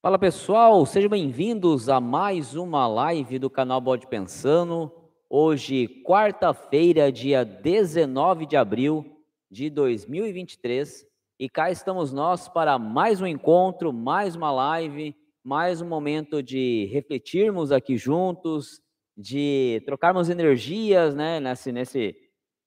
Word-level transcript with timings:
Fala 0.00 0.16
pessoal, 0.16 0.86
sejam 0.86 1.10
bem-vindos 1.10 1.88
a 1.88 2.00
mais 2.00 2.54
uma 2.54 2.86
live 2.86 3.36
do 3.36 3.50
canal 3.50 3.80
Bode 3.80 4.06
Pensando. 4.06 4.92
Hoje, 5.28 5.88
quarta-feira, 6.04 7.10
dia 7.10 7.44
19 7.44 8.46
de 8.46 8.56
abril 8.56 9.20
de 9.50 9.68
2023, 9.68 11.04
e 11.40 11.48
cá 11.48 11.72
estamos 11.72 12.12
nós 12.12 12.48
para 12.48 12.78
mais 12.78 13.20
um 13.20 13.26
encontro, 13.26 13.92
mais 13.92 14.36
uma 14.36 14.52
live, 14.52 15.16
mais 15.42 15.80
um 15.80 15.88
momento 15.88 16.44
de 16.44 16.88
refletirmos 16.92 17.72
aqui 17.72 17.96
juntos, 17.96 18.80
de 19.16 19.82
trocarmos 19.84 20.30
energias, 20.30 21.12
né, 21.12 21.40
nesse, 21.40 21.72
nesse, 21.72 22.16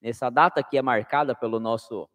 nessa 0.02 0.30
data 0.30 0.62
que 0.62 0.78
é 0.78 0.82
marcada 0.82 1.34
pelo 1.34 1.62
nosso 1.62 2.10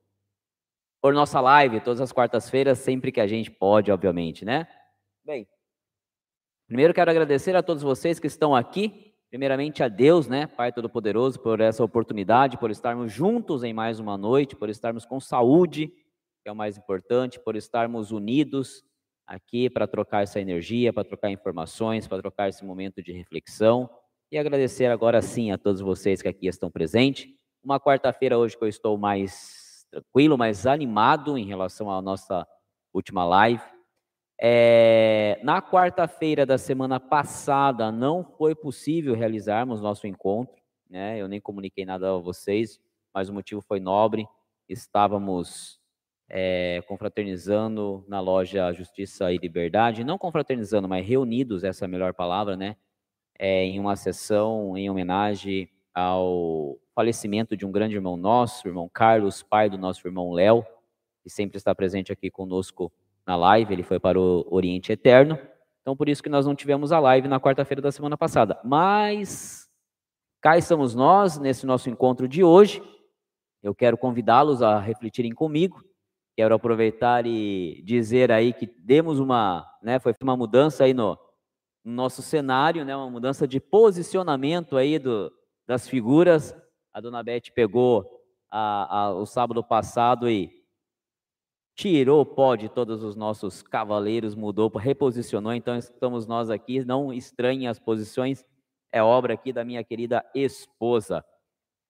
por 1.00 1.14
nossa 1.14 1.40
live 1.40 1.80
todas 1.80 2.02
as 2.02 2.12
quartas-feiras, 2.12 2.80
sempre 2.80 3.10
que 3.10 3.20
a 3.20 3.26
gente 3.26 3.50
pode, 3.50 3.90
obviamente, 3.90 4.44
né? 4.44 4.67
Bem, 5.26 5.44
primeiro 6.68 6.94
quero 6.94 7.11
agradecer 7.11 7.57
a 7.57 7.62
todos 7.62 7.82
vocês 7.82 8.21
que 8.21 8.29
estão 8.29 8.54
aqui, 8.54 9.12
primeiramente 9.29 9.82
a 9.82 9.89
Deus, 9.89 10.29
né, 10.29 10.46
Pai 10.46 10.72
Todo-Poderoso, 10.72 11.40
por 11.40 11.61
essa 11.61 11.82
oportunidade, 11.82 12.57
por 12.57 12.71
estarmos 12.71 13.12
juntos 13.12 13.64
em 13.64 13.72
mais 13.72 13.99
uma 13.99 14.16
noite, 14.16 14.54
por 14.54 14.71
estarmos 14.71 15.04
com 15.04 15.18
saúde, 15.18 15.89
que 15.89 16.49
é 16.49 16.52
o 16.52 16.54
mais 16.54 16.79
importante, 16.79 17.40
por 17.40 17.57
estarmos 17.57 18.12
unidos 18.12 18.85
aqui 19.26 19.68
para 19.68 19.89
trocar 19.89 20.22
essa 20.22 20.40
energia, 20.40 20.93
para 20.93 21.02
trocar 21.02 21.29
informações, 21.29 22.07
para 22.07 22.22
trocar 22.22 22.49
esse 22.49 22.64
momento 22.64 23.02
de 23.02 23.11
reflexão. 23.11 23.90
E 24.30 24.38
agradecer 24.38 24.86
agora 24.86 25.21
sim 25.21 25.50
a 25.50 25.58
todos 25.58 25.80
vocês 25.80 26.22
que 26.22 26.29
aqui 26.29 26.46
estão 26.46 26.71
presentes. 26.71 27.27
Uma 27.64 27.80
quarta-feira 27.80 28.38
hoje 28.38 28.57
que 28.57 28.63
eu 28.63 28.68
estou 28.68 28.96
mais 28.96 29.88
tranquilo, 29.90 30.38
mais 30.38 30.68
animado 30.68 31.36
em 31.36 31.46
relação 31.46 31.90
à 31.90 32.00
nossa 32.00 32.47
última 32.94 33.24
live. 33.24 33.75
É, 34.39 35.41
na 35.42 35.62
quarta-feira 35.62 36.44
da 36.44 36.58
semana 36.58 37.00
passada 37.00 37.91
não 37.91 38.22
foi 38.22 38.55
possível 38.55 39.14
realizarmos 39.14 39.80
nosso 39.80 40.06
encontro, 40.06 40.55
né? 40.91 41.19
Eu 41.19 41.27
nem 41.27 41.41
comuniquei 41.41 41.86
nada 41.86 42.14
a 42.14 42.19
vocês, 42.19 42.78
mas 43.14 43.28
o 43.28 43.33
motivo 43.33 43.62
foi 43.62 43.80
nobre. 43.80 44.27
Estávamos 44.69 45.80
é, 46.28 46.83
confraternizando 46.86 48.05
na 48.06 48.20
loja 48.20 48.72
Justiça 48.72 49.33
e 49.33 49.38
Liberdade, 49.38 50.05
não 50.05 50.19
confraternizando, 50.19 50.88
mas 50.88 51.06
reunidos, 51.06 51.64
essa 51.64 51.84
é 51.84 51.86
a 51.86 51.88
melhor 51.88 52.12
palavra, 52.12 52.56
né? 52.56 52.77
É, 53.38 53.64
em 53.64 53.80
uma 53.80 53.97
sessão 53.97 54.77
em 54.77 54.88
homenagem 54.91 55.70
ao 55.94 56.78
falecimento 56.94 57.56
de 57.56 57.64
um 57.64 57.72
grande 57.72 57.94
irmão 57.94 58.16
nosso, 58.16 58.69
irmão 58.69 58.88
Carlos, 58.88 59.42
pai 59.42 59.70
do 59.70 59.78
nosso 59.78 60.06
irmão 60.06 60.32
Léo, 60.32 60.64
que 61.22 61.30
sempre 61.30 61.56
está 61.56 61.75
presente 61.75 62.12
aqui 62.12 62.30
conosco 62.30 62.92
na 63.27 63.36
live, 63.36 63.72
ele 63.72 63.82
foi 63.82 63.98
para 63.98 64.20
o 64.20 64.46
Oriente 64.48 64.92
Eterno. 64.92 65.38
Então, 65.82 65.96
por 65.96 66.08
isso 66.08 66.22
que 66.22 66.28
nós 66.28 66.46
não 66.46 66.55
tivemos 66.55 66.92
a 66.92 66.98
live 67.00 67.28
na 67.28 67.41
quarta-feira 67.41 67.82
da 67.82 67.91
semana 67.91 68.16
passada. 68.16 68.58
Mas 68.64 69.69
cá 70.41 70.56
estamos 70.56 70.94
nós, 70.94 71.38
nesse 71.38 71.66
nosso 71.66 71.91
encontro 71.91 72.28
de 72.28 72.44
hoje. 72.44 72.82
Eu 73.62 73.74
quero 73.74 73.98
convidá-los 73.98 74.62
a 74.62 74.78
refletirem 74.78 75.32
comigo. 75.32 75.82
Quero 76.36 76.54
aproveitar 76.54 77.27
e 77.27 77.82
dizer 77.84 78.30
aí 78.30 78.52
que 78.52 78.66
demos 78.66 79.19
uma, 79.19 79.66
né, 79.82 79.98
foi 79.98 80.14
uma 80.22 80.36
mudança 80.36 80.84
aí 80.84 80.94
no, 80.94 81.19
no 81.84 81.92
nosso 81.92 82.22
cenário, 82.22 82.84
né, 82.84 82.94
uma 82.94 83.10
mudança 83.10 83.48
de 83.48 83.58
posicionamento 83.58 84.77
aí 84.77 84.98
do, 84.98 85.32
das 85.66 85.88
figuras. 85.88 86.54
A 86.92 87.00
dona 87.00 87.22
Beth 87.22 87.50
pegou 87.54 88.04
a, 88.50 88.98
a, 88.98 89.14
o 89.14 89.27
sábado 89.27 89.64
passado 89.64 90.28
e 90.28 90.55
tirou 91.77 92.22
o 92.22 92.27
pó 92.27 92.56
de 92.56 92.70
todos 92.70 93.05
os 93.05 93.14
nossos 93.14 93.62
cavaleiros, 93.62 94.34
mudou, 94.34 94.69
reposicionou. 94.70 95.52
Então 95.52 95.77
estamos 95.77 96.27
nós 96.27 96.48
aqui. 96.48 96.82
Não 96.84 97.12
estranhem 97.12 97.69
as 97.69 97.78
posições, 97.78 98.44
é 98.91 99.02
obra 99.02 99.34
aqui 99.34 99.52
da 99.52 99.64
minha 99.64 99.84
querida 99.84 100.24
esposa. 100.34 101.22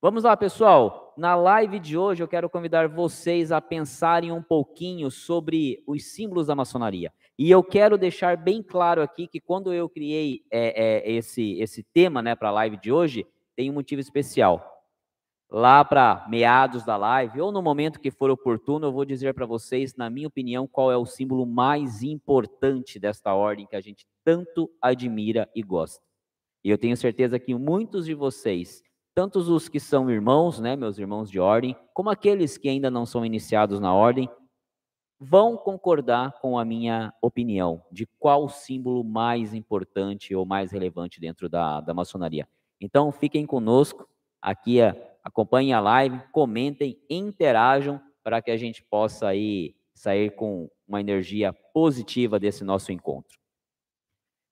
Vamos 0.03 0.25
lá, 0.25 0.37
pessoal. 0.37 1.15
Na 1.17 1.35
live 1.35 1.79
de 1.79 1.97
hoje 1.97 2.23
eu 2.23 2.29
quero 2.29 2.51
convidar 2.51 2.89
vocês 2.89 3.51
a 3.53 3.61
pensarem 3.61 4.33
um 4.33 4.43
pouquinho 4.43 5.11
sobre 5.11 5.83
os 5.87 6.05
símbolos 6.13 6.49
da 6.49 6.55
maçonaria. 6.55 7.13
E 7.39 7.51
eu 7.51 7.63
quero 7.63 7.97
deixar 7.97 8.37
bem 8.37 8.63
claro 8.63 9.01
aqui 9.01 9.27
que 9.27 9.41
quando 9.41 9.73
eu 9.73 9.89
criei 9.89 10.43
é, 10.51 11.09
é, 11.09 11.13
esse, 11.13 11.59
esse 11.61 11.83
tema 11.83 12.21
né, 12.21 12.35
para 12.35 12.49
a 12.49 12.53
live 12.53 12.77
de 12.77 12.91
hoje, 12.91 13.25
tem 13.55 13.71
um 13.71 13.75
motivo 13.75 14.01
especial. 14.01 14.76
Lá 15.49 15.85
para 15.85 16.27
meados 16.29 16.85
da 16.85 16.97
live, 16.97 17.41
ou 17.41 17.53
no 17.53 17.63
momento 17.63 18.01
que 18.01 18.11
for 18.11 18.31
oportuno, 18.31 18.87
eu 18.87 18.93
vou 18.93 19.05
dizer 19.05 19.33
para 19.33 19.47
vocês, 19.47 19.95
na 19.95 20.11
minha 20.11 20.27
opinião, 20.27 20.67
qual 20.67 20.91
é 20.91 20.97
o 20.97 21.07
símbolo 21.07 21.47
mais 21.47 22.03
importante 22.03 22.99
desta 22.99 23.33
ordem 23.33 23.67
que 23.67 23.77
a 23.77 23.81
gente 23.81 24.07
tanto 24.25 24.69
admira 24.83 25.49
e 25.55 25.63
gosta. 25.63 26.03
E 26.65 26.71
eu 26.71 26.77
tenho 26.77 26.97
certeza 26.97 27.39
que 27.39 27.55
muitos 27.55 28.07
de 28.07 28.13
vocês, 28.13 28.83
tanto 29.15 29.39
os 29.39 29.69
que 29.69 29.79
são 29.79 30.11
irmãos, 30.11 30.59
né, 30.59 30.75
meus 30.75 30.99
irmãos 30.99 31.31
de 31.31 31.39
ordem, 31.39 31.77
como 31.95 32.11
aqueles 32.11 32.59
que 32.59 32.69
ainda 32.69 32.91
não 32.91 33.07
são 33.07 33.25
iniciados 33.25 33.79
na 33.79 33.95
ordem, 33.95 34.29
vão 35.19 35.57
concordar 35.57 36.33
com 36.41 36.59
a 36.59 36.65
minha 36.65 37.15
opinião 37.23 37.83
de 37.91 38.05
qual 38.19 38.49
símbolo 38.49 39.05
mais 39.05 39.55
importante 39.55 40.35
ou 40.35 40.45
mais 40.45 40.73
relevante 40.73 41.21
dentro 41.21 41.49
da, 41.49 41.81
da 41.81 41.95
maçonaria. 41.95 42.49
Então, 42.81 43.13
fiquem 43.13 43.47
conosco 43.47 44.09
aqui, 44.43 44.81
acompanhem 45.27 45.73
a 45.73 45.81
live, 45.81 46.23
comentem, 46.31 46.97
interajam 47.11 48.01
para 48.23 48.41
que 48.41 48.53
a 48.53 48.57
gente 48.57 48.81
possa 48.85 49.27
aí 49.27 49.75
sair 49.93 50.31
com 50.31 50.71
uma 50.87 51.01
energia 51.01 51.53
positiva 51.75 52.39
desse 52.39 52.63
nosso 52.63 52.93
encontro. 52.93 53.37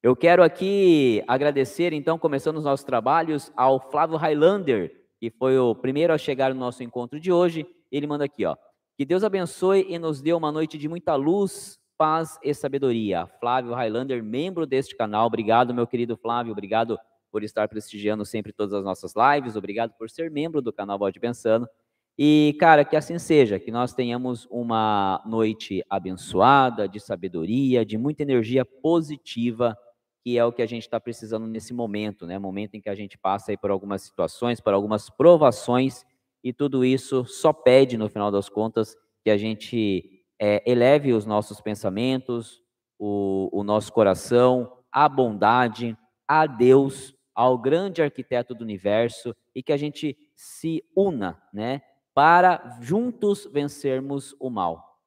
Eu 0.02 0.16
quero 0.16 0.42
aqui 0.42 1.22
agradecer, 1.28 1.92
então, 1.92 2.18
começando 2.18 2.56
os 2.56 2.64
nossos 2.64 2.84
trabalhos, 2.84 3.52
ao 3.56 3.78
Flávio 3.78 4.16
Highlander, 4.16 4.92
que 5.20 5.30
foi 5.30 5.56
o 5.56 5.76
primeiro 5.76 6.12
a 6.12 6.18
chegar 6.18 6.52
no 6.52 6.58
nosso 6.58 6.82
encontro 6.82 7.20
de 7.20 7.30
hoje. 7.30 7.64
Ele 7.90 8.06
manda 8.08 8.24
aqui, 8.24 8.44
ó. 8.44 8.56
Que 8.98 9.04
Deus 9.04 9.22
abençoe 9.22 9.86
e 9.88 9.96
nos 9.96 10.20
dê 10.20 10.32
uma 10.32 10.50
noite 10.50 10.76
de 10.76 10.88
muita 10.88 11.14
luz, 11.14 11.78
paz 11.96 12.36
e 12.42 12.52
sabedoria. 12.52 13.28
Flávio 13.38 13.74
Highlander, 13.74 14.22
membro 14.24 14.66
deste 14.66 14.96
canal. 14.96 15.26
Obrigado, 15.26 15.72
meu 15.72 15.86
querido 15.86 16.16
Flávio. 16.16 16.52
Obrigado 16.52 16.98
por 17.34 17.42
estar 17.42 17.68
prestigiando 17.68 18.24
sempre 18.24 18.52
todas 18.52 18.72
as 18.72 18.84
nossas 18.84 19.12
lives, 19.16 19.56
obrigado 19.56 19.92
por 19.98 20.08
ser 20.08 20.30
membro 20.30 20.62
do 20.62 20.72
canal 20.72 20.96
Bode 20.96 21.18
Pensando. 21.18 21.68
E, 22.16 22.56
cara, 22.60 22.84
que 22.84 22.94
assim 22.94 23.18
seja, 23.18 23.58
que 23.58 23.72
nós 23.72 23.92
tenhamos 23.92 24.46
uma 24.52 25.20
noite 25.26 25.84
abençoada, 25.90 26.88
de 26.88 27.00
sabedoria, 27.00 27.84
de 27.84 27.98
muita 27.98 28.22
energia 28.22 28.64
positiva, 28.64 29.76
que 30.22 30.38
é 30.38 30.44
o 30.44 30.52
que 30.52 30.62
a 30.62 30.66
gente 30.66 30.82
está 30.82 31.00
precisando 31.00 31.48
nesse 31.48 31.74
momento, 31.74 32.24
né? 32.24 32.38
Momento 32.38 32.76
em 32.76 32.80
que 32.80 32.88
a 32.88 32.94
gente 32.94 33.18
passa 33.18 33.50
aí 33.50 33.56
por 33.56 33.72
algumas 33.72 34.02
situações, 34.02 34.60
por 34.60 34.72
algumas 34.72 35.10
provações, 35.10 36.06
e 36.40 36.52
tudo 36.52 36.84
isso 36.84 37.24
só 37.24 37.52
pede, 37.52 37.98
no 37.98 38.08
final 38.08 38.30
das 38.30 38.48
contas, 38.48 38.96
que 39.24 39.30
a 39.30 39.36
gente 39.36 40.22
é, 40.40 40.62
eleve 40.64 41.12
os 41.12 41.26
nossos 41.26 41.60
pensamentos, 41.60 42.62
o, 42.96 43.50
o 43.52 43.64
nosso 43.64 43.92
coração, 43.92 44.72
a 44.92 45.08
bondade, 45.08 45.98
a 46.28 46.46
Deus, 46.46 47.14
ao 47.34 47.58
grande 47.58 48.02
arquiteto 48.02 48.54
do 48.54 48.62
universo 48.62 49.34
e 49.54 49.62
que 49.62 49.72
a 49.72 49.76
gente 49.76 50.16
se 50.34 50.84
una, 50.96 51.42
né, 51.52 51.82
para 52.14 52.78
juntos 52.80 53.48
vencermos 53.52 54.36
o 54.38 54.48
mal. 54.48 55.00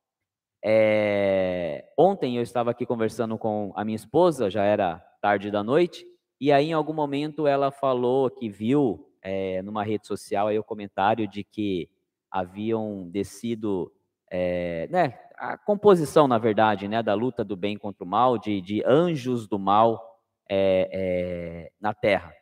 É... 0.63 1.85
Ontem 1.97 2.35
eu 2.35 2.43
estava 2.43 2.71
aqui 2.71 2.85
conversando 2.85 3.37
com 3.37 3.71
a 3.75 3.85
minha 3.85 3.95
esposa, 3.95 4.49
já 4.49 4.63
era 4.63 4.99
tarde 5.21 5.49
da 5.49 5.63
noite, 5.63 6.05
e 6.39 6.51
aí 6.51 6.69
em 6.69 6.73
algum 6.73 6.93
momento 6.93 7.47
ela 7.47 7.71
falou 7.71 8.29
que 8.29 8.49
viu 8.49 9.07
é, 9.21 9.61
numa 9.61 9.83
rede 9.83 10.05
social 10.05 10.47
aí 10.47 10.59
o 10.59 10.63
comentário 10.63 11.27
de 11.27 11.43
que 11.43 11.89
haviam 12.29 13.09
descido, 13.09 13.91
é, 14.29 14.87
né, 14.91 15.17
a 15.37 15.57
composição, 15.57 16.27
na 16.27 16.37
verdade, 16.37 16.87
né, 16.87 17.01
da 17.01 17.13
luta 17.13 17.43
do 17.43 17.55
bem 17.55 17.77
contra 17.77 18.03
o 18.03 18.07
mal, 18.07 18.37
de, 18.37 18.59
de 18.61 18.83
anjos 18.85 19.47
do 19.47 19.57
mal 19.57 20.16
é, 20.49 20.89
é, 20.91 21.71
na 21.79 21.93
terra. 21.93 22.33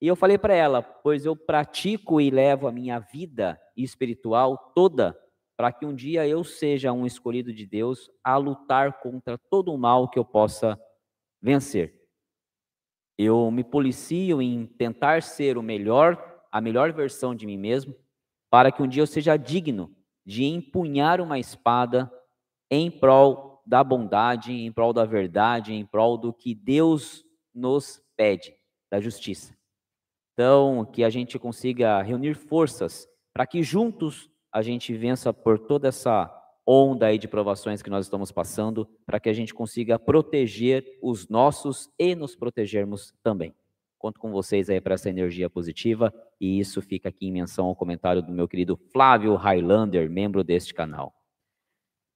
E 0.00 0.06
eu 0.06 0.16
falei 0.16 0.38
para 0.38 0.54
ela, 0.54 0.82
pois 0.82 1.26
eu 1.26 1.36
pratico 1.36 2.20
e 2.20 2.30
levo 2.30 2.66
a 2.66 2.72
minha 2.72 2.98
vida 2.98 3.60
espiritual 3.76 4.72
toda 4.74 5.16
para 5.56 5.70
que 5.70 5.84
um 5.84 5.94
dia 5.94 6.26
eu 6.26 6.42
seja 6.42 6.90
um 6.90 7.04
escolhido 7.04 7.52
de 7.52 7.66
Deus 7.66 8.10
a 8.24 8.38
lutar 8.38 8.98
contra 9.00 9.36
todo 9.36 9.70
o 9.74 9.76
mal 9.76 10.08
que 10.08 10.18
eu 10.18 10.24
possa 10.24 10.80
vencer. 11.38 12.00
Eu 13.18 13.50
me 13.50 13.62
policio 13.62 14.40
em 14.40 14.64
tentar 14.64 15.22
ser 15.22 15.58
o 15.58 15.62
melhor, 15.62 16.42
a 16.50 16.62
melhor 16.62 16.94
versão 16.94 17.34
de 17.34 17.46
mim 17.46 17.58
mesmo, 17.58 17.94
para 18.48 18.72
que 18.72 18.82
um 18.82 18.88
dia 18.88 19.02
eu 19.02 19.06
seja 19.06 19.36
digno 19.36 19.94
de 20.24 20.44
empunhar 20.44 21.20
uma 21.20 21.38
espada 21.38 22.10
em 22.70 22.90
prol 22.90 23.62
da 23.66 23.84
bondade, 23.84 24.52
em 24.52 24.72
prol 24.72 24.94
da 24.94 25.04
verdade, 25.04 25.74
em 25.74 25.84
prol 25.84 26.16
do 26.16 26.32
que 26.32 26.54
Deus 26.54 27.22
nos 27.54 28.02
pede, 28.16 28.54
da 28.90 29.00
justiça. 29.00 29.56
Então, 30.32 30.84
que 30.84 31.04
a 31.04 31.10
gente 31.10 31.38
consiga 31.38 32.00
reunir 32.02 32.34
forças 32.34 33.08
para 33.32 33.46
que 33.46 33.62
juntos 33.62 34.30
a 34.52 34.62
gente 34.62 34.92
vença 34.94 35.32
por 35.32 35.58
toda 35.58 35.88
essa 35.88 36.34
onda 36.66 37.06
aí 37.06 37.18
de 37.18 37.28
provações 37.28 37.82
que 37.82 37.90
nós 37.90 38.06
estamos 38.06 38.30
passando, 38.30 38.88
para 39.04 39.18
que 39.18 39.28
a 39.28 39.32
gente 39.32 39.52
consiga 39.52 39.98
proteger 39.98 40.98
os 41.02 41.28
nossos 41.28 41.88
e 41.98 42.14
nos 42.14 42.36
protegermos 42.36 43.12
também. 43.22 43.54
Conto 43.98 44.18
com 44.18 44.30
vocês 44.30 44.70
aí 44.70 44.80
para 44.80 44.94
essa 44.94 45.10
energia 45.10 45.50
positiva 45.50 46.12
e 46.40 46.58
isso 46.58 46.80
fica 46.80 47.10
aqui 47.10 47.26
em 47.26 47.32
menção 47.32 47.66
ao 47.66 47.76
comentário 47.76 48.22
do 48.22 48.32
meu 48.32 48.48
querido 48.48 48.76
Flávio 48.92 49.34
Highlander, 49.34 50.10
membro 50.10 50.42
deste 50.42 50.72
canal. 50.72 51.14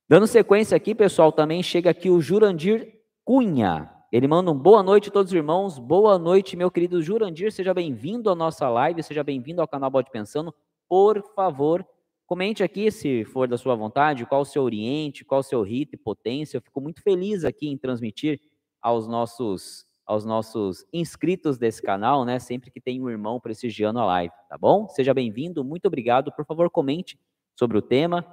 Dando 0.08 0.26
sequência 0.26 0.76
aqui, 0.76 0.94
pessoal, 0.94 1.30
também 1.30 1.62
chega 1.62 1.90
aqui 1.90 2.08
o 2.08 2.20
Jurandir 2.20 3.00
Cunha. 3.24 3.93
Ele 4.14 4.28
manda 4.28 4.48
um 4.48 4.56
boa 4.56 4.80
noite 4.80 5.10
todos 5.10 5.32
os 5.32 5.36
irmãos. 5.36 5.76
Boa 5.76 6.16
noite, 6.16 6.56
meu 6.56 6.70
querido 6.70 7.02
Jurandir. 7.02 7.50
Seja 7.50 7.74
bem-vindo 7.74 8.30
à 8.30 8.34
nossa 8.36 8.68
live, 8.68 9.02
seja 9.02 9.24
bem-vindo 9.24 9.60
ao 9.60 9.66
canal 9.66 9.90
Bode 9.90 10.08
Pensando. 10.08 10.54
Por 10.88 11.20
favor, 11.34 11.84
comente 12.24 12.62
aqui, 12.62 12.92
se 12.92 13.24
for 13.24 13.48
da 13.48 13.58
sua 13.58 13.74
vontade, 13.74 14.24
qual 14.24 14.42
o 14.42 14.44
seu 14.44 14.62
oriente, 14.62 15.24
qual 15.24 15.40
o 15.40 15.42
seu 15.42 15.60
rito 15.62 15.96
e 15.96 15.98
potência. 15.98 16.58
Eu 16.58 16.62
fico 16.62 16.80
muito 16.80 17.02
feliz 17.02 17.44
aqui 17.44 17.66
em 17.66 17.76
transmitir 17.76 18.40
aos 18.80 19.08
nossos 19.08 19.84
aos 20.06 20.24
nossos 20.24 20.86
inscritos 20.92 21.58
desse 21.58 21.82
canal, 21.82 22.24
né? 22.24 22.38
Sempre 22.38 22.70
que 22.70 22.80
tem 22.80 23.02
um 23.02 23.10
irmão 23.10 23.40
prestigiando 23.40 23.98
a 23.98 24.04
live, 24.04 24.32
tá 24.48 24.56
bom? 24.56 24.86
Seja 24.90 25.12
bem-vindo, 25.12 25.64
muito 25.64 25.86
obrigado. 25.86 26.30
Por 26.30 26.44
favor, 26.46 26.70
comente 26.70 27.18
sobre 27.56 27.76
o 27.76 27.82
tema. 27.82 28.24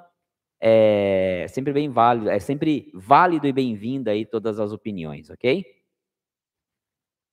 É 0.63 1.47
sempre 1.49 1.73
bem 1.73 1.89
válido, 1.89 2.29
é 2.29 2.39
sempre 2.39 2.91
válido 2.93 3.47
e 3.47 3.51
bem-vinda 3.51 4.11
aí 4.11 4.27
todas 4.27 4.59
as 4.59 4.71
opiniões, 4.71 5.29
ok? 5.31 5.65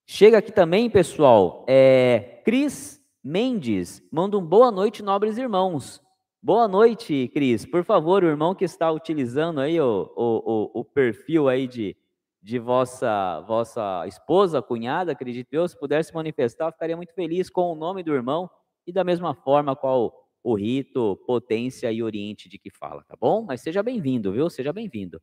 Chega 0.07 0.39
aqui 0.39 0.51
também, 0.51 0.89
pessoal, 0.89 1.67
é, 1.69 2.41
Cris 2.43 2.99
Mendes, 3.23 4.03
manda 4.11 4.39
um 4.39 4.43
boa 4.43 4.71
noite, 4.71 5.03
nobres 5.03 5.37
irmãos. 5.37 6.01
Boa 6.43 6.67
noite, 6.67 7.29
Cris. 7.35 7.67
Por 7.67 7.85
favor, 7.85 8.25
o 8.25 8.29
irmão 8.29 8.55
que 8.55 8.65
está 8.65 8.91
utilizando 8.91 9.61
aí 9.61 9.79
o, 9.79 10.11
o, 10.17 10.71
o, 10.77 10.81
o 10.81 10.85
perfil 10.85 11.49
aí 11.49 11.67
de, 11.67 11.95
de 12.43 12.59
vossa, 12.59 13.41
vossa 13.43 14.07
esposa, 14.07 14.63
cunhada, 14.63 15.13
acredito 15.13 15.53
eu, 15.53 15.69
se 15.69 15.79
puder 15.79 16.03
se 16.03 16.15
manifestar, 16.15 16.73
ficaria 16.73 16.97
muito 16.97 17.13
feliz 17.13 17.51
com 17.51 17.71
o 17.71 17.75
nome 17.75 18.03
do 18.03 18.15
irmão 18.15 18.49
e 18.87 18.93
da 18.93 19.05
mesma 19.05 19.35
forma 19.35 19.77
qual 19.77 20.28
o 20.51 20.55
rito, 20.55 21.17
potência 21.27 21.93
e 21.93 22.03
oriente 22.03 22.49
de 22.49 22.59
que 22.59 22.71
fala, 22.71 23.05
tá 23.05 23.15
bom? 23.15 23.43
Mas 23.43 23.61
seja 23.61 23.83
bem-vindo, 23.83 24.33
viu? 24.33 24.49
Seja 24.49 24.73
bem-vindo. 24.73 25.21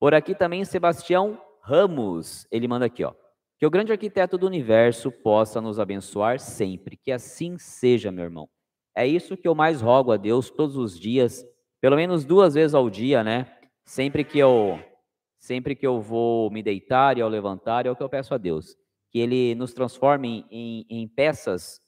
Por 0.00 0.12
aqui 0.12 0.34
também 0.34 0.64
Sebastião 0.64 1.40
Ramos, 1.62 2.44
ele 2.50 2.66
manda 2.66 2.86
aqui, 2.86 3.04
ó. 3.04 3.14
Que 3.58 3.66
o 3.66 3.70
grande 3.70 3.92
arquiteto 3.92 4.36
do 4.36 4.46
universo 4.46 5.12
possa 5.12 5.60
nos 5.60 5.78
abençoar 5.78 6.40
sempre, 6.40 6.96
que 6.96 7.12
assim 7.12 7.58
seja, 7.58 8.10
meu 8.10 8.24
irmão. 8.24 8.48
É 8.92 9.06
isso 9.06 9.36
que 9.36 9.46
eu 9.46 9.54
mais 9.54 9.80
rogo 9.80 10.10
a 10.10 10.16
Deus 10.16 10.50
todos 10.50 10.76
os 10.76 10.98
dias, 10.98 11.44
pelo 11.80 11.94
menos 11.94 12.24
duas 12.24 12.54
vezes 12.54 12.74
ao 12.74 12.90
dia, 12.90 13.22
né? 13.22 13.46
Sempre 13.84 14.24
que 14.24 14.38
eu 14.38 14.80
sempre 15.38 15.76
que 15.76 15.86
eu 15.86 16.00
vou 16.00 16.50
me 16.50 16.60
deitar 16.60 17.16
e 17.16 17.20
ao 17.20 17.28
levantar, 17.28 17.86
é 17.86 17.90
o 17.90 17.94
que 17.94 18.02
eu 18.02 18.08
peço 18.08 18.34
a 18.34 18.38
Deus, 18.38 18.76
que 19.10 19.20
Ele 19.20 19.54
nos 19.54 19.72
transforme 19.72 20.44
em, 20.50 20.84
em 20.90 21.06
peças 21.06 21.80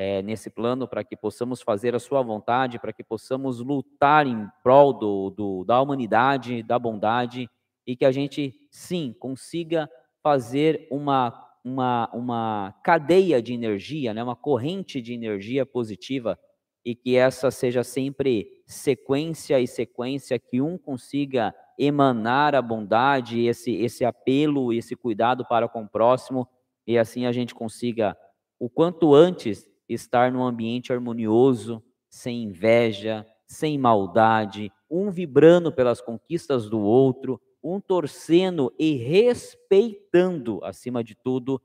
é, 0.00 0.22
nesse 0.22 0.48
plano 0.48 0.88
para 0.88 1.04
que 1.04 1.14
possamos 1.14 1.60
fazer 1.60 1.94
a 1.94 1.98
Sua 1.98 2.22
vontade, 2.22 2.78
para 2.78 2.90
que 2.90 3.04
possamos 3.04 3.60
lutar 3.60 4.26
em 4.26 4.48
prol 4.62 4.94
do, 4.94 5.28
do, 5.28 5.62
da 5.62 5.78
humanidade, 5.78 6.62
da 6.62 6.78
bondade 6.78 7.50
e 7.86 7.94
que 7.94 8.06
a 8.06 8.10
gente, 8.10 8.54
sim, 8.70 9.14
consiga 9.20 9.90
fazer 10.22 10.88
uma, 10.90 11.46
uma, 11.62 12.08
uma 12.14 12.74
cadeia 12.82 13.42
de 13.42 13.52
energia, 13.52 14.14
né, 14.14 14.22
uma 14.22 14.34
corrente 14.34 15.02
de 15.02 15.12
energia 15.12 15.66
positiva 15.66 16.38
e 16.82 16.94
que 16.94 17.14
essa 17.14 17.50
seja 17.50 17.84
sempre 17.84 18.48
sequência 18.66 19.60
e 19.60 19.66
sequência, 19.66 20.38
que 20.38 20.62
um 20.62 20.78
consiga 20.78 21.54
emanar 21.78 22.54
a 22.54 22.62
bondade, 22.62 23.44
esse, 23.44 23.74
esse 23.74 24.02
apelo, 24.06 24.72
esse 24.72 24.96
cuidado 24.96 25.44
para 25.44 25.68
com 25.68 25.82
o 25.82 25.88
próximo, 25.88 26.48
e 26.86 26.96
assim 26.96 27.26
a 27.26 27.32
gente 27.32 27.54
consiga, 27.54 28.16
o 28.58 28.70
quanto 28.70 29.14
antes, 29.14 29.69
estar 29.92 30.30
num 30.32 30.44
ambiente 30.44 30.92
harmonioso, 30.92 31.82
sem 32.08 32.44
inveja, 32.44 33.26
sem 33.46 33.76
maldade, 33.76 34.72
um 34.90 35.10
vibrando 35.10 35.72
pelas 35.72 36.00
conquistas 36.00 36.70
do 36.70 36.78
outro, 36.80 37.40
um 37.62 37.80
torcendo 37.80 38.72
e 38.78 38.94
respeitando, 38.94 40.60
acima 40.64 41.02
de 41.02 41.14
tudo, 41.14 41.60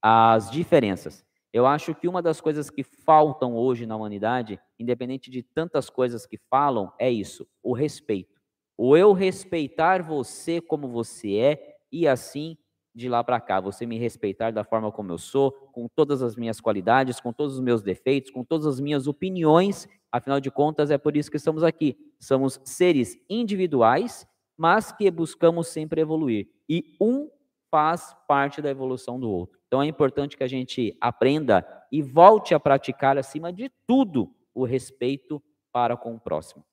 as 0.00 0.50
diferenças. 0.50 1.24
Eu 1.52 1.66
acho 1.66 1.94
que 1.94 2.08
uma 2.08 2.20
das 2.20 2.40
coisas 2.40 2.70
que 2.70 2.82
faltam 2.82 3.54
hoje 3.56 3.86
na 3.86 3.96
humanidade, 3.96 4.58
independente 4.78 5.30
de 5.30 5.42
tantas 5.42 5.88
coisas 5.88 6.26
que 6.26 6.36
falam, 6.50 6.92
é 6.98 7.10
isso: 7.10 7.46
o 7.62 7.72
respeito. 7.72 8.40
O 8.76 8.96
eu 8.96 9.12
respeitar 9.12 10.02
você 10.02 10.60
como 10.60 10.88
você 10.88 11.36
é 11.36 11.76
e 11.92 12.08
assim 12.08 12.56
de 12.94 13.08
lá 13.08 13.24
para 13.24 13.40
cá, 13.40 13.60
você 13.60 13.84
me 13.84 13.98
respeitar 13.98 14.52
da 14.52 14.62
forma 14.62 14.92
como 14.92 15.10
eu 15.10 15.18
sou, 15.18 15.50
com 15.50 15.88
todas 15.88 16.22
as 16.22 16.36
minhas 16.36 16.60
qualidades, 16.60 17.18
com 17.18 17.32
todos 17.32 17.54
os 17.54 17.60
meus 17.60 17.82
defeitos, 17.82 18.30
com 18.30 18.44
todas 18.44 18.66
as 18.66 18.78
minhas 18.78 19.06
opiniões, 19.06 19.88
afinal 20.12 20.38
de 20.38 20.50
contas 20.50 20.90
é 20.90 20.98
por 20.98 21.16
isso 21.16 21.30
que 21.30 21.36
estamos 21.36 21.64
aqui. 21.64 21.96
Somos 22.20 22.60
seres 22.64 23.18
individuais, 23.28 24.26
mas 24.56 24.92
que 24.92 25.10
buscamos 25.10 25.68
sempre 25.68 26.00
evoluir. 26.00 26.48
E 26.68 26.96
um 27.00 27.28
faz 27.68 28.14
parte 28.28 28.62
da 28.62 28.70
evolução 28.70 29.18
do 29.18 29.28
outro. 29.28 29.58
Então 29.66 29.82
é 29.82 29.86
importante 29.86 30.36
que 30.36 30.44
a 30.44 30.48
gente 30.48 30.96
aprenda 31.00 31.66
e 31.90 32.00
volte 32.00 32.54
a 32.54 32.60
praticar, 32.60 33.18
acima 33.18 33.52
de 33.52 33.68
tudo, 33.86 34.32
o 34.54 34.64
respeito 34.64 35.42
para 35.72 35.96
com 35.96 36.14
o 36.14 36.20
próximo. 36.20 36.64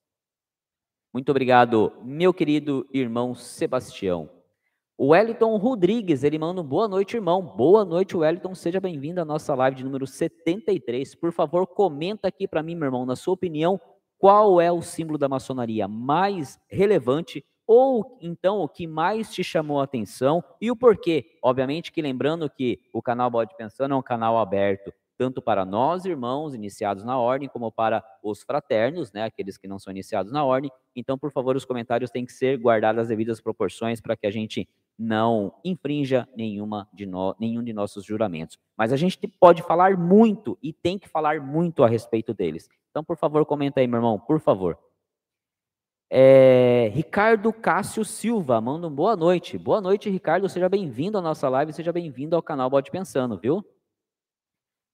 Muito 1.12 1.29
obrigado, 1.29 1.91
meu 2.03 2.31
querido 2.31 2.88
irmão 2.94 3.33
Sebastião. 3.33 4.41
O 5.03 5.13
Wellington 5.13 5.57
Rodrigues, 5.57 6.24
ele 6.24 6.38
manda 6.38 6.62
um 6.62 6.63
boa 6.63 6.88
noite, 6.88 7.15
irmão. 7.15 7.42
Boa 7.42 7.83
noite, 7.83 8.15
Wellington. 8.15 8.53
Seja 8.53 8.80
bem-vindo 8.80 9.19
à 9.19 9.25
nossa 9.25 9.56
live 9.56 9.77
de 9.77 9.83
número 9.83 10.06
73. 10.06 11.15
Por 11.15 11.31
favor, 11.31 11.65
comenta 11.65 12.27
aqui 12.27 12.48
para 12.48 12.62
mim, 12.62 12.75
meu 12.75 12.86
irmão, 12.86 13.03
na 13.03 13.15
sua 13.15 13.33
opinião, 13.33 13.81
qual 14.19 14.62
é 14.62 14.71
o 14.71 14.80
símbolo 14.83 15.18
da 15.18 15.27
maçonaria 15.27 15.88
mais 15.88 16.59
relevante 16.69 17.44
ou 17.65 18.19
então 18.21 18.59
o 18.59 18.69
que 18.69 18.86
mais 18.86 19.33
te 19.33 19.44
chamou 19.44 19.80
a 19.80 19.86
atenção 19.86 20.44
e 20.62 20.69
o 20.69 20.75
porquê. 20.75 21.25
Obviamente 21.44 21.92
que 21.92 22.00
lembrando 22.00 22.47
que 22.47 22.80
o 22.94 23.01
canal 23.01 23.31
Bode 23.31 23.57
Pensando 23.57 23.95
é 23.95 23.97
um 23.97 24.04
canal 24.04 24.38
aberto 24.38 24.94
tanto 25.21 25.39
para 25.39 25.63
nós, 25.63 26.04
irmãos, 26.04 26.56
iniciados 26.56 27.04
na 27.04 27.15
ordem, 27.15 27.47
como 27.47 27.71
para 27.71 28.04
os 28.24 28.42
fraternos, 28.42 29.12
né, 29.12 29.24
aqueles 29.24 29.56
que 29.56 29.68
não 29.68 29.77
são 29.77 29.92
iniciados 29.92 30.31
na 30.31 30.44
ordem. 30.44 30.71
Então, 30.95 31.15
por 31.15 31.31
favor, 31.31 31.56
os 31.56 31.63
comentários 31.63 32.09
têm 32.09 32.25
que 32.25 32.33
ser 32.33 32.57
guardados 32.57 33.04
as 33.04 33.07
devidas 33.07 33.39
proporções 33.39 34.01
para 34.01 34.18
que 34.18 34.25
a 34.25 34.31
gente 34.31 34.68
não 34.98 35.54
infrinja 35.64 36.28
nenhuma 36.36 36.88
de 36.94 37.06
no, 37.06 37.36
nenhum 37.40 37.64
de 37.64 37.74
nossos 37.74 38.06
juramentos. 38.06 38.60
Mas 38.78 38.94
a 38.94 38.98
gente 38.98 39.18
pode 39.40 39.64
falar 39.64 39.98
muito 39.98 40.57
e 40.62 40.71
tem 40.71 41.00
que 41.00 41.10
falar 41.10 41.42
muito 41.42 41.83
a 41.83 41.88
respeito 41.88 42.33
deles. 42.33 42.69
Então, 42.90 43.04
por 43.04 43.18
favor, 43.18 43.45
comenta 43.45 43.80
aí, 43.80 43.88
meu 43.88 43.98
irmão, 43.98 44.19
por 44.19 44.40
favor. 44.40 44.78
É, 46.14 46.92
Ricardo 46.94 47.54
Cássio 47.54 48.04
Silva, 48.04 48.60
manda 48.60 48.86
um 48.86 48.94
boa 48.94 49.16
noite. 49.16 49.57
Boa 49.57 49.80
noite, 49.80 50.10
Ricardo. 50.10 50.50
Seja 50.50 50.68
bem-vindo 50.68 51.18
à 51.18 51.21
nossa 51.21 51.48
live, 51.48 51.71
seja 51.71 51.94
bem-vindo 51.94 52.36
ao 52.36 52.44
canal 52.44 52.69
Bode 52.69 52.92
Pensando, 52.92 53.38
viu? 53.38 53.66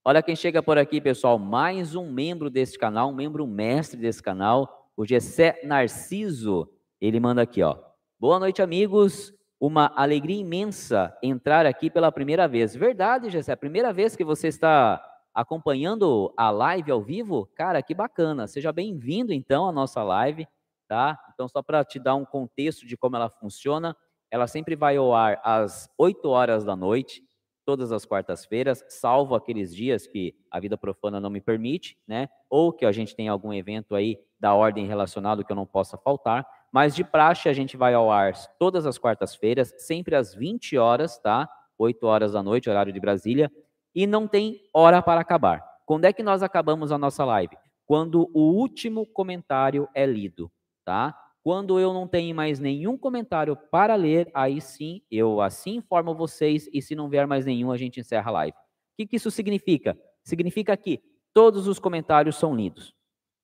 Olha 0.06 0.22
quem 0.24 0.36
chega 0.36 0.62
por 0.62 0.78
aqui, 0.78 1.02
pessoal. 1.02 1.40
Mais 1.40 1.96
um 1.96 2.10
membro 2.10 2.50
desse 2.50 2.78
canal, 2.78 3.10
um 3.10 3.16
membro 3.16 3.46
mestre 3.46 4.00
desse 4.00 4.22
canal, 4.22 4.90
o 4.96 5.06
Gessé 5.06 5.60
Narciso. 5.64 6.70
Ele 7.02 7.20
manda 7.20 7.42
aqui, 7.42 7.62
ó. 7.62 7.78
Boa 8.20 8.40
noite, 8.40 8.62
amigos. 8.62 9.34
Uma 9.60 9.92
alegria 9.96 10.40
imensa 10.40 11.18
entrar 11.22 11.66
aqui 11.66 11.90
pela 11.90 12.12
primeira 12.12 12.48
vez. 12.48 12.76
Verdade, 12.76 13.30
Gessé, 13.30 13.52
é 13.52 13.54
a 13.54 13.58
primeira 13.58 13.92
vez 13.92 14.16
que 14.16 14.24
você 14.24 14.48
está 14.48 15.04
acompanhando 15.34 16.34
a 16.38 16.50
live 16.50 16.92
ao 16.92 17.02
vivo? 17.02 17.50
Cara, 17.56 17.82
que 17.82 17.94
bacana. 17.94 18.48
Seja 18.48 18.72
bem-vindo, 18.72 19.34
então, 19.34 19.68
à 19.68 19.72
nossa 19.72 20.04
live 20.04 20.48
tá? 20.88 21.20
Então, 21.34 21.48
só 21.48 21.62
para 21.62 21.84
te 21.84 22.00
dar 22.00 22.16
um 22.16 22.26
contexto 22.26 22.86
de 22.86 22.96
como 22.98 23.16
ela 23.16 23.30
funciona, 23.30 23.96
ela 24.32 24.48
sempre 24.48 24.76
vai 24.76 24.98
ao 24.98 25.14
ar 25.14 25.40
às 25.44 25.90
8 25.98 26.28
horas 26.30 26.64
da 26.64 26.76
noite, 26.76 27.24
todas 27.66 27.92
as 27.92 28.06
quartas-feiras, 28.06 28.84
salvo 28.88 29.36
aqueles 29.36 29.76
dias 29.76 30.08
que 30.08 30.34
a 30.50 30.60
vida 30.60 30.78
profana 30.78 31.20
não 31.20 31.30
me 31.30 31.42
permite, 31.42 31.98
né? 32.08 32.30
Ou 32.50 32.72
que 32.72 32.86
a 32.86 32.92
gente 32.94 33.14
tem 33.14 33.28
algum 33.28 33.54
evento 33.54 33.94
aí 33.94 34.18
da 34.40 34.54
ordem 34.54 34.88
relacionado 34.88 35.44
que 35.44 35.52
eu 35.52 35.56
não 35.56 35.66
possa 35.66 35.98
faltar. 35.98 36.48
Mas 36.72 36.96
de 36.96 37.04
praxe 37.04 37.50
a 37.50 37.54
gente 37.54 37.78
vai 37.78 37.94
ao 37.94 38.12
ar 38.12 38.34
todas 38.60 38.86
as 38.86 38.98
quartas-feiras, 38.98 39.74
sempre 39.78 40.16
às 40.16 40.34
20 40.34 40.78
horas, 40.78 41.18
tá? 41.18 41.50
8 41.78 42.06
horas 42.06 42.34
da 42.34 42.44
noite, 42.44 42.70
horário 42.70 42.92
de 42.92 43.00
Brasília, 43.00 43.52
e 43.96 44.06
não 44.06 44.28
tem 44.28 44.62
hora 44.74 45.02
para 45.02 45.22
acabar. 45.22 45.64
Quando 45.86 46.06
é 46.06 46.14
que 46.14 46.24
nós 46.24 46.44
acabamos 46.44 46.92
a 46.92 46.98
nossa 46.98 47.24
live? 47.24 47.58
Quando 47.86 48.30
o 48.34 48.52
último 48.52 49.06
comentário 49.06 49.88
é 49.94 50.06
lido 50.06 50.52
tá? 50.88 51.14
Quando 51.44 51.78
eu 51.82 51.94
não 51.94 52.08
tenho 52.08 52.34
mais 52.34 52.60
nenhum 52.60 52.98
comentário 52.98 53.58
para 53.70 53.96
ler, 53.96 54.32
aí 54.34 54.62
sim 54.62 55.02
eu 55.12 55.42
assim 55.42 55.76
informo 55.76 56.16
vocês 56.16 56.70
e 56.72 56.82
se 56.82 56.96
não 56.96 57.10
vier 57.10 57.28
mais 57.28 57.46
nenhum, 57.46 57.74
a 57.74 57.78
gente 57.78 58.00
encerra 58.00 58.30
a 58.30 58.34
live. 58.34 58.58
O 58.58 58.96
que, 58.96 59.06
que 59.06 59.16
isso 59.18 59.30
significa? 59.30 60.00
Significa 60.24 60.78
que 60.78 61.02
todos 61.34 61.68
os 61.68 61.78
comentários 61.78 62.38
são 62.38 62.56
lidos. 62.56 62.96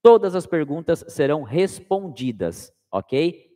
todas 0.02 0.36
as 0.36 0.46
perguntas 0.46 1.06
serão 1.08 1.44
respondidas, 1.44 2.74
ok? 2.94 3.50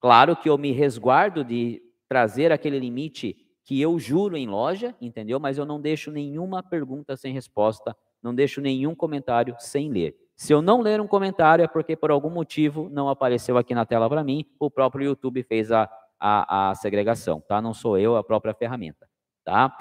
Claro 0.00 0.36
que 0.36 0.48
eu 0.48 0.56
me 0.56 0.70
resguardo 0.70 1.42
de 1.42 1.82
trazer 2.08 2.52
aquele 2.52 2.78
limite 2.78 3.36
que 3.64 3.80
eu 3.80 3.98
juro 3.98 4.36
em 4.36 4.46
loja, 4.46 4.94
entendeu? 5.00 5.40
Mas 5.40 5.58
eu 5.58 5.66
não 5.66 5.80
deixo 5.80 6.12
nenhuma 6.12 6.62
pergunta 6.62 7.16
sem 7.16 7.32
resposta, 7.32 7.96
não 8.22 8.32
deixo 8.32 8.60
nenhum 8.60 8.94
comentário 8.94 9.56
sem 9.58 9.90
ler. 9.90 10.16
Se 10.36 10.52
eu 10.52 10.62
não 10.62 10.80
ler 10.80 11.00
um 11.00 11.06
comentário 11.06 11.64
é 11.64 11.68
porque 11.68 11.96
por 11.96 12.12
algum 12.12 12.30
motivo 12.30 12.88
não 12.88 13.08
apareceu 13.08 13.58
aqui 13.58 13.74
na 13.74 13.84
tela 13.84 14.08
para 14.08 14.22
mim, 14.22 14.44
o 14.60 14.70
próprio 14.70 15.06
YouTube 15.06 15.42
fez 15.42 15.72
a, 15.72 15.90
a, 16.20 16.70
a 16.70 16.74
segregação, 16.76 17.40
tá? 17.40 17.60
Não 17.60 17.74
sou 17.74 17.98
eu, 17.98 18.16
a 18.16 18.22
própria 18.22 18.54
ferramenta, 18.54 19.08
tá? 19.44 19.76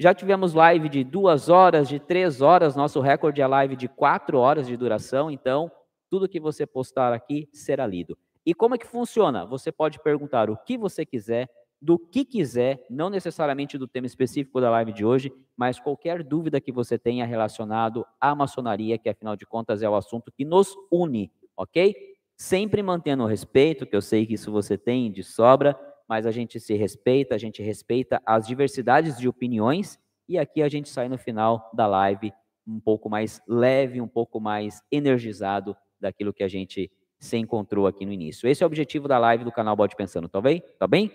Já 0.00 0.12
tivemos 0.12 0.54
live 0.54 0.88
de 0.88 1.04
duas 1.04 1.48
horas, 1.48 1.88
de 1.88 2.00
três 2.00 2.40
horas, 2.40 2.74
nosso 2.74 3.00
recorde 3.00 3.42
é 3.42 3.46
live 3.46 3.76
de 3.76 3.86
quatro 3.86 4.38
horas 4.38 4.66
de 4.66 4.76
duração, 4.76 5.30
então 5.30 5.70
tudo 6.08 6.28
que 6.28 6.40
você 6.40 6.66
postar 6.66 7.12
aqui 7.12 7.48
será 7.52 7.86
lido. 7.86 8.18
E 8.44 8.54
como 8.54 8.74
é 8.74 8.78
que 8.78 8.86
funciona? 8.86 9.44
Você 9.44 9.70
pode 9.70 9.98
perguntar 10.02 10.48
o 10.50 10.56
que 10.56 10.78
você 10.78 11.04
quiser, 11.04 11.48
do 11.80 11.98
que 11.98 12.24
quiser, 12.24 12.84
não 12.90 13.08
necessariamente 13.08 13.78
do 13.78 13.88
tema 13.88 14.06
específico 14.06 14.60
da 14.60 14.70
live 14.70 14.92
de 14.92 15.04
hoje, 15.04 15.32
mas 15.56 15.80
qualquer 15.80 16.22
dúvida 16.22 16.60
que 16.60 16.70
você 16.70 16.98
tenha 16.98 17.24
relacionado 17.24 18.04
à 18.20 18.34
maçonaria, 18.34 18.98
que 18.98 19.08
afinal 19.08 19.34
de 19.34 19.46
contas 19.46 19.82
é 19.82 19.88
o 19.88 19.94
assunto 19.94 20.30
que 20.30 20.44
nos 20.44 20.74
une, 20.90 21.32
ok? 21.56 21.94
Sempre 22.36 22.82
mantendo 22.82 23.22
o 23.22 23.26
respeito, 23.26 23.86
que 23.86 23.96
eu 23.96 24.02
sei 24.02 24.26
que 24.26 24.34
isso 24.34 24.52
você 24.52 24.76
tem 24.76 25.10
de 25.10 25.22
sobra, 25.22 25.78
mas 26.08 26.26
a 26.26 26.30
gente 26.30 26.58
se 26.60 26.74
respeita, 26.74 27.34
a 27.34 27.38
gente 27.38 27.62
respeita 27.62 28.20
as 28.26 28.46
diversidades 28.46 29.16
de 29.16 29.28
opiniões 29.28 29.98
e 30.28 30.38
aqui 30.38 30.62
a 30.62 30.68
gente 30.68 30.88
sai 30.88 31.08
no 31.08 31.16
final 31.16 31.70
da 31.74 31.86
live 31.86 32.32
um 32.66 32.80
pouco 32.80 33.08
mais 33.08 33.40
leve, 33.48 34.00
um 34.00 34.08
pouco 34.08 34.40
mais 34.40 34.82
energizado 34.92 35.76
daquilo 36.00 36.32
que 36.32 36.42
a 36.42 36.48
gente 36.48 36.90
se 37.20 37.36
encontrou 37.36 37.86
aqui 37.86 38.06
no 38.06 38.12
início. 38.12 38.48
Esse 38.48 38.62
é 38.62 38.66
o 38.66 38.68
objetivo 38.68 39.06
da 39.06 39.18
live 39.18 39.44
do 39.44 39.52
canal 39.52 39.76
Bode 39.76 39.94
Pensando, 39.94 40.28
tá 40.28 40.40
bem? 40.40 40.62
Tá 40.78 40.86
bem? 40.86 41.12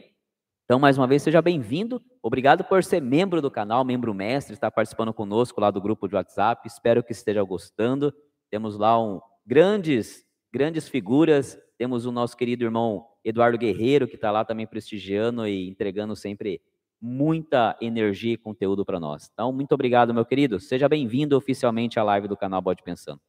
Então, 0.64 0.80
mais 0.80 0.98
uma 0.98 1.08
vez, 1.08 1.24
seja 1.24 1.42
bem-vindo. 1.42 2.02
Obrigado 2.22 2.64
por 2.64 2.84
ser 2.84 3.02
membro 3.02 3.42
do 3.42 3.52
canal, 3.52 3.84
membro 3.84 4.14
mestre, 4.14 4.54
estar 4.54 4.72
participando 4.72 5.14
conosco 5.14 5.60
lá 5.60 5.70
do 5.70 5.82
grupo 5.82 6.08
de 6.08 6.16
WhatsApp. 6.16 6.68
Espero 6.68 7.04
que 7.04 7.12
esteja 7.12 7.44
gostando. 7.44 8.14
Temos 8.50 8.78
lá 8.78 9.00
um, 9.04 9.20
grandes, 9.46 10.24
grandes 10.52 10.88
figuras. 10.88 11.58
Temos 11.78 12.06
o 12.06 12.12
nosso 12.12 12.38
querido 12.38 12.64
irmão 12.64 13.06
Eduardo 13.24 13.58
Guerreiro, 13.58 14.08
que 14.08 14.16
está 14.16 14.32
lá 14.32 14.46
também 14.46 14.66
prestigiando 14.66 15.48
e 15.48 15.68
entregando 15.70 16.16
sempre 16.16 16.62
muita 17.02 17.76
energia 17.82 18.34
e 18.34 18.38
conteúdo 18.38 18.86
para 18.86 19.00
nós. 19.00 19.30
Então, 19.32 19.52
muito 19.52 19.74
obrigado, 19.74 20.14
meu 20.14 20.26
querido. 20.26 20.60
Seja 20.60 20.90
bem-vindo 20.90 21.38
oficialmente 21.38 22.00
à 22.00 22.04
live 22.04 22.28
do 22.28 22.38
canal 22.38 22.62
Bode 22.62 22.82
Pensando. 22.82 23.22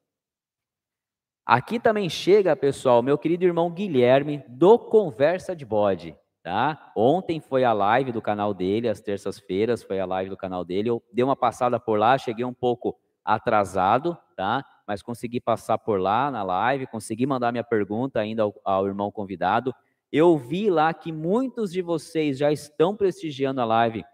Aqui 1.46 1.78
também 1.78 2.10
chega, 2.10 2.56
pessoal, 2.56 3.00
meu 3.04 3.16
querido 3.16 3.44
irmão 3.44 3.70
Guilherme, 3.70 4.42
do 4.48 4.76
Conversa 4.76 5.54
de 5.54 5.64
Bode. 5.64 6.16
Tá? 6.42 6.92
Ontem 6.96 7.38
foi 7.38 7.62
a 7.62 7.72
live 7.72 8.10
do 8.10 8.20
canal 8.20 8.52
dele, 8.52 8.88
às 8.88 9.00
terças-feiras 9.00 9.80
foi 9.80 10.00
a 10.00 10.06
live 10.06 10.28
do 10.28 10.36
canal 10.36 10.64
dele. 10.64 10.90
Eu 10.90 11.00
dei 11.12 11.24
uma 11.24 11.36
passada 11.36 11.78
por 11.78 12.00
lá, 12.00 12.18
cheguei 12.18 12.44
um 12.44 12.52
pouco 12.52 12.98
atrasado, 13.24 14.18
tá? 14.36 14.64
Mas 14.88 15.02
consegui 15.02 15.40
passar 15.40 15.78
por 15.78 16.00
lá 16.00 16.32
na 16.32 16.42
live, 16.42 16.88
consegui 16.88 17.26
mandar 17.26 17.52
minha 17.52 17.64
pergunta 17.64 18.18
ainda 18.18 18.42
ao, 18.42 18.60
ao 18.64 18.88
irmão 18.88 19.12
convidado. 19.12 19.72
Eu 20.10 20.36
vi 20.36 20.68
lá 20.68 20.92
que 20.92 21.12
muitos 21.12 21.70
de 21.70 21.80
vocês 21.80 22.38
já 22.38 22.50
estão 22.50 22.96
prestigiando 22.96 23.60
a 23.60 23.64
live 23.64 24.04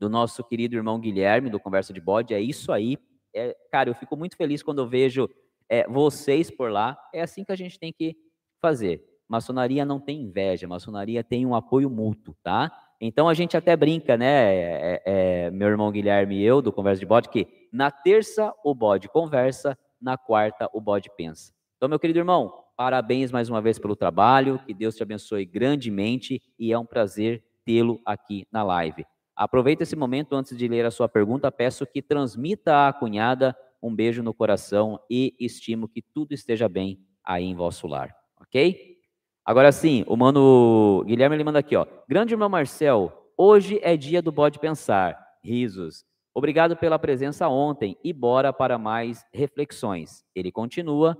do 0.00 0.08
nosso 0.08 0.42
querido 0.42 0.74
irmão 0.74 0.98
Guilherme, 0.98 1.48
do 1.48 1.60
Conversa 1.60 1.92
de 1.92 2.00
Bode. 2.00 2.34
É 2.34 2.40
isso 2.40 2.72
aí. 2.72 2.98
É, 3.32 3.56
cara, 3.70 3.88
eu 3.88 3.94
fico 3.94 4.16
muito 4.16 4.36
feliz 4.36 4.64
quando 4.64 4.80
eu 4.80 4.88
vejo 4.88 5.28
é, 5.68 5.86
vocês 5.88 6.50
por 6.50 6.70
lá. 6.70 6.98
É 7.12 7.22
assim 7.22 7.44
que 7.44 7.52
a 7.52 7.56
gente 7.56 7.78
tem 7.78 7.92
que 7.92 8.16
fazer. 8.60 9.04
Maçonaria 9.28 9.84
não 9.84 9.98
tem 9.98 10.22
inveja, 10.22 10.68
maçonaria 10.68 11.24
tem 11.24 11.44
um 11.44 11.54
apoio 11.54 11.90
mútuo, 11.90 12.36
tá? 12.42 12.70
Então 13.00 13.28
a 13.28 13.34
gente 13.34 13.56
até 13.56 13.76
brinca, 13.76 14.16
né, 14.16 14.54
é, 14.54 15.02
é, 15.04 15.50
meu 15.50 15.68
irmão 15.68 15.90
Guilherme 15.90 16.36
e 16.36 16.44
eu, 16.44 16.62
do 16.62 16.72
Conversa 16.72 17.00
de 17.00 17.06
Bode, 17.06 17.28
que 17.28 17.46
na 17.72 17.90
terça 17.90 18.54
o 18.64 18.74
bode 18.74 19.08
conversa, 19.08 19.76
na 20.00 20.16
quarta 20.16 20.70
o 20.72 20.80
bode 20.80 21.10
pensa. 21.16 21.52
Então, 21.76 21.88
meu 21.88 21.98
querido 21.98 22.20
irmão, 22.20 22.66
Parabéns 22.76 23.32
mais 23.32 23.48
uma 23.48 23.62
vez 23.62 23.78
pelo 23.78 23.96
trabalho, 23.96 24.60
que 24.66 24.74
Deus 24.74 24.94
te 24.94 25.02
abençoe 25.02 25.46
grandemente 25.46 26.42
e 26.58 26.74
é 26.74 26.78
um 26.78 26.84
prazer 26.84 27.42
tê-lo 27.64 27.98
aqui 28.04 28.46
na 28.52 28.62
live. 28.62 29.06
Aproveita 29.34 29.82
esse 29.82 29.96
momento 29.96 30.36
antes 30.36 30.54
de 30.54 30.68
ler 30.68 30.84
a 30.84 30.90
sua 30.90 31.08
pergunta, 31.08 31.50
peço 31.50 31.86
que 31.86 32.02
transmita 32.02 32.86
à 32.86 32.92
cunhada 32.92 33.56
um 33.86 33.94
beijo 33.94 34.22
no 34.22 34.34
coração 34.34 34.98
e 35.10 35.34
estimo 35.38 35.88
que 35.88 36.02
tudo 36.02 36.32
esteja 36.32 36.68
bem 36.68 37.00
aí 37.24 37.44
em 37.44 37.54
vosso 37.54 37.86
lar, 37.86 38.14
ok? 38.40 38.96
Agora 39.44 39.70
sim, 39.70 40.04
o 40.06 40.16
mano 40.16 41.04
Guilherme 41.06 41.36
ele 41.36 41.44
manda 41.44 41.58
aqui, 41.58 41.76
ó. 41.76 41.86
Grande 42.08 42.34
irmão 42.34 42.48
Marcel, 42.48 43.30
hoje 43.36 43.78
é 43.82 43.96
dia 43.96 44.20
do 44.20 44.32
bode 44.32 44.58
pensar. 44.58 45.16
Risos. 45.42 46.04
Obrigado 46.34 46.76
pela 46.76 46.98
presença 46.98 47.48
ontem 47.48 47.96
e 48.02 48.12
bora 48.12 48.52
para 48.52 48.76
mais 48.76 49.24
reflexões. 49.32 50.24
Ele 50.34 50.50
continua 50.50 51.16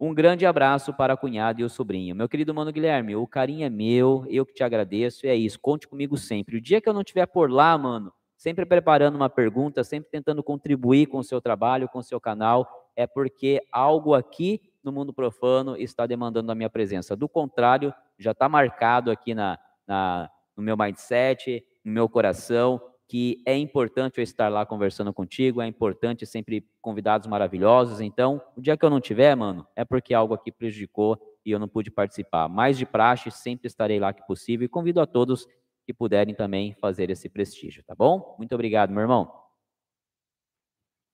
um 0.00 0.14
grande 0.14 0.46
abraço 0.46 0.94
para 0.94 1.14
a 1.14 1.16
cunhada 1.16 1.60
e 1.60 1.64
o 1.64 1.68
sobrinho. 1.68 2.14
Meu 2.14 2.28
querido 2.28 2.54
mano 2.54 2.70
Guilherme, 2.70 3.16
o 3.16 3.26
carinho 3.26 3.64
é 3.64 3.70
meu, 3.70 4.24
eu 4.28 4.46
que 4.46 4.54
te 4.54 4.62
agradeço, 4.62 5.26
e 5.26 5.28
é 5.28 5.34
isso, 5.34 5.58
conte 5.58 5.88
comigo 5.88 6.16
sempre. 6.16 6.56
O 6.56 6.60
dia 6.60 6.80
que 6.80 6.88
eu 6.88 6.92
não 6.92 7.00
estiver 7.00 7.26
por 7.26 7.50
lá, 7.50 7.76
mano, 7.76 8.12
sempre 8.38 8.64
preparando 8.64 9.16
uma 9.16 9.28
pergunta, 9.28 9.82
sempre 9.82 10.08
tentando 10.10 10.42
contribuir 10.44 11.06
com 11.06 11.18
o 11.18 11.24
seu 11.24 11.40
trabalho, 11.40 11.88
com 11.88 11.98
o 11.98 12.04
seu 12.04 12.20
canal, 12.20 12.66
é 12.94 13.04
porque 13.04 13.60
algo 13.72 14.14
aqui 14.14 14.62
no 14.82 14.92
mundo 14.92 15.12
profano 15.12 15.76
está 15.76 16.06
demandando 16.06 16.50
a 16.50 16.54
minha 16.54 16.70
presença. 16.70 17.16
Do 17.16 17.28
contrário, 17.28 17.92
já 18.16 18.30
está 18.30 18.48
marcado 18.48 19.10
aqui 19.10 19.34
na, 19.34 19.58
na, 19.86 20.30
no 20.56 20.62
meu 20.62 20.76
mindset, 20.76 21.64
no 21.84 21.92
meu 21.92 22.08
coração, 22.08 22.80
que 23.08 23.42
é 23.44 23.56
importante 23.56 24.18
eu 24.18 24.22
estar 24.22 24.48
lá 24.48 24.64
conversando 24.64 25.12
contigo, 25.12 25.60
é 25.60 25.66
importante 25.66 26.24
sempre 26.24 26.64
convidados 26.80 27.26
maravilhosos. 27.26 28.00
Então, 28.00 28.40
o 28.56 28.60
dia 28.60 28.76
que 28.76 28.84
eu 28.84 28.90
não 28.90 29.00
tiver, 29.00 29.34
mano, 29.34 29.66
é 29.74 29.84
porque 29.84 30.14
algo 30.14 30.32
aqui 30.32 30.52
prejudicou 30.52 31.18
e 31.44 31.50
eu 31.50 31.58
não 31.58 31.66
pude 31.66 31.90
participar. 31.90 32.48
Mais 32.48 32.76
de 32.76 32.86
praxe, 32.86 33.30
sempre 33.30 33.66
estarei 33.66 33.98
lá 33.98 34.12
que 34.12 34.24
possível 34.26 34.66
e 34.66 34.68
convido 34.68 35.00
a 35.00 35.06
todos 35.06 35.46
que 35.88 35.94
puderem 35.94 36.34
também 36.34 36.74
fazer 36.74 37.08
esse 37.08 37.30
prestígio, 37.30 37.82
tá 37.82 37.94
bom? 37.94 38.36
Muito 38.36 38.54
obrigado, 38.54 38.90
meu 38.90 39.00
irmão. 39.00 39.32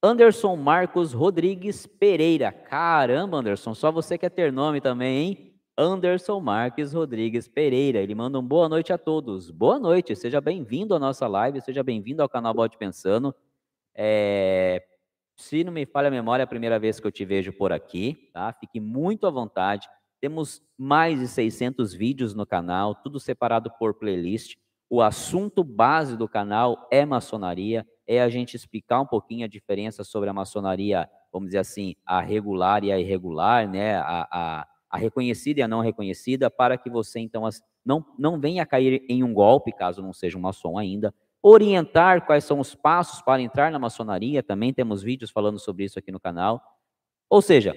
Anderson 0.03 0.57
Marcos 0.57 1.13
Rodrigues 1.13 1.87
Pereira. 1.87 2.51
Caramba, 2.51 3.37
Anderson, 3.37 3.73
só 3.73 3.93
você 3.93 4.19
quer 4.19 4.31
ter 4.31 4.53
nome 4.53 4.81
também, 4.81 5.17
hein? 5.17 5.61
Anderson 5.79 6.41
Marques 6.41 6.93
Rodrigues 6.93 7.47
Pereira. 7.47 8.01
Ele 8.01 8.17
manda 8.17 8.37
um 8.37 8.43
boa 8.43 8.69
noite 8.69 8.93
a 8.93 8.99
todos. 8.99 9.49
Boa 9.49 9.79
noite, 9.79 10.17
seja 10.17 10.41
bem-vindo 10.41 10.93
à 10.93 10.99
nossa 10.99 11.29
live, 11.29 11.61
seja 11.61 11.85
bem-vindo 11.85 12.21
ao 12.21 12.29
canal 12.29 12.53
Bote 12.53 12.77
Pensando. 12.77 13.33
É... 13.95 14.85
Se 15.37 15.63
não 15.63 15.73
me 15.73 15.87
falha 15.87 16.09
a 16.09 16.11
memória, 16.11 16.43
é 16.43 16.47
a 16.47 16.49
primeira 16.49 16.81
vez 16.81 16.99
que 16.99 17.07
eu 17.07 17.13
te 17.13 17.25
vejo 17.25 17.53
por 17.53 17.73
aqui, 17.73 18.29
tá? 18.33 18.53
Fique 18.53 18.81
muito 18.81 19.25
à 19.25 19.31
vontade. 19.31 19.89
Temos 20.21 20.61
mais 20.77 21.21
de 21.21 21.29
600 21.29 21.95
vídeos 21.95 22.35
no 22.35 22.45
canal, 22.45 22.97
tudo 22.97 23.21
separado 23.21 23.71
por 23.79 23.95
playlist. 23.95 24.57
O 24.89 25.01
assunto 25.03 25.65
base 25.65 26.17
do 26.17 26.29
canal 26.29 26.89
é 26.91 27.05
maçonaria, 27.05 27.87
é 28.07 28.21
a 28.23 28.29
gente 28.29 28.55
explicar 28.55 29.01
um 29.01 29.07
pouquinho 29.07 29.45
a 29.45 29.49
diferença 29.49 30.05
sobre 30.05 30.29
a 30.29 30.33
maçonaria, 30.33 31.09
vamos 31.33 31.49
dizer 31.49 31.59
assim, 31.59 31.95
a 32.05 32.21
regular 32.21 32.85
e 32.85 32.93
a 32.93 32.99
irregular, 32.99 33.69
né? 33.69 33.97
A, 33.97 34.29
a 34.31 34.67
a 34.95 34.97
reconhecida 34.97 35.59
e 35.59 35.63
a 35.63 35.67
não 35.67 35.81
reconhecida, 35.81 36.49
para 36.49 36.79
que 36.79 36.89
você 36.89 37.19
então 37.19 37.49
não, 37.85 38.07
não 38.17 38.39
venha 38.39 38.65
cair 38.65 39.05
em 39.09 39.25
um 39.25 39.35
golpe, 39.35 39.73
caso 39.73 40.01
não 40.01 40.13
seja 40.13 40.39
um 40.39 40.41
maçom 40.41 40.79
ainda. 40.79 41.13
Orientar 41.43 42.25
quais 42.25 42.45
são 42.45 42.61
os 42.61 42.77
passos 42.77 43.21
para 43.21 43.43
entrar 43.43 43.73
na 43.73 43.79
maçonaria, 43.81 44.41
também 44.41 44.73
temos 44.73 45.03
vídeos 45.03 45.33
falando 45.33 45.59
sobre 45.59 45.85
isso 45.85 45.99
aqui 45.99 46.13
no 46.13 46.21
canal. 46.21 46.63
Ou 47.29 47.43
seja, 47.43 47.75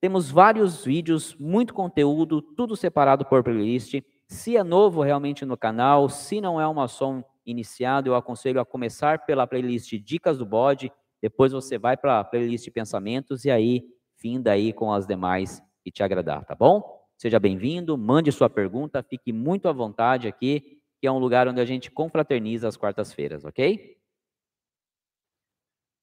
temos 0.00 0.28
vários 0.28 0.84
vídeos, 0.84 1.36
muito 1.36 1.72
conteúdo, 1.72 2.42
tudo 2.42 2.74
separado 2.74 3.24
por 3.24 3.44
playlist. 3.44 4.02
Se 4.28 4.56
é 4.56 4.64
novo 4.64 5.02
realmente 5.02 5.44
no 5.44 5.56
canal, 5.56 6.08
se 6.08 6.40
não 6.40 6.60
é 6.60 6.66
um 6.66 6.74
maçom 6.74 7.22
iniciado, 7.44 8.08
eu 8.08 8.16
aconselho 8.16 8.60
a 8.60 8.66
começar 8.66 9.24
pela 9.24 9.46
playlist 9.46 9.92
Dicas 9.98 10.38
do 10.38 10.44
Bode, 10.44 10.92
depois 11.22 11.52
você 11.52 11.78
vai 11.78 11.96
para 11.96 12.18
a 12.18 12.24
playlist 12.24 12.68
Pensamentos 12.70 13.44
e 13.44 13.50
aí 13.50 13.84
finda 14.16 14.50
aí 14.52 14.72
com 14.72 14.92
as 14.92 15.06
demais 15.06 15.62
e 15.84 15.90
te 15.92 16.02
agradar, 16.02 16.44
tá 16.44 16.54
bom? 16.56 16.82
Seja 17.16 17.38
bem-vindo, 17.38 17.96
mande 17.96 18.32
sua 18.32 18.50
pergunta, 18.50 19.02
fique 19.02 19.32
muito 19.32 19.68
à 19.68 19.72
vontade 19.72 20.26
aqui, 20.26 20.80
que 21.00 21.06
é 21.06 21.12
um 21.12 21.18
lugar 21.18 21.46
onde 21.46 21.60
a 21.60 21.64
gente 21.64 21.90
confraterniza 21.90 22.66
às 22.66 22.76
quartas-feiras, 22.76 23.44
ok? 23.44 23.96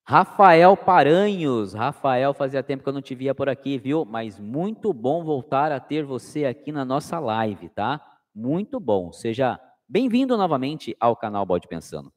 Rafael 0.06 0.76
Paranhos, 0.78 1.74
Rafael, 1.74 2.34
fazia 2.34 2.64
tempo 2.64 2.84
que 2.84 2.90
eu 2.90 2.94
não 2.94 3.02
te 3.02 3.16
via 3.16 3.36
por 3.36 3.48
aqui, 3.48 3.78
viu? 3.78 4.06
Mas 4.06 4.40
muito 4.40 4.94
bom 4.94 5.24
voltar 5.24 5.72
a 5.72 5.80
ter 5.80 6.04
você 6.04 6.46
aqui 6.46 6.72
na 6.72 6.84
nossa 6.84 7.20
live, 7.20 7.70
tá? 7.70 8.13
Muito 8.36 8.80
bom. 8.80 9.12
Seja 9.12 9.60
bem-vindo 9.88 10.36
novamente 10.36 10.98
ao 11.00 11.16
canal 11.16 11.46
Bode 11.46 11.68
Pensando. 11.68 12.12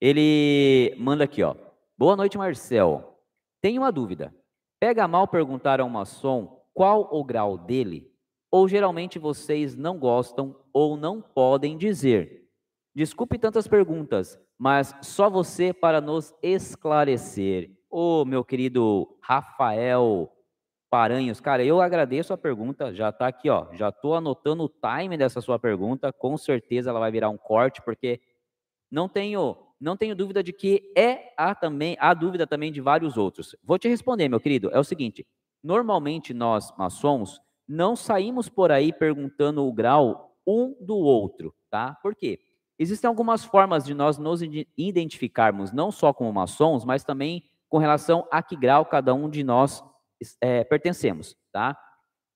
Ele 0.00 0.96
manda 0.98 1.22
aqui, 1.22 1.44
ó. 1.44 1.54
Boa 1.96 2.16
noite, 2.16 2.36
Marcel. 2.36 3.20
Tenho 3.60 3.82
uma 3.82 3.92
dúvida. 3.92 4.34
Pega 4.80 5.06
mal 5.06 5.28
perguntar 5.28 5.80
a 5.80 5.84
um 5.84 5.88
maçom 5.88 6.60
qual 6.74 7.08
o 7.12 7.22
grau 7.22 7.56
dele? 7.56 8.12
Ou 8.50 8.66
geralmente 8.66 9.18
vocês 9.18 9.76
não 9.76 9.96
gostam 9.96 10.56
ou 10.72 10.96
não 10.96 11.22
podem 11.22 11.78
dizer? 11.78 12.48
Desculpe 12.92 13.38
tantas 13.38 13.68
perguntas, 13.68 14.36
mas 14.58 14.92
só 15.02 15.30
você 15.30 15.72
para 15.72 16.00
nos 16.00 16.34
esclarecer. 16.42 17.70
Ô, 17.88 18.22
oh, 18.22 18.24
meu 18.24 18.44
querido 18.44 19.16
Rafael 19.22 20.32
Paranhos, 20.90 21.38
cara, 21.38 21.62
eu 21.62 21.82
agradeço 21.82 22.32
a 22.32 22.38
pergunta, 22.38 22.94
já 22.94 23.10
está 23.10 23.26
aqui, 23.26 23.50
ó, 23.50 23.66
já 23.74 23.90
estou 23.90 24.14
anotando 24.14 24.64
o 24.64 24.68
time 24.68 25.18
dessa 25.18 25.40
sua 25.42 25.58
pergunta, 25.58 26.10
com 26.12 26.36
certeza 26.38 26.88
ela 26.88 26.98
vai 26.98 27.10
virar 27.10 27.28
um 27.28 27.36
corte, 27.36 27.82
porque 27.82 28.18
não 28.90 29.06
tenho, 29.06 29.54
não 29.78 29.98
tenho 29.98 30.16
dúvida 30.16 30.42
de 30.42 30.50
que 30.50 30.90
é 30.96 31.34
a 31.36 31.54
também, 31.54 31.94
a 32.00 32.14
dúvida 32.14 32.46
também 32.46 32.72
de 32.72 32.80
vários 32.80 33.18
outros. 33.18 33.54
Vou 33.62 33.78
te 33.78 33.86
responder, 33.86 34.30
meu 34.30 34.40
querido, 34.40 34.70
é 34.72 34.78
o 34.78 34.84
seguinte, 34.84 35.26
normalmente 35.62 36.32
nós, 36.32 36.72
maçons, 36.78 37.38
não 37.68 37.94
saímos 37.94 38.48
por 38.48 38.72
aí 38.72 38.90
perguntando 38.90 39.66
o 39.66 39.72
grau 39.72 40.38
um 40.46 40.74
do 40.80 40.96
outro, 40.96 41.54
tá? 41.68 41.98
Por 42.02 42.14
quê? 42.14 42.40
Existem 42.78 43.08
algumas 43.08 43.44
formas 43.44 43.84
de 43.84 43.92
nós 43.92 44.16
nos 44.16 44.40
identificarmos, 44.74 45.70
não 45.70 45.90
só 45.92 46.14
como 46.14 46.32
maçons, 46.32 46.82
mas 46.86 47.04
também 47.04 47.42
com 47.68 47.76
relação 47.76 48.26
a 48.30 48.42
que 48.42 48.56
grau 48.56 48.86
cada 48.86 49.12
um 49.12 49.28
de 49.28 49.44
nós 49.44 49.84
é, 50.40 50.64
pertencemos, 50.64 51.36
tá? 51.52 51.78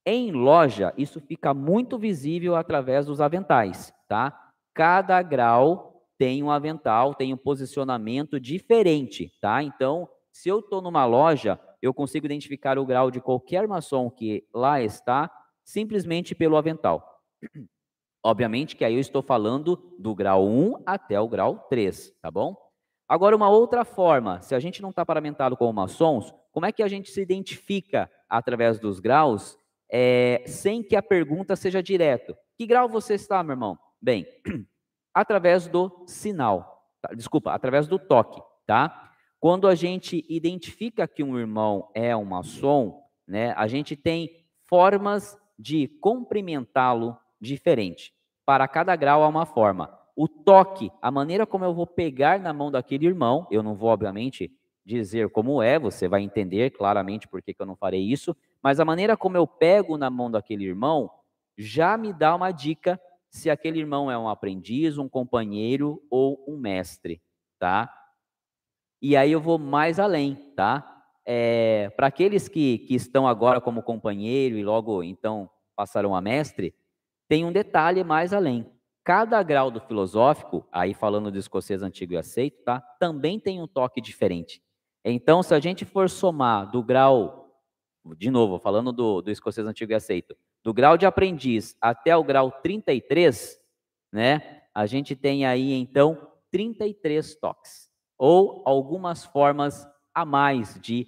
Em 0.04 0.32
loja, 0.32 0.92
isso 0.96 1.20
fica 1.20 1.54
muito 1.54 1.98
visível 1.98 2.56
através 2.56 3.06
dos 3.06 3.20
aventais, 3.20 3.92
tá? 4.08 4.50
Cada 4.74 5.22
grau 5.22 6.04
tem 6.18 6.42
um 6.42 6.50
avental, 6.50 7.14
tem 7.14 7.32
um 7.32 7.36
posicionamento 7.36 8.40
diferente, 8.40 9.32
tá? 9.40 9.62
Então, 9.62 10.08
se 10.32 10.48
eu 10.48 10.60
estou 10.60 10.80
numa 10.80 11.04
loja, 11.04 11.58
eu 11.80 11.92
consigo 11.92 12.26
identificar 12.26 12.78
o 12.78 12.86
grau 12.86 13.10
de 13.10 13.20
qualquer 13.20 13.66
maçom 13.68 14.10
que 14.10 14.46
lá 14.54 14.80
está 14.80 15.30
simplesmente 15.64 16.34
pelo 16.34 16.56
avental. 16.56 17.20
Obviamente 18.24 18.76
que 18.76 18.84
aí 18.84 18.94
eu 18.94 19.00
estou 19.00 19.20
falando 19.20 19.94
do 19.98 20.14
grau 20.14 20.46
1 20.46 20.82
até 20.86 21.20
o 21.20 21.28
grau 21.28 21.66
3, 21.68 22.12
tá 22.22 22.30
bom? 22.30 22.56
Agora, 23.08 23.36
uma 23.36 23.50
outra 23.50 23.84
forma, 23.84 24.40
se 24.40 24.54
a 24.54 24.60
gente 24.60 24.80
não 24.80 24.90
está 24.90 25.04
paramentado 25.04 25.56
como 25.56 25.72
maçons, 25.72 26.32
como 26.52 26.66
é 26.66 26.73
que 26.73 26.82
a 26.82 26.88
gente 26.88 27.11
se 27.11 27.21
identifica 27.21 28.11
através 28.28 28.78
dos 28.78 29.00
graus 29.00 29.59
é, 29.90 30.44
sem 30.47 30.82
que 30.82 30.94
a 30.94 31.02
pergunta 31.02 31.56
seja 31.56 31.82
direto? 31.82 32.37
Que 32.56 32.66
grau 32.66 32.88
você 32.88 33.14
está, 33.14 33.42
meu 33.42 33.54
irmão? 33.54 33.78
Bem, 34.00 34.26
através 35.12 35.66
do 35.66 36.04
sinal, 36.06 36.87
tá? 37.00 37.14
desculpa, 37.14 37.52
através 37.52 37.88
do 37.88 37.99
toque, 37.99 38.40
tá? 38.66 39.11
Quando 39.40 39.66
a 39.66 39.75
gente 39.75 40.25
identifica 40.28 41.09
que 41.09 41.23
um 41.23 41.38
irmão 41.38 41.90
é 41.94 42.14
um 42.14 42.25
maçom, 42.25 43.02
né, 43.26 43.52
a 43.56 43.66
gente 43.66 43.97
tem 43.97 44.30
formas 44.68 45.37
de 45.59 45.88
cumprimentá-lo 46.00 47.16
diferente. 47.40 48.14
Para 48.44 48.68
cada 48.68 48.94
grau 48.94 49.23
há 49.23 49.28
uma 49.28 49.47
forma. 49.47 49.99
O 50.14 50.28
toque, 50.28 50.92
a 51.00 51.11
maneira 51.11 51.47
como 51.47 51.64
eu 51.64 51.75
vou 51.75 51.87
pegar 51.87 52.38
na 52.38 52.52
mão 52.52 52.71
daquele 52.71 53.06
irmão, 53.06 53.47
eu 53.50 53.62
não 53.62 53.75
vou, 53.75 53.88
obviamente, 53.88 54.52
dizer 54.84 55.30
como 55.30 55.62
é, 55.62 55.78
você 55.78 56.08
vai 56.08 56.22
entender 56.22 56.70
claramente 56.70 57.28
por 57.28 57.42
que, 57.42 57.54
que 57.54 57.62
eu 57.62 57.66
não 57.66 57.76
farei 57.76 58.00
isso, 58.02 58.36
mas 58.62 58.80
a 58.80 58.84
maneira 58.84 59.16
como 59.16 59.36
eu 59.36 59.46
pego 59.46 59.96
na 59.96 60.10
mão 60.10 60.30
daquele 60.30 60.64
irmão 60.64 61.10
já 61.56 61.96
me 61.96 62.12
dá 62.12 62.34
uma 62.34 62.50
dica 62.50 63.00
se 63.30 63.48
aquele 63.48 63.78
irmão 63.78 64.10
é 64.10 64.18
um 64.18 64.28
aprendiz, 64.28 64.98
um 64.98 65.08
companheiro 65.08 66.02
ou 66.10 66.44
um 66.46 66.58
mestre, 66.58 67.22
tá? 67.58 67.92
E 69.00 69.16
aí 69.16 69.32
eu 69.32 69.40
vou 69.40 69.58
mais 69.58 69.98
além, 69.98 70.34
tá? 70.54 71.04
É, 71.24 71.90
Para 71.96 72.08
aqueles 72.08 72.48
que, 72.48 72.78
que 72.80 72.94
estão 72.94 73.26
agora 73.26 73.60
como 73.60 73.82
companheiro 73.82 74.56
e 74.56 74.64
logo 74.64 75.02
então 75.02 75.48
passarão 75.74 76.14
a 76.14 76.20
mestre, 76.20 76.74
tem 77.28 77.44
um 77.44 77.52
detalhe 77.52 78.04
mais 78.04 78.32
além. 78.32 78.70
Cada 79.04 79.42
grau 79.42 79.70
do 79.70 79.80
filosófico, 79.80 80.66
aí 80.70 80.94
falando 80.94 81.30
do 81.30 81.38
escocês 81.38 81.82
antigo 81.82 82.12
e 82.12 82.16
aceito, 82.16 82.62
tá? 82.62 82.80
Também 83.00 83.40
tem 83.40 83.60
um 83.60 83.66
toque 83.66 84.00
diferente. 84.00 84.62
Então, 85.04 85.43
se 85.43 85.54
a 85.54 85.60
gente 85.60 85.84
for 85.84 86.08
somar 86.08 86.71
do 86.71 86.82
grau, 86.82 87.60
de 88.17 88.30
novo, 88.30 88.58
falando 88.58 88.93
do, 88.93 89.21
do 89.21 89.30
escocês 89.30 89.67
antigo 89.67 89.93
e 89.93 89.95
aceito, 89.95 90.36
do 90.62 90.73
grau 90.73 90.97
de 90.97 91.06
aprendiz 91.06 91.76
até 91.80 92.17
o 92.17 92.23
grau 92.23 92.50
33, 92.50 93.58
né? 94.12 94.62
A 94.75 94.86
gente 94.86 95.17
tem 95.17 95.45
aí 95.45 95.73
então 95.73 96.30
33 96.50 97.34
toques 97.36 97.91
ou 98.17 98.62
algumas 98.65 99.25
formas 99.25 99.86
a 100.15 100.25
mais 100.25 100.78
de 100.80 101.06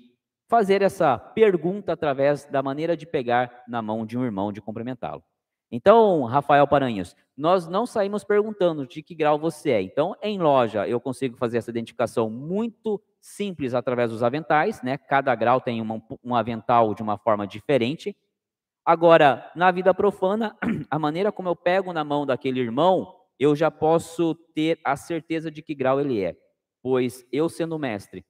fazer 0.48 0.82
essa 0.82 1.18
pergunta 1.18 1.92
através 1.92 2.44
da 2.46 2.62
maneira 2.62 2.96
de 2.96 3.06
pegar 3.06 3.64
na 3.68 3.80
mão 3.80 4.04
de 4.04 4.18
um 4.18 4.24
irmão 4.24 4.52
de 4.52 4.60
cumprimentá-lo. 4.60 5.22
Então, 5.70 6.24
Rafael 6.24 6.66
Paranhos, 6.68 7.16
nós 7.36 7.66
não 7.66 7.84
saímos 7.84 8.22
perguntando 8.22 8.86
de 8.86 9.02
que 9.02 9.14
grau 9.14 9.38
você 9.38 9.70
é. 9.70 9.82
Então, 9.82 10.14
em 10.22 10.38
loja, 10.38 10.86
eu 10.86 11.00
consigo 11.00 11.36
fazer 11.36 11.58
essa 11.58 11.70
identificação 11.70 12.30
muito 12.30 13.02
simples 13.20 13.74
através 13.74 14.10
dos 14.10 14.22
aventais, 14.22 14.82
né? 14.82 14.96
Cada 14.96 15.34
grau 15.34 15.60
tem 15.60 15.80
uma, 15.80 16.00
um 16.22 16.34
avental 16.34 16.94
de 16.94 17.02
uma 17.02 17.18
forma 17.18 17.46
diferente. 17.46 18.16
Agora, 18.84 19.50
na 19.56 19.70
vida 19.70 19.92
profana, 19.94 20.56
a 20.90 20.98
maneira 20.98 21.32
como 21.32 21.48
eu 21.48 21.56
pego 21.56 21.92
na 21.92 22.04
mão 22.04 22.26
daquele 22.26 22.60
irmão, 22.60 23.16
eu 23.38 23.56
já 23.56 23.70
posso 23.70 24.34
ter 24.54 24.78
a 24.84 24.94
certeza 24.94 25.50
de 25.50 25.62
que 25.62 25.74
grau 25.74 26.00
ele 26.00 26.22
é. 26.22 26.36
Pois 26.82 27.26
eu 27.32 27.48
sendo 27.48 27.78
mestre, 27.78 28.24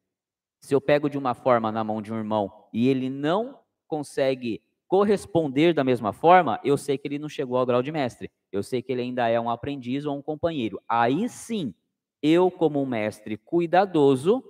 se 0.60 0.74
eu 0.74 0.80
pego 0.80 1.10
de 1.10 1.18
uma 1.18 1.34
forma 1.34 1.70
na 1.70 1.84
mão 1.84 2.00
de 2.00 2.12
um 2.12 2.16
irmão 2.16 2.50
e 2.72 2.88
ele 2.88 3.10
não 3.10 3.58
consegue 3.86 4.62
corresponder 4.94 5.74
da 5.74 5.82
mesma 5.82 6.12
forma, 6.12 6.60
eu 6.62 6.76
sei 6.76 6.96
que 6.96 7.08
ele 7.08 7.18
não 7.18 7.28
chegou 7.28 7.58
ao 7.58 7.66
grau 7.66 7.82
de 7.82 7.90
mestre. 7.90 8.30
Eu 8.52 8.62
sei 8.62 8.80
que 8.80 8.92
ele 8.92 9.02
ainda 9.02 9.28
é 9.28 9.40
um 9.40 9.50
aprendiz 9.50 10.04
ou 10.04 10.16
um 10.16 10.22
companheiro. 10.22 10.80
Aí 10.88 11.28
sim, 11.28 11.74
eu, 12.22 12.48
como 12.48 12.80
um 12.80 12.86
mestre 12.86 13.36
cuidadoso, 13.36 14.40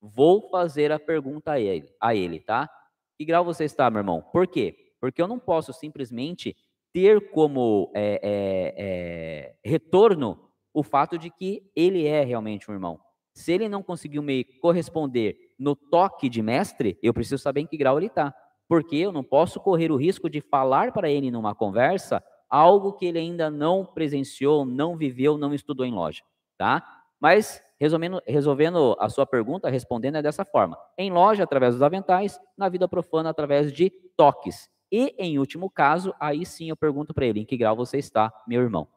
vou 0.00 0.48
fazer 0.50 0.92
a 0.92 1.00
pergunta 1.00 1.50
a 1.50 1.60
ele, 1.60 1.92
a 2.00 2.14
ele, 2.14 2.38
tá? 2.38 2.70
Que 3.18 3.24
grau 3.24 3.44
você 3.44 3.64
está, 3.64 3.90
meu 3.90 3.98
irmão? 3.98 4.22
Por 4.32 4.46
quê? 4.46 4.94
Porque 5.00 5.20
eu 5.20 5.26
não 5.26 5.40
posso 5.40 5.72
simplesmente 5.72 6.56
ter 6.92 7.32
como 7.32 7.90
é, 7.92 8.20
é, 8.22 8.74
é, 8.76 9.54
retorno 9.68 10.48
o 10.72 10.84
fato 10.84 11.18
de 11.18 11.28
que 11.28 11.68
ele 11.74 12.06
é 12.06 12.22
realmente 12.22 12.70
um 12.70 12.74
irmão. 12.74 13.00
Se 13.34 13.50
ele 13.50 13.68
não 13.68 13.82
conseguiu 13.82 14.22
me 14.22 14.44
corresponder 14.44 15.36
no 15.58 15.74
toque 15.74 16.28
de 16.28 16.40
mestre, 16.40 16.96
eu 17.02 17.12
preciso 17.12 17.42
saber 17.42 17.62
em 17.62 17.66
que 17.66 17.76
grau 17.76 17.98
ele 17.98 18.06
está 18.06 18.32
porque 18.72 18.96
eu 18.96 19.12
não 19.12 19.22
posso 19.22 19.60
correr 19.60 19.92
o 19.92 19.96
risco 19.96 20.30
de 20.30 20.40
falar 20.40 20.92
para 20.92 21.10
ele 21.10 21.30
numa 21.30 21.54
conversa 21.54 22.24
algo 22.48 22.94
que 22.94 23.04
ele 23.04 23.18
ainda 23.18 23.50
não 23.50 23.84
presenciou, 23.84 24.64
não 24.64 24.96
viveu, 24.96 25.36
não 25.36 25.52
estudou 25.52 25.84
em 25.84 25.92
loja, 25.92 26.22
tá? 26.56 26.82
Mas 27.20 27.62
resolvendo, 27.78 28.22
resolvendo 28.26 28.96
a 28.98 29.10
sua 29.10 29.26
pergunta, 29.26 29.68
respondendo 29.68 30.16
é 30.16 30.22
dessa 30.22 30.42
forma: 30.42 30.78
em 30.96 31.10
loja 31.10 31.42
através 31.44 31.74
dos 31.74 31.82
aventais, 31.82 32.40
na 32.56 32.70
vida 32.70 32.88
profana 32.88 33.28
através 33.28 33.70
de 33.70 33.90
toques. 34.16 34.70
E 34.90 35.14
em 35.18 35.38
último 35.38 35.68
caso, 35.68 36.14
aí 36.18 36.46
sim 36.46 36.70
eu 36.70 36.76
pergunto 36.76 37.12
para 37.12 37.26
ele 37.26 37.40
em 37.40 37.44
que 37.44 37.58
grau 37.58 37.76
você 37.76 37.98
está, 37.98 38.32
meu 38.48 38.62
irmão. 38.62 38.88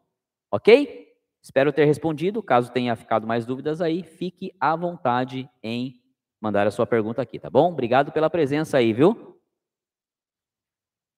OK? 0.50 1.10
Espero 1.44 1.74
ter 1.74 1.84
respondido. 1.84 2.42
Caso 2.42 2.72
tenha 2.72 2.96
ficado 2.96 3.28
mais 3.28 3.46
dúvidas 3.46 3.82
aí, 3.82 4.04
fique 4.04 4.56
à 4.58 4.74
vontade 4.74 5.50
em 5.62 6.00
mandar 6.40 6.66
a 6.66 6.72
sua 6.72 6.88
pergunta 6.88 7.22
aqui, 7.22 7.38
tá 7.38 7.50
bom? 7.50 7.74
Obrigado 7.74 8.14
pela 8.14 8.30
presença 8.30 8.78
aí, 8.78 8.94
viu? 8.94 9.35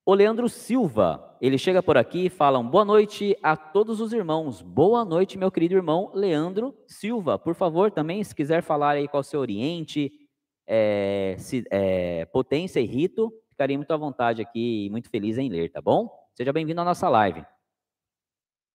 O 0.09 0.13
Leandro 0.13 0.47
Silva, 0.47 1.35
ele 1.41 1.57
chega 1.57 1.83
por 1.83 1.97
aqui 1.97 2.27
e 2.27 2.29
fala: 2.29 2.63
boa 2.63 2.85
noite 2.85 3.37
a 3.43 3.57
todos 3.57 3.99
os 3.99 4.13
irmãos. 4.13 4.61
Boa 4.61 5.03
noite, 5.03 5.37
meu 5.37 5.51
querido 5.51 5.75
irmão 5.75 6.13
Leandro 6.15 6.73
Silva. 6.87 7.37
Por 7.37 7.53
favor, 7.53 7.91
também, 7.91 8.23
se 8.23 8.33
quiser 8.33 8.63
falar 8.63 8.91
aí 8.91 9.09
qual 9.09 9.19
o 9.19 9.23
seu 9.23 9.41
Oriente, 9.41 10.09
é, 10.65 11.35
se, 11.37 11.65
é, 11.69 12.23
potência 12.27 12.79
e 12.79 12.85
rito, 12.85 13.33
ficaria 13.49 13.75
muito 13.77 13.91
à 13.91 13.97
vontade 13.97 14.41
aqui 14.41 14.85
e 14.85 14.89
muito 14.89 15.09
feliz 15.09 15.37
em 15.37 15.49
ler, 15.49 15.73
tá 15.73 15.81
bom? 15.81 16.09
Seja 16.33 16.53
bem-vindo 16.53 16.79
à 16.79 16.85
nossa 16.85 17.09
live. 17.09 17.45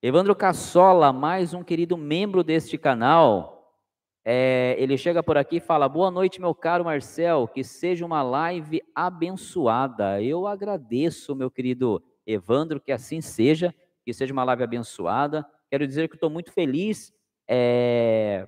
Evandro 0.03 0.37
Cassola, 0.37 1.15
mais 1.15 1.55
um 1.55 1.65
querido 1.65 1.97
membro 1.97 2.45
deste 2.45 2.77
canal. 2.77 3.62
É, 4.25 4.77
ele 4.79 4.97
chega 4.97 5.23
por 5.23 5.37
aqui 5.37 5.57
e 5.57 5.61
fala: 5.61 5.89
Boa 5.89 6.11
noite, 6.11 6.41
meu 6.41 6.55
caro 6.55 6.85
Marcel, 6.85 7.49
que 7.49 7.65
seja 7.65 8.07
uma 8.07 8.23
live 8.23 8.81
abençoada. 8.95 10.23
Eu 10.23 10.47
agradeço, 10.47 11.35
meu 11.35 11.51
querido 11.51 12.03
Evandro, 12.25 12.81
que 12.81 12.93
assim 12.93 13.21
seja, 13.21 13.75
que 14.05 14.13
seja 14.13 14.33
uma 14.33 14.45
live 14.45 14.63
abençoada. 14.63 15.45
Quero 15.69 15.87
dizer 15.87 16.09
que 16.09 16.15
estou 16.15 16.31
muito 16.31 16.53
feliz 16.53 17.13
é, 17.49 18.47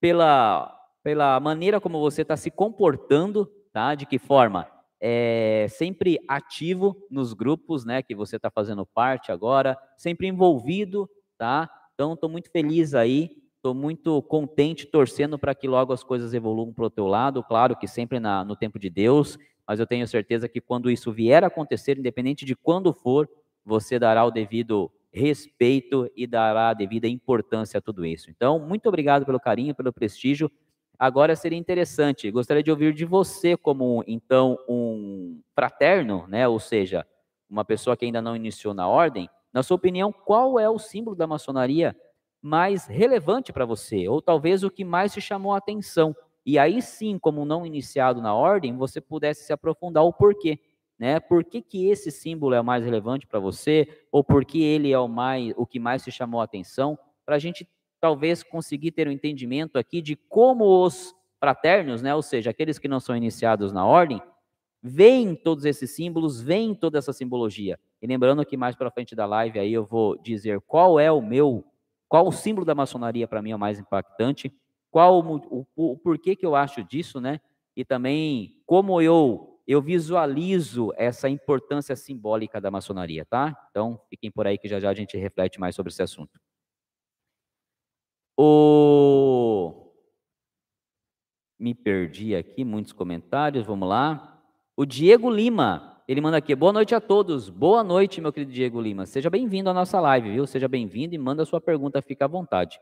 pela, 0.00 0.72
pela 1.02 1.40
maneira 1.40 1.80
como 1.80 1.98
você 1.98 2.22
está 2.22 2.36
se 2.36 2.50
comportando, 2.50 3.50
tá? 3.72 3.96
De 3.96 4.06
que 4.06 4.18
forma? 4.18 4.70
É, 5.02 5.66
sempre 5.70 6.18
ativo 6.28 6.96
nos 7.10 7.32
grupos, 7.32 7.84
né? 7.84 8.00
Que 8.00 8.14
você 8.14 8.36
está 8.36 8.50
fazendo 8.50 8.86
parte 8.86 9.32
agora, 9.32 9.76
sempre 9.96 10.28
envolvido, 10.28 11.10
tá? 11.36 11.68
Então, 11.94 12.12
estou 12.12 12.30
muito 12.30 12.48
feliz 12.50 12.94
aí 12.94 13.39
Estou 13.60 13.74
muito 13.74 14.22
contente, 14.22 14.86
torcendo 14.86 15.38
para 15.38 15.54
que 15.54 15.68
logo 15.68 15.92
as 15.92 16.02
coisas 16.02 16.32
evoluam 16.32 16.72
para 16.72 16.86
o 16.86 16.88
teu 16.88 17.06
lado, 17.06 17.44
claro 17.44 17.76
que 17.76 17.86
sempre 17.86 18.18
na, 18.18 18.42
no 18.42 18.56
tempo 18.56 18.78
de 18.78 18.88
Deus, 18.88 19.38
mas 19.68 19.78
eu 19.78 19.86
tenho 19.86 20.08
certeza 20.08 20.48
que 20.48 20.62
quando 20.62 20.90
isso 20.90 21.12
vier 21.12 21.44
a 21.44 21.48
acontecer, 21.48 21.98
independente 21.98 22.46
de 22.46 22.56
quando 22.56 22.90
for, 22.94 23.28
você 23.62 23.98
dará 23.98 24.24
o 24.24 24.30
devido 24.30 24.90
respeito 25.12 26.10
e 26.16 26.26
dará 26.26 26.70
a 26.70 26.74
devida 26.74 27.06
importância 27.06 27.76
a 27.76 27.82
tudo 27.82 28.06
isso. 28.06 28.30
Então, 28.30 28.58
muito 28.58 28.88
obrigado 28.88 29.26
pelo 29.26 29.38
carinho, 29.38 29.74
pelo 29.74 29.92
prestígio. 29.92 30.50
Agora 30.98 31.36
seria 31.36 31.58
interessante, 31.58 32.30
gostaria 32.30 32.62
de 32.62 32.70
ouvir 32.70 32.94
de 32.94 33.04
você 33.04 33.58
como 33.58 34.02
então 34.06 34.58
um 34.66 35.38
fraterno, 35.54 36.26
né? 36.28 36.48
Ou 36.48 36.58
seja, 36.58 37.06
uma 37.46 37.66
pessoa 37.66 37.94
que 37.94 38.06
ainda 38.06 38.22
não 38.22 38.34
iniciou 38.34 38.72
na 38.72 38.88
ordem, 38.88 39.28
na 39.52 39.62
sua 39.62 39.74
opinião, 39.74 40.10
qual 40.10 40.58
é 40.58 40.70
o 40.70 40.78
símbolo 40.78 41.14
da 41.14 41.26
maçonaria 41.26 41.94
mais 42.42 42.86
relevante 42.86 43.52
para 43.52 43.64
você, 43.64 44.08
ou 44.08 44.22
talvez 44.22 44.62
o 44.62 44.70
que 44.70 44.84
mais 44.84 45.12
te 45.12 45.20
chamou 45.20 45.52
a 45.52 45.58
atenção? 45.58 46.14
E 46.44 46.58
aí 46.58 46.80
sim, 46.80 47.18
como 47.18 47.44
não 47.44 47.66
iniciado 47.66 48.20
na 48.20 48.34
ordem, 48.34 48.76
você 48.76 49.00
pudesse 49.00 49.44
se 49.44 49.52
aprofundar 49.52 50.04
o 50.04 50.12
porquê, 50.12 50.58
né? 50.98 51.20
Por 51.20 51.44
que, 51.44 51.62
que 51.62 51.86
esse 51.88 52.10
símbolo 52.10 52.54
é 52.54 52.60
o 52.60 52.64
mais 52.64 52.84
relevante 52.84 53.26
para 53.26 53.38
você, 53.38 53.86
ou 54.10 54.24
por 54.24 54.44
que 54.44 54.62
ele 54.62 54.92
é 54.92 54.98
o 54.98 55.08
mais, 55.08 55.52
o 55.56 55.66
que 55.66 55.78
mais 55.78 56.02
te 56.02 56.10
chamou 56.10 56.40
a 56.40 56.44
atenção, 56.44 56.98
para 57.24 57.36
a 57.36 57.38
gente 57.38 57.68
talvez 58.00 58.42
conseguir 58.42 58.92
ter 58.92 59.06
um 59.06 59.12
entendimento 59.12 59.78
aqui 59.78 60.00
de 60.00 60.16
como 60.16 60.84
os 60.84 61.14
fraternos, 61.38 62.02
né, 62.02 62.14
ou 62.14 62.22
seja, 62.22 62.50
aqueles 62.50 62.78
que 62.78 62.88
não 62.88 63.00
são 63.00 63.16
iniciados 63.16 63.72
na 63.72 63.84
ordem, 63.86 64.20
veem 64.82 65.34
todos 65.34 65.64
esses 65.64 65.90
símbolos, 65.90 66.40
veem 66.40 66.74
toda 66.74 66.98
essa 66.98 67.12
simbologia. 67.12 67.78
E 68.00 68.06
lembrando 68.06 68.44
que 68.44 68.56
mais 68.56 68.74
para 68.74 68.90
frente 68.90 69.14
da 69.14 69.26
live 69.26 69.58
aí 69.58 69.72
eu 69.72 69.84
vou 69.84 70.16
dizer 70.18 70.60
qual 70.62 70.98
é 70.98 71.12
o 71.12 71.20
meu, 71.20 71.64
qual 72.10 72.26
o 72.26 72.32
símbolo 72.32 72.66
da 72.66 72.74
maçonaria 72.74 73.28
para 73.28 73.40
mim 73.40 73.52
é 73.52 73.56
o 73.56 73.58
mais 73.58 73.78
impactante, 73.78 74.52
qual 74.90 75.24
o, 75.24 75.64
o, 75.76 75.92
o 75.92 75.96
porquê 75.96 76.34
que 76.34 76.44
eu 76.44 76.56
acho 76.56 76.82
disso, 76.82 77.20
né? 77.20 77.40
E 77.76 77.84
também 77.84 78.60
como 78.66 79.00
eu 79.00 79.46
eu 79.66 79.80
visualizo 79.80 80.92
essa 80.96 81.28
importância 81.28 81.94
simbólica 81.94 82.60
da 82.60 82.72
maçonaria, 82.72 83.24
tá? 83.24 83.56
Então, 83.70 84.00
fiquem 84.10 84.28
por 84.28 84.44
aí 84.44 84.58
que 84.58 84.66
já 84.66 84.80
já 84.80 84.90
a 84.90 84.94
gente 84.94 85.16
reflete 85.16 85.60
mais 85.60 85.76
sobre 85.76 85.92
esse 85.92 86.02
assunto. 86.02 86.40
O... 88.36 89.92
Me 91.56 91.72
perdi 91.72 92.34
aqui, 92.34 92.64
muitos 92.64 92.92
comentários, 92.92 93.64
vamos 93.64 93.88
lá. 93.88 94.42
O 94.76 94.84
Diego 94.84 95.30
Lima, 95.30 95.89
ele 96.10 96.20
manda 96.20 96.38
aqui, 96.38 96.56
boa 96.56 96.72
noite 96.72 96.92
a 96.92 97.00
todos. 97.00 97.48
Boa 97.48 97.84
noite, 97.84 98.20
meu 98.20 98.32
querido 98.32 98.50
Diego 98.50 98.80
Lima. 98.80 99.06
Seja 99.06 99.30
bem-vindo 99.30 99.70
à 99.70 99.72
nossa 99.72 100.00
live, 100.00 100.32
viu? 100.32 100.44
Seja 100.44 100.66
bem-vindo 100.66 101.14
e 101.14 101.18
manda 101.18 101.44
sua 101.44 101.60
pergunta, 101.60 102.02
fica 102.02 102.24
à 102.24 102.28
vontade. 102.28 102.80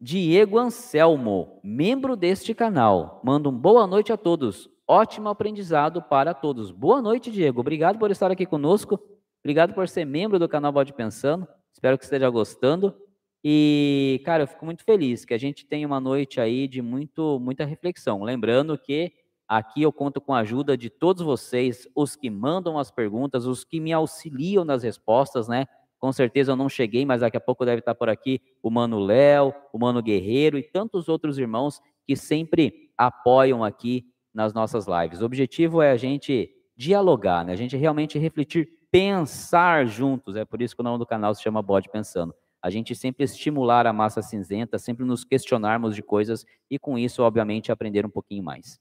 Diego 0.00 0.58
Anselmo, 0.58 1.60
membro 1.62 2.16
deste 2.16 2.52
canal, 2.52 3.20
manda 3.22 3.48
um 3.48 3.56
boa 3.56 3.86
noite 3.86 4.12
a 4.12 4.16
todos. 4.16 4.68
Ótimo 4.88 5.28
aprendizado 5.28 6.02
para 6.02 6.34
todos. 6.34 6.72
Boa 6.72 7.00
noite, 7.00 7.30
Diego. 7.30 7.60
Obrigado 7.60 7.96
por 7.96 8.10
estar 8.10 8.32
aqui 8.32 8.44
conosco. 8.44 8.98
Obrigado 9.38 9.72
por 9.72 9.88
ser 9.88 10.04
membro 10.04 10.36
do 10.36 10.48
canal 10.48 10.72
Bode 10.72 10.92
Pensando. 10.92 11.46
Espero 11.72 11.96
que 11.96 12.02
esteja 12.02 12.28
gostando. 12.28 12.92
E, 13.44 14.20
cara, 14.24 14.42
eu 14.42 14.48
fico 14.48 14.64
muito 14.64 14.82
feliz 14.82 15.24
que 15.24 15.32
a 15.32 15.38
gente 15.38 15.64
tenha 15.64 15.86
uma 15.86 16.00
noite 16.00 16.40
aí 16.40 16.66
de 16.66 16.82
muito, 16.82 17.38
muita 17.38 17.64
reflexão. 17.64 18.24
Lembrando 18.24 18.76
que 18.76 19.12
aqui 19.48 19.82
eu 19.82 19.92
conto 19.92 20.20
com 20.20 20.32
a 20.32 20.38
ajuda 20.38 20.76
de 20.76 20.90
todos 20.90 21.22
vocês, 21.22 21.88
os 21.94 22.16
que 22.16 22.30
mandam 22.30 22.78
as 22.78 22.90
perguntas, 22.90 23.46
os 23.46 23.64
que 23.64 23.80
me 23.80 23.92
auxiliam 23.92 24.64
nas 24.64 24.82
respostas, 24.82 25.48
né? 25.48 25.66
Com 25.98 26.12
certeza 26.12 26.52
eu 26.52 26.56
não 26.56 26.68
cheguei, 26.68 27.04
mas 27.04 27.20
daqui 27.20 27.36
a 27.36 27.40
pouco 27.40 27.64
deve 27.64 27.78
estar 27.78 27.94
por 27.94 28.08
aqui 28.08 28.40
o 28.62 28.70
Mano 28.70 28.98
Léo, 28.98 29.54
o 29.72 29.78
Mano 29.78 30.02
Guerreiro 30.02 30.58
e 30.58 30.62
tantos 30.62 31.08
outros 31.08 31.38
irmãos 31.38 31.80
que 32.06 32.14
sempre 32.14 32.90
apoiam 32.96 33.64
aqui 33.64 34.04
nas 34.32 34.52
nossas 34.52 34.86
lives. 34.86 35.20
O 35.20 35.24
objetivo 35.24 35.80
é 35.80 35.90
a 35.90 35.96
gente 35.96 36.50
dialogar, 36.76 37.44
né? 37.44 37.52
A 37.52 37.56
gente 37.56 37.76
realmente 37.76 38.18
refletir, 38.18 38.68
pensar 38.90 39.86
juntos. 39.86 40.36
É 40.36 40.44
por 40.44 40.60
isso 40.60 40.74
que 40.74 40.82
o 40.82 40.84
nome 40.84 40.98
do 40.98 41.06
canal 41.06 41.34
se 41.34 41.42
chama 41.42 41.62
Bode 41.62 41.88
Pensando 41.88 42.34
a 42.64 42.70
gente 42.70 42.94
sempre 42.94 43.24
estimular 43.24 43.86
a 43.86 43.92
massa 43.92 44.22
cinzenta, 44.22 44.78
sempre 44.78 45.04
nos 45.04 45.22
questionarmos 45.22 45.94
de 45.94 46.02
coisas 46.02 46.46
e 46.70 46.78
com 46.78 46.98
isso, 46.98 47.22
obviamente, 47.22 47.70
aprender 47.70 48.06
um 48.06 48.10
pouquinho 48.10 48.42
mais. 48.42 48.80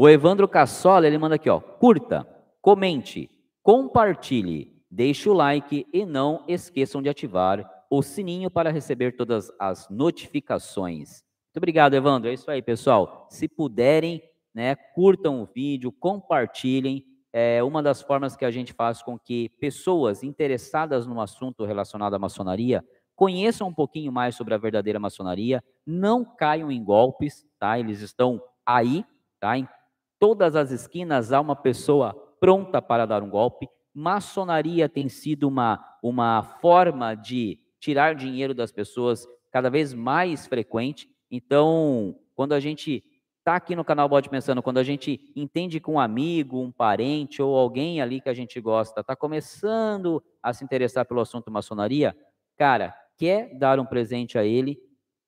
O 0.00 0.08
Evandro 0.08 0.46
Cassola, 0.46 1.08
ele 1.08 1.18
manda 1.18 1.34
aqui, 1.34 1.50
ó, 1.50 1.58
curta, 1.58 2.24
comente, 2.62 3.28
compartilhe, 3.64 4.80
deixe 4.88 5.28
o 5.28 5.32
like 5.32 5.88
e 5.92 6.06
não 6.06 6.44
esqueçam 6.46 7.02
de 7.02 7.08
ativar 7.08 7.68
o 7.90 8.00
sininho 8.00 8.48
para 8.48 8.70
receber 8.70 9.16
todas 9.16 9.50
as 9.58 9.88
notificações. 9.90 11.24
Muito 11.48 11.56
obrigado, 11.56 11.94
Evandro. 11.94 12.30
É 12.30 12.32
isso 12.32 12.48
aí, 12.48 12.62
pessoal. 12.62 13.26
Se 13.28 13.48
puderem, 13.48 14.22
né, 14.54 14.76
curtam 14.76 15.42
o 15.42 15.46
vídeo, 15.52 15.90
compartilhem, 15.90 17.04
é 17.32 17.60
uma 17.64 17.82
das 17.82 18.00
formas 18.00 18.36
que 18.36 18.44
a 18.44 18.52
gente 18.52 18.72
faz 18.72 19.02
com 19.02 19.18
que 19.18 19.48
pessoas 19.58 20.22
interessadas 20.22 21.08
no 21.08 21.20
assunto 21.20 21.64
relacionado 21.64 22.14
à 22.14 22.20
maçonaria 22.20 22.84
conheçam 23.16 23.66
um 23.66 23.74
pouquinho 23.74 24.12
mais 24.12 24.36
sobre 24.36 24.54
a 24.54 24.58
verdadeira 24.58 25.00
maçonaria, 25.00 25.60
não 25.84 26.24
caiam 26.24 26.70
em 26.70 26.84
golpes, 26.84 27.44
tá? 27.58 27.80
Eles 27.80 28.00
estão 28.00 28.40
aí, 28.64 29.04
tá? 29.40 29.58
Em 29.58 29.66
todas 30.18 30.56
as 30.56 30.70
esquinas 30.70 31.32
há 31.32 31.40
uma 31.40 31.56
pessoa 31.56 32.14
pronta 32.40 32.80
para 32.80 33.06
dar 33.06 33.22
um 33.22 33.30
golpe. 33.30 33.68
Maçonaria 33.94 34.88
tem 34.88 35.08
sido 35.08 35.48
uma, 35.48 35.84
uma 36.02 36.42
forma 36.42 37.14
de 37.14 37.58
tirar 37.80 38.14
dinheiro 38.14 38.54
das 38.54 38.72
pessoas 38.72 39.26
cada 39.50 39.70
vez 39.70 39.94
mais 39.94 40.46
frequente. 40.46 41.08
Então, 41.30 42.18
quando 42.34 42.52
a 42.52 42.60
gente 42.60 43.04
está 43.38 43.56
aqui 43.56 43.74
no 43.74 43.84
canal 43.84 44.08
Bode 44.08 44.28
Pensando, 44.28 44.62
quando 44.62 44.78
a 44.78 44.82
gente 44.82 45.32
entende 45.34 45.80
que 45.80 45.90
um 45.90 45.98
amigo, 45.98 46.60
um 46.60 46.70
parente 46.70 47.40
ou 47.40 47.56
alguém 47.56 48.00
ali 48.00 48.20
que 48.20 48.28
a 48.28 48.34
gente 48.34 48.60
gosta 48.60 49.00
está 49.00 49.16
começando 49.16 50.22
a 50.42 50.52
se 50.52 50.62
interessar 50.62 51.06
pelo 51.06 51.20
assunto 51.20 51.50
maçonaria, 51.50 52.16
cara, 52.56 52.94
quer 53.16 53.56
dar 53.58 53.80
um 53.80 53.86
presente 53.86 54.36
a 54.36 54.44
ele, 54.44 54.78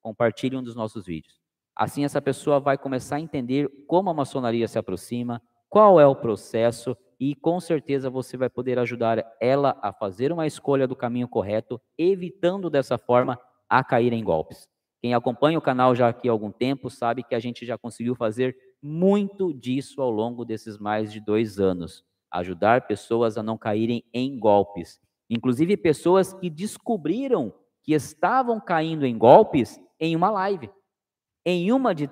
compartilhe 0.03 0.57
um 0.57 0.63
dos 0.63 0.75
nossos 0.75 1.07
vídeos. 1.07 1.40
Assim, 1.81 2.05
essa 2.05 2.21
pessoa 2.21 2.61
vai 2.61 2.77
começar 2.77 3.17
a 3.17 3.21
entender 3.21 3.67
como 3.87 4.11
a 4.11 4.13
maçonaria 4.15 4.69
se 4.69 4.79
aproxima, 4.79 5.41
qual 5.67 5.99
é 5.99 6.07
o 6.07 6.15
processo 6.15 6.95
e 7.19 7.35
com 7.35 7.59
certeza 7.59 8.11
você 8.11 8.37
vai 8.37 8.51
poder 8.51 8.79
ajudar 8.79 9.25
ela 9.41 9.79
a 9.81 9.91
fazer 9.91 10.31
uma 10.31 10.47
escolha 10.47 10.87
do 10.87 10.95
caminho 10.95 11.27
correto, 11.27 11.81
evitando 11.97 12.69
dessa 12.69 12.99
forma 12.99 13.41
a 13.67 13.83
cair 13.83 14.13
em 14.13 14.23
golpes. 14.23 14.69
Quem 15.01 15.15
acompanha 15.15 15.57
o 15.57 15.63
canal 15.63 15.95
já 15.95 16.11
aqui 16.11 16.29
há 16.29 16.33
algum 16.33 16.53
tempo 16.53 16.91
sabe 16.91 17.23
que 17.23 17.35
a 17.35 17.39
gente 17.39 17.65
já 17.65 17.79
conseguiu 17.79 18.15
fazer 18.15 18.55
muito 18.83 19.51
disso 19.55 20.03
ao 20.03 20.11
longo 20.11 20.45
desses 20.45 20.77
mais 20.77 21.11
de 21.11 21.19
dois 21.19 21.59
anos. 21.59 22.05
Ajudar 22.31 22.87
pessoas 22.87 23.39
a 23.39 23.43
não 23.43 23.57
caírem 23.57 24.05
em 24.13 24.39
golpes. 24.39 25.01
Inclusive 25.31 25.79
pessoas 25.79 26.35
que 26.35 26.51
descobriram 26.51 27.55
que 27.83 27.95
estavam 27.95 28.61
caindo 28.61 29.07
em 29.07 29.17
golpes 29.17 29.81
em 29.99 30.15
uma 30.15 30.31
live. 30.31 30.69
Em 31.45 31.73
uma 31.73 31.95
de 31.95 32.11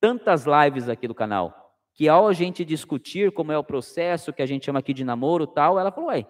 tantas 0.00 0.44
lives 0.44 0.88
aqui 0.88 1.08
do 1.08 1.14
canal. 1.14 1.54
Que 1.94 2.08
ao 2.08 2.26
a 2.26 2.32
gente 2.32 2.64
discutir 2.64 3.32
como 3.32 3.52
é 3.52 3.58
o 3.58 3.64
processo 3.64 4.32
que 4.32 4.42
a 4.42 4.46
gente 4.46 4.66
chama 4.66 4.80
aqui 4.80 4.92
de 4.92 5.04
namoro 5.04 5.46
tal, 5.46 5.78
ela 5.78 5.92
falou, 5.92 6.10
ué, 6.10 6.26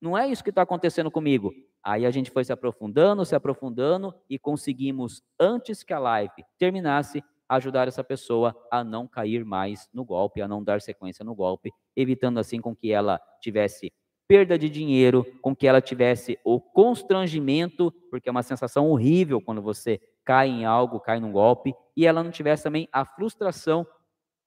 não 0.00 0.16
é 0.16 0.26
isso 0.26 0.42
que 0.42 0.50
está 0.50 0.62
acontecendo 0.62 1.10
comigo. 1.10 1.52
Aí 1.84 2.06
a 2.06 2.10
gente 2.10 2.30
foi 2.30 2.44
se 2.44 2.52
aprofundando, 2.52 3.24
se 3.24 3.34
aprofundando 3.34 4.14
e 4.28 4.38
conseguimos, 4.38 5.22
antes 5.38 5.82
que 5.82 5.92
a 5.92 5.98
live 5.98 6.44
terminasse, 6.58 7.22
ajudar 7.48 7.88
essa 7.88 8.02
pessoa 8.02 8.56
a 8.70 8.82
não 8.82 9.06
cair 9.06 9.44
mais 9.44 9.88
no 9.92 10.04
golpe, 10.04 10.40
a 10.40 10.48
não 10.48 10.64
dar 10.64 10.80
sequência 10.80 11.24
no 11.24 11.34
golpe, 11.34 11.70
evitando 11.94 12.38
assim 12.38 12.60
com 12.60 12.74
que 12.74 12.90
ela 12.90 13.20
tivesse 13.40 13.92
perda 14.32 14.58
de 14.58 14.70
dinheiro, 14.70 15.26
com 15.42 15.54
que 15.54 15.66
ela 15.66 15.82
tivesse 15.82 16.38
o 16.42 16.58
constrangimento, 16.58 17.92
porque 18.10 18.30
é 18.30 18.32
uma 18.32 18.42
sensação 18.42 18.88
horrível 18.88 19.42
quando 19.42 19.60
você 19.60 20.00
cai 20.24 20.48
em 20.48 20.64
algo, 20.64 20.98
cai 20.98 21.20
num 21.20 21.30
golpe, 21.30 21.74
e 21.94 22.06
ela 22.06 22.22
não 22.22 22.30
tivesse 22.30 22.62
também 22.62 22.88
a 22.90 23.04
frustração 23.04 23.86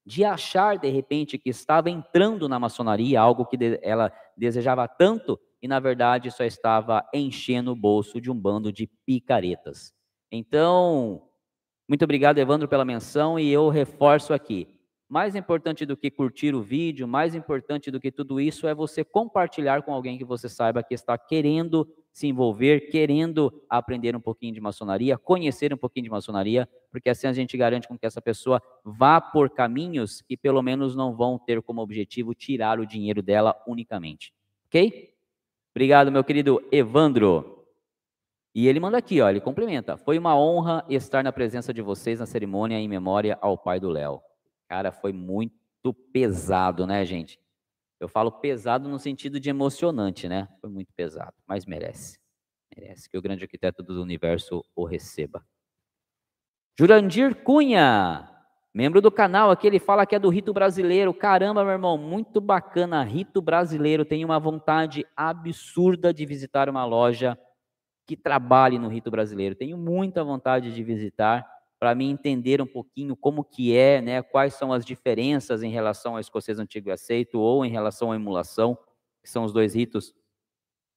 de 0.03 0.23
achar 0.23 0.79
de 0.79 0.89
repente 0.89 1.37
que 1.37 1.51
estava 1.51 1.87
entrando 1.91 2.49
na 2.49 2.57
maçonaria, 2.57 3.21
algo 3.21 3.45
que 3.45 3.59
ela 3.83 4.11
desejava 4.35 4.87
tanto 4.87 5.39
e 5.61 5.67
na 5.67 5.79
verdade 5.79 6.31
só 6.31 6.43
estava 6.43 7.07
enchendo 7.13 7.71
o 7.71 7.75
bolso 7.75 8.19
de 8.19 8.31
um 8.31 8.35
bando 8.35 8.71
de 8.71 8.89
picaretas. 9.05 9.93
Então, 10.31 11.21
muito 11.87 12.03
obrigado, 12.03 12.39
Evandro, 12.39 12.67
pela 12.67 12.83
menção 12.83 13.37
e 13.37 13.51
eu 13.51 13.69
reforço 13.69 14.33
aqui. 14.33 14.74
Mais 15.07 15.35
importante 15.35 15.85
do 15.85 15.95
que 15.95 16.09
curtir 16.09 16.55
o 16.55 16.61
vídeo, 16.61 17.07
mais 17.07 17.35
importante 17.35 17.91
do 17.91 17.99
que 17.99 18.11
tudo 18.11 18.41
isso 18.41 18.67
é 18.67 18.73
você 18.73 19.03
compartilhar 19.03 19.83
com 19.83 19.93
alguém 19.93 20.17
que 20.17 20.25
você 20.25 20.49
saiba 20.49 20.81
que 20.81 20.95
está 20.95 21.15
querendo 21.15 21.87
se 22.11 22.27
envolver, 22.27 22.89
querendo 22.89 23.53
aprender 23.69 24.15
um 24.15 24.19
pouquinho 24.19 24.53
de 24.53 24.61
maçonaria, 24.61 25.17
conhecer 25.17 25.73
um 25.73 25.77
pouquinho 25.77 26.05
de 26.05 26.09
maçonaria, 26.09 26.67
porque 26.89 27.09
assim 27.09 27.27
a 27.27 27.33
gente 27.33 27.55
garante 27.55 27.87
com 27.87 27.97
que 27.97 28.05
essa 28.05 28.21
pessoa 28.21 28.61
vá 28.83 29.21
por 29.21 29.49
caminhos 29.49 30.21
que 30.21 30.35
pelo 30.35 30.61
menos 30.63 30.95
não 30.95 31.15
vão 31.15 31.37
ter 31.37 31.61
como 31.61 31.81
objetivo 31.81 32.33
tirar 32.33 32.79
o 32.79 32.85
dinheiro 32.85 33.21
dela 33.21 33.55
unicamente. 33.67 34.33
Ok? 34.67 35.13
Obrigado, 35.75 36.11
meu 36.11 36.23
querido 36.23 36.65
Evandro. 36.71 37.67
E 38.55 38.67
ele 38.67 38.79
manda 38.79 38.97
aqui, 38.97 39.19
ó, 39.19 39.29
ele 39.29 39.41
complementa. 39.41 39.97
Foi 39.97 40.17
uma 40.17 40.39
honra 40.39 40.85
estar 40.89 41.21
na 41.21 41.33
presença 41.33 41.73
de 41.73 41.81
vocês 41.81 42.21
na 42.21 42.25
cerimônia 42.25 42.79
em 42.79 42.87
memória 42.87 43.37
ao 43.41 43.57
pai 43.57 43.79
do 43.79 43.89
Léo. 43.89 44.21
Cara, 44.67 44.91
foi 44.91 45.13
muito 45.13 45.93
pesado, 46.11 46.87
né, 46.87 47.05
gente? 47.05 47.39
Eu 47.99 48.07
falo 48.07 48.31
pesado 48.31 48.89
no 48.89 48.99
sentido 48.99 49.39
de 49.39 49.49
emocionante, 49.49 50.27
né? 50.27 50.47
Foi 50.59 50.69
muito 50.69 50.91
pesado, 50.93 51.33
mas 51.47 51.65
merece. 51.65 52.19
Merece 52.75 53.09
que 53.09 53.17
o 53.17 53.21
grande 53.21 53.43
arquiteto 53.43 53.81
do 53.81 54.01
universo 54.01 54.63
o 54.75 54.85
receba. 54.85 55.45
Jurandir 56.77 57.41
Cunha, 57.43 58.29
membro 58.73 59.01
do 59.01 59.09
canal 59.09 59.49
aqui, 59.49 59.65
ele 59.65 59.79
fala 59.79 60.05
que 60.05 60.13
é 60.13 60.19
do 60.19 60.27
rito 60.27 60.53
brasileiro. 60.53 61.13
Caramba, 61.13 61.63
meu 61.63 61.71
irmão, 61.71 61.97
muito 61.97 62.41
bacana, 62.41 63.01
rito 63.01 63.41
brasileiro. 63.41 64.03
Tenho 64.03 64.27
uma 64.27 64.39
vontade 64.39 65.05
absurda 65.15 66.13
de 66.13 66.25
visitar 66.25 66.67
uma 66.67 66.83
loja 66.83 67.39
que 68.05 68.17
trabalhe 68.17 68.77
no 68.77 68.89
rito 68.89 69.09
brasileiro. 69.09 69.55
Tenho 69.55 69.77
muita 69.77 70.23
vontade 70.23 70.75
de 70.75 70.83
visitar 70.83 71.47
para 71.85 71.93
mim 71.93 72.09
entender 72.09 72.63
um 72.63 72.65
pouquinho 72.65 73.15
como 73.15 73.43
que 73.43 73.77
é, 73.77 74.01
né, 74.01 74.19
quais 74.23 74.55
são 74.55 74.73
as 74.73 74.83
diferenças 74.83 75.61
em 75.61 75.69
relação 75.69 76.15
ao 76.15 76.19
escocês 76.19 76.57
antigo 76.57 76.89
e 76.89 76.91
aceito 76.91 77.39
ou 77.39 77.63
em 77.63 77.69
relação 77.69 78.11
à 78.11 78.15
emulação, 78.15 78.75
que 79.21 79.29
são 79.29 79.43
os 79.43 79.53
dois 79.53 79.75
ritos 79.75 80.11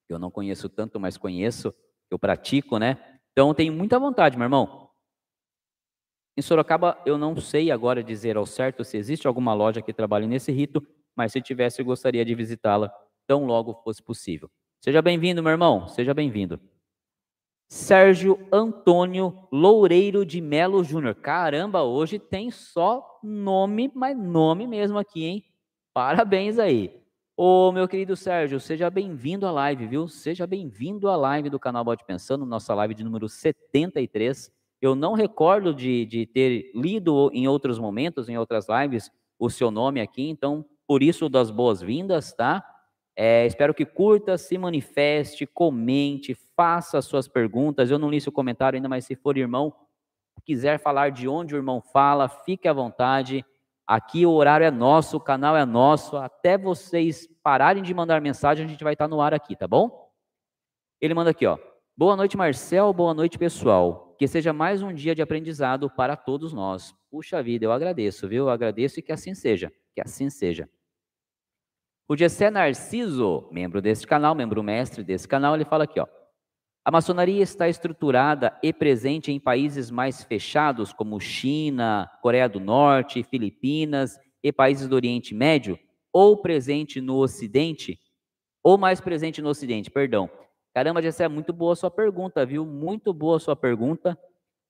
que 0.06 0.14
eu 0.14 0.18
não 0.18 0.30
conheço 0.30 0.66
tanto, 0.66 0.98
mas 0.98 1.18
conheço, 1.18 1.74
eu 2.10 2.18
pratico, 2.18 2.78
né? 2.78 3.20
Então 3.32 3.52
tenho 3.52 3.70
muita 3.70 3.98
vontade, 3.98 4.38
meu 4.38 4.46
irmão. 4.46 4.88
Em 6.34 6.40
Sorocaba 6.40 6.98
eu 7.04 7.18
não 7.18 7.36
sei 7.36 7.70
agora 7.70 8.02
dizer 8.02 8.38
ao 8.38 8.46
certo 8.46 8.82
se 8.82 8.96
existe 8.96 9.28
alguma 9.28 9.52
loja 9.52 9.82
que 9.82 9.92
trabalhe 9.92 10.26
nesse 10.26 10.50
rito, 10.50 10.80
mas 11.14 11.32
se 11.32 11.42
tivesse 11.42 11.82
eu 11.82 11.84
gostaria 11.84 12.24
de 12.24 12.34
visitá-la 12.34 12.90
tão 13.26 13.44
logo 13.44 13.74
fosse 13.84 14.02
possível. 14.02 14.50
Seja 14.82 15.02
bem-vindo, 15.02 15.42
meu 15.42 15.52
irmão, 15.52 15.86
seja 15.86 16.14
bem-vindo. 16.14 16.58
Sérgio 17.68 18.38
Antônio 18.50 19.46
Loureiro 19.52 20.24
de 20.24 20.40
Melo 20.40 20.82
Júnior. 20.82 21.14
Caramba, 21.14 21.82
hoje 21.82 22.18
tem 22.18 22.50
só 22.50 23.06
nome, 23.22 23.92
mas 23.94 24.16
nome 24.16 24.66
mesmo 24.66 24.96
aqui, 24.98 25.24
hein? 25.24 25.44
Parabéns 25.92 26.58
aí. 26.58 26.98
Ô, 27.36 27.70
meu 27.70 27.86
querido 27.86 28.16
Sérgio, 28.16 28.58
seja 28.58 28.88
bem-vindo 28.88 29.46
à 29.46 29.50
live, 29.50 29.86
viu? 29.86 30.08
Seja 30.08 30.46
bem-vindo 30.46 31.10
à 31.10 31.16
live 31.16 31.50
do 31.50 31.60
canal 31.60 31.84
Bode 31.84 32.06
Pensando, 32.06 32.46
nossa 32.46 32.74
live 32.74 32.94
de 32.94 33.04
número 33.04 33.28
73. 33.28 34.50
Eu 34.80 34.94
não 34.94 35.12
recordo 35.12 35.74
de, 35.74 36.06
de 36.06 36.24
ter 36.24 36.72
lido 36.74 37.30
em 37.34 37.46
outros 37.46 37.78
momentos, 37.78 38.30
em 38.30 38.38
outras 38.38 38.66
lives, 38.66 39.10
o 39.38 39.50
seu 39.50 39.70
nome 39.70 40.00
aqui, 40.00 40.26
então, 40.30 40.64
por 40.86 41.02
isso, 41.02 41.28
das 41.28 41.50
boas-vindas, 41.50 42.32
tá? 42.32 42.64
É, 43.20 43.44
espero 43.46 43.74
que 43.74 43.84
curta, 43.84 44.38
se 44.38 44.56
manifeste, 44.56 45.44
comente, 45.44 46.36
faça 46.54 47.02
suas 47.02 47.26
perguntas. 47.26 47.90
Eu 47.90 47.98
não 47.98 48.08
li 48.08 48.20
seu 48.20 48.30
comentário 48.30 48.76
ainda, 48.76 48.88
mas 48.88 49.06
se 49.06 49.16
for 49.16 49.36
irmão, 49.36 49.74
quiser 50.44 50.78
falar 50.78 51.10
de 51.10 51.26
onde 51.26 51.52
o 51.52 51.58
irmão 51.58 51.82
fala, 51.82 52.28
fique 52.28 52.68
à 52.68 52.72
vontade. 52.72 53.44
Aqui 53.84 54.24
o 54.24 54.30
horário 54.30 54.64
é 54.64 54.70
nosso, 54.70 55.16
o 55.16 55.20
canal 55.20 55.56
é 55.56 55.64
nosso. 55.64 56.16
Até 56.16 56.56
vocês 56.56 57.28
pararem 57.42 57.82
de 57.82 57.92
mandar 57.92 58.20
mensagem, 58.20 58.64
a 58.64 58.68
gente 58.68 58.84
vai 58.84 58.92
estar 58.92 59.08
no 59.08 59.20
ar 59.20 59.34
aqui, 59.34 59.56
tá 59.56 59.66
bom? 59.66 60.12
Ele 61.00 61.12
manda 61.12 61.30
aqui, 61.30 61.44
ó. 61.44 61.58
Boa 61.96 62.14
noite, 62.14 62.36
Marcel. 62.36 62.92
Boa 62.92 63.12
noite, 63.14 63.36
pessoal. 63.36 64.14
Que 64.16 64.28
seja 64.28 64.52
mais 64.52 64.80
um 64.80 64.94
dia 64.94 65.12
de 65.12 65.22
aprendizado 65.22 65.90
para 65.90 66.14
todos 66.16 66.52
nós. 66.52 66.94
Puxa 67.10 67.42
vida, 67.42 67.64
eu 67.64 67.72
agradeço, 67.72 68.28
viu? 68.28 68.44
Eu 68.44 68.50
agradeço 68.50 69.00
e 69.00 69.02
que 69.02 69.10
assim 69.10 69.34
seja. 69.34 69.72
Que 69.92 70.00
assim 70.00 70.30
seja. 70.30 70.68
O 72.10 72.16
Gessé 72.16 72.50
Narciso, 72.50 73.46
membro 73.52 73.82
deste 73.82 74.06
canal, 74.06 74.34
membro 74.34 74.62
mestre 74.62 75.04
desse 75.04 75.28
canal, 75.28 75.54
ele 75.54 75.66
fala 75.66 75.84
aqui, 75.84 76.00
ó. 76.00 76.06
A 76.82 76.90
maçonaria 76.90 77.42
está 77.42 77.68
estruturada 77.68 78.58
e 78.62 78.72
presente 78.72 79.30
em 79.30 79.38
países 79.38 79.90
mais 79.90 80.24
fechados, 80.24 80.90
como 80.90 81.20
China, 81.20 82.10
Coreia 82.22 82.48
do 82.48 82.58
Norte, 82.58 83.22
Filipinas 83.22 84.18
e 84.42 84.50
países 84.50 84.88
do 84.88 84.96
Oriente 84.96 85.34
Médio, 85.34 85.78
ou 86.10 86.40
presente 86.40 86.98
no 86.98 87.18
Ocidente, 87.18 88.00
ou 88.62 88.78
mais 88.78 89.02
presente 89.02 89.42
no 89.42 89.50
Ocidente, 89.50 89.90
perdão. 89.90 90.30
Caramba, 90.72 91.02
Gessé, 91.02 91.24
é 91.24 91.28
muito 91.28 91.52
boa 91.52 91.74
a 91.74 91.76
sua 91.76 91.90
pergunta, 91.90 92.46
viu? 92.46 92.64
Muito 92.64 93.12
boa 93.12 93.36
a 93.36 93.40
sua 93.40 93.54
pergunta. 93.54 94.18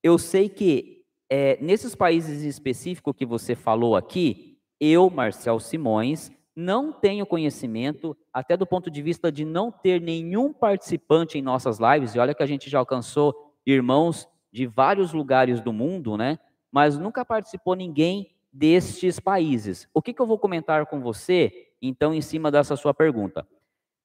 Eu 0.03 0.19
sei 0.19 0.49
que 0.49 1.05
é, 1.31 1.57
nesses 1.63 1.95
países 1.95 2.43
específicos 2.43 3.15
que 3.17 3.25
você 3.25 3.55
falou 3.55 3.95
aqui, 3.95 4.59
eu, 4.81 5.09
Marcel 5.09 5.61
Simões, 5.61 6.33
não 6.59 6.93
tenho 6.93 7.25
conhecimento, 7.25 8.17
até 8.33 8.57
do 8.57 8.67
ponto 8.67 8.91
de 8.91 9.01
vista 9.01 9.31
de 9.31 9.45
não 9.45 9.71
ter 9.71 10.01
nenhum 10.01 10.53
participante 10.53 11.39
em 11.39 11.43
nossas 11.43 11.79
lives, 11.79 12.17
e 12.17 12.19
olha 12.19 12.35
que 12.35 12.43
a 12.43 12.47
gente 12.47 12.69
já 12.69 12.81
alcançou 12.81 13.55
irmãos 13.65 14.29
de 14.51 14.67
vários 14.67 15.13
lugares 15.13 15.61
do 15.61 15.73
mundo, 15.73 16.17
né? 16.17 16.37
Mas 16.73 16.99
nunca 16.99 17.25
participou 17.25 17.77
ninguém 17.77 18.35
destes 18.53 19.21
países. 19.21 19.89
O 19.95 20.03
que, 20.03 20.13
que 20.13 20.21
eu 20.21 20.27
vou 20.27 20.37
comentar 20.37 20.85
com 20.87 21.01
você, 21.01 21.69
então, 21.81 22.13
em 22.13 22.21
cima 22.21 22.51
dessa 22.51 22.75
sua 22.75 22.93
pergunta? 22.93 23.47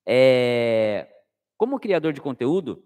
É, 0.06 1.08
como 1.58 1.80
criador 1.80 2.14
de 2.14 2.22
conteúdo, 2.22 2.84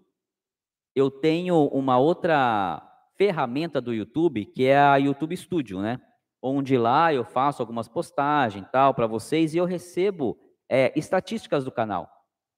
eu 0.94 1.10
tenho 1.10 1.66
uma 1.66 1.98
outra 1.98 2.82
ferramenta 3.16 3.82
do 3.82 3.92
YouTube, 3.92 4.46
que 4.46 4.64
é 4.64 4.78
a 4.78 4.96
YouTube 4.96 5.36
Studio, 5.36 5.82
né? 5.82 6.00
Onde 6.42 6.76
lá 6.76 7.12
eu 7.12 7.24
faço 7.24 7.62
algumas 7.62 7.88
postagens 7.88 8.66
tal 8.70 8.94
para 8.94 9.06
vocês 9.06 9.54
e 9.54 9.58
eu 9.58 9.64
recebo 9.64 10.38
é, 10.68 10.92
estatísticas 10.96 11.64
do 11.64 11.72
canal. 11.72 12.08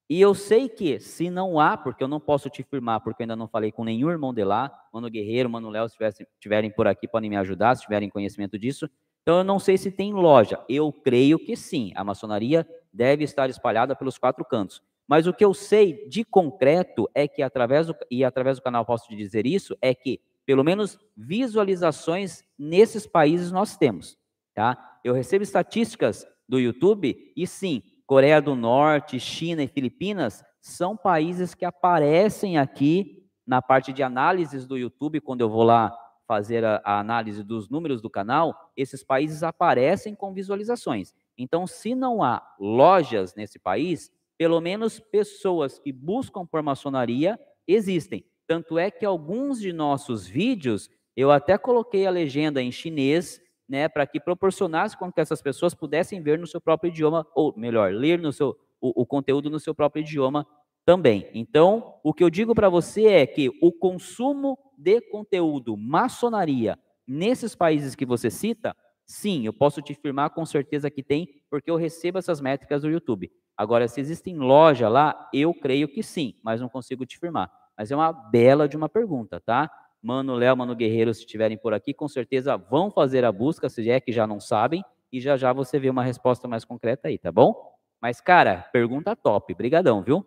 E 0.08 0.20
eu 0.20 0.34
sei 0.34 0.68
que 0.68 0.98
se 0.98 1.30
não 1.30 1.60
há, 1.60 1.76
porque 1.76 2.02
eu 2.02 2.08
não 2.08 2.18
posso 2.18 2.50
te 2.50 2.64
firmar, 2.64 3.00
porque 3.00 3.22
eu 3.22 3.24
ainda 3.24 3.36
não 3.36 3.46
falei 3.46 3.70
com 3.70 3.84
nenhum 3.84 4.10
irmão 4.10 4.34
de 4.34 4.42
lá, 4.42 4.72
Mano 4.92 5.08
Guerreiro, 5.08 5.48
Mano 5.48 5.70
Léo, 5.70 5.88
se 5.88 5.96
estiverem 6.34 6.68
por 6.68 6.88
aqui, 6.88 7.06
podem 7.06 7.30
me 7.30 7.36
ajudar, 7.36 7.76
se 7.76 7.82
tiverem 7.82 8.10
conhecimento 8.10 8.58
disso. 8.58 8.90
Então 9.22 9.38
eu 9.38 9.44
não 9.44 9.60
sei 9.60 9.78
se 9.78 9.90
tem 9.90 10.12
loja. 10.12 10.58
Eu 10.68 10.92
creio 10.92 11.38
que 11.38 11.56
sim, 11.56 11.92
a 11.94 12.02
maçonaria 12.02 12.68
deve 12.92 13.22
estar 13.22 13.48
espalhada 13.48 13.94
pelos 13.94 14.18
quatro 14.18 14.44
cantos. 14.44 14.82
Mas 15.06 15.28
o 15.28 15.32
que 15.32 15.44
eu 15.44 15.54
sei 15.54 16.08
de 16.08 16.24
concreto 16.24 17.08
é 17.14 17.28
que 17.28 17.42
através 17.42 17.86
do, 17.86 17.96
e 18.10 18.24
através 18.24 18.58
do 18.58 18.62
canal 18.62 18.84
posso 18.84 19.06
te 19.06 19.16
dizer 19.16 19.46
isso, 19.46 19.76
é 19.80 19.94
que 19.94 20.20
pelo 20.46 20.64
menos 20.64 20.98
visualizações 21.16 22.42
nesses 22.58 23.06
países 23.06 23.52
nós 23.52 23.76
temos, 23.76 24.18
tá? 24.54 24.98
Eu 25.04 25.14
recebo 25.14 25.42
estatísticas 25.42 26.26
do 26.48 26.58
YouTube 26.58 27.32
e 27.36 27.46
sim, 27.46 27.82
Coreia 28.06 28.42
do 28.42 28.56
Norte, 28.56 29.20
China 29.20 29.62
e 29.62 29.68
Filipinas 29.68 30.42
são 30.60 30.96
países 30.96 31.54
que 31.54 31.64
aparecem 31.64 32.58
aqui 32.58 33.24
na 33.46 33.62
parte 33.62 33.92
de 33.92 34.02
análises 34.02 34.66
do 34.66 34.76
YouTube, 34.76 35.20
quando 35.20 35.40
eu 35.40 35.48
vou 35.48 35.62
lá 35.62 35.96
fazer 36.26 36.64
a, 36.64 36.80
a 36.84 37.00
análise 37.00 37.42
dos 37.42 37.68
números 37.68 38.00
do 38.00 38.08
canal, 38.08 38.54
esses 38.76 39.02
países 39.02 39.42
aparecem 39.42 40.14
com 40.14 40.32
visualizações. 40.32 41.12
Então, 41.36 41.66
se 41.66 41.94
não 41.94 42.22
há 42.22 42.40
lojas 42.60 43.34
nesse 43.34 43.58
país, 43.58 44.12
pelo 44.38 44.60
menos 44.60 45.00
pessoas 45.00 45.78
que 45.78 45.92
buscam 45.92 46.46
por 46.46 46.62
maçonaria 46.62 47.38
existem. 47.66 48.24
Tanto 48.50 48.80
é 48.80 48.90
que 48.90 49.04
alguns 49.04 49.60
de 49.60 49.72
nossos 49.72 50.26
vídeos 50.26 50.90
eu 51.16 51.30
até 51.30 51.56
coloquei 51.56 52.04
a 52.04 52.10
legenda 52.10 52.60
em 52.60 52.72
chinês, 52.72 53.40
né, 53.68 53.88
para 53.88 54.04
que 54.04 54.18
proporcionasse 54.18 54.98
com 54.98 55.12
que 55.12 55.20
essas 55.20 55.40
pessoas 55.40 55.72
pudessem 55.72 56.20
ver 56.20 56.36
no 56.36 56.48
seu 56.48 56.60
próprio 56.60 56.88
idioma, 56.88 57.24
ou 57.32 57.56
melhor, 57.56 57.92
ler 57.92 58.18
no 58.18 58.32
seu, 58.32 58.56
o, 58.80 59.02
o 59.02 59.06
conteúdo 59.06 59.48
no 59.48 59.60
seu 59.60 59.72
próprio 59.72 60.00
idioma 60.00 60.44
também. 60.84 61.30
Então, 61.32 61.94
o 62.02 62.12
que 62.12 62.24
eu 62.24 62.28
digo 62.28 62.52
para 62.52 62.68
você 62.68 63.04
é 63.04 63.24
que 63.24 63.56
o 63.62 63.70
consumo 63.70 64.58
de 64.76 65.00
conteúdo 65.00 65.76
maçonaria 65.76 66.76
nesses 67.06 67.54
países 67.54 67.94
que 67.94 68.04
você 68.04 68.32
cita, 68.32 68.74
sim, 69.06 69.46
eu 69.46 69.52
posso 69.52 69.80
te 69.80 69.92
afirmar 69.92 70.30
com 70.30 70.44
certeza 70.44 70.90
que 70.90 71.04
tem, 71.04 71.28
porque 71.48 71.70
eu 71.70 71.76
recebo 71.76 72.18
essas 72.18 72.40
métricas 72.40 72.82
do 72.82 72.90
YouTube. 72.90 73.30
Agora, 73.56 73.86
se 73.86 74.00
existem 74.00 74.38
loja 74.38 74.88
lá, 74.88 75.30
eu 75.32 75.54
creio 75.54 75.86
que 75.86 76.02
sim, 76.02 76.34
mas 76.42 76.60
não 76.60 76.68
consigo 76.68 77.06
te 77.06 77.16
afirmar. 77.16 77.48
Mas 77.80 77.90
é 77.90 77.96
uma 77.96 78.12
bela 78.12 78.68
de 78.68 78.76
uma 78.76 78.90
pergunta, 78.90 79.40
tá? 79.40 79.70
Mano 80.02 80.34
Léo, 80.34 80.54
Mano 80.54 80.76
Guerreiro, 80.76 81.14
se 81.14 81.20
estiverem 81.20 81.56
por 81.56 81.72
aqui, 81.72 81.94
com 81.94 82.06
certeza 82.06 82.54
vão 82.54 82.90
fazer 82.90 83.24
a 83.24 83.32
busca, 83.32 83.70
se 83.70 83.88
é 83.88 83.98
que 83.98 84.12
já 84.12 84.26
não 84.26 84.38
sabem, 84.38 84.84
e 85.10 85.18
já 85.18 85.34
já 85.34 85.50
você 85.50 85.78
vê 85.78 85.88
uma 85.88 86.02
resposta 86.02 86.46
mais 86.46 86.62
concreta 86.62 87.08
aí, 87.08 87.16
tá 87.16 87.32
bom? 87.32 87.74
Mas, 87.98 88.20
cara, 88.20 88.68
pergunta 88.70 89.16
top. 89.16 89.54
Brigadão, 89.54 90.02
viu? 90.02 90.26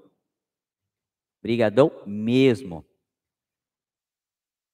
Brigadão 1.44 1.92
mesmo. 2.08 2.84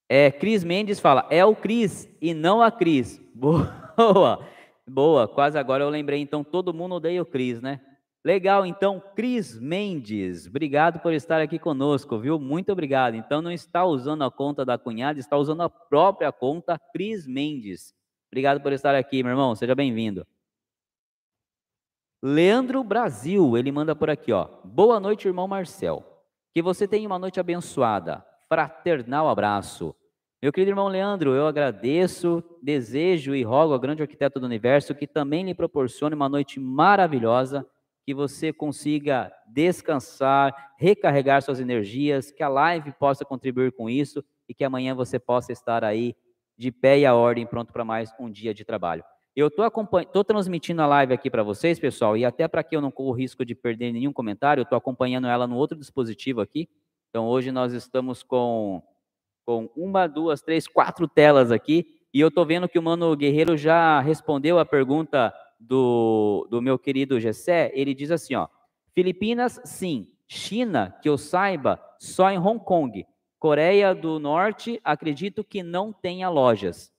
É, 0.08 0.30
Cris 0.30 0.64
Mendes 0.64 0.98
fala, 0.98 1.26
é 1.30 1.44
o 1.44 1.54
Cris 1.54 2.08
e 2.18 2.32
não 2.32 2.62
a 2.62 2.70
Cris. 2.70 3.20
Boa, 3.36 4.48
boa. 4.86 5.28
Quase 5.28 5.58
agora 5.58 5.84
eu 5.84 5.90
lembrei, 5.90 6.20
então 6.20 6.42
todo 6.42 6.72
mundo 6.72 6.94
odeia 6.94 7.20
o 7.20 7.26
Cris, 7.26 7.60
né? 7.60 7.78
Legal, 8.24 8.66
então, 8.66 9.02
Cris 9.16 9.58
Mendes, 9.58 10.46
obrigado 10.46 11.00
por 11.00 11.12
estar 11.14 11.40
aqui 11.40 11.58
conosco, 11.58 12.18
viu? 12.18 12.38
Muito 12.38 12.70
obrigado. 12.70 13.14
Então, 13.14 13.40
não 13.40 13.50
está 13.50 13.84
usando 13.84 14.22
a 14.24 14.30
conta 14.30 14.62
da 14.62 14.76
cunhada, 14.76 15.18
está 15.18 15.38
usando 15.38 15.62
a 15.62 15.70
própria 15.70 16.30
conta 16.30 16.78
Cris 16.92 17.26
Mendes. 17.26 17.94
Obrigado 18.30 18.60
por 18.60 18.72
estar 18.72 18.94
aqui, 18.94 19.22
meu 19.22 19.32
irmão, 19.32 19.54
seja 19.54 19.74
bem-vindo. 19.74 20.26
Leandro 22.22 22.84
Brasil, 22.84 23.56
ele 23.56 23.72
manda 23.72 23.96
por 23.96 24.10
aqui, 24.10 24.30
ó. 24.30 24.46
Boa 24.62 25.00
noite, 25.00 25.26
irmão 25.26 25.48
Marcel. 25.48 26.04
Que 26.52 26.60
você 26.60 26.86
tenha 26.86 27.06
uma 27.06 27.18
noite 27.18 27.40
abençoada. 27.40 28.22
Fraternal 28.46 29.28
abraço. 29.30 29.96
Meu 30.42 30.52
querido 30.52 30.72
irmão 30.72 30.88
Leandro, 30.88 31.34
eu 31.34 31.46
agradeço, 31.46 32.44
desejo 32.62 33.34
e 33.34 33.42
rogo 33.42 33.72
ao 33.72 33.80
grande 33.80 34.02
arquiteto 34.02 34.38
do 34.38 34.46
universo 34.46 34.94
que 34.94 35.06
também 35.06 35.44
lhe 35.44 35.54
proporcione 35.54 36.14
uma 36.14 36.28
noite 36.28 36.60
maravilhosa, 36.60 37.66
que 38.04 38.14
você 38.14 38.52
consiga 38.52 39.32
descansar, 39.46 40.74
recarregar 40.78 41.42
suas 41.42 41.60
energias, 41.60 42.30
que 42.30 42.42
a 42.42 42.48
live 42.48 42.92
possa 42.92 43.24
contribuir 43.24 43.72
com 43.72 43.88
isso 43.88 44.24
e 44.48 44.54
que 44.54 44.64
amanhã 44.64 44.94
você 44.94 45.18
possa 45.18 45.52
estar 45.52 45.84
aí 45.84 46.16
de 46.56 46.70
pé 46.70 46.98
e 46.98 47.06
a 47.06 47.14
ordem, 47.14 47.46
pronto 47.46 47.72
para 47.72 47.84
mais 47.84 48.12
um 48.18 48.30
dia 48.30 48.52
de 48.52 48.64
trabalho. 48.64 49.04
Eu 49.34 49.46
estou 49.46 50.24
transmitindo 50.24 50.82
a 50.82 50.86
live 50.86 51.14
aqui 51.14 51.30
para 51.30 51.42
vocês, 51.42 51.78
pessoal, 51.78 52.16
e 52.16 52.24
até 52.24 52.48
para 52.48 52.64
que 52.64 52.76
eu 52.76 52.80
não 52.80 52.90
corra 52.90 53.10
o 53.10 53.12
risco 53.12 53.44
de 53.44 53.54
perder 53.54 53.92
nenhum 53.92 54.12
comentário, 54.12 54.60
eu 54.60 54.64
estou 54.64 54.76
acompanhando 54.76 55.26
ela 55.26 55.46
no 55.46 55.56
outro 55.56 55.78
dispositivo 55.78 56.40
aqui. 56.40 56.68
Então, 57.08 57.26
hoje 57.26 57.50
nós 57.50 57.72
estamos 57.72 58.22
com 58.22 58.82
com 59.46 59.68
uma, 59.74 60.06
duas, 60.06 60.42
três, 60.42 60.68
quatro 60.68 61.08
telas 61.08 61.50
aqui, 61.50 61.86
e 62.14 62.20
eu 62.20 62.28
estou 62.28 62.46
vendo 62.46 62.68
que 62.68 62.78
o 62.78 62.82
Mano 62.82 63.16
Guerreiro 63.16 63.56
já 63.56 64.00
respondeu 64.00 64.58
a 64.58 64.64
pergunta 64.64 65.32
do, 65.60 66.48
do 66.50 66.62
meu 66.62 66.78
querido 66.78 67.20
Gessé. 67.20 67.70
Ele 67.74 67.94
diz 67.94 68.10
assim, 68.10 68.34
ó, 68.34 68.48
Filipinas, 68.94 69.60
sim. 69.64 70.08
China, 70.26 70.96
que 71.02 71.08
eu 71.08 71.18
saiba, 71.18 71.80
só 71.98 72.30
em 72.30 72.38
Hong 72.38 72.64
Kong. 72.64 73.04
Coreia 73.38 73.94
do 73.94 74.18
Norte, 74.18 74.80
acredito 74.84 75.42
que 75.42 75.62
não 75.62 75.92
tenha 75.92 76.28
lojas. 76.28 76.92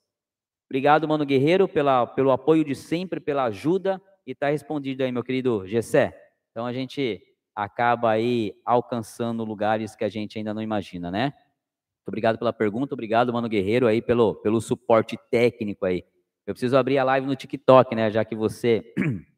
Obrigado, 0.69 1.07
Mano 1.07 1.25
Guerreiro, 1.25 1.67
pela, 1.67 2.05
pelo 2.05 2.31
apoio 2.31 2.63
de 2.63 2.75
sempre, 2.75 3.19
pela 3.19 3.45
ajuda. 3.45 4.01
E 4.25 4.31
está 4.31 4.49
respondido 4.49 5.03
aí, 5.03 5.11
meu 5.11 5.23
querido 5.23 5.65
Gessé. 5.65 6.17
Então 6.51 6.65
a 6.65 6.73
gente 6.73 7.21
acaba 7.55 8.11
aí 8.11 8.53
alcançando 8.65 9.43
lugares 9.43 9.95
que 9.95 10.03
a 10.03 10.09
gente 10.09 10.37
ainda 10.37 10.53
não 10.53 10.61
imagina, 10.61 11.09
né? 11.11 11.25
Muito 11.25 12.07
obrigado 12.07 12.37
pela 12.37 12.51
pergunta, 12.51 12.93
obrigado, 12.93 13.31
Mano 13.31 13.47
Guerreiro, 13.47 13.87
aí 13.87 14.01
pelo, 14.01 14.35
pelo 14.35 14.59
suporte 14.59 15.17
técnico 15.29 15.85
aí. 15.85 16.03
Eu 16.45 16.53
preciso 16.53 16.77
abrir 16.77 16.97
a 16.97 17.03
live 17.03 17.27
no 17.27 17.35
TikTok, 17.35 17.95
né? 17.95 18.09
Já 18.11 18.25
que 18.25 18.35
você. 18.35 18.93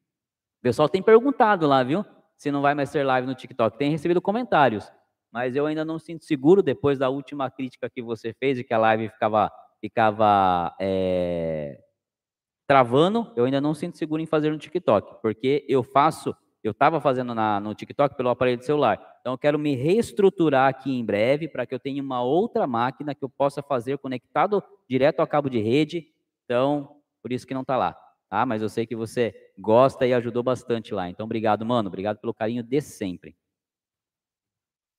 O 0.60 0.64
pessoal 0.64 0.88
tem 0.88 1.04
perguntado 1.04 1.68
lá, 1.68 1.84
viu? 1.84 2.06
Se 2.38 2.50
não 2.50 2.62
vai 2.62 2.74
mais 2.74 2.90
ser 2.90 3.04
live 3.04 3.28
no 3.28 3.36
TikTok. 3.36 3.78
Tem 3.78 3.92
recebido 3.92 4.22
comentários. 4.22 4.90
Mas 5.30 5.58
eu 5.58 5.66
ainda 5.66 5.84
não 5.84 6.00
sinto 6.00 6.24
seguro 6.24 6.64
depois 6.64 6.98
da 6.98 7.10
última 7.10 7.52
crítica 7.52 7.90
que 7.90 8.02
você 8.02 8.34
fez 8.40 8.58
e 8.58 8.64
que 8.64 8.74
a 8.74 8.78
live 8.78 9.10
ficava, 9.10 9.52
ficava 9.82 10.74
é, 10.80 11.78
travando. 12.66 13.30
Eu 13.36 13.44
ainda 13.44 13.60
não 13.60 13.74
sinto 13.74 13.98
seguro 13.98 14.22
em 14.22 14.26
fazer 14.26 14.52
no 14.52 14.58
TikTok. 14.58 15.22
Porque 15.22 15.66
eu 15.68 15.84
faço 15.84 16.34
eu 16.64 16.72
estava 16.72 17.02
fazendo 17.02 17.36
na, 17.36 17.60
no 17.60 17.76
TikTok 17.76 18.16
pelo 18.16 18.30
aparelho 18.30 18.58
de 18.58 18.66
celular. 18.66 18.98
Então, 19.20 19.34
eu 19.34 19.38
quero 19.38 19.60
me 19.60 19.76
reestruturar 19.76 20.70
aqui 20.70 20.98
em 20.98 21.04
breve 21.04 21.50
para 21.50 21.66
que 21.66 21.76
eu 21.76 21.80
tenha 21.80 22.02
uma 22.02 22.24
outra 22.24 22.66
máquina 22.66 23.14
que 23.14 23.24
eu 23.24 23.30
possa 23.30 23.62
fazer 23.62 23.98
conectado 23.98 24.64
direto 24.90 25.20
ao 25.20 25.28
cabo 25.28 25.50
de 25.50 25.60
rede. 25.60 26.08
Então, 26.46 27.02
por 27.22 27.32
isso 27.32 27.48
que 27.48 27.54
não 27.54 27.62
está 27.62 27.78
lá. 27.78 27.98
Tá? 28.30 28.46
Mas 28.46 28.62
eu 28.62 28.70
sei 28.70 28.86
que 28.86 28.96
você 28.96 29.54
gosta 29.58 30.06
e 30.08 30.14
ajudou 30.14 30.44
bastante 30.44 30.94
lá. 30.94 31.10
Então, 31.10 31.26
obrigado, 31.26 31.66
mano. 31.66 31.88
Obrigado 31.88 32.20
pelo 32.20 32.34
carinho 32.34 32.64
de 32.64 32.82
sempre. 32.82 33.36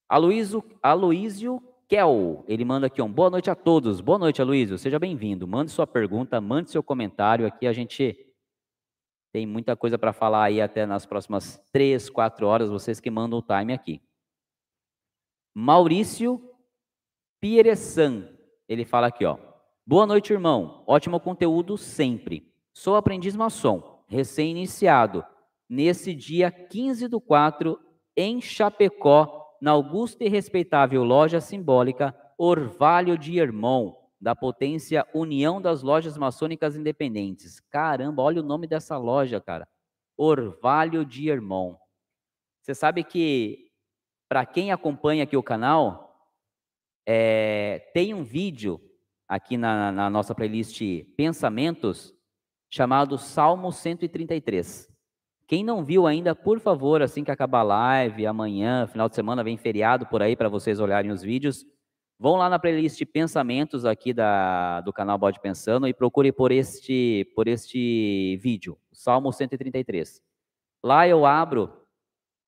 Aloísio, 0.08 0.62
Aloísio 0.82 1.60
Kel, 1.88 2.44
ele 2.46 2.64
manda 2.64 2.86
aqui 2.86 3.02
um 3.02 3.12
boa 3.12 3.30
noite 3.30 3.50
a 3.50 3.54
todos. 3.54 4.00
Boa 4.00 4.18
noite, 4.18 4.40
Aloísio. 4.40 4.78
Seja 4.78 4.98
bem-vindo. 4.98 5.46
Mande 5.46 5.70
sua 5.70 5.86
pergunta, 5.86 6.40
mande 6.40 6.70
seu 6.70 6.82
comentário. 6.82 7.46
Aqui 7.46 7.66
a 7.66 7.72
gente 7.72 8.16
tem 9.32 9.46
muita 9.46 9.76
coisa 9.76 9.98
para 9.98 10.12
falar 10.12 10.44
aí 10.44 10.60
até 10.60 10.86
nas 10.86 11.04
próximas 11.04 11.58
três, 11.72 12.08
quatro 12.08 12.46
horas, 12.46 12.70
vocês 12.70 13.00
que 13.00 13.10
mandam 13.10 13.40
o 13.40 13.42
time 13.42 13.72
aqui. 13.72 14.00
Maurício 15.52 16.40
Pieressan, 17.40 18.28
ele 18.68 18.84
fala 18.84 19.08
aqui, 19.08 19.24
ó. 19.24 19.53
Boa 19.86 20.06
noite, 20.06 20.32
irmão. 20.32 20.82
Ótimo 20.86 21.20
conteúdo 21.20 21.76
sempre. 21.76 22.50
Sou 22.72 22.96
aprendiz 22.96 23.36
maçom, 23.36 24.02
recém-iniciado. 24.08 25.22
Nesse 25.68 26.14
dia 26.14 26.50
15 26.50 27.06
do 27.06 27.20
4, 27.20 27.78
em 28.16 28.40
Chapecó, 28.40 29.58
na 29.60 29.72
augusta 29.72 30.24
e 30.24 30.28
respeitável 30.30 31.04
loja 31.04 31.38
simbólica 31.38 32.18
Orvalho 32.38 33.18
de 33.18 33.38
Irmão, 33.38 33.98
da 34.18 34.34
potência 34.34 35.06
União 35.12 35.60
das 35.60 35.82
Lojas 35.82 36.16
Maçônicas 36.16 36.76
Independentes. 36.76 37.60
Caramba, 37.68 38.22
olha 38.22 38.40
o 38.40 38.46
nome 38.46 38.66
dessa 38.66 38.96
loja, 38.96 39.38
cara. 39.38 39.68
Orvalho 40.16 41.04
de 41.04 41.28
Irmão. 41.28 41.78
Você 42.62 42.74
sabe 42.74 43.04
que, 43.04 43.70
para 44.30 44.46
quem 44.46 44.72
acompanha 44.72 45.24
aqui 45.24 45.36
o 45.36 45.42
canal, 45.42 46.32
é, 47.06 47.90
tem 47.92 48.14
um 48.14 48.24
vídeo 48.24 48.80
aqui 49.28 49.56
na, 49.56 49.90
na 49.90 50.10
nossa 50.10 50.34
playlist 50.34 50.80
Pensamentos, 51.16 52.14
chamado 52.70 53.18
Salmo 53.18 53.72
133. 53.72 54.88
Quem 55.46 55.62
não 55.62 55.84
viu 55.84 56.06
ainda, 56.06 56.34
por 56.34 56.58
favor, 56.58 57.02
assim 57.02 57.22
que 57.22 57.30
acabar 57.30 57.60
a 57.60 57.64
live, 57.64 58.26
amanhã, 58.26 58.86
final 58.86 59.08
de 59.08 59.14
semana, 59.14 59.44
vem 59.44 59.56
feriado 59.56 60.06
por 60.06 60.22
aí 60.22 60.34
para 60.34 60.48
vocês 60.48 60.80
olharem 60.80 61.10
os 61.10 61.22
vídeos. 61.22 61.64
Vão 62.18 62.36
lá 62.36 62.48
na 62.48 62.58
playlist 62.58 63.04
Pensamentos 63.06 63.84
aqui 63.84 64.14
da, 64.14 64.80
do 64.80 64.92
canal 64.92 65.18
Bode 65.18 65.40
Pensando 65.40 65.86
e 65.86 65.92
procure 65.92 66.32
por 66.32 66.50
este, 66.50 67.30
por 67.34 67.46
este 67.46 68.36
vídeo, 68.38 68.78
Salmo 68.92 69.32
133. 69.32 70.22
Lá 70.82 71.06
eu 71.06 71.26
abro 71.26 71.72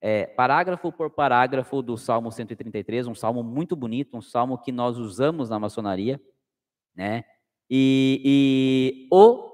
é, 0.01 0.27
parágrafo 0.27 0.93
por 0.93 1.11
parágrafo 1.11 1.83
do 1.83 1.97
Salmo 1.97 2.31
133, 2.31 3.07
um 3.07 3.15
salmo 3.15 3.43
muito 3.43 3.75
bonito, 3.75 4.17
um 4.17 4.23
salmo 4.23 4.59
que 4.59 4.71
nós 4.71 4.99
usamos 4.99 5.51
na 5.51 5.59
maçonaria, 5.59 6.21
né? 6.97 7.25
E, 7.69 8.23
e 8.25 9.09
o 9.13 9.53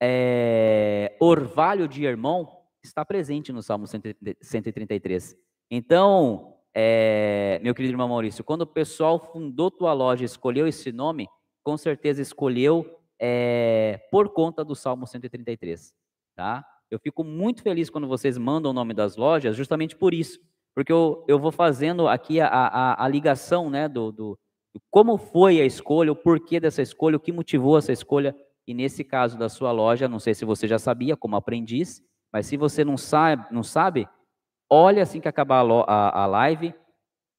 é, 0.00 1.16
orvalho 1.20 1.88
de 1.88 2.04
irmão 2.04 2.48
está 2.82 3.04
presente 3.04 3.52
no 3.52 3.62
Salmo 3.62 3.86
133. 3.86 5.36
Então, 5.70 6.54
é, 6.74 7.58
meu 7.62 7.74
querido 7.74 7.94
irmão 7.94 8.08
Maurício, 8.08 8.44
quando 8.44 8.62
o 8.62 8.66
pessoal 8.66 9.18
fundou 9.18 9.70
tua 9.70 9.92
loja, 9.92 10.24
escolheu 10.24 10.66
esse 10.66 10.92
nome, 10.92 11.28
com 11.62 11.76
certeza 11.76 12.20
escolheu 12.20 12.98
é, 13.18 14.00
por 14.10 14.28
conta 14.28 14.64
do 14.64 14.74
Salmo 14.74 15.06
133, 15.06 15.94
tá? 16.36 16.64
Eu 16.90 16.98
fico 16.98 17.24
muito 17.24 17.62
feliz 17.62 17.88
quando 17.88 18.06
vocês 18.06 18.36
mandam 18.36 18.70
o 18.70 18.74
nome 18.74 18.92
das 18.92 19.16
lojas, 19.16 19.56
justamente 19.56 19.96
por 19.96 20.12
isso, 20.12 20.38
porque 20.74 20.92
eu, 20.92 21.24
eu 21.26 21.38
vou 21.38 21.50
fazendo 21.50 22.06
aqui 22.06 22.40
a, 22.40 22.48
a, 22.48 23.04
a 23.04 23.08
ligação, 23.08 23.70
né, 23.70 23.88
do, 23.88 24.12
do, 24.12 24.38
como 24.90 25.16
foi 25.16 25.60
a 25.60 25.64
escolha, 25.64 26.12
o 26.12 26.16
porquê 26.16 26.58
dessa 26.58 26.82
escolha, 26.82 27.16
o 27.16 27.20
que 27.20 27.32
motivou 27.32 27.78
essa 27.78 27.92
escolha, 27.92 28.34
e 28.66 28.74
nesse 28.74 29.04
caso 29.04 29.38
da 29.38 29.48
sua 29.48 29.70
loja, 29.72 30.08
não 30.08 30.18
sei 30.18 30.34
se 30.34 30.44
você 30.44 30.66
já 30.66 30.78
sabia, 30.78 31.16
como 31.16 31.36
aprendiz, 31.36 32.02
mas 32.32 32.46
se 32.46 32.56
você 32.56 32.84
não 32.84 32.96
sabe, 32.96 33.46
não 33.52 33.62
sabe 33.62 34.08
Olha 34.68 35.02
assim 35.02 35.20
que 35.20 35.28
acabar 35.28 35.64
a, 35.86 36.22
a 36.22 36.26
live, 36.26 36.74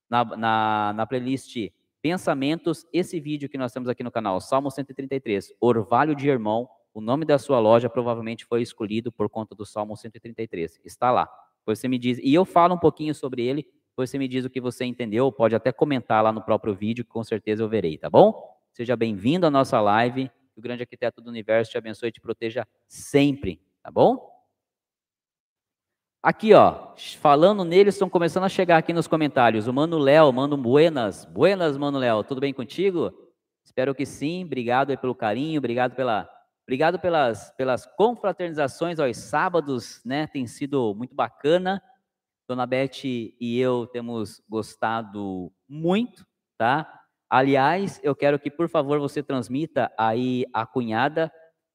na, 0.09 0.23
na, 0.23 0.93
na, 0.93 1.05
playlist 1.05 1.71
Pensamentos, 2.01 2.85
esse 2.93 3.19
vídeo 3.19 3.49
que 3.49 3.57
nós 3.57 3.73
temos 3.73 3.89
aqui 3.89 4.03
no 4.03 4.11
canal, 4.11 4.39
Salmo 4.39 4.69
133, 4.69 5.53
Orvalho 5.59 6.15
de 6.15 6.29
Irmão, 6.29 6.69
o 6.93 7.01
nome 7.01 7.25
da 7.25 7.39
sua 7.39 7.59
loja 7.59 7.89
provavelmente 7.89 8.45
foi 8.45 8.61
escolhido 8.61 9.11
por 9.11 9.27
conta 9.27 9.55
do 9.55 9.65
Salmo 9.65 9.97
133. 9.97 10.79
Está 10.85 11.11
lá. 11.11 11.27
Você 11.65 11.87
me 11.87 11.97
diz, 11.97 12.19
e 12.19 12.31
eu 12.31 12.45
falo 12.45 12.75
um 12.75 12.77
pouquinho 12.79 13.15
sobre 13.15 13.43
ele, 13.43 13.67
você 13.97 14.17
me 14.17 14.27
diz 14.27 14.45
o 14.45 14.49
que 14.49 14.59
você 14.59 14.85
entendeu, 14.85 15.31
pode 15.31 15.55
até 15.55 15.71
comentar 15.71 16.23
lá 16.23 16.31
no 16.31 16.41
próprio 16.41 16.75
vídeo, 16.75 17.05
que 17.05 17.11
com 17.11 17.23
certeza 17.23 17.63
eu 17.63 17.69
verei, 17.69 17.97
tá 17.97 18.09
bom? 18.09 18.55
Seja 18.71 18.95
bem-vindo 18.95 19.45
à 19.45 19.49
nossa 19.49 19.79
live, 19.79 20.29
que 20.53 20.59
o 20.59 20.61
grande 20.61 20.83
arquiteto 20.83 21.21
do 21.21 21.29
universo 21.29 21.71
te 21.71 21.77
abençoe 21.77 22.09
e 22.09 22.11
te 22.11 22.19
proteja 22.19 22.67
sempre, 22.87 23.61
tá 23.81 23.89
bom? 23.89 24.35
Aqui, 26.21 26.53
ó, 26.55 26.95
falando 27.19 27.63
neles, 27.63 27.93
estão 27.93 28.09
começando 28.09 28.45
a 28.45 28.49
chegar 28.49 28.77
aqui 28.77 28.91
nos 28.91 29.05
comentários. 29.05 29.67
O 29.67 29.73
Mano 29.73 29.99
Léo, 29.99 30.33
Mano 30.33 30.57
Buenas. 30.57 31.23
Buenas, 31.23 31.77
Mano 31.77 31.99
Léo, 31.99 32.23
tudo 32.23 32.41
bem 32.41 32.51
contigo? 32.51 33.13
Espero 33.63 33.93
que 33.93 34.07
sim. 34.07 34.43
Obrigado 34.43 34.97
pelo 34.97 35.13
carinho, 35.13 35.59
obrigado 35.59 35.95
pela, 35.95 36.27
obrigado 36.63 36.97
pelas, 36.97 37.51
pelas 37.51 37.85
confraternizações 37.85 38.99
aos 38.99 39.17
sábados, 39.17 40.01
né? 40.03 40.25
Tem 40.25 40.47
sido 40.47 40.95
muito 40.95 41.13
bacana. 41.13 41.79
Dona 42.47 42.65
Beth 42.65 43.03
e 43.03 43.59
eu 43.59 43.87
temos 43.87 44.41
gostado 44.47 45.51
muito, 45.67 46.25
tá? 46.57 47.01
Aliás, 47.29 47.99
eu 48.03 48.15
quero 48.15 48.39
que, 48.39 48.51
por 48.51 48.69
favor, 48.69 48.99
você 48.99 49.23
transmita 49.23 49.91
aí 49.97 50.45
a 50.53 50.65
cunhada 50.65 51.31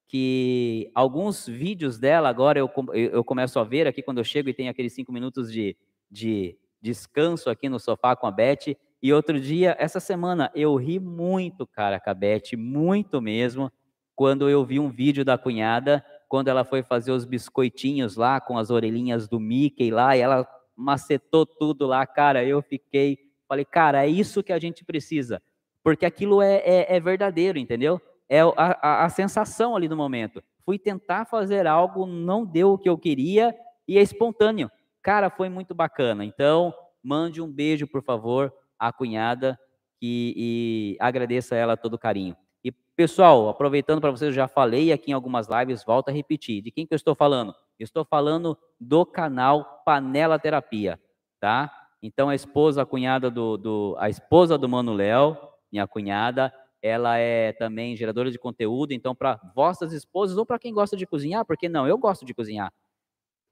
que 0.07 0.91
alguns 0.93 1.47
vídeos 1.47 1.97
dela 1.97 2.27
agora 2.27 2.59
eu, 2.59 2.69
eu 2.93 3.23
começo 3.23 3.57
a 3.59 3.63
ver 3.63 3.87
aqui 3.87 4.01
quando 4.01 4.17
eu 4.17 4.23
chego 4.23 4.49
e 4.49 4.53
tem 4.53 4.67
aqueles 4.67 4.93
cinco 4.93 5.11
minutos 5.11 5.51
de, 5.51 5.77
de 6.09 6.57
descanso 6.81 7.49
aqui 7.49 7.69
no 7.69 7.79
sofá 7.79 8.15
com 8.15 8.27
a 8.27 8.31
Beth. 8.31 8.75
E 9.01 9.13
outro 9.13 9.39
dia, 9.39 9.75
essa 9.79 9.99
semana, 9.99 10.51
eu 10.53 10.75
ri 10.75 10.99
muito, 10.99 11.65
cara, 11.65 11.99
com 11.99 12.09
a 12.09 12.13
Beth, 12.13 12.57
muito 12.57 13.21
mesmo, 13.21 13.71
quando 14.15 14.49
eu 14.49 14.65
vi 14.65 14.79
um 14.79 14.89
vídeo 14.89 15.23
da 15.23 15.37
cunhada, 15.37 16.03
quando 16.27 16.49
ela 16.49 16.63
foi 16.63 16.83
fazer 16.83 17.11
os 17.11 17.25
biscoitinhos 17.25 18.15
lá 18.15 18.39
com 18.39 18.57
as 18.57 18.69
orelhinhas 18.69 19.27
do 19.27 19.39
Mickey 19.39 19.91
lá, 19.91 20.15
e 20.15 20.21
ela 20.21 20.47
macetou 20.75 21.45
tudo 21.45 21.85
lá, 21.85 22.05
cara, 22.05 22.43
eu 22.43 22.61
fiquei, 22.61 23.17
falei, 23.47 23.65
cara, 23.65 24.05
é 24.05 24.09
isso 24.09 24.43
que 24.43 24.53
a 24.53 24.59
gente 24.59 24.83
precisa. 24.85 25.41
porque 25.83 26.05
aquilo 26.05 26.41
é, 26.41 26.57
é, 26.57 26.95
é 26.95 26.99
verdadeiro, 26.99 27.57
entendeu? 27.57 27.99
É 28.29 28.41
a, 28.41 28.51
a, 28.55 29.05
a 29.05 29.09
sensação 29.09 29.75
ali 29.75 29.89
no 29.89 29.95
momento. 29.95 30.41
Fui 30.63 30.77
tentar 30.77 31.25
fazer 31.25 31.67
algo, 31.67 32.05
não 32.05 32.45
deu 32.45 32.73
o 32.73 32.77
que 32.77 32.87
eu 32.87 32.97
queria 32.97 33.53
e 33.87 33.97
é 33.97 34.01
espontâneo. 34.01 34.69
Cara, 35.01 35.29
foi 35.29 35.49
muito 35.49 35.73
bacana. 35.73 36.23
Então, 36.23 36.73
mande 37.03 37.41
um 37.41 37.51
beijo, 37.51 37.87
por 37.87 38.03
favor, 38.03 38.53
à 38.77 38.93
cunhada 38.93 39.59
e, 40.01 40.95
e 40.95 40.97
agradeça 40.99 41.55
a 41.55 41.57
ela 41.57 41.75
todo 41.75 41.95
o 41.95 41.99
carinho. 41.99 42.35
E, 42.63 42.71
pessoal, 42.71 43.49
aproveitando 43.49 43.99
para 43.99 44.11
vocês, 44.11 44.29
eu 44.29 44.33
já 44.35 44.47
falei 44.47 44.91
aqui 44.91 45.09
em 45.11 45.13
algumas 45.13 45.47
lives, 45.47 45.83
volto 45.83 46.09
a 46.09 46.11
repetir. 46.11 46.61
De 46.61 46.71
quem 46.71 46.85
que 46.85 46.93
eu 46.93 46.97
estou 46.97 47.15
falando? 47.15 47.55
Estou 47.83 48.05
falando 48.05 48.57
do 48.79 49.05
canal 49.05 49.81
Panela 49.85 50.39
Terapia, 50.39 50.99
tá? 51.39 51.71
Então, 52.01 52.29
a 52.29 52.35
esposa, 52.35 52.81
a 52.81 52.85
cunhada 52.85 53.29
do, 53.29 53.57
do 53.57 53.95
a 53.99 54.09
esposa 54.09 54.57
do 54.57 54.67
Mano 54.67 54.93
Léo, 54.93 55.37
minha 55.71 55.87
cunhada, 55.87 56.53
ela 56.81 57.17
é 57.17 57.53
também 57.53 57.95
geradora 57.95 58.31
de 58.31 58.39
conteúdo. 58.39 58.91
Então, 58.91 59.15
para 59.15 59.39
vossas 59.55 59.93
esposas 59.93 60.37
ou 60.37 60.45
para 60.45 60.57
quem 60.57 60.73
gosta 60.73 60.97
de 60.97 61.05
cozinhar, 61.05 61.45
porque 61.45 61.69
não, 61.69 61.87
eu 61.87 61.97
gosto 61.97 62.25
de 62.25 62.33
cozinhar. 62.33 62.73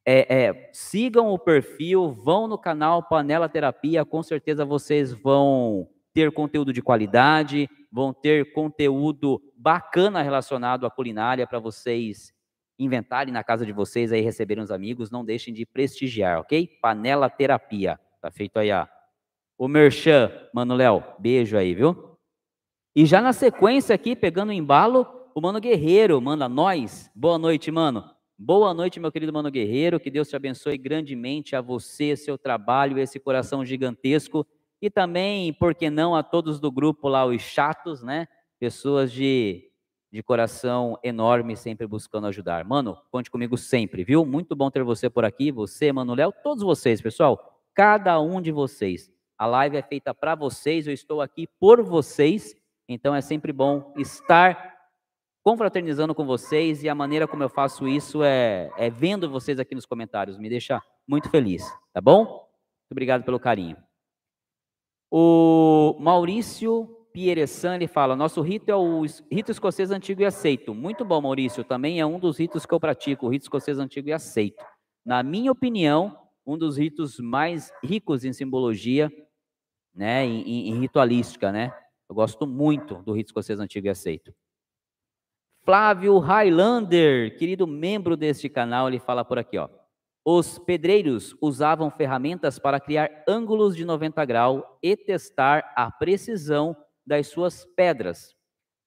É, 0.05 0.45
é, 0.45 0.69
sigam 0.73 1.27
o 1.27 1.37
perfil, 1.37 2.09
vão 2.09 2.47
no 2.47 2.57
canal 2.57 3.03
Panela 3.03 3.47
Terapia, 3.47 4.03
com 4.03 4.23
certeza 4.23 4.65
vocês 4.65 5.13
vão 5.13 5.87
ter 6.13 6.31
conteúdo 6.31 6.73
de 6.73 6.81
qualidade, 6.81 7.69
vão 7.91 8.11
ter 8.11 8.51
conteúdo 8.53 9.39
bacana 9.55 10.23
relacionado 10.23 10.85
à 10.87 10.89
culinária 10.89 11.45
para 11.45 11.59
vocês 11.59 12.33
inventarem 12.79 13.33
na 13.33 13.43
casa 13.43 13.65
de 13.65 13.73
vocês 13.73 14.11
aí 14.11 14.21
receberem 14.21 14.63
os 14.63 14.71
amigos, 14.71 15.11
não 15.11 15.25
deixem 15.25 15.53
de 15.53 15.65
prestigiar, 15.65 16.39
ok? 16.39 16.65
Panela 16.81 17.29
Terapia, 17.29 17.99
tá 18.21 18.31
feito 18.31 18.57
aí, 18.57 18.71
ó. 18.71 18.87
O 19.57 19.67
Merchan, 19.67 20.31
Mano 20.53 20.73
Léo, 20.73 21.03
beijo 21.19 21.57
aí, 21.57 21.75
viu? 21.75 22.17
E 22.95 23.05
já 23.05 23.21
na 23.21 23.33
sequência 23.33 23.93
aqui, 23.93 24.15
pegando 24.15 24.49
o 24.49 24.53
embalo, 24.53 25.05
o 25.35 25.41
Mano 25.41 25.59
Guerreiro 25.59 26.19
manda 26.21 26.47
nós. 26.47 27.11
Boa 27.13 27.37
noite, 27.37 27.69
mano. 27.69 28.09
Boa 28.37 28.73
noite, 28.73 29.01
meu 29.01 29.11
querido 29.11 29.33
Mano 29.33 29.51
Guerreiro. 29.51 29.99
Que 29.99 30.09
Deus 30.09 30.29
te 30.29 30.35
abençoe 30.35 30.77
grandemente 30.77 31.57
a 31.57 31.61
você, 31.61 32.15
seu 32.15 32.37
trabalho, 32.37 32.97
esse 32.97 33.19
coração 33.19 33.65
gigantesco. 33.65 34.47
E 34.81 34.89
também, 34.89 35.53
por 35.53 35.75
que 35.75 35.89
não, 35.89 36.15
a 36.15 36.23
todos 36.23 36.59
do 36.59 36.71
grupo 36.71 37.09
lá, 37.09 37.25
os 37.25 37.41
chatos, 37.41 38.01
né? 38.01 38.27
Pessoas 38.57 39.11
de 39.11 39.68
de 40.11 40.23
coração 40.23 40.97
enorme, 41.03 41.55
sempre 41.55 41.85
buscando 41.85 42.27
ajudar. 42.27 42.65
Mano, 42.65 42.97
conte 43.11 43.29
comigo 43.29 43.57
sempre, 43.57 44.03
viu? 44.03 44.25
Muito 44.25 44.55
bom 44.55 44.71
ter 44.71 44.83
você 44.83 45.09
por 45.09 45.23
aqui, 45.23 45.51
você, 45.51 45.91
Mano 45.91 46.15
Léo, 46.15 46.33
todos 46.43 46.63
vocês, 46.63 47.01
pessoal, 47.01 47.61
cada 47.73 48.19
um 48.19 48.41
de 48.41 48.51
vocês. 48.51 49.11
A 49.37 49.45
live 49.45 49.77
é 49.77 49.81
feita 49.81 50.13
para 50.13 50.35
vocês, 50.35 50.87
eu 50.87 50.93
estou 50.93 51.21
aqui 51.21 51.47
por 51.59 51.81
vocês, 51.83 52.55
então 52.87 53.15
é 53.15 53.21
sempre 53.21 53.53
bom 53.53 53.93
estar 53.95 54.77
confraternizando 55.43 56.13
com 56.13 56.25
vocês 56.25 56.83
e 56.83 56.89
a 56.89 56.95
maneira 56.95 57.27
como 57.27 57.43
eu 57.43 57.49
faço 57.49 57.87
isso 57.87 58.23
é, 58.23 58.69
é 58.77 58.89
vendo 58.89 59.29
vocês 59.29 59.59
aqui 59.59 59.73
nos 59.73 59.85
comentários, 59.85 60.37
me 60.37 60.49
deixa 60.49 60.81
muito 61.07 61.29
feliz, 61.29 61.63
tá 61.93 62.01
bom? 62.01 62.25
Muito 62.25 62.91
obrigado 62.91 63.23
pelo 63.23 63.39
carinho. 63.39 63.77
O 65.09 65.95
Maurício 65.99 66.98
Pierresan, 67.11 67.75
ele 67.75 67.87
fala, 67.87 68.15
nosso 68.15 68.41
rito 68.41 68.69
é 68.69 68.75
o 68.75 69.03
rito 69.31 69.51
escocês 69.51 69.91
antigo 69.91 70.21
e 70.21 70.25
aceito. 70.25 70.73
Muito 70.73 71.03
bom, 71.03 71.21
Maurício, 71.21 71.63
também 71.63 71.99
é 71.99 72.05
um 72.05 72.19
dos 72.19 72.37
ritos 72.37 72.65
que 72.65 72.73
eu 72.73 72.79
pratico, 72.79 73.25
o 73.25 73.29
rito 73.29 73.43
escocês 73.43 73.79
antigo 73.79 74.09
e 74.09 74.13
aceito. 74.13 74.63
Na 75.05 75.23
minha 75.23 75.51
opinião, 75.51 76.17
um 76.45 76.57
dos 76.57 76.77
ritos 76.77 77.19
mais 77.19 77.71
ricos 77.83 78.23
em 78.23 78.33
simbologia, 78.33 79.11
né, 79.93 80.25
em, 80.25 80.69
em 80.69 80.79
ritualística, 80.79 81.51
né? 81.51 81.73
Eu 82.09 82.15
gosto 82.15 82.47
muito 82.47 83.03
do 83.03 83.13
rito 83.13 83.27
escocês 83.27 83.59
antigo 83.59 83.87
e 83.87 83.89
aceito. 83.89 84.33
Flávio 85.63 86.17
Highlander, 86.17 87.37
querido 87.37 87.67
membro 87.67 88.17
deste 88.17 88.49
canal, 88.49 88.87
ele 88.87 88.99
fala 88.99 89.23
por 89.23 89.37
aqui, 89.37 89.57
ó. 89.57 89.69
Os 90.25 90.59
pedreiros 90.59 91.35
usavam 91.41 91.89
ferramentas 91.89 92.59
para 92.59 92.79
criar 92.79 93.09
ângulos 93.27 93.75
de 93.75 93.85
90 93.85 94.23
graus 94.25 94.63
e 94.81 94.95
testar 94.95 95.71
a 95.75 95.91
precisão 95.91 96.75
das 97.09 97.27
suas 97.27 97.65
pedras. 97.75 98.35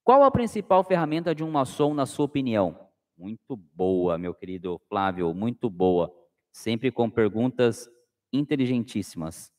Qual 0.01 0.23
a 0.23 0.31
principal 0.31 0.81
ferramenta 0.81 1.35
de 1.35 1.43
um 1.43 1.51
maçom, 1.51 1.93
na 1.93 2.05
sua 2.05 2.23
opinião? 2.23 2.87
Muito 3.17 3.57
boa, 3.57 4.17
meu 4.17 4.33
querido 4.33 4.79
Flávio, 4.87 5.33
muito 5.33 5.69
boa. 5.69 6.09
Sempre 6.49 6.89
com 6.89 7.09
perguntas 7.09 7.89
inteligentíssimas. 8.31 9.51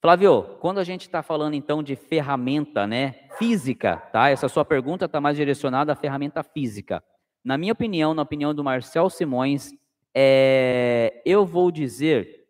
Flávio, 0.00 0.56
quando 0.60 0.78
a 0.78 0.84
gente 0.84 1.02
está 1.02 1.20
falando 1.20 1.54
então 1.54 1.82
de 1.82 1.96
ferramenta, 1.96 2.86
né, 2.86 3.28
física, 3.36 3.96
tá? 3.96 4.30
Essa 4.30 4.48
sua 4.48 4.64
pergunta 4.64 5.06
está 5.06 5.20
mais 5.20 5.36
direcionada 5.36 5.92
à 5.92 5.96
ferramenta 5.96 6.44
física. 6.44 7.02
Na 7.44 7.58
minha 7.58 7.72
opinião, 7.72 8.14
na 8.14 8.22
opinião 8.22 8.54
do 8.54 8.62
Marcel 8.62 9.10
Simões, 9.10 9.72
é, 10.14 11.20
eu 11.26 11.44
vou 11.44 11.72
dizer 11.72 12.46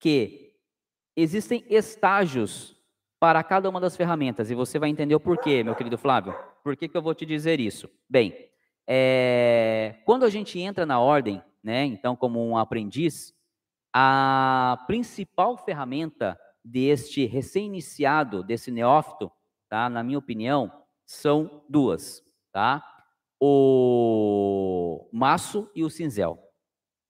que 0.00 0.54
existem 1.14 1.62
estágios 1.68 2.77
para 3.20 3.42
cada 3.42 3.68
uma 3.68 3.80
das 3.80 3.96
ferramentas. 3.96 4.50
E 4.50 4.54
você 4.54 4.78
vai 4.78 4.88
entender 4.88 5.14
o 5.14 5.20
porquê, 5.20 5.64
meu 5.64 5.74
querido 5.74 5.98
Flávio. 5.98 6.34
Por 6.62 6.76
que, 6.76 6.88
que 6.88 6.96
eu 6.96 7.02
vou 7.02 7.14
te 7.14 7.26
dizer 7.26 7.60
isso? 7.60 7.88
Bem, 8.08 8.34
é, 8.86 9.96
quando 10.04 10.24
a 10.24 10.30
gente 10.30 10.58
entra 10.58 10.86
na 10.86 11.00
ordem, 11.00 11.42
né, 11.62 11.84
então 11.84 12.16
como 12.16 12.46
um 12.46 12.56
aprendiz, 12.56 13.34
a 13.92 14.82
principal 14.86 15.56
ferramenta 15.56 16.38
deste 16.64 17.26
recém-iniciado, 17.26 18.42
desse 18.42 18.70
neófito, 18.70 19.30
tá, 19.68 19.88
na 19.88 20.02
minha 20.02 20.18
opinião, 20.18 20.72
são 21.04 21.64
duas, 21.68 22.22
tá? 22.52 22.82
O 23.40 25.08
maço 25.12 25.70
e 25.74 25.82
o 25.82 25.90
cinzel, 25.90 26.38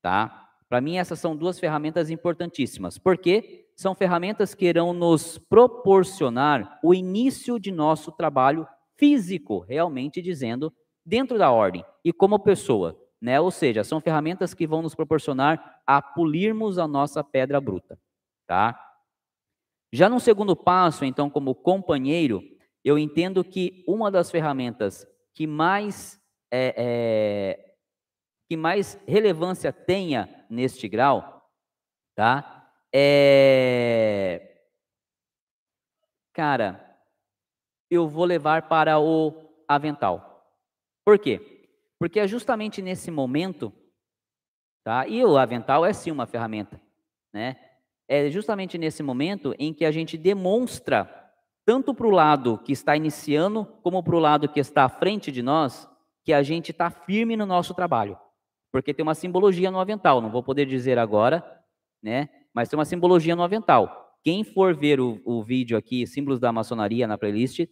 tá? 0.03 0.49
Para 0.69 0.81
mim 0.81 0.97
essas 0.99 1.19
são 1.19 1.37
duas 1.37 1.59
ferramentas 1.59 2.11
importantíssimas. 2.11 2.99
Por 2.99 3.17
quê? 3.17 3.68
São 3.79 3.95
ferramentas 3.95 4.57
que 4.57 4.67
irão 4.67 4.93
nos 4.93 5.39
proporcionar 5.39 6.81
o 6.83 6.93
início 6.93 7.61
de 7.61 7.71
nosso 7.71 8.11
trabalho 8.11 8.67
físico, 8.97 9.61
realmente 9.61 10.21
dizendo, 10.21 10.75
dentro 11.07 11.39
da 11.39 11.53
ordem 11.53 11.85
e 12.05 12.13
como 12.13 12.41
pessoa, 12.41 13.01
né? 13.23 13.41
Ou 13.41 13.53
seja, 13.53 13.85
são 13.85 14.01
ferramentas 14.01 14.53
que 14.53 14.67
vão 14.67 14.83
nos 14.83 14.97
proporcionar 14.97 15.81
a 15.87 16.03
polirmos 16.03 16.77
a 16.77 16.89
nossa 16.89 17.23
pedra 17.23 17.61
bruta, 17.61 17.97
tá? 18.49 18.77
Já 19.93 20.09
no 20.09 20.19
segundo 20.19 20.57
passo, 20.57 21.05
então, 21.05 21.31
como 21.31 21.55
companheiro, 21.55 22.43
eu 22.85 22.99
entendo 22.99 23.45
que 23.45 23.85
uma 23.87 24.11
das 24.11 24.29
ferramentas 24.29 25.07
que 25.33 25.47
mais 25.47 26.21
é, 26.51 26.75
é, 26.77 27.75
que 28.49 28.57
mais 28.57 29.01
relevância 29.07 29.73
tenha 29.73 30.29
neste 30.51 30.89
grau, 30.89 31.49
tá? 32.17 32.58
É... 32.95 34.63
Cara, 36.33 36.97
eu 37.91 38.09
vou 38.09 38.25
levar 38.25 38.69
para 38.69 38.99
o 38.99 39.35
avental. 39.67 40.47
Por 41.05 41.19
quê? 41.19 41.69
Porque 41.99 42.21
é 42.21 42.29
justamente 42.29 42.81
nesse 42.81 43.11
momento, 43.11 43.73
tá? 44.85 45.07
E 45.07 45.25
o 45.25 45.37
avental 45.37 45.85
é 45.85 45.93
sim 45.93 46.11
uma 46.11 46.27
ferramenta, 46.27 46.81
né? 47.33 47.57
É 48.07 48.31
justamente 48.31 48.79
nesse 48.79 49.03
momento 49.03 49.55
em 49.59 49.75
que 49.75 49.85
a 49.85 49.91
gente 49.91 50.17
demonstra 50.17 51.15
tanto 51.67 51.93
para 51.93 52.07
o 52.07 52.11
lado 52.11 52.57
que 52.59 52.73
está 52.73 52.97
iniciando, 52.97 53.67
como 53.83 54.03
para 54.03 54.17
o 54.17 54.19
lado 54.19 54.49
que 54.49 54.61
está 54.61 54.85
à 54.85 54.89
frente 54.89 55.31
de 55.31 55.43
nós, 55.43 55.87
que 56.25 56.33
a 56.33 56.43
gente 56.43 56.71
está 56.71 56.89
firme 56.89 57.37
no 57.37 57.45
nosso 57.45 57.75
trabalho. 57.75 58.19
Porque 58.73 58.95
tem 58.95 59.03
uma 59.03 59.15
simbologia 59.15 59.71
no 59.71 59.79
avental, 59.79 60.21
não 60.21 60.31
vou 60.31 60.43
poder 60.43 60.67
dizer 60.67 60.99
agora, 60.99 61.45
né? 62.03 62.29
Mas 62.59 62.69
tem 62.69 62.77
uma 62.77 62.85
simbologia 62.85 63.37
no 63.37 63.45
avental. 63.45 64.19
Quem 64.25 64.43
for 64.43 64.75
ver 64.75 64.99
o, 64.99 65.23
o 65.25 65.45
vídeo 65.45 65.79
aqui, 65.79 66.05
símbolos 66.09 66.41
da 66.41 66.51
maçonaria 66.51 67.07
na 67.07 67.17
playlist, 67.17 67.69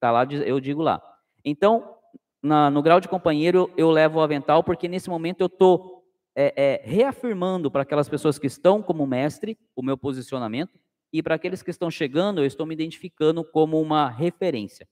tá 0.00 0.10
lá, 0.10 0.24
eu 0.24 0.58
digo 0.58 0.80
lá. 0.80 0.98
Então, 1.44 1.94
na, 2.42 2.70
no 2.70 2.80
grau 2.80 3.00
de 3.00 3.06
companheiro, 3.06 3.70
eu 3.76 3.90
levo 3.90 4.18
o 4.18 4.22
avental, 4.22 4.64
porque 4.64 4.88
nesse 4.88 5.10
momento 5.10 5.42
eu 5.42 5.46
estou 5.46 6.06
é, 6.34 6.54
é, 6.56 6.82
reafirmando 6.82 7.70
para 7.70 7.82
aquelas 7.82 8.08
pessoas 8.08 8.38
que 8.38 8.46
estão 8.46 8.82
como 8.82 9.06
mestre 9.06 9.58
o 9.76 9.82
meu 9.82 9.98
posicionamento, 9.98 10.80
e 11.12 11.22
para 11.22 11.34
aqueles 11.34 11.62
que 11.62 11.70
estão 11.70 11.90
chegando, 11.90 12.40
eu 12.40 12.46
estou 12.46 12.64
me 12.64 12.72
identificando 12.72 13.44
como 13.44 13.78
uma 13.78 14.08
referência, 14.08 14.88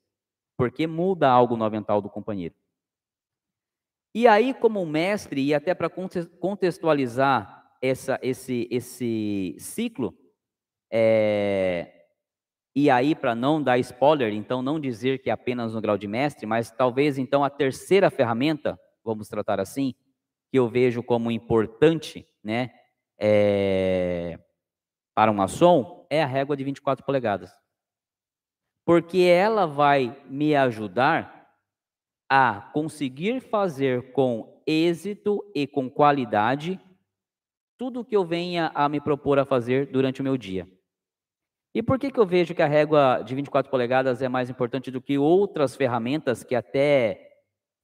porque 0.58 0.86
muda 0.86 1.26
algo 1.26 1.56
no 1.56 1.64
avental 1.64 2.02
do 2.02 2.10
companheiro. 2.10 2.54
E 4.14 4.28
aí, 4.28 4.52
como 4.52 4.84
mestre, 4.84 5.42
e 5.42 5.54
até 5.54 5.74
para 5.74 5.88
contextualizar 5.88 7.57
essa, 7.80 8.18
esse, 8.22 8.68
esse 8.70 9.56
ciclo, 9.58 10.14
é, 10.90 11.94
e 12.74 12.90
aí, 12.90 13.14
para 13.14 13.34
não 13.34 13.62
dar 13.62 13.78
spoiler, 13.78 14.32
então 14.32 14.62
não 14.62 14.78
dizer 14.78 15.20
que 15.20 15.30
é 15.30 15.32
apenas 15.32 15.74
no 15.74 15.80
grau 15.80 15.98
de 15.98 16.06
mestre, 16.06 16.46
mas 16.46 16.70
talvez 16.70 17.18
então 17.18 17.42
a 17.42 17.50
terceira 17.50 18.10
ferramenta, 18.10 18.78
vamos 19.04 19.28
tratar 19.28 19.58
assim, 19.60 19.94
que 20.50 20.58
eu 20.58 20.68
vejo 20.68 21.02
como 21.02 21.30
importante, 21.30 22.26
né, 22.42 22.70
é, 23.18 24.38
para 25.14 25.30
um 25.30 25.34
maçom, 25.34 26.06
é 26.08 26.22
a 26.22 26.26
régua 26.26 26.56
de 26.56 26.64
24 26.64 27.04
polegadas. 27.04 27.50
porque 28.84 29.18
ela 29.18 29.66
vai 29.66 30.16
me 30.30 30.56
ajudar 30.56 31.52
a 32.30 32.70
conseguir 32.72 33.40
fazer 33.40 34.12
com 34.12 34.62
êxito 34.66 35.42
e 35.54 35.66
com 35.66 35.90
qualidade 35.90 36.80
tudo 37.78 38.00
o 38.00 38.04
que 38.04 38.16
eu 38.16 38.24
venha 38.24 38.72
a 38.74 38.88
me 38.88 39.00
propor 39.00 39.38
a 39.38 39.44
fazer 39.44 39.86
durante 39.86 40.20
o 40.20 40.24
meu 40.24 40.36
dia. 40.36 40.68
E 41.72 41.82
por 41.82 41.98
que, 41.98 42.10
que 42.10 42.18
eu 42.18 42.26
vejo 42.26 42.54
que 42.54 42.62
a 42.62 42.66
régua 42.66 43.22
de 43.24 43.34
24 43.36 43.70
polegadas 43.70 44.20
é 44.20 44.28
mais 44.28 44.50
importante 44.50 44.90
do 44.90 45.00
que 45.00 45.16
outras 45.16 45.76
ferramentas 45.76 46.42
que 46.42 46.56
até 46.56 47.36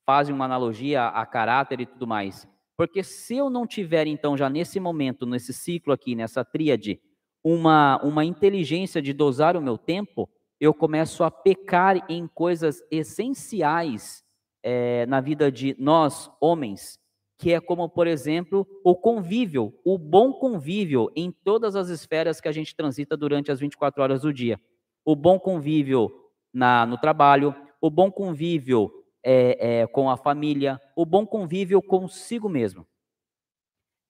fazem 0.04 0.34
uma 0.34 0.46
analogia 0.46 1.06
a 1.06 1.24
caráter 1.24 1.80
e 1.80 1.86
tudo 1.86 2.06
mais? 2.06 2.48
Porque 2.76 3.04
se 3.04 3.36
eu 3.36 3.48
não 3.48 3.66
tiver, 3.66 4.08
então, 4.08 4.36
já 4.36 4.50
nesse 4.50 4.80
momento, 4.80 5.24
nesse 5.24 5.52
ciclo 5.52 5.92
aqui, 5.92 6.16
nessa 6.16 6.44
tríade, 6.44 7.00
uma, 7.44 8.02
uma 8.02 8.24
inteligência 8.24 9.00
de 9.00 9.12
dosar 9.12 9.56
o 9.56 9.62
meu 9.62 9.78
tempo, 9.78 10.28
eu 10.58 10.74
começo 10.74 11.22
a 11.22 11.30
pecar 11.30 12.04
em 12.10 12.26
coisas 12.26 12.82
essenciais 12.90 14.24
é, 14.60 15.06
na 15.06 15.20
vida 15.20 15.52
de 15.52 15.76
nós, 15.78 16.28
homens, 16.40 16.98
que 17.38 17.52
é 17.52 17.60
como, 17.60 17.88
por 17.88 18.06
exemplo, 18.06 18.66
o 18.84 18.94
convívio, 18.94 19.74
o 19.84 19.98
bom 19.98 20.32
convívio 20.32 21.10
em 21.16 21.32
todas 21.32 21.74
as 21.74 21.88
esferas 21.88 22.40
que 22.40 22.48
a 22.48 22.52
gente 22.52 22.74
transita 22.74 23.16
durante 23.16 23.50
as 23.50 23.60
24 23.60 24.02
horas 24.02 24.22
do 24.22 24.32
dia. 24.32 24.60
O 25.04 25.16
bom 25.16 25.38
convívio 25.38 26.10
na, 26.52 26.86
no 26.86 26.96
trabalho, 26.96 27.54
o 27.80 27.90
bom 27.90 28.10
convívio 28.10 28.90
é, 29.22 29.80
é, 29.80 29.86
com 29.86 30.08
a 30.08 30.16
família, 30.16 30.80
o 30.96 31.04
bom 31.04 31.26
convívio 31.26 31.82
consigo 31.82 32.48
mesmo. 32.48 32.86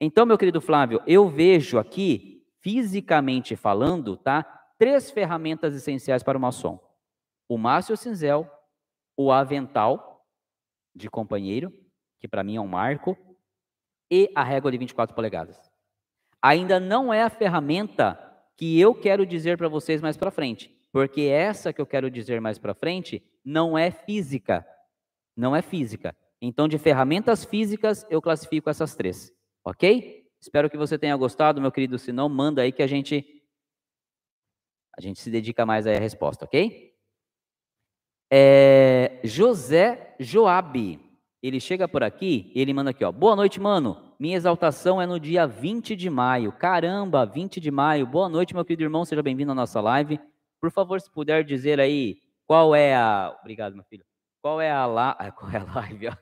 Então, 0.01 0.27
meu 0.27 0.37
querido 0.37 0.61
Flávio, 0.61 1.01
eu 1.07 1.29
vejo 1.29 1.79
aqui, 1.79 2.45
fisicamente 2.61 3.57
falando, 3.57 4.17
tá, 4.17 4.43
três 4.79 5.11
ferramentas 5.11 5.75
essenciais 5.75 6.23
para 6.23 6.37
o 6.37 6.41
maçom: 6.41 6.79
o 7.49 7.57
Márcio 7.57 7.97
Cinzel, 7.97 8.51
o 9.17 9.33
avental 9.33 10.27
de 10.95 11.09
companheiro 11.09 11.73
que 12.25 12.29
para 12.29 12.43
mim 12.43 12.57
é 12.57 12.61
um 12.61 12.67
marco, 12.67 13.19
e 14.11 14.31
a 14.35 14.43
régua 14.43 14.73
de 14.73 14.79
24 14.79 15.15
polegadas. 15.15 15.59
Ainda 16.41 16.81
não 16.81 17.13
é 17.13 17.23
a 17.23 17.29
ferramenta 17.29 18.19
que 18.57 18.81
eu 18.81 18.95
quero 18.95 19.27
dizer 19.27 19.59
para 19.59 19.69
vocês 19.69 20.01
mais 20.01 20.17
para 20.17 20.31
frente, 20.31 20.75
porque 20.91 21.21
essa 21.21 21.71
que 21.71 21.83
eu 21.83 21.87
quero 21.87 22.11
dizer 22.11 22.41
mais 22.41 22.59
para 22.59 22.73
frente 22.73 23.23
não 23.45 23.77
é 23.77 23.91
física. 23.91 24.67
Não 25.37 25.55
é 25.55 25.61
física. 25.61 26.17
Então, 26.41 26.67
de 26.67 26.79
ferramentas 26.79 27.45
físicas, 27.45 28.07
eu 28.09 28.23
classifico 28.23 28.71
essas 28.71 28.97
três. 28.97 29.31
Ok? 29.63 30.27
Espero 30.41 30.71
que 30.71 30.79
você 30.79 30.99
tenha 30.99 31.17
gostado, 31.17 31.61
meu 31.61 31.71
querido. 31.71 31.99
Se 31.99 32.11
não, 32.11 32.31
manda 32.31 32.63
aí 32.63 32.73
que 32.73 32.83
a 32.83 32.87
gente 32.87 33.43
a 34.97 35.01
gente 35.03 35.21
se 35.21 35.31
dedica 35.31 35.67
mais 35.67 35.87
aí 35.87 35.97
à 35.97 36.01
resposta, 36.01 36.47
ok? 36.47 36.95
É, 38.33 39.21
José 39.25 40.17
Joabe. 40.19 41.05
Ele 41.45 41.61
chega 41.61 41.87
por 41.87 42.03
aqui 42.03 42.51
ele 42.55 42.73
manda 42.73 42.89
aqui, 42.89 43.05
ó. 43.05 43.13
Boa 43.13 43.37
noite, 43.37 43.61
mano. 43.61 44.03
Minha 44.19 44.35
exaltação 44.35 44.99
é 44.99 45.05
no 45.05 45.21
dia 45.21 45.47
20 45.47 45.95
de 45.95 46.09
maio. 46.09 46.51
Caramba, 46.51 47.27
20 47.27 47.61
de 47.61 47.71
maio. 47.71 48.07
Boa 48.07 48.31
noite, 48.31 48.55
meu 48.55 48.65
querido 48.65 48.85
irmão. 48.85 49.05
Seja 49.05 49.23
bem-vindo 49.23 49.53
à 49.53 49.55
nossa 49.55 49.79
live. 49.79 50.19
Por 50.59 50.71
favor, 50.71 50.99
se 50.99 51.11
puder 51.11 51.45
dizer 51.45 51.79
aí 51.79 52.17
qual 52.47 52.75
é 52.75 52.97
a. 52.97 53.37
Obrigado, 53.43 53.75
meu 53.75 53.85
filho. 53.85 54.03
Qual 54.41 54.59
é 54.59 54.71
a, 54.71 54.87
la... 54.87 55.15
qual 55.37 55.51
é 55.51 55.59
a 55.59 55.65
live? 55.65 56.09
Ó. 56.09 56.17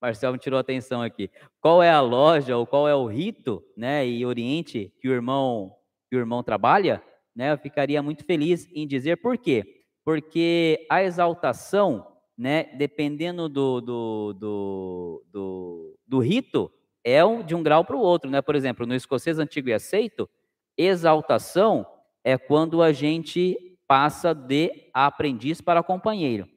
Marcelo 0.00 0.34
me 0.34 0.38
tirou 0.38 0.56
a 0.56 0.60
atenção 0.60 1.02
aqui. 1.02 1.28
Qual 1.60 1.82
é 1.82 1.90
a 1.90 2.00
loja 2.00 2.56
ou 2.56 2.64
qual 2.64 2.86
é 2.86 2.94
o 2.94 3.08
rito, 3.08 3.60
né, 3.76 4.06
e 4.06 4.24
oriente 4.24 4.94
que 5.00 5.08
o 5.08 5.12
irmão 5.12 5.74
que 6.08 6.14
o 6.14 6.20
irmão 6.20 6.44
trabalha, 6.44 7.02
né? 7.34 7.50
Eu 7.50 7.58
ficaria 7.58 8.00
muito 8.00 8.24
feliz 8.24 8.68
em 8.72 8.86
dizer 8.86 9.16
por 9.16 9.36
quê? 9.36 9.82
Porque 10.04 10.86
a 10.88 11.02
exaltação 11.02 12.11
né, 12.36 12.64
dependendo 12.76 13.48
do, 13.48 13.80
do, 13.80 14.32
do, 14.32 15.24
do, 15.30 15.98
do 16.06 16.18
rito, 16.18 16.72
é 17.04 17.24
um, 17.24 17.42
de 17.42 17.54
um 17.54 17.62
grau 17.62 17.84
para 17.84 17.96
o 17.96 18.00
outro. 18.00 18.30
Né? 18.30 18.40
Por 18.40 18.54
exemplo, 18.54 18.86
no 18.86 18.94
escocês 18.94 19.38
antigo 19.38 19.68
e 19.68 19.72
aceito, 19.72 20.28
exaltação 20.76 21.86
é 22.24 22.38
quando 22.38 22.82
a 22.82 22.92
gente 22.92 23.78
passa 23.86 24.34
de 24.34 24.90
aprendiz 24.94 25.60
para 25.60 25.82
companheiro. 25.82 26.48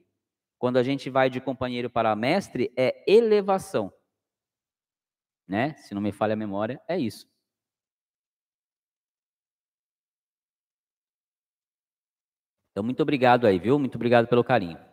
Quando 0.58 0.78
a 0.78 0.82
gente 0.82 1.10
vai 1.10 1.28
de 1.28 1.40
companheiro 1.40 1.90
para 1.90 2.16
mestre, 2.16 2.72
é 2.76 3.04
elevação. 3.06 3.92
Né? 5.46 5.74
Se 5.74 5.94
não 5.94 6.00
me 6.00 6.12
falha 6.12 6.32
a 6.32 6.36
memória, 6.36 6.80
é 6.88 6.98
isso. 6.98 7.28
Então, 12.70 12.84
muito 12.84 13.02
obrigado 13.02 13.46
aí, 13.46 13.58
viu? 13.58 13.78
Muito 13.78 13.94
obrigado 13.94 14.26
pelo 14.26 14.44
carinho. 14.44 14.85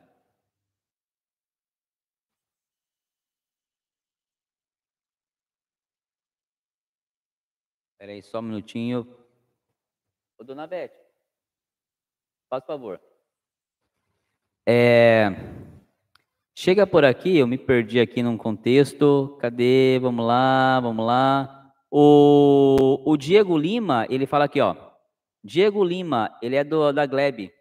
Espera 8.03 8.17
aí 8.17 8.21
só 8.21 8.39
um 8.39 8.41
minutinho. 8.41 9.07
Ô, 10.37 10.43
dona 10.43 10.67
Beth, 10.67 10.91
faz 12.49 12.65
favor. 12.65 13.01
É, 14.67 15.29
chega 16.53 16.85
por 16.85 17.05
aqui, 17.05 17.37
eu 17.37 17.47
me 17.47 17.57
perdi 17.57 18.01
aqui 18.01 18.21
num 18.21 18.37
contexto. 18.37 19.37
Cadê? 19.39 19.99
Vamos 20.01 20.27
lá, 20.27 20.81
vamos 20.81 21.05
lá. 21.05 21.73
O, 21.89 23.01
o 23.09 23.15
Diego 23.15 23.57
Lima, 23.57 24.05
ele 24.09 24.27
fala 24.27 24.43
aqui, 24.43 24.59
ó. 24.59 24.75
Diego 25.41 25.81
Lima, 25.81 26.37
ele 26.41 26.57
é 26.57 26.63
do, 26.65 26.91
da 26.91 27.05
Gleb. 27.05 27.53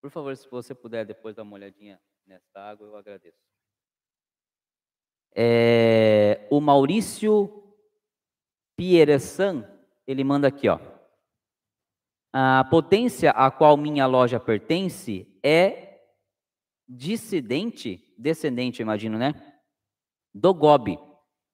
Por 0.00 0.12
favor, 0.12 0.36
se 0.36 0.48
você 0.48 0.76
puder 0.76 1.04
depois 1.04 1.34
dar 1.34 1.42
uma 1.42 1.56
olhadinha 1.56 2.00
nessa 2.24 2.60
água, 2.60 2.86
eu 2.86 2.94
agradeço. 2.94 3.55
É, 5.38 6.46
o 6.50 6.62
Maurício 6.62 7.62
Pieressan, 8.74 9.68
ele 10.06 10.24
manda 10.24 10.48
aqui, 10.48 10.66
ó. 10.66 10.78
A 12.32 12.64
potência 12.70 13.30
a 13.30 13.50
qual 13.50 13.76
minha 13.76 14.06
loja 14.06 14.40
pertence 14.40 15.26
é 15.42 16.00
dissidente, 16.88 18.02
descendente, 18.16 18.80
imagino, 18.80 19.18
né? 19.18 19.34
Do 20.34 20.54
GOB. 20.54 20.98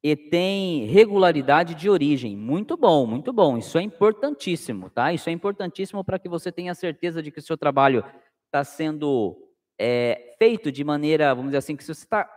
E 0.04 0.16
tem 0.16 0.84
regularidade 0.86 1.74
de 1.74 1.88
origem. 1.88 2.36
Muito 2.36 2.76
bom, 2.76 3.06
muito 3.06 3.32
bom. 3.32 3.56
Isso 3.56 3.78
é 3.78 3.82
importantíssimo, 3.82 4.90
tá? 4.90 5.12
Isso 5.12 5.28
é 5.28 5.32
importantíssimo 5.32 6.04
para 6.04 6.18
que 6.18 6.28
você 6.28 6.50
tenha 6.50 6.74
certeza 6.74 7.22
de 7.22 7.30
que 7.30 7.38
o 7.38 7.42
seu 7.42 7.56
trabalho 7.56 8.04
está 8.46 8.64
sendo 8.64 9.36
é, 9.78 10.34
feito 10.38 10.70
de 10.70 10.84
maneira, 10.84 11.34
vamos 11.34 11.50
dizer 11.50 11.58
assim, 11.58 11.76
que 11.76 11.84
você 11.84 11.92
está 11.92 12.28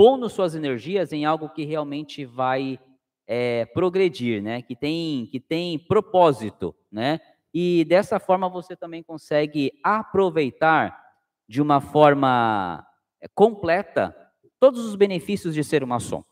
pondo 0.00 0.30
suas 0.30 0.54
energias 0.54 1.12
em 1.12 1.26
algo 1.26 1.50
que 1.50 1.62
realmente 1.62 2.24
vai 2.24 2.80
é, 3.26 3.66
progredir, 3.66 4.42
né? 4.42 4.62
Que 4.62 4.74
tem, 4.74 5.26
que 5.26 5.38
tem 5.38 5.78
propósito, 5.78 6.74
né? 6.90 7.20
E 7.52 7.84
dessa 7.84 8.18
forma 8.18 8.48
você 8.48 8.74
também 8.74 9.02
consegue 9.02 9.78
aproveitar 9.84 10.98
de 11.46 11.60
uma 11.60 11.82
forma 11.82 12.82
é, 13.20 13.28
completa 13.28 14.16
todos 14.58 14.86
os 14.86 14.96
benefícios 14.96 15.52
de 15.52 15.62
ser 15.62 15.82
uma 15.82 15.96
maçom. 15.96 16.24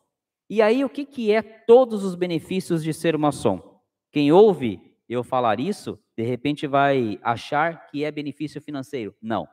E 0.48 0.62
aí, 0.62 0.82
o 0.82 0.88
que, 0.88 1.04
que 1.04 1.30
é 1.30 1.42
todos 1.42 2.04
os 2.04 2.14
benefícios 2.14 2.82
de 2.82 2.94
ser 2.94 3.14
uma 3.14 3.28
maçom? 3.28 3.82
Quem 4.10 4.32
ouve 4.32 4.80
eu 5.06 5.22
falar 5.22 5.60
isso, 5.60 5.98
de 6.16 6.22
repente 6.22 6.66
vai 6.66 7.20
achar 7.22 7.86
que 7.88 8.02
é 8.02 8.10
benefício 8.10 8.62
financeiro. 8.62 9.14
Não. 9.20 9.46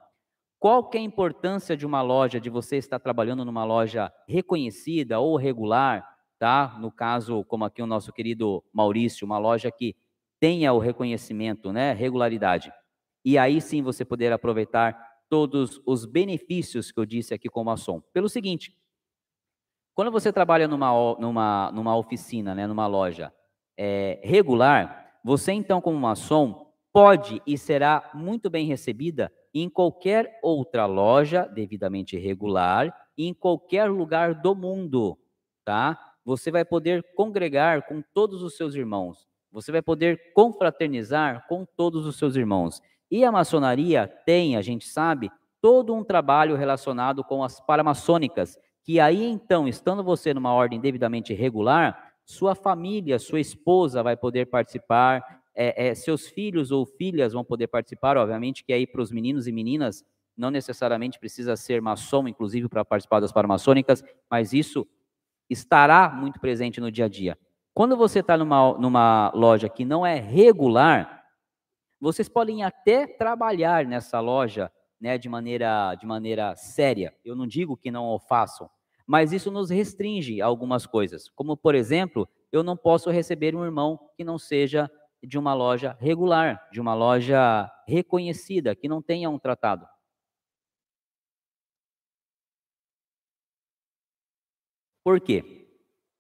Qual 0.66 0.84
que 0.84 0.98
é 0.98 1.00
a 1.00 1.04
importância 1.04 1.78
de 1.78 1.86
uma 1.86 2.02
loja, 2.02 2.40
de 2.40 2.50
você 2.50 2.78
estar 2.78 2.98
trabalhando 2.98 3.46
numa 3.46 3.64
loja 3.64 4.12
reconhecida 4.28 5.20
ou 5.20 5.38
regular, 5.38 6.18
tá? 6.40 6.76
No 6.80 6.92
caso, 6.92 7.46
como 7.46 7.66
aqui 7.66 7.84
o 7.84 7.86
nosso 7.86 8.12
querido 8.12 8.64
Maurício, 8.74 9.28
uma 9.28 9.38
loja 9.38 9.70
que 9.70 9.96
tenha 10.40 10.74
o 10.74 10.80
reconhecimento, 10.80 11.72
né, 11.72 11.94
regularidade. 11.94 12.74
E 13.24 13.38
aí 13.38 13.62
sim 13.62 13.84
você 13.84 14.04
poder 14.04 14.34
aproveitar 14.34 15.00
todos 15.30 15.80
os 15.86 16.04
benefícios 16.04 16.92
que 16.92 17.00
eu 17.00 17.06
disse 17.06 17.32
aqui 17.32 17.48
como 17.48 17.70
maçom. 17.70 18.02
Pelo 18.12 18.28
seguinte, 18.28 18.76
quando 19.94 20.10
você 20.10 20.34
trabalha 20.34 20.68
numa, 20.68 21.16
numa, 21.20 21.72
numa 21.74 21.96
oficina, 21.96 22.56
né, 22.56 22.66
numa 22.66 22.88
loja 22.88 23.32
é, 23.78 24.20
regular, 24.24 25.20
você 25.24 25.52
então 25.52 25.80
como 25.80 26.00
maçom 26.00 26.65
pode 26.96 27.42
e 27.46 27.58
será 27.58 28.10
muito 28.14 28.50
bem 28.50 28.66
recebida 28.68 29.30
em 29.54 29.70
qualquer 29.70 30.40
outra 30.42 30.86
loja 30.86 31.46
devidamente 31.46 32.18
regular, 32.18 32.96
em 33.18 33.34
qualquer 33.34 33.90
lugar 33.90 34.34
do 34.34 34.56
mundo, 34.56 35.20
tá? 35.66 36.00
Você 36.24 36.50
vai 36.50 36.64
poder 36.64 37.06
congregar 37.14 37.86
com 37.86 38.02
todos 38.14 38.42
os 38.42 38.56
seus 38.56 38.76
irmãos. 38.76 39.28
Você 39.52 39.74
vai 39.74 39.82
poder 39.82 40.32
confraternizar 40.34 41.46
com 41.50 41.66
todos 41.66 42.06
os 42.06 42.16
seus 42.16 42.38
irmãos. 42.38 42.82
E 43.12 43.26
a 43.26 43.32
maçonaria 43.32 44.08
tem, 44.26 44.56
a 44.56 44.62
gente 44.62 44.88
sabe, 44.88 45.30
todo 45.62 45.94
um 45.94 46.02
trabalho 46.02 46.56
relacionado 46.56 47.26
com 47.26 47.44
as 47.44 47.60
paramaçônicas, 47.60 48.58
que 48.86 49.02
aí 49.02 49.26
então, 49.26 49.68
estando 49.68 50.02
você 50.02 50.34
numa 50.34 50.54
ordem 50.54 50.80
devidamente 50.80 51.34
regular, 51.34 52.14
sua 52.24 52.56
família, 52.56 53.20
sua 53.20 53.42
esposa 53.42 54.02
vai 54.02 54.16
poder 54.16 54.46
participar, 54.46 55.44
é, 55.56 55.88
é, 55.88 55.96
seus 55.96 56.28
filhos 56.28 56.72
ou 56.72 56.86
filhas 56.86 57.34
vão 57.34 57.44
poder 57.44 57.68
participar, 57.68 58.18
obviamente, 58.18 58.64
que 58.64 58.74
aí 58.74 58.86
para 58.86 59.02
os 59.02 59.12
meninos 59.12 59.48
e 59.48 59.52
meninas 59.52 60.04
não 60.38 60.52
necessariamente 60.52 61.18
precisa 61.18 61.56
ser 61.56 61.82
maçom, 61.82 62.28
inclusive, 62.28 62.68
para 62.68 62.84
participar 62.84 63.22
das 63.22 63.32
paramaçônicas, 63.32 64.04
mas 64.30 64.52
isso 64.52 64.86
estará 65.50 66.10
muito 66.10 66.40
presente 66.40 66.82
no 66.82 66.92
dia 66.92 67.06
a 67.06 67.10
dia. 67.10 67.38
Quando 67.74 67.96
você 67.96 68.20
está 68.20 68.38
numa, 68.38 68.78
numa 68.78 69.32
loja 69.34 69.70
que 69.70 69.86
não 69.86 70.06
é 70.06 70.20
regular, 70.20 71.24
vocês 72.00 72.28
podem 72.28 72.64
até 72.64 73.08
trabalhar 73.08 73.86
nessa 73.86 74.20
loja 74.20 74.72
né, 75.00 75.18
de, 75.18 75.30
maneira, 75.30 75.96
de 75.96 76.06
maneira 76.06 76.56
séria. 76.56 77.14
Eu 77.24 77.36
não 77.36 77.48
digo 77.48 77.78
que 77.78 77.92
não 77.92 78.06
o 78.08 78.20
façam, 78.20 78.70
mas 79.06 79.32
isso 79.32 79.52
nos 79.52 79.70
restringe 79.70 80.42
algumas 80.42 80.86
coisas. 80.86 81.30
Como, 81.30 81.56
por 81.56 81.76
exemplo, 81.76 82.28
eu 82.52 82.64
não 82.64 82.76
posso 82.76 83.10
receber 83.10 83.56
um 83.56 83.64
irmão 83.64 84.00
que 84.16 84.24
não 84.24 84.38
seja 84.38 84.90
de 85.26 85.38
uma 85.38 85.54
loja 85.54 85.98
regular, 86.00 86.70
de 86.72 86.80
uma 86.80 86.94
loja 86.94 87.70
reconhecida, 87.88 88.76
que 88.76 88.88
não 88.88 89.02
tenha 89.02 89.30
um 89.30 89.40
tratado. 89.40 89.86
Por 95.04 95.20
quê? 95.22 95.68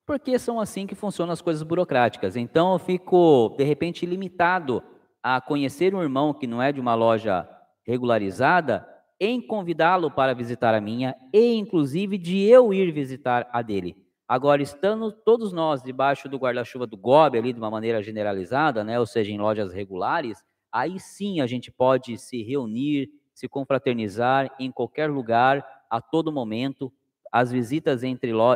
Porque 0.06 0.38
são 0.38 0.60
assim 0.60 0.86
que 0.86 0.94
funcionam 0.94 1.34
as 1.34 1.42
coisas 1.42 1.64
burocráticas. 1.64 2.36
Então 2.36 2.74
eu 2.74 2.80
fico, 2.80 3.56
de 3.58 3.64
repente, 3.64 4.06
limitado 4.06 4.84
a 5.24 5.42
conhecer 5.42 5.96
um 5.96 6.02
irmão 6.04 6.34
que 6.34 6.46
não 6.46 6.62
é 6.62 6.72
de 6.72 6.80
uma 6.80 6.94
loja 6.94 7.50
regularizada, 7.84 8.88
em 9.20 9.42
convidá-lo 9.42 10.12
para 10.12 10.36
visitar 10.36 10.76
a 10.76 10.82
minha 10.82 11.16
e, 11.34 11.56
inclusive, 11.56 12.18
de 12.18 12.42
eu 12.44 12.74
ir 12.74 12.92
visitar 12.92 13.50
a 13.52 13.62
dele. 13.62 14.05
Agora, 14.28 14.62
estando 14.62 15.12
todos 15.12 15.54
nós 15.54 15.84
debaixo 15.84 16.28
do 16.28 16.38
guarda-chuva 16.38 16.88
do 16.88 16.98
GOB, 16.98 17.38
ali 17.38 17.54
de 17.54 17.60
uma 17.60 17.70
maneira 17.70 18.02
generalizada, 18.02 18.84
né, 18.84 19.00
ou 19.00 19.06
seja, 19.06 19.32
em 19.32 19.38
lojas 19.38 19.72
regulares, 19.72 20.44
aí 20.72 21.00
sim 21.00 21.42
a 21.42 21.48
gente 21.48 21.72
pode 21.72 22.18
se 22.18 22.42
reunir, 22.42 23.10
se 23.34 23.48
confraternizar 23.48 24.54
em 24.60 24.72
qualquer 24.72 25.12
lugar, 25.12 25.64
a 25.90 26.02
todo 26.02 26.32
momento, 26.32 26.92
as 27.32 27.52
visitas 27.52 28.04
entre, 28.04 28.34
lo, 28.34 28.56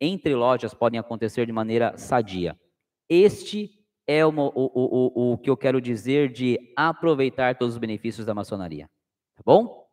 entre 0.00 0.34
lojas 0.34 0.72
podem 0.72 0.98
acontecer 0.98 1.44
de 1.44 1.52
maneira 1.52 1.96
sadia. 1.98 2.58
Este 3.08 3.70
é 4.06 4.24
o, 4.24 4.30
o, 4.30 4.52
o, 4.54 5.32
o, 5.32 5.38
que 5.38 5.50
eu 5.50 5.56
quero 5.56 5.80
dizer 5.80 6.32
de 6.32 6.58
aproveitar 6.76 7.56
todos 7.56 7.74
os 7.74 7.78
benefícios 7.78 8.24
da 8.24 8.34
maçonaria. 8.34 8.88
Tá 9.36 9.42
bom? 9.44 9.86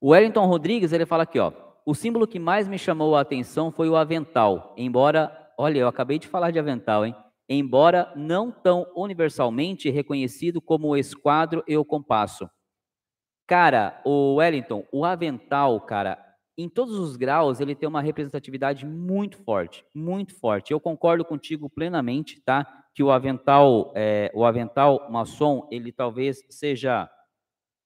O 0.00 0.10
Wellington 0.10 0.46
Rodrigues, 0.46 0.92
ele 0.92 1.06
fala 1.06 1.22
aqui, 1.22 1.38
ó. 1.38 1.67
O 1.88 1.94
símbolo 1.94 2.26
que 2.26 2.38
mais 2.38 2.68
me 2.68 2.78
chamou 2.78 3.16
a 3.16 3.22
atenção 3.22 3.72
foi 3.72 3.88
o 3.88 3.96
avental, 3.96 4.74
embora, 4.76 5.50
olha, 5.56 5.78
eu 5.78 5.88
acabei 5.88 6.18
de 6.18 6.28
falar 6.28 6.50
de 6.50 6.58
avental, 6.58 7.06
hein? 7.06 7.16
Embora 7.48 8.12
não 8.14 8.52
tão 8.52 8.86
universalmente 8.94 9.88
reconhecido 9.88 10.60
como 10.60 10.88
o 10.88 10.96
esquadro 10.98 11.64
e 11.66 11.74
o 11.78 11.86
compasso. 11.86 12.46
Cara, 13.46 14.02
o 14.04 14.34
Wellington, 14.34 14.84
o 14.92 15.02
avental, 15.02 15.80
cara, 15.80 16.22
em 16.58 16.68
todos 16.68 16.98
os 16.98 17.16
graus, 17.16 17.58
ele 17.58 17.74
tem 17.74 17.88
uma 17.88 18.02
representatividade 18.02 18.84
muito 18.84 19.38
forte, 19.38 19.82
muito 19.94 20.34
forte. 20.34 20.74
Eu 20.74 20.80
concordo 20.80 21.24
contigo 21.24 21.70
plenamente, 21.70 22.38
tá? 22.42 22.66
Que 22.94 23.02
o 23.02 23.10
avental, 23.10 23.94
é, 23.94 24.30
o 24.34 24.44
avental 24.44 25.10
maçom, 25.10 25.66
ele 25.70 25.90
talvez 25.90 26.44
seja 26.50 27.10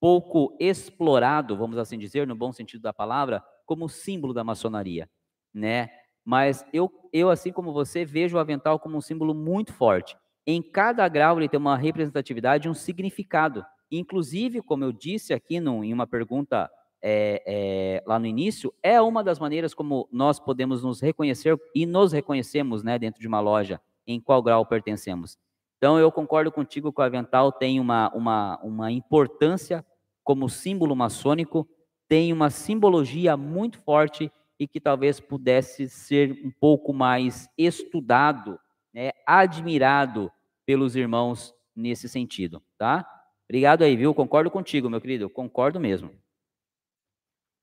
pouco 0.00 0.56
explorado, 0.58 1.56
vamos 1.56 1.78
assim 1.78 1.96
dizer, 1.96 2.26
no 2.26 2.34
bom 2.34 2.50
sentido 2.50 2.82
da 2.82 2.92
palavra, 2.92 3.40
como 3.64 3.88
símbolo 3.88 4.32
da 4.34 4.44
maçonaria, 4.44 5.08
né? 5.52 5.90
Mas 6.24 6.64
eu, 6.72 6.90
eu 7.12 7.30
assim 7.30 7.52
como 7.52 7.72
você, 7.72 8.04
vejo 8.04 8.36
o 8.36 8.40
avental 8.40 8.78
como 8.78 8.96
um 8.96 9.00
símbolo 9.00 9.34
muito 9.34 9.72
forte. 9.72 10.16
Em 10.46 10.62
cada 10.62 11.06
grau 11.08 11.38
ele 11.38 11.48
tem 11.48 11.58
uma 11.58 11.76
representatividade, 11.76 12.68
um 12.68 12.74
significado. 12.74 13.64
Inclusive, 13.90 14.62
como 14.62 14.84
eu 14.84 14.92
disse 14.92 15.32
aqui 15.32 15.60
no, 15.60 15.84
em 15.84 15.92
uma 15.92 16.06
pergunta 16.06 16.70
é, 17.02 17.42
é, 17.46 18.02
lá 18.06 18.18
no 18.18 18.26
início, 18.26 18.72
é 18.82 19.00
uma 19.00 19.24
das 19.24 19.38
maneiras 19.38 19.74
como 19.74 20.08
nós 20.12 20.38
podemos 20.38 20.82
nos 20.82 21.00
reconhecer 21.00 21.58
e 21.74 21.84
nos 21.84 22.12
reconhecemos 22.12 22.82
né, 22.82 22.98
dentro 22.98 23.20
de 23.20 23.28
uma 23.28 23.40
loja, 23.40 23.80
em 24.06 24.20
qual 24.20 24.42
grau 24.42 24.64
pertencemos. 24.64 25.36
Então, 25.76 25.98
eu 25.98 26.12
concordo 26.12 26.52
contigo 26.52 26.92
que 26.92 27.00
o 27.00 27.04
avental 27.04 27.50
tem 27.50 27.80
uma, 27.80 28.08
uma, 28.14 28.60
uma 28.62 28.92
importância 28.92 29.84
como 30.22 30.48
símbolo 30.48 30.94
maçônico, 30.94 31.68
tem 32.12 32.30
uma 32.30 32.50
simbologia 32.50 33.38
muito 33.38 33.78
forte 33.78 34.30
e 34.60 34.68
que 34.68 34.78
talvez 34.78 35.18
pudesse 35.18 35.88
ser 35.88 36.44
um 36.44 36.50
pouco 36.50 36.92
mais 36.92 37.48
estudado, 37.56 38.60
né, 38.92 39.12
admirado 39.26 40.30
pelos 40.66 40.94
irmãos 40.94 41.54
nesse 41.74 42.10
sentido, 42.10 42.62
tá? 42.76 43.08
Obrigado 43.48 43.82
aí, 43.82 43.96
viu? 43.96 44.12
Concordo 44.12 44.50
contigo, 44.50 44.90
meu 44.90 45.00
querido, 45.00 45.30
concordo 45.30 45.80
mesmo. 45.80 46.10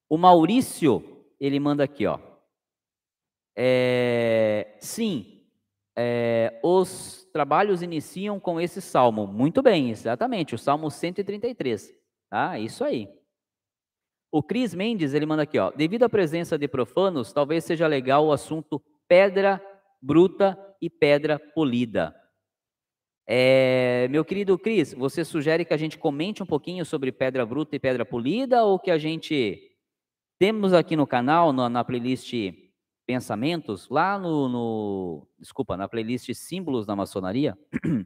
O 0.09 0.17
Maurício, 0.17 1.27
ele 1.39 1.59
manda 1.59 1.83
aqui, 1.83 2.07
ó. 2.07 2.17
É, 3.55 4.79
sim, 4.79 5.43
é, 5.95 6.59
os 6.63 7.29
trabalhos 7.31 7.83
iniciam 7.83 8.39
com 8.39 8.59
esse 8.59 8.81
salmo. 8.81 9.27
Muito 9.27 9.61
bem, 9.61 9.91
exatamente, 9.91 10.55
o 10.55 10.57
salmo 10.57 10.89
133. 10.89 11.93
Tá? 12.31 12.57
Isso 12.57 12.83
aí. 12.83 13.18
O 14.32 14.43
Cris 14.43 14.75
Mendes, 14.75 15.13
ele 15.13 15.25
manda 15.25 15.43
aqui, 15.43 15.57
ó. 15.57 15.71
Devido 15.71 16.03
à 16.03 16.09
presença 16.09 16.57
de 16.57 16.67
profanos, 16.67 17.34
talvez 17.34 17.63
seja 17.63 17.88
legal 17.88 18.27
o 18.27 18.32
assunto 18.32 18.82
pedra 19.07 19.61
bruta 20.01 20.57
e 20.82 20.89
pedra 20.89 21.39
polida. 21.39 22.15
É, 23.27 24.07
meu 24.09 24.25
querido 24.25 24.57
Cris, 24.57 24.93
você 24.93 25.23
sugere 25.23 25.63
que 25.63 25.73
a 25.73 25.77
gente 25.77 25.97
comente 25.97 26.41
um 26.41 26.45
pouquinho 26.45 26.86
sobre 26.86 27.11
pedra 27.11 27.45
bruta 27.45 27.75
e 27.75 27.80
pedra 27.80 28.05
polida 28.05 28.63
ou 28.63 28.80
que 28.80 28.89
a 28.89 28.97
gente 28.97 29.69
temos 30.39 30.73
aqui 30.73 30.95
no 30.95 31.05
canal, 31.05 31.51
na, 31.51 31.84
playlist 31.84 32.34
Pensamentos, 33.05 33.89
lá 33.89 34.19
no, 34.19 34.47
no, 34.47 35.27
Desculpa, 35.39 35.75
na 35.75 35.88
playlist 35.88 36.32
Símbolos 36.36 36.86
da 36.86 36.95
Maçonaria, 36.95 37.57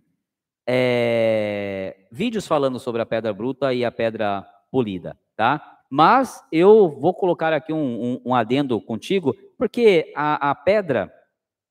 é, 0.67 2.07
vídeos 2.09 2.47
falando 2.47 2.80
sobre 2.80 3.01
a 3.01 3.05
pedra 3.05 3.34
bruta 3.34 3.74
e 3.74 3.84
a 3.84 3.91
pedra 3.91 4.47
polida, 4.71 5.19
tá? 5.36 5.82
Mas 5.95 6.43
eu 6.51 6.89
vou 6.89 7.13
colocar 7.13 7.53
aqui 7.53 7.71
um, 7.71 8.15
um, 8.15 8.21
um 8.25 8.33
adendo 8.33 8.81
contigo, 8.81 9.35
porque 9.55 10.11
a, 10.15 10.49
a 10.49 10.55
pedra, 10.55 11.13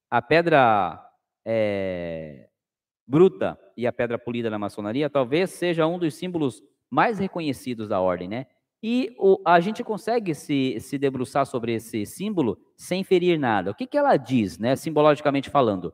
a 0.09 0.23
pedra 0.23 1.05
é, 1.45 2.49
bruta 3.05 3.59
e 3.77 3.85
a 3.85 3.93
pedra 3.93 4.17
polida 4.17 4.49
na 4.49 4.61
maçonaria 4.61 5.11
talvez 5.11 5.51
seja 5.51 5.89
um 5.89 5.99
dos 5.99 6.15
símbolos 6.15 6.63
mais 6.89 7.19
reconhecidos 7.19 7.89
da 7.89 8.01
ordem, 8.01 8.29
né? 8.29 8.47
E 8.81 9.13
o, 9.19 9.43
a 9.45 9.59
gente 9.59 9.83
consegue 9.83 10.37
se, 10.37 10.79
se 10.79 10.97
debruçar 10.97 11.45
sobre 11.45 11.75
esse 11.75 12.07
símbolo 12.07 12.57
sem 12.77 13.03
ferir 13.03 13.41
nada. 13.41 13.73
O 13.73 13.75
que, 13.75 13.89
que 13.89 13.99
ela 13.99 14.17
diz, 14.17 14.57
né, 14.57 14.77
simbologicamente 14.77 15.51
falando? 15.51 15.93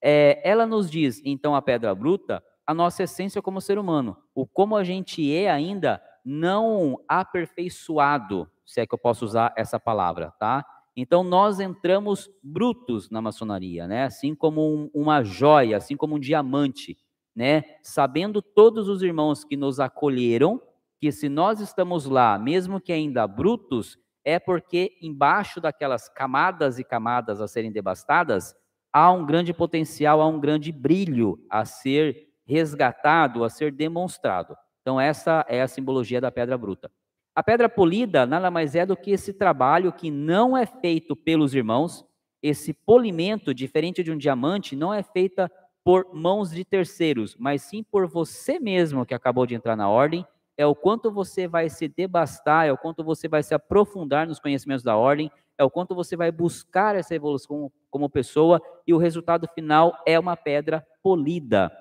É, 0.00 0.40
ela 0.48 0.64
nos 0.64 0.88
diz, 0.88 1.20
então, 1.24 1.56
a 1.56 1.60
pedra 1.60 1.92
bruta, 1.92 2.40
a 2.64 2.72
nossa 2.72 3.02
essência 3.02 3.42
como 3.42 3.60
ser 3.60 3.80
humano, 3.80 4.16
o 4.32 4.46
como 4.46 4.76
a 4.76 4.84
gente 4.84 5.34
é 5.34 5.50
ainda 5.50 6.00
não 6.24 6.98
aperfeiçoado, 7.06 8.48
se 8.64 8.80
é 8.80 8.86
que 8.86 8.94
eu 8.94 8.98
posso 8.98 9.24
usar 9.24 9.52
essa 9.56 9.78
palavra, 9.78 10.32
tá? 10.38 10.64
Então, 10.96 11.24
nós 11.24 11.58
entramos 11.58 12.30
brutos 12.42 13.10
na 13.10 13.20
maçonaria, 13.20 13.86
né? 13.86 14.04
Assim 14.04 14.34
como 14.34 14.62
um, 14.62 14.90
uma 14.94 15.22
joia, 15.24 15.76
assim 15.76 15.96
como 15.96 16.14
um 16.14 16.20
diamante, 16.20 16.96
né? 17.34 17.64
Sabendo 17.82 18.40
todos 18.40 18.88
os 18.88 19.02
irmãos 19.02 19.44
que 19.44 19.56
nos 19.56 19.80
acolheram, 19.80 20.62
que 21.00 21.10
se 21.10 21.28
nós 21.28 21.60
estamos 21.60 22.06
lá, 22.06 22.38
mesmo 22.38 22.80
que 22.80 22.92
ainda 22.92 23.26
brutos, 23.26 23.98
é 24.24 24.38
porque 24.38 24.96
embaixo 25.02 25.60
daquelas 25.60 26.08
camadas 26.08 26.78
e 26.78 26.84
camadas 26.84 27.40
a 27.40 27.48
serem 27.48 27.72
devastadas, 27.72 28.54
há 28.92 29.10
um 29.10 29.26
grande 29.26 29.52
potencial, 29.52 30.20
há 30.20 30.26
um 30.26 30.40
grande 30.40 30.70
brilho 30.70 31.44
a 31.50 31.64
ser 31.64 32.28
resgatado, 32.46 33.42
a 33.42 33.50
ser 33.50 33.72
demonstrado. 33.72 34.56
Então, 34.84 35.00
essa 35.00 35.46
é 35.48 35.62
a 35.62 35.66
simbologia 35.66 36.20
da 36.20 36.30
pedra 36.30 36.58
bruta. 36.58 36.92
A 37.34 37.42
pedra 37.42 37.70
polida 37.70 38.26
nada 38.26 38.50
mais 38.50 38.74
é 38.74 38.84
do 38.84 38.94
que 38.94 39.12
esse 39.12 39.32
trabalho 39.32 39.90
que 39.90 40.10
não 40.10 40.54
é 40.54 40.66
feito 40.66 41.16
pelos 41.16 41.54
irmãos, 41.54 42.04
esse 42.42 42.74
polimento, 42.74 43.54
diferente 43.54 44.02
de 44.02 44.12
um 44.12 44.18
diamante, 44.18 44.76
não 44.76 44.92
é 44.92 45.02
feita 45.02 45.50
por 45.82 46.12
mãos 46.12 46.50
de 46.50 46.66
terceiros, 46.66 47.34
mas 47.38 47.62
sim 47.62 47.82
por 47.82 48.06
você 48.06 48.60
mesmo 48.60 49.06
que 49.06 49.14
acabou 49.14 49.46
de 49.46 49.54
entrar 49.54 49.74
na 49.74 49.88
ordem. 49.88 50.26
É 50.54 50.66
o 50.66 50.74
quanto 50.74 51.10
você 51.10 51.48
vai 51.48 51.70
se 51.70 51.88
debastar, 51.88 52.66
é 52.66 52.72
o 52.72 52.76
quanto 52.76 53.02
você 53.02 53.26
vai 53.26 53.42
se 53.42 53.54
aprofundar 53.54 54.26
nos 54.26 54.38
conhecimentos 54.38 54.84
da 54.84 54.98
ordem, 54.98 55.30
é 55.56 55.64
o 55.64 55.70
quanto 55.70 55.94
você 55.94 56.14
vai 56.14 56.30
buscar 56.30 56.94
essa 56.94 57.14
evolução 57.14 57.72
como, 57.90 58.10
pessoa, 58.10 58.60
e 58.86 58.92
o 58.92 58.98
resultado 58.98 59.48
final 59.54 59.96
é 60.06 60.20
uma 60.20 60.36
pedra 60.36 60.86
polida, 61.02 61.72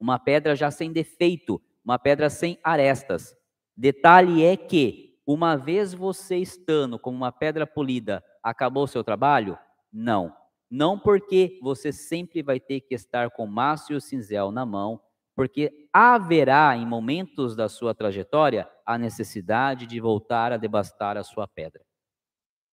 uma 0.00 0.18
pedra 0.18 0.56
já 0.56 0.68
sem 0.68 0.90
defeito, 0.90 1.62
uma 1.84 1.98
pedra 1.98 2.30
sem 2.30 2.58
arestas. 2.62 3.34
Detalhe 3.76 4.44
é 4.44 4.56
que, 4.56 5.18
uma 5.26 5.56
vez 5.56 5.94
você 5.94 6.36
estando 6.36 6.98
como 6.98 7.16
uma 7.16 7.32
pedra 7.32 7.66
polida, 7.66 8.22
acabou 8.42 8.84
o 8.84 8.88
seu 8.88 9.02
trabalho? 9.02 9.58
Não. 9.92 10.34
Não 10.70 10.98
porque 10.98 11.58
você 11.62 11.92
sempre 11.92 12.42
vai 12.42 12.60
ter 12.60 12.80
que 12.80 12.94
estar 12.94 13.30
com 13.30 13.46
maço 13.46 13.92
e 13.92 13.96
o 13.96 14.00
cinzel 14.00 14.52
na 14.52 14.64
mão, 14.64 15.00
porque 15.34 15.88
haverá 15.92 16.76
em 16.76 16.86
momentos 16.86 17.56
da 17.56 17.68
sua 17.68 17.94
trajetória 17.94 18.68
a 18.84 18.98
necessidade 18.98 19.86
de 19.86 19.98
voltar 19.98 20.52
a 20.52 20.56
devastar 20.56 21.16
a 21.16 21.24
sua 21.24 21.48
pedra. 21.48 21.82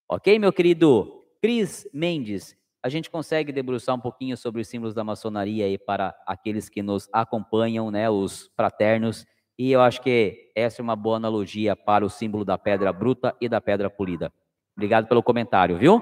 Ok, 0.10 0.38
meu 0.38 0.54
querido 0.54 1.24
Cris 1.42 1.90
Mendes? 1.94 2.56
A 2.88 2.90
gente 2.90 3.12
consegue 3.12 3.52
debruçar 3.52 3.94
um 3.94 4.00
pouquinho 4.00 4.38
sobre 4.38 4.62
os 4.62 4.68
símbolos 4.70 4.96
da 4.96 5.04
maçonaria 5.04 5.66
aí 5.66 5.78
para 5.78 6.16
aqueles 6.26 6.70
que 6.70 6.82
nos 6.82 7.10
acompanham, 7.12 7.92
né, 7.92 8.10
os 8.10 8.50
fraternos, 8.56 9.26
e 9.60 9.74
eu 9.74 9.82
acho 9.82 10.02
que 10.02 10.54
essa 10.56 10.82
é 10.82 10.84
uma 10.84 10.96
boa 10.96 11.18
analogia 11.18 11.76
para 11.76 12.06
o 12.06 12.10
símbolo 12.10 12.46
da 12.46 12.58
pedra 12.58 12.94
bruta 12.94 13.36
e 13.42 13.50
da 13.50 13.60
pedra 13.60 13.90
polida. 13.90 14.32
Obrigado 14.74 15.06
pelo 15.06 15.22
comentário, 15.22 15.78
viu? 15.78 16.02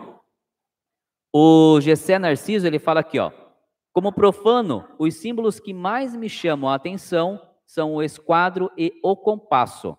O 1.34 1.82
Gessé 1.82 2.20
Narciso, 2.20 2.68
ele 2.68 2.78
fala 2.78 3.00
aqui, 3.00 3.18
ó. 3.18 3.32
Como 3.92 4.14
profano, 4.14 4.88
os 5.00 5.16
símbolos 5.16 5.60
que 5.60 5.74
mais 5.74 6.16
me 6.16 6.30
chamam 6.30 6.70
a 6.70 6.76
atenção 6.76 7.42
são 7.66 7.96
o 7.96 8.04
esquadro 8.04 8.70
e 8.78 8.94
o 9.04 9.18
compasso. 9.18 9.98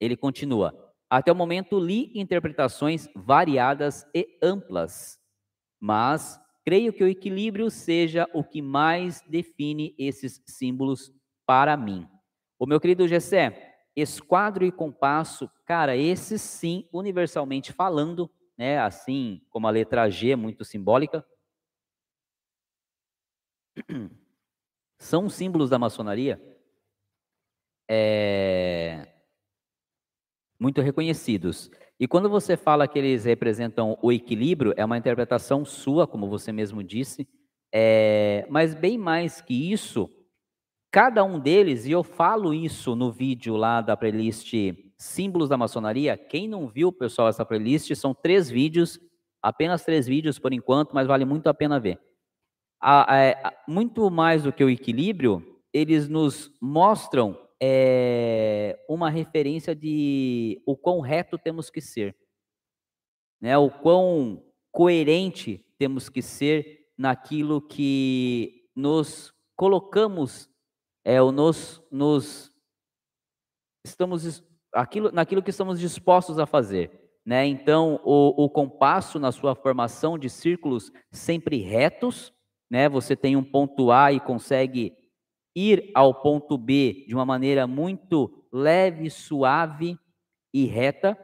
Ele 0.00 0.16
continua. 0.16 0.74
Até 1.08 1.30
o 1.30 1.36
momento 1.36 1.78
li 1.78 2.10
interpretações 2.12 3.08
variadas 3.14 4.04
e 4.12 4.26
amplas, 4.42 5.24
mas 5.80 6.40
creio 6.64 6.92
que 6.92 7.04
o 7.04 7.08
equilíbrio 7.08 7.70
seja 7.70 8.28
o 8.34 8.42
que 8.42 8.60
mais 8.60 9.22
define 9.22 9.94
esses 9.98 10.42
símbolos 10.46 11.12
para 11.46 11.76
mim. 11.76 12.08
O 12.58 12.66
meu 12.66 12.80
querido 12.80 13.06
Gessé, 13.06 13.76
esquadro 13.94 14.64
e 14.64 14.72
compasso, 14.72 15.50
cara, 15.64 15.96
esses 15.96 16.42
sim, 16.42 16.88
universalmente 16.92 17.72
falando, 17.72 18.30
né, 18.56 18.78
assim 18.78 19.42
como 19.50 19.66
a 19.66 19.70
letra 19.70 20.10
G, 20.10 20.34
muito 20.34 20.64
simbólica, 20.64 21.24
são 24.98 25.28
símbolos 25.28 25.70
da 25.70 25.78
maçonaria 25.78 26.40
é, 27.88 29.06
muito 30.58 30.80
reconhecidos. 30.80 31.70
E 31.98 32.06
quando 32.06 32.28
você 32.28 32.56
fala 32.56 32.86
que 32.86 32.98
eles 32.98 33.24
representam 33.24 33.98
o 34.02 34.12
equilíbrio, 34.12 34.74
é 34.76 34.84
uma 34.84 34.98
interpretação 34.98 35.64
sua, 35.64 36.06
como 36.06 36.28
você 36.28 36.52
mesmo 36.52 36.82
disse, 36.82 37.26
é, 37.72 38.46
mas 38.50 38.74
bem 38.74 38.98
mais 38.98 39.40
que 39.40 39.72
isso, 39.72 40.10
cada 40.90 41.24
um 41.24 41.40
deles, 41.40 41.86
e 41.86 41.92
eu 41.92 42.02
falo 42.02 42.52
isso 42.52 42.94
no 42.94 43.10
vídeo 43.10 43.56
lá 43.56 43.80
da 43.80 43.96
playlist 43.96 44.52
Símbolos 44.98 45.48
da 45.48 45.56
Maçonaria, 45.56 46.16
quem 46.16 46.48
não 46.48 46.68
viu, 46.68 46.90
pessoal, 46.90 47.28
essa 47.28 47.44
playlist, 47.44 47.94
são 47.94 48.14
três 48.14 48.48
vídeos, 48.48 48.98
apenas 49.42 49.84
três 49.84 50.06
vídeos 50.06 50.38
por 50.38 50.52
enquanto, 50.52 50.94
mas 50.94 51.06
vale 51.06 51.24
muito 51.24 51.48
a 51.48 51.54
pena 51.54 51.78
ver. 51.78 52.00
A, 52.80 53.14
a, 53.14 53.48
a, 53.48 53.54
muito 53.68 54.10
mais 54.10 54.42
do 54.42 54.52
que 54.52 54.64
o 54.64 54.70
equilíbrio, 54.70 55.60
eles 55.72 56.08
nos 56.08 56.50
mostram 56.60 57.38
é, 57.60 58.78
uma 58.88 59.10
referência 59.10 59.74
de 59.74 60.62
o 60.66 60.76
quão 60.76 61.00
reto 61.00 61.38
temos 61.38 61.70
que 61.70 61.80
ser, 61.80 62.16
né? 63.40 63.56
o 63.56 63.70
quão 63.70 64.44
coerente 64.70 65.64
temos 65.78 66.08
que 66.08 66.20
ser 66.20 66.86
naquilo 66.96 67.60
que 67.60 68.68
nos 68.74 69.32
colocamos, 69.54 70.50
é, 71.04 71.20
o 71.22 71.32
nos, 71.32 71.82
nos 71.90 72.52
estamos 73.84 74.44
aquilo, 74.72 75.10
naquilo 75.12 75.42
que 75.42 75.50
estamos 75.50 75.80
dispostos 75.80 76.38
a 76.38 76.46
fazer. 76.46 76.90
Né? 77.24 77.46
Então, 77.46 78.00
o, 78.04 78.44
o 78.44 78.50
compasso 78.50 79.18
na 79.18 79.32
sua 79.32 79.54
formação 79.54 80.18
de 80.18 80.30
círculos 80.30 80.92
sempre 81.10 81.58
retos, 81.58 82.32
né? 82.70 82.88
você 82.88 83.16
tem 83.16 83.34
um 83.34 83.42
ponto 83.42 83.90
A 83.90 84.12
e 84.12 84.20
consegue 84.20 84.94
ir 85.56 85.90
ao 85.94 86.14
ponto 86.14 86.58
B 86.58 87.06
de 87.08 87.14
uma 87.14 87.24
maneira 87.24 87.66
muito 87.66 88.46
leve, 88.52 89.08
suave 89.08 89.98
e 90.52 90.66
reta. 90.66 91.18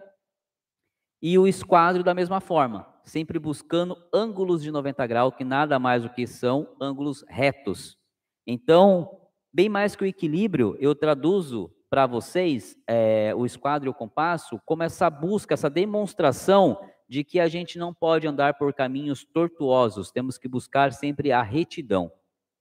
E 1.20 1.38
o 1.38 1.46
esquadro 1.46 2.02
da 2.02 2.14
mesma 2.14 2.40
forma, 2.40 2.88
sempre 3.04 3.38
buscando 3.38 3.94
ângulos 4.12 4.62
de 4.62 4.70
90 4.70 5.06
graus, 5.06 5.34
que 5.36 5.44
nada 5.44 5.78
mais 5.78 6.02
do 6.02 6.08
que 6.08 6.26
são 6.26 6.74
ângulos 6.80 7.22
retos. 7.28 7.98
Então, 8.46 9.20
bem 9.52 9.68
mais 9.68 9.94
que 9.94 10.02
o 10.02 10.06
equilíbrio, 10.06 10.76
eu 10.80 10.94
traduzo 10.94 11.70
para 11.90 12.06
vocês 12.06 12.74
é, 12.88 13.34
o 13.36 13.44
esquadro 13.44 13.88
e 13.88 13.90
o 13.90 13.94
compasso 13.94 14.58
como 14.64 14.82
essa 14.82 15.10
busca, 15.10 15.52
essa 15.52 15.68
demonstração 15.68 16.80
de 17.06 17.22
que 17.22 17.38
a 17.38 17.46
gente 17.46 17.78
não 17.78 17.92
pode 17.92 18.26
andar 18.26 18.54
por 18.54 18.72
caminhos 18.72 19.24
tortuosos, 19.26 20.10
temos 20.10 20.38
que 20.38 20.48
buscar 20.48 20.90
sempre 20.94 21.30
a 21.30 21.42
retidão, 21.42 22.10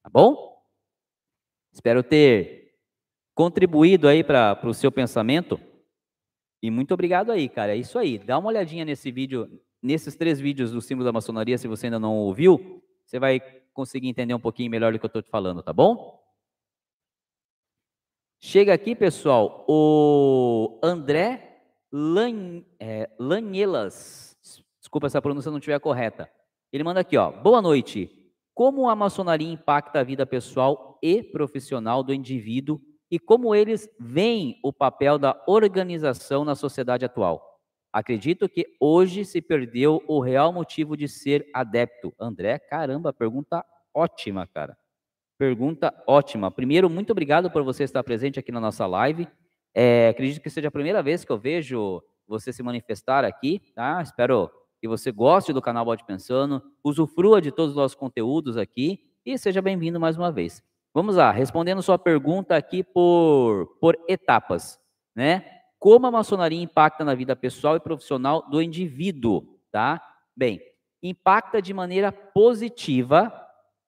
tá 0.03 0.09
bom? 0.09 0.50
Espero 1.71 2.03
ter 2.03 2.75
contribuído 3.33 4.07
aí 4.07 4.23
para 4.23 4.59
o 4.63 4.73
seu 4.73 4.91
pensamento 4.91 5.59
e 6.61 6.69
muito 6.69 6.93
obrigado 6.93 7.31
aí, 7.31 7.49
cara. 7.49 7.73
É 7.73 7.77
isso 7.77 7.97
aí. 7.97 8.19
Dá 8.19 8.37
uma 8.37 8.49
olhadinha 8.49 8.85
nesse 8.85 9.11
vídeo, 9.11 9.61
nesses 9.81 10.15
três 10.15 10.39
vídeos 10.39 10.71
do 10.71 10.81
símbolo 10.81 11.05
da 11.05 11.11
maçonaria, 11.11 11.57
se 11.57 11.67
você 11.67 11.87
ainda 11.87 11.99
não 11.99 12.15
ouviu, 12.15 12.83
você 13.03 13.17
vai 13.17 13.39
conseguir 13.73 14.07
entender 14.07 14.33
um 14.33 14.39
pouquinho 14.39 14.69
melhor 14.69 14.93
do 14.93 14.99
que 14.99 15.05
eu 15.05 15.07
estou 15.07 15.21
te 15.21 15.29
falando, 15.29 15.63
tá 15.63 15.73
bom? 15.73 16.21
Chega 18.39 18.73
aqui, 18.73 18.95
pessoal, 18.95 19.65
o 19.67 20.79
André 20.83 21.63
Lan, 21.91 22.63
é. 22.79 23.09
Desculpa 24.79 25.09
se 25.09 25.17
a 25.17 25.21
pronúncia 25.21 25.51
não 25.51 25.57
estiver 25.57 25.79
correta. 25.79 26.29
Ele 26.71 26.83
manda 26.83 26.99
aqui, 26.99 27.17
ó. 27.17 27.31
Boa 27.31 27.61
noite. 27.61 28.20
Como 28.53 28.89
a 28.89 28.95
maçonaria 28.95 29.51
impacta 29.51 29.99
a 29.99 30.03
vida 30.03 30.25
pessoal 30.25 30.99
e 31.01 31.23
profissional 31.23 32.03
do 32.03 32.13
indivíduo 32.13 32.81
e 33.09 33.19
como 33.19 33.55
eles 33.55 33.89
veem 33.99 34.59
o 34.63 34.71
papel 34.71 35.17
da 35.17 35.41
organização 35.47 36.45
na 36.45 36.55
sociedade 36.55 37.05
atual? 37.05 37.59
Acredito 37.91 38.47
que 38.47 38.65
hoje 38.79 39.25
se 39.25 39.41
perdeu 39.41 40.01
o 40.07 40.21
real 40.21 40.53
motivo 40.53 40.95
de 40.95 41.07
ser 41.09 41.45
adepto. 41.53 42.13
André, 42.17 42.57
caramba, 42.57 43.11
pergunta 43.11 43.65
ótima, 43.93 44.47
cara. 44.47 44.77
Pergunta 45.37 45.93
ótima. 46.07 46.49
Primeiro, 46.49 46.89
muito 46.89 47.11
obrigado 47.11 47.51
por 47.51 47.63
você 47.63 47.83
estar 47.83 48.03
presente 48.03 48.39
aqui 48.39 48.51
na 48.51 48.61
nossa 48.61 48.85
live. 48.85 49.27
É, 49.73 50.09
acredito 50.09 50.41
que 50.41 50.49
seja 50.49 50.69
a 50.69 50.71
primeira 50.71 51.01
vez 51.03 51.25
que 51.25 51.31
eu 51.31 51.37
vejo 51.37 52.01
você 52.27 52.53
se 52.53 52.63
manifestar 52.63 53.25
aqui, 53.25 53.59
tá? 53.75 54.01
Espero 54.01 54.49
que 54.81 54.87
você 54.87 55.11
goste 55.11 55.53
do 55.53 55.61
canal 55.61 55.85
Bode 55.85 56.03
Pensando, 56.03 56.59
usufrua 56.83 57.39
de 57.39 57.51
todos 57.51 57.69
os 57.69 57.77
nossos 57.77 57.93
conteúdos 57.93 58.57
aqui 58.57 58.99
e 59.23 59.37
seja 59.37 59.61
bem-vindo 59.61 59.99
mais 59.99 60.17
uma 60.17 60.31
vez. 60.31 60.63
Vamos 60.91 61.17
lá, 61.17 61.29
respondendo 61.31 61.83
sua 61.83 61.99
pergunta 61.99 62.55
aqui 62.55 62.83
por, 62.83 63.77
por 63.79 63.95
etapas, 64.09 64.79
né? 65.15 65.45
Como 65.77 66.07
a 66.07 66.11
maçonaria 66.11 66.59
impacta 66.59 67.05
na 67.05 67.13
vida 67.13 67.35
pessoal 67.35 67.75
e 67.75 67.79
profissional 67.79 68.49
do 68.49 68.59
indivíduo, 68.59 69.59
tá? 69.71 70.01
Bem, 70.35 70.59
impacta 71.03 71.61
de 71.61 71.75
maneira 71.75 72.11
positiva, 72.11 73.31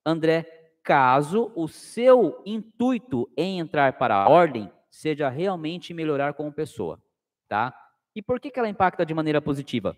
André, 0.05 0.45
caso 0.83 1.51
o 1.55 1.67
seu 1.67 2.39
intuito 2.45 3.27
em 3.35 3.57
entrar 3.57 3.97
para 3.97 4.15
a 4.15 4.29
ordem 4.29 4.71
seja 4.91 5.27
realmente 5.27 5.91
melhorar 5.91 6.35
como 6.35 6.53
pessoa, 6.53 7.01
tá? 7.47 7.75
E 8.15 8.21
por 8.21 8.39
que, 8.39 8.51
que 8.51 8.59
ela 8.59 8.69
impacta 8.69 9.03
de 9.03 9.13
maneira 9.15 9.41
positiva? 9.41 9.97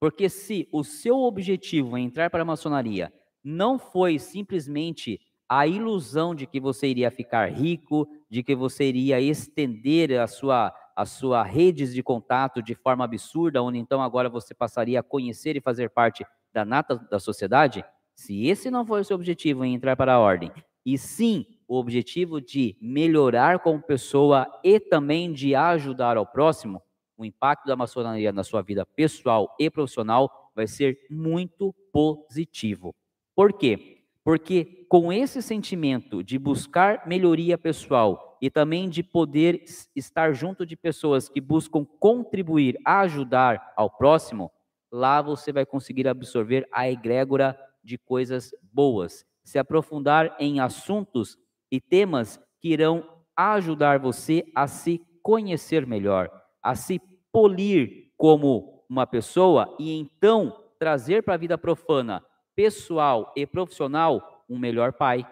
Porque 0.00 0.28
se 0.28 0.68
o 0.72 0.84
seu 0.84 1.18
objetivo 1.18 1.98
em 1.98 2.06
entrar 2.06 2.30
para 2.30 2.42
a 2.42 2.46
maçonaria 2.46 3.12
não 3.42 3.78
foi 3.78 4.18
simplesmente 4.18 5.20
a 5.48 5.66
ilusão 5.66 6.34
de 6.34 6.46
que 6.46 6.60
você 6.60 6.88
iria 6.88 7.10
ficar 7.10 7.50
rico, 7.50 8.06
de 8.30 8.42
que 8.42 8.54
você 8.54 8.84
iria 8.84 9.20
estender 9.20 10.20
a 10.20 10.26
sua, 10.26 10.72
a 10.94 11.06
sua 11.06 11.42
redes 11.42 11.94
de 11.94 12.02
contato 12.02 12.62
de 12.62 12.74
forma 12.74 13.04
absurda, 13.04 13.62
onde 13.62 13.78
então 13.78 14.02
agora 14.02 14.28
você 14.28 14.54
passaria 14.54 15.00
a 15.00 15.02
conhecer 15.02 15.56
e 15.56 15.60
fazer 15.60 15.88
parte 15.88 16.24
da 16.52 16.64
nata 16.64 16.96
da 17.10 17.18
sociedade, 17.18 17.84
se 18.14 18.46
esse 18.46 18.70
não 18.70 18.84
foi 18.84 19.00
o 19.00 19.04
seu 19.04 19.14
objetivo 19.14 19.64
em 19.64 19.74
entrar 19.74 19.96
para 19.96 20.14
a 20.14 20.18
ordem, 20.18 20.52
e 20.84 20.98
sim 20.98 21.46
o 21.66 21.76
objetivo 21.78 22.40
de 22.40 22.76
melhorar 22.80 23.60
como 23.60 23.80
pessoa 23.80 24.46
e 24.64 24.80
também 24.80 25.32
de 25.32 25.54
ajudar 25.54 26.16
ao 26.16 26.26
próximo, 26.26 26.82
o 27.18 27.24
impacto 27.24 27.66
da 27.66 27.76
maçonaria 27.76 28.32
na 28.32 28.44
sua 28.44 28.62
vida 28.62 28.86
pessoal 28.86 29.54
e 29.58 29.68
profissional 29.68 30.50
vai 30.54 30.68
ser 30.68 30.98
muito 31.10 31.74
positivo. 31.92 32.94
Por 33.34 33.52
quê? 33.52 34.04
Porque 34.24 34.86
com 34.88 35.12
esse 35.12 35.42
sentimento 35.42 36.22
de 36.22 36.38
buscar 36.38 37.06
melhoria 37.06 37.58
pessoal 37.58 38.38
e 38.40 38.48
também 38.48 38.88
de 38.88 39.02
poder 39.02 39.64
estar 39.96 40.32
junto 40.32 40.64
de 40.64 40.76
pessoas 40.76 41.28
que 41.28 41.40
buscam 41.40 41.84
contribuir, 41.98 42.78
ajudar 42.84 43.72
ao 43.76 43.90
próximo, 43.90 44.50
lá 44.92 45.20
você 45.20 45.52
vai 45.52 45.66
conseguir 45.66 46.06
absorver 46.06 46.68
a 46.72 46.88
egrégora 46.88 47.58
de 47.82 47.98
coisas 47.98 48.52
boas, 48.72 49.24
se 49.42 49.58
aprofundar 49.58 50.36
em 50.38 50.60
assuntos 50.60 51.36
e 51.70 51.80
temas 51.80 52.38
que 52.60 52.68
irão 52.68 53.06
ajudar 53.36 53.98
você 53.98 54.44
a 54.54 54.66
se 54.66 55.00
conhecer 55.22 55.86
melhor, 55.86 56.30
a 56.68 56.74
se 56.74 57.00
polir 57.32 58.12
como 58.14 58.84
uma 58.90 59.06
pessoa 59.06 59.74
e 59.78 59.90
então 59.90 60.70
trazer 60.78 61.22
para 61.22 61.32
a 61.32 61.38
vida 61.38 61.56
profana 61.56 62.22
pessoal 62.54 63.32
e 63.34 63.46
profissional, 63.46 64.44
um 64.46 64.58
melhor 64.58 64.92
pai, 64.92 65.26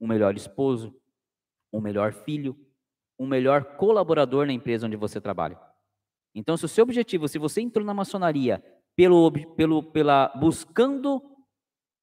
um 0.00 0.06
melhor 0.06 0.34
esposo, 0.34 0.98
um 1.70 1.82
melhor 1.82 2.14
filho, 2.14 2.56
um 3.18 3.26
melhor 3.26 3.76
colaborador 3.76 4.46
na 4.46 4.52
empresa 4.54 4.86
onde 4.86 4.96
você 4.96 5.20
trabalha. 5.20 5.60
Então, 6.34 6.56
se 6.56 6.64
o 6.64 6.68
seu 6.68 6.84
objetivo, 6.84 7.28
se 7.28 7.38
você 7.38 7.60
entrou 7.60 7.84
na 7.84 7.92
maçonaria 7.92 8.64
pelo, 8.96 9.30
pelo, 9.54 9.82
pela 9.82 10.28
buscando 10.28 11.20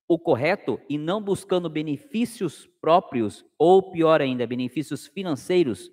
o 0.08 0.20
correto 0.20 0.80
e 0.88 1.00
não 1.00 1.20
buscando 1.20 1.68
benefícios 1.68 2.68
próprios 2.80 3.44
ou 3.58 3.92
pior 3.92 4.22
ainda, 4.22 4.46
benefícios 4.46 5.08
financeiros, 5.08 5.90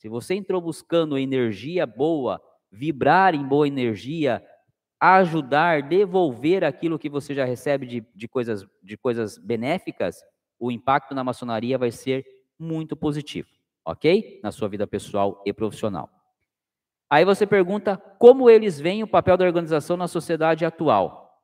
se 0.00 0.08
você 0.08 0.34
entrou 0.34 0.62
buscando 0.62 1.18
energia 1.18 1.86
boa, 1.86 2.40
vibrar 2.72 3.34
em 3.34 3.46
boa 3.46 3.68
energia, 3.68 4.42
ajudar, 4.98 5.82
devolver 5.82 6.64
aquilo 6.64 6.98
que 6.98 7.10
você 7.10 7.34
já 7.34 7.44
recebe 7.44 7.86
de, 7.86 8.06
de, 8.14 8.26
coisas, 8.26 8.66
de 8.82 8.96
coisas 8.96 9.36
benéficas, 9.36 10.24
o 10.58 10.70
impacto 10.72 11.14
na 11.14 11.22
maçonaria 11.22 11.76
vai 11.76 11.90
ser 11.90 12.24
muito 12.58 12.96
positivo, 12.96 13.50
ok? 13.84 14.40
Na 14.42 14.50
sua 14.50 14.68
vida 14.70 14.86
pessoal 14.86 15.42
e 15.44 15.52
profissional. 15.52 16.08
Aí 17.10 17.22
você 17.22 17.46
pergunta 17.46 17.98
como 18.18 18.48
eles 18.48 18.80
veem 18.80 19.02
o 19.02 19.06
papel 19.06 19.36
da 19.36 19.44
organização 19.44 19.98
na 19.98 20.08
sociedade 20.08 20.64
atual. 20.64 21.42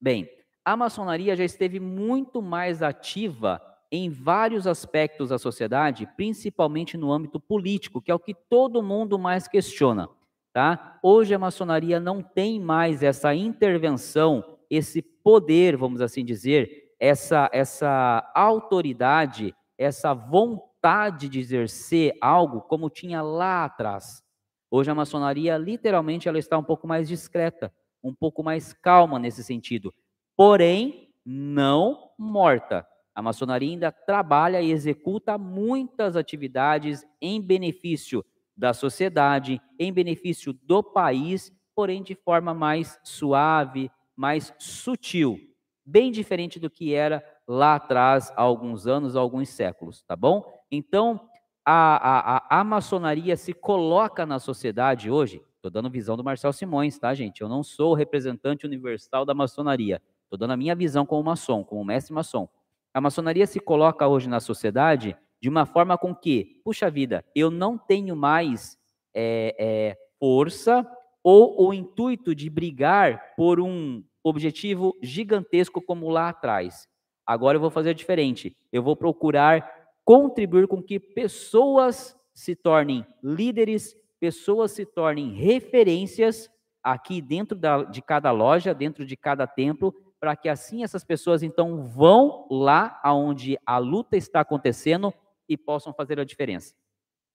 Bem, 0.00 0.26
a 0.64 0.74
maçonaria 0.74 1.36
já 1.36 1.44
esteve 1.44 1.78
muito 1.78 2.40
mais 2.40 2.82
ativa 2.82 3.60
em 3.90 4.08
vários 4.08 4.66
aspectos 4.66 5.30
da 5.30 5.38
sociedade, 5.38 6.08
principalmente 6.16 6.96
no 6.96 7.12
âmbito 7.12 7.40
político, 7.40 8.00
que 8.00 8.10
é 8.10 8.14
o 8.14 8.20
que 8.20 8.34
todo 8.34 8.82
mundo 8.82 9.18
mais 9.18 9.48
questiona. 9.48 10.08
Tá? 10.52 10.98
Hoje 11.02 11.34
a 11.34 11.38
maçonaria 11.38 12.00
não 12.00 12.22
tem 12.22 12.60
mais 12.60 13.02
essa 13.02 13.34
intervenção, 13.34 14.58
esse 14.68 15.00
poder, 15.02 15.76
vamos 15.76 16.00
assim 16.00 16.24
dizer, 16.24 16.94
essa, 16.98 17.48
essa 17.52 18.30
autoridade, 18.34 19.54
essa 19.78 20.12
vontade 20.12 21.28
de 21.28 21.38
exercer 21.38 22.16
algo 22.20 22.60
como 22.62 22.90
tinha 22.90 23.22
lá 23.22 23.64
atrás. 23.64 24.22
Hoje 24.70 24.90
a 24.90 24.94
maçonaria, 24.94 25.56
literalmente, 25.56 26.28
ela 26.28 26.38
está 26.38 26.56
um 26.56 26.62
pouco 26.62 26.86
mais 26.86 27.08
discreta, 27.08 27.72
um 28.02 28.14
pouco 28.14 28.42
mais 28.42 28.72
calma 28.72 29.18
nesse 29.18 29.42
sentido, 29.42 29.92
porém 30.36 31.12
não 31.24 32.10
morta. 32.18 32.86
A 33.20 33.22
maçonaria 33.22 33.68
ainda 33.68 33.92
trabalha 33.92 34.62
e 34.62 34.70
executa 34.70 35.36
muitas 35.36 36.16
atividades 36.16 37.04
em 37.20 37.38
benefício 37.38 38.24
da 38.56 38.72
sociedade, 38.72 39.60
em 39.78 39.92
benefício 39.92 40.54
do 40.54 40.82
país, 40.82 41.52
porém 41.74 42.02
de 42.02 42.14
forma 42.14 42.54
mais 42.54 42.98
suave, 43.04 43.90
mais 44.16 44.54
sutil, 44.58 45.38
bem 45.84 46.10
diferente 46.10 46.58
do 46.58 46.70
que 46.70 46.94
era 46.94 47.22
lá 47.46 47.74
atrás, 47.74 48.32
há 48.34 48.40
alguns 48.40 48.86
anos, 48.86 49.14
há 49.14 49.20
alguns 49.20 49.50
séculos, 49.50 50.02
tá 50.02 50.16
bom? 50.16 50.42
Então, 50.70 51.20
a, 51.62 52.36
a, 52.48 52.60
a 52.60 52.64
maçonaria 52.64 53.36
se 53.36 53.52
coloca 53.52 54.24
na 54.24 54.38
sociedade 54.38 55.10
hoje, 55.10 55.42
estou 55.56 55.70
dando 55.70 55.90
visão 55.90 56.16
do 56.16 56.24
Marcel 56.24 56.54
Simões, 56.54 56.98
tá, 56.98 57.12
gente? 57.12 57.42
Eu 57.42 57.50
não 57.50 57.62
sou 57.62 57.90
o 57.90 57.94
representante 57.94 58.64
universal 58.64 59.26
da 59.26 59.34
maçonaria, 59.34 60.00
estou 60.22 60.38
dando 60.38 60.52
a 60.54 60.56
minha 60.56 60.74
visão 60.74 61.04
como 61.04 61.22
maçom, 61.22 61.62
como 61.62 61.84
mestre 61.84 62.14
maçom. 62.14 62.48
A 62.92 63.00
maçonaria 63.00 63.46
se 63.46 63.60
coloca 63.60 64.06
hoje 64.06 64.28
na 64.28 64.40
sociedade 64.40 65.16
de 65.40 65.48
uma 65.48 65.64
forma 65.64 65.96
com 65.96 66.14
que, 66.14 66.60
puxa 66.64 66.90
vida, 66.90 67.24
eu 67.34 67.50
não 67.50 67.78
tenho 67.78 68.16
mais 68.16 68.76
é, 69.14 69.54
é, 69.58 69.96
força 70.18 70.86
ou 71.22 71.68
o 71.68 71.72
intuito 71.72 72.34
de 72.34 72.50
brigar 72.50 73.34
por 73.36 73.60
um 73.60 74.02
objetivo 74.22 74.96
gigantesco 75.02 75.80
como 75.80 76.10
lá 76.10 76.28
atrás. 76.28 76.88
Agora 77.26 77.56
eu 77.56 77.60
vou 77.60 77.70
fazer 77.70 77.94
diferente. 77.94 78.56
Eu 78.72 78.82
vou 78.82 78.96
procurar 78.96 79.80
contribuir 80.04 80.66
com 80.66 80.82
que 80.82 80.98
pessoas 80.98 82.18
se 82.34 82.56
tornem 82.56 83.06
líderes, 83.22 83.94
pessoas 84.18 84.72
se 84.72 84.84
tornem 84.84 85.32
referências 85.32 86.50
aqui 86.82 87.22
dentro 87.22 87.56
da, 87.56 87.84
de 87.84 88.02
cada 88.02 88.30
loja, 88.32 88.74
dentro 88.74 89.06
de 89.06 89.16
cada 89.16 89.46
templo, 89.46 89.94
para 90.20 90.36
que 90.36 90.48
assim 90.48 90.84
essas 90.84 91.02
pessoas 91.02 91.42
então 91.42 91.82
vão 91.82 92.46
lá 92.50 93.00
aonde 93.02 93.58
a 93.64 93.78
luta 93.78 94.16
está 94.16 94.40
acontecendo 94.40 95.12
e 95.48 95.56
possam 95.56 95.92
fazer 95.94 96.20
a 96.20 96.24
diferença. 96.24 96.74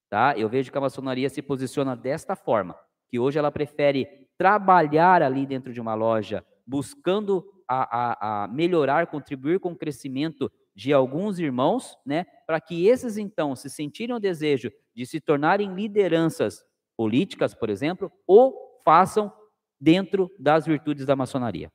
Tá? 0.09 0.37
Eu 0.37 0.47
vejo 0.47 0.71
que 0.71 0.77
a 0.77 0.81
maçonaria 0.81 1.29
se 1.29 1.41
posiciona 1.41 1.95
desta 1.95 2.35
forma, 2.35 2.77
que 3.09 3.19
hoje 3.19 3.39
ela 3.39 3.51
prefere 3.51 4.27
trabalhar 4.37 5.23
ali 5.23 5.45
dentro 5.45 5.73
de 5.73 5.81
uma 5.81 5.95
loja, 5.95 6.45
buscando 6.65 7.43
a, 7.67 8.43
a, 8.43 8.43
a 8.43 8.47
melhorar, 8.47 9.07
contribuir 9.07 9.59
com 9.59 9.71
o 9.71 9.75
crescimento 9.75 10.51
de 10.75 10.93
alguns 10.93 11.39
irmãos, 11.39 11.97
né, 12.05 12.25
para 12.45 12.59
que 12.61 12.85
esses 12.85 13.17
então 13.17 13.55
se 13.55 13.69
sentirem 13.69 14.15
o 14.15 14.19
desejo 14.19 14.71
de 14.93 15.05
se 15.05 15.19
tornarem 15.19 15.73
lideranças 15.73 16.63
políticas, 16.95 17.55
por 17.55 17.69
exemplo, 17.69 18.11
ou 18.27 18.79
façam 18.83 19.33
dentro 19.79 20.29
das 20.37 20.65
virtudes 20.65 21.05
da 21.05 21.15
maçonaria. 21.15 21.71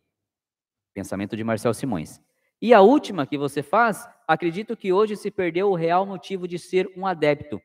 Pensamento 0.95 1.37
de 1.37 1.45
Marcel 1.45 1.75
Simões. 1.75 2.21
E 2.61 2.75
a 2.75 2.81
última 2.81 3.27
que 3.27 3.39
você 3.39 3.63
faz, 3.63 4.07
acredito 4.29 4.77
que 4.77 4.93
hoje 4.93 5.17
se 5.17 5.31
perdeu 5.31 5.71
o 5.71 5.75
real 5.75 6.05
motivo 6.05 6.47
de 6.47 6.59
ser 6.59 6.91
um 6.97 7.07
adepto. 7.07 7.61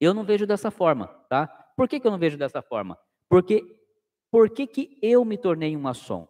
Eu 0.00 0.12
não 0.12 0.24
vejo 0.24 0.46
dessa 0.46 0.70
forma, 0.70 1.06
tá? 1.28 1.46
Por 1.76 1.88
que, 1.88 1.98
que 1.98 2.06
eu 2.06 2.10
não 2.10 2.18
vejo 2.18 2.36
dessa 2.36 2.60
forma? 2.60 2.98
Porque 3.28 3.64
por 4.30 4.50
que, 4.50 4.66
que 4.66 4.98
eu 5.00 5.24
me 5.24 5.38
tornei 5.38 5.76
um 5.76 5.80
maçom? 5.80 6.28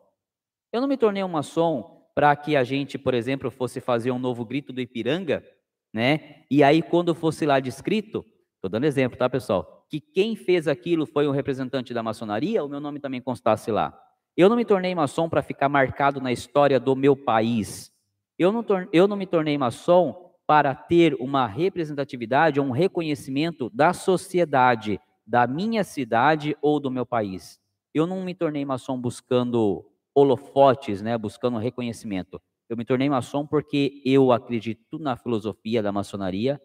Eu 0.72 0.80
não 0.80 0.88
me 0.88 0.96
tornei 0.96 1.24
um 1.24 1.28
maçom 1.28 2.06
para 2.14 2.34
que 2.36 2.56
a 2.56 2.64
gente, 2.64 2.98
por 2.98 3.14
exemplo, 3.14 3.50
fosse 3.50 3.80
fazer 3.80 4.10
um 4.10 4.18
novo 4.18 4.44
grito 4.44 4.72
do 4.72 4.80
Ipiranga, 4.80 5.44
né? 5.92 6.44
E 6.50 6.62
aí, 6.62 6.82
quando 6.82 7.14
fosse 7.14 7.44
lá 7.46 7.58
descrito, 7.60 8.24
estou 8.56 8.70
dando 8.70 8.84
exemplo, 8.84 9.18
tá, 9.18 9.28
pessoal? 9.28 9.86
Que 9.88 10.00
quem 10.00 10.36
fez 10.36 10.68
aquilo 10.68 11.06
foi 11.06 11.26
um 11.26 11.32
representante 11.32 11.92
da 11.92 12.02
maçonaria, 12.02 12.64
o 12.64 12.68
meu 12.68 12.80
nome 12.80 13.00
também 13.00 13.20
constasse 13.20 13.70
lá. 13.70 13.98
Eu 14.37 14.49
não 14.49 14.57
me 14.57 14.64
tornei 14.64 14.95
maçom 14.95 15.28
para 15.28 15.43
ficar 15.43 15.68
marcado 15.68 16.20
na 16.20 16.33
história 16.33 16.80
do 16.80 16.97
meu 16.97 17.14
país. 17.14 17.93
Eu 18.39 18.51
não, 18.51 18.64
eu 18.93 19.07
não 19.07 19.16
me 19.16 19.26
tornei 19.26 19.59
maçom 19.59 20.33
para 20.47 20.74
ter 20.74 21.14
uma 21.20 21.47
representatividade 21.47 22.59
ou 22.59 22.66
um 22.66 22.70
reconhecimento 22.70 23.70
da 23.70 23.93
sociedade, 23.93 24.99
da 25.26 25.47
minha 25.47 25.85
cidade 25.85 26.57
ou 26.62 26.80
do 26.80 26.91
meu 26.91 27.05
país. 27.05 27.61
Eu 27.95 28.07
não 28.07 28.24
me 28.24 28.35
tornei 28.35 28.64
maçom 28.64 28.99
buscando 28.99 29.85
holofotes, 30.14 31.03
né, 31.03 31.16
buscando 31.16 31.59
reconhecimento. 31.59 32.41
Eu 32.68 32.76
me 32.76 32.87
tornei 32.87 33.09
maçom 33.11 33.47
porque 33.47 34.01
eu 34.05 34.33
acredito 34.33 34.99
na 34.99 35.14
filosofia 35.14 35.83
da 35.83 35.93
maçonaria. 35.93 36.61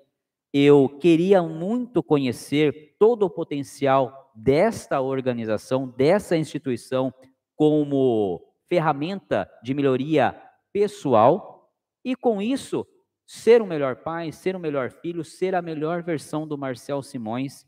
Eu 0.53 0.87
queria 1.01 1.43
muito 1.43 2.01
conhecer 2.01 2.95
todo 2.97 3.23
o 3.23 3.29
potencial 3.29 4.31
desta 4.33 5.01
organização, 5.01 5.87
dessa 5.97 6.37
instituição, 6.37 7.13
como 7.57 8.41
ferramenta 8.69 9.49
de 9.63 9.73
melhoria 9.73 10.39
pessoal 10.71 11.73
e, 12.05 12.15
com 12.15 12.41
isso, 12.41 12.87
ser 13.25 13.61
um 13.61 13.65
melhor 13.65 13.97
pai, 13.97 14.31
ser 14.31 14.55
um 14.55 14.59
melhor 14.59 14.91
filho, 14.91 15.25
ser 15.25 15.55
a 15.55 15.61
melhor 15.61 16.03
versão 16.03 16.47
do 16.47 16.57
Marcel 16.57 17.01
Simões 17.01 17.65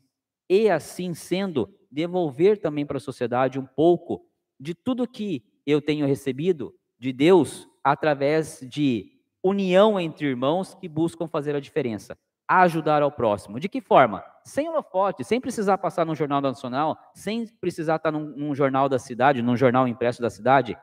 e, 0.48 0.70
assim 0.70 1.12
sendo, 1.12 1.68
devolver 1.90 2.58
também 2.58 2.86
para 2.86 2.96
a 2.96 3.00
sociedade 3.00 3.58
um 3.58 3.66
pouco 3.66 4.24
de 4.58 4.74
tudo 4.74 5.08
que 5.08 5.42
eu 5.66 5.82
tenho 5.82 6.06
recebido 6.06 6.74
de 6.98 7.12
Deus 7.12 7.68
através 7.82 8.60
de 8.62 9.20
união 9.42 9.98
entre 9.98 10.26
irmãos 10.26 10.74
que 10.74 10.88
buscam 10.88 11.26
fazer 11.26 11.56
a 11.56 11.60
diferença, 11.60 12.16
ajudar 12.58 13.00
ao 13.00 13.12
próximo. 13.12 13.60
De 13.60 13.68
que 13.68 13.80
forma? 13.80 14.24
Sem 14.44 14.68
holofote, 14.68 15.22
sem 15.22 15.40
precisar 15.40 15.78
passar 15.78 16.04
no 16.04 16.16
Jornal 16.16 16.40
Nacional, 16.40 16.98
sem 17.14 17.46
precisar 17.46 17.96
estar 17.96 18.10
num, 18.10 18.24
num 18.36 18.54
jornal 18.54 18.88
da 18.88 18.98
cidade, 18.98 19.40
num 19.40 19.56
jornal 19.56 19.86
impresso 19.86 20.20
da 20.20 20.28
cidade, 20.28 20.76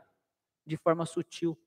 de 0.66 0.78
forma 0.78 1.06
sutil. 1.06 1.58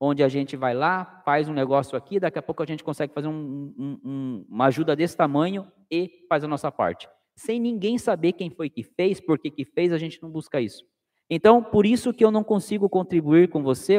Onde 0.00 0.24
a 0.24 0.28
gente 0.28 0.56
vai 0.56 0.74
lá, 0.74 1.22
faz 1.24 1.48
um 1.48 1.52
negócio 1.52 1.96
aqui, 1.96 2.18
daqui 2.18 2.40
a 2.40 2.42
pouco 2.42 2.60
a 2.60 2.66
gente 2.66 2.82
consegue 2.82 3.14
fazer 3.14 3.28
um, 3.28 3.72
um, 3.78 4.46
uma 4.48 4.66
ajuda 4.66 4.96
desse 4.96 5.16
tamanho 5.16 5.70
e 5.88 6.26
faz 6.28 6.42
a 6.42 6.48
nossa 6.48 6.72
parte. 6.72 7.08
Sem 7.36 7.60
ninguém 7.60 7.98
saber 7.98 8.32
quem 8.32 8.50
foi 8.50 8.68
que 8.68 8.82
fez, 8.82 9.20
por 9.20 9.38
que, 9.38 9.48
que 9.48 9.64
fez, 9.64 9.92
a 9.92 9.98
gente 9.98 10.20
não 10.20 10.28
busca 10.28 10.60
isso. 10.60 10.84
Então, 11.30 11.62
por 11.62 11.86
isso 11.86 12.12
que 12.12 12.24
eu 12.24 12.32
não 12.32 12.42
consigo 12.42 12.88
contribuir 12.88 13.48
com 13.48 13.62
você 13.62 13.98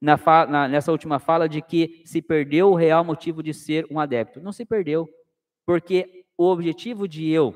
na, 0.00 0.16
na, 0.46 0.68
nessa 0.68 0.92
última 0.92 1.18
fala 1.18 1.48
de 1.48 1.60
que 1.60 2.02
se 2.04 2.22
perdeu 2.22 2.70
o 2.70 2.74
real 2.74 3.04
motivo 3.04 3.42
de 3.42 3.52
ser 3.52 3.86
um 3.90 3.98
adepto. 3.98 4.40
Não 4.40 4.52
se 4.52 4.64
perdeu, 4.64 5.08
porque 5.66 6.24
o 6.36 6.44
objetivo 6.44 7.08
de 7.08 7.28
eu, 7.28 7.54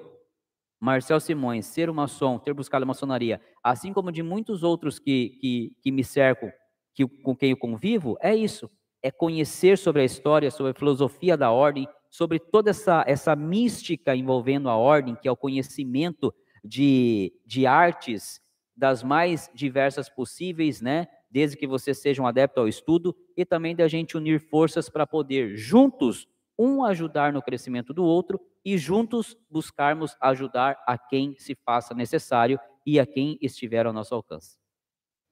Marcel 0.81 1.21
Simões, 1.21 1.67
ser 1.67 1.89
uma 1.89 2.03
maçom, 2.03 2.39
ter 2.39 2.53
buscado 2.53 2.83
a 2.83 2.87
maçonaria, 2.87 3.41
assim 3.63 3.93
como 3.93 4.11
de 4.11 4.23
muitos 4.23 4.65
outros 4.65 4.99
que, 4.99 5.39
que, 5.41 5.77
que 5.81 5.93
me 5.93 6.03
cercam, 6.03 6.53
que, 6.95 7.07
com 7.07 7.37
quem 7.37 7.51
eu 7.51 7.57
convivo, 7.57 8.17
é 8.21 8.35
isso. 8.35 8.69
É 9.01 9.11
conhecer 9.11 9.79
sobre 9.79 10.03
a 10.03 10.05
história, 10.05 10.51
sobre 10.51 10.73
a 10.73 10.75
filosofia 10.75 11.37
da 11.37 11.51
ordem, 11.51 11.89
sobre 12.11 12.39
toda 12.39 12.71
essa, 12.71 13.05
essa 13.07 13.35
mística 13.35 14.15
envolvendo 14.15 14.69
a 14.69 14.77
ordem, 14.77 15.17
que 15.17 15.27
é 15.27 15.33
o 15.33 15.37
conhecimento 15.37 16.35
de, 16.63 17.33
de 17.47 17.67
artes 17.67 18.41
das 18.77 19.03
mais 19.03 19.51
diversas 19.55 20.09
possíveis, 20.09 20.81
né? 20.81 21.07
Desde 21.33 21.57
que 21.57 21.67
você 21.67 21.95
seja 21.95 22.23
um 22.23 22.27
adepto 22.27 22.61
ao 22.61 22.69
estudo 22.69 23.17
e 23.37 23.45
também 23.45 23.75
da 23.75 23.89
gente 23.89 24.17
unir 24.17 24.39
forças 24.39 24.91
para 24.91 25.07
poder 25.07 25.57
juntos 25.57 26.29
um 26.59 26.85
ajudar 26.85 27.33
no 27.33 27.43
crescimento 27.43 27.95
do 27.95 28.05
outro 28.05 28.39
e 28.65 28.77
juntos 28.77 29.37
buscarmos 29.51 30.15
ajudar 30.21 30.79
a 30.87 30.99
quem 30.99 31.35
se 31.39 31.55
faça 31.55 31.95
necessário 31.95 32.61
e 32.87 33.01
a 33.01 33.07
quem 33.07 33.39
estiver 33.41 33.87
ao 33.87 33.93
nosso 33.93 34.15
alcance. 34.15 34.59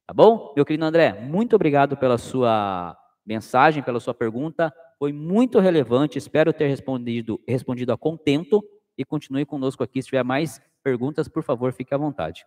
Tá 0.07 0.15
bom? 0.15 0.53
Meu 0.57 0.65
querido 0.65 0.85
André, 0.85 1.13
muito 1.21 1.55
obrigado 1.55 1.97
pela 1.97 2.19
sua 2.19 2.97
mensagem, 3.25 3.83
pela 3.83 4.01
sua 4.01 4.15
pergunta. 4.15 4.73
Foi 4.99 5.13
muito 5.13 5.61
relevante, 5.61 6.19
espero 6.19 6.53
ter 6.53 6.67
respondido, 6.67 7.41
respondido 7.47 7.93
a 7.93 7.99
contento 7.99 8.65
e 8.97 9.05
continue 9.05 9.45
conosco 9.45 9.85
aqui. 9.85 10.03
Se 10.03 10.09
tiver 10.09 10.25
mais 10.25 10.61
perguntas, 10.83 11.29
por 11.29 11.43
favor, 11.43 11.73
fique 11.73 11.95
à 11.95 11.99
vontade. 11.99 12.45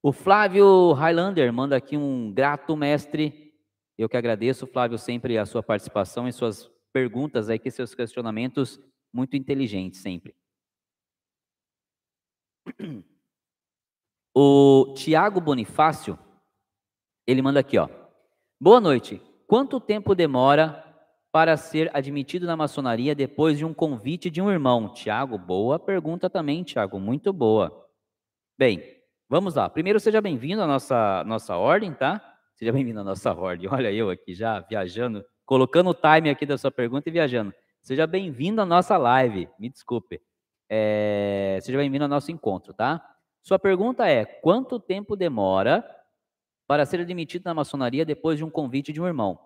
O 0.00 0.12
Flávio 0.12 0.92
Highlander 0.92 1.52
manda 1.52 1.76
aqui 1.76 1.96
um 1.96 2.32
grato 2.32 2.76
mestre. 2.76 3.52
Eu 3.96 4.08
que 4.08 4.16
agradeço, 4.16 4.66
Flávio, 4.66 4.96
sempre 4.96 5.36
a 5.36 5.44
sua 5.44 5.62
participação 5.62 6.28
e 6.28 6.32
suas 6.32 6.70
perguntas 6.92 7.48
aí, 7.48 7.58
que 7.58 7.70
seus 7.70 7.94
questionamentos 7.94 8.80
muito 9.12 9.36
inteligentes 9.36 10.00
sempre. 10.00 10.36
O 14.34 14.94
Tiago 14.94 15.40
Bonifácio, 15.40 16.16
ele 17.26 17.42
manda 17.42 17.58
aqui, 17.58 17.76
ó. 17.76 17.88
Boa 18.60 18.80
noite. 18.80 19.20
Quanto 19.48 19.80
tempo 19.80 20.14
demora 20.14 20.84
para 21.32 21.56
ser 21.56 21.90
admitido 21.96 22.46
na 22.46 22.56
maçonaria 22.56 23.16
depois 23.16 23.58
de 23.58 23.64
um 23.64 23.74
convite 23.74 24.30
de 24.30 24.40
um 24.40 24.48
irmão? 24.50 24.92
Tiago, 24.92 25.36
boa 25.36 25.76
pergunta 25.78 26.30
também, 26.30 26.62
Tiago, 26.62 27.00
muito 27.00 27.32
boa. 27.32 27.90
Bem, 28.56 28.97
vamos 29.28 29.54
lá. 29.54 29.68
Primeiro, 29.68 30.00
seja 30.00 30.20
bem-vindo 30.20 30.62
à 30.62 30.66
nossa, 30.66 31.22
nossa 31.24 31.56
ordem, 31.56 31.92
tá? 31.92 32.20
Seja 32.54 32.72
bem-vindo 32.72 33.00
à 33.00 33.04
nossa 33.04 33.32
ordem. 33.32 33.68
Olha 33.70 33.92
eu 33.92 34.10
aqui 34.10 34.34
já 34.34 34.60
viajando, 34.60 35.24
colocando 35.44 35.90
o 35.90 35.94
time 35.94 36.30
aqui 36.30 36.46
da 36.46 36.56
sua 36.56 36.70
pergunta 36.70 37.08
e 37.08 37.12
viajando. 37.12 37.52
Seja 37.82 38.06
bem-vindo 38.06 38.60
à 38.60 38.66
nossa 38.66 38.96
live, 38.96 39.48
me 39.58 39.68
desculpe. 39.68 40.20
É, 40.68 41.58
seja 41.62 41.78
bem-vindo 41.78 42.04
ao 42.04 42.08
nosso 42.08 42.32
encontro, 42.32 42.72
tá? 42.72 43.02
Sua 43.42 43.58
pergunta 43.58 44.08
é: 44.08 44.24
quanto 44.24 44.80
tempo 44.80 45.14
demora 45.14 45.84
para 46.66 46.84
ser 46.84 47.00
admitido 47.00 47.44
na 47.44 47.54
maçonaria 47.54 48.04
depois 48.04 48.38
de 48.38 48.44
um 48.44 48.50
convite 48.50 48.92
de 48.92 49.00
um 49.00 49.06
irmão? 49.06 49.38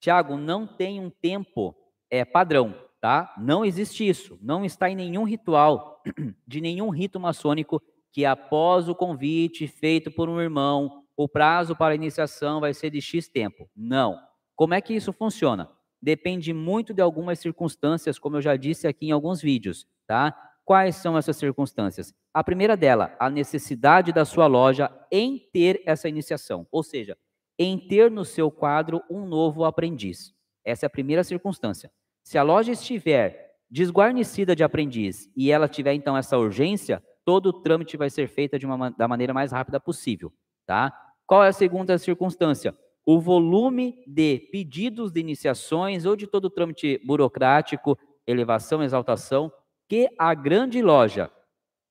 Tiago, 0.00 0.36
não 0.36 0.66
tem 0.66 1.00
um 1.00 1.08
tempo 1.08 1.74
é, 2.10 2.24
padrão, 2.24 2.74
tá? 3.00 3.32
Não 3.38 3.64
existe 3.64 4.06
isso. 4.06 4.38
Não 4.42 4.64
está 4.64 4.90
em 4.90 4.96
nenhum 4.96 5.24
ritual, 5.24 6.02
de 6.46 6.60
nenhum 6.60 6.90
rito 6.90 7.20
maçônico, 7.20 7.80
que 8.12 8.24
após 8.26 8.88
o 8.88 8.94
convite 8.94 9.66
feito 9.66 10.10
por 10.10 10.28
um 10.28 10.40
irmão, 10.40 11.02
o 11.16 11.28
prazo 11.28 11.74
para 11.74 11.94
iniciação 11.94 12.60
vai 12.60 12.74
ser 12.74 12.90
de 12.90 13.00
X 13.00 13.28
tempo. 13.28 13.68
Não. 13.74 14.18
Como 14.54 14.74
é 14.74 14.80
que 14.80 14.94
isso 14.94 15.12
funciona? 15.12 15.70
Depende 16.00 16.52
muito 16.52 16.92
de 16.92 17.00
algumas 17.00 17.38
circunstâncias, 17.38 18.18
como 18.18 18.36
eu 18.36 18.42
já 18.42 18.56
disse 18.56 18.86
aqui 18.86 19.06
em 19.06 19.12
alguns 19.12 19.40
vídeos, 19.40 19.86
tá? 20.06 20.36
Quais 20.64 20.96
são 20.96 21.16
essas 21.16 21.36
circunstâncias? 21.36 22.14
A 22.34 22.44
primeira 22.44 22.76
dela, 22.76 23.16
a 23.18 23.30
necessidade 23.30 24.12
da 24.12 24.24
sua 24.24 24.46
loja 24.46 24.90
em 25.10 25.38
ter 25.52 25.82
essa 25.86 26.08
iniciação, 26.08 26.66
ou 26.70 26.82
seja, 26.82 27.16
em 27.58 27.78
ter 27.78 28.10
no 28.10 28.24
seu 28.24 28.50
quadro 28.50 29.02
um 29.10 29.26
novo 29.26 29.64
aprendiz. 29.64 30.34
Essa 30.64 30.86
é 30.86 30.88
a 30.88 30.90
primeira 30.90 31.24
circunstância. 31.24 31.90
Se 32.22 32.38
a 32.38 32.42
loja 32.42 32.72
estiver 32.72 33.56
desguarnecida 33.70 34.54
de 34.54 34.62
aprendiz 34.62 35.30
e 35.36 35.50
ela 35.50 35.68
tiver 35.68 35.94
então 35.94 36.16
essa 36.16 36.38
urgência, 36.38 37.02
todo 37.24 37.46
o 37.46 37.52
trâmite 37.52 37.96
vai 37.96 38.10
ser 38.10 38.28
feito 38.28 38.58
de 38.58 38.66
uma, 38.66 38.90
da 38.90 39.06
maneira 39.06 39.32
mais 39.32 39.52
rápida 39.52 39.78
possível, 39.78 40.32
tá? 40.66 40.92
Qual 41.26 41.44
é 41.44 41.48
a 41.48 41.52
segunda 41.52 41.96
circunstância? 41.98 42.76
O 43.04 43.20
volume 43.20 44.02
de 44.06 44.38
pedidos 44.52 45.12
de 45.12 45.20
iniciações 45.20 46.04
ou 46.04 46.14
de 46.14 46.26
todo 46.26 46.46
o 46.46 46.50
trâmite 46.50 47.00
burocrático, 47.04 47.98
elevação, 48.26 48.82
exaltação, 48.82 49.52
que 49.88 50.08
a 50.18 50.34
grande 50.34 50.80
loja, 50.80 51.30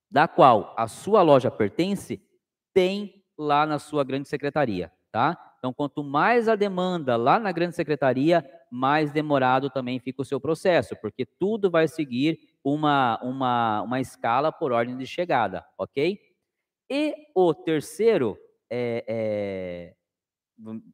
da 0.10 0.28
qual 0.28 0.74
a 0.78 0.88
sua 0.88 1.22
loja 1.22 1.52
pertence, 1.52 2.22
tem 2.74 3.24
lá 3.38 3.66
na 3.66 3.80
sua 3.80 4.04
grande 4.04 4.28
secretaria, 4.28 4.92
tá? 5.12 5.38
Então, 5.58 5.74
quanto 5.74 6.04
mais 6.04 6.48
a 6.48 6.56
demanda 6.56 7.16
lá 7.16 7.40
na 7.40 7.52
grande 7.52 7.76
secretaria, 7.76 8.44
mais 8.72 9.12
demorado 9.12 9.70
também 9.70 10.00
fica 10.00 10.22
o 10.22 10.26
seu 10.26 10.40
processo, 10.40 10.96
porque 11.02 11.26
tudo 11.26 11.70
vai 11.70 11.88
seguir 11.88 12.40
uma, 12.64 13.20
uma, 13.24 13.82
uma 13.82 13.99
escala 13.99 14.51
por 14.51 14.72
ordem 14.72 14.97
de 14.97 15.05
chegada, 15.05 15.66
ok? 15.78 16.20
E 16.89 17.16
o 17.36 17.53
terceiro, 17.53 18.38
é, 18.70 19.05
é, 19.07 19.95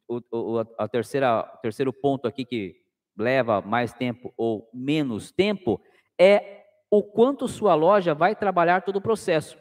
o, 0.08 0.20
o, 0.30 0.58
a 0.78 0.88
terceira, 0.88 1.42
terceiro 1.62 1.92
ponto 1.92 2.26
aqui 2.26 2.44
que 2.44 2.76
leva 3.16 3.60
mais 3.60 3.92
tempo 3.92 4.32
ou 4.36 4.70
menos 4.72 5.32
tempo 5.32 5.80
é 6.18 6.64
o 6.90 7.02
quanto 7.02 7.48
sua 7.48 7.74
loja 7.74 8.14
vai 8.14 8.34
trabalhar 8.34 8.82
todo 8.82 8.96
o 8.96 9.02
processo. 9.02 9.58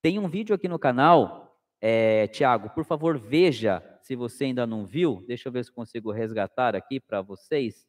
Tem 0.00 0.18
um 0.18 0.28
vídeo 0.28 0.54
aqui 0.54 0.68
no 0.68 0.78
canal, 0.78 1.58
é, 1.80 2.26
Tiago, 2.28 2.70
por 2.70 2.84
favor, 2.84 3.18
veja 3.18 3.82
se 4.02 4.16
você 4.16 4.44
ainda 4.44 4.66
não 4.66 4.86
viu. 4.86 5.24
Deixa 5.26 5.48
eu 5.48 5.52
ver 5.52 5.64
se 5.64 5.72
consigo 5.72 6.10
resgatar 6.10 6.74
aqui 6.74 6.98
para 7.00 7.20
vocês. 7.20 7.86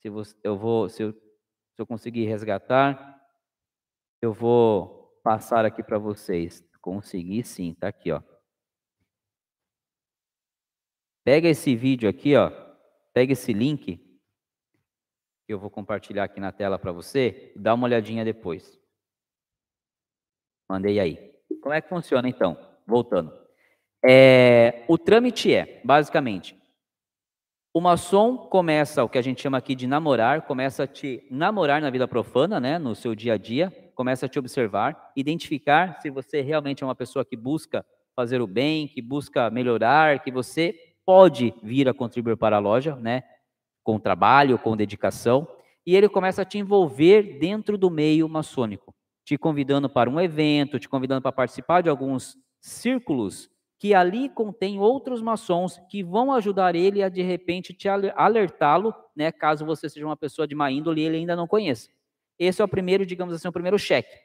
Se 0.00 0.08
você, 0.10 0.36
eu 0.42 0.56
vou, 0.56 0.88
se 0.88 1.02
eu, 1.02 1.14
se 1.74 1.80
eu 1.82 1.86
conseguir 1.86 2.26
resgatar, 2.26 3.20
eu 4.20 4.32
vou 4.32 5.20
passar 5.22 5.64
aqui 5.64 5.82
para 5.82 5.98
vocês. 5.98 6.64
Consegui 6.80 7.42
sim, 7.44 7.74
tá 7.74 7.88
aqui, 7.88 8.10
ó. 8.10 8.22
Pega 11.24 11.48
esse 11.48 11.74
vídeo 11.76 12.08
aqui, 12.08 12.36
ó. 12.36 12.50
Pega 13.12 13.32
esse 13.32 13.52
link 13.52 13.96
que 15.46 15.52
eu 15.52 15.58
vou 15.58 15.70
compartilhar 15.70 16.24
aqui 16.24 16.40
na 16.40 16.52
tela 16.52 16.78
para 16.78 16.92
você, 16.92 17.52
dá 17.56 17.74
uma 17.74 17.86
olhadinha 17.86 18.24
depois. 18.24 18.80
Mandei 20.68 20.98
aí. 20.98 21.32
Como 21.60 21.74
é 21.74 21.80
que 21.80 21.88
funciona 21.88 22.28
então? 22.28 22.56
Voltando. 22.86 23.32
É, 24.04 24.84
o 24.88 24.96
trâmite 24.98 25.54
é, 25.54 25.80
basicamente, 25.84 26.60
o 27.74 27.80
maçom 27.80 28.36
começa 28.36 29.02
o 29.02 29.08
que 29.08 29.16
a 29.16 29.22
gente 29.22 29.40
chama 29.40 29.56
aqui 29.56 29.74
de 29.74 29.86
namorar, 29.86 30.42
começa 30.42 30.82
a 30.82 30.86
te 30.86 31.26
namorar 31.30 31.80
na 31.80 31.88
vida 31.88 32.06
profana, 32.06 32.60
né, 32.60 32.78
no 32.78 32.94
seu 32.94 33.14
dia 33.14 33.34
a 33.34 33.36
dia, 33.38 33.72
começa 33.94 34.26
a 34.26 34.28
te 34.28 34.38
observar, 34.38 35.12
identificar 35.16 35.98
se 36.00 36.10
você 36.10 36.42
realmente 36.42 36.82
é 36.82 36.86
uma 36.86 36.94
pessoa 36.94 37.24
que 37.24 37.36
busca 37.36 37.84
fazer 38.14 38.42
o 38.42 38.46
bem, 38.46 38.86
que 38.86 39.00
busca 39.00 39.48
melhorar, 39.48 40.22
que 40.22 40.30
você 40.30 40.74
pode 41.04 41.54
vir 41.62 41.88
a 41.88 41.94
contribuir 41.94 42.36
para 42.36 42.56
a 42.56 42.60
loja, 42.60 42.94
né? 42.96 43.22
com 43.82 43.98
trabalho, 43.98 44.58
com 44.58 44.76
dedicação, 44.76 45.48
e 45.84 45.96
ele 45.96 46.08
começa 46.08 46.42
a 46.42 46.44
te 46.44 46.58
envolver 46.58 47.38
dentro 47.38 47.78
do 47.78 47.90
meio 47.90 48.28
maçônico, 48.28 48.94
te 49.24 49.36
convidando 49.38 49.88
para 49.88 50.10
um 50.10 50.20
evento, 50.20 50.78
te 50.78 50.88
convidando 50.88 51.22
para 51.22 51.32
participar 51.32 51.82
de 51.82 51.88
alguns 51.88 52.36
círculos 52.60 53.50
que 53.82 53.94
ali 53.94 54.28
contém 54.28 54.78
outros 54.78 55.20
maçons 55.20 55.82
que 55.90 56.04
vão 56.04 56.32
ajudar 56.32 56.76
ele 56.76 57.02
a 57.02 57.08
de 57.08 57.20
repente 57.20 57.74
te 57.74 57.88
alertá-lo, 57.88 58.94
né, 59.16 59.32
caso 59.32 59.66
você 59.66 59.88
seja 59.88 60.06
uma 60.06 60.16
pessoa 60.16 60.46
de 60.46 60.54
má 60.54 60.70
índole 60.70 61.00
e 61.00 61.04
ele 61.04 61.16
ainda 61.16 61.34
não 61.34 61.48
conheça. 61.48 61.90
Esse 62.38 62.62
é 62.62 62.64
o 62.64 62.68
primeiro, 62.68 63.04
digamos 63.04 63.34
assim, 63.34 63.48
o 63.48 63.52
primeiro 63.52 63.76
cheque. 63.76 64.16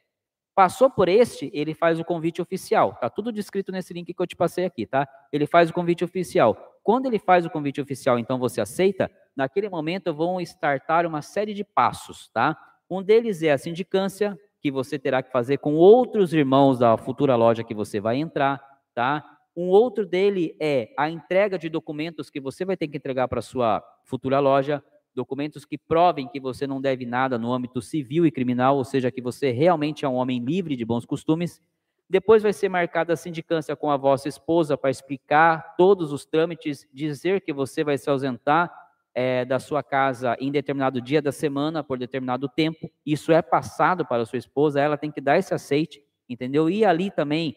Passou 0.54 0.92
por 0.92 1.10
este, 1.10 1.50
ele 1.56 1.74
faz 1.74 2.00
o 2.00 2.06
convite 2.06 2.40
oficial. 2.40 3.00
Tá 3.02 3.10
tudo 3.10 3.32
descrito 3.32 3.72
nesse 3.72 3.96
link 3.96 4.14
que 4.14 4.22
eu 4.22 4.28
te 4.28 4.36
passei 4.36 4.64
aqui, 4.64 4.86
tá? 4.86 5.10
Ele 5.34 5.48
faz 5.48 5.72
o 5.72 5.74
convite 5.74 6.04
oficial. 6.04 6.56
Quando 6.84 7.08
ele 7.08 7.18
faz 7.18 7.44
o 7.44 7.50
convite 7.50 7.82
oficial, 7.82 8.20
então 8.20 8.38
você 8.38 8.62
aceita, 8.62 9.10
naquele 9.36 9.70
momento 9.70 10.14
vão 10.14 10.40
startar 10.40 11.04
uma 11.04 11.24
série 11.24 11.56
de 11.56 11.64
passos, 11.64 12.30
tá? 12.30 12.56
Um 12.88 13.02
deles 13.02 13.42
é 13.42 13.54
a 13.54 13.58
sindicância, 13.58 14.38
que 14.62 14.70
você 14.70 15.00
terá 15.00 15.24
que 15.24 15.32
fazer 15.32 15.58
com 15.58 15.74
outros 15.74 16.32
irmãos 16.32 16.78
da 16.78 16.96
futura 16.96 17.36
loja 17.36 17.64
que 17.64 17.74
você 17.74 18.00
vai 18.00 18.18
entrar, 18.18 18.62
tá? 18.94 19.37
Um 19.58 19.70
outro 19.70 20.06
dele 20.06 20.56
é 20.60 20.94
a 20.96 21.10
entrega 21.10 21.58
de 21.58 21.68
documentos 21.68 22.30
que 22.30 22.40
você 22.40 22.64
vai 22.64 22.78
ter 22.78 22.88
que 22.88 22.96
entregar 22.96 23.28
para 23.28 23.42
sua 23.42 23.84
futura 24.06 24.40
loja, 24.40 24.84
documentos 25.16 25.66
que 25.66 25.80
provem 25.80 26.28
que 26.28 26.40
você 26.40 26.68
não 26.68 26.80
deve 26.80 27.08
nada 27.08 27.40
no 27.40 27.52
âmbito 27.52 27.82
civil 27.82 28.24
e 28.24 28.30
criminal, 28.30 28.78
ou 28.78 28.84
seja, 28.84 29.10
que 29.10 29.20
você 29.20 29.50
realmente 29.50 30.06
é 30.06 30.08
um 30.08 30.14
homem 30.14 30.40
livre 30.40 30.76
de 30.76 30.86
bons 30.86 31.08
costumes. 31.08 31.60
Depois 32.08 32.44
vai 32.44 32.54
ser 32.54 32.70
marcada 32.70 33.14
a 33.14 33.16
sindicância 33.16 33.76
com 33.76 33.90
a 33.90 33.98
vossa 33.98 34.30
esposa 34.30 34.78
para 34.78 34.92
explicar 34.92 35.76
todos 35.76 36.14
os 36.14 36.24
trâmites, 36.24 36.88
dizer 36.94 37.42
que 37.42 37.52
você 37.52 37.84
vai 37.84 37.98
se 37.98 38.08
ausentar 38.12 38.72
é, 39.12 39.44
da 39.44 39.58
sua 39.58 39.82
casa 39.82 40.38
em 40.40 40.52
determinado 40.52 41.02
dia 41.02 41.20
da 41.20 41.32
semana, 41.32 41.84
por 41.84 41.98
determinado 41.98 42.48
tempo. 42.48 42.92
Isso 43.04 43.32
é 43.32 43.42
passado 43.42 44.06
para 44.06 44.22
a 44.22 44.26
sua 44.28 44.38
esposa, 44.38 44.80
ela 44.80 45.00
tem 45.00 45.10
que 45.10 45.20
dar 45.20 45.40
esse 45.40 45.52
aceite, 45.52 46.00
entendeu? 46.30 46.70
E 46.70 46.86
ali 46.86 47.10
também 47.10 47.56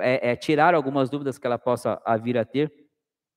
é, 0.00 0.30
é, 0.30 0.36
tirar 0.36 0.74
algumas 0.74 1.08
dúvidas 1.08 1.38
que 1.38 1.46
ela 1.46 1.58
possa 1.58 2.00
vir 2.22 2.36
a 2.36 2.44
ter. 2.44 2.72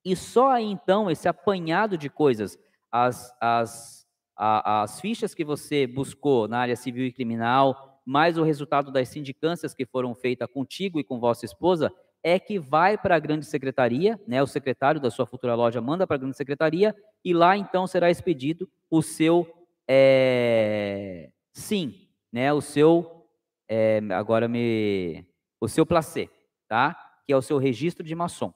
E 0.04 0.16
só 0.16 0.50
aí 0.50 0.64
então, 0.64 1.10
esse 1.10 1.28
apanhado 1.28 1.96
de 1.96 2.10
coisas, 2.10 2.58
as, 2.90 3.32
as, 3.40 4.06
a, 4.36 4.82
as 4.82 5.00
fichas 5.00 5.34
que 5.34 5.44
você 5.44 5.86
buscou 5.86 6.48
na 6.48 6.58
área 6.58 6.76
civil 6.76 7.06
e 7.06 7.12
criminal, 7.12 8.00
mais 8.04 8.36
o 8.36 8.42
resultado 8.42 8.90
das 8.90 9.08
sindicâncias 9.08 9.74
que 9.74 9.86
foram 9.86 10.14
feitas 10.14 10.48
contigo 10.52 10.98
e 10.98 11.04
com 11.04 11.20
vossa 11.20 11.44
esposa, 11.44 11.92
é 12.22 12.38
que 12.38 12.58
vai 12.58 12.96
para 12.96 13.16
a 13.16 13.18
grande 13.18 13.44
secretaria, 13.46 14.20
né? 14.26 14.42
O 14.42 14.46
secretário 14.46 15.00
da 15.00 15.10
sua 15.10 15.26
futura 15.26 15.54
loja 15.54 15.80
manda 15.80 16.06
para 16.06 16.16
a 16.16 16.18
grande 16.18 16.36
secretaria 16.36 16.94
e 17.24 17.34
lá 17.34 17.56
então 17.56 17.86
será 17.86 18.10
expedido 18.10 18.68
o 18.90 19.02
seu 19.02 19.46
é, 19.88 21.30
sim, 21.52 22.08
né? 22.32 22.52
O 22.52 22.60
seu 22.60 23.26
é, 23.68 24.00
agora 24.12 24.46
me 24.46 25.26
o 25.60 25.68
seu 25.68 25.86
placê, 25.86 26.28
tá? 26.72 26.96
Que 27.26 27.34
é 27.34 27.36
o 27.36 27.42
seu 27.42 27.58
registro 27.58 28.02
de 28.02 28.14
maçom. 28.14 28.50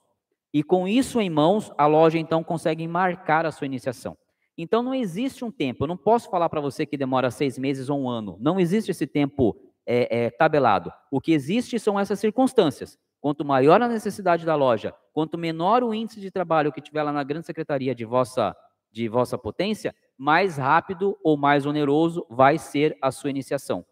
E 0.51 0.63
com 0.63 0.89
isso 0.89 1.21
em 1.21 1.29
mãos, 1.29 1.71
a 1.77 1.85
loja 1.85 2.19
então 2.19 2.43
consegue 2.43 2.89
marcar 2.89 3.45
a 3.45 3.53
sua 3.53 3.67
iniciação. 3.67 4.17
Então 4.57 4.83
não 4.83 4.95
existe 4.95 5.45
um 5.45 5.51
tempo. 5.51 5.85
Eu 5.85 5.89
não 5.89 5.99
posso 5.99 6.31
falar 6.31 6.49
para 6.49 6.63
você 6.63 6.87
que 6.87 6.97
demora 6.97 7.31
seis 7.31 7.59
meses 7.59 7.91
ou 7.91 8.01
um 8.01 8.09
ano. 8.09 8.39
Não 8.41 8.59
existe 8.59 8.91
esse 8.91 9.07
tempo 9.07 9.55
é, 9.85 10.25
é, 10.25 10.31
tabelado. 10.31 10.91
O 11.11 11.21
que 11.21 11.31
existe 11.33 11.79
são 11.79 12.01
essas 12.01 12.19
circunstâncias. 12.19 12.99
Quanto 13.21 13.45
maior 13.45 13.83
a 13.83 13.89
necessidade 13.89 14.47
da 14.47 14.55
loja, 14.55 14.95
quanto 15.13 15.37
menor 15.37 15.85
o 15.85 15.93
índice 15.93 16.19
de 16.19 16.31
trabalho 16.31 16.73
que 16.73 16.81
tiver 16.81 17.03
lá 17.03 17.13
na 17.13 17.23
grande 17.23 17.45
secretaria 17.45 17.95
de 17.95 18.07
vossa, 18.07 18.57
de 18.91 19.09
vossa 19.09 19.37
potência, 19.37 19.95
mais 20.17 20.57
rápido 20.57 21.19
ou 21.23 21.37
mais 21.37 21.67
oneroso 21.67 22.25
vai 22.31 22.57
ser 22.57 22.97
a 23.03 23.11
sua 23.11 23.29
iniciação. 23.29 23.85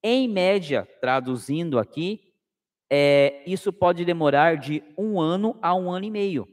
Em 0.00 0.28
média, 0.28 0.88
traduzindo 1.00 1.76
aqui, 1.76 2.20
é, 2.96 3.42
isso 3.44 3.72
pode 3.72 4.04
demorar 4.04 4.56
de 4.56 4.80
um 4.96 5.20
ano 5.20 5.58
a 5.60 5.74
um 5.74 5.90
ano 5.90 6.04
e 6.04 6.10
meio, 6.12 6.46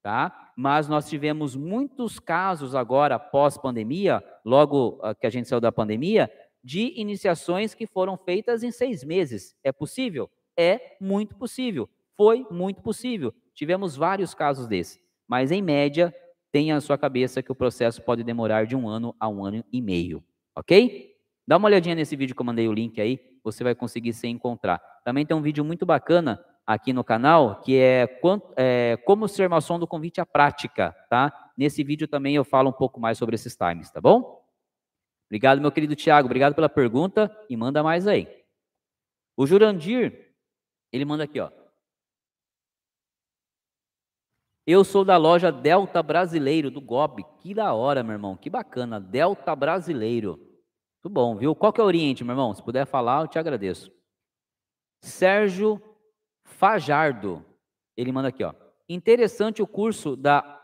tá? 0.00 0.52
Mas 0.56 0.88
nós 0.88 1.08
tivemos 1.08 1.56
muitos 1.56 2.20
casos 2.20 2.72
agora, 2.72 3.18
pós-pandemia, 3.18 4.22
logo 4.44 5.00
ah, 5.02 5.12
que 5.12 5.26
a 5.26 5.30
gente 5.30 5.48
saiu 5.48 5.60
da 5.60 5.72
pandemia, 5.72 6.30
de 6.62 6.92
iniciações 7.00 7.74
que 7.74 7.84
foram 7.84 8.16
feitas 8.16 8.62
em 8.62 8.70
seis 8.70 9.02
meses. 9.02 9.56
É 9.64 9.72
possível? 9.72 10.30
É 10.56 10.96
muito 11.00 11.34
possível. 11.34 11.90
Foi 12.16 12.46
muito 12.48 12.80
possível. 12.80 13.34
Tivemos 13.52 13.96
vários 13.96 14.34
casos 14.34 14.68
desses. 14.68 15.00
Mas, 15.26 15.50
em 15.50 15.60
média, 15.60 16.14
tenha 16.52 16.76
na 16.76 16.80
sua 16.80 16.96
cabeça 16.96 17.42
que 17.42 17.50
o 17.50 17.56
processo 17.56 18.00
pode 18.02 18.22
demorar 18.22 18.66
de 18.66 18.76
um 18.76 18.88
ano 18.88 19.16
a 19.18 19.28
um 19.28 19.44
ano 19.44 19.64
e 19.72 19.82
meio. 19.82 20.22
Ok? 20.54 21.16
Dá 21.44 21.56
uma 21.56 21.66
olhadinha 21.66 21.96
nesse 21.96 22.14
vídeo 22.14 22.36
que 22.36 22.40
eu 22.40 22.46
mandei 22.46 22.68
o 22.68 22.72
link 22.72 23.00
aí, 23.00 23.18
você 23.42 23.64
vai 23.64 23.74
conseguir 23.74 24.12
se 24.12 24.26
encontrar. 24.26 24.80
Também 25.04 25.24
tem 25.24 25.36
um 25.36 25.42
vídeo 25.42 25.64
muito 25.64 25.86
bacana 25.86 26.42
aqui 26.66 26.92
no 26.92 27.02
canal, 27.02 27.60
que 27.62 27.78
é, 27.78 28.06
é 28.56 28.96
como 29.04 29.26
ser 29.26 29.48
maçom 29.48 29.78
do 29.78 29.86
convite 29.86 30.20
à 30.20 30.26
prática, 30.26 30.94
tá? 31.08 31.32
Nesse 31.56 31.82
vídeo 31.82 32.06
também 32.06 32.34
eu 32.34 32.44
falo 32.44 32.68
um 32.68 32.72
pouco 32.72 33.00
mais 33.00 33.16
sobre 33.16 33.34
esses 33.34 33.56
times, 33.56 33.90
tá 33.90 34.00
bom? 34.00 34.44
Obrigado, 35.26 35.60
meu 35.60 35.72
querido 35.72 35.96
Tiago, 35.96 36.26
obrigado 36.26 36.54
pela 36.54 36.68
pergunta 36.68 37.34
e 37.48 37.56
manda 37.56 37.82
mais 37.82 38.06
aí. 38.06 38.28
O 39.36 39.46
Jurandir, 39.46 40.34
ele 40.92 41.04
manda 41.04 41.24
aqui, 41.24 41.40
ó. 41.40 41.50
Eu 44.66 44.84
sou 44.84 45.02
da 45.02 45.16
loja 45.16 45.50
Delta 45.50 46.02
Brasileiro, 46.02 46.70
do 46.70 46.82
GOB. 46.82 47.24
Que 47.40 47.54
da 47.54 47.72
hora, 47.72 48.02
meu 48.02 48.12
irmão. 48.12 48.36
Que 48.36 48.50
bacana. 48.50 49.00
Delta 49.00 49.56
Brasileiro. 49.56 50.47
Muito 51.04 51.14
bom, 51.14 51.36
viu? 51.36 51.54
Qual 51.54 51.72
que 51.72 51.80
é 51.80 51.84
o 51.84 51.86
Oriente, 51.86 52.24
meu 52.24 52.32
irmão? 52.32 52.52
Se 52.52 52.62
puder 52.62 52.84
falar, 52.84 53.22
eu 53.22 53.28
te 53.28 53.38
agradeço. 53.38 53.92
Sérgio 55.00 55.80
Fajardo. 56.44 57.44
Ele 57.96 58.10
manda 58.10 58.28
aqui, 58.28 58.42
ó. 58.42 58.52
Interessante 58.88 59.62
o 59.62 59.66
curso 59.66 60.16
da 60.16 60.60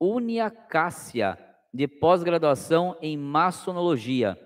Uniacácia 0.00 1.38
de 1.72 1.86
pós-graduação 1.86 2.96
em 3.00 3.16
maçonologia. 3.16 4.36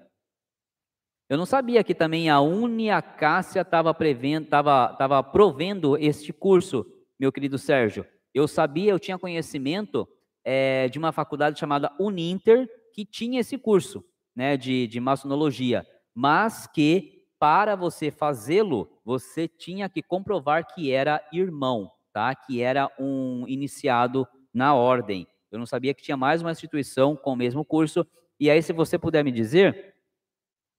Eu 1.26 1.38
não 1.38 1.46
sabia 1.46 1.82
que 1.82 1.94
também 1.94 2.28
a 2.28 2.40
Uniacácia 2.40 3.62
estava 3.62 3.96
estava, 3.98 4.90
estava 4.92 5.22
provendo 5.22 5.96
este 5.96 6.34
curso, 6.34 6.84
meu 7.18 7.32
querido 7.32 7.56
Sérgio. 7.56 8.06
Eu 8.34 8.46
sabia, 8.46 8.90
eu 8.90 8.98
tinha 8.98 9.18
conhecimento 9.18 10.06
é, 10.44 10.88
de 10.90 10.98
uma 10.98 11.12
faculdade 11.12 11.58
chamada 11.58 11.94
Uninter 11.98 12.68
que 12.92 13.06
tinha 13.06 13.40
esse 13.40 13.56
curso 13.56 14.04
né, 14.34 14.56
de, 14.56 14.86
de 14.86 15.00
maçonologia, 15.00 15.86
mas 16.14 16.66
que 16.66 17.22
para 17.38 17.74
você 17.74 18.10
fazê-lo, 18.10 18.88
você 19.04 19.48
tinha 19.48 19.88
que 19.88 20.00
comprovar 20.00 20.64
que 20.64 20.92
era 20.92 21.20
irmão, 21.32 21.90
tá? 22.12 22.34
Que 22.36 22.62
era 22.62 22.88
um 23.00 23.44
iniciado 23.48 24.24
na 24.54 24.74
ordem. 24.74 25.26
Eu 25.50 25.58
não 25.58 25.66
sabia 25.66 25.92
que 25.92 26.02
tinha 26.02 26.16
mais 26.16 26.40
uma 26.40 26.52
instituição 26.52 27.16
com 27.16 27.32
o 27.32 27.36
mesmo 27.36 27.64
curso. 27.64 28.06
E 28.38 28.48
aí, 28.48 28.62
se 28.62 28.72
você 28.72 28.96
puder 28.96 29.24
me 29.24 29.32
dizer, 29.32 29.92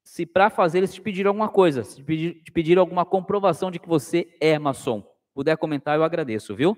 se 0.06 0.26
para 0.26 0.50
fazer 0.50 0.80
eles 0.80 0.94
te 0.94 1.02
pediram 1.02 1.32
alguma 1.32 1.50
coisa, 1.50 1.84
se 1.84 2.02
te 2.02 2.52
pediram 2.54 2.82
alguma 2.82 3.06
comprovação 3.06 3.70
de 3.70 3.78
que 3.78 3.88
você 3.88 4.34
é 4.40 4.58
maçom, 4.58 5.04
puder 5.34 5.58
comentar, 5.58 5.98
eu 5.98 6.04
agradeço, 6.04 6.56
viu? 6.56 6.78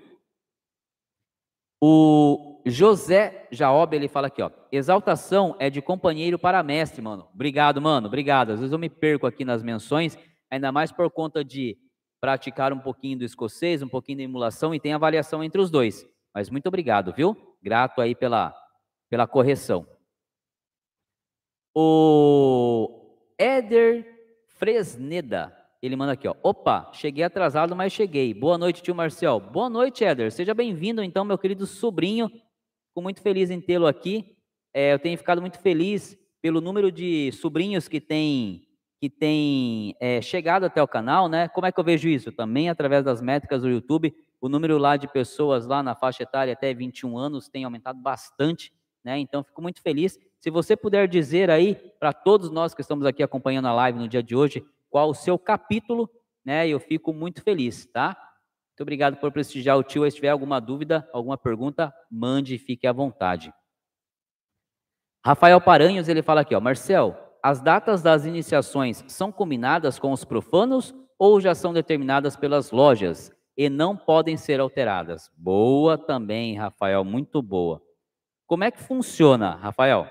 O 1.80 2.62
José 2.66 3.46
Jaob, 3.50 3.94
ele 3.94 4.08
fala 4.08 4.26
aqui, 4.28 4.42
ó. 4.42 4.50
Exaltação 4.72 5.54
é 5.58 5.70
de 5.70 5.80
companheiro 5.82 6.38
para 6.38 6.62
mestre, 6.62 7.02
mano. 7.02 7.28
Obrigado, 7.32 7.80
mano. 7.80 8.06
Obrigado. 8.08 8.52
Às 8.52 8.58
vezes 8.58 8.72
eu 8.72 8.78
me 8.78 8.88
perco 8.88 9.26
aqui 9.26 9.44
nas 9.44 9.62
menções, 9.62 10.18
ainda 10.50 10.72
mais 10.72 10.90
por 10.90 11.10
conta 11.10 11.44
de 11.44 11.78
praticar 12.20 12.72
um 12.72 12.78
pouquinho 12.78 13.18
do 13.18 13.24
escocês, 13.24 13.82
um 13.82 13.88
pouquinho 13.88 14.18
da 14.18 14.24
emulação 14.24 14.74
e 14.74 14.80
tem 14.80 14.92
avaliação 14.92 15.44
entre 15.44 15.60
os 15.60 15.70
dois. 15.70 16.04
Mas 16.34 16.50
muito 16.50 16.66
obrigado, 16.66 17.12
viu? 17.12 17.36
Grato 17.62 18.00
aí 18.00 18.14
pela, 18.14 18.54
pela 19.08 19.26
correção. 19.26 19.86
O 21.74 23.16
Éder 23.38 24.04
Fresneda 24.46 25.55
ele 25.86 25.96
manda 25.96 26.12
aqui, 26.12 26.26
ó. 26.26 26.34
Opa, 26.42 26.90
cheguei 26.92 27.24
atrasado, 27.24 27.74
mas 27.74 27.92
cheguei. 27.92 28.34
Boa 28.34 28.58
noite, 28.58 28.82
tio 28.82 28.94
Marcel. 28.94 29.38
Boa 29.40 29.70
noite, 29.70 30.04
Éder. 30.04 30.32
Seja 30.32 30.52
bem-vindo, 30.52 31.02
então, 31.02 31.24
meu 31.24 31.38
querido 31.38 31.66
sobrinho. 31.66 32.28
Fico 32.28 33.02
muito 33.02 33.22
feliz 33.22 33.50
em 33.50 33.60
tê-lo 33.60 33.86
aqui. 33.86 34.36
É, 34.74 34.92
eu 34.92 34.98
tenho 34.98 35.16
ficado 35.16 35.40
muito 35.40 35.58
feliz 35.58 36.18
pelo 36.42 36.60
número 36.60 36.92
de 36.92 37.32
sobrinhos 37.32 37.88
que 37.88 38.00
tem 38.00 38.62
que 38.98 39.10
tem 39.10 39.94
é, 40.00 40.22
chegado 40.22 40.64
até 40.64 40.82
o 40.82 40.88
canal, 40.88 41.28
né? 41.28 41.48
Como 41.48 41.66
é 41.66 41.72
que 41.72 41.78
eu 41.78 41.84
vejo 41.84 42.08
isso? 42.08 42.32
Também 42.32 42.70
através 42.70 43.04
das 43.04 43.20
métricas 43.20 43.62
do 43.62 43.68
YouTube, 43.68 44.14
o 44.40 44.48
número 44.48 44.78
lá 44.78 44.96
de 44.96 45.06
pessoas 45.06 45.66
lá 45.66 45.82
na 45.82 45.94
faixa 45.94 46.22
etária 46.22 46.52
até 46.52 46.72
21 46.72 47.16
anos 47.16 47.48
tem 47.48 47.64
aumentado 47.64 48.00
bastante, 48.00 48.72
né? 49.04 49.18
Então 49.18 49.44
fico 49.44 49.60
muito 49.60 49.82
feliz. 49.82 50.18
Se 50.40 50.50
você 50.50 50.76
puder 50.76 51.06
dizer 51.08 51.50
aí 51.50 51.74
para 51.98 52.12
todos 52.12 52.50
nós 52.50 52.74
que 52.74 52.80
estamos 52.80 53.04
aqui 53.06 53.22
acompanhando 53.22 53.66
a 53.66 53.74
live 53.74 53.98
no 53.98 54.08
dia 54.08 54.22
de 54.22 54.34
hoje, 54.34 54.64
qual 54.88 55.10
o 55.10 55.14
seu 55.14 55.38
capítulo, 55.38 56.08
né? 56.44 56.68
Eu 56.68 56.80
fico 56.80 57.12
muito 57.12 57.42
feliz, 57.42 57.86
tá? 57.86 58.16
Muito 58.70 58.82
obrigado 58.82 59.16
por 59.16 59.32
prestigiar 59.32 59.78
o 59.78 59.82
tio. 59.82 60.08
Se 60.10 60.16
tiver 60.16 60.28
alguma 60.28 60.60
dúvida, 60.60 61.08
alguma 61.12 61.38
pergunta, 61.38 61.94
mande 62.10 62.54
e 62.54 62.58
fique 62.58 62.86
à 62.86 62.92
vontade. 62.92 63.52
Rafael 65.24 65.60
Paranhos, 65.60 66.08
ele 66.08 66.22
fala 66.22 66.42
aqui, 66.42 66.54
ó, 66.54 66.60
Marcel, 66.60 67.16
as 67.42 67.60
datas 67.60 68.02
das 68.02 68.24
iniciações 68.24 69.04
são 69.08 69.32
combinadas 69.32 69.98
com 69.98 70.12
os 70.12 70.24
profanos 70.24 70.94
ou 71.18 71.40
já 71.40 71.54
são 71.54 71.72
determinadas 71.72 72.36
pelas 72.36 72.70
lojas 72.70 73.32
e 73.56 73.70
não 73.70 73.96
podem 73.96 74.36
ser 74.36 74.60
alteradas? 74.60 75.30
Boa 75.36 75.96
também, 75.96 76.56
Rafael, 76.56 77.04
muito 77.04 77.40
boa. 77.40 77.82
Como 78.46 78.62
é 78.62 78.70
que 78.70 78.82
funciona, 78.82 79.56
Rafael? 79.56 80.06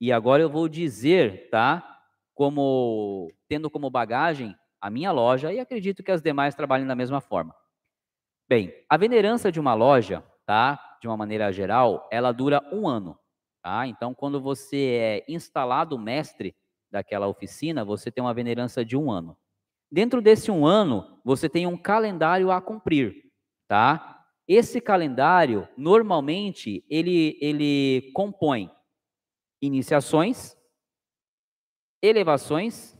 E 0.00 0.12
agora 0.12 0.42
eu 0.42 0.50
vou 0.50 0.68
dizer, 0.68 1.48
tá? 1.50 1.93
Como 2.34 3.30
tendo 3.48 3.70
como 3.70 3.88
bagagem 3.88 4.54
a 4.80 4.90
minha 4.90 5.12
loja 5.12 5.52
e 5.52 5.60
acredito 5.60 6.02
que 6.02 6.10
as 6.10 6.20
demais 6.20 6.54
trabalhem 6.54 6.86
da 6.86 6.94
mesma 6.94 7.20
forma. 7.20 7.54
Bem, 8.46 8.74
a 8.88 8.96
venerança 8.96 9.50
de 9.50 9.58
uma 9.58 9.72
loja, 9.72 10.22
tá? 10.44 10.98
De 11.00 11.08
uma 11.08 11.16
maneira 11.16 11.50
geral, 11.50 12.06
ela 12.12 12.32
dura 12.32 12.60
um 12.70 12.86
ano, 12.86 13.18
tá? 13.62 13.86
Então, 13.86 14.12
quando 14.12 14.40
você 14.40 15.22
é 15.26 15.32
instalado 15.32 15.98
mestre 15.98 16.54
daquela 16.90 17.26
oficina, 17.26 17.84
você 17.84 18.10
tem 18.10 18.22
uma 18.22 18.34
venerança 18.34 18.84
de 18.84 18.96
um 18.96 19.10
ano. 19.10 19.36
Dentro 19.90 20.20
desse 20.20 20.50
um 20.50 20.66
ano, 20.66 21.20
você 21.24 21.48
tem 21.48 21.66
um 21.66 21.76
calendário 21.76 22.50
a 22.50 22.60
cumprir, 22.60 23.14
tá? 23.66 24.26
Esse 24.46 24.80
calendário, 24.80 25.66
normalmente, 25.78 26.84
ele, 26.90 27.38
ele 27.40 28.10
compõe 28.12 28.70
iniciações, 29.62 30.54
elevações 32.04 32.94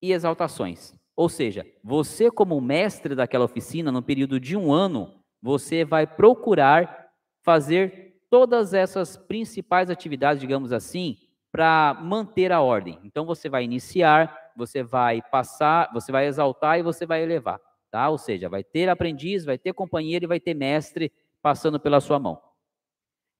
e 0.00 0.12
exaltações. 0.12 0.94
Ou 1.14 1.28
seja, 1.28 1.66
você, 1.84 2.30
como 2.30 2.58
mestre 2.60 3.14
daquela 3.14 3.44
oficina, 3.44 3.92
no 3.92 4.02
período 4.02 4.40
de 4.40 4.56
um 4.56 4.72
ano, 4.72 5.22
você 5.42 5.84
vai 5.84 6.06
procurar 6.06 7.10
fazer 7.42 8.16
todas 8.30 8.72
essas 8.72 9.16
principais 9.16 9.90
atividades, 9.90 10.40
digamos 10.40 10.72
assim, 10.72 11.18
para 11.52 11.98
manter 12.02 12.50
a 12.52 12.62
ordem. 12.62 12.98
Então, 13.04 13.26
você 13.26 13.48
vai 13.48 13.64
iniciar, 13.64 14.52
você 14.56 14.82
vai 14.82 15.20
passar, 15.30 15.90
você 15.92 16.10
vai 16.10 16.26
exaltar 16.26 16.78
e 16.78 16.82
você 16.82 17.04
vai 17.04 17.22
elevar. 17.22 17.60
Tá? 17.90 18.08
Ou 18.08 18.18
seja, 18.18 18.48
vai 18.48 18.62
ter 18.62 18.88
aprendiz, 18.88 19.44
vai 19.44 19.58
ter 19.58 19.72
companheiro 19.72 20.24
e 20.24 20.28
vai 20.28 20.40
ter 20.40 20.54
mestre 20.54 21.12
passando 21.42 21.80
pela 21.80 22.00
sua 22.00 22.18
mão. 22.18 22.40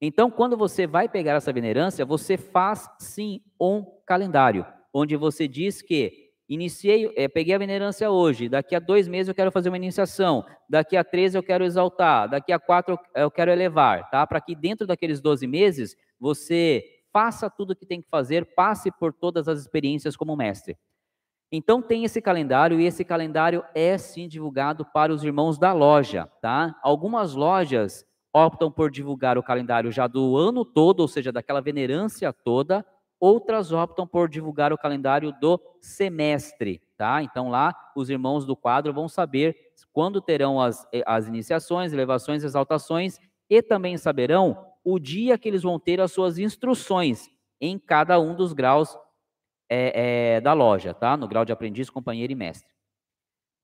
Então, 0.01 0.29
quando 0.29 0.55
você 0.55 0.85
vai 0.85 1.09
pegar 1.09 1.33
essa 1.33 1.51
venerância, 1.51 2.05
você 2.05 2.37
faz 2.37 2.89
sim 2.99 3.41
um 3.59 3.83
calendário 4.05 4.65
onde 4.93 5.15
você 5.15 5.47
diz 5.47 5.81
que 5.81 6.29
Iniciei, 6.49 7.13
é, 7.15 7.27
peguei 7.27 7.53
a 7.53 7.59
venerância 7.59 8.09
hoje, 8.09 8.49
daqui 8.49 8.75
a 8.75 8.79
dois 8.79 9.07
meses 9.07 9.27
eu 9.27 9.35
quero 9.35 9.51
fazer 9.51 9.69
uma 9.69 9.77
iniciação, 9.77 10.43
daqui 10.67 10.97
a 10.97 11.03
três 11.03 11.35
eu 11.35 11.43
quero 11.43 11.63
exaltar, 11.63 12.27
daqui 12.27 12.51
a 12.51 12.57
quatro 12.57 12.97
eu, 13.13 13.29
quero 13.29 13.51
elevar, 13.51 14.09
tá? 14.09 14.25
Para 14.25 14.41
que 14.41 14.55
dentro 14.55 14.87
daqueles 14.87 15.21
12 15.21 15.45
meses 15.45 15.95
você 16.19 16.83
faça 17.13 17.51
tudo 17.51 17.73
o 17.73 17.75
que 17.75 17.85
tem 17.85 18.01
que 18.01 18.09
fazer, 18.09 18.55
passe 18.55 18.91
por 18.91 19.13
todas 19.13 19.47
as 19.47 19.59
experiências 19.59 20.15
como 20.15 20.35
mestre. 20.35 20.75
Então 21.51 21.83
tem 21.83 22.03
esse 22.03 22.19
calendário 22.19 22.79
e 22.79 22.85
esse 22.85 23.05
calendário 23.05 23.63
é 23.75 23.95
sim 23.99 24.27
divulgado 24.27 24.83
para 24.83 25.13
os 25.13 25.23
irmãos 25.23 25.59
da 25.59 25.71
loja, 25.71 26.27
tá? 26.41 26.75
Algumas 26.81 27.35
lojas 27.35 28.03
optam 28.33 28.71
por 28.71 28.89
divulgar 28.89 29.37
o 29.37 29.43
calendário 29.43 29.91
já 29.91 30.07
do 30.07 30.35
ano 30.35 30.65
todo, 30.65 31.01
ou 31.01 31.07
seja, 31.07 31.31
daquela 31.31 31.61
venerância 31.61 32.33
toda, 32.33 32.83
outras 33.19 33.71
optam 33.71 34.07
por 34.07 34.29
divulgar 34.29 34.71
o 34.71 34.77
calendário 34.77 35.31
do 35.39 35.59
semestre, 35.81 36.81
tá? 36.97 37.21
Então 37.21 37.49
lá 37.49 37.75
os 37.95 38.09
irmãos 38.09 38.45
do 38.45 38.55
quadro 38.55 38.93
vão 38.93 39.07
saber 39.07 39.55
quando 39.91 40.21
terão 40.21 40.61
as, 40.61 40.87
eh, 40.93 41.03
as 41.05 41.27
iniciações, 41.27 41.91
elevações, 41.91 42.43
exaltações 42.43 43.19
e 43.49 43.61
também 43.61 43.97
saberão 43.97 44.65
o 44.83 44.99
dia 44.99 45.37
que 45.37 45.47
eles 45.47 45.63
vão 45.63 45.79
ter 45.79 45.99
as 45.99 46.11
suas 46.11 46.37
instruções 46.37 47.29
em 47.59 47.77
cada 47.77 48.19
um 48.19 48.35
dos 48.35 48.53
graus 48.53 48.97
é, 49.69 50.35
é, 50.35 50.41
da 50.41 50.53
loja, 50.53 50.93
tá? 50.93 51.17
No 51.17 51.27
grau 51.27 51.45
de 51.45 51.51
aprendiz, 51.51 51.89
companheiro 51.89 52.31
e 52.31 52.35
mestre. 52.35 52.69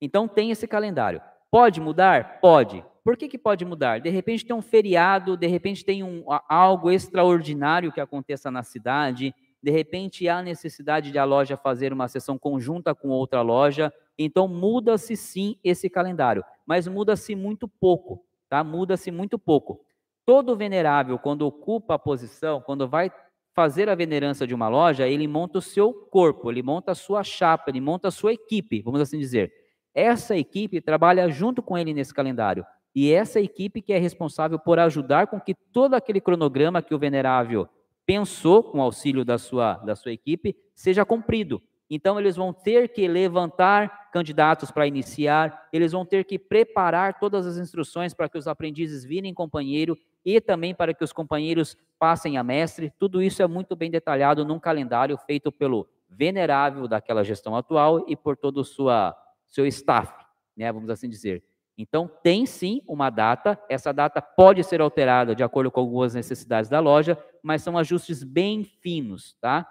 Então 0.02 0.28
tem 0.28 0.52
esse 0.52 0.68
calendário. 0.68 1.22
Pode 1.50 1.80
mudar? 1.80 2.40
Pode. 2.40 2.84
Por 3.04 3.16
que, 3.16 3.28
que 3.28 3.38
pode 3.38 3.64
mudar? 3.64 4.02
De 4.02 4.10
repente 4.10 4.46
tem 4.46 4.56
um 4.56 4.62
feriado, 4.62 5.38
de 5.38 5.48
repente 5.48 5.86
tem 5.86 6.04
um, 6.04 6.26
algo 6.50 6.92
extraordinário 6.92 7.92
que 7.92 8.02
aconteça 8.02 8.50
na 8.50 8.64
cidade, 8.64 9.34
de 9.66 9.72
repente 9.72 10.30
há 10.30 10.44
necessidade 10.44 11.12
de 11.12 11.18
a 11.18 11.24
loja 11.24 11.58
fazer 11.58 11.92
uma 11.92 12.08
sessão 12.08 12.38
conjunta 12.38 12.94
com 12.94 13.08
outra 13.08 13.42
loja, 13.42 13.92
então 14.16 14.48
muda-se 14.48 15.18
sim 15.18 15.58
esse 15.64 15.90
calendário, 15.90 16.46
mas 16.68 16.88
muda-se 16.88 17.34
muito 17.34 17.68
pouco, 17.68 18.24
tá? 18.48 18.64
Muda-se 18.64 19.10
muito 19.10 19.40
pouco. 19.40 19.82
Todo 20.24 20.56
venerável, 20.56 21.18
quando 21.18 21.48
ocupa 21.48 21.96
a 21.96 22.00
posição, 22.00 22.62
quando 22.62 22.88
vai 22.88 23.12
fazer 23.56 23.90
a 23.90 23.96
venerância 23.96 24.46
de 24.46 24.54
uma 24.54 24.70
loja, 24.70 25.08
ele 25.08 25.28
monta 25.28 25.58
o 25.58 25.64
seu 25.64 25.92
corpo, 25.92 26.52
ele 26.52 26.62
monta 26.62 26.92
a 26.92 26.96
sua 26.96 27.24
chapa, 27.24 27.72
ele 27.72 27.82
monta 27.82 28.10
a 28.10 28.12
sua 28.12 28.34
equipe, 28.34 28.84
vamos 28.84 29.02
assim 29.02 29.18
dizer. 29.18 29.52
Essa 29.96 30.38
equipe 30.38 30.80
trabalha 30.80 31.28
junto 31.28 31.64
com 31.64 31.76
ele 31.76 31.92
nesse 31.92 32.14
calendário. 32.14 32.64
E 32.94 33.12
essa 33.12 33.42
equipe 33.42 33.82
que 33.82 33.94
é 33.94 33.98
responsável 33.98 34.60
por 34.60 34.78
ajudar 34.78 35.26
com 35.26 35.42
que 35.42 35.56
todo 35.56 35.96
aquele 35.96 36.22
cronograma 36.22 36.84
que 36.84 36.94
o 36.94 37.00
venerável 37.00 37.68
pensou, 38.06 38.64
com 38.64 38.80
o 38.80 38.82
auxílio 38.82 39.26
da 39.26 39.38
sua, 39.38 39.74
da 39.78 39.96
sua 39.96 40.12
equipe, 40.12 40.56
seja 40.74 41.06
cumprido. 41.06 41.62
Então, 41.90 42.20
eles 42.20 42.36
vão 42.36 42.52
ter 42.52 42.90
que 42.90 43.08
levantar 43.08 44.10
candidatos 44.12 44.72
para 44.72 44.88
iniciar, 44.88 45.68
eles 45.72 45.92
vão 45.92 46.06
ter 46.06 46.26
que 46.26 46.40
preparar 46.40 47.20
todas 47.20 47.46
as 47.46 47.58
instruções 47.58 48.14
para 48.14 48.28
que 48.28 48.38
os 48.38 48.48
aprendizes 48.48 49.04
virem 49.04 49.34
companheiro 49.34 49.98
e 50.24 50.42
também 50.42 50.74
para 50.74 50.94
que 50.94 51.04
os 51.04 51.14
companheiros 51.14 51.78
passem 52.00 52.38
a 52.38 52.44
mestre. 52.44 52.92
Tudo 52.98 53.22
isso 53.22 53.44
é 53.44 53.48
muito 53.48 53.76
bem 53.76 53.92
detalhado 53.92 54.44
num 54.44 54.60
calendário 54.60 55.18
feito 55.18 55.52
pelo 55.52 55.88
venerável 56.10 56.88
daquela 56.88 57.24
gestão 57.24 57.56
atual 57.56 58.06
e 58.08 58.16
por 58.16 58.36
todo 58.36 58.58
o 58.58 58.66
seu 58.66 59.68
staff, 59.68 60.12
né, 60.56 60.72
vamos 60.72 60.90
assim 60.90 61.10
dizer. 61.10 61.44
Então, 61.78 62.10
tem 62.24 62.46
sim 62.46 62.82
uma 62.88 63.10
data, 63.10 63.62
essa 63.70 63.92
data 63.92 64.22
pode 64.22 64.64
ser 64.64 64.80
alterada 64.80 65.36
de 65.36 65.44
acordo 65.44 65.70
com 65.70 65.82
algumas 65.82 66.14
necessidades 66.14 66.70
da 66.70 66.80
loja, 66.80 67.18
mas 67.44 67.62
são 67.62 67.78
ajustes 67.78 68.24
bem 68.24 68.64
finos, 68.64 69.36
tá? 69.42 69.68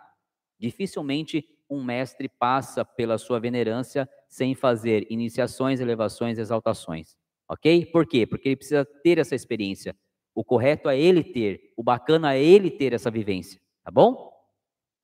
Dificilmente 0.59 1.49
um 1.69 1.83
mestre 1.83 2.29
passa 2.29 2.85
pela 2.85 3.17
sua 3.17 3.41
venerância 3.41 4.09
sem 4.29 4.55
fazer 4.55 5.07
iniciações, 5.11 5.81
elevações, 5.81 6.39
exaltações. 6.39 7.17
Ok? 7.49 7.87
Por 7.87 8.07
quê? 8.07 8.27
Porque 8.27 8.51
ele 8.51 8.57
precisa 8.57 8.85
ter 8.85 9.19
essa 9.19 9.35
experiência. 9.35 9.97
O 10.35 10.45
correto 10.45 10.89
é 10.89 10.99
ele 10.99 11.23
ter, 11.23 11.73
o 11.77 11.83
bacana 11.83 12.35
é 12.35 12.43
ele 12.43 12.71
ter 12.71 12.93
essa 12.93 13.11
vivência, 13.11 13.61
tá 13.83 13.91
bom? 13.91 14.33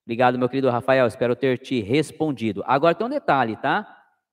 Obrigado, 0.04 0.38
meu 0.38 0.48
querido 0.48 0.70
Rafael, 0.70 1.06
espero 1.06 1.36
ter 1.36 1.58
te 1.58 1.80
respondido. 1.80 2.64
Agora 2.66 2.94
tem 2.94 3.06
um 3.06 3.10
detalhe, 3.10 3.56
tá? 3.56 3.86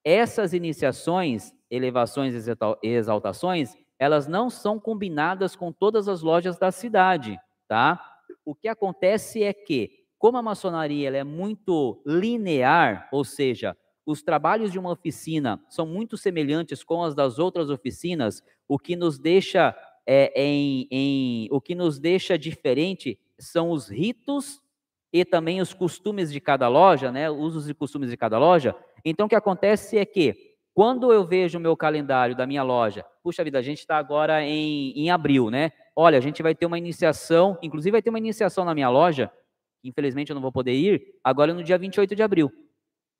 Essas 0.03 0.53
iniciações, 0.53 1.53
elevações 1.69 2.47
e 2.47 2.87
exaltações, 2.87 3.75
elas 3.99 4.27
não 4.27 4.49
são 4.49 4.79
combinadas 4.79 5.55
com 5.55 5.71
todas 5.71 6.07
as 6.07 6.21
lojas 6.21 6.57
da 6.57 6.71
cidade, 6.71 7.39
tá? 7.67 7.99
O 8.45 8.53
que 8.53 8.67
acontece 8.67 9.43
é 9.43 9.53
que, 9.53 10.05
como 10.17 10.37
a 10.37 10.41
maçonaria 10.41 11.07
ela 11.07 11.17
é 11.17 11.23
muito 11.23 12.01
linear, 12.05 13.07
ou 13.11 13.23
seja, 13.23 13.75
os 14.05 14.21
trabalhos 14.21 14.71
de 14.71 14.79
uma 14.79 14.91
oficina 14.91 15.61
são 15.69 15.85
muito 15.85 16.17
semelhantes 16.17 16.83
com 16.83 17.03
as 17.03 17.13
das 17.13 17.39
outras 17.39 17.69
oficinas, 17.69 18.41
o 18.67 18.79
que 18.79 18.95
nos 18.95 19.19
deixa 19.19 19.75
é, 20.05 20.31
em, 20.41 20.87
em, 20.89 21.47
o 21.51 21.59
que 21.59 21.75
nos 21.75 21.99
deixa 21.99 22.37
diferente 22.37 23.19
são 23.37 23.71
os 23.71 23.89
ritos 23.89 24.61
e 25.11 25.25
também 25.25 25.59
os 25.59 25.73
costumes 25.73 26.31
de 26.31 26.39
cada 26.39 26.67
loja, 26.69 27.11
né? 27.11 27.29
Usos 27.29 27.69
e 27.69 27.73
costumes 27.73 28.09
de 28.09 28.17
cada 28.17 28.37
loja. 28.37 28.73
Então, 29.03 29.25
o 29.25 29.29
que 29.29 29.35
acontece 29.35 29.97
é 29.97 30.05
que, 30.05 30.46
quando 30.77 31.11
eu 31.11 31.25
vejo 31.25 31.57
o 31.57 31.59
meu 31.61 31.75
calendário 31.75 32.35
da 32.35 32.45
minha 32.45 32.61
loja, 32.61 33.03
puxa 33.23 33.43
vida, 33.43 33.57
a 33.57 33.63
gente 33.63 33.79
está 33.79 33.97
agora 33.97 34.43
em, 34.43 34.91
em 34.91 35.09
abril, 35.09 35.49
né? 35.49 35.71
Olha, 35.95 36.19
a 36.19 36.21
gente 36.21 36.43
vai 36.43 36.53
ter 36.53 36.67
uma 36.67 36.77
iniciação, 36.77 37.57
inclusive 37.63 37.93
vai 37.93 38.01
ter 38.03 38.11
uma 38.11 38.19
iniciação 38.19 38.63
na 38.63 38.75
minha 38.75 38.87
loja, 38.87 39.31
infelizmente 39.83 40.29
eu 40.29 40.35
não 40.35 40.41
vou 40.41 40.51
poder 40.51 40.73
ir, 40.73 41.15
agora 41.23 41.51
no 41.51 41.63
dia 41.63 41.79
28 41.79 42.15
de 42.15 42.21
abril. 42.21 42.51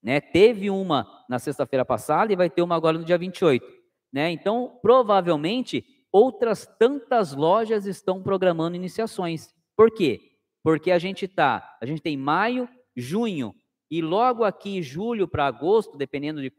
Né? 0.03 0.21
Teve 0.21 0.69
uma 0.69 1.07
na 1.27 1.39
sexta-feira 1.39 1.83
passada 1.83 2.31
e 2.31 2.35
vai 2.35 2.47
ter 2.47 2.61
uma 2.61 2.75
agora 2.75 2.95
no 2.95 3.03
dia 3.03 3.17
28. 3.17 3.65
Né? 4.13 4.29
Então, 4.29 4.77
provavelmente, 4.79 5.83
outras 6.11 6.67
tantas 6.77 7.33
lojas 7.33 7.87
estão 7.87 8.21
programando 8.21 8.75
iniciações. 8.75 9.51
Por 9.75 9.89
quê? 9.89 10.21
Porque 10.63 10.91
a 10.91 10.99
gente 10.99 11.27
tá, 11.27 11.75
a 11.81 11.87
gente 11.87 12.03
tem 12.03 12.15
maio, 12.15 12.69
junho 12.95 13.55
e 13.89 13.99
logo 13.99 14.43
aqui 14.43 14.83
julho 14.83 15.27
para 15.27 15.47
agosto, 15.47 15.97
dependendo 15.97 16.39
de 16.39 16.51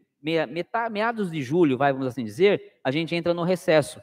meados 0.90 1.30
de 1.30 1.42
julho, 1.42 1.78
vai, 1.78 1.92
vamos 1.92 2.08
assim 2.08 2.24
dizer, 2.24 2.60
a 2.84 2.90
gente 2.90 3.14
entra 3.14 3.32
no 3.32 3.42
recesso, 3.42 4.00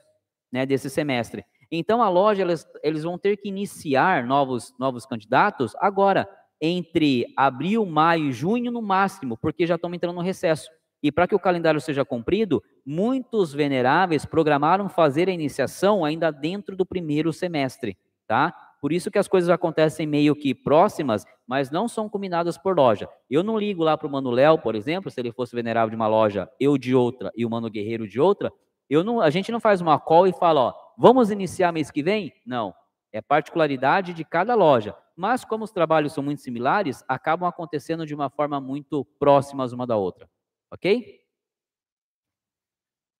né, 0.51 0.65
desse 0.65 0.89
semestre. 0.89 1.43
Então 1.71 2.01
a 2.01 2.09
loja 2.09 2.41
eles, 2.41 2.65
eles 2.83 3.03
vão 3.03 3.17
ter 3.17 3.37
que 3.37 3.49
iniciar 3.49 4.25
novos 4.25 4.73
novos 4.79 5.05
candidatos 5.05 5.73
agora 5.77 6.27
entre 6.61 7.25
abril, 7.35 7.85
maio 7.85 8.29
e 8.29 8.31
junho 8.31 8.71
no 8.71 8.81
máximo, 8.81 9.37
porque 9.37 9.67
já 9.67 9.75
estão 9.75 9.93
entrando 9.93 10.15
no 10.15 10.21
recesso. 10.21 10.69
E 11.03 11.11
para 11.11 11.27
que 11.27 11.35
o 11.35 11.39
calendário 11.39 11.79
seja 11.79 12.05
cumprido, 12.05 12.63
muitos 12.85 13.53
veneráveis 13.53 14.25
programaram 14.25 14.89
fazer 14.89 15.29
a 15.29 15.33
iniciação 15.33 16.03
ainda 16.03 16.31
dentro 16.31 16.75
do 16.75 16.85
primeiro 16.85 17.31
semestre, 17.31 17.97
tá? 18.27 18.55
Por 18.81 18.91
isso 18.91 19.09
que 19.09 19.17
as 19.17 19.27
coisas 19.27 19.49
acontecem 19.49 20.05
meio 20.05 20.35
que 20.35 20.53
próximas, 20.53 21.25
mas 21.47 21.71
não 21.71 21.87
são 21.87 22.09
combinadas 22.09 22.57
por 22.57 22.75
loja. 22.75 23.09
Eu 23.29 23.43
não 23.43 23.57
ligo 23.57 23.83
lá 23.83 23.97
para 23.97 24.07
o 24.07 24.11
Mano 24.11 24.29
Léo, 24.31 24.57
por 24.57 24.75
exemplo, 24.75 25.09
se 25.09 25.19
ele 25.19 25.31
fosse 25.31 25.55
venerável 25.55 25.89
de 25.89 25.95
uma 25.95 26.07
loja, 26.07 26.49
eu 26.59 26.77
de 26.77 26.93
outra 26.95 27.31
e 27.35 27.45
o 27.45 27.49
Mano 27.49 27.69
Guerreiro 27.69 28.07
de 28.07 28.19
outra, 28.19 28.51
eu 28.89 29.03
não, 29.03 29.19
a 29.21 29.29
gente 29.29 29.51
não 29.51 29.59
faz 29.59 29.81
uma 29.81 29.99
call 29.99 30.27
e 30.27 30.33
fala, 30.33 30.61
ó, 30.61 30.73
vamos 30.97 31.31
iniciar 31.31 31.71
mês 31.71 31.89
que 31.89 32.03
vem? 32.03 32.33
Não. 32.45 32.73
É 33.11 33.21
particularidade 33.21 34.13
de 34.13 34.23
cada 34.23 34.55
loja. 34.55 34.95
Mas 35.15 35.45
como 35.45 35.63
os 35.63 35.71
trabalhos 35.71 36.13
são 36.13 36.23
muito 36.23 36.41
similares, 36.41 37.03
acabam 37.07 37.47
acontecendo 37.47 38.05
de 38.05 38.13
uma 38.13 38.29
forma 38.29 38.59
muito 38.59 39.05
próximas 39.17 39.71
uma 39.71 39.87
da 39.87 39.95
outra. 39.95 40.29
Ok? 40.69 41.21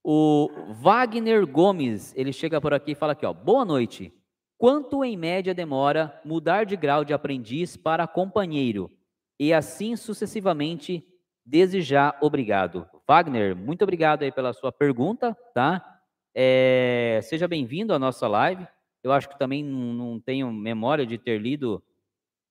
O 0.03 0.49
Wagner 0.73 1.48
Gomes, 1.48 2.14
ele 2.15 2.32
chega 2.32 2.61
por 2.61 2.73
aqui 2.73 2.91
e 2.91 2.95
fala 2.95 3.14
aqui, 3.14 3.26
ó, 3.26 3.34
boa 3.34 3.65
noite. 3.65 4.14
Quanto 4.57 5.03
em 5.03 5.18
média 5.18 5.53
demora 5.53 6.19
mudar 6.23 6.65
de 6.65 6.77
grau 6.77 7.03
de 7.03 7.14
aprendiz 7.14 7.76
para 7.76 8.07
companheiro? 8.07 8.90
E 9.38 9.53
assim 9.53 9.98
sucessivamente, 9.98 11.06
desde 11.45 11.82
já, 11.82 12.18
obrigado. 12.22 12.88
Wagner, 13.07 13.56
muito 13.56 13.82
obrigado 13.84 14.23
aí 14.23 14.32
pela 14.32 14.53
sua 14.53 14.72
pergunta, 14.72 15.38
tá? 15.53 15.99
É, 16.34 17.19
seja 17.23 17.48
bem-vindo 17.48 17.94
à 17.94 17.99
nossa 17.99 18.27
live. 18.27 18.65
Eu 19.03 19.11
acho 19.11 19.30
que 19.30 19.38
também 19.38 19.64
não, 19.64 20.19
tenho 20.19 20.52
memória 20.52 21.06
de 21.06 21.18
ter 21.18 21.38
lido 21.38 21.84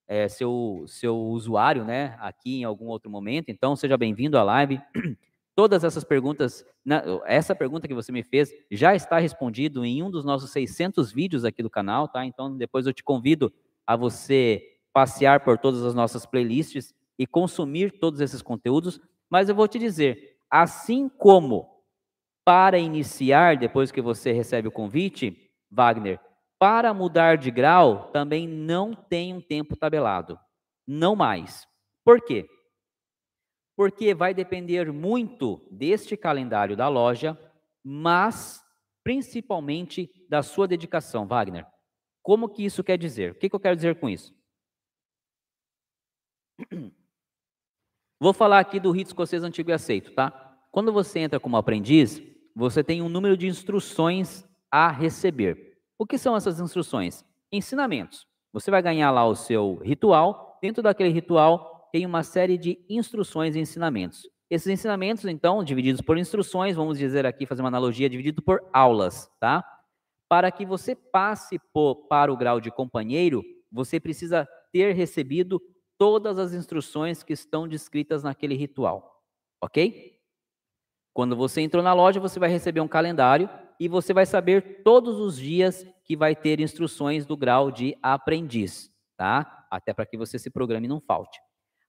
é, 0.07 0.29
seu, 0.29 0.85
seu 0.87 1.17
usuário, 1.17 1.85
né, 1.85 2.17
aqui 2.21 2.61
em 2.61 2.65
algum 2.65 2.87
outro 2.87 3.11
momento. 3.11 3.49
Então, 3.49 3.75
seja 3.75 3.97
bem-vindo 3.97 4.39
à 4.39 4.43
live. 4.43 4.81
Todas 5.57 5.85
essas 5.85 6.03
perguntas, 6.03 6.65
essa 7.27 7.55
pergunta 7.55 7.87
que 7.87 7.95
você 7.95 8.11
me 8.11 8.25
fez 8.25 8.51
já 8.71 8.95
está 8.95 9.19
respondido 9.19 9.85
em 9.85 10.03
um 10.03 10.11
dos 10.11 10.25
nossos 10.25 10.51
600 10.51 11.13
vídeos 11.13 11.45
aqui 11.45 11.63
do 11.63 11.71
canal, 11.71 12.09
tá? 12.09 12.25
Então, 12.27 12.57
depois 12.57 12.87
eu 12.87 12.93
te 12.93 13.05
convido 13.05 13.53
a 13.87 13.95
você 13.95 14.63
passear 14.93 15.45
por 15.45 15.57
todas 15.57 15.85
as 15.85 15.95
nossas 15.95 16.27
playlists 16.27 16.93
e 17.17 17.27
consumir 17.27 17.93
todos 18.01 18.21
esses 18.21 18.43
conteúdos. 18.43 19.01
Mas 19.31 19.49
eu 19.49 19.55
vou 19.55 19.69
te 19.69 19.79
dizer, 19.79 20.37
assim 20.51 21.09
como 21.09 21.69
para 22.45 22.79
iniciar, 22.79 23.57
depois 23.57 23.93
que 23.93 24.03
você 24.03 24.33
recebe 24.33 24.69
o 24.69 24.73
convite, 24.73 25.51
Wagner, 25.71 26.21
para 26.59 26.93
mudar 26.93 27.37
de 27.37 27.51
grau, 27.51 28.11
também 28.13 28.49
não 28.49 28.93
tem 28.93 29.33
um 29.35 29.41
tempo 29.41 29.77
tabelado. 29.77 30.39
Não 30.87 31.15
mais. 31.15 31.67
Por 32.05 32.21
quê? 32.21 32.47
Porque 33.77 34.15
vai 34.15 34.33
depender 34.33 34.93
muito 34.93 35.67
deste 35.71 36.17
calendário 36.17 36.77
da 36.77 36.89
loja, 36.89 37.39
mas 37.83 38.63
principalmente 39.03 40.11
da 40.29 40.43
sua 40.43 40.67
dedicação, 40.67 41.27
Wagner. 41.27 41.67
Como 42.23 42.49
que 42.49 42.65
isso 42.65 42.83
quer 42.83 42.97
dizer? 42.97 43.33
O 43.33 43.35
que, 43.35 43.49
que 43.51 43.55
eu 43.55 43.61
quero 43.61 43.77
dizer 43.77 44.01
com 44.01 44.09
isso? 44.09 44.35
Vou 48.19 48.33
falar 48.33 48.61
aqui 48.61 48.81
do 48.81 48.91
rito 48.91 49.09
escocês 49.09 49.43
antigo 49.43 49.71
e 49.71 49.73
aceito, 49.73 50.15
tá? 50.15 50.31
Quando 50.71 50.93
você 50.93 51.19
entra 51.19 51.39
como 51.39 51.57
aprendiz, 51.57 52.23
você 52.57 52.83
tem 52.83 53.03
um 53.03 53.09
número 53.09 53.37
de 53.37 53.47
instruções 53.47 54.49
a 54.71 54.91
receber. 54.91 55.79
O 55.99 56.07
que 56.07 56.17
são 56.17 56.35
essas 56.35 56.59
instruções? 56.61 57.25
Ensinamentos. 57.53 58.27
Você 58.53 58.71
vai 58.71 58.81
ganhar 58.81 59.11
lá 59.11 59.27
o 59.27 59.35
seu 59.35 59.77
ritual. 59.83 60.59
Dentro 60.63 60.83
daquele 60.83 61.11
ritual 61.11 61.74
tem 61.95 62.05
uma 62.05 62.25
série 62.25 62.59
de 62.59 62.85
instruções 62.89 63.55
e 63.55 63.61
ensinamentos. 63.61 64.29
Esses 64.51 64.67
ensinamentos, 64.67 65.25
então, 65.27 65.63
divididos 65.63 66.01
por 66.01 66.19
instruções, 66.19 66.75
vamos 66.75 66.99
dizer 66.99 67.25
aqui, 67.25 67.47
fazer 67.47 67.63
uma 67.63 67.69
analogia, 67.69 68.11
dividido 68.11 68.43
por 68.43 68.69
aulas, 68.73 69.31
tá? 69.39 69.65
Para 70.29 70.51
que 70.51 70.67
você 70.67 70.97
passe 70.97 71.57
por, 71.73 72.09
para 72.09 72.33
o 72.33 72.37
grau 72.37 72.61
de 72.61 72.69
companheiro, 72.69 73.45
você 73.71 74.01
precisa 74.01 74.45
ter 74.73 74.93
recebido 74.93 75.63
todas 75.97 76.37
as 76.37 76.53
instruções 76.53 77.23
que 77.23 77.33
estão 77.33 77.69
descritas 77.69 78.25
naquele 78.25 78.57
ritual, 78.57 79.23
ok? 79.63 80.19
Quando 81.13 81.37
você 81.37 81.61
entrou 81.61 81.81
na 81.81 81.93
loja, 81.93 82.19
você 82.19 82.41
vai 82.41 82.51
receber 82.51 82.81
um 82.81 82.89
calendário 82.89 83.49
e 83.79 83.87
você 83.87 84.13
vai 84.13 84.27
saber 84.27 84.83
todos 84.83 85.21
os 85.21 85.37
dias 85.37 85.87
que 86.03 86.17
vai 86.17 86.35
ter 86.35 86.59
instruções 86.59 87.25
do 87.25 87.37
grau 87.37 87.71
de 87.71 87.97
aprendiz, 88.03 88.93
tá? 89.17 89.65
Até 89.71 89.95
para 89.95 90.05
que 90.05 90.17
você 90.17 90.41
se 90.41 90.51
programe 90.51 90.87
e 90.87 90.91
não 90.91 91.01
falte. 91.01 91.39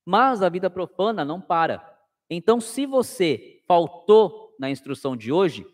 Mas 0.05 0.41
a 0.43 0.49
vida 0.49 0.69
profana 0.69 1.25
não 1.25 1.41
para. 1.41 1.83
Então, 2.29 2.61
se 2.61 2.85
você 2.85 3.61
faltou 3.67 4.55
na 4.59 4.69
instrução 4.69 5.15
de 5.15 5.31
hoje, 5.31 5.65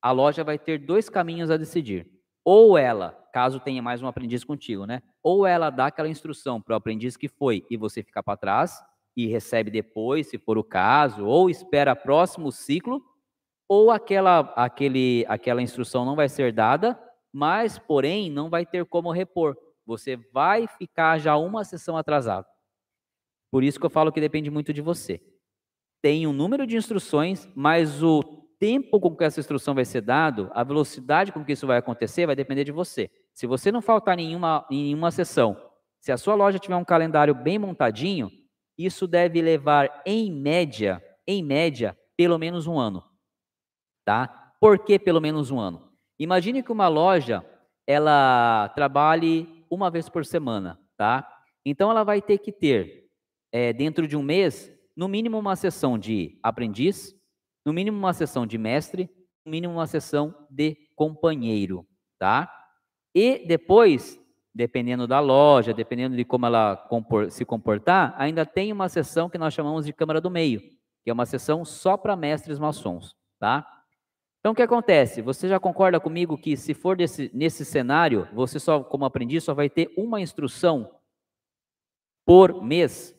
a 0.00 0.12
loja 0.12 0.44
vai 0.44 0.58
ter 0.58 0.78
dois 0.78 1.08
caminhos 1.08 1.50
a 1.50 1.56
decidir. 1.56 2.08
Ou 2.44 2.78
ela, 2.78 3.10
caso 3.32 3.58
tenha 3.58 3.82
mais 3.82 4.02
um 4.02 4.06
aprendiz 4.06 4.44
contigo, 4.44 4.86
né? 4.86 5.02
Ou 5.22 5.44
ela 5.44 5.68
dá 5.68 5.86
aquela 5.86 6.08
instrução 6.08 6.60
para 6.62 6.74
o 6.74 6.76
aprendiz 6.76 7.16
que 7.16 7.28
foi 7.28 7.66
e 7.68 7.76
você 7.76 8.02
fica 8.02 8.22
para 8.22 8.36
trás 8.36 8.80
e 9.16 9.26
recebe 9.26 9.70
depois, 9.70 10.28
se 10.28 10.38
for 10.38 10.56
o 10.58 10.64
caso, 10.64 11.24
ou 11.24 11.50
espera 11.50 11.96
próximo 11.96 12.52
ciclo, 12.52 13.02
ou 13.68 13.90
aquela, 13.90 14.40
aquele, 14.54 15.24
aquela 15.28 15.62
instrução 15.62 16.04
não 16.04 16.14
vai 16.14 16.28
ser 16.28 16.52
dada, 16.52 16.96
mas, 17.32 17.78
porém, 17.78 18.30
não 18.30 18.48
vai 18.48 18.64
ter 18.64 18.84
como 18.84 19.10
repor. 19.10 19.56
Você 19.84 20.16
vai 20.16 20.66
ficar 20.66 21.18
já 21.18 21.36
uma 21.36 21.64
sessão 21.64 21.96
atrasado. 21.96 22.46
Por 23.50 23.64
isso 23.64 23.78
que 23.78 23.86
eu 23.86 23.90
falo 23.90 24.12
que 24.12 24.20
depende 24.20 24.50
muito 24.50 24.72
de 24.72 24.80
você 24.80 25.20
tem 26.06 26.24
um 26.24 26.32
número 26.32 26.66
de 26.68 26.76
instruções, 26.76 27.48
mas 27.52 28.00
o 28.00 28.22
tempo 28.60 29.00
com 29.00 29.16
que 29.16 29.24
essa 29.24 29.40
instrução 29.40 29.74
vai 29.74 29.84
ser 29.84 30.00
dado, 30.02 30.48
a 30.54 30.62
velocidade 30.62 31.32
com 31.32 31.44
que 31.44 31.50
isso 31.50 31.66
vai 31.66 31.78
acontecer, 31.78 32.26
vai 32.26 32.36
depender 32.36 32.62
de 32.62 32.70
você. 32.70 33.10
Se 33.34 33.44
você 33.44 33.72
não 33.72 33.82
faltar 33.82 34.16
nenhuma, 34.16 34.64
em 34.70 34.84
nenhuma 34.84 35.10
sessão, 35.10 35.60
se 36.00 36.12
a 36.12 36.16
sua 36.16 36.36
loja 36.36 36.60
tiver 36.60 36.76
um 36.76 36.84
calendário 36.84 37.34
bem 37.34 37.58
montadinho, 37.58 38.30
isso 38.78 39.06
deve 39.08 39.42
levar, 39.42 40.02
em 40.06 40.30
média, 40.30 41.02
em 41.26 41.42
média, 41.42 41.98
pelo 42.16 42.38
menos 42.38 42.68
um 42.68 42.78
ano. 42.78 43.02
Tá? 44.04 44.28
Por 44.60 44.78
que 44.78 45.00
pelo 45.00 45.20
menos 45.20 45.50
um 45.50 45.58
ano? 45.58 45.90
Imagine 46.20 46.62
que 46.62 46.70
uma 46.70 46.86
loja, 46.86 47.44
ela 47.84 48.68
trabalhe 48.76 49.66
uma 49.68 49.90
vez 49.90 50.08
por 50.08 50.24
semana, 50.24 50.78
tá? 50.96 51.28
Então, 51.64 51.90
ela 51.90 52.04
vai 52.04 52.22
ter 52.22 52.38
que 52.38 52.52
ter, 52.52 53.05
é, 53.56 53.72
dentro 53.72 54.06
de 54.06 54.14
um 54.14 54.22
mês, 54.22 54.70
no 54.94 55.08
mínimo 55.08 55.38
uma 55.38 55.56
sessão 55.56 55.98
de 55.98 56.38
aprendiz, 56.42 57.18
no 57.64 57.72
mínimo 57.72 57.96
uma 57.96 58.12
sessão 58.12 58.46
de 58.46 58.58
mestre, 58.58 59.08
no 59.46 59.50
mínimo 59.50 59.72
uma 59.72 59.86
sessão 59.86 60.46
de 60.50 60.76
companheiro, 60.94 61.86
tá? 62.18 62.52
E 63.14 63.46
depois, 63.46 64.20
dependendo 64.54 65.06
da 65.06 65.20
loja, 65.20 65.72
dependendo 65.72 66.14
de 66.14 66.22
como 66.22 66.44
ela 66.44 66.86
se 67.30 67.46
comportar, 67.46 68.14
ainda 68.18 68.44
tem 68.44 68.70
uma 68.74 68.90
sessão 68.90 69.30
que 69.30 69.38
nós 69.38 69.54
chamamos 69.54 69.86
de 69.86 69.92
câmara 69.94 70.20
do 70.20 70.30
meio, 70.30 70.60
que 71.02 71.08
é 71.08 71.12
uma 71.14 71.24
sessão 71.24 71.64
só 71.64 71.96
para 71.96 72.14
mestres 72.14 72.58
maçons, 72.58 73.16
tá? 73.38 73.66
Então, 74.40 74.52
o 74.52 74.54
que 74.54 74.60
acontece? 74.60 75.22
Você 75.22 75.48
já 75.48 75.58
concorda 75.58 75.98
comigo 75.98 76.36
que 76.36 76.58
se 76.58 76.74
for 76.74 76.94
desse, 76.94 77.30
nesse 77.32 77.64
cenário, 77.64 78.28
você 78.34 78.60
só, 78.60 78.84
como 78.84 79.06
aprendiz, 79.06 79.44
só 79.44 79.54
vai 79.54 79.70
ter 79.70 79.90
uma 79.96 80.20
instrução 80.20 80.90
por 82.22 82.62
mês? 82.62 83.15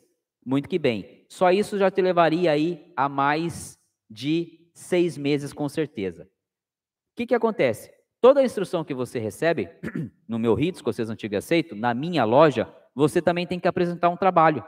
Muito 0.48 0.66
que 0.66 0.78
bem 0.78 1.18
só 1.28 1.52
isso 1.52 1.76
já 1.78 1.90
te 1.90 2.00
levaria 2.00 2.50
aí 2.50 2.90
a 2.96 3.06
mais 3.06 3.78
de 4.08 4.70
seis 4.72 5.18
meses, 5.18 5.52
com 5.52 5.68
certeza. 5.68 6.22
O 6.24 7.16
que, 7.16 7.26
que 7.26 7.34
acontece? 7.34 7.92
Toda 8.18 8.40
a 8.40 8.44
instrução 8.44 8.82
que 8.82 8.94
você 8.94 9.18
recebe, 9.18 9.68
no 10.26 10.38
meu 10.38 10.54
RITS, 10.54 10.80
que 10.80 10.86
vocês 10.86 11.10
antigo 11.10 11.36
aceito, 11.36 11.76
na 11.76 11.92
minha 11.92 12.24
loja, 12.24 12.66
você 12.94 13.20
também 13.20 13.46
tem 13.46 13.60
que 13.60 13.68
apresentar 13.68 14.08
um 14.08 14.16
trabalho, 14.16 14.64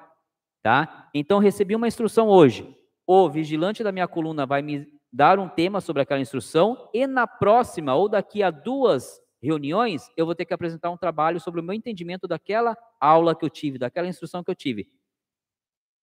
tá? 0.62 1.09
Então, 1.15 1.39
recebi 1.39 1.74
uma 1.74 1.89
instrução 1.89 2.28
hoje. 2.28 2.77
O 3.07 3.31
vigilante 3.31 3.82
da 3.82 3.90
minha 3.90 4.07
coluna 4.07 4.44
vai 4.44 4.61
me 4.61 4.86
dar 5.11 5.39
um 5.39 5.48
tema 5.48 5.81
sobre 5.81 6.02
aquela 6.02 6.20
instrução 6.20 6.90
e 6.93 7.07
na 7.07 7.27
próxima, 7.27 7.94
ou 7.94 8.07
daqui 8.07 8.43
a 8.43 8.51
duas 8.51 9.19
reuniões, 9.43 10.11
eu 10.15 10.27
vou 10.27 10.35
ter 10.35 10.44
que 10.44 10.52
apresentar 10.52 10.90
um 10.90 10.98
trabalho 10.98 11.40
sobre 11.40 11.61
o 11.61 11.65
meu 11.65 11.74
entendimento 11.74 12.28
daquela 12.28 12.77
aula 13.01 13.35
que 13.35 13.44
eu 13.44 13.51
tive, 13.51 13.78
daquela 13.78 14.07
instrução 14.07 14.44
que 14.44 14.51
eu 14.51 14.55
tive. 14.55 14.86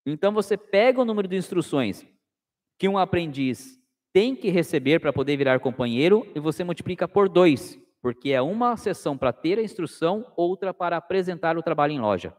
Então 0.09 0.31
você 0.31 0.55
pega 0.55 1.01
o 1.01 1.05
número 1.05 1.27
de 1.27 1.35
instruções 1.35 2.07
que 2.79 2.87
um 2.87 2.97
aprendiz 2.97 3.77
tem 4.13 4.33
que 4.33 4.49
receber 4.49 4.99
para 4.99 5.11
poder 5.11 5.35
virar 5.35 5.59
companheiro 5.59 6.25
e 6.33 6.39
você 6.39 6.63
multiplica 6.63 7.09
por 7.09 7.27
dois, 7.27 7.77
porque 8.01 8.29
é 8.31 8.41
uma 8.41 8.77
sessão 8.77 9.17
para 9.17 9.33
ter 9.33 9.59
a 9.59 9.61
instrução, 9.61 10.31
outra 10.37 10.73
para 10.73 10.95
apresentar 10.95 11.57
o 11.57 11.61
trabalho 11.61 11.91
em 11.91 11.99
loja. 11.99 12.33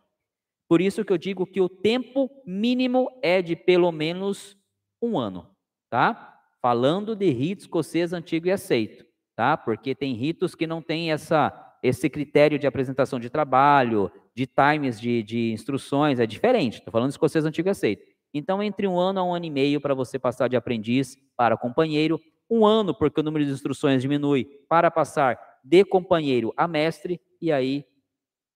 Por 0.67 0.81
isso 0.81 1.05
que 1.05 1.13
eu 1.13 1.19
digo 1.19 1.45
que 1.47 1.61
o 1.61 1.69
tempo 1.69 2.31
mínimo 2.47 3.11
é 3.23 3.43
de 3.43 3.55
pelo 3.55 3.93
menos 3.93 4.57
um 5.03 5.19
ano, 5.19 5.51
tá? 5.91 6.41
Falando 6.63 7.15
de 7.15 7.31
rito 7.31 7.61
escocês 7.61 8.15
antigo 8.15 8.47
e 8.47 8.51
aceito, 8.51 9.05
tá? 9.37 9.59
Porque 9.59 9.95
tem 9.95 10.15
ritos 10.15 10.55
que 10.55 10.67
não 10.67 10.81
têm 10.81 11.13
essa, 11.13 11.53
esse 11.83 12.09
critério 12.09 12.59
de 12.59 12.67
apresentação 12.67 13.21
de 13.21 13.29
trabalho, 13.29 14.11
de 14.39 14.47
times 14.47 15.01
de, 15.01 15.21
de 15.25 15.51
instruções 15.51 16.21
é 16.21 16.27
diferente. 16.27 16.79
Estou 16.79 16.93
falando 16.93 17.09
de 17.09 17.15
escocês 17.15 17.45
antigo 17.45 17.69
aceito. 17.69 18.05
Então, 18.33 18.63
entre 18.63 18.87
um 18.87 18.97
ano 18.97 19.19
a 19.19 19.25
um 19.25 19.35
ano 19.35 19.47
e 19.47 19.51
meio 19.51 19.81
para 19.81 19.95
você 19.95 20.17
passar 20.17 20.47
de 20.47 20.55
aprendiz 20.55 21.17
para 21.37 21.57
companheiro, 21.57 22.21
um 22.49 22.65
ano 22.65 22.95
porque 22.95 23.19
o 23.19 23.23
número 23.25 23.45
de 23.45 23.51
instruções 23.51 24.01
diminui 24.01 24.45
para 24.69 24.93
passar 24.93 25.37
de 25.65 25.85
companheiro 25.85 26.55
a 26.57 26.69
mestre, 26.69 27.21
e 27.43 27.51
aí 27.51 27.85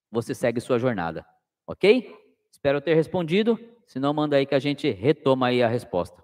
você 0.09 0.37
segue 0.37 0.61
sua 0.61 0.79
jornada. 0.79 1.27
Ok? 1.67 2.15
Espero 2.53 2.81
ter 2.81 2.95
respondido. 2.95 3.59
Se 3.85 3.99
não, 3.99 4.15
manda 4.15 4.37
aí 4.37 4.47
que 4.47 4.55
a 4.55 4.61
gente 4.61 4.89
retoma 4.89 5.49
aí 5.49 5.65
a 5.65 5.69
resposta. 5.69 6.23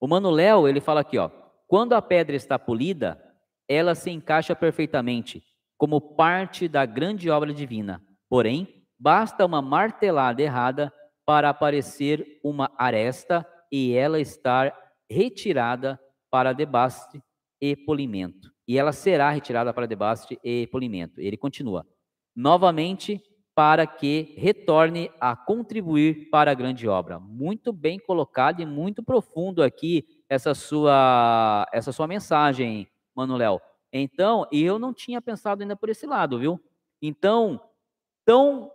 O 0.00 0.08
Mano 0.08 0.30
Léo, 0.30 0.66
ele 0.66 0.80
fala 0.80 1.02
aqui, 1.02 1.18
ó. 1.18 1.28
Quando 1.68 1.92
a 1.92 2.00
pedra 2.00 2.34
está 2.34 2.58
polida, 2.58 3.22
ela 3.68 3.94
se 3.94 4.10
encaixa 4.10 4.56
perfeitamente, 4.56 5.44
como 5.76 6.00
parte 6.00 6.68
da 6.68 6.84
grande 6.86 7.30
obra 7.30 7.52
divina. 7.52 8.02
Porém, 8.28 8.84
basta 8.98 9.44
uma 9.44 9.60
martelada 9.60 10.42
errada 10.42 10.92
para 11.24 11.48
aparecer 11.50 12.40
uma 12.42 12.70
aresta 12.78 13.46
e 13.70 13.94
ela 13.94 14.20
estar 14.20 14.72
retirada 15.10 16.00
para 16.30 16.52
debaste 16.52 17.22
e 17.60 17.76
polimento. 17.76 18.50
E 18.66 18.78
ela 18.78 18.92
será 18.92 19.30
retirada 19.30 19.72
para 19.72 19.86
debaste 19.86 20.38
e 20.42 20.66
polimento. 20.68 21.20
Ele 21.20 21.36
continua. 21.36 21.86
Novamente, 22.34 23.22
para 23.54 23.86
que 23.86 24.34
retorne 24.36 25.10
a 25.18 25.34
contribuir 25.34 26.28
para 26.30 26.50
a 26.50 26.54
grande 26.54 26.86
obra. 26.86 27.18
Muito 27.18 27.72
bem 27.72 27.98
colocado 27.98 28.60
e 28.60 28.66
muito 28.66 29.02
profundo 29.02 29.62
aqui 29.62 30.04
essa 30.28 30.54
sua 30.54 31.66
essa 31.72 31.90
sua 31.90 32.06
mensagem, 32.06 32.86
Manuel. 33.14 33.60
Então, 33.92 34.46
eu 34.52 34.78
não 34.78 34.92
tinha 34.92 35.20
pensado 35.22 35.62
ainda 35.62 35.76
por 35.76 35.88
esse 35.88 36.06
lado, 36.06 36.38
viu? 36.38 36.60
Então, 37.00 37.60
tão 38.24 38.70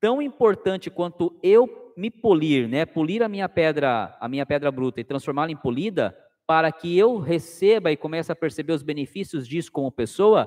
tão 0.00 0.20
importante 0.20 0.90
quanto 0.90 1.38
eu 1.42 1.92
me 1.96 2.10
polir, 2.10 2.68
né, 2.68 2.84
polir 2.84 3.22
a 3.22 3.28
minha 3.28 3.48
pedra, 3.48 4.16
a 4.20 4.28
minha 4.28 4.44
pedra 4.44 4.70
bruta 4.70 5.00
e 5.00 5.04
transformá-la 5.04 5.50
em 5.50 5.56
polida, 5.56 6.14
para 6.46 6.70
que 6.70 6.98
eu 6.98 7.18
receba 7.18 7.90
e 7.90 7.96
comece 7.96 8.30
a 8.30 8.36
perceber 8.36 8.74
os 8.74 8.82
benefícios 8.82 9.48
disso 9.48 9.72
como 9.72 9.90
pessoa, 9.90 10.46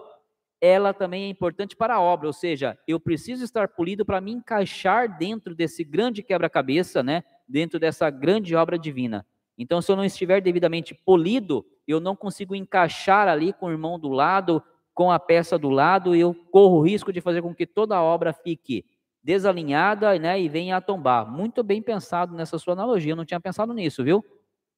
ela 0.62 0.94
também 0.94 1.24
é 1.24 1.30
importante 1.30 1.76
para 1.76 1.96
a 1.96 2.02
obra, 2.02 2.28
ou 2.28 2.34
seja, 2.34 2.78
eu 2.88 3.00
preciso 3.00 3.44
estar 3.44 3.68
polido 3.68 4.06
para 4.06 4.22
me 4.22 4.32
encaixar 4.32 5.18
dentro 5.18 5.56
desse 5.56 5.84
grande 5.84 6.22
quebra-cabeça, 6.22 7.02
né, 7.02 7.24
dentro 7.48 7.80
dessa 7.80 8.10
grande 8.12 8.56
obra 8.56 8.78
divina. 8.78 9.26
Então, 9.58 9.82
se 9.82 9.92
eu 9.92 9.96
não 9.96 10.06
estiver 10.06 10.42
devidamente 10.42 10.94
polido, 10.94 11.66
eu 11.88 12.00
não 12.00 12.16
consigo 12.16 12.54
encaixar 12.56 13.28
ali 13.28 13.52
com 13.54 13.68
o 13.68 13.72
irmão 13.72 14.00
do 14.00 14.10
lado, 14.10 14.62
com 14.94 15.12
a 15.12 15.20
peça 15.20 15.58
do 15.58 15.70
lado, 15.70 16.16
e 16.16 16.20
eu 16.20 16.34
corro 16.52 16.78
o 16.78 16.82
risco 16.82 17.12
de 17.12 17.22
fazer 17.22 17.42
com 17.42 17.54
que 17.54 17.66
toda 17.66 17.96
a 17.96 18.04
obra 18.04 18.34
fique 18.34 18.86
desalinhada, 19.24 20.18
né, 20.18 20.40
e 20.40 20.48
vem 20.48 20.72
a 20.72 20.80
tombar. 20.80 21.30
Muito 21.30 21.64
bem 21.64 21.82
pensado 21.82 22.36
nessa 22.36 22.58
sua 22.58 22.74
analogia, 22.74 23.12
eu 23.12 23.16
não 23.16 23.26
tinha 23.26 23.40
pensado 23.40 23.74
nisso, 23.74 24.04
viu? 24.04 24.24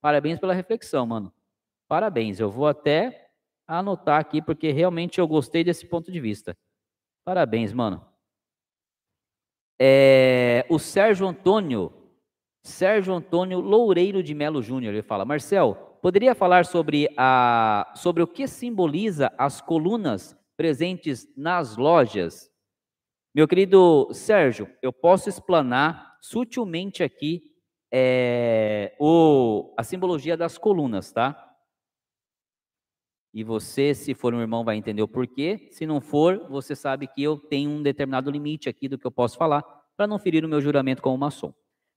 Parabéns 0.02 0.40
pela 0.40 0.54
reflexão, 0.54 1.06
mano. 1.06 1.32
Parabéns, 1.88 2.40
eu 2.40 2.50
vou 2.50 2.68
até 2.68 3.30
anotar 3.68 4.20
aqui, 4.20 4.42
porque 4.42 4.72
realmente 4.72 5.20
eu 5.20 5.28
gostei 5.28 5.64
desse 5.64 5.86
ponto 5.86 6.12
de 6.12 6.20
vista. 6.20 6.58
Parabéns, 7.24 7.74
mano. 7.74 8.04
É, 9.80 10.66
o 10.70 10.80
Sérgio 10.80 11.28
Antônio, 11.28 11.94
Sérgio 12.70 13.14
Antônio 13.14 13.60
Loureiro 13.60 14.22
de 14.22 14.34
Melo 14.34 14.62
Júnior, 14.62 14.94
ele 14.94 15.02
fala, 15.02 15.26
Marcel, 15.26 15.98
poderia 16.02 16.36
falar 16.36 16.66
sobre, 16.66 17.10
a, 17.18 17.91
sobre 17.96 18.24
o 18.24 18.28
que 18.28 18.48
simboliza 18.48 19.34
as 19.38 19.60
colunas 19.60 20.38
presentes 20.56 21.28
nas 21.36 21.76
lojas? 21.76 22.50
Meu 23.34 23.48
querido 23.48 24.08
Sérgio, 24.14 24.70
eu 24.82 24.94
posso 24.94 25.28
explanar 25.28 26.18
sutilmente 26.22 27.04
aqui 27.04 27.41
é, 27.91 28.96
o, 29.00 29.74
a 29.78 29.84
simbologia 29.84 30.38
das 30.38 30.58
colunas, 30.58 31.12
tá? 31.12 31.46
E 33.34 33.44
você, 33.44 33.94
se 33.94 34.14
for 34.14 34.34
um 34.34 34.41
irmão, 34.41 34.64
vai 34.64 34.76
entender 34.76 35.02
o 35.02 35.08
porquê. 35.08 35.68
Se 35.72 35.86
não 35.86 36.02
for, 36.02 36.48
você 36.50 36.76
sabe 36.76 37.08
que 37.08 37.22
eu 37.22 37.38
tenho 37.38 37.70
um 37.70 37.82
determinado 37.82 38.30
limite 38.30 38.70
aqui 38.70 38.88
do 38.88 38.98
que 38.98 39.06
eu 39.06 39.12
posso 39.12 39.38
falar, 39.38 39.64
para 39.96 40.08
não 40.08 40.18
ferir 40.18 40.46
o 40.46 40.50
meu 40.50 40.62
juramento 40.62 41.02
como 41.02 41.18
maçom. 41.18 41.54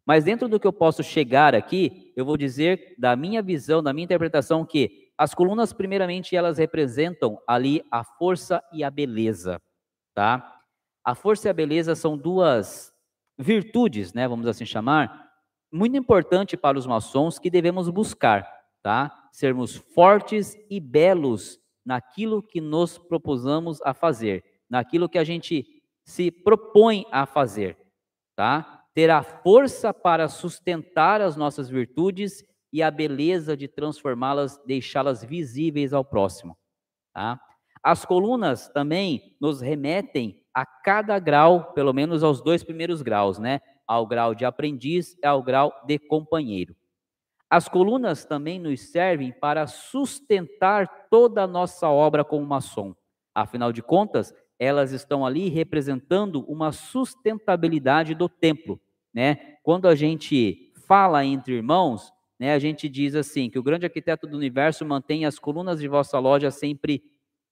Mas 0.07 0.25
dentro 0.25 0.49
do 0.49 0.59
que 0.59 0.67
eu 0.67 0.73
posso 0.73 1.03
chegar 1.03 1.55
aqui, 1.55 2.13
eu 2.17 2.25
vou 2.25 2.37
dizer 2.37 2.95
da 2.99 3.15
minha 3.15 3.41
visão, 3.43 3.83
da 3.83 3.93
minha 3.93 4.05
interpretação, 4.05 4.65
que 4.65 5.11
as 5.17 5.35
colunas, 5.35 5.73
primeiramente, 5.73 6.35
elas 6.35 6.59
representam 6.59 7.39
ali 7.47 7.85
a 7.91 8.03
força 8.03 8.63
e 8.73 8.83
a 8.83 8.91
beleza, 8.91 9.61
tá? 10.15 10.61
A 11.05 11.15
força 11.15 11.49
e 11.49 11.51
a 11.51 11.55
beleza 11.55 11.95
são 11.95 12.17
duas 12.17 12.93
virtudes, 13.39 14.13
né, 14.13 14.27
vamos 14.29 14.47
assim 14.47 14.65
chamar, 14.65 15.31
muito 15.73 15.97
importante 15.97 16.57
para 16.57 16.79
os 16.79 16.87
maçons 16.87 17.39
que 17.39 17.51
devemos 17.51 17.89
buscar, 17.89 18.47
tá? 18.83 19.23
sermos 19.33 19.77
fortes 19.77 20.55
e 20.71 20.79
belos 20.79 21.59
naquilo 21.85 22.43
que 22.43 22.61
nos 22.61 22.99
propusamos 22.99 23.81
a 23.83 23.95
fazer, 23.95 24.45
naquilo 24.69 25.09
que 25.09 25.19
a 25.19 25.25
gente 25.25 25.67
se 26.05 26.31
propõe 26.31 27.07
a 27.11 27.27
fazer, 27.27 27.77
tá? 28.37 28.82
Ter 28.95 29.11
a 29.11 29.23
força 29.23 29.93
para 29.93 30.29
sustentar 30.29 31.21
as 31.21 31.37
nossas 31.37 31.69
virtudes 31.69 32.45
e 32.73 32.83
a 32.83 32.91
beleza 32.91 33.57
de 33.57 33.69
transformá-las, 33.69 34.59
deixá-las 34.67 35.25
visíveis 35.25 35.93
ao 35.93 36.05
próximo, 36.05 36.57
tá? 37.15 37.41
As 37.83 38.05
colunas 38.05 38.69
também 38.69 39.37
nos 39.41 39.61
remetem 39.61 40.41
a 40.55 40.65
cada 40.65 41.19
grau, 41.19 41.73
pelo 41.73 41.93
menos 41.93 42.23
aos 42.23 42.41
dois 42.41 42.63
primeiros 42.63 43.03
graus, 43.03 43.39
né? 43.39 43.61
Ao 43.87 44.07
grau 44.07 44.35
de 44.35 44.45
aprendiz 44.45 45.17
e 45.23 45.27
ao 45.27 45.43
grau 45.43 45.73
de 45.87 45.99
companheiro. 45.99 46.77
As 47.51 47.69
colunas 47.69 48.25
também 48.25 48.59
nos 48.59 48.93
servem 48.93 49.33
para 49.33 49.67
sustentar 49.67 51.09
toda 51.11 51.43
a 51.43 51.47
nossa 51.47 51.89
obra 51.89 52.25
como 52.25 52.47
maçom. 52.47 52.95
Afinal 53.35 53.73
de 53.73 53.83
contas, 53.83 54.33
elas 54.63 54.93
estão 54.93 55.27
ali 55.27 55.49
representando 55.49 56.45
uma 56.45 56.71
sustentabilidade 56.71 58.15
do 58.15 58.29
templo, 58.29 58.81
né? 59.13 59.57
Quando 59.65 59.89
a 59.89 59.95
gente 59.97 60.73
fala 60.87 61.25
entre 61.25 61.55
irmãos, 61.55 62.13
né, 62.39 62.53
a 62.53 62.59
gente 62.61 62.89
diz 62.89 63.17
assim 63.17 63.51
que 63.51 63.59
o 63.59 63.63
grande 63.63 63.87
arquiteto 63.87 64.27
do 64.27 64.37
universo 64.37 64.85
mantém 64.85 65.27
as 65.27 65.37
colunas 65.37 65.81
de 65.81 65.89
vossa 65.89 66.19
loja 66.21 66.51
sempre 66.53 67.03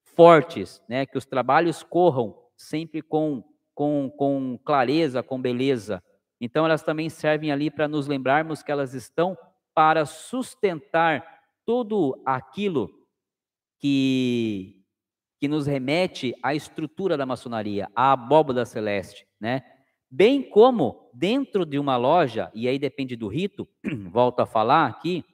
fortes, 0.04 0.80
né? 0.88 1.04
Que 1.04 1.18
os 1.18 1.26
trabalhos 1.26 1.82
corram 1.82 2.36
sempre 2.56 3.02
com 3.02 3.42
com, 3.74 4.10
com 4.10 4.58
clareza, 4.62 5.22
com 5.22 5.40
beleza. 5.40 6.02
Então 6.40 6.66
elas 6.66 6.82
também 6.82 7.08
servem 7.08 7.50
ali 7.50 7.70
para 7.70 7.88
nos 7.88 8.06
lembrarmos 8.06 8.62
que 8.62 8.70
elas 8.70 8.92
estão 8.92 9.36
para 9.74 10.04
sustentar 10.04 11.24
tudo 11.64 12.20
aquilo 12.26 12.90
que, 13.78 14.79
que 15.40 15.48
nos 15.48 15.66
remete 15.66 16.34
à 16.42 16.54
estrutura 16.54 17.16
da 17.16 17.24
maçonaria, 17.24 17.88
à 17.96 18.12
abóbada 18.12 18.66
celeste, 18.66 19.26
né? 19.40 19.62
Bem 20.10 20.42
como 20.42 21.08
dentro 21.14 21.64
de 21.64 21.78
uma 21.78 21.96
loja, 21.96 22.50
e 22.54 22.68
aí 22.68 22.78
depende 22.78 23.16
do 23.16 23.26
rito, 23.26 23.66
volto 24.12 24.40
a 24.40 24.46
falar 24.46 24.86
aqui, 24.86 25.24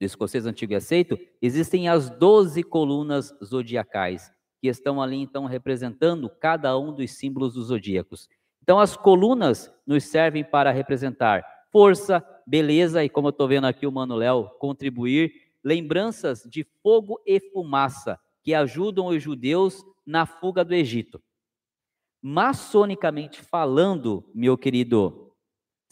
do 0.00 0.04
escocês 0.04 0.46
antigo 0.46 0.72
e 0.72 0.76
aceito, 0.76 1.16
existem 1.40 1.88
as 1.88 2.10
doze 2.10 2.62
colunas 2.62 3.32
zodiacais, 3.44 4.32
que 4.60 4.68
estão 4.68 5.00
ali 5.00 5.16
então 5.16 5.44
representando 5.44 6.28
cada 6.28 6.76
um 6.76 6.92
dos 6.92 7.12
símbolos 7.12 7.54
dos 7.54 7.68
zodíacos. 7.68 8.28
Então 8.62 8.80
as 8.80 8.96
colunas 8.96 9.72
nos 9.86 10.04
servem 10.04 10.42
para 10.42 10.72
representar 10.72 11.44
força, 11.70 12.24
beleza, 12.46 13.04
e 13.04 13.08
como 13.08 13.28
eu 13.28 13.30
estou 13.30 13.46
vendo 13.46 13.66
aqui 13.66 13.86
o 13.86 13.92
Mano 13.92 14.16
Léo 14.16 14.50
contribuir, 14.58 15.32
lembranças 15.62 16.42
de 16.50 16.66
fogo 16.82 17.20
e 17.24 17.38
fumaça 17.38 18.18
que 18.46 18.54
ajudam 18.54 19.08
os 19.08 19.20
judeus 19.20 19.84
na 20.06 20.24
fuga 20.24 20.64
do 20.64 20.72
Egito. 20.72 21.20
Maçonicamente 22.22 23.42
falando, 23.42 24.30
meu 24.32 24.56
querido 24.56 25.32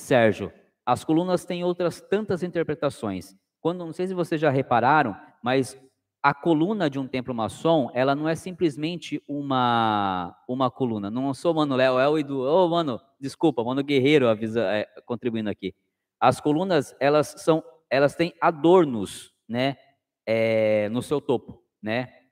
Sérgio, 0.01 0.53
as 0.87 1.03
colunas 1.03 1.45
têm 1.45 1.65
outras 1.65 2.01
tantas 2.01 2.45
interpretações. 2.45 3.35
Quando 3.61 3.85
não 3.85 3.93
sei 3.93 4.07
se 4.07 4.15
vocês 4.15 4.41
já 4.41 4.51
repararam, 4.51 5.17
mas 5.43 5.77
a 6.23 6.33
coluna 6.33 6.89
de 6.89 6.97
um 6.97 7.09
templo 7.09 7.35
maçom, 7.35 7.91
ela 7.93 8.15
não 8.15 8.29
é 8.29 8.37
simplesmente 8.37 9.21
uma 9.27 10.33
uma 10.49 10.71
coluna. 10.71 11.11
Não 11.11 11.35
sou 11.35 11.53
Mano 11.55 11.75
Léo, 11.75 11.99
é 11.99 12.09
o 12.09 12.17
Edu. 12.17 12.39
Ô, 12.39 12.67
oh, 12.67 12.69
mano, 12.69 13.01
desculpa, 13.19 13.65
mano 13.65 13.83
Guerreiro 13.83 14.29
avisa, 14.29 14.63
é, 14.63 14.85
contribuindo 15.05 15.51
aqui. 15.51 15.75
As 16.21 16.41
colunas, 16.41 16.95
elas 17.01 17.35
são, 17.39 17.65
elas 17.91 18.15
têm 18.15 18.33
adornos, 18.41 19.35
né, 19.49 19.77
é, 20.25 20.89
no 20.91 21.03
seu 21.03 21.21
topo, 21.21 21.61
né? 21.83 22.24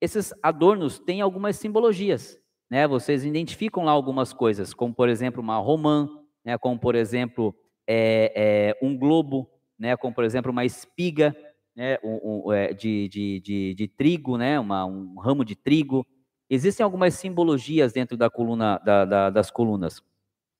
Esses 0.00 0.32
adornos 0.42 0.98
têm 0.98 1.20
algumas 1.20 1.56
simbologias, 1.56 2.38
né? 2.70 2.86
Vocês 2.86 3.24
identificam 3.24 3.84
lá 3.84 3.92
algumas 3.92 4.32
coisas, 4.32 4.72
como 4.72 4.94
por 4.94 5.08
exemplo 5.08 5.42
uma 5.42 5.58
romã, 5.58 6.08
né? 6.44 6.56
Como 6.56 6.78
por 6.78 6.94
exemplo 6.94 7.54
é, 7.86 8.32
é, 8.80 8.86
um 8.86 8.96
globo, 8.96 9.50
né? 9.78 9.96
Como 9.96 10.14
por 10.14 10.24
exemplo 10.24 10.52
uma 10.52 10.64
espiga, 10.64 11.34
né? 11.74 11.98
Um, 12.04 12.46
um, 12.48 12.52
é, 12.52 12.72
de, 12.72 13.08
de, 13.08 13.40
de, 13.40 13.74
de, 13.74 13.88
trigo, 13.88 14.36
né? 14.36 14.58
Uma, 14.60 14.84
um 14.84 15.18
ramo 15.18 15.44
de 15.44 15.56
trigo. 15.56 16.06
Existem 16.48 16.84
algumas 16.84 17.14
simbologias 17.14 17.92
dentro 17.92 18.16
da 18.16 18.30
coluna, 18.30 18.78
da, 18.78 19.04
da, 19.04 19.30
das 19.30 19.50
colunas. 19.50 20.02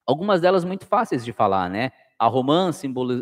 Algumas 0.06 0.40
delas 0.40 0.64
muito 0.64 0.86
fáceis 0.86 1.24
de 1.24 1.32
falar, 1.32 1.70
né? 1.70 1.92
A 2.18 2.26
romã 2.26 2.70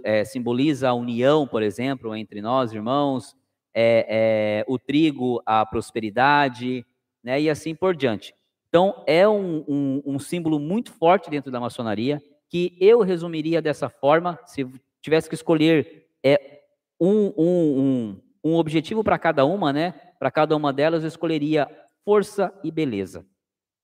é, 0.02 0.24
simboliza 0.24 0.88
a 0.88 0.94
união, 0.94 1.46
por 1.46 1.62
exemplo, 1.62 2.16
entre 2.16 2.40
nós, 2.40 2.72
irmãos, 2.72 3.36
é, 3.78 4.06
é, 4.08 4.64
o 4.66 4.78
trigo, 4.78 5.42
a 5.44 5.66
prosperidade, 5.66 6.82
né, 7.22 7.38
e 7.38 7.50
assim 7.50 7.74
por 7.74 7.94
diante. 7.94 8.34
Então, 8.70 9.04
é 9.06 9.28
um, 9.28 9.64
um, 9.68 10.02
um, 10.06 10.18
símbolo 10.18 10.58
muito 10.58 10.90
forte 10.92 11.28
dentro 11.28 11.50
da 11.52 11.60
maçonaria, 11.60 12.22
que 12.48 12.74
eu 12.80 13.02
resumiria 13.02 13.60
dessa 13.60 13.90
forma, 13.90 14.38
se 14.46 14.66
tivesse 15.02 15.28
que 15.28 15.34
escolher 15.34 16.06
é, 16.24 16.62
um, 16.98 17.32
um, 17.36 18.20
um 18.42 18.54
objetivo 18.54 19.04
para 19.04 19.18
cada 19.18 19.44
uma, 19.44 19.72
né? 19.72 19.92
Para 20.18 20.30
cada 20.30 20.56
uma 20.56 20.72
delas, 20.72 21.02
eu 21.02 21.08
escolheria 21.08 21.68
força 22.02 22.52
e 22.64 22.70
beleza, 22.70 23.26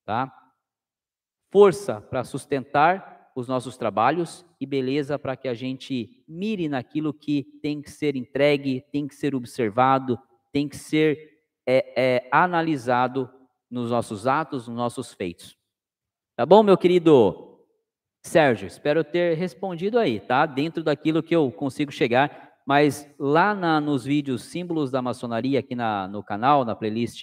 tá? 0.06 0.32
Força 1.50 2.00
para 2.00 2.24
sustentar 2.24 3.11
os 3.34 3.48
nossos 3.48 3.76
trabalhos 3.76 4.44
e 4.60 4.66
beleza 4.66 5.18
para 5.18 5.36
que 5.36 5.48
a 5.48 5.54
gente 5.54 6.22
mire 6.28 6.68
naquilo 6.68 7.12
que 7.12 7.44
tem 7.62 7.80
que 7.80 7.90
ser 7.90 8.16
entregue, 8.16 8.84
tem 8.92 9.06
que 9.06 9.14
ser 9.14 9.34
observado, 9.34 10.18
tem 10.52 10.68
que 10.68 10.76
ser 10.76 11.40
é, 11.66 11.92
é, 11.96 12.28
analisado 12.30 13.30
nos 13.70 13.90
nossos 13.90 14.26
atos, 14.26 14.68
nos 14.68 14.76
nossos 14.76 15.12
feitos. 15.14 15.56
Tá 16.36 16.44
bom, 16.44 16.62
meu 16.62 16.76
querido 16.76 17.58
Sérgio? 18.22 18.66
Espero 18.66 19.02
ter 19.02 19.36
respondido 19.36 19.98
aí, 19.98 20.20
tá? 20.20 20.44
Dentro 20.46 20.82
daquilo 20.82 21.22
que 21.22 21.34
eu 21.34 21.50
consigo 21.50 21.90
chegar, 21.90 22.52
mas 22.66 23.08
lá 23.18 23.54
na, 23.54 23.80
nos 23.80 24.04
vídeos 24.04 24.44
símbolos 24.44 24.90
da 24.90 25.02
maçonaria 25.02 25.60
aqui 25.60 25.74
na, 25.74 26.06
no 26.06 26.22
canal, 26.22 26.64
na 26.64 26.76
playlist 26.76 27.22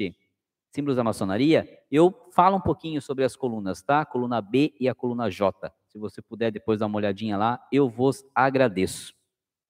símbolos 0.71 0.97
da 0.97 1.03
maçonaria, 1.03 1.67
eu 1.91 2.13
falo 2.31 2.57
um 2.57 2.61
pouquinho 2.61 3.01
sobre 3.01 3.23
as 3.23 3.35
colunas, 3.35 3.81
tá? 3.81 4.01
A 4.01 4.05
coluna 4.05 4.41
B 4.41 4.73
e 4.79 4.87
a 4.87 4.93
coluna 4.95 5.29
J. 5.29 5.71
Se 5.89 5.97
você 5.97 6.21
puder 6.21 6.51
depois 6.51 6.79
dar 6.79 6.85
uma 6.85 6.97
olhadinha 6.97 7.35
lá, 7.35 7.67
eu 7.71 7.89
vos 7.89 8.23
agradeço. 8.35 9.13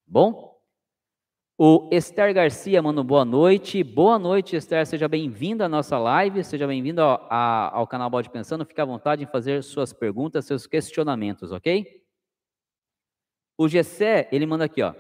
Bom? 0.05 0.59
O 1.57 1.89
Esther 1.91 2.33
Garcia 2.33 2.81
manda 2.81 3.01
boa 3.01 3.23
noite. 3.23 3.83
Boa 3.83 4.19
noite, 4.19 4.55
Esther. 4.55 4.85
Seja 4.85 5.07
bem-vinda 5.07 5.65
à 5.65 5.69
nossa 5.69 5.97
live. 5.97 6.43
Seja 6.43 6.67
bem-vindo 6.67 7.01
ao, 7.01 7.87
canal 7.87 8.09
Bode 8.09 8.29
Pensando. 8.29 8.65
Fique 8.65 8.81
à 8.81 8.85
vontade 8.85 9.23
em 9.23 9.27
fazer 9.27 9.63
suas 9.63 9.93
perguntas, 9.93 10.45
seus 10.45 10.67
questionamentos, 10.67 11.51
ok? 11.53 12.05
O 13.57 13.67
Gessé, 13.67 14.27
ele 14.31 14.45
manda 14.45 14.65
aqui, 14.65 14.81
ó. 14.81 14.93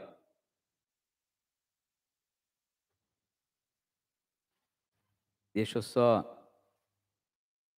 Deixa 5.53 5.79
eu 5.79 5.81
só. 5.81 6.23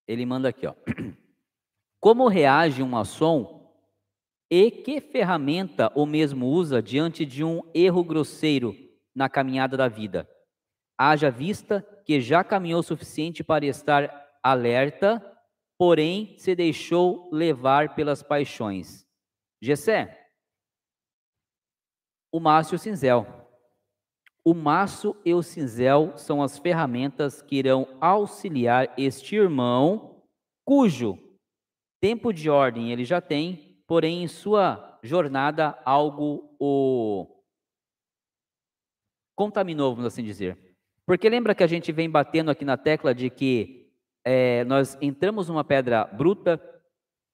Ele 0.08 0.26
manda 0.26 0.50
aqui, 0.50 0.68
ó. 0.68 0.76
Como 2.02 2.28
reage 2.28 2.82
um 2.82 2.88
maçom 2.88 3.72
e 4.50 4.72
que 4.72 5.00
ferramenta 5.00 5.92
o 5.96 6.08
mesmo 6.08 6.48
usa 6.48 6.82
diante 6.82 7.24
de 7.24 7.44
um 7.44 7.62
erro 7.76 8.04
grosseiro 8.04 8.76
na 9.14 9.30
caminhada 9.30 9.78
da 9.78 9.88
vida? 9.88 10.28
Haja 10.98 11.30
vista 11.30 11.84
que 12.04 12.20
já 12.20 12.44
caminhou 12.44 12.80
o 12.80 12.84
suficiente 12.84 13.44
para 13.44 13.68
estar 13.68 14.10
alerta, 14.42 15.24
porém 15.78 16.36
se 16.40 16.56
deixou 16.56 17.30
levar 17.32 17.94
pelas 17.94 18.24
paixões. 18.24 19.06
Gessé, 19.62 20.28
o 22.32 22.40
maço 22.40 22.74
e 22.74 22.78
o 22.78 22.80
cinzel. 22.80 23.28
O 24.44 24.56
maço 24.56 25.16
e 25.24 25.36
o 25.36 25.44
cinzel 25.44 26.18
são 26.18 26.42
as 26.42 26.58
ferramentas 26.58 27.44
que 27.44 27.58
irão 27.58 27.88
auxiliar 28.02 28.92
este 28.98 29.36
irmão, 29.36 30.24
cujo 30.66 31.31
tempo 32.02 32.34
de 32.34 32.50
ordem 32.50 32.92
ele 32.92 33.06
já 33.06 33.22
tem, 33.22 33.78
porém 33.88 34.24
em 34.24 34.28
sua 34.28 35.00
jornada 35.04 35.80
algo 35.86 36.56
o 36.60 37.28
contaminou, 39.36 39.96
vamos 39.96 40.12
assim 40.12 40.24
dizer. 40.24 40.58
Porque 41.06 41.30
lembra 41.30 41.56
que 41.56 41.64
a 41.64 41.68
gente 41.68 41.92
vem 41.92 42.10
batendo 42.10 42.52
aqui 42.52 42.66
na 42.66 42.78
tecla 42.78 43.14
de 43.14 43.30
que 43.30 43.92
é, 44.24 44.64
nós 44.66 44.98
entramos 45.02 45.48
numa 45.48 45.64
pedra 45.64 46.06
bruta 46.06 46.62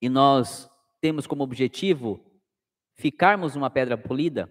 e 0.02 0.07
nós 0.10 0.69
temos 1.02 1.26
como 1.26 1.44
objetivo 1.44 2.23
ficarmos 2.95 3.56
uma 3.56 3.69
pedra 3.69 3.98
polida? 3.98 4.49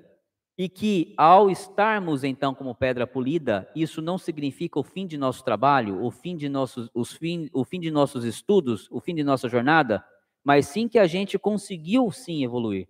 E 0.59 0.69
que 0.69 1.15
ao 1.19 1.51
estarmos 1.51 2.25
então 2.25 2.55
como 2.55 2.75
pedra 2.75 3.07
polida, 3.07 3.71
isso 3.77 4.01
não 4.01 4.17
significa 4.17 4.79
o 4.81 4.83
fim 4.83 5.07
de 5.07 5.19
nosso 5.19 5.45
trabalho, 5.45 6.03
o 6.03 6.11
fim 6.11 6.35
de 6.35 6.49
nossos, 6.49 6.89
os 6.95 7.13
fim, 7.13 7.51
o 7.53 7.65
fim 7.65 7.79
de 7.79 7.91
nossos 7.91 8.25
estudos, 8.25 8.89
o 8.91 9.01
fim 9.01 9.15
de 9.15 9.23
nossa 9.23 9.49
jornada, 9.49 10.03
mas 10.43 10.67
sim 10.67 10.89
que 10.89 10.99
a 10.99 11.07
gente 11.07 11.39
conseguiu 11.39 12.11
sim 12.11 12.43
evoluir. 12.43 12.89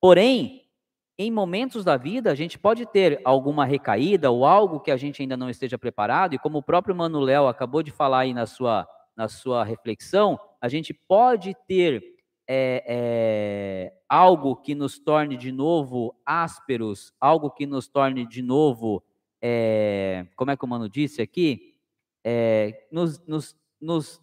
Porém, 0.00 0.68
em 1.18 1.32
momentos 1.32 1.84
da 1.84 1.96
vida, 1.96 2.30
a 2.30 2.34
gente 2.36 2.56
pode 2.56 2.86
ter 2.86 3.20
alguma 3.24 3.64
recaída 3.64 4.30
ou 4.30 4.46
algo 4.46 4.78
que 4.78 4.92
a 4.92 4.96
gente 4.96 5.20
ainda 5.20 5.36
não 5.36 5.50
esteja 5.50 5.76
preparado, 5.76 6.34
e 6.34 6.38
como 6.38 6.58
o 6.58 6.62
próprio 6.62 6.94
Manuel 6.94 7.48
acabou 7.48 7.82
de 7.82 7.90
falar 7.90 8.20
aí 8.20 8.32
na 8.32 8.46
sua, 8.46 8.86
na 9.16 9.26
sua 9.26 9.64
reflexão, 9.64 10.38
a 10.60 10.68
gente 10.68 10.94
pode 10.94 11.56
ter 11.66 12.17
é, 12.48 12.82
é, 12.88 14.00
algo 14.08 14.56
que 14.56 14.74
nos 14.74 14.98
torne 14.98 15.36
de 15.36 15.52
novo 15.52 16.18
ásperos, 16.24 17.12
algo 17.20 17.50
que 17.50 17.66
nos 17.66 17.86
torne 17.86 18.26
de 18.26 18.40
novo, 18.40 19.04
é, 19.42 20.26
como 20.34 20.50
é 20.50 20.56
que 20.56 20.64
o 20.64 20.68
Mano 20.68 20.88
disse 20.88 21.20
aqui? 21.20 21.74
É, 22.24 22.88
nos, 22.90 23.18
nos, 23.26 23.54
nos 23.78 24.20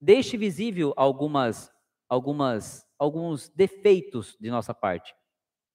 deixe 0.00 0.36
visível 0.36 0.94
algumas, 0.96 1.72
algumas, 2.08 2.86
alguns 2.96 3.48
defeitos 3.48 4.36
de 4.40 4.50
nossa 4.50 4.72
parte. 4.72 5.14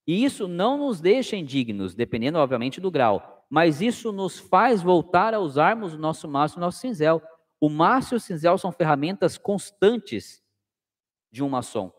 E 0.07 0.23
isso 0.23 0.47
não 0.47 0.77
nos 0.77 1.01
deixa 1.01 1.35
indignos, 1.35 1.93
dependendo, 1.93 2.37
obviamente, 2.37 2.79
do 2.79 2.91
grau. 2.91 3.45
Mas 3.49 3.81
isso 3.81 4.11
nos 4.11 4.39
faz 4.39 4.81
voltar 4.81 5.33
a 5.33 5.39
usarmos 5.39 5.93
o 5.93 5.97
nosso 5.97 6.27
maço 6.27 6.57
e 6.57 6.59
o 6.59 6.61
nosso 6.61 6.79
cinzel. 6.79 7.21
O 7.59 7.69
maço 7.69 8.15
e 8.15 8.17
o 8.17 8.19
cinzel 8.19 8.57
são 8.57 8.71
ferramentas 8.71 9.37
constantes 9.37 10.42
de 11.33 11.43
um 11.43 11.49
maçom 11.49 11.91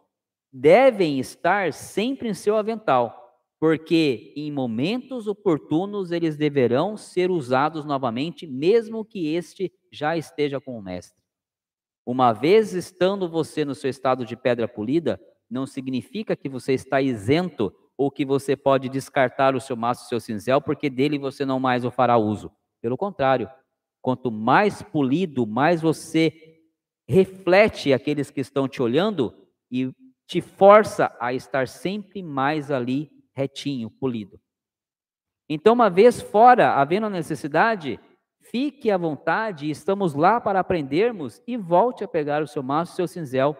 devem 0.56 1.18
estar 1.18 1.72
sempre 1.72 2.28
em 2.28 2.34
seu 2.34 2.56
avental, 2.56 3.40
porque 3.58 4.32
em 4.36 4.52
momentos 4.52 5.26
oportunos 5.26 6.12
eles 6.12 6.36
deverão 6.36 6.96
ser 6.96 7.28
usados 7.28 7.84
novamente, 7.84 8.46
mesmo 8.46 9.04
que 9.04 9.34
este 9.34 9.72
já 9.90 10.16
esteja 10.16 10.60
com 10.60 10.78
o 10.78 10.82
mestre. 10.82 11.20
Uma 12.06 12.32
vez 12.32 12.72
estando 12.72 13.28
você 13.28 13.64
no 13.64 13.74
seu 13.74 13.90
estado 13.90 14.24
de 14.24 14.36
pedra 14.36 14.68
polida, 14.68 15.20
não 15.50 15.66
significa 15.66 16.36
que 16.36 16.48
você 16.48 16.72
está 16.72 17.00
isento 17.00 17.74
ou 17.96 18.12
que 18.12 18.24
você 18.24 18.54
pode 18.54 18.88
descartar 18.88 19.56
o 19.56 19.60
seu 19.60 19.76
maço, 19.76 20.04
o 20.04 20.08
seu 20.08 20.20
cinzel, 20.20 20.60
porque 20.60 20.88
dele 20.88 21.18
você 21.18 21.44
não 21.44 21.58
mais 21.58 21.84
o 21.84 21.90
fará 21.90 22.16
uso. 22.16 22.52
Pelo 22.80 22.96
contrário, 22.96 23.50
quanto 24.00 24.30
mais 24.30 24.82
polido, 24.82 25.46
mais 25.46 25.80
você 25.80 26.53
reflete 27.08 27.92
aqueles 27.92 28.30
que 28.30 28.40
estão 28.40 28.68
te 28.68 28.82
olhando 28.82 29.34
e 29.70 29.92
te 30.26 30.40
força 30.40 31.14
a 31.20 31.32
estar 31.32 31.68
sempre 31.68 32.22
mais 32.22 32.70
ali 32.70 33.10
retinho, 33.34 33.90
polido. 33.90 34.40
Então, 35.48 35.74
uma 35.74 35.90
vez 35.90 36.22
fora, 36.22 36.74
havendo 36.74 37.06
a 37.06 37.10
necessidade, 37.10 38.00
fique 38.40 38.90
à 38.90 38.96
vontade, 38.96 39.68
estamos 39.68 40.14
lá 40.14 40.40
para 40.40 40.60
aprendermos 40.60 41.42
e 41.46 41.56
volte 41.56 42.02
a 42.02 42.08
pegar 42.08 42.42
o 42.42 42.46
seu 42.46 42.62
maço, 42.62 42.92
o 42.92 42.96
seu 42.96 43.08
cinzel 43.08 43.56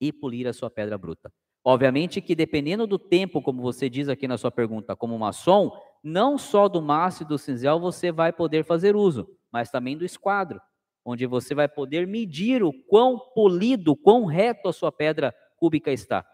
e 0.00 0.12
polir 0.12 0.46
a 0.46 0.52
sua 0.52 0.70
pedra 0.70 0.98
bruta. 0.98 1.32
Obviamente 1.64 2.20
que 2.20 2.34
dependendo 2.34 2.86
do 2.86 2.98
tempo, 2.98 3.42
como 3.42 3.62
você 3.62 3.88
diz 3.88 4.08
aqui 4.08 4.28
na 4.28 4.38
sua 4.38 4.52
pergunta, 4.52 4.94
como 4.94 5.18
maçom, 5.18 5.72
não 6.02 6.38
só 6.38 6.68
do 6.68 6.80
maço 6.80 7.22
e 7.22 7.26
do 7.26 7.38
cinzel 7.38 7.80
você 7.80 8.12
vai 8.12 8.32
poder 8.32 8.64
fazer 8.64 8.94
uso, 8.94 9.28
mas 9.50 9.70
também 9.70 9.96
do 9.96 10.04
esquadro, 10.04 10.60
onde 11.06 11.24
você 11.24 11.54
vai 11.54 11.68
poder 11.68 12.04
medir 12.04 12.64
o 12.64 12.72
quão 12.72 13.16
polido, 13.32 13.94
quão 13.94 14.24
reto 14.24 14.68
a 14.68 14.72
sua 14.72 14.90
pedra 14.90 15.32
cúbica 15.56 15.92
está, 15.92 16.26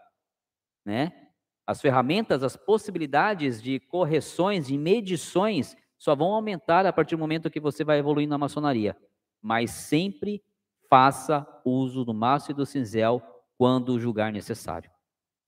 né? 0.83 1.29
As 1.65 1.79
ferramentas, 1.79 2.43
as 2.43 2.57
possibilidades 2.57 3.61
de 3.61 3.79
correções, 3.79 4.67
de 4.67 4.77
medições, 4.77 5.77
só 5.97 6.13
vão 6.13 6.33
aumentar 6.33 6.85
a 6.85 6.91
partir 6.91 7.15
do 7.15 7.19
momento 7.19 7.51
que 7.51 7.59
você 7.59 7.83
vai 7.85 7.99
evoluindo 7.99 8.31
na 8.31 8.37
maçonaria. 8.37 8.97
Mas 9.41 9.71
sempre 9.71 10.43
faça 10.89 11.47
uso 11.63 12.03
do 12.03 12.13
maço 12.13 12.51
e 12.51 12.53
do 12.53 12.65
cinzel 12.65 13.21
quando 13.57 13.99
julgar 13.99 14.33
necessário. 14.33 14.91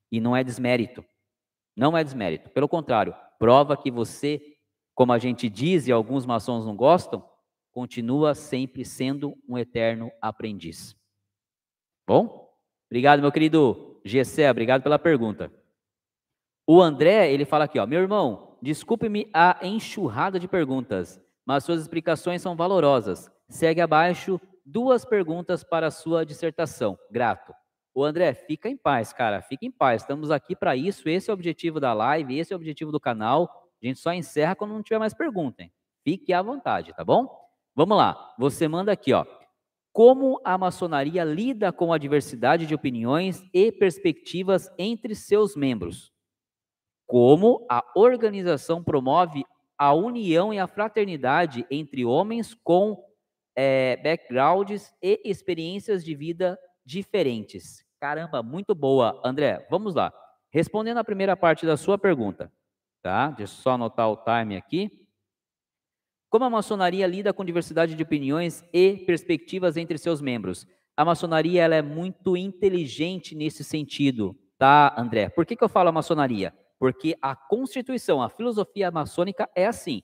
E 0.09 0.21
não 0.21 0.33
é 0.33 0.43
desmérito. 0.43 1.03
Não 1.75 1.97
é 1.97 2.03
desmérito. 2.03 2.49
Pelo 2.51 2.69
contrário, 2.69 3.13
prova 3.37 3.75
que 3.75 3.91
você, 3.91 4.41
como 4.93 5.11
a 5.11 5.17
gente 5.17 5.49
diz 5.49 5.87
e 5.87 5.91
alguns 5.91 6.25
maçons 6.25 6.65
não 6.65 6.75
gostam, 6.75 7.27
continua 7.75 8.33
sempre 8.33 8.85
sendo 8.85 9.37
um 9.45 9.57
eterno 9.57 10.09
aprendiz. 10.21 10.95
Bom? 12.07 12.49
Obrigado, 12.89 13.19
meu 13.19 13.33
querido 13.33 13.99
Gessé, 14.05 14.49
obrigado 14.49 14.81
pela 14.81 14.97
pergunta. 14.97 15.51
O 16.65 16.81
André, 16.81 17.29
ele 17.33 17.43
fala 17.43 17.65
aqui, 17.65 17.77
ó, 17.77 17.85
meu 17.85 17.99
irmão, 17.99 18.57
desculpe-me 18.61 19.29
a 19.33 19.59
enxurrada 19.61 20.39
de 20.39 20.47
perguntas, 20.47 21.21
mas 21.45 21.65
suas 21.65 21.81
explicações 21.81 22.41
são 22.41 22.55
valorosas. 22.55 23.29
Segue 23.49 23.81
abaixo 23.81 24.39
duas 24.65 25.03
perguntas 25.03 25.61
para 25.61 25.87
a 25.87 25.91
sua 25.91 26.25
dissertação. 26.25 26.97
Grato. 27.11 27.53
O 27.93 28.05
André, 28.05 28.33
fica 28.33 28.69
em 28.69 28.77
paz, 28.77 29.11
cara, 29.11 29.41
fica 29.41 29.65
em 29.65 29.71
paz. 29.71 30.01
Estamos 30.01 30.31
aqui 30.31 30.55
para 30.55 30.77
isso, 30.77 31.09
esse 31.09 31.29
é 31.29 31.33
o 31.33 31.35
objetivo 31.35 31.81
da 31.81 31.93
live, 31.93 32.39
esse 32.39 32.53
é 32.53 32.55
o 32.55 32.57
objetivo 32.57 32.93
do 32.93 33.01
canal. 33.01 33.69
A 33.83 33.85
gente 33.85 33.99
só 33.99 34.13
encerra 34.13 34.55
quando 34.55 34.71
não 34.71 34.81
tiver 34.81 34.99
mais 34.99 35.13
perguntas. 35.13 35.67
Fique 36.05 36.31
à 36.31 36.41
vontade, 36.41 36.93
tá 36.93 37.03
bom? 37.03 37.44
Vamos 37.75 37.97
lá. 37.97 38.33
Você 38.37 38.67
manda 38.67 38.91
aqui, 38.91 39.13
ó 39.13 39.25
como 39.95 40.41
a 40.43 40.57
maçonaria 40.57 41.23
lida 41.23 41.71
com 41.71 41.93
a 41.93 41.97
diversidade 41.97 42.65
de 42.65 42.75
opiniões 42.75 43.41
e 43.53 43.71
perspectivas 43.71 44.69
entre 44.77 45.15
seus 45.15 45.55
membros, 45.55 46.11
como 47.07 47.65
a 47.71 47.81
organização 47.95 48.83
promove 48.83 49.45
a 49.77 49.93
união 49.93 50.53
e 50.53 50.59
a 50.59 50.67
fraternidade 50.67 51.65
entre 51.71 52.03
homens 52.03 52.53
com 52.53 53.01
é, 53.55 53.95
backgrounds 54.03 54.93
e 55.01 55.21
experiências 55.23 56.03
de 56.03 56.13
vida 56.13 56.59
diferentes. 56.85 57.81
Caramba, 57.97 58.43
muito 58.43 58.75
boa, 58.75 59.21
André. 59.23 59.65
Vamos 59.71 59.95
lá. 59.95 60.11
Respondendo 60.51 60.97
a 60.97 61.05
primeira 61.05 61.37
parte 61.37 61.65
da 61.65 61.77
sua 61.77 61.97
pergunta, 61.97 62.51
tá? 63.01 63.29
Deixa 63.29 63.53
eu 63.53 63.61
só 63.61 63.71
anotar 63.71 64.11
o 64.11 64.17
time 64.17 64.57
aqui. 64.57 65.04
Como 66.35 66.43
a 66.43 66.49
maçonaria 66.49 67.07
lida 67.07 67.31
com 67.31 67.45
diversidade 67.45 67.95
de 67.95 68.03
opiniões 68.03 68.61
e 68.73 68.97
perspectivas 69.05 69.77
entre 69.77 69.97
seus 69.97 70.19
membros? 70.19 70.67
A 70.97 71.05
maçonaria 71.05 71.63
ela 71.63 71.75
é 71.75 71.81
muito 71.81 72.35
inteligente 72.35 73.33
nesse 73.33 73.63
sentido, 73.63 74.37
tá, 74.57 74.93
André? 74.97 75.29
Por 75.29 75.45
que, 75.45 75.55
que 75.55 75.63
eu 75.63 75.69
falo 75.69 75.93
maçonaria? 75.93 76.53
Porque 76.77 77.17
a 77.21 77.37
constituição, 77.37 78.21
a 78.21 78.27
filosofia 78.27 78.91
maçônica 78.91 79.49
é 79.55 79.65
assim. 79.65 80.03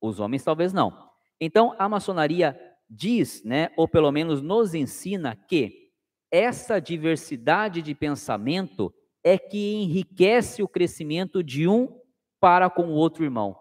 Os 0.00 0.18
homens 0.18 0.42
talvez 0.42 0.72
não. 0.72 1.08
Então, 1.40 1.76
a 1.78 1.88
maçonaria 1.88 2.58
diz, 2.90 3.44
né, 3.44 3.70
ou 3.76 3.86
pelo 3.86 4.10
menos 4.10 4.42
nos 4.42 4.74
ensina 4.74 5.36
que 5.36 5.92
essa 6.28 6.80
diversidade 6.80 7.80
de 7.82 7.94
pensamento 7.94 8.92
é 9.22 9.38
que 9.38 9.74
enriquece 9.74 10.60
o 10.60 10.66
crescimento 10.66 11.40
de 11.40 11.68
um 11.68 12.00
para 12.40 12.68
com 12.68 12.86
o 12.86 12.94
outro 12.94 13.22
irmão. 13.22 13.56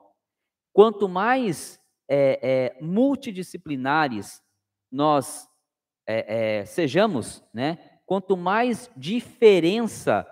Quanto 0.74 1.08
mais 1.08 1.80
é, 2.14 2.40
é, 2.44 2.78
multidisciplinares 2.84 4.44
nós 4.92 5.48
é, 6.06 6.60
é, 6.60 6.66
sejamos, 6.66 7.42
né? 7.54 7.78
Quanto 8.06 8.36
mais 8.36 8.92
diferença 8.98 10.28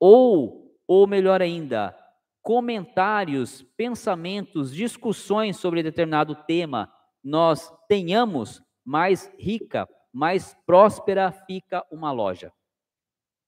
ou, 0.00 0.76
ou 0.84 1.06
melhor 1.06 1.40
ainda, 1.40 1.96
comentários, 2.42 3.62
pensamentos, 3.76 4.74
discussões 4.74 5.56
sobre 5.56 5.84
determinado 5.84 6.34
tema 6.34 6.92
nós 7.22 7.72
tenhamos, 7.88 8.60
mais 8.84 9.32
rica, 9.38 9.88
mais 10.12 10.56
próspera 10.66 11.30
fica 11.30 11.86
uma 11.88 12.10
loja. 12.10 12.52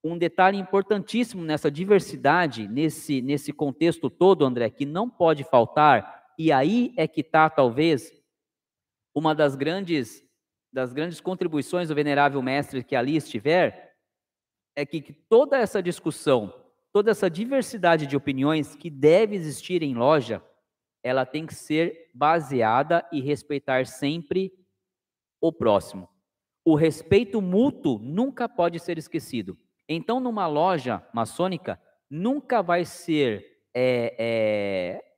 um 0.05 0.17
detalhe 0.17 0.59
importantíssimo 0.59 1.43
nessa 1.43 1.69
diversidade, 1.69 2.69
nesse, 2.69 3.21
nesse 3.21 3.53
contexto 3.53 4.09
todo, 4.09 4.45
André, 4.45 4.71
que 4.71 4.87
não 4.87 5.11
pode 5.11 5.43
faltar, 5.43 6.24
e 6.39 6.53
aí 6.53 6.93
é 6.97 7.07
que 7.07 7.21
está, 7.21 7.49
talvez, 7.49 8.13
uma 9.15 9.35
das 9.35 9.55
grandes, 9.55 10.23
das 10.73 10.93
grandes 10.93 11.21
contribuições 11.21 11.89
do 11.89 11.95
venerável 11.95 12.43
mestre 12.43 12.83
que 12.83 12.97
ali 12.97 13.17
estiver, 13.17 13.97
é 14.77 14.85
que, 14.85 15.01
toda 15.29 15.57
essa 15.57 15.83
discussão, 15.83 16.53
toda 16.93 17.11
essa 17.11 17.31
diversidade 17.31 18.07
de 18.07 18.17
opiniões 18.17 18.75
que 18.75 18.91
deve 18.91 19.37
existir 19.37 19.83
em 19.83 19.95
loja, 19.95 20.43
ela 21.03 21.25
tem 21.25 21.47
que 21.47 21.55
ser 21.55 22.11
baseada 22.15 23.07
e 23.13 23.21
respeitar 23.21 23.87
sempre 23.87 24.53
o 25.41 25.53
próximo. 25.53 26.09
O 26.65 26.75
respeito 26.75 27.43
mútuo 27.43 27.99
nunca 27.99 28.49
pode 28.49 28.81
ser 28.81 28.97
esquecido. 28.97 29.59
Então, 29.87 30.19
numa 30.19 30.47
loja 30.47 31.07
maçônica, 31.13 31.79
nunca 32.09 32.63
vai 32.63 32.87
ser 32.87 33.45
é, 33.75 34.15
é, 34.19 35.14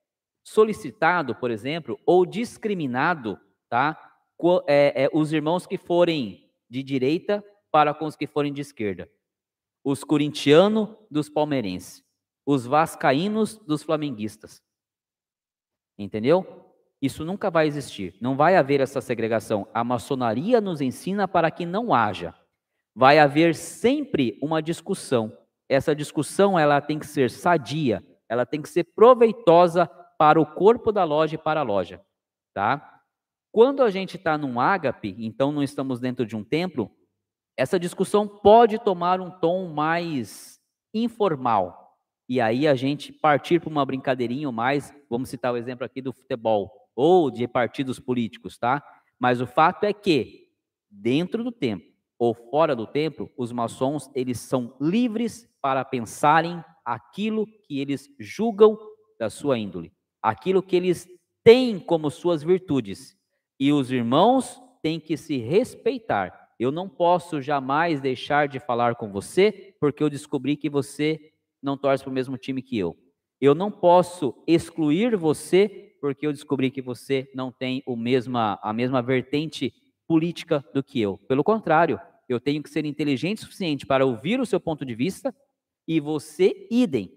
solicitado, 0.46 1.34
por 1.34 1.50
exemplo, 1.50 1.98
ou 2.06 2.24
discriminado, 2.24 3.38
tá? 3.68 4.00
É, 4.66 5.04
é, 5.04 5.10
os 5.12 5.32
irmãos 5.32 5.66
que 5.66 5.76
forem 5.76 6.48
de 6.70 6.82
direita 6.82 7.44
para 7.70 7.92
com 7.92 8.06
os 8.06 8.14
que 8.14 8.26
forem 8.26 8.52
de 8.52 8.60
esquerda. 8.60 9.10
Os 9.82 10.04
corintianos 10.04 10.96
dos 11.10 11.28
palmeirenses. 11.28 12.04
Os 12.44 12.64
vascaínos 12.64 13.56
dos 13.58 13.82
flamenguistas. 13.82 14.62
Entendeu? 15.98 16.64
Isso 17.02 17.24
nunca 17.24 17.50
vai 17.50 17.66
existir. 17.66 18.14
Não 18.20 18.36
vai 18.36 18.56
haver 18.56 18.80
essa 18.80 19.00
segregação. 19.00 19.66
A 19.74 19.82
maçonaria 19.82 20.60
nos 20.60 20.80
ensina 20.80 21.26
para 21.26 21.50
que 21.50 21.66
não 21.66 21.92
haja 21.92 22.34
vai 22.96 23.18
haver 23.18 23.54
sempre 23.54 24.38
uma 24.40 24.62
discussão. 24.62 25.36
Essa 25.68 25.94
discussão 25.94 26.58
ela 26.58 26.80
tem 26.80 26.98
que 26.98 27.06
ser 27.06 27.30
sadia, 27.30 28.02
ela 28.26 28.46
tem 28.46 28.62
que 28.62 28.70
ser 28.70 28.84
proveitosa 28.84 29.90
para 30.18 30.40
o 30.40 30.46
corpo 30.46 30.92
da 30.92 31.04
loja 31.04 31.34
e 31.34 31.38
para 31.38 31.60
a 31.60 31.64
loja, 31.64 32.00
tá? 32.54 33.02
Quando 33.52 33.82
a 33.82 33.90
gente 33.90 34.16
está 34.16 34.36
num 34.36 34.60
ágape, 34.60 35.14
então 35.18 35.50
não 35.50 35.62
estamos 35.62 35.98
dentro 35.98 36.26
de 36.26 36.36
um 36.36 36.44
templo, 36.44 36.90
essa 37.56 37.78
discussão 37.78 38.28
pode 38.28 38.78
tomar 38.78 39.20
um 39.20 39.30
tom 39.30 39.68
mais 39.72 40.60
informal. 40.92 41.96
E 42.28 42.40
aí 42.40 42.66
a 42.66 42.74
gente 42.74 43.12
partir 43.12 43.60
para 43.60 43.70
uma 43.70 43.86
brincadeirinha 43.86 44.50
mais, 44.52 44.92
vamos 45.08 45.28
citar 45.28 45.52
o 45.52 45.56
exemplo 45.56 45.84
aqui 45.84 46.02
do 46.02 46.12
futebol 46.12 46.70
ou 46.94 47.30
de 47.30 47.46
partidos 47.46 48.00
políticos, 48.00 48.58
tá? 48.58 48.82
Mas 49.18 49.40
o 49.40 49.46
fato 49.46 49.84
é 49.84 49.92
que 49.92 50.48
dentro 50.90 51.44
do 51.44 51.52
templo 51.52 51.86
ou 52.18 52.34
fora 52.34 52.74
do 52.74 52.86
templo, 52.86 53.30
os 53.36 53.52
maçons 53.52 54.10
eles 54.14 54.40
são 54.40 54.74
livres 54.80 55.48
para 55.60 55.84
pensarem 55.84 56.64
aquilo 56.84 57.46
que 57.66 57.78
eles 57.80 58.08
julgam 58.18 58.78
da 59.18 59.28
sua 59.28 59.58
índole, 59.58 59.92
aquilo 60.26 60.60
que 60.60 60.74
eles 60.74 61.08
têm 61.44 61.78
como 61.78 62.10
suas 62.10 62.42
virtudes. 62.42 63.16
E 63.60 63.72
os 63.72 63.92
irmãos 63.92 64.60
têm 64.82 64.98
que 64.98 65.16
se 65.16 65.36
respeitar. 65.36 66.50
Eu 66.58 66.72
não 66.72 66.88
posso 66.88 67.40
jamais 67.40 68.00
deixar 68.00 68.48
de 68.48 68.58
falar 68.58 68.96
com 68.96 69.12
você 69.12 69.76
porque 69.78 70.02
eu 70.02 70.10
descobri 70.10 70.56
que 70.56 70.68
você 70.68 71.32
não 71.62 71.78
torce 71.78 72.02
para 72.02 72.10
o 72.10 72.12
mesmo 72.12 72.36
time 72.36 72.60
que 72.60 72.76
eu. 72.76 72.98
Eu 73.40 73.54
não 73.54 73.70
posso 73.70 74.34
excluir 74.48 75.16
você 75.16 75.96
porque 76.00 76.26
eu 76.26 76.32
descobri 76.32 76.72
que 76.72 76.82
você 76.82 77.30
não 77.32 77.52
tem 77.52 77.80
o 77.86 77.94
mesma, 77.94 78.58
a 78.60 78.72
mesma 78.72 79.00
vertente 79.00 79.72
política 80.08 80.64
do 80.74 80.82
que 80.82 81.00
eu. 81.00 81.18
Pelo 81.28 81.44
contrário, 81.44 82.00
eu 82.28 82.40
tenho 82.40 82.64
que 82.64 82.70
ser 82.70 82.84
inteligente 82.84 83.38
o 83.38 83.40
suficiente 83.42 83.86
para 83.86 84.04
ouvir 84.04 84.40
o 84.40 84.46
seu 84.46 84.58
ponto 84.58 84.84
de 84.84 84.94
vista 84.94 85.32
e 85.86 86.00
você, 86.00 86.66
idem. 86.68 87.12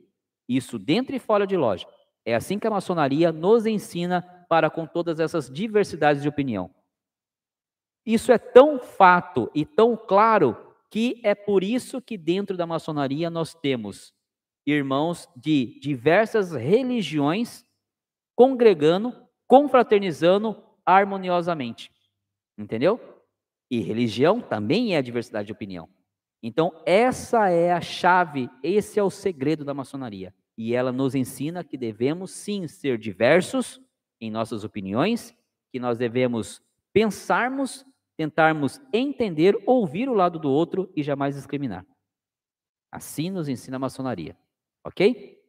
Isso 0.48 0.78
dentro 0.78 1.16
e 1.16 1.20
fora 1.20 1.48
de 1.48 1.58
loja. 1.58 1.88
É 2.30 2.36
assim 2.36 2.60
que 2.60 2.68
a 2.68 2.72
maçonaria 2.72 3.32
nos 3.32 3.66
ensina 3.66 4.22
para 4.48 4.70
com 4.70 4.86
todas 4.86 5.20
essas 5.20 5.50
diversidades 5.50 6.22
de 6.22 6.30
opinião. 6.30 6.70
Isso 8.06 8.32
é 8.32 8.38
tão 8.38 8.80
fato 8.80 9.50
e 9.54 9.66
tão 9.66 9.98
claro 9.98 10.56
que 10.92 11.20
é 11.24 11.34
por 11.34 11.64
isso 11.64 12.00
que 12.00 12.18
dentro 12.18 12.56
da 12.56 12.68
maçonaria 12.68 13.32
nós 13.32 13.56
temos 13.56 14.14
irmãos 14.64 15.28
de 15.36 15.80
diversas 15.80 16.52
religiões 16.52 17.66
congregando, 18.36 19.12
confraternizando 19.48 20.56
harmoniosamente. 20.86 21.92
Entendeu? 22.56 23.00
E 23.72 23.80
religião 23.80 24.40
também 24.40 24.96
é 24.96 25.02
diversidade 25.02 25.48
de 25.48 25.52
opinião. 25.52 25.90
Então, 26.44 26.80
essa 26.86 27.50
é 27.50 27.72
a 27.72 27.82
chave, 27.82 28.50
esse 28.62 29.00
é 29.00 29.04
o 29.04 29.10
segredo 29.10 29.66
da 29.66 29.74
maçonaria. 29.74 30.34
E 30.60 30.76
ela 30.76 30.92
nos 30.92 31.16
ensina 31.16 31.64
que 31.64 31.78
devemos 31.78 32.32
sim 32.32 32.68
ser 32.68 32.98
diversos 32.98 33.80
em 34.20 34.30
nossas 34.30 34.66
opiniões, 34.66 35.34
que 35.72 35.80
nós 35.80 35.98
devemos 35.98 36.62
pensarmos, 36.92 37.86
tentarmos 38.18 38.78
entender, 38.92 39.58
ouvir 39.66 40.10
o 40.10 40.14
lado 40.14 40.38
do 40.38 40.52
outro 40.52 40.92
e 40.94 41.02
jamais 41.02 41.36
discriminar. 41.36 41.86
Assim 42.92 43.30
nos 43.30 43.48
ensina 43.48 43.78
a 43.78 43.80
maçonaria. 43.80 44.38
Ok? 44.84 45.40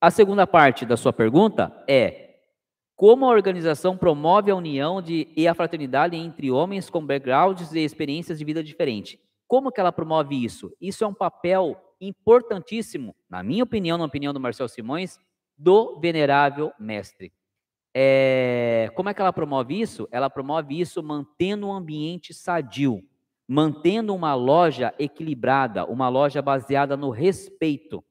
A 0.00 0.10
segunda 0.10 0.46
parte 0.46 0.86
da 0.86 0.96
sua 0.96 1.12
pergunta 1.12 1.84
é: 1.86 2.38
como 2.94 3.26
a 3.26 3.30
organização 3.34 3.94
promove 3.94 4.50
a 4.50 4.56
união 4.56 5.02
de, 5.02 5.28
e 5.36 5.46
a 5.46 5.54
fraternidade 5.54 6.16
entre 6.16 6.50
homens 6.50 6.88
com 6.88 7.04
backgrounds 7.04 7.74
e 7.74 7.80
experiências 7.80 8.38
de 8.38 8.44
vida 8.46 8.64
diferentes. 8.64 9.18
Como 9.46 9.70
que 9.70 9.78
ela 9.78 9.92
promove 9.92 10.42
isso? 10.42 10.74
Isso 10.80 11.04
é 11.04 11.06
um 11.06 11.12
papel 11.12 11.78
importantíssimo, 12.00 13.14
na 13.28 13.42
minha 13.42 13.64
opinião, 13.64 13.98
na 13.98 14.04
opinião 14.04 14.32
do 14.32 14.40
Marcel 14.40 14.68
Simões, 14.68 15.18
do 15.56 15.98
venerável 15.98 16.72
mestre. 16.78 17.32
É, 17.94 18.90
como 18.94 19.08
é 19.08 19.14
que 19.14 19.20
ela 19.20 19.32
promove 19.32 19.80
isso? 19.80 20.06
Ela 20.10 20.28
promove 20.28 20.78
isso 20.78 21.02
mantendo 21.02 21.68
um 21.68 21.72
ambiente 21.72 22.34
sadio, 22.34 23.02
mantendo 23.48 24.14
uma 24.14 24.34
loja 24.34 24.94
equilibrada, 24.98 25.86
uma 25.86 26.08
loja 26.08 26.42
baseada 26.42 26.96
no 26.96 27.10
respeito, 27.10 28.04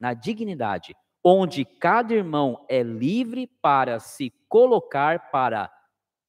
na 0.00 0.14
dignidade 0.14 0.94
onde 1.22 1.64
cada 1.64 2.14
irmão 2.14 2.64
é 2.68 2.82
livre 2.82 3.46
para 3.60 3.98
se 4.00 4.32
colocar, 4.48 5.30
para 5.30 5.70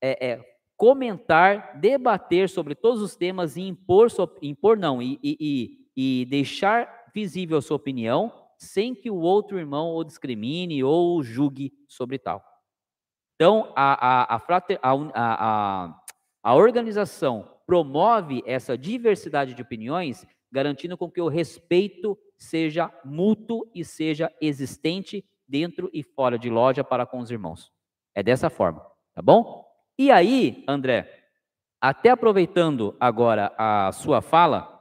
é, 0.01 0.31
é, 0.31 0.45
comentar, 0.75 1.79
debater 1.79 2.49
sobre 2.49 2.75
todos 2.75 3.01
os 3.01 3.15
temas 3.15 3.55
e 3.55 3.61
impor, 3.61 4.09
impor 4.41 4.77
não, 4.77 5.01
e, 5.01 5.19
e, 5.23 5.37
e, 5.39 5.78
deixar 6.29 7.09
visível 7.13 7.57
a 7.57 7.61
sua 7.61 7.77
opinião, 7.77 8.31
sem 8.57 8.93
que 8.93 9.09
o 9.09 9.17
outro 9.17 9.57
irmão 9.57 9.95
o 9.95 10.03
discrimine 10.03 10.83
ou 10.83 11.23
julgue 11.23 11.73
sobre 11.87 12.19
tal. 12.19 12.43
Então, 13.35 13.71
a, 13.75 14.33
a, 14.33 14.35
a, 14.35 14.39
frater, 14.39 14.79
a 14.83 16.55
organização 16.55 17.49
promove 17.65 18.43
essa 18.45 18.77
diversidade 18.77 19.53
de 19.53 19.61
opiniões, 19.61 20.25
garantindo 20.51 20.97
com 20.97 21.09
que 21.09 21.21
o 21.21 21.27
respeito 21.27 22.17
seja 22.37 22.91
mútuo 23.05 23.69
e 23.73 23.85
seja 23.85 24.33
existente 24.41 25.23
dentro 25.47 25.89
e 25.93 26.03
fora 26.03 26.37
de 26.37 26.49
loja 26.49 26.83
para 26.83 27.05
com 27.05 27.19
os 27.19 27.31
irmãos. 27.31 27.71
É 28.13 28.21
dessa 28.21 28.49
forma, 28.49 28.85
tá 29.13 29.21
bom? 29.21 29.65
E 29.97 30.11
aí, 30.11 30.63
André, 30.67 31.29
até 31.79 32.09
aproveitando 32.09 32.95
agora 32.99 33.53
a 33.57 33.91
sua 33.91 34.21
fala, 34.21 34.78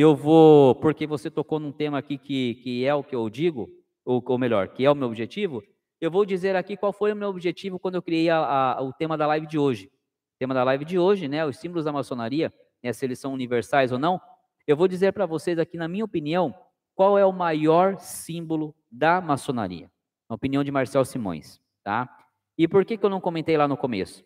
eu 0.00 0.14
vou, 0.14 0.76
porque 0.76 1.08
você 1.08 1.28
tocou 1.28 1.58
num 1.58 1.72
tema 1.72 1.98
aqui 1.98 2.16
que, 2.16 2.54
que 2.62 2.84
é 2.84 2.94
o 2.94 3.02
que 3.02 3.16
eu 3.16 3.28
digo, 3.28 3.68
ou, 4.04 4.22
ou 4.24 4.38
melhor, 4.38 4.68
que 4.68 4.84
é 4.84 4.90
o 4.90 4.94
meu 4.94 5.08
objetivo, 5.08 5.60
eu 6.00 6.08
vou 6.08 6.24
dizer 6.24 6.54
aqui 6.54 6.76
qual 6.76 6.92
foi 6.92 7.12
o 7.12 7.16
meu 7.16 7.28
objetivo 7.28 7.80
quando 7.80 7.96
eu 7.96 8.02
criei 8.02 8.30
a, 8.30 8.38
a, 8.38 8.80
o 8.80 8.92
tema 8.92 9.18
da 9.18 9.26
live 9.26 9.48
de 9.48 9.58
hoje. 9.58 9.86
O 9.86 10.38
tema 10.38 10.54
da 10.54 10.62
live 10.62 10.84
de 10.84 11.00
hoje, 11.00 11.26
né, 11.26 11.44
os 11.44 11.56
símbolos 11.56 11.84
da 11.84 11.90
maçonaria, 11.90 12.54
né, 12.80 12.92
se 12.92 13.04
eles 13.04 13.18
são 13.18 13.32
universais 13.32 13.90
ou 13.90 13.98
não, 13.98 14.20
eu 14.68 14.76
vou 14.76 14.86
dizer 14.86 15.12
para 15.12 15.26
vocês 15.26 15.58
aqui, 15.58 15.76
na 15.76 15.88
minha 15.88 16.04
opinião, 16.04 16.54
qual 16.94 17.18
é 17.18 17.26
o 17.26 17.32
maior 17.32 17.98
símbolo 17.98 18.76
da 18.88 19.20
maçonaria? 19.20 19.90
Na 20.30 20.36
opinião 20.36 20.62
de 20.62 20.70
Marcel 20.70 21.04
Simões, 21.04 21.60
tá? 21.82 22.08
E 22.56 22.68
por 22.68 22.84
que, 22.84 22.96
que 22.96 23.04
eu 23.04 23.10
não 23.10 23.20
comentei 23.20 23.56
lá 23.56 23.66
no 23.66 23.76
começo? 23.76 24.24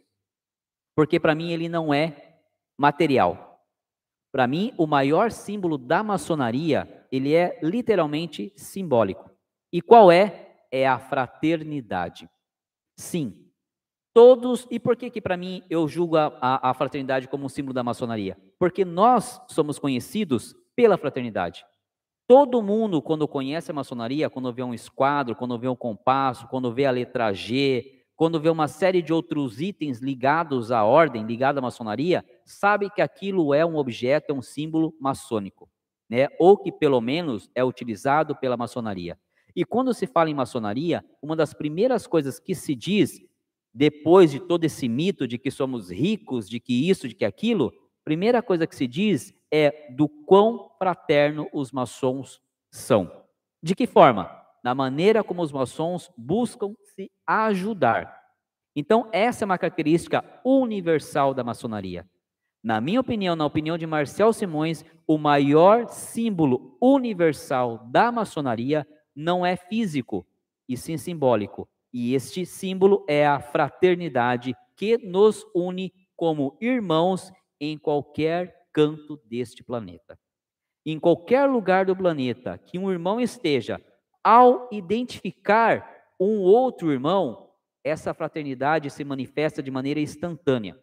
Porque 0.94 1.18
para 1.18 1.34
mim 1.34 1.50
ele 1.50 1.66
não 1.66 1.94
é 1.94 2.40
material. 2.76 3.51
Para 4.32 4.46
mim, 4.46 4.72
o 4.78 4.86
maior 4.86 5.30
símbolo 5.30 5.76
da 5.76 6.02
maçonaria, 6.02 7.06
ele 7.12 7.34
é 7.34 7.60
literalmente 7.62 8.50
simbólico. 8.56 9.30
E 9.70 9.82
qual 9.82 10.10
é? 10.10 10.56
É 10.70 10.88
a 10.88 10.98
fraternidade. 10.98 12.28
Sim, 12.96 13.46
todos. 14.14 14.66
E 14.70 14.80
por 14.80 14.96
que 14.96 15.10
que 15.10 15.20
para 15.20 15.36
mim 15.36 15.62
eu 15.68 15.86
julgo 15.86 16.16
a, 16.16 16.32
a, 16.40 16.70
a 16.70 16.74
fraternidade 16.74 17.28
como 17.28 17.44
um 17.44 17.48
símbolo 17.48 17.74
da 17.74 17.84
maçonaria? 17.84 18.38
Porque 18.58 18.84
nós 18.84 19.40
somos 19.48 19.78
conhecidos 19.78 20.54
pela 20.74 20.96
fraternidade. 20.96 21.64
Todo 22.26 22.62
mundo, 22.62 23.02
quando 23.02 23.28
conhece 23.28 23.70
a 23.70 23.74
maçonaria, 23.74 24.30
quando 24.30 24.52
vê 24.52 24.62
um 24.62 24.72
esquadro, 24.72 25.36
quando 25.36 25.58
vê 25.58 25.68
um 25.68 25.76
compasso, 25.76 26.48
quando 26.48 26.72
vê 26.72 26.86
a 26.86 26.90
letra 26.90 27.32
G, 27.34 28.01
quando 28.16 28.40
vê 28.40 28.48
uma 28.48 28.68
série 28.68 29.02
de 29.02 29.12
outros 29.12 29.60
itens 29.60 29.98
ligados 30.00 30.70
à 30.70 30.84
ordem, 30.84 31.24
ligados 31.24 31.58
à 31.58 31.62
maçonaria, 31.62 32.24
sabe 32.44 32.90
que 32.90 33.02
aquilo 33.02 33.52
é 33.52 33.64
um 33.64 33.76
objeto, 33.76 34.30
é 34.30 34.34
um 34.34 34.42
símbolo 34.42 34.94
maçônico. 35.00 35.68
né? 36.08 36.28
Ou 36.38 36.58
que 36.58 36.70
pelo 36.70 37.00
menos 37.00 37.50
é 37.54 37.64
utilizado 37.64 38.36
pela 38.36 38.56
maçonaria. 38.56 39.18
E 39.56 39.64
quando 39.64 39.94
se 39.94 40.06
fala 40.06 40.28
em 40.28 40.34
maçonaria, 40.34 41.02
uma 41.22 41.34
das 41.34 41.54
primeiras 41.54 42.06
coisas 42.06 42.38
que 42.38 42.54
se 42.54 42.74
diz 42.74 43.18
depois 43.72 44.30
de 44.30 44.38
todo 44.38 44.64
esse 44.64 44.88
mito 44.88 45.26
de 45.26 45.38
que 45.38 45.50
somos 45.50 45.90
ricos, 45.90 46.48
de 46.48 46.60
que 46.60 46.88
isso, 46.90 47.08
de 47.08 47.14
que 47.14 47.24
aquilo, 47.24 47.72
primeira 48.04 48.42
coisa 48.42 48.66
que 48.66 48.76
se 48.76 48.86
diz 48.86 49.32
é 49.50 49.90
do 49.92 50.06
quão 50.08 50.70
fraterno 50.78 51.48
os 51.52 51.72
maçons 51.72 52.40
são. 52.70 53.10
De 53.62 53.74
que 53.74 53.86
forma? 53.86 54.30
Na 54.62 54.74
maneira 54.74 55.24
como 55.24 55.42
os 55.42 55.50
maçons 55.50 56.10
buscam 56.16 56.74
se 56.94 57.10
ajudar. 57.26 58.22
Então, 58.74 59.08
essa 59.12 59.44
é 59.44 59.46
uma 59.46 59.58
característica 59.58 60.24
universal 60.44 61.34
da 61.34 61.44
maçonaria. 61.44 62.08
Na 62.62 62.80
minha 62.80 63.00
opinião, 63.00 63.34
na 63.34 63.44
opinião 63.44 63.76
de 63.76 63.86
Marcel 63.86 64.32
Simões, 64.32 64.84
o 65.06 65.18
maior 65.18 65.88
símbolo 65.88 66.76
universal 66.80 67.78
da 67.90 68.12
maçonaria 68.12 68.86
não 69.14 69.44
é 69.44 69.56
físico, 69.56 70.26
e 70.68 70.76
sim 70.76 70.96
simbólico. 70.96 71.68
E 71.92 72.14
este 72.14 72.46
símbolo 72.46 73.04
é 73.08 73.26
a 73.26 73.40
fraternidade 73.40 74.54
que 74.76 74.96
nos 74.96 75.44
une 75.54 75.92
como 76.16 76.56
irmãos 76.60 77.30
em 77.60 77.76
qualquer 77.76 78.54
canto 78.72 79.20
deste 79.24 79.62
planeta. 79.62 80.18
Em 80.86 80.98
qualquer 80.98 81.46
lugar 81.46 81.84
do 81.84 81.94
planeta 81.96 82.58
que 82.58 82.78
um 82.78 82.90
irmão 82.90 83.20
esteja, 83.20 83.80
ao 84.24 84.68
identificar 84.72 86.01
um 86.24 86.40
outro 86.40 86.92
irmão, 86.92 87.50
essa 87.84 88.14
fraternidade 88.14 88.90
se 88.90 89.04
manifesta 89.04 89.62
de 89.62 89.70
maneira 89.70 90.00
instantânea. 90.00 90.78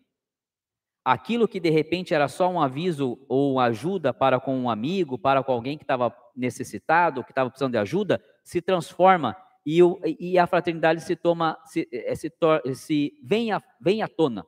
Aquilo 1.04 1.48
que 1.48 1.60
de 1.60 1.70
repente 1.70 2.14
era 2.14 2.28
só 2.28 2.50
um 2.50 2.62
aviso 2.62 3.18
ou 3.28 3.60
ajuda 3.60 4.14
para 4.14 4.40
com 4.40 4.56
um 4.58 4.70
amigo, 4.70 5.18
para 5.18 5.44
com 5.44 5.52
alguém 5.52 5.78
que 5.78 5.84
estava 5.84 6.16
necessitado, 6.36 7.24
que 7.24 7.32
estava 7.32 7.50
precisando 7.50 7.72
de 7.72 7.78
ajuda, 7.78 8.24
se 8.44 8.62
transforma 8.62 9.36
e, 9.66 9.82
o, 9.82 10.00
e 10.04 10.38
a 10.38 10.48
fraternidade 10.48 11.02
se 11.02 11.16
toma, 11.16 11.58
se, 11.66 11.88
eh, 11.92 12.16
se, 12.16 12.32
se 12.76 13.14
vem, 13.24 13.50
vem 13.80 14.02
à 14.02 14.08
tona. 14.08 14.46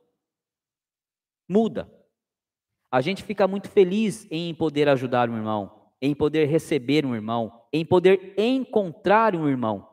Muda. 1.48 1.90
A 2.90 3.00
gente 3.00 3.22
fica 3.22 3.48
muito 3.48 3.68
feliz 3.68 4.26
em 4.30 4.54
poder 4.54 4.88
ajudar 4.88 5.30
um 5.30 5.36
irmão, 5.36 5.90
em 6.00 6.14
poder 6.14 6.46
receber 6.46 7.06
um 7.06 7.14
irmão, 7.14 7.66
em 7.72 7.84
poder 7.84 8.34
encontrar 8.36 9.34
um 9.34 9.48
irmão. 9.48 9.91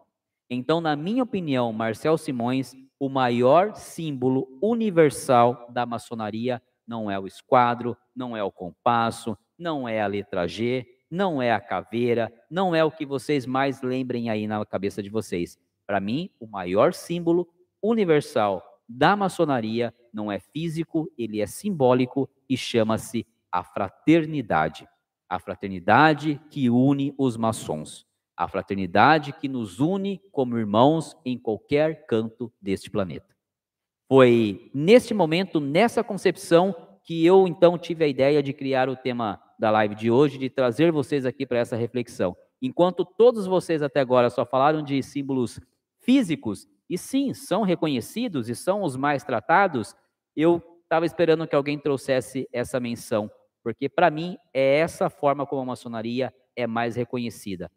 Então, 0.49 0.81
na 0.81 0.95
minha 0.95 1.23
opinião, 1.23 1.71
Marcel 1.71 2.17
Simões, 2.17 2.73
o 2.99 3.07
maior 3.07 3.75
símbolo 3.75 4.47
universal 4.61 5.67
da 5.71 5.85
maçonaria 5.85 6.61
não 6.87 7.09
é 7.09 7.19
o 7.19 7.27
esquadro, 7.27 7.95
não 8.15 8.35
é 8.35 8.43
o 8.43 8.51
compasso, 8.51 9.37
não 9.57 9.87
é 9.87 10.01
a 10.01 10.07
letra 10.07 10.47
G, 10.47 10.87
não 11.09 11.39
é 11.39 11.51
a 11.51 11.61
caveira, 11.61 12.33
não 12.49 12.73
é 12.73 12.83
o 12.83 12.91
que 12.91 13.05
vocês 13.05 13.45
mais 13.45 13.81
lembrem 13.83 14.29
aí 14.29 14.47
na 14.47 14.65
cabeça 14.65 15.03
de 15.03 15.09
vocês. 15.09 15.57
Para 15.85 15.99
mim, 15.99 16.31
o 16.39 16.47
maior 16.47 16.93
símbolo 16.93 17.47
universal 17.81 18.63
da 18.87 19.15
maçonaria 19.15 19.93
não 20.11 20.31
é 20.31 20.39
físico, 20.39 21.07
ele 21.15 21.41
é 21.41 21.45
simbólico 21.45 22.27
e 22.49 22.57
chama-se 22.57 23.25
a 23.51 23.63
fraternidade. 23.63 24.87
A 25.29 25.37
fraternidade 25.37 26.41
que 26.49 26.71
une 26.71 27.13
os 27.17 27.37
maçons. 27.37 28.08
A 28.39 28.47
fraternidade 28.47 29.33
que 29.33 29.49
nos 29.49 29.81
une 29.81 30.21
como 30.31 30.57
irmãos 30.57 31.13
em 31.25 31.37
qualquer 31.37 32.05
canto 32.05 32.49
deste 32.61 32.89
planeta. 32.89 33.35
Foi 34.07 34.71
neste 34.73 35.13
momento, 35.13 35.59
nessa 35.59 36.01
concepção, 36.01 36.73
que 37.03 37.25
eu 37.25 37.45
então 37.47 37.77
tive 37.77 38.05
a 38.05 38.07
ideia 38.07 38.41
de 38.41 38.53
criar 38.53 38.87
o 38.87 38.95
tema 38.95 39.41
da 39.59 39.69
live 39.71 39.93
de 39.93 40.09
hoje, 40.09 40.37
de 40.37 40.49
trazer 40.49 40.89
vocês 40.89 41.25
aqui 41.25 41.45
para 41.45 41.59
essa 41.59 41.75
reflexão. 41.75 42.33
Enquanto 42.61 43.03
todos 43.03 43.45
vocês 43.45 43.81
até 43.81 43.99
agora 43.99 44.29
só 44.29 44.45
falaram 44.45 44.81
de 44.81 45.03
símbolos 45.03 45.59
físicos, 45.99 46.65
e 46.89 46.97
sim, 46.97 47.33
são 47.33 47.63
reconhecidos 47.63 48.47
e 48.47 48.55
são 48.55 48.83
os 48.83 48.95
mais 48.95 49.21
tratados, 49.23 49.93
eu 50.33 50.63
estava 50.83 51.05
esperando 51.05 51.45
que 51.45 51.55
alguém 51.55 51.77
trouxesse 51.77 52.47
essa 52.53 52.79
menção, 52.79 53.29
porque 53.61 53.89
para 53.89 54.09
mim 54.09 54.37
é 54.53 54.77
essa 54.77 55.09
forma 55.09 55.45
como 55.45 55.61
a 55.61 55.65
maçonaria 55.65 56.33
é 56.55 56.65
mais 56.65 56.95
reconhecida, 56.95 57.69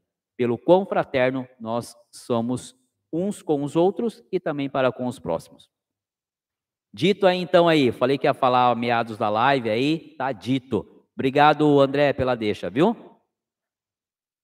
pelo 0.42 0.58
quão 0.58 0.84
fraterno 0.84 1.48
nós 1.60 1.94
somos 2.10 2.76
uns 3.12 3.42
com 3.42 3.62
os 3.62 3.76
outros 3.76 4.24
e 4.32 4.40
também 4.40 4.68
para 4.68 4.90
com 4.90 5.06
os 5.06 5.20
próximos. 5.20 5.70
Dito 6.92 7.28
aí 7.28 7.38
então 7.38 7.68
aí, 7.68 7.92
falei 7.92 8.18
que 8.18 8.26
ia 8.26 8.34
falar 8.34 8.74
meados 8.74 9.16
da 9.16 9.28
live 9.28 9.70
aí, 9.70 10.16
tá 10.18 10.32
dito. 10.32 10.84
Obrigado, 11.14 11.80
André, 11.80 12.12
pela 12.12 12.34
deixa, 12.34 12.68
viu? 12.68 12.96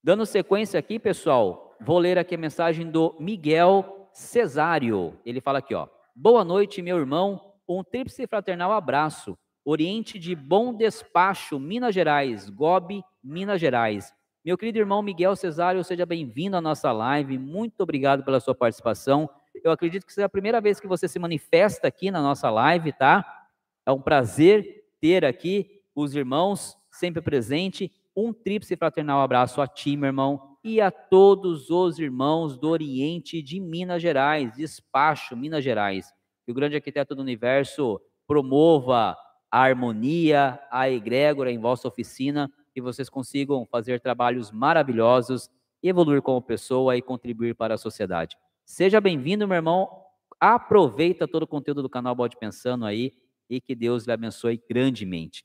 Dando 0.04 0.24
sequência 0.24 0.78
aqui, 0.78 1.00
pessoal, 1.00 1.76
vou 1.80 1.98
ler 1.98 2.16
aqui 2.16 2.36
a 2.36 2.38
mensagem 2.38 2.88
do 2.88 3.16
Miguel 3.18 4.08
Cesário. 4.12 5.18
Ele 5.26 5.40
fala 5.40 5.58
aqui, 5.58 5.74
ó. 5.74 5.88
Boa 6.14 6.44
noite, 6.44 6.80
meu 6.80 6.96
irmão. 6.96 7.54
Um 7.68 7.82
tríplice 7.82 8.24
fraternal 8.28 8.70
abraço. 8.70 9.36
Oriente 9.64 10.16
de 10.16 10.36
Bom 10.36 10.72
Despacho, 10.72 11.58
Minas 11.58 11.92
Gerais. 11.92 12.48
Gobe, 12.48 13.02
Minas 13.20 13.60
Gerais. 13.60 14.16
Meu 14.48 14.56
querido 14.56 14.78
irmão 14.78 15.02
Miguel 15.02 15.36
Cesário, 15.36 15.84
seja 15.84 16.06
bem-vindo 16.06 16.56
à 16.56 16.60
nossa 16.62 16.90
live. 16.90 17.36
Muito 17.36 17.82
obrigado 17.82 18.24
pela 18.24 18.40
sua 18.40 18.54
participação. 18.54 19.28
Eu 19.62 19.70
acredito 19.70 20.06
que 20.06 20.12
seja 20.14 20.24
a 20.24 20.30
primeira 20.30 20.58
vez 20.58 20.80
que 20.80 20.86
você 20.86 21.06
se 21.06 21.18
manifesta 21.18 21.86
aqui 21.86 22.10
na 22.10 22.22
nossa 22.22 22.48
live, 22.48 22.90
tá? 22.94 23.46
É 23.84 23.92
um 23.92 24.00
prazer 24.00 24.86
ter 25.02 25.22
aqui 25.22 25.82
os 25.94 26.14
irmãos 26.14 26.78
sempre 26.90 27.20
presente. 27.20 27.92
Um 28.16 28.32
tríplice 28.32 28.74
fraternal 28.74 29.20
abraço 29.20 29.60
a 29.60 29.66
ti, 29.66 29.98
meu 29.98 30.06
irmão, 30.06 30.56
e 30.64 30.80
a 30.80 30.90
todos 30.90 31.68
os 31.68 31.98
irmãos 31.98 32.56
do 32.56 32.70
Oriente 32.70 33.42
de 33.42 33.60
Minas 33.60 34.00
Gerais, 34.00 34.56
despacho 34.56 35.36
Minas 35.36 35.62
Gerais. 35.62 36.10
Que 36.46 36.52
o 36.52 36.54
grande 36.54 36.74
arquiteto 36.74 37.14
do 37.14 37.20
universo 37.20 38.00
promova 38.26 39.14
a 39.50 39.60
harmonia, 39.60 40.58
a 40.70 40.88
egrégora 40.88 41.52
em 41.52 41.58
vossa 41.58 41.86
oficina, 41.86 42.50
que 42.78 42.82
vocês 42.82 43.10
consigam 43.10 43.66
fazer 43.66 44.00
trabalhos 44.00 44.52
maravilhosos, 44.52 45.50
evoluir 45.82 46.22
como 46.22 46.40
pessoa 46.40 46.96
e 46.96 47.02
contribuir 47.02 47.56
para 47.56 47.74
a 47.74 47.78
sociedade. 47.78 48.36
Seja 48.64 49.00
bem-vindo, 49.00 49.48
meu 49.48 49.56
irmão. 49.56 49.90
Aproveita 50.38 51.26
todo 51.26 51.42
o 51.42 51.46
conteúdo 51.46 51.82
do 51.82 51.90
canal 51.90 52.14
Bode 52.14 52.36
Pensando 52.36 52.86
aí 52.86 53.12
e 53.50 53.60
que 53.60 53.74
Deus 53.74 54.06
lhe 54.06 54.12
abençoe 54.12 54.62
grandemente. 54.70 55.44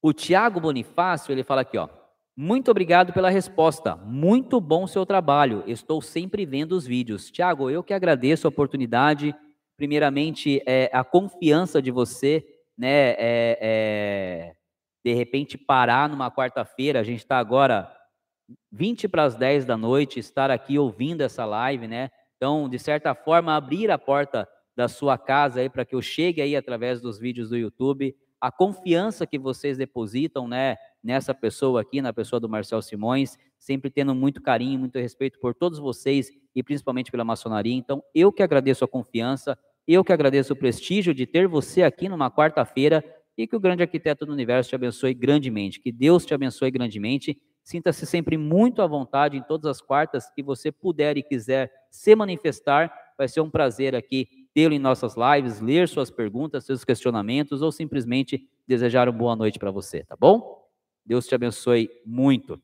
O 0.00 0.14
Tiago 0.14 0.58
Bonifácio, 0.58 1.32
ele 1.32 1.44
fala 1.44 1.60
aqui, 1.60 1.76
ó. 1.76 1.86
Muito 2.34 2.70
obrigado 2.70 3.12
pela 3.12 3.28
resposta. 3.28 3.94
Muito 3.94 4.62
bom 4.62 4.86
seu 4.86 5.04
trabalho. 5.04 5.64
Estou 5.66 6.00
sempre 6.00 6.46
vendo 6.46 6.72
os 6.72 6.86
vídeos. 6.86 7.30
Tiago, 7.30 7.68
eu 7.68 7.82
que 7.82 7.92
agradeço 7.92 8.46
a 8.46 8.48
oportunidade. 8.48 9.34
Primeiramente, 9.76 10.62
é, 10.64 10.88
a 10.94 11.04
confiança 11.04 11.82
de 11.82 11.90
você, 11.90 12.42
né? 12.78 13.10
É, 13.18 13.58
é, 13.60 14.57
de 15.04 15.12
repente, 15.14 15.56
parar 15.56 16.08
numa 16.08 16.30
quarta-feira. 16.30 17.00
A 17.00 17.04
gente 17.04 17.18
está 17.18 17.38
agora 17.38 17.92
20 18.72 19.08
para 19.08 19.24
as 19.24 19.34
10 19.36 19.64
da 19.64 19.76
noite, 19.76 20.18
estar 20.18 20.50
aqui 20.50 20.78
ouvindo 20.78 21.22
essa 21.22 21.44
live, 21.44 21.86
né? 21.86 22.10
Então, 22.36 22.68
de 22.68 22.78
certa 22.78 23.14
forma, 23.14 23.56
abrir 23.56 23.90
a 23.90 23.98
porta 23.98 24.48
da 24.76 24.88
sua 24.88 25.18
casa 25.18 25.60
aí 25.60 25.68
para 25.68 25.84
que 25.84 25.94
eu 25.94 26.02
chegue 26.02 26.40
aí 26.40 26.54
através 26.54 27.00
dos 27.00 27.18
vídeos 27.18 27.48
do 27.48 27.56
YouTube 27.56 28.14
a 28.40 28.50
confiança 28.52 29.26
que 29.26 29.38
vocês 29.38 29.76
depositam, 29.76 30.46
né, 30.46 30.76
nessa 31.02 31.34
pessoa 31.34 31.80
aqui, 31.80 32.00
na 32.00 32.12
pessoa 32.12 32.38
do 32.38 32.48
Marcel 32.48 32.80
Simões, 32.80 33.36
sempre 33.58 33.90
tendo 33.90 34.14
muito 34.14 34.40
carinho, 34.40 34.78
muito 34.78 34.98
respeito 34.98 35.38
por 35.40 35.54
todos 35.54 35.78
vocês 35.78 36.30
e 36.54 36.62
principalmente 36.62 37.10
pela 37.10 37.24
maçonaria. 37.24 37.74
Então, 37.74 38.02
eu 38.14 38.32
que 38.32 38.42
agradeço 38.42 38.84
a 38.84 38.88
confiança, 38.88 39.58
eu 39.86 40.04
que 40.04 40.12
agradeço 40.12 40.52
o 40.52 40.56
prestígio 40.56 41.12
de 41.12 41.26
ter 41.26 41.48
você 41.48 41.82
aqui 41.82 42.08
numa 42.08 42.30
quarta-feira 42.30 43.04
e 43.38 43.46
que 43.46 43.54
o 43.54 43.60
grande 43.60 43.84
arquiteto 43.84 44.26
do 44.26 44.32
universo 44.32 44.70
te 44.70 44.74
abençoe 44.74 45.14
grandemente, 45.14 45.78
que 45.78 45.92
Deus 45.92 46.26
te 46.26 46.34
abençoe 46.34 46.72
grandemente. 46.72 47.40
Sinta-se 47.62 48.04
sempre 48.04 48.36
muito 48.36 48.82
à 48.82 48.86
vontade 48.86 49.36
em 49.36 49.42
todas 49.42 49.66
as 49.66 49.80
quartas 49.80 50.28
que 50.28 50.42
você 50.42 50.72
puder 50.72 51.16
e 51.16 51.22
quiser 51.22 51.70
se 51.88 52.16
manifestar. 52.16 52.92
Vai 53.16 53.28
ser 53.28 53.40
um 53.40 53.48
prazer 53.48 53.94
aqui 53.94 54.26
tê-lo 54.52 54.74
em 54.74 54.78
nossas 54.80 55.14
lives, 55.14 55.60
ler 55.60 55.86
suas 55.86 56.10
perguntas, 56.10 56.64
seus 56.64 56.84
questionamentos 56.84 57.62
ou 57.62 57.70
simplesmente 57.70 58.48
desejar 58.66 59.08
uma 59.08 59.16
boa 59.16 59.36
noite 59.36 59.56
para 59.56 59.70
você, 59.70 60.02
tá 60.02 60.16
bom? 60.18 60.66
Deus 61.06 61.26
te 61.28 61.34
abençoe 61.34 61.88
muito. 62.04 62.60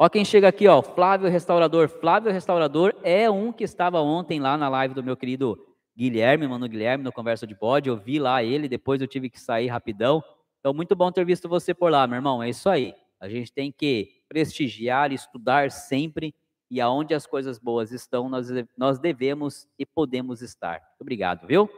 Ó 0.00 0.08
quem 0.08 0.24
chega 0.24 0.48
aqui, 0.48 0.66
ó, 0.66 0.82
Flávio 0.82 1.30
Restaurador. 1.30 1.88
Flávio 1.88 2.32
Restaurador 2.32 2.92
é 3.04 3.30
um 3.30 3.52
que 3.52 3.62
estava 3.62 4.00
ontem 4.00 4.40
lá 4.40 4.56
na 4.56 4.68
live 4.68 4.94
do 4.94 5.02
meu 5.02 5.16
querido 5.16 5.67
Guilherme, 5.98 6.46
mano 6.46 6.68
Guilherme, 6.68 7.02
no 7.02 7.10
Conversa 7.10 7.44
de 7.44 7.56
Bode. 7.56 7.88
Eu 7.88 7.96
vi 7.96 8.20
lá 8.20 8.40
ele, 8.40 8.68
depois 8.68 9.00
eu 9.00 9.08
tive 9.08 9.28
que 9.28 9.40
sair 9.40 9.66
rapidão. 9.66 10.22
Então, 10.60 10.72
muito 10.72 10.94
bom 10.94 11.10
ter 11.10 11.26
visto 11.26 11.48
você 11.48 11.74
por 11.74 11.90
lá, 11.90 12.06
meu 12.06 12.14
irmão. 12.14 12.40
É 12.40 12.48
isso 12.48 12.68
aí. 12.68 12.94
A 13.18 13.28
gente 13.28 13.52
tem 13.52 13.72
que 13.72 14.22
prestigiar, 14.28 15.12
estudar 15.12 15.72
sempre 15.72 16.32
e 16.70 16.80
aonde 16.80 17.14
as 17.14 17.26
coisas 17.26 17.58
boas 17.58 17.90
estão, 17.90 18.28
nós, 18.28 18.46
nós 18.76 19.00
devemos 19.00 19.66
e 19.76 19.84
podemos 19.84 20.40
estar. 20.40 20.80
Obrigado, 21.00 21.48
viu? 21.48 21.68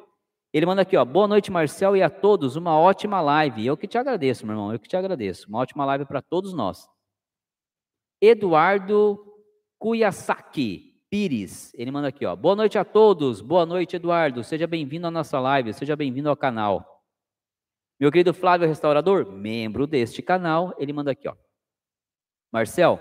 Ele 0.52 0.66
manda 0.66 0.82
aqui, 0.82 0.98
ó. 0.98 1.04
Boa 1.04 1.26
noite, 1.26 1.50
Marcel, 1.50 1.96
e 1.96 2.02
a 2.02 2.10
todos. 2.10 2.56
Uma 2.56 2.78
ótima 2.78 3.22
live. 3.22 3.64
Eu 3.64 3.74
que 3.74 3.88
te 3.88 3.96
agradeço, 3.96 4.44
meu 4.44 4.52
irmão. 4.54 4.70
Eu 4.70 4.78
que 4.78 4.88
te 4.88 4.98
agradeço. 4.98 5.48
Uma 5.48 5.60
ótima 5.60 5.86
live 5.86 6.04
para 6.04 6.20
todos 6.20 6.52
nós. 6.52 6.86
Eduardo 8.20 9.18
Kuyasaki 9.78 10.89
Pires. 11.10 11.72
Ele 11.74 11.90
manda 11.90 12.06
aqui, 12.06 12.24
ó. 12.24 12.36
Boa 12.36 12.54
noite 12.54 12.78
a 12.78 12.84
todos. 12.84 13.40
Boa 13.40 13.66
noite, 13.66 13.96
Eduardo. 13.96 14.44
Seja 14.44 14.66
bem-vindo 14.68 15.08
à 15.08 15.10
nossa 15.10 15.40
live. 15.40 15.74
Seja 15.74 15.96
bem-vindo 15.96 16.28
ao 16.28 16.36
canal. 16.36 17.04
Meu 17.98 18.12
querido 18.12 18.32
Flávio 18.32 18.68
Restaurador, 18.68 19.30
membro 19.30 19.88
deste 19.88 20.22
canal, 20.22 20.72
ele 20.78 20.92
manda 20.92 21.10
aqui, 21.10 21.28
ó. 21.28 21.34
Marcel, 22.52 23.00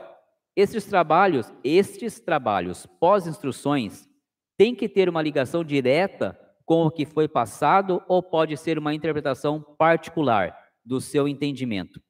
estes 0.55 0.85
trabalhos, 0.85 1.53
estes 1.63 2.19
trabalhos 2.19 2.87
pós-instruções 2.99 4.09
têm 4.57 4.75
que 4.75 4.89
ter 4.89 5.07
uma 5.07 5.21
ligação 5.21 5.63
direta 5.63 6.37
com 6.65 6.85
o 6.85 6.91
que 6.91 7.05
foi 7.05 7.27
passado 7.27 8.03
ou 8.07 8.21
pode 8.23 8.57
ser 8.57 8.77
uma 8.77 8.93
interpretação 8.93 9.61
particular 9.77 10.57
do 10.83 10.99
seu 10.99 11.27
entendimento? 11.27 12.01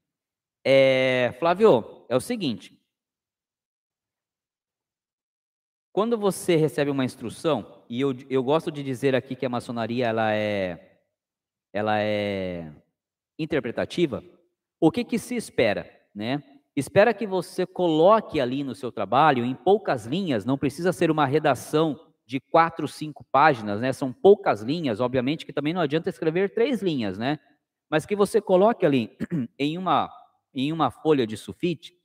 É, 0.66 1.36
Flávio, 1.40 2.06
é 2.10 2.16
o 2.16 2.22
seguinte. 2.22 2.79
Quando 5.91 6.18
você 6.18 6.56
recebe 6.56 6.91
uma 6.91 7.06
instrução, 7.06 7.84
e 7.90 7.99
eu, 7.99 8.16
eu 8.30 8.44
gosto 8.44 8.72
de 8.72 8.84
dizer 8.84 9.16
aqui 9.16 9.36
que 9.36 9.45
a 9.45 9.49
maçonaria 9.49 10.07
ela 10.07 10.34
é, 10.34 10.99
ela 11.74 11.99
é 11.99 12.72
interpretativa, 13.38 14.24
o 14.80 14.91
que, 14.91 15.03
que 15.03 15.18
se 15.18 15.36
espera? 15.36 15.90
Né? 16.14 16.44
Espera 16.76 17.14
que 17.14 17.26
você 17.26 17.66
coloque 17.66 18.40
ali 18.40 18.64
no 18.64 18.76
seu 18.76 18.91
trabalho, 18.91 19.44
em 19.44 19.56
poucas 19.56 20.06
linhas, 20.06 20.45
não 20.45 20.57
precisa 20.57 20.94
ser 20.94 21.10
uma 21.10 21.26
redação 21.26 21.99
de 22.26 22.40
quatro, 22.40 22.88
cinco 22.88 23.26
páginas, 23.32 23.82
né? 23.82 23.91
São 23.91 24.14
poucas 24.14 24.61
linhas, 24.61 24.99
obviamente 24.99 25.48
que 25.48 25.52
também 25.52 25.74
não 25.74 25.82
adianta 25.82 26.10
escrever 26.10 26.53
três 26.53 26.80
linhas, 26.80 27.18
né? 27.18 27.40
Mas 27.90 28.06
que 28.06 28.16
você 28.16 28.40
coloque 28.40 28.86
ali 28.86 29.18
em 29.57 29.80
uma, 29.80 30.11
em 30.53 30.72
uma 30.72 30.91
folha 30.91 31.26
de 31.26 31.36
sulfite 31.36 31.99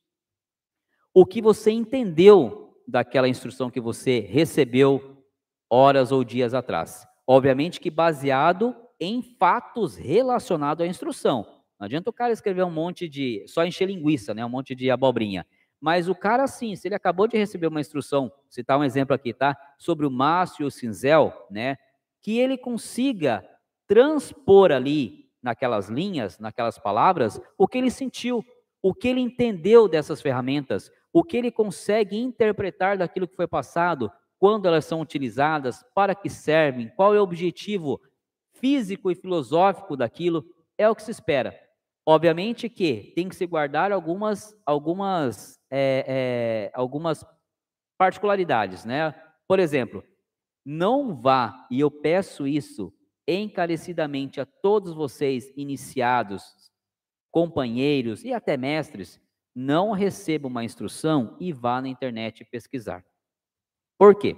o 1.14 1.24
que 1.24 1.40
você 1.40 1.70
entendeu 1.70 2.63
daquela 2.86 3.28
instrução 3.28 3.70
que 3.70 3.80
você 3.80 4.20
recebeu 4.20 5.22
horas 5.70 6.12
ou 6.12 6.22
dias 6.22 6.54
atrás. 6.54 7.06
Obviamente 7.26 7.80
que 7.80 7.90
baseado 7.90 8.74
em 9.00 9.22
fatos 9.22 9.96
relacionados 9.96 10.84
à 10.84 10.86
instrução. 10.86 11.46
Não 11.78 11.86
adianta 11.86 12.10
o 12.10 12.12
cara 12.12 12.32
escrever 12.32 12.64
um 12.64 12.70
monte 12.70 13.08
de. 13.08 13.44
só 13.48 13.64
encher 13.64 13.88
linguiça, 13.88 14.32
né? 14.32 14.44
Um 14.44 14.48
monte 14.50 14.74
de 14.74 14.90
abobrinha. 14.90 15.46
Mas 15.80 16.08
o 16.08 16.14
cara, 16.14 16.46
sim, 16.46 16.74
se 16.76 16.88
ele 16.88 16.94
acabou 16.94 17.26
de 17.26 17.36
receber 17.36 17.66
uma 17.66 17.80
instrução, 17.80 18.32
citar 18.48 18.78
um 18.78 18.84
exemplo 18.84 19.14
aqui, 19.14 19.34
tá? 19.34 19.56
Sobre 19.78 20.06
o 20.06 20.10
maço 20.10 20.62
e 20.62 20.64
o 20.64 20.70
cinzel, 20.70 21.32
né? 21.50 21.76
Que 22.22 22.38
ele 22.38 22.56
consiga 22.56 23.44
transpor 23.86 24.72
ali, 24.72 25.24
naquelas 25.42 25.90
linhas, 25.90 26.38
naquelas 26.38 26.78
palavras, 26.78 27.38
o 27.58 27.68
que 27.68 27.76
ele 27.76 27.90
sentiu, 27.90 28.42
o 28.80 28.94
que 28.94 29.08
ele 29.08 29.20
entendeu 29.20 29.86
dessas 29.86 30.22
ferramentas, 30.22 30.90
o 31.14 31.22
que 31.22 31.36
ele 31.36 31.52
consegue 31.52 32.18
interpretar 32.18 32.98
daquilo 32.98 33.28
que 33.28 33.36
foi 33.36 33.46
passado, 33.46 34.10
quando 34.36 34.66
elas 34.66 34.84
são 34.84 35.00
utilizadas, 35.00 35.84
para 35.94 36.12
que 36.12 36.28
servem, 36.28 36.88
qual 36.88 37.14
é 37.14 37.20
o 37.20 37.22
objetivo 37.22 38.00
físico 38.54 39.12
e 39.12 39.14
filosófico 39.14 39.96
daquilo, 39.96 40.44
é 40.76 40.90
o 40.90 40.94
que 40.94 41.04
se 41.04 41.12
espera. 41.12 41.56
Obviamente 42.04 42.68
que 42.68 43.12
tem 43.14 43.28
que 43.28 43.36
se 43.36 43.46
guardar 43.46 43.92
algumas, 43.92 44.56
algumas, 44.66 45.56
é, 45.70 46.04
é, 46.06 46.70
algumas 46.74 47.24
particularidades, 47.96 48.84
né? 48.84 49.14
Por 49.46 49.60
exemplo, 49.60 50.02
não 50.66 51.14
vá, 51.14 51.64
e 51.70 51.78
eu 51.78 51.92
peço 51.92 52.44
isso 52.44 52.92
encarecidamente 53.26 54.40
a 54.40 54.44
todos 54.46 54.92
vocês 54.92 55.52
iniciados, 55.56 56.42
companheiros 57.30 58.24
e 58.24 58.32
até 58.32 58.56
mestres, 58.56 59.20
não 59.54 59.92
receba 59.92 60.48
uma 60.48 60.64
instrução 60.64 61.36
e 61.38 61.52
vá 61.52 61.80
na 61.80 61.88
internet 61.88 62.44
pesquisar. 62.44 63.04
Por 63.98 64.14
quê? 64.14 64.36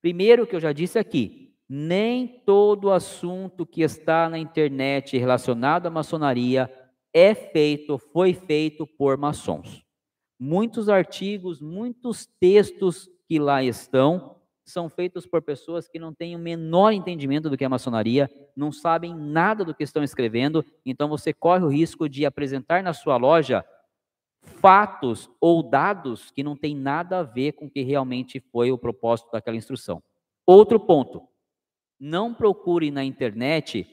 Primeiro 0.00 0.46
que 0.46 0.56
eu 0.56 0.60
já 0.60 0.72
disse 0.72 0.98
aqui, 0.98 1.54
nem 1.68 2.26
todo 2.44 2.90
assunto 2.90 3.64
que 3.64 3.82
está 3.82 4.28
na 4.28 4.38
internet 4.38 5.16
relacionado 5.16 5.86
à 5.86 5.90
maçonaria 5.90 6.70
é 7.14 7.34
feito, 7.34 7.98
foi 7.98 8.34
feito 8.34 8.86
por 8.86 9.16
maçons. 9.16 9.84
Muitos 10.38 10.88
artigos, 10.88 11.60
muitos 11.60 12.26
textos 12.40 13.08
que 13.28 13.38
lá 13.38 13.62
estão 13.62 14.36
são 14.64 14.88
feitos 14.88 15.26
por 15.26 15.42
pessoas 15.42 15.88
que 15.88 15.98
não 15.98 16.14
têm 16.14 16.36
o 16.36 16.38
menor 16.38 16.92
entendimento 16.92 17.50
do 17.50 17.56
que 17.56 17.64
é 17.64 17.68
maçonaria, 17.68 18.30
não 18.56 18.70
sabem 18.70 19.14
nada 19.14 19.64
do 19.64 19.74
que 19.74 19.82
estão 19.82 20.02
escrevendo, 20.02 20.64
então 20.84 21.08
você 21.08 21.32
corre 21.32 21.64
o 21.64 21.68
risco 21.68 22.08
de 22.08 22.24
apresentar 22.24 22.82
na 22.82 22.92
sua 22.92 23.16
loja 23.16 23.64
fatos 24.42 25.30
ou 25.40 25.62
dados 25.62 26.30
que 26.30 26.42
não 26.42 26.56
têm 26.56 26.74
nada 26.74 27.20
a 27.20 27.22
ver 27.22 27.52
com 27.52 27.66
o 27.66 27.70
que 27.70 27.82
realmente 27.82 28.40
foi 28.40 28.70
o 28.72 28.78
propósito 28.78 29.30
daquela 29.32 29.56
instrução. 29.56 30.02
Outro 30.46 30.78
ponto, 30.78 31.22
não 31.98 32.34
procure 32.34 32.90
na 32.90 33.04
internet 33.04 33.86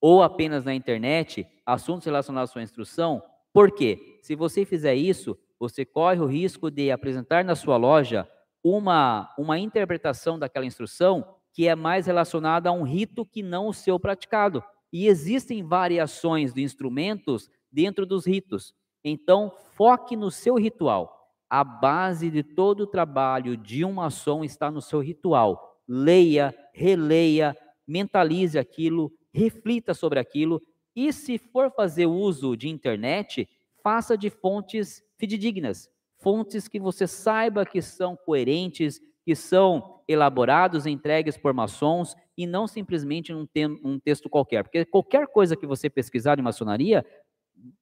ou 0.00 0.22
apenas 0.22 0.64
na 0.64 0.74
internet 0.74 1.46
assuntos 1.64 2.06
relacionados 2.06 2.50
à 2.50 2.52
sua 2.52 2.62
instrução, 2.62 3.22
porque 3.52 4.20
se 4.22 4.36
você 4.36 4.64
fizer 4.64 4.94
isso, 4.94 5.36
você 5.58 5.84
corre 5.84 6.20
o 6.20 6.26
risco 6.26 6.70
de 6.70 6.90
apresentar 6.90 7.44
na 7.44 7.56
sua 7.56 7.76
loja 7.76 8.28
uma, 8.62 9.32
uma 9.38 9.58
interpretação 9.58 10.38
daquela 10.38 10.66
instrução 10.66 11.36
que 11.52 11.66
é 11.66 11.74
mais 11.74 12.06
relacionada 12.06 12.68
a 12.68 12.72
um 12.72 12.82
rito 12.82 13.24
que 13.24 13.42
não 13.42 13.68
o 13.68 13.74
seu 13.74 13.98
praticado. 13.98 14.62
E 14.92 15.06
existem 15.06 15.62
variações 15.62 16.52
de 16.52 16.62
instrumentos 16.62 17.50
dentro 17.72 18.04
dos 18.04 18.26
ritos. 18.26 18.74
Então, 19.08 19.52
foque 19.76 20.16
no 20.16 20.30
seu 20.30 20.56
ritual. 20.56 21.30
A 21.48 21.62
base 21.62 22.28
de 22.28 22.42
todo 22.42 22.80
o 22.80 22.86
trabalho 22.86 23.56
de 23.56 23.84
um 23.84 23.92
maçom 23.92 24.42
está 24.42 24.70
no 24.70 24.82
seu 24.82 25.00
ritual 25.00 25.76
leia, 25.88 26.54
releia, 26.72 27.56
mentalize 27.86 28.58
aquilo, 28.58 29.12
reflita 29.32 29.94
sobre 29.94 30.18
aquilo 30.18 30.60
e 30.94 31.12
se 31.12 31.38
for 31.38 31.70
fazer 31.70 32.06
uso 32.06 32.56
de 32.56 32.68
internet, 32.68 33.48
faça 33.82 34.16
de 34.16 34.30
fontes 34.30 35.02
fidedignas, 35.18 35.88
fontes 36.18 36.66
que 36.66 36.80
você 36.80 37.06
saiba 37.06 37.66
que 37.66 37.80
são 37.80 38.16
coerentes, 38.16 39.00
que 39.24 39.34
são 39.34 40.00
elaborados, 40.08 40.86
entregues 40.86 41.36
por 41.36 41.52
maçons 41.52 42.16
e 42.36 42.46
não 42.46 42.66
simplesmente 42.66 43.32
um, 43.32 43.46
um 43.84 43.98
texto 43.98 44.28
qualquer, 44.28 44.62
porque 44.62 44.84
qualquer 44.84 45.26
coisa 45.26 45.56
que 45.56 45.66
você 45.66 45.90
pesquisar 45.90 46.38
em 46.38 46.42
maçonaria, 46.42 47.04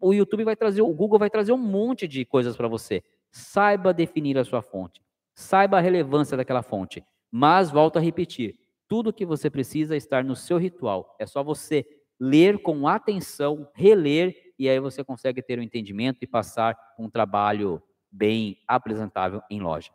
o 0.01 0.13
YouTube 0.13 0.45
vai 0.45 0.57
trazer, 0.57 0.83
o 0.83 0.93
Google 0.93 1.19
vai 1.19 1.31
trazer 1.31 1.53
um 1.53 1.59
monte 1.59 2.07
de 2.07 2.25
coisas 2.25 2.57
para 2.57 2.69
você. 2.69 3.03
Saiba 3.31 3.93
definir 3.93 4.39
a 4.39 4.45
sua 4.45 4.63
fonte, 4.63 5.03
saiba 5.35 5.79
a 5.79 5.81
relevância 5.81 6.37
daquela 6.37 6.63
fonte. 6.63 7.05
Mas, 7.31 7.71
volto 7.71 7.97
a 7.97 8.01
repetir, 8.01 8.57
tudo 8.89 9.13
que 9.13 9.27
você 9.27 9.51
precisa 9.51 9.97
estar 9.97 10.23
no 10.23 10.37
seu 10.37 10.57
ritual. 10.57 11.17
É 11.19 11.27
só 11.27 11.43
você 11.43 11.85
ler 12.19 12.63
com 12.63 12.87
atenção, 12.87 13.69
reler, 13.75 14.35
e 14.59 14.69
aí 14.69 14.79
você 14.79 15.03
consegue 15.03 15.43
ter 15.43 15.59
o 15.59 15.61
um 15.61 15.65
entendimento 15.65 16.19
e 16.23 16.27
passar 16.27 16.79
um 16.99 17.11
trabalho 17.11 17.83
bem 18.11 18.59
apresentável 18.69 19.43
em 19.51 19.61
loja. 19.61 19.91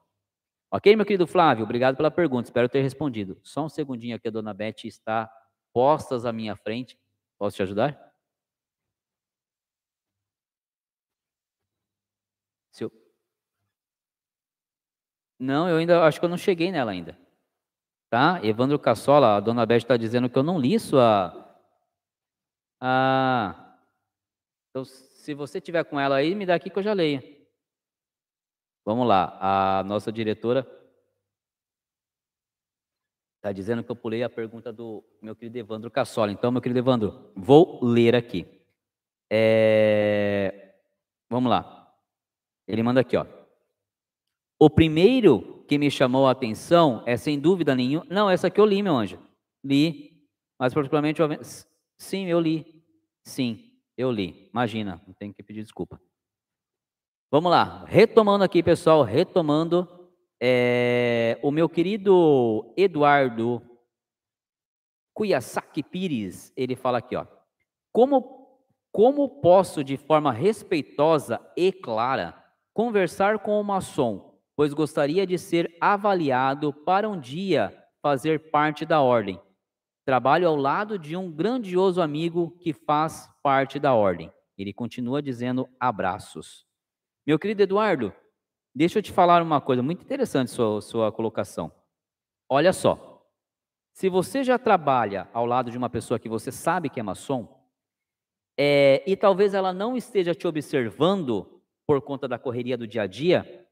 Ok, 0.71 0.95
meu 0.95 1.05
querido 1.05 1.25
Flávio? 1.25 1.63
Obrigado 1.63 1.95
pela 1.95 2.11
pergunta, 2.11 2.47
espero 2.47 2.69
ter 2.69 2.81
respondido. 2.81 3.39
Só 3.41 3.65
um 3.65 3.69
segundinho 3.69 4.15
aqui, 4.15 4.27
a 4.27 4.31
dona 4.31 4.53
Beth 4.53 4.83
está 4.83 5.31
postas 5.73 6.25
à 6.25 6.33
minha 6.33 6.55
frente. 6.55 6.99
Posso 7.37 7.55
te 7.55 7.63
ajudar? 7.63 8.08
Eu... 12.83 12.91
Não, 15.39 15.69
eu 15.69 15.77
ainda 15.77 16.03
acho 16.03 16.19
que 16.19 16.25
eu 16.25 16.29
não 16.29 16.37
cheguei 16.37 16.71
nela 16.71 16.91
ainda. 16.91 17.17
Tá? 18.09 18.39
Evandro 18.43 18.79
Cassola, 18.79 19.37
a 19.37 19.39
dona 19.39 19.65
Beth 19.65 19.77
está 19.77 19.95
dizendo 19.95 20.29
que 20.29 20.37
eu 20.37 20.43
não 20.43 20.59
li 20.59 20.79
sua. 20.79 21.33
Ah, 22.81 23.77
então, 24.69 24.83
se 24.85 25.33
você 25.33 25.61
tiver 25.61 25.83
com 25.83 25.99
ela 25.99 26.15
aí, 26.15 26.33
me 26.33 26.45
dá 26.45 26.55
aqui 26.55 26.69
que 26.69 26.79
eu 26.79 26.83
já 26.83 26.93
leio. 26.93 27.21
Vamos 28.85 29.07
lá, 29.07 29.37
a 29.79 29.83
nossa 29.83 30.11
diretora 30.11 30.67
está 33.39 33.53
dizendo 33.53 33.83
que 33.83 33.91
eu 33.91 33.95
pulei 33.95 34.21
a 34.23 34.29
pergunta 34.29 34.73
do 34.73 35.03
meu 35.21 35.35
querido 35.35 35.57
Evandro 35.57 35.89
Cassola. 35.89 36.31
Então, 36.31 36.51
meu 36.51 36.61
querido 36.61 36.79
Evandro, 36.79 37.31
vou 37.35 37.79
ler 37.83 38.15
aqui. 38.15 38.45
É... 39.29 40.75
Vamos 41.29 41.49
lá. 41.49 41.78
Ele 42.69 42.83
manda 42.83 43.01
aqui, 43.01 43.17
ó. 43.17 43.25
O 44.59 44.69
primeiro 44.69 45.65
que 45.67 45.79
me 45.79 45.89
chamou 45.89 46.27
a 46.27 46.31
atenção 46.31 47.03
é 47.05 47.17
sem 47.17 47.39
dúvida 47.39 47.75
nenhuma. 47.75 48.05
Não, 48.07 48.29
essa 48.29 48.45
aqui 48.45 48.61
eu 48.61 48.65
li, 48.65 48.83
meu 48.83 48.95
anjo. 48.95 49.19
Li. 49.65 50.23
Mas 50.59 50.71
particularmente. 50.71 51.19
Eu... 51.19 51.29
Sim, 51.97 52.27
eu 52.27 52.39
li. 52.39 52.85
Sim, 53.23 53.71
eu 53.97 54.11
li. 54.11 54.49
Imagina, 54.53 55.01
não 55.07 55.15
tenho 55.15 55.33
que 55.33 55.41
pedir 55.41 55.63
desculpa. 55.63 55.99
Vamos 57.31 57.49
lá. 57.49 57.85
Retomando 57.85 58.43
aqui, 58.43 58.61
pessoal. 58.61 59.01
Retomando. 59.01 59.87
É... 60.39 61.39
O 61.41 61.49
meu 61.49 61.67
querido 61.67 62.71
Eduardo 62.77 63.61
Kuyasaki 65.15 65.81
Pires, 65.81 66.53
ele 66.55 66.75
fala 66.75 66.99
aqui, 66.99 67.15
ó. 67.15 67.25
Como, 67.91 68.57
como 68.91 69.41
posso, 69.41 69.83
de 69.83 69.97
forma 69.97 70.31
respeitosa 70.31 71.41
e 71.57 71.71
clara, 71.71 72.38
conversar 72.79 73.39
com 73.39 73.59
o 73.59 73.63
maçom, 73.63 74.39
pois 74.55 74.73
gostaria 74.73 75.27
de 75.27 75.37
ser 75.37 75.75
avaliado 75.81 76.71
para 76.71 77.09
um 77.09 77.19
dia 77.19 77.77
fazer 78.01 78.51
parte 78.51 78.85
da 78.85 79.01
ordem? 79.01 79.37
Trabalho 80.05 80.47
ao 80.47 80.55
lado 80.55 80.97
de 80.97 81.13
um 81.17 81.29
grandioso 81.29 82.01
amigo 82.01 82.51
que 82.61 82.71
faz 82.71 83.29
parte 83.43 83.79
da 83.79 83.93
ordem. 83.93 84.31
Ele 84.57 84.71
continua 84.71 85.21
dizendo 85.21 85.67
abraços. 85.77 86.65
Meu 87.27 87.37
querido 87.37 87.63
Eduardo, 87.63 88.13
deixa 88.73 88.99
eu 88.99 89.03
te 89.03 89.11
falar 89.11 89.43
uma 89.43 89.59
coisa 89.59 89.83
muito 89.83 90.01
interessante 90.01 90.49
sua, 90.49 90.79
sua 90.79 91.11
colocação. 91.11 91.69
Olha 92.47 92.71
só, 92.71 93.27
se 93.91 94.07
você 94.07 94.41
já 94.41 94.57
trabalha 94.57 95.27
ao 95.33 95.45
lado 95.45 95.69
de 95.69 95.77
uma 95.77 95.89
pessoa 95.89 96.17
que 96.17 96.29
você 96.29 96.49
sabe 96.49 96.89
que 96.89 97.01
é 97.01 97.03
maçom, 97.03 97.61
é, 98.57 99.03
e 99.05 99.17
talvez 99.17 99.53
ela 99.53 99.73
não 99.73 99.97
esteja 99.97 100.33
te 100.33 100.47
observando 100.47 101.58
por 101.89 102.03
conta 102.03 102.27
da 102.27 102.37
correria 102.37 102.77
do 102.77 102.85
dia 102.85 103.01
a 103.01 103.07
dia, 103.07 103.65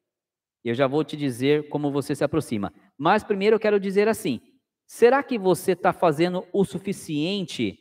eu 0.66 0.74
já 0.74 0.88
vou 0.88 1.04
te 1.04 1.16
dizer 1.16 1.70
como 1.70 1.92
você 1.92 2.16
se 2.16 2.24
aproxima. 2.24 2.74
Mas 2.98 3.24
primeiro 3.24 3.58
eu 3.58 3.60
quero 3.60 3.80
dizer 3.80 4.08
assim: 4.08 4.42
Será 4.88 5.22
que 5.22 5.38
você 5.38 5.74
está 5.74 5.94
fazendo 5.94 6.44
o 6.52 6.66
suficiente, 6.66 7.78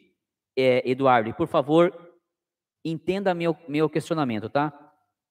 é, 0.55 0.87
Eduardo? 0.87 1.33
Por 1.33 1.49
favor, 1.49 1.91
entenda 2.85 3.33
meu, 3.33 3.57
meu 3.67 3.89
questionamento, 3.89 4.51
tá? 4.51 4.79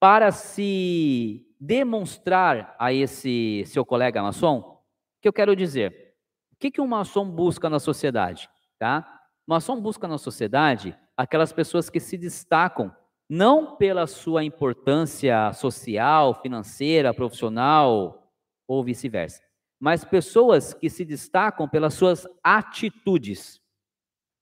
Para 0.00 0.32
se 0.32 1.54
demonstrar 1.60 2.74
a 2.76 2.92
esse 2.92 3.62
seu 3.66 3.86
colega 3.86 4.20
maçom, 4.20 4.58
o 4.58 4.80
que 5.22 5.28
eu 5.28 5.32
quero 5.32 5.54
dizer? 5.54 6.16
O 6.52 6.56
que, 6.58 6.68
que 6.68 6.80
um 6.80 6.86
maçom 6.88 7.30
busca 7.30 7.70
na 7.70 7.78
sociedade, 7.78 8.50
tá? 8.76 9.06
O 9.46 9.52
maçom 9.52 9.80
busca 9.80 10.08
na 10.08 10.18
sociedade 10.18 10.98
aquelas 11.16 11.52
pessoas 11.52 11.88
que 11.88 12.00
se 12.00 12.18
destacam 12.18 12.92
não 13.28 13.76
pela 13.76 14.06
sua 14.06 14.44
importância 14.44 15.52
social, 15.52 16.40
financeira, 16.40 17.14
profissional 17.14 18.32
ou 18.68 18.84
vice-versa, 18.84 19.42
mas 19.78 20.04
pessoas 20.04 20.72
que 20.72 20.88
se 20.88 21.04
destacam 21.04 21.68
pelas 21.68 21.94
suas 21.94 22.26
atitudes. 22.42 23.60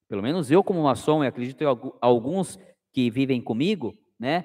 Pelo 0.08 0.22
menos 0.22 0.50
eu, 0.50 0.62
como 0.62 0.82
maçom, 0.82 1.24
e 1.24 1.26
acredito 1.26 1.62
em 1.62 1.66
alguns 2.00 2.58
que 2.92 3.10
vivem 3.10 3.40
comigo, 3.40 3.92
né? 4.18 4.44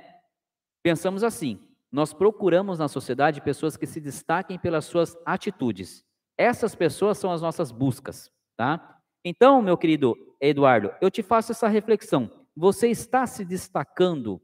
Pensamos 0.81 1.23
assim: 1.23 1.59
nós 1.91 2.13
procuramos 2.13 2.79
na 2.79 2.87
sociedade 2.87 3.41
pessoas 3.41 3.75
que 3.75 3.85
se 3.85 3.99
destaquem 3.99 4.57
pelas 4.57 4.85
suas 4.85 5.17
atitudes. 5.25 6.03
Essas 6.37 6.73
pessoas 6.73 7.17
são 7.17 7.31
as 7.31 7.41
nossas 7.41 7.71
buscas, 7.71 8.31
tá? 8.55 8.99
Então, 9.23 9.61
meu 9.61 9.77
querido 9.77 10.15
Eduardo, 10.39 10.91
eu 11.01 11.11
te 11.11 11.21
faço 11.21 11.51
essa 11.51 11.67
reflexão. 11.67 12.38
Você 12.59 12.89
está 12.89 13.25
se 13.25 13.45
destacando 13.45 14.41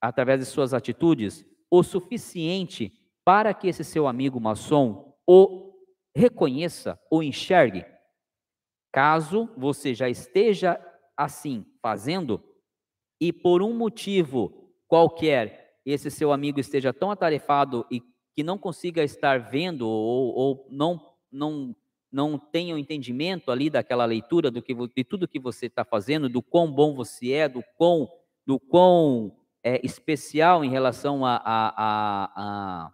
através 0.00 0.40
de 0.40 0.46
suas 0.46 0.74
atitudes 0.74 1.46
o 1.70 1.84
suficiente 1.84 2.92
para 3.24 3.54
que 3.54 3.68
esse 3.68 3.84
seu 3.84 4.08
amigo 4.08 4.40
maçom 4.40 5.16
o 5.24 5.78
reconheça 6.12 7.00
ou 7.08 7.22
enxergue. 7.22 7.86
Caso 8.92 9.48
você 9.56 9.94
já 9.94 10.08
esteja 10.08 10.76
assim 11.16 11.64
fazendo 11.80 12.42
e 13.20 13.32
por 13.32 13.62
um 13.62 13.72
motivo 13.72 14.74
qualquer 14.88 15.78
esse 15.86 16.10
seu 16.10 16.32
amigo 16.32 16.58
esteja 16.58 16.92
tão 16.92 17.12
atarefado 17.12 17.86
e 17.92 18.02
que 18.34 18.42
não 18.42 18.58
consiga 18.58 19.04
estar 19.04 19.38
vendo 19.38 19.88
ou, 19.88 20.34
ou 20.34 20.68
não 20.68 21.14
não 21.30 21.76
não 22.10 22.38
tenha 22.38 22.74
o 22.74 22.76
um 22.76 22.80
entendimento 22.80 23.50
ali 23.50 23.68
daquela 23.68 24.04
leitura 24.04 24.50
do 24.50 24.62
que 24.62 24.74
de 24.74 25.04
tudo 25.04 25.28
que 25.28 25.38
você 25.38 25.66
está 25.66 25.84
fazendo, 25.84 26.28
do 26.28 26.42
quão 26.42 26.70
bom 26.72 26.94
você 26.94 27.32
é, 27.32 27.48
do 27.48 27.62
quão 27.76 28.08
do 28.46 28.58
quão 28.58 29.36
é, 29.62 29.84
especial 29.84 30.64
em 30.64 30.70
relação 30.70 31.24
a, 31.26 31.36
a, 31.36 32.32
a, 32.34 32.92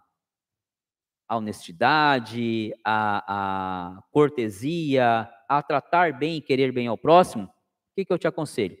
a 1.29 1.37
honestidade, 1.37 2.73
a 2.83 4.03
cortesia, 4.11 5.29
a 5.47 5.63
tratar 5.63 6.17
bem 6.17 6.37
e 6.37 6.41
querer 6.41 6.71
bem 6.71 6.87
ao 6.87 6.97
próximo, 6.97 7.45
o 7.45 7.49
que, 7.95 8.05
que 8.05 8.11
eu 8.11 8.19
te 8.19 8.27
aconselho? 8.27 8.77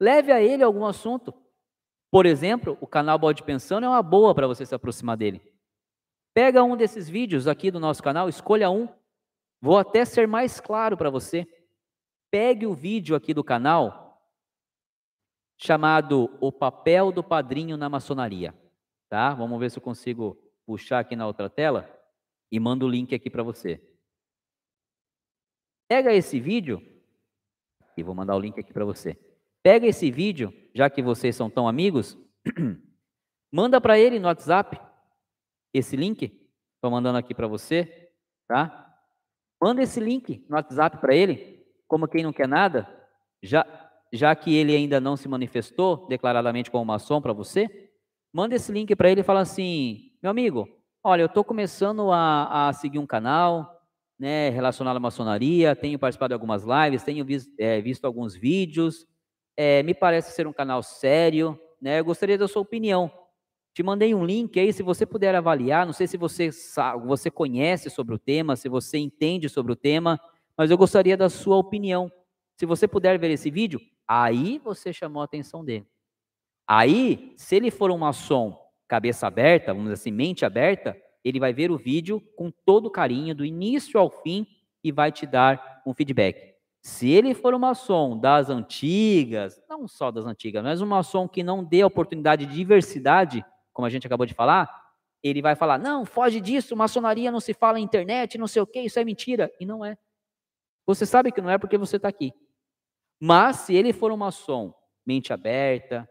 Leve 0.00 0.32
a 0.32 0.40
ele 0.40 0.62
algum 0.62 0.84
assunto. 0.84 1.34
Por 2.10 2.26
exemplo, 2.26 2.76
o 2.80 2.86
canal 2.86 3.18
Bode 3.18 3.42
Pensando 3.42 3.84
é 3.84 3.88
uma 3.88 4.02
boa 4.02 4.34
para 4.34 4.46
você 4.46 4.66
se 4.66 4.74
aproximar 4.74 5.16
dele. 5.16 5.40
Pega 6.34 6.62
um 6.62 6.76
desses 6.76 7.08
vídeos 7.08 7.46
aqui 7.46 7.70
do 7.70 7.80
nosso 7.80 8.02
canal, 8.02 8.28
escolha 8.28 8.70
um. 8.70 8.88
Vou 9.62 9.78
até 9.78 10.04
ser 10.04 10.26
mais 10.26 10.60
claro 10.60 10.96
para 10.96 11.08
você. 11.08 11.46
Pegue 12.32 12.66
o 12.66 12.74
vídeo 12.74 13.14
aqui 13.14 13.32
do 13.32 13.44
canal 13.44 14.20
chamado 15.56 16.36
O 16.40 16.50
Papel 16.50 17.12
do 17.12 17.22
Padrinho 17.22 17.76
na 17.76 17.88
Maçonaria. 17.88 18.52
Tá? 19.08 19.32
Vamos 19.32 19.60
ver 19.60 19.70
se 19.70 19.78
eu 19.78 19.82
consigo 19.82 20.36
puxar 20.66 20.98
aqui 20.98 21.14
na 21.14 21.28
outra 21.28 21.48
tela 21.48 21.88
e 22.50 22.58
mando 22.58 22.86
o 22.86 22.88
link 22.88 23.14
aqui 23.14 23.30
para 23.30 23.44
você. 23.44 23.80
Pega 25.88 26.12
esse 26.12 26.40
vídeo 26.40 26.82
e 27.96 28.02
vou 28.02 28.16
mandar 28.16 28.34
o 28.34 28.40
link 28.40 28.58
aqui 28.58 28.72
para 28.72 28.84
você. 28.84 29.16
Pega 29.62 29.86
esse 29.86 30.10
vídeo, 30.10 30.52
já 30.74 30.90
que 30.90 31.00
vocês 31.00 31.36
são 31.36 31.48
tão 31.48 31.68
amigos, 31.68 32.18
manda 33.52 33.80
para 33.80 33.96
ele 33.96 34.18
no 34.18 34.26
WhatsApp 34.26 34.80
esse 35.72 35.94
link. 35.94 36.24
Estou 36.74 36.90
mandando 36.90 37.18
aqui 37.18 37.32
para 37.32 37.46
você, 37.46 38.10
tá? 38.48 38.91
Manda 39.62 39.80
esse 39.80 40.00
link 40.00 40.44
no 40.48 40.56
WhatsApp 40.56 40.96
para 40.96 41.14
ele, 41.14 41.64
como 41.86 42.08
quem 42.08 42.24
não 42.24 42.32
quer 42.32 42.48
nada, 42.48 42.84
já, 43.40 43.64
já 44.12 44.34
que 44.34 44.52
ele 44.52 44.74
ainda 44.74 45.00
não 45.00 45.16
se 45.16 45.28
manifestou 45.28 46.08
declaradamente 46.08 46.68
como 46.68 46.84
maçom 46.84 47.22
para 47.22 47.32
você, 47.32 47.90
manda 48.32 48.56
esse 48.56 48.72
link 48.72 48.96
para 48.96 49.08
ele 49.08 49.20
e 49.20 49.24
fala 49.24 49.38
assim: 49.38 50.10
meu 50.20 50.32
amigo, 50.32 50.68
olha, 51.00 51.22
eu 51.22 51.26
estou 51.26 51.44
começando 51.44 52.10
a, 52.10 52.70
a, 52.70 52.72
seguir 52.72 52.98
um 52.98 53.06
canal 53.06 53.80
né, 54.18 54.48
relacionado 54.48 54.96
à 54.96 55.00
maçonaria, 55.00 55.76
tenho 55.76 55.96
participado 55.96 56.30
de 56.30 56.34
algumas 56.34 56.64
lives, 56.64 57.04
tenho 57.04 57.24
visto, 57.24 57.52
é, 57.56 57.80
visto 57.80 58.04
alguns 58.04 58.34
vídeos, 58.34 59.06
é, 59.56 59.80
me 59.84 59.94
parece 59.94 60.32
ser 60.32 60.44
um 60.48 60.52
canal 60.52 60.82
sério, 60.82 61.56
né, 61.80 62.00
eu 62.00 62.04
gostaria 62.04 62.36
da 62.36 62.48
sua 62.48 62.62
opinião. 62.62 63.12
Te 63.74 63.82
mandei 63.82 64.14
um 64.14 64.24
link 64.24 64.60
aí, 64.60 64.72
se 64.72 64.82
você 64.82 65.06
puder 65.06 65.34
avaliar, 65.34 65.86
não 65.86 65.94
sei 65.94 66.06
se 66.06 66.18
você, 66.18 66.52
sabe, 66.52 67.06
você 67.06 67.30
conhece 67.30 67.88
sobre 67.88 68.14
o 68.14 68.18
tema, 68.18 68.54
se 68.54 68.68
você 68.68 68.98
entende 68.98 69.48
sobre 69.48 69.72
o 69.72 69.76
tema, 69.76 70.20
mas 70.56 70.70
eu 70.70 70.76
gostaria 70.76 71.16
da 71.16 71.30
sua 71.30 71.56
opinião. 71.56 72.12
Se 72.54 72.66
você 72.66 72.86
puder 72.86 73.18
ver 73.18 73.30
esse 73.30 73.50
vídeo, 73.50 73.80
aí 74.06 74.58
você 74.58 74.92
chamou 74.92 75.22
a 75.22 75.24
atenção 75.24 75.64
dele. 75.64 75.86
Aí, 76.66 77.32
se 77.36 77.56
ele 77.56 77.70
for 77.70 77.90
um 77.90 77.98
maçom 77.98 78.58
cabeça 78.86 79.26
aberta, 79.26 79.72
vamos 79.72 79.84
dizer 79.84 79.94
assim, 79.94 80.10
mente 80.10 80.44
aberta, 80.44 80.94
ele 81.24 81.40
vai 81.40 81.54
ver 81.54 81.70
o 81.70 81.78
vídeo 81.78 82.20
com 82.36 82.50
todo 82.50 82.90
carinho, 82.90 83.34
do 83.34 83.42
início 83.42 83.98
ao 83.98 84.10
fim, 84.10 84.46
e 84.84 84.92
vai 84.92 85.10
te 85.10 85.24
dar 85.24 85.82
um 85.86 85.94
feedback. 85.94 86.52
Se 86.82 87.08
ele 87.08 87.32
for 87.32 87.54
um 87.54 87.58
maçom 87.58 88.18
das 88.18 88.50
antigas, 88.50 89.62
não 89.68 89.88
só 89.88 90.10
das 90.10 90.26
antigas, 90.26 90.62
mas 90.62 90.82
um 90.82 90.86
maçom 90.86 91.26
que 91.26 91.42
não 91.42 91.64
dê 91.64 91.82
oportunidade 91.84 92.44
de 92.44 92.54
diversidade, 92.54 93.42
como 93.72 93.86
a 93.86 93.90
gente 93.90 94.06
acabou 94.06 94.26
de 94.26 94.34
falar, 94.34 94.68
ele 95.22 95.40
vai 95.40 95.54
falar: 95.54 95.78
não, 95.78 96.04
foge 96.04 96.40
disso, 96.40 96.76
maçonaria 96.76 97.30
não 97.30 97.40
se 97.40 97.54
fala 97.54 97.74
na 97.74 97.80
internet, 97.80 98.38
não 98.38 98.46
sei 98.46 98.62
o 98.62 98.66
que, 98.66 98.80
isso 98.80 98.98
é 98.98 99.04
mentira. 99.04 99.52
E 99.60 99.66
não 99.66 99.84
é. 99.84 99.96
Você 100.86 101.06
sabe 101.06 101.30
que 101.30 101.40
não 101.40 101.50
é 101.50 101.58
porque 101.58 101.78
você 101.78 101.96
está 101.96 102.08
aqui. 102.08 102.32
Mas 103.20 103.56
se 103.58 103.74
ele 103.74 103.92
for 103.92 104.10
um 104.10 104.16
maçom 104.16 104.74
mente 105.06 105.32
aberta, 105.32 106.08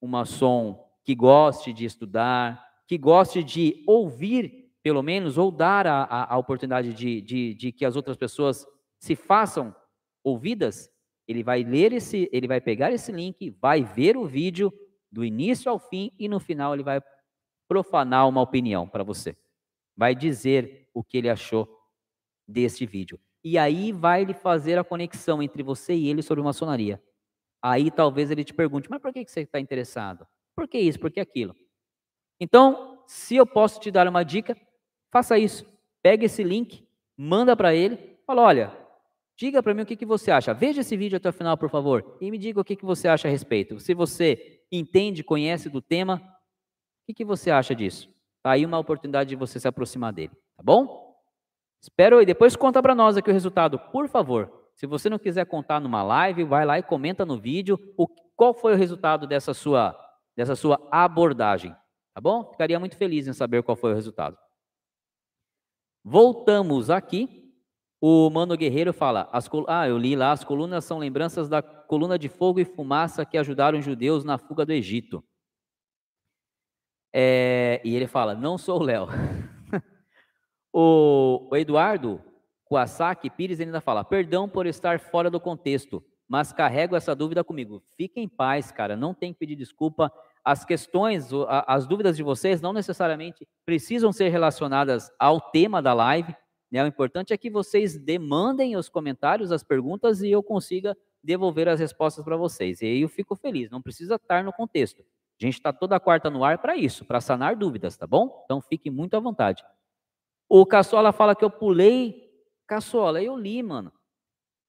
um 0.00 0.06
maçom 0.06 0.88
que 1.04 1.14
goste 1.14 1.72
de 1.72 1.84
estudar, 1.84 2.64
que 2.86 2.96
goste 2.96 3.42
de 3.42 3.82
ouvir, 3.86 4.70
pelo 4.82 5.02
menos, 5.02 5.38
ou 5.38 5.50
dar 5.50 5.86
a, 5.86 6.02
a, 6.04 6.34
a 6.34 6.38
oportunidade 6.38 6.92
de, 6.94 7.20
de, 7.20 7.54
de 7.54 7.72
que 7.72 7.84
as 7.84 7.96
outras 7.96 8.16
pessoas 8.16 8.66
se 8.98 9.16
façam 9.16 9.74
ouvidas, 10.22 10.88
ele 11.26 11.42
vai 11.42 11.64
ler 11.64 11.92
esse, 11.92 12.28
ele 12.32 12.46
vai 12.46 12.60
pegar 12.60 12.92
esse 12.92 13.10
link, 13.10 13.50
vai 13.60 13.82
ver 13.82 14.16
o 14.16 14.26
vídeo 14.26 14.72
do 15.12 15.22
início 15.22 15.70
ao 15.70 15.78
fim 15.78 16.10
e 16.18 16.26
no 16.26 16.40
final 16.40 16.72
ele 16.72 16.82
vai 16.82 17.02
profanar 17.68 18.26
uma 18.26 18.40
opinião 18.40 18.88
para 18.88 19.04
você. 19.04 19.36
Vai 19.94 20.14
dizer 20.14 20.88
o 20.94 21.04
que 21.04 21.18
ele 21.18 21.28
achou 21.28 21.68
deste 22.48 22.86
vídeo. 22.86 23.20
E 23.44 23.58
aí 23.58 23.92
vai 23.92 24.22
ele 24.22 24.32
fazer 24.32 24.78
a 24.78 24.84
conexão 24.84 25.42
entre 25.42 25.62
você 25.62 25.94
e 25.94 26.08
ele 26.08 26.22
sobre 26.22 26.42
maçonaria. 26.42 27.02
Aí 27.60 27.90
talvez 27.90 28.30
ele 28.30 28.44
te 28.44 28.54
pergunte, 28.54 28.90
mas 28.90 29.00
por 29.00 29.12
que 29.12 29.24
você 29.24 29.40
está 29.40 29.60
interessado? 29.60 30.26
Por 30.54 30.66
que 30.66 30.78
isso? 30.78 30.98
Por 30.98 31.10
que 31.10 31.20
aquilo? 31.20 31.54
Então, 32.40 33.02
se 33.06 33.36
eu 33.36 33.46
posso 33.46 33.80
te 33.80 33.90
dar 33.90 34.08
uma 34.08 34.24
dica, 34.24 34.56
faça 35.10 35.38
isso. 35.38 35.66
Pega 36.02 36.24
esse 36.24 36.42
link, 36.42 36.86
manda 37.16 37.56
para 37.56 37.74
ele, 37.74 38.18
fala, 38.26 38.42
olha, 38.42 38.76
diga 39.36 39.62
para 39.62 39.74
mim 39.74 39.82
o 39.82 39.86
que, 39.86 39.96
que 39.96 40.06
você 40.06 40.30
acha. 40.30 40.52
Veja 40.52 40.80
esse 40.80 40.96
vídeo 40.96 41.16
até 41.16 41.28
o 41.28 41.32
final, 41.32 41.56
por 41.56 41.70
favor, 41.70 42.16
e 42.20 42.30
me 42.30 42.38
diga 42.38 42.60
o 42.60 42.64
que, 42.64 42.76
que 42.76 42.84
você 42.84 43.08
acha 43.08 43.28
a 43.28 43.30
respeito. 43.30 43.78
Se 43.78 43.94
você 43.94 44.61
entende, 44.72 45.22
conhece 45.22 45.68
do 45.68 45.82
tema, 45.82 46.16
o 46.16 47.06
que, 47.06 47.14
que 47.14 47.24
você 47.24 47.50
acha 47.50 47.74
disso? 47.74 48.08
Tá 48.42 48.52
aí 48.52 48.64
uma 48.64 48.78
oportunidade 48.78 49.28
de 49.30 49.36
você 49.36 49.60
se 49.60 49.68
aproximar 49.68 50.12
dele, 50.12 50.32
tá 50.56 50.62
bom? 50.62 51.14
Espero 51.80 52.22
e 52.22 52.26
depois 52.26 52.56
conta 52.56 52.82
para 52.82 52.94
nós 52.94 53.16
aqui 53.16 53.28
o 53.30 53.32
resultado, 53.32 53.78
por 53.78 54.08
favor. 54.08 54.70
Se 54.74 54.86
você 54.86 55.10
não 55.10 55.18
quiser 55.18 55.44
contar 55.46 55.80
numa 55.80 56.02
live, 56.02 56.44
vai 56.44 56.64
lá 56.64 56.78
e 56.78 56.82
comenta 56.82 57.26
no 57.26 57.38
vídeo 57.38 57.78
o, 57.96 58.08
qual 58.34 58.54
foi 58.54 58.72
o 58.72 58.76
resultado 58.76 59.26
dessa 59.26 59.52
sua, 59.52 59.96
dessa 60.36 60.56
sua 60.56 60.80
abordagem. 60.90 61.74
Tá 62.14 62.20
bom? 62.20 62.50
Ficaria 62.50 62.78
muito 62.78 62.96
feliz 62.96 63.26
em 63.26 63.32
saber 63.32 63.62
qual 63.62 63.76
foi 63.76 63.92
o 63.92 63.94
resultado. 63.94 64.36
Voltamos 66.04 66.90
aqui. 66.90 67.41
O 68.04 68.28
Mano 68.30 68.56
Guerreiro 68.56 68.92
fala: 68.92 69.28
as, 69.32 69.48
ah, 69.68 69.88
eu 69.88 69.96
li 69.96 70.16
lá, 70.16 70.32
as 70.32 70.42
colunas 70.42 70.84
são 70.84 70.98
lembranças 70.98 71.48
da 71.48 71.62
coluna 71.62 72.18
de 72.18 72.28
fogo 72.28 72.58
e 72.58 72.64
fumaça 72.64 73.24
que 73.24 73.38
ajudaram 73.38 73.78
os 73.78 73.84
judeus 73.84 74.24
na 74.24 74.36
fuga 74.36 74.66
do 74.66 74.72
Egito. 74.72 75.22
É, 77.14 77.80
e 77.84 77.94
ele 77.94 78.08
fala: 78.08 78.34
não 78.34 78.58
sou 78.58 78.80
o 78.80 78.82
Léo. 78.82 79.06
o, 80.74 81.46
o 81.48 81.56
Eduardo 81.56 82.20
Kuasaki 82.64 83.30
Pires 83.30 83.60
ainda 83.60 83.80
fala: 83.80 84.02
perdão 84.02 84.48
por 84.48 84.66
estar 84.66 84.98
fora 84.98 85.30
do 85.30 85.38
contexto, 85.38 86.04
mas 86.26 86.52
carrego 86.52 86.96
essa 86.96 87.14
dúvida 87.14 87.44
comigo. 87.44 87.84
Fique 87.96 88.18
em 88.18 88.28
paz, 88.28 88.72
cara, 88.72 88.96
não 88.96 89.14
tem 89.14 89.32
que 89.32 89.38
pedir 89.38 89.54
desculpa. 89.54 90.12
As 90.44 90.64
questões, 90.64 91.30
as 91.68 91.86
dúvidas 91.86 92.16
de 92.16 92.24
vocês 92.24 92.60
não 92.60 92.72
necessariamente 92.72 93.46
precisam 93.64 94.10
ser 94.10 94.28
relacionadas 94.30 95.08
ao 95.20 95.40
tema 95.40 95.80
da 95.80 95.94
live. 95.94 96.34
Né? 96.72 96.82
O 96.82 96.86
importante 96.86 97.34
é 97.34 97.36
que 97.36 97.50
vocês 97.50 97.98
demandem 97.98 98.76
os 98.76 98.88
comentários, 98.88 99.52
as 99.52 99.62
perguntas 99.62 100.22
e 100.22 100.30
eu 100.30 100.42
consiga 100.42 100.96
devolver 101.22 101.68
as 101.68 101.78
respostas 101.78 102.24
para 102.24 102.36
vocês. 102.36 102.80
E 102.80 102.86
aí 102.86 103.02
eu 103.02 103.08
fico 103.08 103.36
feliz, 103.36 103.70
não 103.70 103.82
precisa 103.82 104.14
estar 104.14 104.42
no 104.42 104.52
contexto. 104.52 105.02
A 105.02 105.44
gente 105.44 105.54
está 105.54 105.72
toda 105.72 106.00
quarta 106.00 106.30
no 106.30 106.42
ar 106.42 106.58
para 106.58 106.74
isso, 106.74 107.04
para 107.04 107.20
sanar 107.20 107.56
dúvidas, 107.56 107.96
tá 107.96 108.06
bom? 108.06 108.42
Então 108.44 108.62
fique 108.62 108.90
muito 108.90 109.14
à 109.14 109.20
vontade. 109.20 109.62
O 110.48 110.64
Caçola 110.64 111.12
fala 111.12 111.36
que 111.36 111.44
eu 111.44 111.50
pulei. 111.50 112.30
Caçola, 112.66 113.22
eu 113.22 113.36
li, 113.36 113.62
mano. 113.62 113.92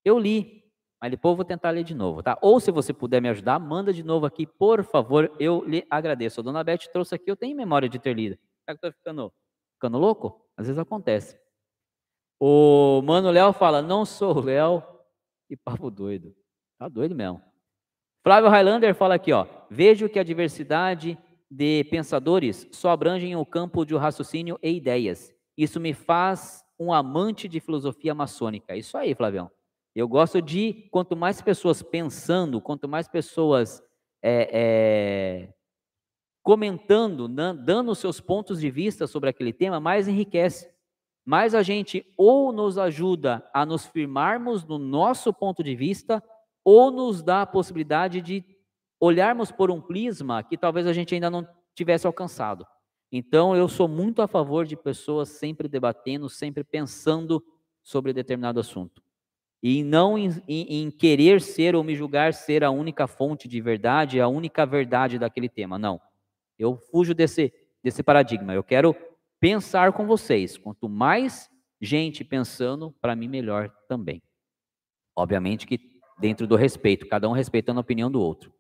Eu 0.04 0.20
li. 0.20 0.62
Mas 1.02 1.12
depois 1.12 1.32
eu 1.34 1.36
vou 1.38 1.46
tentar 1.46 1.70
ler 1.70 1.84
de 1.84 1.94
novo, 1.94 2.24
tá? 2.24 2.38
Ou 2.42 2.60
se 2.60 2.72
você 2.72 2.94
puder 2.94 3.22
me 3.22 3.30
ajudar, 3.30 3.60
manda 3.60 3.94
de 3.94 4.04
novo 4.04 4.26
aqui, 4.26 4.46
por 4.46 4.84
favor. 4.84 5.34
Eu 5.40 5.64
lhe 5.66 5.86
agradeço. 5.90 6.40
A 6.40 6.44
dona 6.44 6.64
Beth 6.64 6.90
trouxe 6.92 7.16
aqui, 7.16 7.30
eu 7.30 7.36
tenho 7.36 7.56
memória 7.56 7.88
de 7.88 8.00
ter 8.00 8.14
lido. 8.16 8.38
Será 8.66 8.78
que 8.78 8.86
eu 8.86 8.92
tô 8.92 8.98
ficando, 8.98 9.34
ficando 9.76 9.98
louco? 9.98 10.48
Às 10.58 10.68
vezes 10.68 10.80
acontece. 10.80 11.43
O 12.40 13.02
Mano 13.04 13.30
Léo 13.32 13.54
fala, 13.54 13.82
não 13.82 14.06
sou 14.06 14.38
o 14.38 14.42
Léo. 14.42 14.84
Que 15.48 15.56
papo 15.56 15.90
doido. 15.90 16.36
Tá 16.78 16.90
doido 16.90 17.16
mesmo. 17.16 17.42
Flávio 18.24 18.50
Highlander 18.50 18.96
fala 18.96 19.16
aqui, 19.16 19.34
ó. 19.34 19.46
Vejo 19.70 20.10
que 20.10 20.20
a 20.20 20.24
diversidade 20.24 21.18
de 21.50 21.84
pensadores 21.86 22.68
só 22.72 22.90
abrangem 22.90 23.36
o 23.36 23.46
campo 23.46 23.86
de 23.86 23.96
raciocínio 23.96 24.58
e 24.64 24.72
ideias. 24.72 25.34
Isso 25.58 25.80
me 25.80 25.94
faz 25.94 26.64
um 26.80 26.92
amante 26.92 27.48
de 27.48 27.60
filosofia 27.60 28.16
maçônica. 28.16 28.76
Isso 28.76 28.98
aí, 28.98 29.14
Flavião. 29.14 29.52
Eu 29.96 30.08
gosto 30.08 30.42
de 30.42 30.88
quanto 30.92 31.16
mais 31.16 31.42
pessoas 31.42 31.84
pensando, 31.84 32.60
quanto 32.60 32.88
mais 32.88 33.08
pessoas 33.08 33.84
é, 34.24 34.50
é, 34.52 35.54
comentando, 36.42 37.28
dando 37.28 37.94
seus 37.94 38.20
pontos 38.20 38.60
de 38.60 38.72
vista 38.72 39.06
sobre 39.06 39.30
aquele 39.30 39.54
tema, 39.54 39.80
mais 39.80 40.08
enriquece. 40.08 40.73
Mais 41.26 41.56
a 41.56 41.64
gente 41.64 42.06
ou 42.18 42.52
nos 42.52 42.78
ajuda 42.78 43.48
a 43.54 43.66
nos 43.66 43.86
firmarmos 43.86 44.66
no 44.66 44.78
nosso 44.78 45.34
ponto 45.34 45.64
de 45.64 45.76
vista, 45.76 46.22
ou 46.64 46.92
nos 46.92 47.22
dá 47.22 47.42
a 47.42 47.48
possibilidade 47.48 48.22
de 48.22 48.44
olharmos 49.00 49.52
por 49.52 49.70
um 49.70 49.82
prisma 49.82 50.44
que 50.44 50.58
talvez 50.58 50.88
a 50.88 50.94
gente 50.94 51.14
ainda 51.14 51.30
não 51.30 51.48
tivesse 51.76 52.08
alcançado. 52.08 52.66
Então, 53.12 53.56
eu 53.56 53.68
sou 53.68 53.88
muito 53.88 54.22
a 54.22 54.28
favor 54.28 54.66
de 54.66 54.76
pessoas 54.76 55.30
sempre 55.30 55.68
debatendo, 55.68 56.30
sempre 56.30 56.64
pensando 56.64 57.44
sobre 57.84 58.14
determinado 58.14 58.60
assunto. 58.60 59.04
E 59.62 59.84
não 59.84 60.18
em, 60.18 60.30
em, 60.48 60.84
em, 60.84 60.92
querer 60.92 61.40
ser 61.40 61.76
ou 61.76 61.84
me 61.84 61.96
julgar 61.96 62.34
ser 62.34 62.64
a 62.64 62.72
única 62.72 63.08
fonte 63.08 63.48
de 63.48 63.62
verdade, 63.62 64.20
a 64.20 64.28
única 64.28 64.66
verdade 64.66 65.20
daquele 65.20 65.48
tema. 65.48 65.78
Não. 65.78 66.02
Eu 66.58 66.76
fujo 66.76 67.14
desse, 67.14 67.54
desse 67.84 68.02
paradigma. 68.02 68.54
Eu 68.54 68.64
quero 68.64 68.96
pensar 69.44 69.92
com 69.92 70.08
vocês. 70.08 70.58
Quanto 70.58 70.88
mais 70.88 71.50
gente 71.82 72.24
pensando, 72.24 72.96
para 73.02 73.14
mim, 73.14 73.28
melhor 73.28 73.70
também. 73.90 74.24
Obviamente 75.14 75.68
que 75.68 75.82
dentro 76.18 76.48
do 76.48 76.56
respeito, 76.56 77.06
cada 77.10 77.28
um 77.28 77.34
respeitando 77.34 77.78
a 77.78 77.82
opinião 77.82 78.10
do 78.10 78.22
outro. 78.22 78.54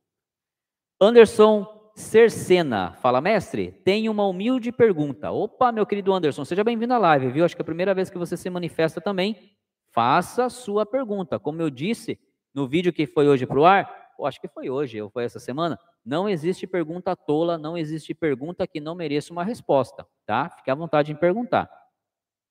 Anderson 1.00 1.66
Cercena 1.96 2.92
fala, 2.96 3.22
mestre, 3.22 3.72
tenho 3.86 4.12
uma 4.12 4.28
humilde 4.28 4.74
pergunta. 4.74 5.32
Opa, 5.32 5.72
meu 5.72 5.86
querido 5.86 6.12
Anderson, 6.12 6.44
seja 6.44 6.66
bem-vindo 6.66 6.94
à 6.94 6.98
live, 6.98 7.32
viu? 7.32 7.46
Acho 7.46 7.56
que 7.56 7.62
é 7.62 7.64
a 7.64 7.66
primeira 7.66 7.94
vez 7.94 8.10
que 8.10 8.18
você 8.18 8.36
se 8.36 8.50
manifesta 8.50 9.00
também. 9.00 9.56
Faça 9.94 10.50
sua 10.50 10.86
pergunta. 10.86 11.40
Como 11.40 11.62
eu 11.62 11.70
disse 11.70 12.20
no 12.54 12.68
vídeo 12.68 12.92
que 12.92 13.08
foi 13.08 13.30
hoje 13.30 13.46
para 13.46 13.60
o 13.60 13.66
ar, 13.66 14.03
ou 14.18 14.26
acho 14.26 14.40
que 14.40 14.48
foi 14.48 14.70
hoje, 14.70 15.02
ou 15.02 15.10
foi 15.10 15.24
essa 15.24 15.40
semana, 15.40 15.80
não 16.06 16.28
existe 16.28 16.68
pergunta 16.68 17.16
tola, 17.16 17.58
não 17.58 17.78
existe 17.78 18.14
pergunta 18.14 18.68
que 18.68 18.80
não 18.80 18.96
mereça 18.96 19.32
uma 19.32 19.44
resposta, 19.44 20.06
tá? 20.26 20.50
Fique 20.50 20.70
à 20.70 20.76
vontade 20.76 21.12
em 21.12 21.16
perguntar. 21.16 21.70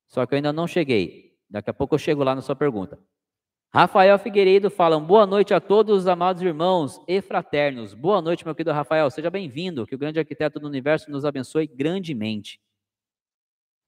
Só 0.07 0.27
que 0.27 0.35
eu 0.35 0.37
ainda 0.37 0.53
não 0.53 0.67
cheguei. 0.67 1.37
Daqui 1.49 1.71
a 1.71 1.75
pouco 1.75 1.95
eu 1.95 1.99
chego 1.99 2.25
lá 2.25 2.35
na 2.35 2.43
sua 2.43 2.57
pergunta. 2.57 2.99
Rafael 3.75 4.19
Figueiredo 4.19 4.71
fala: 4.71 5.01
boa 5.01 5.27
noite 5.27 5.55
a 5.55 5.61
todos, 5.61 6.07
amados 6.07 6.43
irmãos 6.43 7.01
e 7.09 7.23
fraternos. 7.23 7.95
Boa 7.95 8.21
noite, 8.21 8.45
meu 8.45 8.55
querido 8.55 8.73
Rafael, 8.73 9.11
seja 9.11 9.31
bem-vindo. 9.31 9.87
Que 9.87 9.95
o 9.95 9.99
grande 9.99 10.19
arquiteto 10.19 10.61
do 10.61 10.67
universo 10.67 11.11
nos 11.11 11.25
abençoe 11.25 11.67
grandemente. 11.67 12.61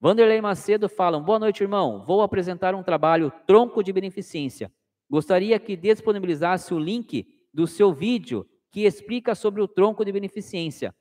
Vanderlei 0.01 0.41
Macedo 0.41 0.89
fala: 0.89 1.21
boa 1.21 1.39
noite, 1.39 1.63
irmão. 1.63 2.03
Vou 2.03 2.23
apresentar 2.23 2.75
um 2.75 2.83
trabalho 2.83 3.31
tronco 3.47 3.83
de 3.83 3.93
beneficência. 3.93 4.73
Gostaria 5.11 5.59
que 5.59 5.77
disponibilizasse 5.77 6.73
o 6.73 6.79
link 6.79 7.27
do 7.55 7.69
seu 7.69 7.95
vídeo 7.95 8.47
que 8.73 8.85
explica 8.85 9.37
sobre 9.37 9.63
o 9.63 9.69
tronco 9.69 10.05
de 10.05 10.11
beneficência. 10.11 10.93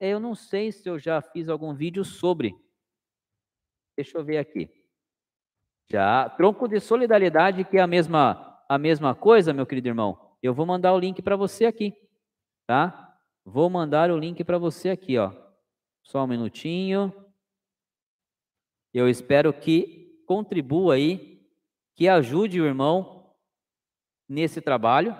Eu 0.00 0.18
não 0.18 0.34
sei 0.34 0.72
se 0.72 0.88
eu 0.88 0.98
já 0.98 1.20
fiz 1.20 1.50
algum 1.50 1.74
vídeo 1.74 2.02
sobre. 2.02 2.54
Deixa 3.94 4.16
eu 4.16 4.24
ver 4.24 4.38
aqui. 4.38 4.70
Já, 5.90 6.30
tronco 6.30 6.66
de 6.66 6.80
solidariedade, 6.80 7.64
que 7.64 7.76
é 7.76 7.82
a 7.82 7.86
mesma, 7.86 8.64
a 8.66 8.78
mesma 8.78 9.14
coisa, 9.14 9.52
meu 9.52 9.66
querido 9.66 9.88
irmão. 9.88 10.34
Eu 10.42 10.54
vou 10.54 10.64
mandar 10.64 10.94
o 10.94 10.98
link 10.98 11.20
para 11.20 11.36
você 11.36 11.66
aqui, 11.66 11.94
tá? 12.66 13.18
Vou 13.44 13.68
mandar 13.68 14.10
o 14.10 14.16
link 14.16 14.42
para 14.42 14.56
você 14.56 14.88
aqui, 14.88 15.18
ó. 15.18 15.32
Só 16.02 16.24
um 16.24 16.26
minutinho. 16.26 17.12
Eu 18.94 19.08
espero 19.08 19.52
que 19.52 20.24
contribua 20.26 20.94
aí, 20.94 21.46
que 21.94 22.08
ajude 22.08 22.60
o 22.60 22.66
irmão 22.66 23.36
nesse 24.26 24.60
trabalho, 24.60 25.14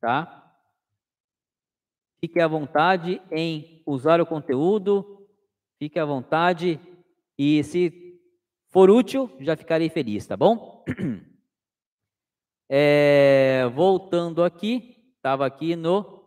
tá? 0.00 0.36
Fique 2.20 2.40
à 2.40 2.48
vontade 2.48 3.20
em 3.30 3.82
usar 3.86 4.20
o 4.20 4.26
conteúdo, 4.26 5.26
fique 5.78 5.98
à 5.98 6.04
vontade 6.04 6.78
e 7.38 7.62
se 7.64 8.20
for 8.68 8.90
útil, 8.90 9.30
já 9.40 9.56
ficarei 9.56 9.88
feliz, 9.88 10.26
tá 10.26 10.36
bom? 10.36 10.84
É, 12.72 13.68
voltando 13.74 14.44
aqui, 14.44 14.96
estava 15.16 15.44
aqui 15.44 15.74
no, 15.74 16.24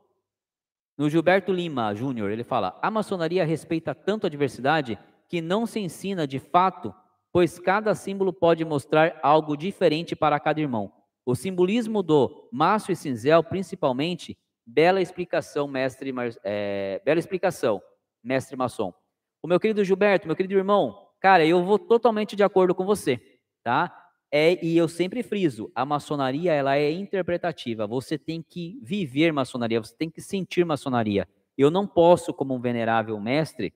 no 0.98 1.10
Gilberto 1.10 1.54
Lima 1.54 1.96
Júnior, 1.96 2.30
ele 2.30 2.44
fala: 2.44 2.78
a 2.82 2.92
maçonaria 2.92 3.46
respeita 3.46 3.96
tanto 3.96 4.28
a 4.28 4.30
diversidade 4.30 5.00
que 5.30 5.40
não 5.40 5.66
se 5.66 5.80
ensina 5.80 6.28
de 6.28 6.40
fato, 6.40 6.94
pois 7.32 7.58
cada 7.60 7.96
símbolo 7.96 8.34
pode 8.34 8.66
mostrar 8.66 9.18
algo 9.24 9.56
diferente 9.56 10.18
para 10.18 10.38
cada 10.38 10.60
irmão. 10.60 10.92
O 11.26 11.36
simbolismo 11.36 12.04
do 12.04 12.50
maço 12.52 12.92
e 12.92 12.96
cinzel, 12.96 13.44
principalmente, 13.44 14.38
bela 14.66 15.02
explicação, 15.02 15.68
mestre, 15.68 16.14
é, 16.44 17.02
bela 17.06 17.20
explicação, 17.20 17.82
mestre 18.24 18.56
maçom. 18.56 18.94
O 19.42 19.48
meu 19.48 19.60
querido 19.60 19.84
Gilberto, 19.84 20.28
meu 20.28 20.36
querido 20.36 20.56
irmão, 20.56 21.04
Cara, 21.24 21.46
eu 21.46 21.64
vou 21.64 21.80
totalmente 21.80 22.36
de 22.36 22.44
acordo 22.44 22.76
com 22.76 22.86
você, 22.86 23.40
tá? 23.64 23.98
É, 24.30 24.62
e 24.62 24.76
eu 24.76 24.90
sempre 24.90 25.24
friso, 25.24 25.72
a 25.74 25.86
maçonaria 25.86 26.52
ela 26.52 26.76
é 26.76 26.92
interpretativa. 26.92 27.88
Você 27.88 28.18
tem 28.18 28.42
que 28.42 28.78
viver 28.84 29.32
maçonaria, 29.32 29.80
você 29.80 29.96
tem 29.96 30.10
que 30.10 30.20
sentir 30.20 30.66
maçonaria. 30.66 31.26
Eu 31.58 31.72
não 31.72 31.88
posso, 31.88 32.34
como 32.34 32.54
um 32.54 32.60
venerável 32.60 33.18
mestre, 33.22 33.74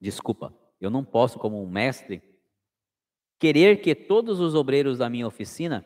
desculpa, 0.00 0.52
eu 0.80 0.90
não 0.90 1.04
posso, 1.04 1.38
como 1.38 1.62
um 1.62 1.68
mestre, 1.68 2.20
querer 3.38 3.80
que 3.80 3.94
todos 3.94 4.40
os 4.40 4.54
obreiros 4.54 4.98
da 4.98 5.08
minha 5.08 5.26
oficina 5.26 5.84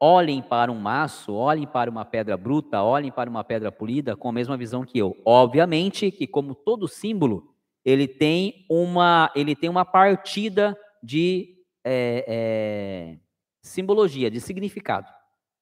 olhem 0.00 0.42
para 0.42 0.70
um 0.70 0.78
maço, 0.78 1.32
olhem 1.32 1.66
para 1.66 1.90
uma 1.90 2.04
pedra 2.04 2.36
bruta, 2.36 2.82
olhem 2.82 3.10
para 3.10 3.30
uma 3.30 3.42
pedra 3.42 3.72
polida 3.72 4.16
com 4.16 4.28
a 4.28 4.32
mesma 4.32 4.56
visão 4.56 4.84
que 4.84 4.98
eu. 4.98 5.16
Obviamente 5.24 6.10
que, 6.10 6.26
como 6.26 6.54
todo 6.54 6.86
símbolo, 6.86 7.54
ele 7.84 8.06
tem 8.06 8.66
uma, 8.68 9.30
ele 9.34 9.54
tem 9.54 9.70
uma 9.70 9.84
partida 9.84 10.76
de 11.02 11.56
é, 11.84 12.24
é, 12.26 13.18
simbologia, 13.62 14.30
de 14.30 14.40
significado. 14.40 15.08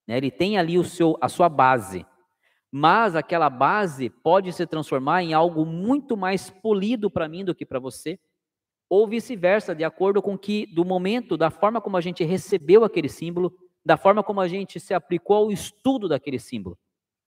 Né? 0.07 0.17
Ele 0.17 0.31
tem 0.31 0.57
ali 0.57 0.77
o 0.77 0.83
seu, 0.83 1.17
a 1.21 1.29
sua 1.29 1.47
base. 1.47 2.05
Mas 2.71 3.15
aquela 3.15 3.49
base 3.49 4.09
pode 4.09 4.51
se 4.51 4.65
transformar 4.65 5.23
em 5.23 5.33
algo 5.33 5.65
muito 5.65 6.17
mais 6.17 6.49
polido 6.49 7.09
para 7.09 7.29
mim 7.29 7.45
do 7.45 7.55
que 7.55 7.65
para 7.65 7.79
você, 7.79 8.19
ou 8.89 9.07
vice-versa, 9.07 9.73
de 9.73 9.83
acordo 9.83 10.21
com 10.21 10.37
que 10.37 10.65
do 10.67 10.85
momento, 10.85 11.37
da 11.37 11.49
forma 11.49 11.81
como 11.81 11.97
a 11.97 12.01
gente 12.01 12.23
recebeu 12.23 12.83
aquele 12.83 13.09
símbolo, 13.09 13.53
da 13.83 13.97
forma 13.97 14.23
como 14.23 14.41
a 14.41 14.47
gente 14.47 14.79
se 14.79 14.93
aplicou 14.93 15.37
ao 15.37 15.51
estudo 15.51 16.07
daquele 16.07 16.39
símbolo. 16.39 16.77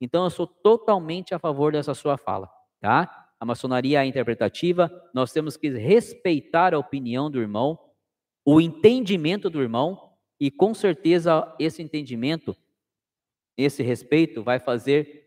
Então 0.00 0.24
eu 0.24 0.30
sou 0.30 0.46
totalmente 0.46 1.34
a 1.34 1.38
favor 1.38 1.72
dessa 1.72 1.94
sua 1.94 2.16
fala, 2.16 2.48
tá? 2.80 3.26
A 3.40 3.44
maçonaria 3.44 4.02
é 4.02 4.06
interpretativa, 4.06 4.90
nós 5.14 5.32
temos 5.32 5.56
que 5.56 5.68
respeitar 5.68 6.74
a 6.74 6.78
opinião 6.78 7.30
do 7.30 7.40
irmão, 7.40 7.78
o 8.44 8.60
entendimento 8.60 9.48
do 9.48 9.60
irmão, 9.60 10.12
e 10.40 10.50
com 10.50 10.72
certeza 10.72 11.54
esse 11.58 11.82
entendimento, 11.82 12.56
esse 13.56 13.82
respeito 13.82 14.42
vai 14.42 14.58
fazer 14.60 15.26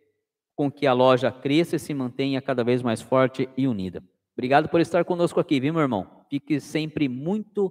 com 0.56 0.72
que 0.72 0.88
a 0.88 0.94
loja 0.94 1.32
cresça 1.32 1.76
e 1.76 1.80
se 1.80 1.94
mantenha 1.94 2.42
cada 2.42 2.64
vez 2.64 2.82
mais 2.82 3.02
forte 3.02 3.50
e 3.58 3.68
unida. 3.68 4.04
Obrigado 4.34 4.70
por 4.70 4.80
estar 4.80 5.04
conosco 5.04 5.40
aqui, 5.40 5.60
viu, 5.60 5.74
meu 5.74 5.82
irmão? 5.82 6.21
Fique 6.32 6.62
sempre 6.62 7.10
muito 7.10 7.70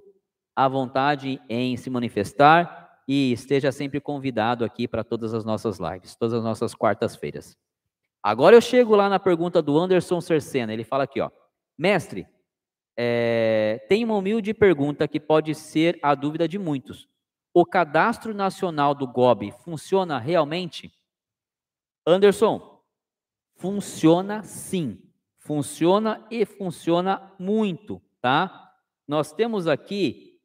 à 0.55 0.67
vontade 0.67 1.41
em 1.49 1.75
se 1.75 1.89
manifestar 1.89 3.01
e 3.07 3.31
esteja 3.31 3.71
sempre 3.71 3.99
convidado 3.99 4.63
aqui 4.63 4.87
para 4.87 5.03
todas 5.03 5.33
as 5.33 5.43
nossas 5.43 5.79
lives, 5.79 6.15
todas 6.15 6.35
as 6.35 6.43
nossas 6.43 6.75
quartas-feiras. 6.75 7.57
Agora 8.21 8.55
eu 8.55 8.61
chego 8.61 8.95
lá 8.95 9.09
na 9.09 9.17
pergunta 9.17 9.63
do 9.63 9.75
Anderson 9.79 10.21
Cercena. 10.21 10.71
Ele 10.71 10.83
fala 10.83 11.05
aqui, 11.05 11.19
ó, 11.19 11.31
mestre, 11.75 12.27
é, 12.95 13.83
tem 13.89 14.05
uma 14.05 14.15
humilde 14.15 14.53
pergunta 14.53 15.07
que 15.07 15.19
pode 15.19 15.55
ser 15.55 15.97
a 16.03 16.13
dúvida 16.13 16.47
de 16.47 16.59
muitos. 16.59 17.09
O 17.51 17.65
cadastro 17.65 18.31
nacional 18.31 18.93
do 18.93 19.07
GOB 19.07 19.51
funciona 19.63 20.19
realmente? 20.19 20.93
Anderson, 22.05 22.79
funciona 23.55 24.43
sim. 24.43 25.01
Funciona 25.39 26.23
e 26.29 26.45
funciona 26.45 27.33
muito, 27.39 27.99
tá? 28.21 28.71
Nós 29.07 29.33
temos 29.33 29.67
aqui 29.67 30.39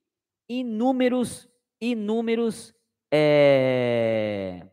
inúmeros, 0.48 1.48
inúmeros 1.80 2.74
é, 3.12 4.68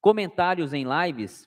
comentários 0.00 0.72
em 0.72 0.84
lives 0.84 1.46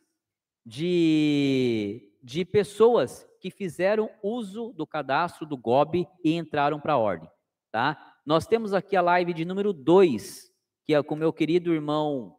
de, 0.66 2.14
de 2.22 2.46
pessoas 2.46 3.28
que 3.40 3.50
fizeram 3.50 4.10
uso 4.22 4.72
do 4.74 4.86
cadastro 4.86 5.46
do 5.46 5.58
GOB 5.58 6.08
e 6.24 6.34
entraram 6.34 6.80
para 6.80 6.94
a 6.94 6.98
ordem, 6.98 7.30
tá? 7.72 8.20
Nós 8.24 8.46
temos 8.46 8.74
aqui 8.74 8.96
a 8.96 9.02
live 9.02 9.34
de 9.34 9.44
número 9.44 9.74
2, 9.74 10.52
que 10.86 10.94
é 10.94 11.02
com 11.02 11.16
meu 11.16 11.34
querido 11.34 11.74
irmão, 11.74 12.38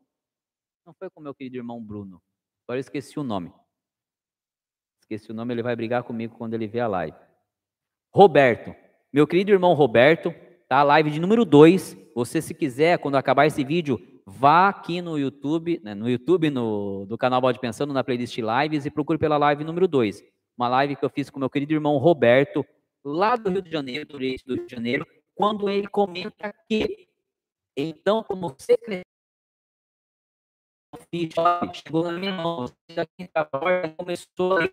não 0.87 0.95
foi 0.95 1.11
com 1.11 1.21
meu 1.21 1.35
querido 1.35 1.57
irmão 1.57 1.83
Bruno, 1.83 2.23
agora 2.65 2.79
eu 2.79 2.83
esqueci 2.83 3.19
o 3.19 3.25
nome. 3.25 3.53
Esqueci 5.01 5.33
o 5.33 5.35
nome, 5.35 5.53
ele 5.53 5.63
vai 5.63 5.75
brigar 5.75 6.05
comigo 6.05 6.37
quando 6.39 6.55
ele 6.55 6.69
ver 6.69 6.81
a 6.81 6.87
live. 6.87 7.17
Roberto, 8.15 8.75
meu 9.13 9.27
querido 9.27 9.51
irmão 9.51 9.73
Roberto, 9.75 10.35
tá? 10.69 10.83
Live 10.83 11.11
de 11.11 11.21
número 11.21 11.45
2. 11.45 11.97
Você, 12.15 12.43
se 12.43 12.55
quiser, 12.55 12.99
quando 12.99 13.17
acabar 13.17 13.47
esse 13.47 13.65
vídeo, 13.65 13.99
vá 14.27 14.69
aqui 14.69 15.01
no 15.01 15.19
YouTube, 15.19 15.81
né, 15.83 15.95
no 15.95 16.09
YouTube, 16.09 16.51
no, 16.51 17.07
do 17.07 17.17
canal 17.17 17.41
Bode 17.41 17.59
Pensando, 17.59 17.95
na 17.95 18.05
playlist 18.05 18.37
Lives, 18.39 18.85
e 18.85 18.91
procure 18.91 19.19
pela 19.19 19.39
live 19.39 19.65
número 19.65 19.89
2 19.89 20.23
uma 20.57 20.69
live 20.69 20.97
que 20.97 21.05
eu 21.05 21.11
fiz 21.11 21.31
com 21.31 21.39
meu 21.41 21.51
querido 21.51 21.73
irmão 21.73 21.97
Roberto, 21.99 22.65
lá 23.05 23.37
do 23.37 23.51
Rio 23.51 23.63
de 23.63 23.71
Janeiro, 23.71 24.07
do 24.07 24.19
Rio 24.19 24.37
de 24.67 24.69
Janeiro, 24.69 25.07
quando 25.35 25.69
ele 25.69 25.89
comenta 25.89 26.55
que, 26.69 27.09
então, 27.77 28.23
como 28.23 28.55
secretário, 28.59 29.05
chegou 31.75 32.05
na 32.05 32.13
minha 32.13 32.33
mão, 32.33 32.67
começou 33.97 34.59
a 34.59 34.69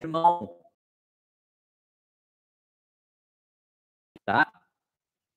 irmão, 0.00 0.61
tá? 4.24 4.50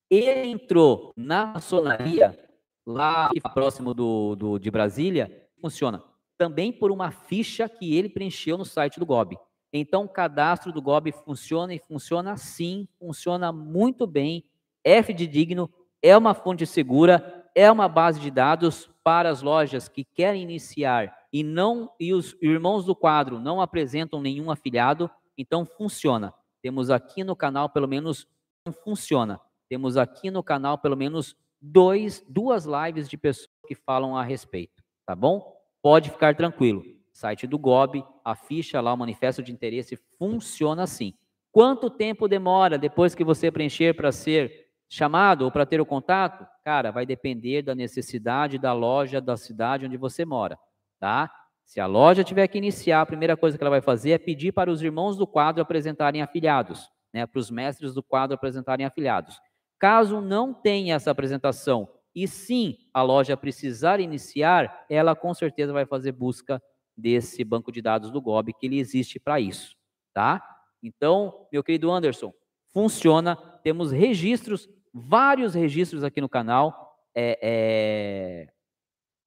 Ele 0.10 0.48
entrou 0.48 1.14
na 1.16 1.48
maçonaria, 1.48 2.38
lá 2.86 3.30
próximo 3.54 3.94
do, 3.94 4.36
do, 4.36 4.60
de 4.60 4.70
Brasília, 4.70 5.50
funciona 5.60 6.04
também 6.38 6.72
por 6.72 6.92
uma 6.92 7.12
ficha 7.12 7.68
que 7.68 7.96
ele 7.96 8.10
preencheu 8.10 8.58
no 8.58 8.66
site 8.66 9.00
do 9.00 9.06
GOB. 9.06 9.38
Então, 9.72 10.04
o 10.04 10.10
cadastro 10.10 10.72
do 10.72 10.82
GOB 10.82 11.12
funciona 11.12 11.74
e 11.74 11.80
funciona 11.80 12.38
sim, 12.38 12.88
funciona 13.00 13.52
muito 13.52 14.08
bem, 14.08 14.44
é 14.84 15.02
digno, 15.02 15.70
é 16.02 16.16
uma 16.16 16.34
fonte 16.34 16.66
segura, 16.66 17.50
é 17.54 17.70
uma 17.72 17.88
base 17.88 18.20
de 18.20 18.30
dados 18.30 18.90
para 19.04 19.30
as 19.30 19.42
lojas 19.42 19.88
que 19.88 20.04
querem 20.04 20.44
iniciar 20.44 21.16
e 21.32 21.44
não 21.44 21.92
e 22.00 22.14
os 22.14 22.36
irmãos 22.42 22.86
do 22.86 22.96
quadro 22.96 23.40
não 23.40 23.60
apresentam 23.60 24.22
nenhum 24.22 24.50
afiliado, 24.50 25.10
então 25.38 25.66
funciona. 25.66 26.34
Temos 26.62 26.90
aqui 26.90 27.24
no 27.24 27.36
canal 27.36 27.70
pelo 27.70 27.88
menos 27.88 28.28
funciona. 28.72 29.40
Temos 29.70 29.98
aqui 29.98 30.30
no 30.32 30.44
canal 30.44 30.78
pelo 30.78 30.96
menos 30.96 31.36
dois, 31.62 32.24
duas 32.28 32.66
lives 32.66 33.10
de 33.10 33.18
pessoas 33.18 33.50
que 33.68 33.76
falam 33.76 34.16
a 34.16 34.24
respeito, 34.24 34.84
tá 35.06 35.16
bom? 35.16 35.56
pode 35.86 36.10
ficar 36.10 36.34
tranquilo. 36.36 36.84
Site 37.14 37.46
do 37.46 37.60
GOB, 37.60 38.04
a 38.24 38.34
ficha 38.34 38.82
lá, 38.82 38.92
o 38.92 38.98
manifesto 38.98 39.44
de 39.44 39.52
interesse 39.52 39.96
funciona 40.18 40.82
assim. 40.82 41.14
Quanto 41.52 41.92
tempo 41.92 42.28
demora 42.28 42.76
depois 42.76 43.14
que 43.14 43.24
você 43.24 43.52
preencher 43.52 43.96
para 43.96 44.12
ser 44.12 44.66
chamado 44.90 45.44
ou 45.44 45.52
para 45.52 45.64
ter 45.64 45.80
o 45.80 45.86
contato? 45.86 46.44
Cara, 46.64 46.90
vai 46.90 47.06
depender 47.06 47.62
da 47.62 47.76
necessidade 47.76 48.58
da 48.58 48.74
loja 48.74 49.22
da 49.22 49.38
cidade 49.38 49.86
onde 49.86 49.96
você 49.96 50.26
mora, 50.26 50.58
tá? 51.00 51.30
Se 51.64 51.80
a 51.80 51.86
loja 51.86 52.24
tiver 52.24 52.48
que 52.48 52.58
iniciar, 52.58 53.02
a 53.02 53.06
primeira 53.06 53.38
coisa 53.38 53.56
que 53.56 53.64
ela 53.64 53.70
vai 53.70 53.82
fazer 53.82 54.14
é 54.14 54.18
pedir 54.18 54.54
para 54.54 54.72
os 54.72 54.82
irmãos 54.82 55.16
do 55.16 55.28
quadro 55.28 55.62
apresentarem 55.62 56.24
afiliados, 56.24 56.90
né? 57.16 57.26
Para 57.26 57.40
os 57.40 57.50
mestres 57.50 57.94
do 57.94 58.04
quadro 58.04 58.36
apresentarem 58.36 58.86
afiliados. 58.86 59.40
Caso 59.80 60.20
não 60.20 60.54
tenha 60.54 60.96
essa 60.96 61.12
apresentação 61.12 61.88
e 62.14 62.28
sim 62.28 62.78
a 62.94 63.02
loja 63.02 63.38
precisar 63.38 64.02
iniciar, 64.02 64.86
ela 64.90 65.16
com 65.16 65.34
certeza 65.34 65.72
vai 65.72 65.86
fazer 65.86 66.12
busca 66.12 66.62
desse 66.96 67.42
banco 67.46 67.72
de 67.72 67.82
dados 67.82 68.12
do 68.12 68.22
GOB, 68.22 68.54
que 68.54 68.66
ele 68.66 68.80
existe 68.80 69.18
para 69.18 69.40
isso, 69.40 69.78
tá? 70.14 70.42
Então, 70.84 71.48
meu 71.52 71.64
querido 71.64 71.90
Anderson, 71.90 72.34
funciona, 72.74 73.38
temos 73.64 73.92
registros, 73.92 74.68
vários 74.94 75.54
registros 75.54 76.04
aqui 76.04 76.20
no 76.20 76.28
canal, 76.30 76.98
é, 77.16 77.40
é, 77.42 78.54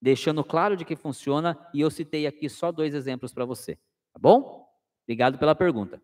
deixando 0.00 0.44
claro 0.44 0.76
de 0.76 0.84
que 0.84 0.94
funciona, 0.94 1.58
e 1.72 1.80
eu 1.80 1.90
citei 1.90 2.26
aqui 2.26 2.50
só 2.50 2.70
dois 2.70 2.94
exemplos 2.94 3.32
para 3.32 3.46
você, 3.46 3.76
tá 4.12 4.20
bom? 4.20 4.66
Obrigado 5.04 5.38
pela 5.38 5.54
pergunta. 5.54 6.02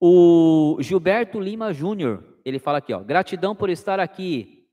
O 0.00 0.76
Gilberto 0.80 1.40
Lima 1.40 1.72
Júnior, 1.72 2.38
ele 2.44 2.58
fala 2.58 2.78
aqui, 2.78 2.92
ó, 2.92 3.00
gratidão 3.00 3.56
por 3.56 3.70
estar 3.70 3.98
aqui, 3.98 4.68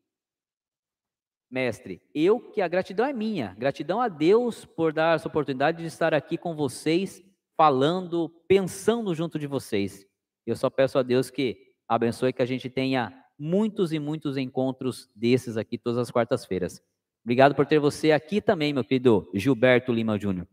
mestre, 1.49 2.01
eu 2.13 2.39
que 2.39 2.61
a 2.61 2.67
gratidão 2.67 3.05
é 3.05 3.13
minha, 3.13 3.55
gratidão 3.57 4.01
a 4.01 4.07
Deus 4.07 4.65
por 4.65 4.91
dar 4.91 5.15
essa 5.15 5.27
oportunidade 5.27 5.77
de 5.77 5.85
estar 5.85 6.13
aqui 6.13 6.37
com 6.37 6.55
vocês, 6.55 7.23
falando, 7.55 8.27
pensando 8.47 9.13
junto 9.13 9.37
de 9.37 9.45
vocês. 9.45 10.05
Eu 10.45 10.55
só 10.55 10.69
peço 10.69 10.97
a 10.97 11.03
Deus 11.03 11.29
que 11.29 11.75
abençoe 11.87 12.33
que 12.33 12.41
a 12.41 12.45
gente 12.45 12.69
tenha 12.69 13.13
muitos 13.37 13.93
e 13.93 13.99
muitos 13.99 14.35
encontros 14.35 15.09
desses 15.15 15.55
aqui 15.55 15.77
todas 15.77 15.99
as 15.99 16.11
quartas-feiras. 16.11 16.81
Obrigado 17.23 17.55
por 17.55 17.65
ter 17.65 17.79
você 17.79 18.11
aqui 18.11 18.41
também, 18.41 18.73
meu 18.73 18.83
querido 18.83 19.29
Gilberto 19.33 19.93
Lima 19.93 20.17
Júnior. 20.17 20.47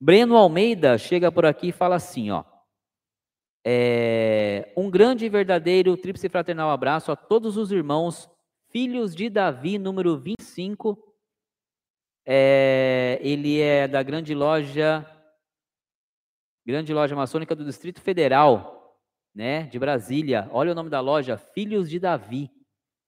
Breno 0.00 0.36
Almeida 0.36 0.98
chega 0.98 1.30
por 1.30 1.46
aqui 1.46 1.68
e 1.68 1.72
fala 1.72 1.96
assim, 1.96 2.30
ó. 2.30 2.44
É, 3.66 4.70
um 4.76 4.90
grande 4.90 5.24
e 5.24 5.28
verdadeiro 5.28 5.96
tríplice 5.96 6.28
fraternal 6.28 6.70
abraço 6.70 7.10
a 7.10 7.16
todos 7.16 7.56
os 7.56 7.72
irmãos 7.72 8.28
Filhos 8.70 9.14
de 9.14 9.30
Davi, 9.30 9.78
número 9.78 10.18
25. 10.18 10.98
É, 12.26 13.18
ele 13.22 13.60
é 13.60 13.86
da 13.86 14.02
grande 14.02 14.34
loja, 14.34 15.06
grande 16.66 16.92
loja 16.92 17.14
maçônica 17.14 17.54
do 17.54 17.64
Distrito 17.64 18.00
Federal, 18.00 18.98
né, 19.34 19.64
de 19.64 19.78
Brasília. 19.78 20.48
Olha 20.52 20.72
o 20.72 20.74
nome 20.74 20.90
da 20.90 21.00
loja, 21.00 21.36
Filhos 21.36 21.88
de 21.88 21.98
Davi. 21.98 22.50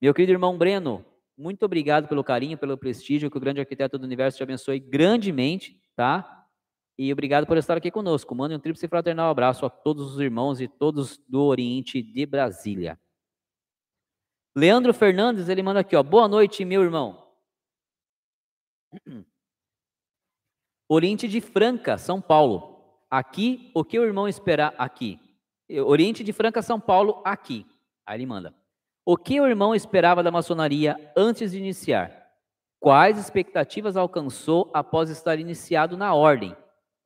Meu 0.01 0.15
querido 0.15 0.33
irmão 0.33 0.57
Breno, 0.57 1.05
muito 1.37 1.65
obrigado 1.65 2.09
pelo 2.09 2.25
carinho, 2.25 2.57
pelo 2.57 2.79
prestígio, 2.79 3.31
que 3.31 3.37
o 3.37 3.41
grande 3.41 3.61
arquiteto 3.61 3.99
do 3.99 4.05
universo 4.05 4.39
te 4.39 4.43
abençoe 4.43 4.79
grandemente, 4.79 5.81
tá? 5.95 6.36
E 6.99 7.13
obrigado 7.13 7.47
por 7.47 7.59
estar 7.59 7.77
aqui 7.77 7.91
conosco. 7.91 8.35
Mande 8.35 8.55
um 8.55 8.59
tríplice 8.59 8.89
fraternal 8.89 9.31
abraço 9.31 9.67
a 9.67 9.71
todos 9.71 10.15
os 10.15 10.21
irmãos 10.21 10.61
e 10.61 10.69
todos 10.69 11.19
do 11.29 11.43
Oriente 11.43 12.03
de 12.03 12.25
Brasília. 12.25 12.99
Leandro 14.57 14.95
Fernandes, 14.95 15.51
ele 15.51 15.63
manda 15.63 15.81
aqui, 15.81 15.95
ó. 15.95 16.03
Boa 16.03 16.27
noite, 16.27 16.65
meu 16.65 16.83
irmão. 16.83 17.31
Oriente 20.89 21.29
de 21.29 21.43
Franca, 21.43 21.99
São 21.99 22.23
Paulo. 22.23 22.75
Aqui, 23.11 23.71
o 23.75 23.85
que 23.85 23.99
o 23.99 24.05
irmão 24.05 24.27
espera 24.27 24.69
aqui? 24.79 25.21
Oriente 25.85 26.25
de 26.25 26.33
Franca, 26.33 26.63
São 26.63 26.81
Paulo, 26.81 27.21
aqui. 27.25 27.67
Aí 28.07 28.17
ele 28.17 28.25
manda. 28.25 28.55
O 29.05 29.17
que 29.17 29.39
o 29.39 29.47
irmão 29.47 29.75
esperava 29.75 30.23
da 30.23 30.31
maçonaria 30.31 31.13
antes 31.15 31.53
de 31.53 31.59
iniciar? 31.59 32.27
Quais 32.81 33.19
expectativas 33.19 33.97
alcançou 33.97 34.71
após 34.73 35.11
estar 35.11 35.39
iniciado 35.39 35.97
na 35.97 36.15
ordem? 36.15 36.57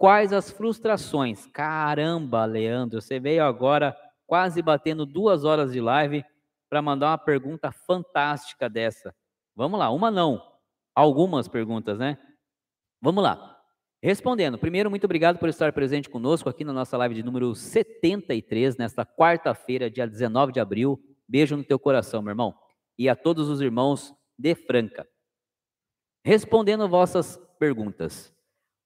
Quais 0.01 0.33
as 0.33 0.51
frustrações? 0.51 1.47
Caramba, 1.49 2.47
Leandro, 2.47 3.03
você 3.03 3.21
veio 3.21 3.45
agora 3.45 3.95
quase 4.27 4.63
batendo 4.63 5.05
duas 5.05 5.45
horas 5.45 5.73
de 5.73 5.79
live 5.79 6.25
para 6.71 6.81
mandar 6.81 7.11
uma 7.11 7.19
pergunta 7.19 7.71
fantástica 7.71 8.67
dessa. 8.67 9.15
Vamos 9.55 9.79
lá, 9.79 9.91
uma 9.91 10.11
não, 10.11 10.43
algumas 10.95 11.49
perguntas, 11.49 11.99
né? 11.99 12.17
Vamos 12.99 13.23
lá. 13.23 13.61
Respondendo, 14.03 14.57
primeiro, 14.57 14.89
muito 14.89 15.05
obrigado 15.05 15.39
por 15.39 15.51
estar 15.51 15.71
presente 15.75 16.09
conosco 16.09 16.49
aqui 16.49 16.65
na 16.65 16.73
nossa 16.73 16.97
live 16.97 17.17
de 17.17 17.23
número 17.23 17.55
73, 17.55 18.79
nesta 18.79 19.05
quarta-feira, 19.05 19.91
dia 19.91 20.07
19 20.07 20.51
de 20.51 20.61
abril. 20.61 20.99
Beijo 21.29 21.59
no 21.59 21.63
teu 21.63 21.79
coração, 21.79 22.23
meu 22.23 22.31
irmão. 22.31 22.55
E 22.99 23.07
a 23.07 23.15
todos 23.15 23.51
os 23.51 23.61
irmãos 23.61 24.15
de 24.39 24.55
Franca. 24.55 25.07
Respondendo 26.25 26.89
vossas 26.89 27.39
perguntas. 27.59 28.35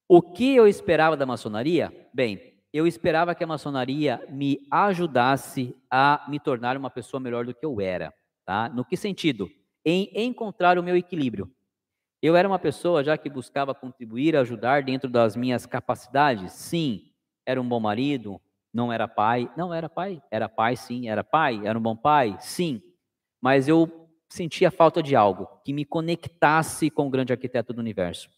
O 0.06 0.20
que 0.20 0.54
eu 0.54 0.68
esperava 0.68 1.16
da 1.16 1.24
maçonaria? 1.24 1.90
Bem, 2.12 2.54
eu 2.72 2.86
esperava 2.86 3.34
que 3.34 3.42
a 3.42 3.46
maçonaria 3.46 4.20
me 4.28 4.66
ajudasse 4.70 5.74
a 5.90 6.26
me 6.28 6.38
tornar 6.38 6.76
uma 6.76 6.90
pessoa 6.90 7.18
melhor 7.18 7.46
do 7.46 7.54
que 7.54 7.64
eu 7.64 7.80
era, 7.80 8.12
tá? 8.44 8.68
No 8.68 8.84
que 8.84 8.98
sentido? 8.98 9.48
Em 9.82 10.10
encontrar 10.14 10.78
o 10.78 10.82
meu 10.82 10.94
equilíbrio. 10.94 11.50
Eu 12.20 12.36
era 12.36 12.46
uma 12.46 12.58
pessoa 12.58 13.02
já 13.02 13.16
que 13.16 13.30
buscava 13.30 13.74
contribuir, 13.74 14.36
ajudar 14.36 14.82
dentro 14.82 15.08
das 15.08 15.36
minhas 15.36 15.64
capacidades. 15.64 16.52
Sim, 16.52 17.10
era 17.46 17.60
um 17.60 17.68
bom 17.68 17.80
marido, 17.80 18.38
não 18.72 18.92
era 18.92 19.08
pai. 19.08 19.50
Não 19.56 19.72
era 19.72 19.88
pai, 19.88 20.22
era 20.30 20.48
pai 20.50 20.76
sim, 20.76 21.08
era 21.08 21.24
pai, 21.24 21.60
era 21.64 21.78
um 21.78 21.82
bom 21.82 21.96
pai, 21.96 22.36
sim. 22.40 22.82
Mas 23.40 23.68
eu 23.68 24.08
sentia 24.28 24.70
falta 24.70 25.02
de 25.02 25.16
algo 25.16 25.48
que 25.64 25.72
me 25.72 25.84
conectasse 25.84 26.90
com 26.90 27.06
o 27.06 27.10
grande 27.10 27.32
arquiteto 27.32 27.72
do 27.72 27.80
universo. 27.80 28.28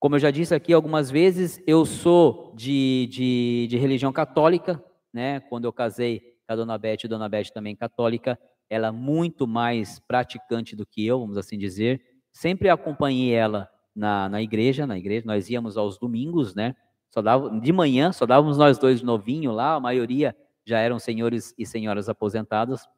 Como 0.00 0.14
eu 0.14 0.20
já 0.20 0.30
disse 0.30 0.54
aqui 0.54 0.72
algumas 0.72 1.10
vezes, 1.10 1.60
eu 1.66 1.84
sou 1.84 2.54
de, 2.54 3.08
de, 3.10 3.66
de 3.68 3.76
religião 3.76 4.12
católica, 4.12 4.82
né? 5.12 5.40
Quando 5.40 5.64
eu 5.64 5.72
casei 5.72 6.20
com 6.46 6.52
a 6.52 6.56
dona 6.56 6.78
Beth, 6.78 6.98
a 7.04 7.08
dona 7.08 7.28
Beth 7.28 7.50
também 7.52 7.74
católica, 7.74 8.38
ela 8.70 8.88
é 8.88 8.90
muito 8.92 9.44
mais 9.44 9.98
praticante 9.98 10.76
do 10.76 10.86
que 10.86 11.04
eu, 11.04 11.18
vamos 11.18 11.36
assim 11.36 11.58
dizer. 11.58 12.00
Sempre 12.32 12.68
acompanhei 12.68 13.32
ela 13.32 13.68
na, 13.92 14.28
na 14.28 14.40
igreja, 14.40 14.86
na 14.86 14.96
igreja, 14.96 15.26
nós 15.26 15.50
íamos 15.50 15.76
aos 15.76 15.98
domingos, 15.98 16.54
né? 16.54 16.76
Só 17.10 17.20
dava, 17.20 17.58
de 17.58 17.72
manhã, 17.72 18.12
só 18.12 18.24
dávamos 18.24 18.56
nós 18.56 18.78
dois 18.78 19.02
novinho 19.02 19.50
lá, 19.50 19.74
a 19.74 19.80
maioria 19.80 20.36
já 20.64 20.78
eram 20.78 21.00
senhores 21.00 21.52
e 21.58 21.66
senhoras 21.66 22.08
aposentados. 22.08 22.88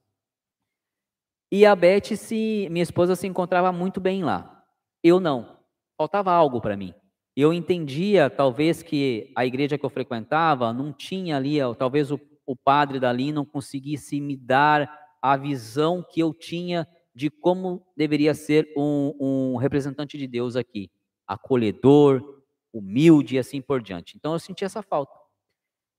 E 1.51 1.65
a 1.65 1.75
Beth, 1.75 2.15
se, 2.17 2.69
minha 2.71 2.83
esposa, 2.83 3.17
se 3.17 3.27
encontrava 3.27 3.73
muito 3.73 4.01
bem 4.03 4.23
lá. 4.23 4.63
Eu 5.03 5.19
não 5.19 5.60
faltava 6.01 6.33
algo 6.33 6.63
para 6.63 6.79
mim. 6.79 6.95
Eu 7.37 7.53
entendia, 7.53 8.31
talvez, 8.31 8.83
que 8.83 9.31
a 9.37 9.45
igreja 9.45 9.77
que 9.77 9.85
eu 9.85 9.91
frequentava 9.91 10.73
não 10.73 10.95
tinha 10.95 11.37
ali, 11.37 11.59
talvez 11.79 12.11
o, 12.11 12.19
o 12.47 12.57
padre 12.57 12.99
dali 12.99 13.31
não 13.33 13.45
conseguisse 13.45 14.19
me 14.19 14.35
dar 14.35 14.91
a 15.21 15.37
visão 15.37 16.03
que 16.03 16.19
eu 16.19 16.33
tinha 16.33 16.89
de 17.15 17.29
como 17.29 17.87
deveria 17.95 18.33
ser 18.33 18.73
um, 18.75 19.15
um 19.21 19.57
representante 19.57 20.17
de 20.17 20.27
Deus 20.27 20.57
aqui, 20.57 20.91
acolhedor, 21.27 22.43
humilde 22.73 23.37
e 23.37 23.39
assim 23.39 23.61
por 23.61 23.83
diante. 23.83 24.17
Então 24.17 24.33
eu 24.33 24.39
senti 24.39 24.65
essa 24.65 24.81
falta. 24.81 25.13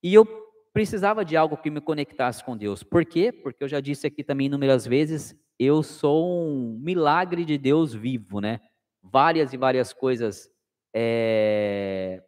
E 0.01 0.15
eu 0.15 0.25
precisava 0.73 1.23
de 1.23 1.37
algo 1.37 1.57
que 1.57 1.69
me 1.69 1.79
conectasse 1.79 2.43
com 2.43 2.57
Deus. 2.57 2.81
Por 2.81 3.05
quê? 3.05 3.31
Porque 3.31 3.63
eu 3.63 3.67
já 3.67 3.79
disse 3.79 4.07
aqui 4.07 4.23
também 4.23 4.47
inúmeras 4.47 4.83
vezes, 4.83 5.35
eu 5.59 5.83
sou 5.83 6.27
um 6.27 6.79
milagre 6.81 7.45
de 7.45 7.55
Deus 7.55 7.93
vivo, 7.93 8.41
né? 8.41 8.61
Várias 9.01 9.53
e 9.53 9.57
várias 9.57 9.93
coisas 9.93 10.49
é, 10.93 12.23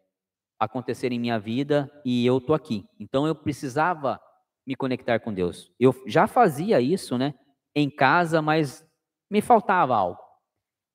em 1.10 1.18
minha 1.18 1.38
vida 1.38 1.90
e 2.04 2.24
eu 2.24 2.40
tô 2.40 2.54
aqui. 2.54 2.86
Então 2.98 3.26
eu 3.26 3.34
precisava 3.34 4.20
me 4.66 4.74
conectar 4.74 5.20
com 5.20 5.32
Deus. 5.32 5.70
Eu 5.78 5.94
já 6.06 6.26
fazia 6.26 6.80
isso, 6.80 7.18
né, 7.18 7.34
em 7.74 7.90
casa, 7.90 8.40
mas 8.40 8.86
me 9.30 9.40
faltava 9.40 9.94
algo. 9.94 10.20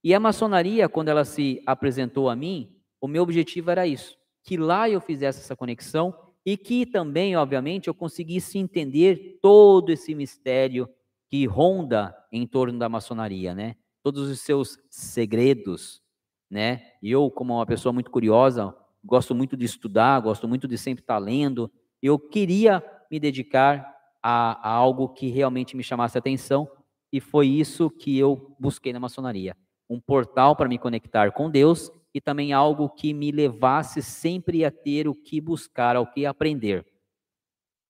E 0.04 0.14
a 0.14 0.20
maçonaria, 0.20 0.88
quando 0.88 1.10
ela 1.10 1.26
se 1.26 1.62
apresentou 1.66 2.30
a 2.30 2.36
mim, 2.36 2.76
o 3.02 3.08
meu 3.08 3.24
objetivo 3.24 3.70
era 3.70 3.86
isso, 3.86 4.18
que 4.44 4.58
lá 4.58 4.90
eu 4.90 5.02
fizesse 5.02 5.40
essa 5.40 5.56
conexão 5.56 6.16
e 6.46 6.58
que 6.58 6.86
também, 6.86 7.36
obviamente, 7.36 7.88
eu 7.88 7.94
conseguisse 7.94 8.58
entender 8.58 9.40
todo 9.42 9.92
esse 9.92 10.16
mistério 10.16 10.90
que 11.30 11.46
ronda 11.46 12.16
em 12.32 12.48
torno 12.48 12.80
da 12.80 12.90
maçonaria, 12.90 13.54
né? 13.54 13.76
Todos 14.12 14.28
os 14.28 14.40
seus 14.40 14.80
segredos, 14.90 16.02
né? 16.50 16.94
E 17.00 17.12
eu, 17.12 17.30
como 17.30 17.54
uma 17.54 17.66
pessoa 17.66 17.94
muito 17.94 18.10
curiosa, 18.10 18.76
gosto 19.06 19.36
muito 19.36 19.56
de 19.56 19.66
estudar, 19.66 20.20
gosto 20.20 20.48
muito 20.48 20.68
de 20.68 20.80
sempre 20.80 21.04
estar 21.04 21.20
lendo. 21.20 21.72
Eu 22.02 22.18
queria 22.18 22.84
me 23.12 23.20
dedicar 23.20 23.96
a, 24.22 24.68
a 24.68 24.74
algo 24.74 25.10
que 25.10 25.28
realmente 25.28 25.78
me 25.78 25.84
chamasse 25.84 26.18
atenção 26.18 26.68
e 27.14 27.20
foi 27.20 27.48
isso 27.48 27.88
que 27.88 28.18
eu 28.18 28.56
busquei 28.60 28.92
na 28.92 29.00
maçonaria. 29.00 29.56
Um 29.88 30.00
portal 30.00 30.56
para 30.56 30.68
me 30.68 30.80
conectar 30.80 31.32
com 31.32 31.48
Deus 31.48 31.92
e 32.12 32.20
também 32.20 32.52
algo 32.52 32.90
que 32.90 33.14
me 33.14 33.32
levasse 33.32 34.02
sempre 34.02 34.66
a 34.66 34.72
ter 34.72 35.08
o 35.08 35.14
que 35.14 35.40
buscar, 35.40 35.96
ao 35.96 36.12
que 36.12 36.26
aprender. 36.26 36.84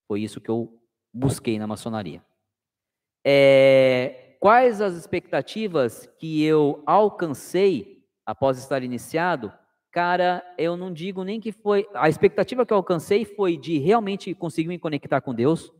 Foi 0.06 0.20
isso 0.20 0.38
que 0.38 0.50
eu 0.50 0.78
busquei 1.14 1.58
na 1.58 1.66
maçonaria. 1.66 2.22
É, 3.24 4.29
quais 4.40 4.80
as 4.80 4.94
expectativas 4.94 6.06
que 6.18 6.42
eu 6.42 6.82
alcancei 6.86 8.02
após 8.24 8.58
estar 8.58 8.82
iniciado, 8.82 9.52
cara, 9.92 10.42
eu 10.56 10.76
não 10.76 10.92
digo 10.92 11.22
nem 11.22 11.38
que 11.38 11.52
foi. 11.52 11.86
A 11.94 12.08
expectativa 12.08 12.64
que 12.64 12.72
eu 12.72 12.78
alcancei 12.78 13.24
foi 13.26 13.58
de 13.58 13.78
realmente 13.78 14.34
conseguir 14.34 14.68
me 14.68 14.78
conectar 14.78 15.20
com 15.20 15.34
Deus. 15.34 15.70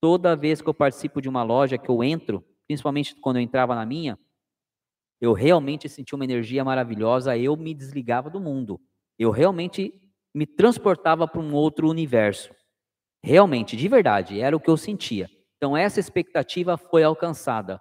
Toda 0.00 0.36
vez 0.36 0.62
que 0.62 0.68
eu 0.68 0.74
participo 0.74 1.20
de 1.20 1.28
uma 1.28 1.42
loja, 1.42 1.76
que 1.76 1.88
eu 1.90 2.04
entro, 2.04 2.44
principalmente 2.68 3.16
quando 3.16 3.36
eu 3.36 3.42
entrava 3.42 3.74
na 3.74 3.84
minha, 3.84 4.18
eu 5.20 5.32
realmente 5.32 5.88
senti 5.88 6.14
uma 6.14 6.24
energia 6.24 6.64
maravilhosa, 6.64 7.36
eu 7.36 7.56
me 7.56 7.74
desligava 7.74 8.30
do 8.30 8.40
mundo. 8.40 8.80
Eu 9.18 9.30
realmente 9.30 9.92
me 10.34 10.46
transportava 10.46 11.26
para 11.26 11.40
um 11.40 11.54
outro 11.54 11.88
universo. 11.88 12.54
Realmente, 13.22 13.76
de 13.76 13.88
verdade, 13.88 14.40
era 14.40 14.54
o 14.54 14.60
que 14.60 14.68
eu 14.68 14.76
sentia. 14.76 15.30
Então, 15.56 15.76
essa 15.76 15.98
expectativa 15.98 16.76
foi 16.76 17.02
alcançada 17.02 17.80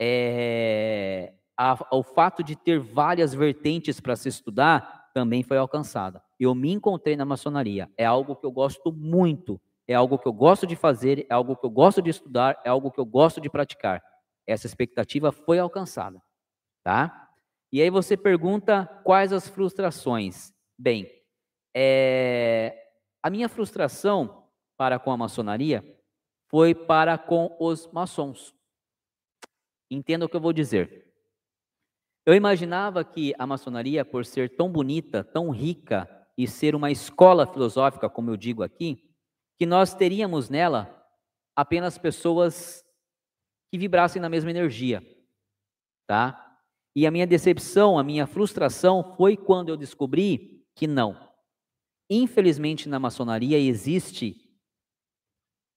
é, 0.00 1.34
a, 1.56 1.76
o 1.90 2.02
fato 2.02 2.42
de 2.42 2.54
ter 2.54 2.78
várias 2.78 3.34
vertentes 3.34 4.00
para 4.00 4.14
se 4.14 4.28
estudar 4.28 5.10
também 5.12 5.42
foi 5.42 5.56
alcançada. 5.56 6.22
Eu 6.38 6.54
me 6.54 6.70
encontrei 6.70 7.16
na 7.16 7.24
maçonaria. 7.24 7.90
É 7.96 8.04
algo 8.04 8.36
que 8.36 8.46
eu 8.46 8.52
gosto 8.52 8.92
muito, 8.92 9.60
é 9.86 9.94
algo 9.94 10.18
que 10.18 10.28
eu 10.28 10.32
gosto 10.32 10.66
de 10.66 10.76
fazer, 10.76 11.26
é 11.28 11.34
algo 11.34 11.56
que 11.56 11.66
eu 11.66 11.70
gosto 11.70 12.00
de 12.00 12.10
estudar, 12.10 12.60
é 12.64 12.68
algo 12.68 12.90
que 12.90 13.00
eu 13.00 13.06
gosto 13.06 13.40
de 13.40 13.50
praticar. 13.50 14.02
Essa 14.46 14.66
expectativa 14.66 15.32
foi 15.32 15.58
alcançada, 15.58 16.22
tá? 16.84 17.28
E 17.72 17.82
aí 17.82 17.90
você 17.90 18.16
pergunta 18.16 18.86
quais 19.04 19.32
as 19.32 19.48
frustrações. 19.48 20.52
Bem, 20.78 21.10
é, 21.74 22.86
a 23.22 23.28
minha 23.28 23.48
frustração 23.48 24.44
para 24.76 24.98
com 24.98 25.10
a 25.10 25.16
maçonaria 25.16 25.84
foi 26.46 26.74
para 26.74 27.18
com 27.18 27.54
os 27.58 27.86
maçons. 27.88 28.54
Entenda 29.90 30.26
o 30.26 30.28
que 30.28 30.36
eu 30.36 30.40
vou 30.40 30.52
dizer. 30.52 31.06
Eu 32.26 32.34
imaginava 32.34 33.02
que 33.04 33.34
a 33.38 33.46
maçonaria, 33.46 34.04
por 34.04 34.26
ser 34.26 34.54
tão 34.54 34.70
bonita, 34.70 35.24
tão 35.24 35.50
rica 35.50 36.06
e 36.36 36.46
ser 36.46 36.74
uma 36.74 36.90
escola 36.90 37.46
filosófica, 37.46 38.08
como 38.08 38.30
eu 38.30 38.36
digo 38.36 38.62
aqui, 38.62 39.02
que 39.58 39.64
nós 39.64 39.94
teríamos 39.94 40.50
nela 40.50 40.94
apenas 41.56 41.96
pessoas 41.96 42.84
que 43.70 43.78
vibrassem 43.78 44.20
na 44.20 44.28
mesma 44.28 44.50
energia, 44.50 45.02
tá? 46.06 46.60
E 46.94 47.06
a 47.06 47.10
minha 47.10 47.26
decepção, 47.26 47.98
a 47.98 48.04
minha 48.04 48.26
frustração 48.26 49.14
foi 49.16 49.36
quando 49.36 49.70
eu 49.70 49.76
descobri 49.76 50.66
que 50.74 50.86
não. 50.86 51.16
Infelizmente 52.10 52.88
na 52.88 52.98
maçonaria 52.98 53.58
existe 53.58 54.36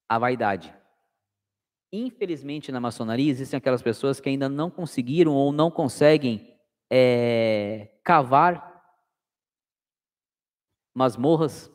a 0.08 0.18
vaidade. 0.18 0.81
Infelizmente, 1.92 2.72
na 2.72 2.80
maçonaria, 2.80 3.30
existem 3.30 3.58
aquelas 3.58 3.82
pessoas 3.82 4.18
que 4.18 4.30
ainda 4.30 4.48
não 4.48 4.70
conseguiram 4.70 5.34
ou 5.34 5.52
não 5.52 5.70
conseguem 5.70 6.56
é, 6.90 7.98
cavar 8.02 8.82
masmorras 10.94 11.70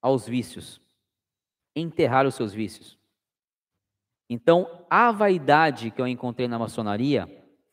aos 0.00 0.24
vícios, 0.26 0.80
enterrar 1.74 2.24
os 2.24 2.36
seus 2.36 2.52
vícios. 2.54 2.96
Então, 4.30 4.86
a 4.88 5.10
vaidade 5.10 5.90
que 5.90 6.00
eu 6.00 6.06
encontrei 6.06 6.46
na 6.46 6.60
maçonaria 6.60 7.26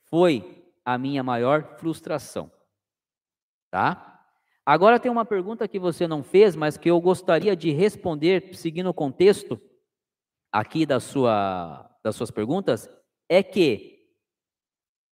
foi 0.06 0.66
a 0.84 0.98
minha 0.98 1.22
maior 1.22 1.78
frustração. 1.78 2.52
Tá? 3.70 4.26
Agora 4.66 5.00
tem 5.00 5.12
uma 5.12 5.26
pergunta 5.26 5.68
que 5.68 5.78
você 5.78 6.08
não 6.08 6.24
fez, 6.24 6.56
mas 6.56 6.76
que 6.76 6.90
eu 6.90 7.00
gostaria 7.00 7.56
de 7.56 7.70
responder 7.70 8.56
seguindo 8.56 8.90
o 8.90 8.94
contexto 8.94 9.62
aqui 10.52 10.86
da 10.86 11.00
sua, 11.00 11.90
das 12.04 12.16
suas 12.16 12.32
perguntas 12.32 12.90
é 13.28 13.44
que, 13.44 14.08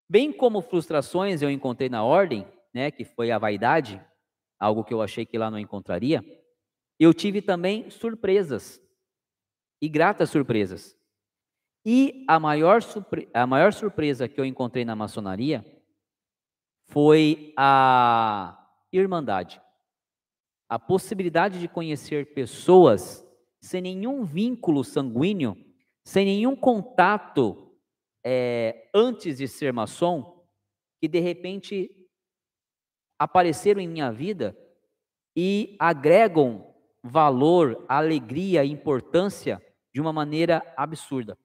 bem 0.10 0.32
como 0.32 0.62
frustrações 0.62 1.42
eu 1.42 1.52
encontrei 1.52 1.90
na 1.90 2.04
ordem, 2.04 2.48
né, 2.74 2.92
que 2.92 3.06
foi 3.06 3.32
a 3.32 3.38
vaidade, 3.38 4.04
algo 4.60 4.84
que 4.84 4.94
eu 4.94 5.02
achei 5.02 5.26
que 5.26 5.38
lá 5.38 5.52
não 5.52 5.60
encontraria, 5.60 6.24
eu 7.00 7.14
tive 7.14 7.42
também 7.42 7.90
surpresas, 7.90 8.82
e 9.82 9.88
gratas 9.88 10.30
surpresas. 10.30 10.98
E 11.86 12.26
a 12.28 12.40
maior, 12.40 12.82
a 13.34 13.48
maior 13.48 13.72
surpresa 13.72 14.28
que 14.28 14.40
eu 14.40 14.46
encontrei 14.46 14.84
na 14.84 14.96
maçonaria 14.96 15.66
foi 16.90 17.54
a 17.56 18.68
irmandade. 18.92 19.62
A 20.70 20.80
possibilidade 20.80 21.60
de 21.60 21.68
conhecer 21.68 22.34
pessoas 22.34 23.27
sem 23.62 23.82
nenhum 23.82 24.24
vínculo 24.24 24.84
sanguíneo, 24.84 25.56
sem 26.04 26.26
nenhum 26.26 26.56
contato 26.56 27.78
é, 28.26 28.90
antes 28.94 29.38
de 29.38 29.48
ser 29.48 29.74
maçom, 29.74 30.46
que 31.00 31.08
de 31.08 31.20
repente 31.20 31.90
apareceram 33.20 33.82
em 33.82 33.88
minha 33.88 34.12
vida 34.12 34.58
e 35.36 35.76
agregam 35.80 36.76
valor, 37.04 37.86
alegria, 37.88 38.66
importância 38.66 39.62
de 39.94 40.02
uma 40.02 40.12
maneira 40.12 40.62
absurda. 40.76 41.38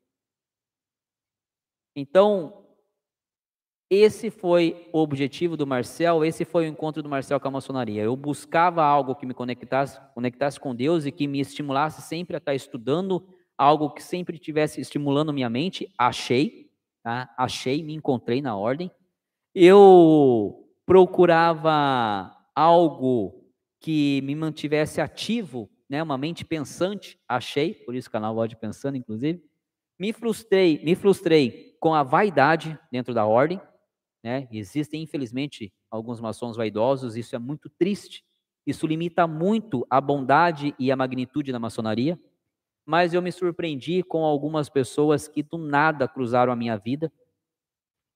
Então, 1.95 2.62
esse 3.95 4.31
foi 4.31 4.89
o 4.91 5.01
objetivo 5.01 5.55
do 5.55 5.67
Marcel, 5.67 6.25
esse 6.25 6.47
foi 6.47 6.65
o 6.65 6.69
encontro 6.69 7.03
do 7.03 7.11
Marcel 7.11 7.39
com 7.39 7.49
a 7.49 7.51
maçonaria. 7.51 8.03
Eu 8.03 8.17
buscava 8.17 8.83
algo 8.83 9.15
que 9.15 9.27
me 9.27 9.35
conectasse, 9.35 10.01
conectasse 10.15 10.59
com 10.59 10.75
Deus 10.75 11.05
e 11.05 11.13
que 11.13 11.27
me 11.27 11.41
estimulasse 11.41 12.01
sempre 12.01 12.35
a 12.35 12.39
estar 12.39 12.55
estudando, 12.55 13.23
algo 13.55 13.91
que 13.91 14.03
sempre 14.03 14.37
estivesse 14.37 14.81
estimulando 14.81 15.31
minha 15.31 15.51
mente. 15.51 15.93
Achei, 15.99 16.71
tá? 17.03 17.29
achei, 17.37 17.83
me 17.83 17.93
encontrei 17.93 18.41
na 18.41 18.57
ordem. 18.57 18.91
Eu 19.55 20.67
procurava 20.87 22.35
algo 22.57 23.45
que 23.79 24.23
me 24.23 24.35
mantivesse 24.35 25.03
ativo, 25.03 25.69
né? 25.87 26.03
uma 26.03 26.17
mente 26.17 26.47
pensante, 26.47 27.19
achei, 27.29 27.75
por 27.75 27.95
isso 27.95 28.09
o 28.09 28.13
canal 28.13 28.35
Pode 28.35 28.57
Pensando, 28.57 28.97
inclusive. 28.97 29.45
Me 29.99 30.15
frustrei, 30.15 30.83
me 30.83 30.95
frustrei 30.95 31.77
com 31.79 31.95
a 31.95 32.03
vaidade 32.03 32.79
dentro 32.91 33.13
da 33.13 33.27
ordem, 33.27 33.61
né? 34.23 34.49
Existem, 34.53 35.03
infelizmente, 35.03 35.73
alguns 35.91 36.21
maçons 36.21 36.57
vaidosos, 36.57 37.17
isso 37.17 37.35
é 37.37 37.39
muito 37.39 37.69
triste. 37.71 38.25
Isso 38.67 38.87
limita 38.87 39.27
muito 39.27 39.87
a 39.91 40.01
bondade 40.01 40.75
e 40.79 40.93
a 40.93 40.97
magnitude 40.97 41.51
da 41.53 41.59
maçonaria. 41.59 42.19
Mas 42.87 43.15
eu 43.15 43.23
me 43.23 43.33
surpreendi 43.33 44.03
com 44.03 44.25
algumas 44.25 44.69
pessoas 44.69 45.29
que 45.29 45.43
do 45.43 45.59
nada 45.59 46.09
cruzaram 46.09 46.53
a 46.53 46.57
minha 46.57 46.77
vida 46.77 47.13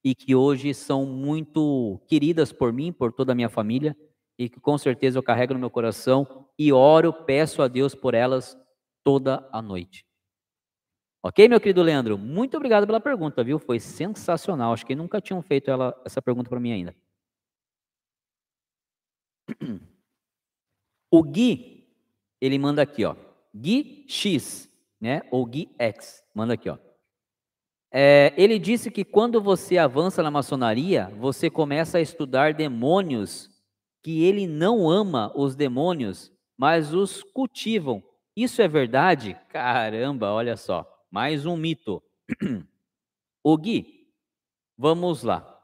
e 0.04 0.14
que 0.14 0.34
hoje 0.34 0.72
são 0.72 1.04
muito 1.04 2.00
queridas 2.06 2.52
por 2.52 2.72
mim, 2.72 2.92
por 2.92 3.12
toda 3.12 3.32
a 3.32 3.34
minha 3.34 3.48
família, 3.48 3.96
e 4.38 4.48
que 4.48 4.60
com 4.60 4.78
certeza 4.78 5.18
eu 5.18 5.22
carrego 5.22 5.54
no 5.54 5.60
meu 5.60 5.70
coração 5.70 6.46
e 6.58 6.72
oro, 6.72 7.12
peço 7.12 7.62
a 7.62 7.68
Deus 7.68 7.94
por 7.94 8.14
elas 8.14 8.56
toda 9.04 9.48
a 9.52 9.60
noite. 9.60 10.05
Ok, 11.26 11.48
meu 11.48 11.60
querido 11.60 11.82
Leandro? 11.82 12.16
Muito 12.16 12.56
obrigado 12.56 12.86
pela 12.86 13.00
pergunta, 13.00 13.42
viu? 13.42 13.58
Foi 13.58 13.80
sensacional. 13.80 14.72
Acho 14.72 14.86
que 14.86 14.94
nunca 14.94 15.20
tinham 15.20 15.42
feito 15.42 15.68
ela, 15.68 16.00
essa 16.04 16.22
pergunta 16.22 16.48
para 16.48 16.60
mim 16.60 16.70
ainda. 16.70 16.94
O 21.10 21.22
Gui, 21.24 21.88
ele 22.40 22.58
manda 22.58 22.82
aqui, 22.82 23.04
ó. 23.04 23.16
Gui 23.54 24.04
X, 24.08 24.70
né? 25.00 25.22
Ou 25.32 25.44
Gui 25.46 25.74
X, 25.78 26.22
manda 26.32 26.54
aqui, 26.54 26.68
ó. 26.68 26.78
É, 27.92 28.32
ele 28.36 28.56
disse 28.58 28.88
que 28.90 29.04
quando 29.04 29.40
você 29.40 29.78
avança 29.78 30.22
na 30.22 30.30
maçonaria, 30.30 31.10
você 31.16 31.50
começa 31.50 31.98
a 31.98 32.00
estudar 32.00 32.54
demônios 32.54 33.50
que 34.02 34.22
ele 34.22 34.46
não 34.46 34.88
ama 34.88 35.32
os 35.34 35.56
demônios, 35.56 36.32
mas 36.56 36.94
os 36.94 37.22
cultivam. 37.22 38.00
Isso 38.36 38.62
é 38.62 38.68
verdade? 38.68 39.36
Caramba, 39.48 40.30
olha 40.32 40.56
só. 40.56 40.95
Mais 41.16 41.46
um 41.46 41.56
mito. 41.56 42.02
O 43.42 43.56
Gui, 43.56 44.06
vamos 44.76 45.22
lá. 45.22 45.58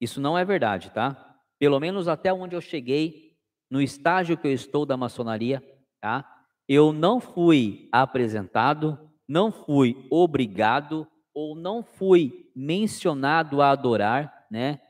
Isso 0.00 0.20
não 0.20 0.36
é 0.36 0.44
verdade, 0.44 0.90
tá? 0.90 1.38
Pelo 1.60 1.78
menos 1.78 2.08
até 2.08 2.32
onde 2.32 2.56
eu 2.56 2.60
cheguei, 2.60 3.36
no 3.70 3.80
estágio 3.80 4.36
que 4.36 4.48
eu 4.48 4.52
estou 4.52 4.84
da 4.84 4.96
maçonaria, 4.96 5.62
tá? 6.00 6.44
Eu 6.66 6.92
não 6.92 7.20
fui 7.20 7.88
apresentado, 7.92 8.98
não 9.28 9.52
fui 9.52 10.08
obrigado 10.10 11.06
ou 11.32 11.54
não 11.54 11.84
fui 11.84 12.50
mencionado 12.56 13.62
a 13.62 13.70
adorar, 13.70 14.48
né? 14.50 14.80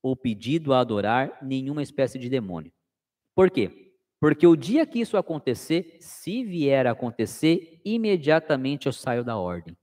Ou 0.00 0.14
pedido 0.14 0.72
a 0.72 0.78
adorar 0.78 1.36
nenhuma 1.42 1.82
espécie 1.82 2.16
de 2.16 2.28
demônio. 2.28 2.72
Por 3.34 3.50
quê? 3.50 3.83
Porque 4.24 4.46
o 4.46 4.56
dia 4.56 4.86
que 4.86 4.98
isso 4.98 5.18
acontecer, 5.18 5.98
se 6.00 6.42
vier 6.42 6.86
a 6.86 6.92
acontecer, 6.92 7.78
imediatamente 7.84 8.86
eu 8.86 8.92
saio 8.94 9.22
da 9.22 9.36
ordem. 9.36 9.76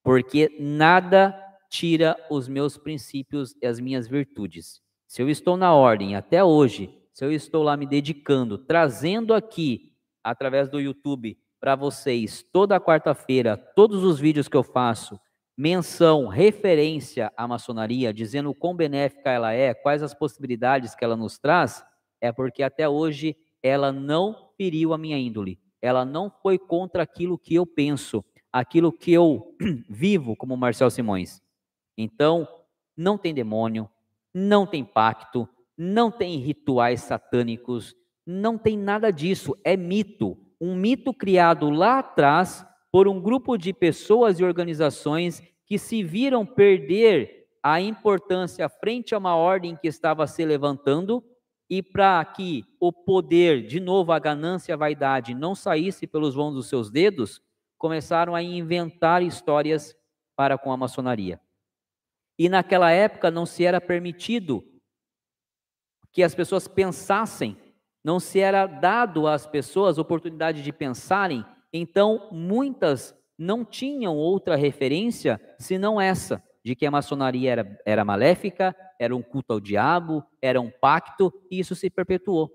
Porque 0.00 0.56
nada 0.60 1.36
tira 1.68 2.16
os 2.30 2.46
meus 2.46 2.78
princípios 2.78 3.52
e 3.60 3.66
as 3.66 3.80
minhas 3.80 4.06
virtudes. 4.06 4.80
Se 5.08 5.20
eu 5.22 5.28
estou 5.28 5.56
na 5.56 5.74
ordem 5.74 6.14
até 6.14 6.44
hoje, 6.44 6.96
se 7.12 7.24
eu 7.24 7.32
estou 7.32 7.64
lá 7.64 7.76
me 7.76 7.84
dedicando, 7.84 8.58
trazendo 8.58 9.34
aqui, 9.34 9.92
através 10.22 10.68
do 10.68 10.78
YouTube, 10.78 11.36
para 11.58 11.74
vocês, 11.74 12.44
toda 12.52 12.78
quarta-feira, 12.78 13.56
todos 13.56 14.04
os 14.04 14.20
vídeos 14.20 14.46
que 14.46 14.56
eu 14.56 14.62
faço, 14.62 15.18
menção, 15.58 16.28
referência 16.28 17.32
à 17.36 17.48
maçonaria, 17.48 18.14
dizendo 18.14 18.50
o 18.50 18.54
quão 18.54 18.76
benéfica 18.76 19.32
ela 19.32 19.52
é, 19.52 19.74
quais 19.74 20.00
as 20.00 20.14
possibilidades 20.14 20.94
que 20.94 21.04
ela 21.04 21.16
nos 21.16 21.40
traz, 21.40 21.84
é 22.20 22.30
porque 22.30 22.62
até 22.62 22.88
hoje 22.88 23.36
ela 23.64 23.90
não 23.90 24.50
feriu 24.58 24.92
a 24.92 24.98
minha 24.98 25.16
índole, 25.16 25.58
ela 25.80 26.04
não 26.04 26.30
foi 26.30 26.58
contra 26.58 27.02
aquilo 27.02 27.38
que 27.38 27.54
eu 27.54 27.64
penso, 27.64 28.22
aquilo 28.52 28.92
que 28.92 29.10
eu 29.10 29.56
vivo, 29.88 30.36
como 30.36 30.54
Marcel 30.54 30.90
Simões. 30.90 31.42
Então, 31.96 32.46
não 32.94 33.16
tem 33.16 33.32
demônio, 33.32 33.88
não 34.34 34.66
tem 34.66 34.84
pacto, 34.84 35.48
não 35.78 36.10
tem 36.10 36.38
rituais 36.38 37.00
satânicos, 37.00 37.96
não 38.26 38.58
tem 38.58 38.76
nada 38.76 39.10
disso, 39.10 39.56
é 39.64 39.78
mito. 39.78 40.36
Um 40.60 40.76
mito 40.76 41.14
criado 41.14 41.70
lá 41.70 42.00
atrás 42.00 42.66
por 42.92 43.08
um 43.08 43.18
grupo 43.18 43.56
de 43.56 43.72
pessoas 43.72 44.38
e 44.38 44.44
organizações 44.44 45.42
que 45.66 45.78
se 45.78 46.02
viram 46.02 46.44
perder 46.44 47.46
a 47.62 47.80
importância 47.80 48.68
frente 48.68 49.14
a 49.14 49.18
uma 49.18 49.34
ordem 49.34 49.74
que 49.74 49.88
estava 49.88 50.26
se 50.26 50.44
levantando 50.44 51.24
e 51.76 51.82
para 51.82 52.24
que 52.24 52.64
o 52.78 52.92
poder, 52.92 53.66
de 53.66 53.80
novo, 53.80 54.12
a 54.12 54.18
ganância 54.20 54.70
e 54.70 54.74
a 54.74 54.76
vaidade 54.76 55.34
não 55.34 55.56
saísse 55.56 56.06
pelos 56.06 56.32
vãos 56.32 56.54
dos 56.54 56.68
seus 56.68 56.88
dedos, 56.88 57.42
começaram 57.76 58.32
a 58.32 58.40
inventar 58.40 59.24
histórias 59.24 59.92
para 60.36 60.56
com 60.56 60.70
a 60.70 60.76
maçonaria. 60.76 61.40
E 62.38 62.48
naquela 62.48 62.92
época 62.92 63.28
não 63.28 63.44
se 63.44 63.64
era 63.64 63.80
permitido 63.80 64.64
que 66.12 66.22
as 66.22 66.32
pessoas 66.32 66.68
pensassem, 66.68 67.56
não 68.04 68.20
se 68.20 68.38
era 68.38 68.68
dado 68.68 69.26
às 69.26 69.44
pessoas 69.44 69.98
oportunidade 69.98 70.62
de 70.62 70.72
pensarem, 70.72 71.44
então 71.72 72.28
muitas 72.30 73.12
não 73.36 73.64
tinham 73.64 74.16
outra 74.16 74.54
referência 74.54 75.40
senão 75.58 76.00
essa 76.00 76.40
de 76.64 76.76
que 76.76 76.86
a 76.86 76.90
maçonaria 76.92 77.50
era, 77.50 77.80
era 77.84 78.04
maléfica, 78.04 78.76
era 79.00 79.14
um 79.14 79.22
culto 79.22 79.52
ao 79.52 79.60
diabo, 79.60 80.24
era 80.40 80.60
um 80.60 80.70
pacto, 80.70 81.32
e 81.50 81.58
isso 81.58 81.74
se 81.74 81.90
perpetuou. 81.90 82.50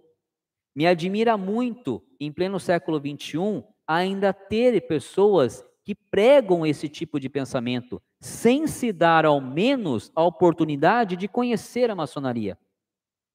Me 0.76 0.86
admira 0.88 1.38
muito, 1.38 2.03
em 2.20 2.32
pleno 2.32 2.60
século 2.60 2.99
XXI, 2.99 3.64
ainda 3.88 4.32
ter 4.34 4.88
pessoas 4.88 5.66
que 5.84 5.95
pregam 5.95 6.66
esse 6.66 6.88
tipo 6.88 7.20
de 7.20 7.28
pensamento, 7.28 8.02
sem 8.20 8.68
se 8.68 8.94
dar 8.94 9.26
ao 9.26 9.41
menos 9.41 10.11
a 10.16 10.24
oportunidade 10.24 11.16
de 11.16 11.28
conhecer 11.28 11.90
a 11.90 11.95
maçonaria, 11.95 12.57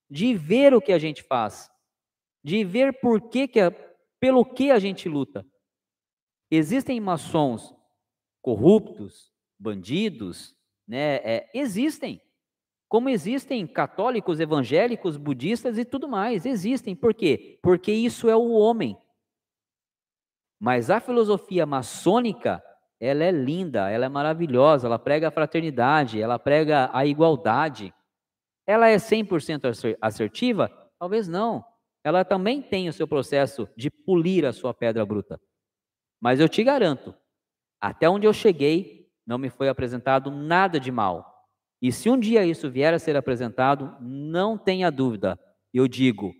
de 0.09 0.35
ver 0.35 0.73
o 0.73 0.81
que 0.81 0.93
a 0.93 0.99
gente 0.99 1.23
faz, 1.23 1.69
de 2.45 2.65
ver 2.65 3.01
por 3.01 3.29
que, 3.29 3.49
que 3.49 3.61
pelo 4.21 4.45
que 4.45 4.71
a 4.71 4.79
gente 4.79 5.09
luta. 5.09 5.45
Existem 6.51 7.01
maçons 7.01 7.75
corruptos, 8.41 9.33
bandidos, 9.59 10.55
né, 10.87 11.17
é, 11.17 11.51
existem. 11.55 12.21
Como 12.95 13.09
existem 13.09 13.66
católicos, 13.66 14.39
evangélicos, 14.39 15.16
budistas 15.16 15.79
e 15.79 15.85
tudo 15.85 16.07
mais. 16.07 16.47
Existem. 16.47 16.95
Por 16.95 17.12
quê? 17.12 17.59
Porque 17.61 17.91
isso 17.91 18.31
é 18.31 18.37
o 18.37 18.53
homem. 18.53 18.97
Mas 20.61 20.91
a 20.91 21.01
filosofia 21.01 21.66
maçônica, 21.66 22.62
ela 23.01 23.25
é 23.25 23.33
linda, 23.33 23.91
ela 23.91 24.05
é 24.05 24.09
maravilhosa, 24.09 24.87
ela 24.87 24.97
prega 24.97 25.27
a 25.27 25.33
fraternidade, 25.33 26.23
ela 26.23 26.39
prega 26.39 26.89
a 26.93 27.05
igualdade. 27.05 27.93
Ela 28.65 28.89
é 28.89 28.95
100% 28.95 29.97
assertiva? 30.01 30.69
Talvez 30.97 31.27
não. 31.27 31.65
Ela 32.05 32.25
também 32.25 32.62
tem 32.62 32.89
o 32.89 32.93
seu 32.93 33.09
processo 33.09 33.69
de 33.77 33.91
polir 33.91 34.45
a 34.45 34.53
sua 34.53 34.73
pedra 34.73 35.05
bruta. 35.05 35.41
Mas 36.21 36.39
eu 36.39 36.49
te 36.49 36.62
garanto, 36.62 37.12
até 37.81 38.09
onde 38.09 38.25
eu 38.25 38.33
cheguei, 38.33 39.11
não 39.27 39.37
me 39.37 39.51
foi 39.51 39.69
apresentado 39.69 40.31
nada 40.31 40.79
de 40.79 40.93
mal. 40.93 41.34
E 41.85 41.93
se 41.93 42.09
um 42.09 42.19
dia 42.19 42.47
isso 42.47 42.70
vier 42.70 42.94
a 42.94 42.98
ser 42.98 43.15
apresentado, 43.15 43.94
não 44.01 44.56
tenha 44.56 44.90
dúvida, 44.90 45.39
eu 45.70 45.86
digo, 45.86 46.35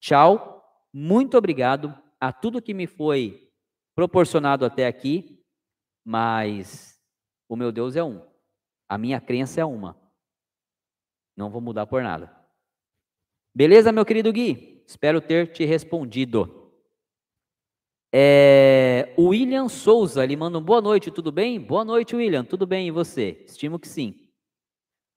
Tchau, 0.00 0.60
muito 0.92 1.38
obrigado 1.38 1.96
a 2.20 2.32
tudo 2.32 2.60
que 2.60 2.74
me 2.74 2.88
foi 2.88 3.48
proporcionado 3.94 4.64
até 4.64 4.88
aqui, 4.88 5.40
mas 6.04 7.00
o 7.48 7.54
meu 7.54 7.70
Deus 7.70 7.94
é 7.94 8.02
um. 8.02 8.20
A 8.88 8.98
minha 8.98 9.20
crença 9.20 9.60
é 9.60 9.64
uma. 9.64 9.96
Não 11.36 11.48
vou 11.48 11.60
mudar 11.60 11.86
por 11.86 12.02
nada. 12.02 12.36
Beleza, 13.54 13.92
meu 13.92 14.04
querido 14.04 14.32
Gui? 14.32 14.82
Espero 14.84 15.20
ter 15.20 15.52
te 15.52 15.64
respondido. 15.64 16.72
É, 18.12 19.14
William 19.16 19.68
Souza, 19.68 20.24
ele 20.24 20.34
manda 20.34 20.58
um 20.58 20.64
boa 20.64 20.80
noite, 20.80 21.08
tudo 21.08 21.30
bem? 21.30 21.60
Boa 21.60 21.84
noite, 21.84 22.16
William, 22.16 22.44
tudo 22.44 22.66
bem 22.66 22.88
e 22.88 22.90
você? 22.90 23.44
Estimo 23.46 23.78
que 23.78 23.86
sim. 23.86 24.27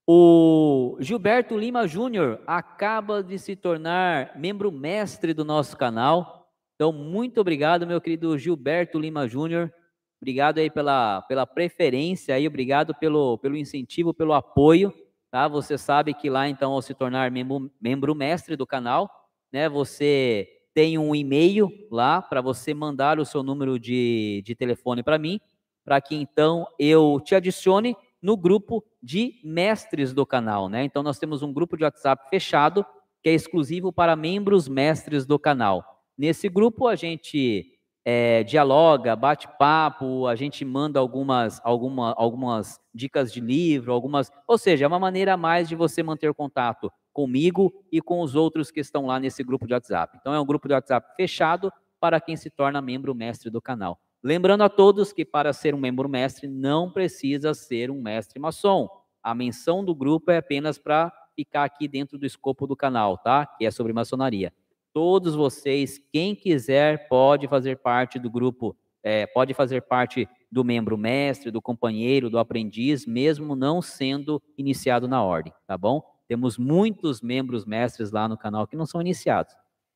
O 0.08 0.98
Gilberto 1.00 1.58
Lima 1.58 1.88
Júnior 1.88 2.42
acaba 2.48 3.24
de 3.24 3.38
se 3.38 3.56
tornar 3.56 4.38
membro 4.38 4.72
mestre 4.72 5.34
do 5.34 5.46
nosso 5.46 5.78
canal. 5.78 6.50
Então, 6.76 6.92
muito 6.92 7.40
obrigado, 7.40 7.86
meu 7.86 8.02
querido 8.02 8.38
Gilberto 8.38 9.00
Lima 9.00 9.28
Júnior. 9.28 9.72
Obrigado 10.20 10.58
aí 10.60 10.70
pela, 10.70 11.22
pela 11.24 11.48
preferência 11.48 12.36
aí, 12.36 12.48
obrigado 12.48 12.94
pelo, 12.96 13.38
pelo 13.40 13.56
incentivo, 13.56 14.14
pelo 14.14 14.34
apoio, 14.34 14.94
tá? 15.32 15.48
Você 15.48 15.78
sabe 15.78 16.14
que 16.14 16.30
lá, 16.30 16.48
então, 16.48 16.74
ao 16.74 16.82
se 16.82 16.94
tornar 16.94 17.32
membro, 17.32 17.72
membro 17.82 18.14
mestre 18.14 18.56
do 18.56 18.68
canal, 18.68 19.10
né, 19.52 19.68
você 19.68 20.48
tem 20.74 20.98
um 20.98 21.16
e-mail 21.16 21.70
lá 21.92 22.22
para 22.22 22.42
você 22.42 22.74
mandar 22.74 23.20
o 23.20 23.26
seu 23.26 23.44
número 23.44 23.80
de, 23.80 24.42
de 24.46 24.56
telefone 24.56 25.04
para 25.04 25.18
mim, 25.18 25.40
para 25.84 26.00
que 26.00 26.16
então 26.16 26.68
eu 26.80 27.20
te 27.24 27.36
adicione 27.36 27.96
no 28.22 28.38
grupo 28.38 28.84
de 29.02 29.42
mestres 29.44 30.14
do 30.14 30.26
canal, 30.26 30.70
né? 30.70 30.84
Então 30.84 31.02
nós 31.02 31.18
temos 31.18 31.42
um 31.42 31.52
grupo 31.52 31.76
de 31.76 31.84
WhatsApp 31.84 32.30
fechado 32.30 32.86
que 33.24 33.30
é 33.30 33.34
exclusivo 33.34 33.92
para 33.92 34.16
membros 34.16 34.68
mestres 34.68 35.26
do 35.26 35.38
canal. 35.40 35.84
Nesse 36.18 36.50
grupo 36.50 36.88
a 36.88 36.96
gente 36.96 37.80
é, 38.04 38.44
dialoga, 38.44 39.16
bate 39.16 39.48
papo, 39.60 40.28
a 40.28 40.36
gente 40.36 40.66
manda 40.66 41.00
algumas, 41.00 41.62
alguma, 41.64 42.14
algumas 42.14 42.80
dicas 42.94 43.32
de 43.32 43.40
livro, 43.40 43.94
algumas, 43.94 44.32
ou 44.48 44.58
seja, 44.58 44.86
é 44.86 44.88
uma 44.88 45.00
maneira 45.00 45.34
a 45.34 45.38
mais 45.38 45.70
de 45.70 45.76
você 45.76 46.02
manter 46.02 46.34
contato 46.34 46.92
comigo 47.14 47.72
e 47.92 48.02
com 48.02 48.22
os 48.22 48.36
outros 48.36 48.72
que 48.72 48.80
estão 48.80 49.06
lá 49.06 49.20
nesse 49.20 49.44
grupo 49.44 49.68
de 49.68 49.74
WhatsApp. 49.74 50.18
Então 50.20 50.34
é 50.34 50.40
um 50.40 50.46
grupo 50.46 50.68
de 50.68 50.74
WhatsApp 50.74 51.16
fechado 51.16 51.72
para 52.00 52.20
quem 52.20 52.36
se 52.36 52.50
torna 52.50 52.82
membro 52.82 53.14
mestre 53.14 53.50
do 53.50 53.62
canal. 53.62 54.00
Lembrando 54.24 54.62
a 54.62 54.70
todos 54.70 55.12
que 55.12 55.26
para 55.26 55.52
ser 55.52 55.74
um 55.74 55.80
membro 55.80 56.08
mestre 56.08 56.48
não 56.48 56.92
precisa 56.92 57.54
ser 57.54 57.90
um 57.90 58.00
mestre 58.00 58.40
maçom. 58.40 58.88
A 59.24 59.34
menção 59.34 59.84
do 59.84 59.96
grupo 59.96 60.30
é 60.30 60.38
apenas 60.38 60.78
para 60.78 61.12
ficar 61.36 61.64
aqui 61.64 61.88
dentro 61.88 62.20
do 62.20 62.26
escopo 62.26 62.68
do 62.68 62.76
canal, 62.76 63.18
tá? 63.18 63.46
Que 63.46 63.66
é 63.66 63.72
sobre 63.72 63.94
maçonaria. 63.94 64.54
Todos 64.94 65.34
vocês, 65.34 66.00
quem 66.12 66.36
quiser, 66.36 67.08
pode 67.08 67.48
fazer 67.48 67.78
parte 67.78 68.20
do 68.20 68.30
grupo, 68.30 68.76
é, 69.02 69.26
pode 69.26 69.54
fazer 69.54 69.82
parte 69.82 70.28
do 70.52 70.64
membro 70.64 70.98
mestre, 70.98 71.50
do 71.50 71.62
companheiro, 71.62 72.30
do 72.30 72.38
aprendiz, 72.38 73.06
mesmo 73.08 73.56
não 73.56 73.82
sendo 73.82 74.42
iniciado 74.58 75.08
na 75.08 75.24
ordem, 75.24 75.54
tá 75.66 75.78
bom? 75.78 76.04
Temos 76.28 76.58
muitos 76.58 77.22
membros 77.22 77.66
mestres 77.66 78.12
lá 78.12 78.28
no 78.28 78.38
canal 78.38 78.68
que 78.68 78.76
não 78.76 78.86
são 78.86 79.02
iniciados. 79.02 79.56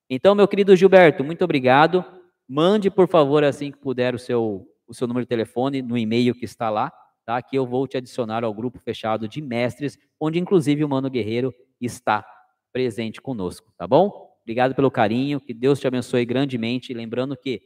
Então, 0.09 0.33
meu 0.33 0.47
querido 0.47 0.75
Gilberto, 0.75 1.23
muito 1.23 1.43
obrigado. 1.43 2.05
Mande, 2.47 2.91
por 2.91 3.07
favor, 3.07 3.43
assim 3.43 3.71
que 3.71 3.77
puder, 3.77 4.13
o 4.13 4.19
seu, 4.19 4.67
o 4.87 4.93
seu 4.93 5.07
número 5.07 5.25
de 5.25 5.29
telefone 5.29 5.81
no 5.81 5.97
e-mail 5.97 6.35
que 6.35 6.45
está 6.45 6.69
lá, 6.69 6.91
tá? 7.25 7.41
Que 7.41 7.57
eu 7.57 7.65
vou 7.65 7.87
te 7.87 7.97
adicionar 7.97 8.43
ao 8.43 8.53
grupo 8.53 8.79
fechado 8.79 9.27
de 9.27 9.41
mestres, 9.41 9.97
onde 10.19 10.39
inclusive 10.39 10.83
o 10.83 10.89
Mano 10.89 11.09
Guerreiro 11.09 11.53
está 11.81 12.25
presente 12.71 13.21
conosco, 13.21 13.73
tá 13.77 13.87
bom? 13.87 14.35
Obrigado 14.43 14.75
pelo 14.75 14.91
carinho, 14.91 15.41
que 15.41 15.53
Deus 15.53 15.79
te 15.79 15.87
abençoe 15.87 16.23
grandemente. 16.23 16.93
Lembrando 16.93 17.35
que 17.35 17.61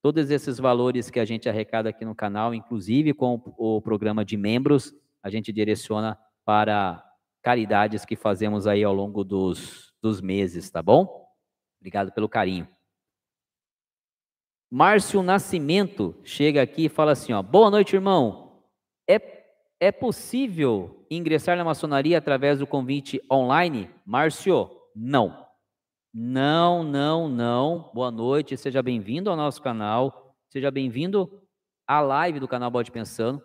todos 0.00 0.30
esses 0.30 0.58
valores 0.58 1.10
que 1.10 1.20
a 1.20 1.24
gente 1.26 1.48
arrecada 1.48 1.90
aqui 1.90 2.04
no 2.04 2.14
canal, 2.14 2.54
inclusive 2.54 3.12
com 3.12 3.40
o 3.58 3.82
programa 3.82 4.24
de 4.24 4.36
membros, 4.38 4.94
a 5.22 5.28
gente 5.28 5.52
direciona 5.52 6.18
para 6.44 7.04
caridades 7.42 8.04
que 8.04 8.16
fazemos 8.16 8.66
aí 8.66 8.82
ao 8.82 8.94
longo 8.94 9.22
dos, 9.22 9.92
dos 10.00 10.22
meses, 10.22 10.70
tá 10.70 10.82
bom? 10.82 11.28
Obrigado 11.78 12.12
pelo 12.12 12.28
carinho. 12.28 12.66
Márcio 14.74 15.22
Nascimento 15.22 16.14
chega 16.24 16.62
aqui 16.62 16.86
e 16.86 16.88
fala 16.88 17.12
assim: 17.12 17.34
ó, 17.34 17.42
boa 17.42 17.70
noite, 17.70 17.94
irmão. 17.94 18.62
É, 19.06 19.20
é 19.78 19.92
possível 19.92 21.04
ingressar 21.10 21.58
na 21.58 21.64
maçonaria 21.64 22.16
através 22.16 22.58
do 22.58 22.66
convite 22.66 23.20
online? 23.30 23.90
Márcio, 24.06 24.70
não. 24.96 25.46
Não, 26.10 26.82
não, 26.82 27.28
não. 27.28 27.90
Boa 27.92 28.10
noite, 28.10 28.56
seja 28.56 28.82
bem-vindo 28.82 29.28
ao 29.28 29.36
nosso 29.36 29.60
canal. 29.60 30.34
Seja 30.48 30.70
bem-vindo 30.70 31.42
à 31.86 32.00
live 32.00 32.40
do 32.40 32.48
canal 32.48 32.70
Bode 32.70 32.90
Pensando, 32.90 33.42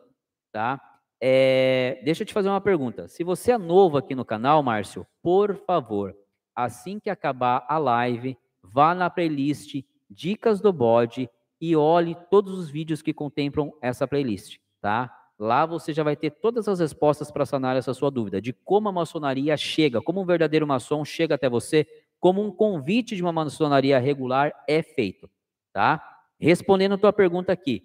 tá? 0.54 0.80
É, 1.22 2.02
deixa 2.06 2.24
eu 2.24 2.26
te 2.26 2.34
fazer 2.34 2.48
uma 2.48 2.62
pergunta. 2.62 3.10
Se 3.10 3.26
você 3.26 3.52
é 3.52 3.58
novo 3.58 3.98
aqui 3.98 4.16
no 4.16 4.24
canal, 4.24 4.64
Márcio, 4.64 5.06
por 5.22 5.58
favor, 5.58 6.16
assim 6.56 7.02
que 7.02 7.10
acabar 7.10 7.66
a 7.68 7.78
live, 7.78 8.38
vá 8.64 8.96
na 8.96 9.10
playlist 9.10 9.84
Dicas 10.10 10.62
do 10.62 10.72
Bode 10.72 11.30
e 11.60 11.76
olhe 11.76 12.16
todos 12.30 12.58
os 12.58 12.70
vídeos 12.70 13.02
que 13.02 13.14
contemplam 13.14 13.74
essa 13.82 14.08
playlist, 14.08 14.58
tá? 14.82 15.14
Lá 15.40 15.66
você 15.66 15.94
já 15.94 16.04
vai 16.04 16.16
ter 16.16 16.32
todas 16.32 16.68
as 16.68 16.80
respostas 16.80 17.30
para 17.30 17.46
sanar 17.46 17.76
essa 17.76 17.94
sua 17.94 18.10
dúvida 18.10 18.42
de 18.42 18.54
como 18.54 18.90
a 18.90 18.92
maçonaria 18.92 19.56
chega, 19.56 20.02
como 20.02 20.22
um 20.22 20.26
verdadeiro 20.26 20.66
maçom 20.66 21.06
chega 21.06 21.36
até 21.36 21.48
você, 21.48 21.86
como 22.20 22.42
um 22.42 22.52
convite 22.52 23.16
de 23.16 23.22
uma 23.22 23.32
maçonaria 23.32 24.00
regular 24.00 24.52
é 24.68 24.82
feito, 24.82 25.30
tá? 25.72 26.04
Respondendo 26.40 26.94
a 26.94 26.98
tua 26.98 27.14
pergunta 27.14 27.52
aqui, 27.52 27.84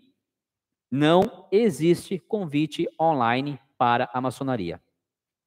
não 0.91 1.47
existe 1.51 2.19
convite 2.19 2.87
online 3.01 3.59
para 3.77 4.09
a 4.13 4.21
maçonaria. 4.21 4.81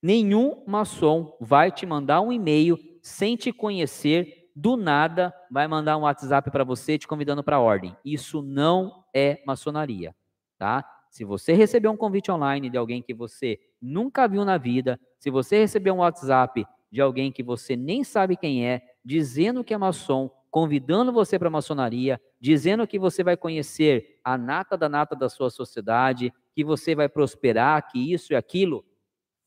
Nenhum 0.01 0.63
maçom 0.67 1.35
vai 1.39 1.71
te 1.71 1.85
mandar 1.85 2.21
um 2.21 2.31
e-mail 2.31 2.77
sem 3.01 3.35
te 3.35 3.51
conhecer 3.51 4.44
do 4.55 4.77
nada 4.77 5.33
vai 5.51 5.67
mandar 5.67 5.97
um 5.97 6.01
WhatsApp 6.01 6.49
para 6.49 6.63
você 6.63 6.97
te 6.97 7.07
convidando 7.07 7.43
para 7.43 7.57
a 7.57 7.59
ordem. 7.59 7.95
Isso 8.05 8.41
não 8.41 9.03
é 9.13 9.43
maçonaria, 9.45 10.15
tá? 10.57 10.83
Se 11.09 11.25
você 11.25 11.53
receber 11.53 11.87
um 11.87 11.97
convite 11.97 12.31
online 12.31 12.69
de 12.69 12.77
alguém 12.77 13.01
que 13.01 13.13
você 13.13 13.59
nunca 13.81 14.27
viu 14.27 14.45
na 14.45 14.57
vida, 14.57 14.99
se 15.19 15.29
você 15.29 15.57
receber 15.59 15.91
um 15.91 15.97
WhatsApp 15.97 16.65
de 16.91 17.01
alguém 17.01 17.31
que 17.31 17.43
você 17.43 17.75
nem 17.75 18.03
sabe 18.03 18.37
quem 18.37 18.65
é, 18.65 18.81
dizendo 19.03 19.63
que 19.63 19.73
é 19.73 19.77
maçom, 19.77 20.29
convidando 20.49 21.11
você 21.11 21.37
para 21.37 21.49
a 21.49 21.51
maçonaria, 21.51 22.19
dizendo 22.39 22.87
que 22.87 22.97
você 22.97 23.23
vai 23.23 23.35
conhecer 23.35 24.19
a 24.23 24.37
nata 24.37 24.77
da 24.77 24.87
nata 24.87 25.15
da 25.15 25.27
sua 25.27 25.49
sociedade, 25.49 26.33
que 26.53 26.63
você 26.63 26.95
vai 26.95 27.09
prosperar, 27.09 27.89
que 27.89 28.13
isso 28.13 28.31
e 28.31 28.35
aquilo, 28.35 28.85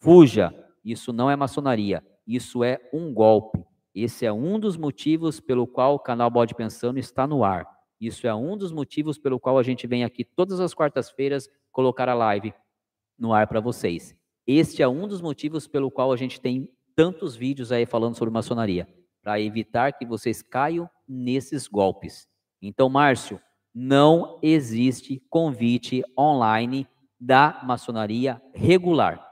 fuja. 0.01 0.55
Isso 0.85 1.13
não 1.13 1.31
é 1.31 1.37
maçonaria, 1.37 2.05
isso 2.27 2.63
é 2.63 2.79
um 2.93 3.13
golpe. 3.13 3.68
Esse 3.95 4.27
é 4.27 4.33
um 4.33 4.59
dos 4.59 4.77
motivos 4.77 5.41
pelo 5.41 5.67
qual 5.67 5.95
o 5.95 5.99
canal 5.99 6.31
Bode 6.31 6.55
Pensando 6.55 6.99
está 6.99 7.27
no 7.27 7.43
ar. 7.43 7.67
Isso 8.01 8.27
é 8.27 8.35
um 8.35 8.57
dos 8.57 8.71
motivos 8.71 9.19
pelo 9.19 9.41
qual 9.41 9.59
a 9.59 9.63
gente 9.63 9.87
vem 9.87 10.05
aqui 10.05 10.25
todas 10.25 10.61
as 10.61 10.73
quartas-feiras 10.73 11.49
colocar 11.73 12.09
a 12.09 12.15
live 12.15 12.55
no 13.19 13.33
ar 13.33 13.47
para 13.47 13.61
vocês. 13.61 14.17
Este 14.47 14.83
é 14.83 14.89
um 14.89 15.09
dos 15.09 15.21
motivos 15.21 15.67
pelo 15.67 15.91
qual 15.91 16.13
a 16.13 16.17
gente 16.17 16.41
tem 16.41 16.69
tantos 16.95 17.37
vídeos 17.37 17.71
aí 17.73 17.87
falando 17.87 18.17
sobre 18.17 18.33
maçonaria, 18.33 18.89
para 19.23 19.41
evitar 19.41 19.93
que 19.93 20.07
vocês 20.07 20.43
caiam 20.43 20.89
nesses 21.07 21.67
golpes. 21.67 22.29
Então, 22.63 22.89
Márcio, 22.89 23.41
não 23.75 24.39
existe 24.43 25.23
convite 25.29 26.03
online 26.19 26.89
da 27.21 27.61
maçonaria 27.65 28.41
regular, 28.55 29.25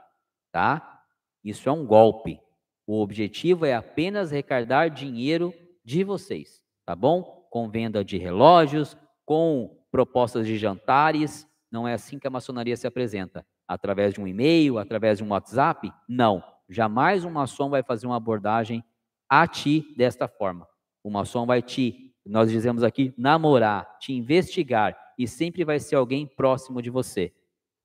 tá? 0.51 1.03
Isso 1.43 1.67
é 1.67 1.71
um 1.71 1.85
golpe. 1.85 2.39
O 2.87 3.01
objetivo 3.01 3.65
é 3.65 3.75
apenas 3.75 4.31
recarregar 4.31 4.89
dinheiro 4.89 5.53
de 5.83 6.05
vocês, 6.05 6.63
tá 6.85 6.95
bom? 6.95 7.45
Com 7.51 7.69
venda 7.69 8.03
de 8.03 8.17
relógios, 8.17 8.95
com 9.25 9.77
propostas 9.91 10.47
de 10.47 10.57
jantares. 10.57 11.45
Não 11.69 11.85
é 11.85 11.93
assim 11.93 12.17
que 12.17 12.25
a 12.25 12.31
maçonaria 12.31 12.77
se 12.77 12.87
apresenta. 12.87 13.45
Através 13.67 14.13
de 14.13 14.21
um 14.21 14.27
e-mail, 14.27 14.77
através 14.77 15.17
de 15.17 15.23
um 15.25 15.31
WhatsApp? 15.31 15.91
Não. 16.07 16.41
Jamais 16.69 17.25
um 17.25 17.29
maçom 17.29 17.69
vai 17.69 17.83
fazer 17.83 18.07
uma 18.07 18.15
abordagem 18.15 18.81
a 19.29 19.45
ti 19.45 19.93
desta 19.97 20.29
forma. 20.29 20.65
O 21.03 21.09
maçom 21.09 21.45
vai 21.45 21.61
te, 21.61 22.13
nós 22.25 22.49
dizemos 22.49 22.83
aqui, 22.83 23.13
namorar, 23.17 23.97
te 23.99 24.13
investigar 24.13 24.97
e 25.17 25.27
sempre 25.27 25.65
vai 25.65 25.79
ser 25.79 25.95
alguém 25.95 26.25
próximo 26.25 26.81
de 26.81 26.89
você. 26.89 27.33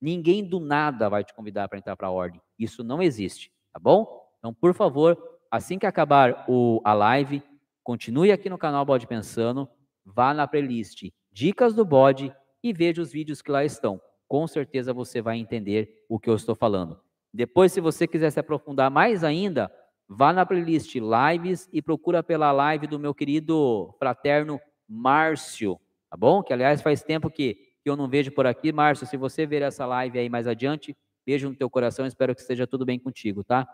Ninguém 0.00 0.44
do 0.44 0.60
nada 0.60 1.08
vai 1.08 1.24
te 1.24 1.34
convidar 1.34 1.68
para 1.68 1.78
entrar 1.78 1.96
para 1.96 2.06
a 2.06 2.12
ordem. 2.12 2.40
Isso 2.56 2.84
não 2.84 3.02
existe, 3.02 3.52
tá 3.72 3.80
bom? 3.80 4.21
Então, 4.42 4.52
por 4.52 4.74
favor, 4.74 5.16
assim 5.48 5.78
que 5.78 5.86
acabar 5.86 6.44
o, 6.48 6.80
a 6.82 6.92
live, 6.92 7.40
continue 7.84 8.32
aqui 8.32 8.50
no 8.50 8.58
canal 8.58 8.84
Bode 8.84 9.06
Pensando, 9.06 9.68
vá 10.04 10.34
na 10.34 10.48
playlist 10.48 11.04
Dicas 11.30 11.72
do 11.74 11.84
Bode 11.84 12.34
e 12.60 12.72
veja 12.72 13.00
os 13.00 13.12
vídeos 13.12 13.40
que 13.40 13.52
lá 13.52 13.64
estão. 13.64 14.00
Com 14.26 14.48
certeza 14.48 14.92
você 14.92 15.22
vai 15.22 15.38
entender 15.38 16.04
o 16.08 16.18
que 16.18 16.28
eu 16.28 16.34
estou 16.34 16.56
falando. 16.56 16.98
Depois, 17.32 17.70
se 17.70 17.80
você 17.80 18.04
quiser 18.08 18.30
se 18.32 18.40
aprofundar 18.40 18.90
mais 18.90 19.22
ainda, 19.22 19.72
vá 20.08 20.32
na 20.32 20.44
playlist 20.44 20.92
Lives 20.96 21.68
e 21.72 21.80
procura 21.80 22.20
pela 22.20 22.50
live 22.50 22.88
do 22.88 22.98
meu 22.98 23.14
querido 23.14 23.94
fraterno 24.00 24.60
Márcio, 24.88 25.78
tá 26.10 26.16
bom? 26.16 26.42
Que 26.42 26.52
aliás 26.52 26.82
faz 26.82 27.00
tempo 27.04 27.30
que, 27.30 27.54
que 27.80 27.88
eu 27.88 27.96
não 27.96 28.08
vejo 28.08 28.32
por 28.32 28.44
aqui. 28.44 28.72
Márcio, 28.72 29.06
se 29.06 29.16
você 29.16 29.46
ver 29.46 29.62
essa 29.62 29.86
live 29.86 30.18
aí 30.18 30.28
mais 30.28 30.48
adiante, 30.48 30.96
beijo 31.24 31.48
no 31.48 31.54
teu 31.54 31.70
coração, 31.70 32.04
espero 32.04 32.34
que 32.34 32.40
esteja 32.40 32.66
tudo 32.66 32.84
bem 32.84 32.98
contigo, 32.98 33.44
tá? 33.44 33.68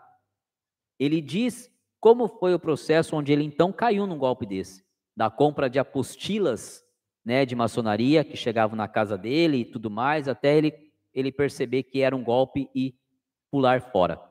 Ele 0.99 1.21
diz 1.21 1.71
como 1.99 2.27
foi 2.27 2.53
o 2.53 2.59
processo 2.59 3.15
onde 3.15 3.31
ele 3.31 3.43
então 3.43 3.71
caiu 3.71 4.05
num 4.05 4.17
golpe 4.17 4.45
desse, 4.45 4.83
da 5.15 5.29
compra 5.29 5.69
de 5.69 5.79
apostilas, 5.79 6.83
né, 7.25 7.45
de 7.45 7.55
maçonaria 7.55 8.23
que 8.23 8.37
chegavam 8.37 8.75
na 8.75 8.87
casa 8.87 9.17
dele 9.17 9.57
e 9.57 9.65
tudo 9.65 9.89
mais, 9.89 10.27
até 10.27 10.57
ele 10.57 10.89
ele 11.13 11.31
perceber 11.31 11.83
que 11.83 12.01
era 12.01 12.15
um 12.15 12.23
golpe 12.23 12.69
e 12.73 12.95
pular 13.51 13.81
fora. 13.91 14.21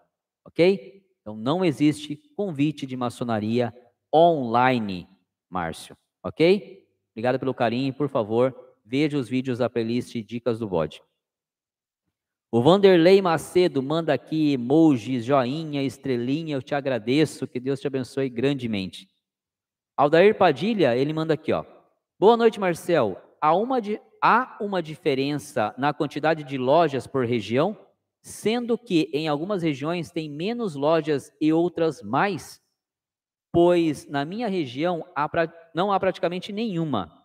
OK? 0.45 1.03
Então 1.20 1.36
não 1.36 1.65
existe 1.65 2.16
convite 2.36 2.86
de 2.86 2.97
maçonaria 2.97 3.74
online, 4.15 5.09
Márcio, 5.51 5.97
OK? 6.23 6.86
Obrigado 7.12 7.39
pelo 7.39 7.53
carinho, 7.53 7.93
por 7.93 8.09
favor, 8.09 8.55
veja 8.85 9.19
os 9.19 9.28
vídeos 9.28 9.59
da 9.59 9.69
playlist 9.69 10.15
Dicas 10.23 10.59
do 10.59 10.69
Bode. 10.69 11.03
O 12.51 12.62
Vanderlei 12.62 13.20
Macedo 13.20 13.83
manda 13.83 14.15
aqui 14.15 14.55
emojis, 14.55 15.23
joinha, 15.23 15.83
estrelinha, 15.83 16.57
eu 16.57 16.62
te 16.62 16.75
agradeço, 16.75 17.47
que 17.47 17.61
Deus 17.61 17.79
te 17.79 17.87
abençoe 17.87 18.31
grandemente. 18.31 19.07
Aldair 19.95 20.35
Padilha, 20.35 20.97
ele 20.97 21.12
manda 21.12 21.35
aqui, 21.35 21.53
ó. 21.53 21.62
Boa 22.19 22.39
noite, 22.39 22.59
Marcel. 22.59 23.20
Há 23.39 23.55
uma, 23.55 23.83
de, 23.83 24.01
há 24.23 24.57
uma 24.62 24.83
diferença 24.83 25.75
na 25.77 25.93
quantidade 25.93 26.43
de 26.43 26.57
lojas 26.57 27.07
por 27.07 27.27
região, 27.27 27.79
sendo 28.23 28.79
que 28.79 29.11
em 29.12 29.29
algumas 29.29 29.62
regiões 29.62 30.11
tem 30.11 30.31
menos 30.31 30.75
lojas 30.75 31.31
e 31.39 31.53
outras 31.53 32.03
mais? 32.03 32.62
Pois 33.53 34.09
na 34.09 34.25
minha 34.25 34.49
região 34.49 35.05
há 35.15 35.29
não 35.75 35.93
há 35.93 36.01
praticamente 36.01 36.51
nenhuma. 36.51 37.18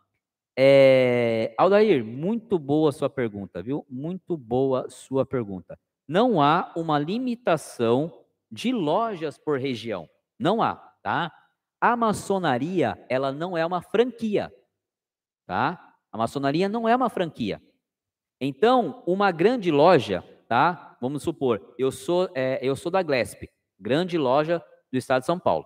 É, 0.55 1.53
Aldair, 1.57 2.05
muito 2.05 2.59
boa 2.59 2.91
sua 2.91 3.09
pergunta, 3.09 3.61
viu? 3.61 3.85
Muito 3.89 4.37
boa 4.37 4.89
sua 4.89 5.25
pergunta. 5.25 5.77
Não 6.07 6.41
há 6.41 6.71
uma 6.75 6.99
limitação 6.99 8.11
de 8.51 8.71
lojas 8.71 9.37
por 9.37 9.59
região. 9.59 10.07
Não 10.37 10.61
há, 10.61 10.75
tá? 11.01 11.31
A 11.81 11.95
maçonaria, 11.95 13.03
ela 13.09 13.31
não 13.31 13.57
é 13.57 13.65
uma 13.65 13.81
franquia, 13.81 14.53
tá? 15.45 15.95
A 16.11 16.17
maçonaria 16.17 16.69
não 16.69 16.87
é 16.87 16.95
uma 16.95 17.09
franquia. 17.09 17.61
Então, 18.39 19.03
uma 19.07 19.31
grande 19.31 19.71
loja, 19.71 20.23
tá? 20.47 20.97
Vamos 21.01 21.23
supor, 21.23 21.73
eu 21.77 21.91
sou, 21.91 22.29
é, 22.35 22.59
eu 22.61 22.75
sou 22.75 22.91
da 22.91 23.01
Glesp, 23.01 23.49
grande 23.79 24.17
loja 24.17 24.63
do 24.91 24.97
estado 24.97 25.21
de 25.21 25.25
São 25.25 25.39
Paulo, 25.39 25.65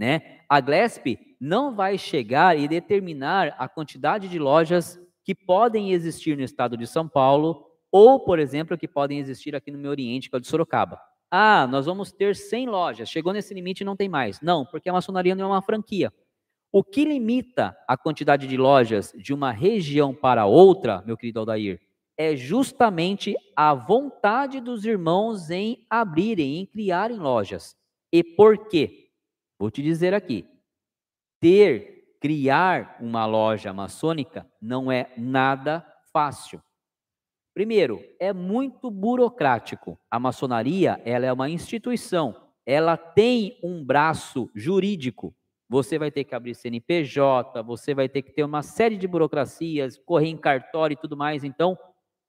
né? 0.00 0.38
A 0.48 0.62
Glesp 0.62 1.18
não 1.38 1.74
vai 1.74 1.98
chegar 1.98 2.58
e 2.58 2.66
determinar 2.66 3.54
a 3.58 3.68
quantidade 3.68 4.28
de 4.28 4.38
lojas 4.38 4.98
que 5.22 5.34
podem 5.34 5.92
existir 5.92 6.38
no 6.38 6.42
estado 6.42 6.74
de 6.74 6.86
São 6.86 7.06
Paulo 7.06 7.66
ou, 7.92 8.18
por 8.18 8.38
exemplo, 8.38 8.78
que 8.78 8.88
podem 8.88 9.18
existir 9.18 9.54
aqui 9.54 9.70
no 9.70 9.78
meu 9.78 9.90
Oriente, 9.90 10.30
que 10.30 10.34
é 10.34 10.38
o 10.38 10.40
de 10.40 10.46
Sorocaba. 10.46 10.98
Ah, 11.30 11.66
nós 11.66 11.84
vamos 11.84 12.10
ter 12.10 12.34
100 12.34 12.66
lojas, 12.66 13.10
chegou 13.10 13.32
nesse 13.34 13.52
limite 13.52 13.82
e 13.82 13.84
não 13.84 13.94
tem 13.94 14.08
mais. 14.08 14.40
Não, 14.40 14.64
porque 14.64 14.88
a 14.88 14.92
maçonaria 14.92 15.34
não 15.34 15.44
é 15.44 15.48
uma 15.48 15.62
franquia. 15.62 16.10
O 16.72 16.82
que 16.82 17.04
limita 17.04 17.76
a 17.86 17.94
quantidade 17.94 18.46
de 18.46 18.56
lojas 18.56 19.12
de 19.18 19.34
uma 19.34 19.52
região 19.52 20.14
para 20.14 20.46
outra, 20.46 21.02
meu 21.04 21.16
querido 21.16 21.40
Aldair, 21.40 21.78
é 22.16 22.34
justamente 22.34 23.34
a 23.54 23.74
vontade 23.74 24.60
dos 24.60 24.86
irmãos 24.86 25.50
em 25.50 25.84
abrirem, 25.90 26.58
em 26.58 26.66
criarem 26.66 27.18
lojas. 27.18 27.76
E 28.10 28.24
por 28.24 28.68
quê? 28.68 29.09
Vou 29.60 29.70
te 29.70 29.82
dizer 29.82 30.14
aqui 30.14 30.48
ter, 31.38 32.16
criar 32.18 32.96
uma 32.98 33.26
loja 33.26 33.74
maçônica 33.74 34.50
não 34.60 34.90
é 34.90 35.12
nada 35.18 35.86
fácil. 36.10 36.62
Primeiro, 37.52 38.02
é 38.18 38.32
muito 38.32 38.90
burocrático. 38.90 39.98
A 40.10 40.18
maçonaria, 40.18 40.98
ela 41.04 41.26
é 41.26 41.32
uma 41.32 41.50
instituição, 41.50 42.34
ela 42.64 42.96
tem 42.96 43.60
um 43.62 43.84
braço 43.84 44.50
jurídico. 44.54 45.34
Você 45.68 45.98
vai 45.98 46.10
ter 46.10 46.24
que 46.24 46.34
abrir 46.34 46.54
CNPJ, 46.54 47.62
você 47.62 47.94
vai 47.94 48.08
ter 48.08 48.22
que 48.22 48.32
ter 48.32 48.44
uma 48.44 48.62
série 48.62 48.96
de 48.96 49.06
burocracias, 49.06 49.98
correr 49.98 50.28
em 50.28 50.38
cartório 50.38 50.94
e 50.94 51.00
tudo 51.00 51.18
mais. 51.18 51.44
Então, 51.44 51.78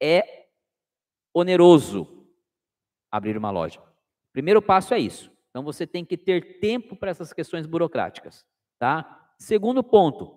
é 0.04 0.48
oneroso 1.34 2.28
abrir 3.10 3.38
uma 3.38 3.52
loja. 3.52 3.82
Primeiro 4.34 4.62
passo 4.62 4.94
é 4.94 5.00
isso. 5.00 5.31
Então, 5.52 5.64
você 5.64 5.86
tem 5.86 6.04
que 6.04 6.18
ter 6.18 6.60
tempo 6.60 6.96
para 6.96 7.12
essas 7.12 7.32
questões 7.32 7.68
burocráticas 7.68 8.44
tá? 8.82 9.30
Segundo 9.38 9.84
ponto, 9.84 10.36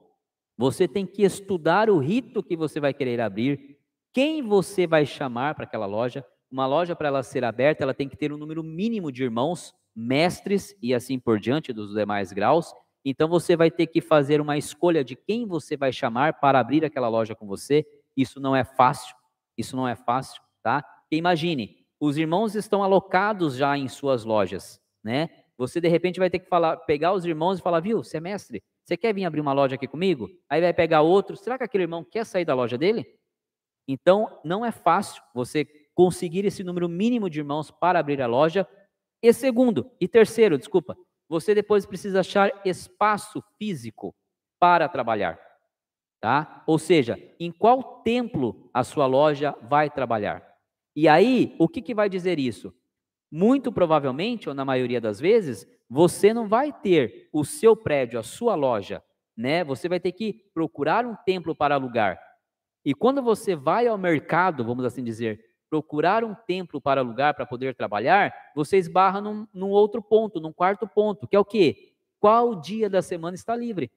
você 0.55 0.87
tem 0.87 1.07
que 1.07 1.23
estudar 1.23 1.89
o 1.89 1.97
rito 1.97 2.43
que 2.43 2.55
você 2.55 2.79
vai 2.79 2.93
querer 2.93 3.19
abrir, 3.19 3.79
quem 4.13 4.43
você 4.43 4.87
vai 4.87 5.07
chamar 5.07 5.55
para 5.55 5.65
aquela 5.65 5.87
loja. 5.87 6.23
Uma 6.51 6.67
loja, 6.67 6.95
para 6.95 7.09
ela 7.09 7.23
ser 7.23 7.43
aberta, 7.43 7.83
ela 7.83 7.95
tem 7.95 8.07
que 8.07 8.19
ter 8.19 8.31
um 8.33 8.37
número 8.37 8.63
mínimo 8.63 9.11
de 9.11 9.25
irmãos, 9.25 9.75
mestres 9.97 10.77
e 10.83 10.95
assim 10.95 11.19
por 11.19 11.41
diante 11.41 11.73
dos 11.73 11.95
demais 11.95 12.33
graus. 12.33 12.75
Então 13.03 13.29
você 13.29 13.57
vai 13.57 13.71
ter 13.71 13.87
que 13.87 14.03
fazer 14.03 14.43
uma 14.43 14.59
escolha 14.59 15.03
de 15.03 15.17
quem 15.17 15.47
você 15.47 15.75
vai 15.75 15.91
chamar 15.91 16.35
para 16.35 16.61
abrir 16.61 16.85
aquela 16.85 17.09
loja 17.09 17.35
com 17.35 17.47
você. 17.47 17.85
Isso 18.15 18.39
não 18.39 18.55
é 18.55 18.63
fácil, 18.63 19.17
isso 19.57 19.75
não 19.75 19.89
é 19.89 19.97
fácil, 19.97 20.43
tá? 20.63 20.85
Imagine, 21.11 21.79
os 21.99 22.19
irmãos 22.19 22.55
estão 22.55 22.83
alocados 22.83 23.57
já 23.57 23.77
em 23.77 23.89
suas 23.89 24.23
lojas, 24.23 24.79
né? 25.05 25.29
Você 25.57 25.81
de 25.81 25.89
repente 25.89 26.19
vai 26.19 26.31
ter 26.31 26.41
que 26.41 26.49
falar, 26.49 26.79
pegar 26.79 27.13
os 27.13 27.25
irmãos 27.25 27.59
e 27.59 27.63
falar, 27.63 27.81
viu, 27.81 28.03
você 28.03 28.17
é 28.17 28.21
você 28.85 28.97
quer 28.97 29.15
vir 29.15 29.25
abrir 29.25 29.41
uma 29.41 29.53
loja 29.53 29.77
aqui 29.77 29.87
comigo? 29.87 30.29
Aí 30.49 30.61
vai 30.61 30.73
pegar 30.73 31.03
outro, 31.03 31.37
será 31.37 31.57
que 31.57 31.65
aquele 31.65 31.85
irmão 31.85 32.05
quer 32.05 32.27
sair 32.27 32.45
da 32.45 32.55
loja 32.55 32.77
dele? 32.77 33.07
Então, 33.87 34.41
não 34.45 34.65
é 34.65 34.73
fácil 34.73 35.23
você 35.35 35.65
conseguir 35.95 36.45
esse 36.45 36.65
número 36.65 36.89
mínimo 36.89 37.31
de 37.31 37.39
irmãos 37.39 37.71
para 37.71 37.99
abrir 37.99 38.21
a 38.21 38.27
loja. 38.27 38.67
E 39.23 39.33
segundo, 39.33 39.91
e 40.01 40.09
terceiro, 40.09 40.59
desculpa, 40.59 40.97
você 41.29 41.55
depois 41.55 41.87
precisa 41.87 42.21
achar 42.21 42.51
espaço 42.65 43.43
físico 43.59 44.15
para 44.59 44.89
trabalhar. 44.89 45.39
Tá? 46.21 46.65
Ou 46.67 46.79
seja, 46.79 47.19
em 47.39 47.53
qual 47.53 48.03
templo 48.03 48.71
a 48.73 48.83
sua 48.83 49.07
loja 49.07 49.55
vai 49.63 49.91
trabalhar? 49.91 50.43
E 50.97 51.07
aí, 51.09 51.55
o 51.59 51.69
que, 51.69 51.83
que 51.83 51.95
vai 51.95 52.09
dizer 52.09 52.39
isso? 52.39 52.75
Muito 53.37 53.73
provavelmente, 53.73 54.49
ou 54.49 54.55
na 54.55 54.65
maioria 54.65 55.01
das 55.01 55.19
vezes, 55.19 55.67
você 55.91 56.33
não 56.33 56.47
vai 56.47 56.73
ter 56.73 57.29
o 57.33 57.45
seu 57.45 57.75
prédio, 57.75 58.17
a 58.17 58.23
sua 58.23 58.55
loja, 58.55 59.03
né? 59.37 59.65
Você 59.65 59.89
vai 59.89 59.99
ter 59.99 60.13
que 60.13 60.35
procurar 60.55 61.05
um 61.05 61.17
templo 61.27 61.53
para 61.53 61.75
alugar. 61.75 62.17
E 62.85 62.95
quando 62.95 63.21
você 63.21 63.57
vai 63.57 63.89
ao 63.89 63.99
mercado, 63.99 64.65
vamos 64.65 64.85
assim 64.85 65.03
dizer, 65.03 65.41
procurar 65.69 66.23
um 66.23 66.33
templo 66.33 66.81
para 66.81 67.01
alugar 67.01 67.35
para 67.35 67.45
poder 67.45 67.75
trabalhar, 67.75 68.33
você 68.55 68.77
esbarra 68.77 69.21
num, 69.21 69.49
num 69.53 69.71
outro 69.71 70.01
ponto, 70.01 70.39
num 70.41 70.53
quarto 70.53 70.87
ponto, 70.87 71.27
que 71.27 71.35
é 71.35 71.41
o 71.41 71.45
quê? 71.45 71.93
Qual 72.21 72.55
dia 72.55 72.89
da 72.89 73.03
semana 73.03 73.35
está 73.35 73.57
livre? 73.57 73.91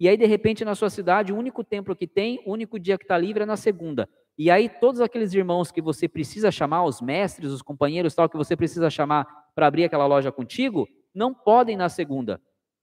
E 0.00 0.08
aí, 0.08 0.16
de 0.16 0.24
repente, 0.24 0.64
na 0.64 0.74
sua 0.74 0.88
cidade, 0.88 1.30
o 1.30 1.36
único 1.36 1.62
templo 1.62 1.94
que 1.94 2.06
tem, 2.06 2.42
o 2.46 2.52
único 2.52 2.78
dia 2.78 2.96
que 2.96 3.04
está 3.04 3.18
livre 3.18 3.42
é 3.42 3.46
na 3.46 3.58
segunda. 3.58 4.08
E 4.38 4.50
aí 4.50 4.68
todos 4.68 5.00
aqueles 5.00 5.34
irmãos 5.34 5.70
que 5.70 5.82
você 5.82 6.08
precisa 6.08 6.50
chamar, 6.50 6.84
os 6.84 7.00
mestres, 7.00 7.52
os 7.52 7.62
companheiros, 7.62 8.14
tal 8.14 8.28
que 8.28 8.36
você 8.36 8.56
precisa 8.56 8.88
chamar 8.88 9.26
para 9.54 9.66
abrir 9.66 9.84
aquela 9.84 10.06
loja 10.06 10.32
contigo, 10.32 10.88
não 11.14 11.34
podem 11.34 11.76
na 11.76 11.88
segunda. 11.88 12.40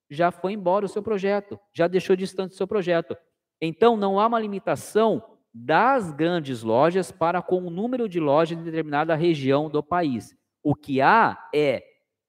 Já 0.10 0.32
foi 0.32 0.54
embora 0.54 0.86
o 0.86 0.90
seu 0.90 1.02
projeto, 1.02 1.60
já 1.74 1.88
deixou 1.88 2.16
distante 2.16 2.54
o 2.54 2.58
seu 2.58 2.68
projeto. 2.68 3.16
Então 3.62 3.98
não 3.98 4.20
há 4.20 4.28
uma 4.28 4.40
limitação 4.40 5.24
das 5.54 6.12
grandes 6.12 6.62
lojas 6.64 7.12
para 7.12 7.42
com 7.42 7.66
o 7.66 7.70
número 7.70 8.08
de 8.08 8.20
lojas 8.20 8.58
em 8.58 8.64
determinada 8.64 9.16
região 9.16 9.70
do 9.70 9.84
país. 9.84 10.36
O 10.64 10.76
que 10.76 11.02
há 11.02 11.50
é 11.54 11.84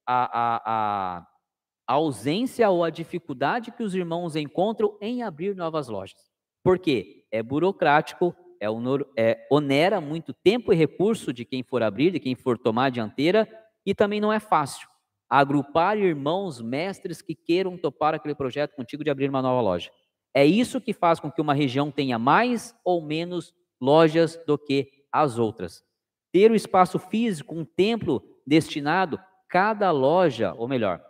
a, 0.06 0.24
a, 0.24 0.62
a, 0.64 1.26
a 1.86 1.92
ausência 1.92 2.68
ou 2.70 2.82
a 2.82 2.90
dificuldade 2.90 3.70
que 3.70 3.82
os 3.82 3.94
irmãos 3.94 4.36
encontram 4.36 4.96
em 5.00 5.22
abrir 5.22 5.54
novas 5.54 5.88
lojas. 5.88 6.30
Por 6.62 6.78
quê? 6.78 7.26
É 7.30 7.42
burocrático, 7.42 8.34
é, 8.60 8.66
é, 9.16 9.46
onera 9.50 10.00
muito 10.00 10.32
tempo 10.32 10.72
e 10.72 10.76
recurso 10.76 11.32
de 11.32 11.44
quem 11.44 11.62
for 11.62 11.82
abrir, 11.82 12.10
de 12.10 12.20
quem 12.20 12.34
for 12.34 12.58
tomar 12.58 12.86
a 12.86 12.90
dianteira, 12.90 13.48
e 13.84 13.94
também 13.94 14.20
não 14.20 14.32
é 14.32 14.38
fácil 14.38 14.90
agrupar 15.30 15.96
irmãos, 15.96 16.60
mestres 16.60 17.22
que 17.22 17.36
queiram 17.36 17.78
topar 17.78 18.14
aquele 18.14 18.34
projeto 18.34 18.74
contigo 18.74 19.04
de 19.04 19.10
abrir 19.10 19.30
uma 19.30 19.40
nova 19.40 19.60
loja. 19.60 19.88
É 20.34 20.44
isso 20.44 20.80
que 20.80 20.92
faz 20.92 21.20
com 21.20 21.30
que 21.30 21.40
uma 21.40 21.54
região 21.54 21.90
tenha 21.90 22.18
mais 22.18 22.74
ou 22.84 23.00
menos 23.00 23.54
lojas 23.80 24.36
do 24.44 24.58
que 24.58 24.88
as 25.12 25.38
outras. 25.38 25.84
Ter 26.32 26.50
o 26.50 26.54
espaço 26.54 26.98
físico, 26.98 27.54
um 27.54 27.64
templo 27.64 28.22
destinado, 28.44 29.20
cada 29.48 29.90
loja, 29.92 30.52
ou 30.56 30.66
melhor, 30.66 31.00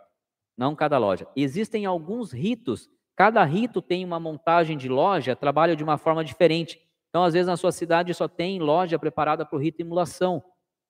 não 0.55 0.75
cada 0.75 0.99
loja, 0.99 1.27
existem 1.35 1.85
alguns 1.85 2.31
ritos, 2.31 2.87
cada 3.15 3.43
rito 3.43 3.81
tem 3.81 4.05
uma 4.05 4.19
montagem 4.19 4.77
de 4.77 4.87
loja, 4.87 5.35
trabalha 5.35 5.75
de 5.75 5.83
uma 5.83 5.97
forma 5.97 6.23
diferente. 6.23 6.79
Então, 7.11 7.23
às 7.23 7.33
vezes, 7.33 7.47
na 7.47 7.57
sua 7.57 7.73
cidade 7.73 8.13
só 8.13 8.27
tem 8.27 8.57
loja 8.57 8.97
preparada 8.97 9.45
para 9.45 9.55
o 9.57 9.59
rito 9.59 9.77
de 9.77 9.83
imulação. 9.83 10.41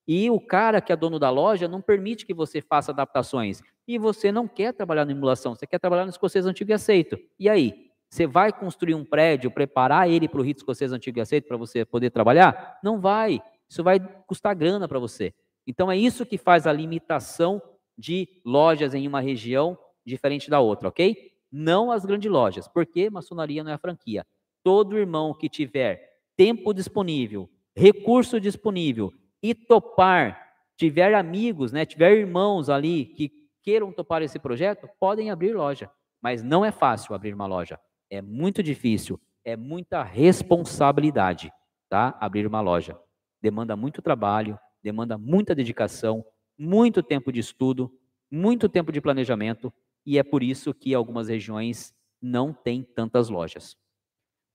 E 0.07 0.29
o 0.29 0.39
cara 0.39 0.79
que 0.79 0.93
é 0.93 0.95
dono 0.95 1.17
da 1.17 1.29
loja 1.29 1.67
não 1.67 1.81
permite 1.81 2.25
que 2.25 2.33
você 2.33 2.61
faça 2.61 2.91
adaptações. 2.91 3.61
e 3.87 3.97
você 3.97 4.31
não 4.31 4.47
quer 4.47 4.73
trabalhar 4.73 5.03
na 5.03 5.11
emulação, 5.11 5.53
você 5.53 5.67
quer 5.67 5.79
trabalhar 5.79 6.05
no 6.05 6.11
escocês 6.11 6.45
antigo 6.45 6.71
e 6.71 6.73
aceito. 6.73 7.17
E 7.37 7.49
aí? 7.49 7.91
Você 8.09 8.27
vai 8.27 8.51
construir 8.51 8.93
um 8.93 9.03
prédio, 9.03 9.49
preparar 9.49 10.09
ele 10.09 10.27
para 10.27 10.39
o 10.39 10.43
rito 10.43 10.57
escocês 10.57 10.91
antigo 10.91 11.17
e 11.17 11.21
aceito 11.21 11.47
para 11.47 11.57
você 11.57 11.83
poder 11.83 12.09
trabalhar? 12.09 12.77
Não 12.83 12.99
vai. 12.99 13.41
Isso 13.69 13.83
vai 13.83 13.99
custar 14.27 14.53
grana 14.55 14.87
para 14.87 14.99
você. 14.99 15.33
Então 15.65 15.91
é 15.91 15.97
isso 15.97 16.25
que 16.25 16.37
faz 16.37 16.67
a 16.67 16.73
limitação 16.73 17.61
de 17.97 18.27
lojas 18.45 18.93
em 18.93 19.07
uma 19.07 19.21
região 19.21 19.77
diferente 20.05 20.49
da 20.49 20.59
outra, 20.59 20.89
ok? 20.89 21.31
Não 21.51 21.91
as 21.91 22.05
grandes 22.05 22.29
lojas, 22.29 22.67
porque 22.67 23.09
maçonaria 23.09 23.63
não 23.63 23.71
é 23.71 23.77
franquia. 23.77 24.25
Todo 24.63 24.97
irmão 24.97 25.33
que 25.33 25.49
tiver 25.49 26.10
tempo 26.41 26.73
disponível, 26.73 27.47
recurso 27.75 28.41
disponível 28.41 29.13
e 29.43 29.53
topar, 29.53 30.43
tiver 30.75 31.13
amigos, 31.13 31.71
né, 31.71 31.85
tiver 31.85 32.17
irmãos 32.17 32.67
ali 32.67 33.05
que 33.05 33.31
queiram 33.61 33.91
topar 33.91 34.23
esse 34.23 34.39
projeto, 34.39 34.89
podem 34.99 35.29
abrir 35.29 35.53
loja. 35.53 35.87
Mas 36.19 36.41
não 36.41 36.65
é 36.65 36.71
fácil 36.71 37.13
abrir 37.13 37.35
uma 37.35 37.45
loja. 37.45 37.79
É 38.09 38.23
muito 38.23 38.63
difícil, 38.63 39.21
é 39.45 39.55
muita 39.55 40.01
responsabilidade, 40.01 41.53
tá? 41.87 42.17
Abrir 42.19 42.47
uma 42.47 42.59
loja. 42.59 42.99
Demanda 43.39 43.75
muito 43.75 44.01
trabalho, 44.01 44.57
demanda 44.81 45.19
muita 45.19 45.53
dedicação, 45.53 46.25
muito 46.57 47.03
tempo 47.03 47.31
de 47.31 47.39
estudo, 47.39 47.91
muito 48.31 48.67
tempo 48.67 48.91
de 48.91 48.99
planejamento, 48.99 49.71
e 50.03 50.17
é 50.17 50.23
por 50.23 50.41
isso 50.41 50.73
que 50.73 50.95
algumas 50.95 51.27
regiões 51.27 51.93
não 52.19 52.51
têm 52.51 52.81
tantas 52.81 53.29
lojas. 53.29 53.77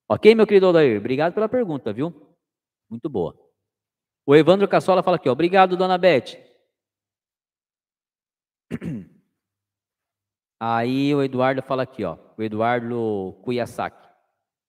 Ok, 0.08 0.34
meu 0.34 0.46
querido 0.46 0.68
Odair? 0.68 0.98
Obrigado 0.98 1.34
pela 1.34 1.48
pergunta, 1.48 1.92
viu? 1.92 2.14
Muito 2.88 3.08
boa. 3.08 3.36
O 4.24 4.36
Evandro 4.36 4.68
Cassola 4.68 5.02
fala 5.02 5.16
aqui, 5.16 5.28
ó, 5.28 5.32
obrigado, 5.32 5.76
dona 5.76 5.98
Beth. 5.98 6.36
Aí 10.60 11.14
o 11.14 11.22
Eduardo 11.22 11.60
fala 11.60 11.82
aqui, 11.82 12.04
ó, 12.04 12.16
o 12.38 12.42
Eduardo 12.42 13.36
Kuyasaki. 13.42 14.08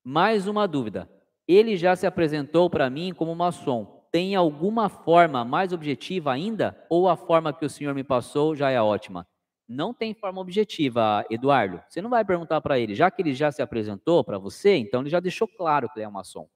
Mais 0.04 0.48
uma 0.48 0.68
dúvida. 0.68 1.08
Ele 1.48 1.78
já 1.78 1.96
se 1.96 2.08
apresentou 2.08 2.70
para 2.70 2.90
mim 2.90 3.14
como 3.14 3.36
maçom. 3.36 4.08
Tem 4.12 4.36
alguma 4.36 4.90
forma 4.90 5.46
mais 5.46 5.72
objetiva 5.72 6.32
ainda? 6.32 6.86
Ou 6.90 7.08
a 7.08 7.16
forma 7.16 7.54
que 7.54 7.66
o 7.66 7.70
senhor 7.70 7.94
me 7.94 8.04
passou 8.04 8.56
já 8.56 8.72
é 8.72 8.82
ótima? 8.82 9.28
Não 9.68 9.94
tem 9.94 10.14
forma 10.14 10.40
objetiva, 10.40 11.26
Eduardo. 11.30 11.82
Você 11.88 12.02
não 12.02 12.10
vai 12.10 12.24
perguntar 12.24 12.62
para 12.62 12.80
ele, 12.80 12.96
já 12.96 13.12
que 13.12 13.22
ele 13.22 13.34
já 13.34 13.52
se 13.52 13.62
apresentou 13.62 14.24
para 14.24 14.38
você, 14.38 14.76
então 14.76 15.02
ele 15.02 15.10
já 15.10 15.20
deixou 15.20 15.48
claro 15.48 15.90
que 15.90 16.00
ele 16.00 16.06
é 16.06 16.08
um 16.08 16.12
maçom. 16.12 16.48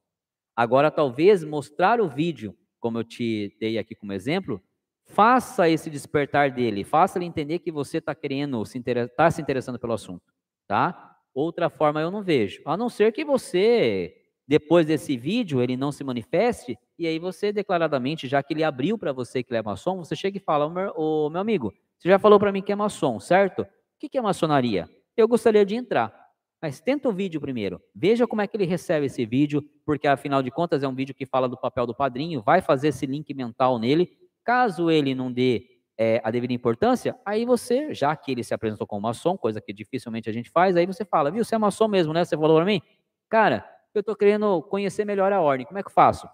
Agora, 0.56 0.90
talvez 0.90 1.44
mostrar 1.44 2.00
o 2.00 2.08
vídeo, 2.08 2.56
como 2.80 2.98
eu 2.98 3.04
te 3.04 3.56
dei 3.60 3.78
aqui 3.78 3.94
como 3.94 4.12
exemplo, 4.12 4.62
Faça 5.06 5.68
esse 5.68 5.90
despertar 5.90 6.50
dele, 6.50 6.84
faça 6.84 7.18
ele 7.18 7.26
entender 7.26 7.58
que 7.58 7.70
você 7.70 7.98
está 7.98 8.14
querendo, 8.14 8.64
se 8.64 8.82
está 8.86 9.30
se 9.30 9.42
interessando 9.42 9.78
pelo 9.78 9.92
assunto, 9.92 10.22
tá? 10.66 11.18
Outra 11.34 11.68
forma 11.68 12.00
eu 12.00 12.10
não 12.10 12.22
vejo, 12.22 12.62
a 12.64 12.76
não 12.76 12.88
ser 12.88 13.12
que 13.12 13.24
você, 13.24 14.14
depois 14.46 14.86
desse 14.86 15.16
vídeo, 15.16 15.60
ele 15.60 15.76
não 15.76 15.92
se 15.92 16.02
manifeste, 16.02 16.78
e 16.98 17.06
aí 17.06 17.18
você 17.18 17.52
declaradamente, 17.52 18.26
já 18.26 18.42
que 18.42 18.54
ele 18.54 18.64
abriu 18.64 18.96
para 18.96 19.12
você 19.12 19.42
que 19.42 19.52
ele 19.52 19.58
é 19.58 19.62
maçom, 19.62 19.98
você 19.98 20.16
chega 20.16 20.38
e 20.38 20.40
fala, 20.40 20.66
ô 20.96 21.28
meu 21.28 21.40
amigo, 21.40 21.74
você 22.02 22.08
já 22.08 22.18
falou 22.18 22.40
para 22.40 22.50
mim 22.50 22.62
que 22.62 22.72
é 22.72 22.74
maçom, 22.74 23.20
certo? 23.20 23.62
O 23.62 23.66
que, 24.00 24.18
é 24.18 24.20
maçonaria? 24.20 24.90
Eu 25.16 25.28
gostaria 25.28 25.64
de 25.64 25.76
entrar. 25.76 26.12
Mas 26.60 26.80
tenta 26.80 27.08
o 27.08 27.12
vídeo 27.12 27.40
primeiro. 27.40 27.80
Veja 27.94 28.26
como 28.26 28.42
é 28.42 28.46
que 28.48 28.56
ele 28.56 28.66
recebe 28.66 29.06
esse 29.06 29.24
vídeo, 29.24 29.62
porque 29.86 30.08
afinal 30.08 30.42
de 30.42 30.50
contas 30.50 30.82
é 30.82 30.88
um 30.88 30.94
vídeo 30.96 31.14
que 31.14 31.24
fala 31.24 31.48
do 31.48 31.56
papel 31.56 31.86
do 31.86 31.94
padrinho, 31.94 32.42
vai 32.42 32.60
fazer 32.60 32.88
esse 32.88 33.06
link 33.06 33.32
mental 33.32 33.78
nele 33.78 34.18
Caso 34.44 34.90
ele 34.90 35.14
não 35.14 35.32
dê 35.32 35.64
é, 35.96 36.20
a 36.24 36.30
devida 36.30 36.52
importância, 36.52 37.16
aí 37.24 37.44
você, 37.44 37.94
já 37.94 38.16
que 38.16 38.32
ele 38.32 38.42
se 38.42 38.52
apresentou 38.52 38.84
como 38.84 39.02
maçom, 39.02 39.36
coisa 39.36 39.60
que 39.60 39.72
dificilmente 39.72 40.28
a 40.28 40.32
gente 40.32 40.50
faz, 40.50 40.76
aí 40.76 40.86
você 40.86 41.04
fala, 41.04 41.30
viu, 41.30 41.44
você 41.44 41.54
é 41.54 41.58
maçom 41.58 41.86
mesmo, 41.86 42.12
né? 42.12 42.24
Você 42.24 42.36
falou 42.36 42.56
para 42.56 42.64
mim? 42.64 42.82
Cara, 43.28 43.64
eu 43.94 44.00
estou 44.00 44.16
querendo 44.16 44.60
conhecer 44.62 45.04
melhor 45.04 45.32
a 45.32 45.40
ordem, 45.40 45.64
como 45.64 45.78
é 45.78 45.82
que 45.82 45.88
eu 45.88 45.92
faço? 45.92 46.28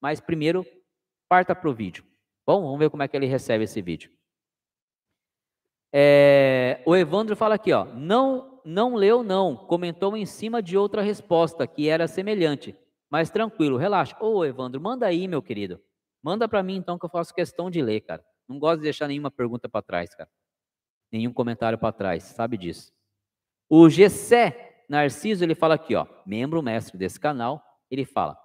Mas 0.00 0.20
primeiro, 0.20 0.66
parta 1.28 1.54
para 1.54 1.70
o 1.70 1.74
vídeo. 1.74 2.04
Bom, 2.44 2.62
vamos 2.62 2.78
ver 2.78 2.90
como 2.90 3.04
é 3.04 3.08
que 3.08 3.16
ele 3.16 3.26
recebe 3.26 3.64
esse 3.64 3.80
vídeo. 3.80 4.10
É, 5.92 6.82
o 6.84 6.94
Evandro 6.96 7.36
fala 7.36 7.54
aqui, 7.54 7.72
ó, 7.72 7.84
não, 7.84 8.60
não 8.64 8.94
leu 8.94 9.22
não, 9.22 9.56
comentou 9.56 10.16
em 10.16 10.26
cima 10.26 10.62
de 10.62 10.76
outra 10.76 11.02
resposta 11.02 11.66
que 11.66 11.88
era 11.88 12.08
semelhante, 12.08 12.74
mas 13.10 13.30
tranquilo, 13.30 13.76
relaxa. 13.76 14.16
Ô 14.20 14.44
Evandro, 14.44 14.80
manda 14.80 15.06
aí, 15.06 15.28
meu 15.28 15.40
querido. 15.40 15.80
Manda 16.22 16.48
para 16.48 16.62
mim 16.62 16.76
então 16.76 16.98
que 16.98 17.04
eu 17.04 17.10
faço 17.10 17.34
questão 17.34 17.70
de 17.70 17.80
ler, 17.80 18.00
cara. 18.00 18.24
Não 18.48 18.58
gosto 18.58 18.78
de 18.78 18.84
deixar 18.84 19.08
nenhuma 19.08 19.30
pergunta 19.30 19.68
para 19.68 19.82
trás, 19.82 20.14
cara. 20.14 20.28
Nenhum 21.10 21.32
comentário 21.32 21.78
para 21.78 21.92
trás, 21.92 22.24
sabe 22.24 22.56
disso. 22.56 22.92
O 23.68 23.88
Gessé 23.88 24.84
Narciso, 24.88 25.42
ele 25.42 25.54
fala 25.54 25.74
aqui, 25.74 25.94
ó, 25.94 26.06
membro 26.24 26.62
mestre 26.62 26.96
desse 26.98 27.18
canal, 27.18 27.62
ele 27.90 28.04
fala: 28.04 28.38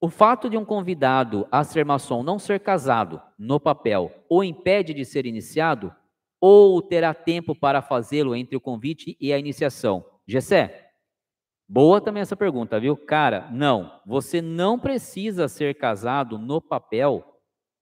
"O 0.00 0.08
fato 0.08 0.50
de 0.50 0.56
um 0.56 0.64
convidado 0.64 1.46
a 1.50 1.64
ser 1.64 1.84
maçom 1.84 2.22
não 2.22 2.38
ser 2.38 2.60
casado 2.60 3.20
no 3.38 3.58
papel 3.58 4.12
o 4.28 4.42
impede 4.44 4.94
de 4.94 5.04
ser 5.04 5.26
iniciado 5.26 5.94
ou 6.42 6.82
terá 6.82 7.14
tempo 7.14 7.54
para 7.54 7.80
fazê-lo 7.80 8.36
entre 8.36 8.56
o 8.56 8.60
convite 8.60 9.16
e 9.18 9.32
a 9.32 9.38
iniciação?" 9.38 10.04
Gessé, 10.26 10.92
Boa 11.74 12.02
também 12.02 12.20
essa 12.20 12.36
pergunta, 12.36 12.78
viu? 12.78 12.94
Cara, 12.94 13.48
não. 13.50 13.98
Você 14.04 14.42
não 14.42 14.78
precisa 14.78 15.48
ser 15.48 15.74
casado 15.74 16.36
no 16.36 16.60
papel 16.60 17.24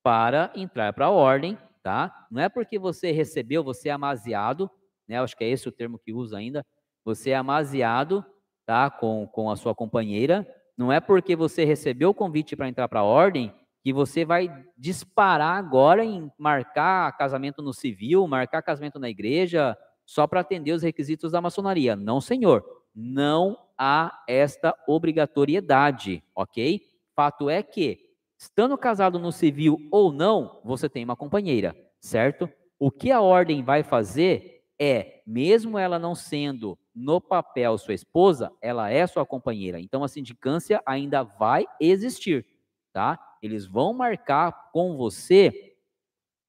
para 0.00 0.52
entrar 0.54 0.92
para 0.92 1.06
a 1.06 1.10
ordem, 1.10 1.58
tá? 1.82 2.28
Não 2.30 2.40
é 2.40 2.48
porque 2.48 2.78
você 2.78 3.10
recebeu, 3.10 3.64
você 3.64 3.88
é 3.88 3.92
amaziado, 3.92 4.70
né? 5.08 5.20
Acho 5.20 5.36
que 5.36 5.42
é 5.42 5.48
esse 5.48 5.68
o 5.68 5.72
termo 5.72 5.98
que 5.98 6.12
usa 6.12 6.38
ainda. 6.38 6.64
Você 7.04 7.30
é 7.30 7.34
amaziado, 7.34 8.24
tá? 8.64 8.88
Com, 8.88 9.26
com 9.26 9.50
a 9.50 9.56
sua 9.56 9.74
companheira. 9.74 10.46
Não 10.78 10.92
é 10.92 11.00
porque 11.00 11.34
você 11.34 11.64
recebeu 11.64 12.10
o 12.10 12.14
convite 12.14 12.54
para 12.54 12.68
entrar 12.68 12.86
para 12.86 13.00
a 13.00 13.04
ordem 13.04 13.52
que 13.82 13.92
você 13.92 14.24
vai 14.24 14.48
disparar 14.76 15.56
agora 15.56 16.04
em 16.04 16.30
marcar 16.38 17.16
casamento 17.16 17.62
no 17.62 17.72
civil, 17.72 18.26
marcar 18.26 18.62
casamento 18.62 18.98
na 18.98 19.08
igreja, 19.08 19.76
só 20.04 20.26
para 20.26 20.40
atender 20.40 20.72
os 20.72 20.82
requisitos 20.82 21.32
da 21.32 21.40
maçonaria. 21.40 21.96
Não, 21.96 22.20
senhor. 22.20 22.64
Não 22.94 23.56
há 23.78 24.22
esta 24.28 24.74
obrigatoriedade, 24.86 26.22
ok? 26.34 26.82
Fato 27.14 27.48
é 27.48 27.62
que, 27.62 28.00
estando 28.36 28.76
casado 28.76 29.18
no 29.18 29.30
civil 29.30 29.78
ou 29.90 30.12
não, 30.12 30.60
você 30.64 30.88
tem 30.88 31.04
uma 31.04 31.16
companheira, 31.16 31.74
certo? 32.00 32.50
O 32.78 32.90
que 32.90 33.10
a 33.10 33.20
ordem 33.20 33.62
vai 33.62 33.82
fazer 33.82 34.64
é, 34.78 35.22
mesmo 35.26 35.78
ela 35.78 35.98
não 35.98 36.14
sendo 36.14 36.78
no 36.94 37.20
papel 37.20 37.76
sua 37.78 37.94
esposa, 37.94 38.50
ela 38.62 38.90
é 38.90 39.06
sua 39.06 39.26
companheira. 39.26 39.78
Então 39.78 40.02
a 40.02 40.08
sindicância 40.08 40.82
ainda 40.86 41.22
vai 41.22 41.66
existir, 41.78 42.46
tá? 42.92 43.18
Eles 43.42 43.66
vão 43.66 43.92
marcar 43.92 44.70
com 44.72 44.96
você 44.96 45.76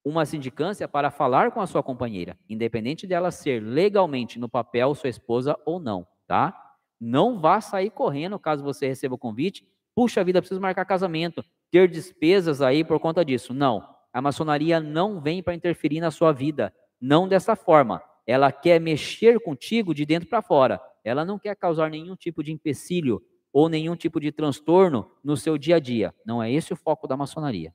uma 0.04 0.26
sindicância 0.26 0.88
para 0.88 1.10
falar 1.10 1.52
com 1.52 1.60
a 1.60 1.66
sua 1.66 1.82
companheira, 1.82 2.36
independente 2.48 3.06
dela 3.06 3.30
ser 3.30 3.62
legalmente 3.62 4.38
no 4.38 4.48
papel 4.48 4.94
sua 4.94 5.08
esposa 5.08 5.56
ou 5.64 5.78
não, 5.78 6.06
tá? 6.26 6.52
Não 7.00 7.40
vá 7.40 7.60
sair 7.60 7.90
correndo 7.90 8.38
caso 8.38 8.64
você 8.64 8.86
receba 8.86 9.14
o 9.14 9.18
convite. 9.18 9.66
Puxa 9.94 10.24
vida, 10.24 10.40
preciso 10.40 10.60
marcar 10.60 10.84
casamento, 10.84 11.44
ter 11.70 11.88
despesas 11.88 12.62
aí 12.62 12.84
por 12.84 12.98
conta 13.00 13.24
disso. 13.24 13.52
Não. 13.52 13.86
A 14.12 14.20
maçonaria 14.20 14.78
não 14.78 15.20
vem 15.20 15.42
para 15.42 15.54
interferir 15.54 16.00
na 16.00 16.10
sua 16.10 16.32
vida. 16.32 16.72
Não 17.00 17.26
dessa 17.26 17.56
forma. 17.56 18.02
Ela 18.26 18.52
quer 18.52 18.80
mexer 18.80 19.40
contigo 19.40 19.94
de 19.94 20.06
dentro 20.06 20.28
para 20.28 20.42
fora. 20.42 20.80
Ela 21.04 21.24
não 21.24 21.38
quer 21.38 21.56
causar 21.56 21.90
nenhum 21.90 22.14
tipo 22.14 22.42
de 22.42 22.52
empecilho 22.52 23.20
ou 23.52 23.68
nenhum 23.68 23.94
tipo 23.94 24.18
de 24.18 24.32
transtorno 24.32 25.10
no 25.22 25.36
seu 25.36 25.58
dia 25.58 25.76
a 25.76 25.80
dia. 25.80 26.14
Não 26.24 26.42
é 26.42 26.50
esse 26.50 26.72
o 26.72 26.76
foco 26.76 27.06
da 27.06 27.16
maçonaria. 27.16 27.74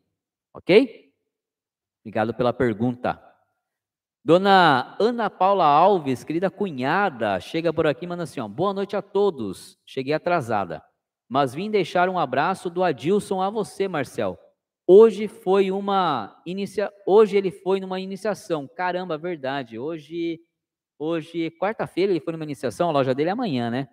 Ok? 0.53 1.11
Obrigado 2.01 2.33
pela 2.33 2.51
pergunta. 2.51 3.21
Dona 4.23 4.97
Ana 4.99 5.29
Paula 5.29 5.65
Alves, 5.65 6.23
querida 6.23 6.49
cunhada, 6.49 7.39
chega 7.39 7.71
por 7.71 7.87
aqui 7.87 8.05
e 8.05 8.07
manda 8.07 8.23
assim: 8.23 8.39
ó, 8.39 8.47
boa 8.47 8.73
noite 8.73 8.95
a 8.95 9.01
todos. 9.01 9.79
Cheguei 9.85 10.13
atrasada, 10.13 10.83
mas 11.29 11.53
vim 11.53 11.71
deixar 11.71 12.09
um 12.09 12.19
abraço 12.19 12.69
do 12.69 12.83
Adilson 12.83 13.41
a 13.41 13.49
você, 13.49 13.87
Marcel. 13.87 14.37
Hoje 14.85 15.27
foi 15.27 15.69
uma 15.69 16.41
inicia... 16.45 16.91
hoje 17.05 17.37
ele 17.37 17.51
foi 17.51 17.79
numa 17.79 17.99
iniciação. 17.99 18.67
Caramba, 18.67 19.17
verdade. 19.17 19.77
Hoje 19.77 20.39
hoje 20.99 21.51
quarta-feira 21.51 22.11
ele 22.11 22.19
foi 22.19 22.33
numa 22.33 22.43
iniciação, 22.43 22.89
a 22.89 22.91
loja 22.91 23.13
dele 23.13 23.29
é 23.29 23.33
amanhã, 23.33 23.69
né? 23.69 23.87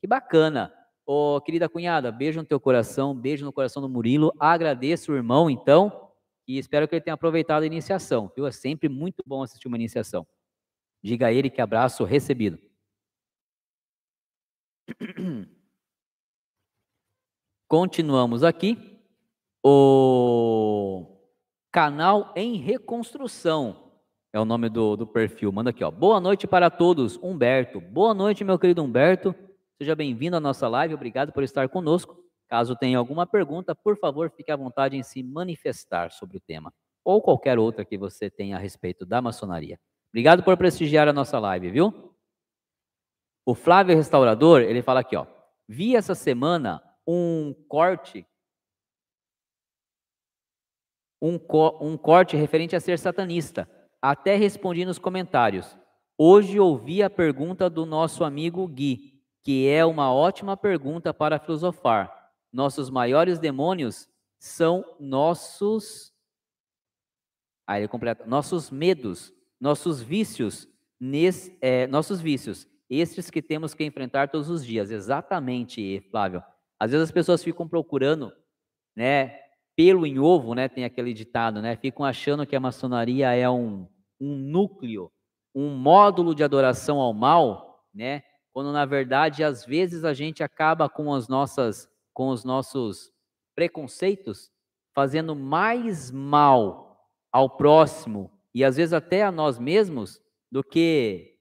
Que 0.00 0.06
bacana. 0.06 0.72
Ô, 1.06 1.40
querida 1.40 1.68
cunhada, 1.68 2.10
beijo 2.10 2.40
no 2.40 2.44
teu 2.44 2.58
coração, 2.58 3.14
beijo 3.14 3.44
no 3.44 3.52
coração 3.52 3.80
do 3.80 3.88
Murilo. 3.88 4.34
Agradeço 4.40 5.12
o 5.12 5.14
irmão, 5.14 5.48
então. 5.48 6.10
E 6.48 6.58
espero 6.58 6.88
que 6.88 6.96
ele 6.96 7.00
tenha 7.00 7.14
aproveitado 7.14 7.62
a 7.62 7.66
iniciação, 7.66 8.30
viu? 8.34 8.44
É 8.44 8.50
sempre 8.50 8.88
muito 8.88 9.22
bom 9.24 9.40
assistir 9.40 9.68
uma 9.68 9.76
iniciação. 9.76 10.26
Diga 11.00 11.28
a 11.28 11.32
ele 11.32 11.48
que 11.48 11.60
abraço 11.60 12.02
recebido. 12.02 12.58
Continuamos 17.68 18.42
aqui. 18.42 18.98
O 19.64 21.06
canal 21.70 22.32
em 22.34 22.56
reconstrução. 22.56 23.92
é 24.32 24.40
o 24.40 24.44
nome 24.44 24.68
do, 24.68 24.96
do 24.96 25.06
perfil. 25.06 25.52
Manda 25.52 25.70
aqui, 25.70 25.84
ó. 25.84 25.90
Boa 25.90 26.20
noite 26.20 26.48
para 26.48 26.68
todos, 26.68 27.16
Humberto. 27.22 27.80
Boa 27.80 28.12
noite, 28.12 28.42
meu 28.42 28.58
querido 28.58 28.82
Humberto. 28.82 29.34
Seja 29.78 29.94
bem-vindo 29.94 30.36
à 30.36 30.40
nossa 30.40 30.66
live. 30.68 30.94
Obrigado 30.94 31.32
por 31.32 31.42
estar 31.42 31.68
conosco. 31.68 32.16
Caso 32.48 32.74
tenha 32.74 32.96
alguma 32.96 33.26
pergunta, 33.26 33.74
por 33.74 33.98
favor, 33.98 34.30
fique 34.30 34.50
à 34.50 34.56
vontade 34.56 34.96
em 34.96 35.02
se 35.02 35.22
manifestar 35.22 36.10
sobre 36.12 36.38
o 36.38 36.40
tema 36.40 36.72
ou 37.04 37.20
qualquer 37.20 37.58
outra 37.58 37.84
que 37.84 37.98
você 37.98 38.30
tenha 38.30 38.56
a 38.56 38.58
respeito 38.58 39.04
da 39.04 39.20
maçonaria. 39.20 39.78
Obrigado 40.08 40.42
por 40.42 40.56
prestigiar 40.56 41.06
a 41.06 41.12
nossa 41.12 41.38
live, 41.38 41.70
viu? 41.70 42.14
O 43.44 43.54
Flávio 43.54 43.96
Restaurador, 43.96 44.62
ele 44.62 44.82
fala 44.82 45.00
aqui, 45.00 45.14
ó. 45.14 45.26
Vi 45.68 45.94
essa 45.94 46.14
semana 46.14 46.82
um 47.06 47.54
corte 47.68 48.26
um, 51.20 51.38
co 51.38 51.78
um 51.80 51.96
corte 51.96 52.36
referente 52.36 52.74
a 52.74 52.80
ser 52.80 52.98
satanista. 52.98 53.68
Até 54.00 54.36
respondi 54.36 54.84
nos 54.84 54.98
comentários. 54.98 55.78
Hoje 56.18 56.58
ouvi 56.58 57.02
a 57.02 57.10
pergunta 57.10 57.68
do 57.68 57.84
nosso 57.84 58.24
amigo 58.24 58.66
Gui, 58.66 59.15
que 59.46 59.68
é 59.68 59.84
uma 59.84 60.12
ótima 60.12 60.56
pergunta 60.56 61.14
para 61.14 61.38
filosofar. 61.38 62.32
Nossos 62.52 62.90
maiores 62.90 63.38
demônios 63.38 64.08
são 64.40 64.84
nossos. 64.98 66.12
Aí 67.64 67.82
ele 67.82 67.88
completa: 67.88 68.26
nossos 68.26 68.72
medos, 68.72 69.32
nossos 69.60 70.02
vícios, 70.02 70.66
nesse, 70.98 71.56
é, 71.60 71.86
nossos 71.86 72.20
vícios, 72.20 72.66
estes 72.90 73.30
que 73.30 73.40
temos 73.40 73.72
que 73.72 73.84
enfrentar 73.84 74.30
todos 74.30 74.50
os 74.50 74.66
dias. 74.66 74.90
Exatamente, 74.90 76.00
Flávio. 76.10 76.42
Às 76.76 76.90
vezes 76.90 77.04
as 77.04 77.12
pessoas 77.12 77.44
ficam 77.44 77.68
procurando, 77.68 78.32
né, 78.96 79.38
pelo 79.76 80.04
em 80.04 80.18
ovo, 80.18 80.56
né? 80.56 80.68
Tem 80.68 80.84
aquele 80.84 81.14
ditado, 81.14 81.62
né? 81.62 81.76
Ficam 81.76 82.04
achando 82.04 82.44
que 82.44 82.56
a 82.56 82.60
maçonaria 82.60 83.32
é 83.32 83.48
um, 83.48 83.86
um 84.20 84.34
núcleo, 84.34 85.08
um 85.54 85.68
módulo 85.70 86.34
de 86.34 86.42
adoração 86.42 86.98
ao 86.98 87.14
mal, 87.14 87.86
né? 87.94 88.24
Quando 88.56 88.72
na 88.72 88.86
verdade 88.86 89.44
às 89.44 89.66
vezes 89.66 90.02
a 90.02 90.14
gente 90.14 90.42
acaba 90.42 90.88
com 90.88 91.12
as 91.12 91.28
nossas, 91.28 91.90
com 92.14 92.30
os 92.30 92.42
nossos 92.42 93.12
preconceitos, 93.54 94.50
fazendo 94.94 95.36
mais 95.36 96.10
mal 96.10 97.06
ao 97.30 97.50
próximo 97.50 98.32
e 98.54 98.64
às 98.64 98.78
vezes 98.78 98.94
até 98.94 99.22
a 99.22 99.30
nós 99.30 99.58
mesmos 99.58 100.22
do 100.50 100.64
que 100.64 101.36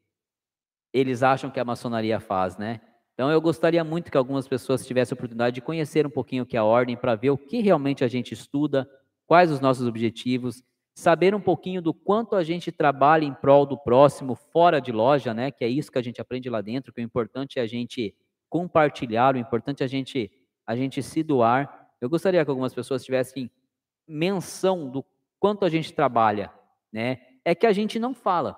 eles 0.91 1.23
acham 1.23 1.49
que 1.49 1.57
a 1.57 1.63
maçonaria 1.63 2.19
faz, 2.19 2.57
né? 2.57 2.81
Então, 3.13 3.31
eu 3.31 3.39
gostaria 3.39 3.81
muito 3.81 4.11
que 4.11 4.17
algumas 4.17 4.45
pessoas 4.45 4.85
tivessem 4.85 5.15
a 5.15 5.17
oportunidade 5.17 5.55
de 5.55 5.61
conhecer 5.61 6.05
um 6.05 6.09
pouquinho 6.09 6.43
o 6.43 6.45
que 6.45 6.57
é 6.57 6.59
a 6.59 6.65
ordem, 6.65 6.97
para 6.97 7.15
ver 7.15 7.29
o 7.29 7.37
que 7.37 7.61
realmente 7.61 8.03
a 8.03 8.09
gente 8.09 8.33
estuda, 8.33 8.85
quais 9.25 9.49
os 9.49 9.61
nossos 9.61 9.87
objetivos, 9.87 10.61
saber 10.95 11.35
um 11.35 11.41
pouquinho 11.41 11.81
do 11.81 11.93
quanto 11.93 12.35
a 12.35 12.43
gente 12.43 12.71
trabalha 12.71 13.25
em 13.25 13.33
prol 13.33 13.65
do 13.65 13.77
próximo 13.77 14.33
fora 14.35 14.79
de 14.79 14.91
loja, 14.91 15.33
né? 15.33 15.51
Que 15.51 15.63
é 15.65 15.67
isso 15.67 15.91
que 15.91 15.99
a 15.99 16.01
gente 16.01 16.21
aprende 16.21 16.49
lá 16.49 16.61
dentro, 16.61 16.93
que 16.93 17.01
o 17.01 17.03
importante 17.03 17.59
é 17.59 17.61
a 17.61 17.67
gente 17.67 18.15
compartilhar, 18.49 19.35
o 19.35 19.37
importante 19.37 19.83
é 19.83 19.85
a 19.85 19.89
gente, 19.89 20.31
a 20.65 20.75
gente 20.75 21.03
se 21.03 21.21
doar. 21.21 21.89
Eu 21.99 22.09
gostaria 22.09 22.43
que 22.43 22.49
algumas 22.49 22.73
pessoas 22.73 23.03
tivessem 23.03 23.51
menção 24.07 24.89
do 24.89 25.05
quanto 25.39 25.65
a 25.65 25.69
gente 25.69 25.93
trabalha, 25.93 26.51
né? 26.91 27.19
É 27.43 27.53
que 27.53 27.67
a 27.67 27.73
gente 27.73 27.99
não 27.99 28.15
fala. 28.15 28.57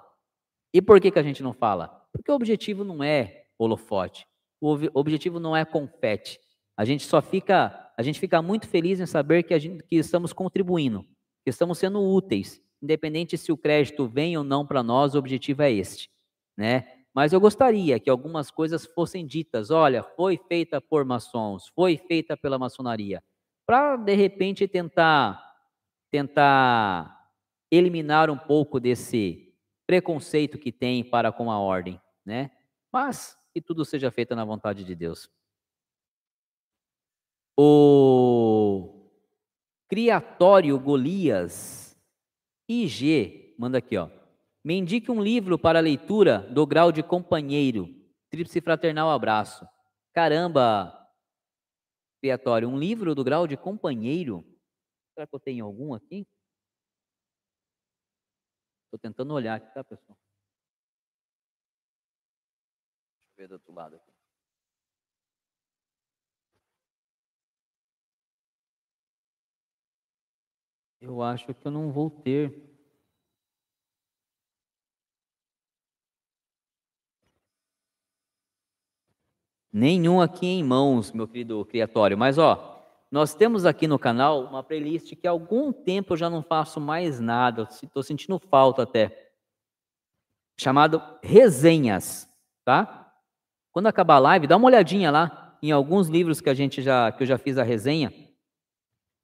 E 0.74 0.82
por 0.82 1.02
que, 1.02 1.12
que 1.12 1.20
a 1.20 1.24
gente 1.24 1.42
não 1.42 1.54
fala? 1.54 2.08
Porque 2.14 2.32
o 2.32 2.36
objetivo 2.36 2.84
não 2.84 3.04
é 3.04 3.48
holofote 3.58 4.28
o 4.60 5.00
objetivo 5.00 5.40
não 5.40 5.56
é 5.56 5.64
confete. 5.64 6.40
A 6.76 6.84
gente 6.86 7.06
só 7.06 7.22
fica, 7.22 7.92
a 7.98 8.04
gente 8.04 8.20
fica 8.20 8.42
muito 8.42 8.68
feliz 8.68 9.00
em 9.00 9.06
saber 9.06 9.44
que, 9.44 9.54
a 9.54 9.60
gente, 9.60 9.84
que 9.84 9.96
estamos 9.96 10.34
contribuindo, 10.34 11.06
estamos 11.50 11.78
sendo 11.78 12.02
úteis, 12.02 12.62
independente 12.82 13.38
se 13.38 13.52
o 13.52 13.58
crédito 13.58 14.08
vem 14.08 14.38
ou 14.38 14.44
não 14.44 14.66
para 14.66 14.84
nós, 14.84 15.16
o 15.16 15.20
objetivo 15.20 15.62
é 15.62 15.72
este, 15.72 16.10
né? 16.56 16.94
Mas 17.14 17.34
eu 17.34 17.40
gostaria 17.40 18.00
que 18.00 18.10
algumas 18.10 18.52
coisas 18.52 18.86
fossem 18.86 19.26
ditas, 19.26 19.72
olha, 19.72 20.04
foi 20.04 20.38
feita 20.38 20.80
por 20.80 21.04
maçons, 21.04 21.68
foi 21.74 21.98
feita 21.98 22.38
pela 22.38 22.60
maçonaria, 22.60 23.24
para 23.66 23.96
de 23.98 24.14
repente 24.14 24.68
tentar 24.68 25.46
tentar 26.12 27.30
eliminar 27.72 28.30
um 28.30 28.38
pouco 28.38 28.80
desse 28.80 29.54
preconceito 29.86 30.58
que 30.58 30.72
tem 30.72 31.04
para 31.04 31.32
com 31.32 31.52
a 31.52 31.60
ordem, 31.60 32.00
né? 32.26 32.52
Mas 32.92 33.38
que 33.54 33.62
tudo 33.62 33.84
seja 33.84 34.12
feito 34.12 34.36
na 34.36 34.46
vontade 34.46 34.84
de 34.84 34.96
Deus. 34.96 35.30
O 37.58 38.97
Criatório 39.88 40.80
Golias 40.80 41.98
IG 42.70 43.56
manda 43.58 43.78
aqui, 43.78 43.98
ó. 43.98 44.10
Me 44.64 44.76
indique 44.76 45.10
um 45.10 45.22
livro 45.22 45.58
para 45.58 45.80
leitura 45.80 46.40
do 46.40 46.66
grau 46.66 46.92
de 46.92 47.02
companheiro. 47.02 47.88
Tríplice 48.30 48.60
fraternal 48.60 49.10
abraço. 49.10 49.66
Caramba, 50.14 50.94
Criatório, 52.20 52.68
um 52.68 52.78
livro 52.78 53.16
do 53.16 53.24
grau 53.24 53.48
de 53.48 53.56
companheiro? 53.56 54.44
Será 55.14 55.26
que 55.26 55.36
eu 55.36 55.40
tenho 55.40 55.66
algum 55.66 55.94
aqui? 55.94 56.28
Estou 58.86 59.00
tentando 59.00 59.34
olhar 59.34 59.56
aqui, 59.56 59.74
tá, 59.74 59.84
pessoal? 59.84 60.18
ver 63.38 63.48
do 63.48 63.54
outro 63.54 63.72
lado 63.72 63.96
aqui. 63.96 64.17
Eu 71.08 71.22
acho 71.22 71.54
que 71.54 71.66
eu 71.66 71.72
não 71.72 71.92
vou 71.92 72.10
ter. 72.10 72.68
Nenhum 79.72 80.20
aqui 80.20 80.46
em 80.46 80.64
mãos, 80.64 81.12
meu 81.12 81.28
querido 81.28 81.64
criatório. 81.66 82.18
Mas, 82.18 82.38
ó, 82.38 82.84
nós 83.12 83.34
temos 83.34 83.66
aqui 83.66 83.88
no 83.88 83.98
canal 83.98 84.44
uma 84.46 84.64
playlist 84.64 85.16
que 85.16 85.28
há 85.28 85.32
algum 85.32 85.72
tempo 85.72 86.14
eu 86.14 86.18
já 86.18 86.30
não 86.30 86.44
faço 86.44 86.82
mais 86.82 87.20
nada. 87.20 87.70
Estou 87.82 88.04
sentindo 88.04 88.38
falta 88.40 88.84
até. 88.84 89.32
Chamado 90.60 91.02
Resenhas, 91.24 92.28
tá? 92.66 93.14
Quando 93.72 93.88
acabar 93.88 94.16
a 94.16 94.20
live, 94.20 94.48
dá 94.48 94.58
uma 94.58 94.68
olhadinha 94.68 95.12
lá 95.12 95.58
em 95.62 95.72
alguns 95.72 96.08
livros 96.08 96.42
que 96.42 96.50
a 96.50 96.54
gente 96.54 96.82
já 96.82 97.12
que 97.12 97.24
eu 97.24 97.28
já 97.28 97.38
fiz 97.38 97.58
a 97.58 97.64
resenha. 97.64 98.27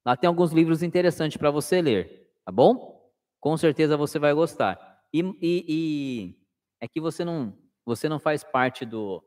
Lá 0.06 0.18
tem 0.18 0.28
alguns 0.28 0.52
livros 0.52 0.84
interessantes 0.84 1.38
para 1.38 1.50
você 1.50 1.82
ler, 1.82 2.30
tá 2.46 2.52
bom? 2.52 3.10
Com 3.40 3.56
certeza 3.56 3.96
você 3.96 4.20
vai 4.20 4.34
gostar. 4.34 5.02
E, 5.14 5.22
e, 5.42 5.66
e, 5.68 6.36
é 6.82 6.88
que 6.88 7.00
você 7.00 7.24
não 7.24 7.58
você 7.86 8.08
não 8.08 8.20
faz 8.20 8.44
parte 8.44 8.86
do 8.86 9.24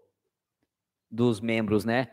dos 1.10 1.40
membros, 1.40 1.84
né? 1.84 2.08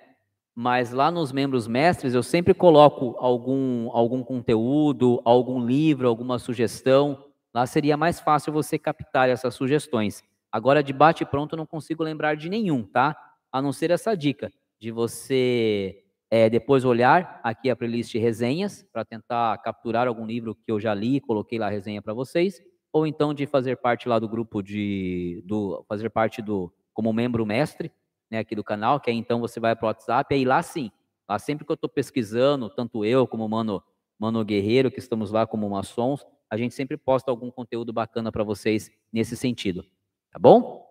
Mas 0.56 0.92
lá 0.92 1.10
nos 1.10 1.32
membros 1.32 1.68
mestres 1.68 2.14
eu 2.14 2.22
sempre 2.24 2.54
coloco 2.54 3.16
algum 3.18 3.90
algum 3.92 4.24
conteúdo, 4.24 5.22
algum 5.26 5.66
livro, 5.66 6.08
alguma 6.08 6.40
sugestão. 6.40 7.26
Lá 7.54 7.66
seria 7.66 7.98
mais 7.98 8.20
fácil 8.20 8.54
você 8.54 8.80
captar 8.80 9.30
essas 9.30 9.56
sugestões. 9.56 10.24
Agora, 10.52 10.84
de 10.84 10.94
bate 10.94 11.26
pronto, 11.26 11.54
eu 11.54 11.58
não 11.58 11.66
consigo 11.66 12.04
lembrar 12.04 12.36
de 12.36 12.48
nenhum, 12.48 12.84
tá? 12.84 13.16
A 13.52 13.62
não 13.62 13.74
ser 13.74 13.90
essa 13.92 14.16
dica 14.16 14.52
de 14.80 14.92
você 14.92 16.03
é, 16.36 16.50
depois 16.50 16.84
olhar 16.84 17.40
aqui 17.44 17.70
a 17.70 17.76
playlist 17.76 18.16
resenhas 18.16 18.84
para 18.92 19.06
tentar 19.06 19.56
capturar 19.60 20.08
algum 20.08 20.26
livro 20.26 20.56
que 20.56 20.72
eu 20.72 20.80
já 20.80 20.92
li, 20.92 21.22
coloquei 21.22 21.60
lá 21.60 21.68
a 21.68 21.70
resenha 21.70 22.02
para 22.02 22.12
vocês, 22.12 22.60
ou 22.92 23.06
então 23.06 23.36
de 23.36 23.46
fazer 23.46 23.78
parte 23.78 24.10
lá 24.10 24.18
do 24.18 24.28
grupo 24.28 24.64
de, 24.64 25.44
do, 25.46 25.86
fazer 25.88 26.10
parte 26.10 26.42
do, 26.42 26.74
como 26.92 27.14
membro 27.14 27.46
mestre, 27.46 27.92
né, 28.32 28.40
aqui 28.40 28.56
do 28.56 28.64
canal, 28.64 29.00
que 29.00 29.12
aí 29.12 29.16
então 29.16 29.40
você 29.40 29.60
vai 29.60 29.76
para 29.76 29.86
o 29.86 29.88
WhatsApp, 29.90 30.34
aí 30.34 30.44
lá 30.44 30.64
sim, 30.64 30.90
lá 31.30 31.38
sempre 31.38 31.68
que 31.68 31.72
eu 31.72 31.76
estou 31.76 31.88
pesquisando, 31.88 32.68
tanto 32.68 33.06
eu 33.06 33.28
como 33.28 33.46
o 33.46 33.50
Mano, 33.50 33.84
Mano 34.18 34.44
Guerreiro, 34.44 34.90
que 34.90 34.98
estamos 34.98 35.30
lá 35.30 35.46
como 35.46 35.70
maçons, 35.70 36.26
a 36.50 36.58
gente 36.58 36.74
sempre 36.74 36.98
posta 36.98 37.30
algum 37.30 37.52
conteúdo 37.52 37.94
bacana 37.94 38.32
para 38.32 38.44
vocês 38.44 38.90
nesse 39.12 39.38
sentido. 39.38 39.86
Tá 40.32 40.40
bom? 40.40 40.83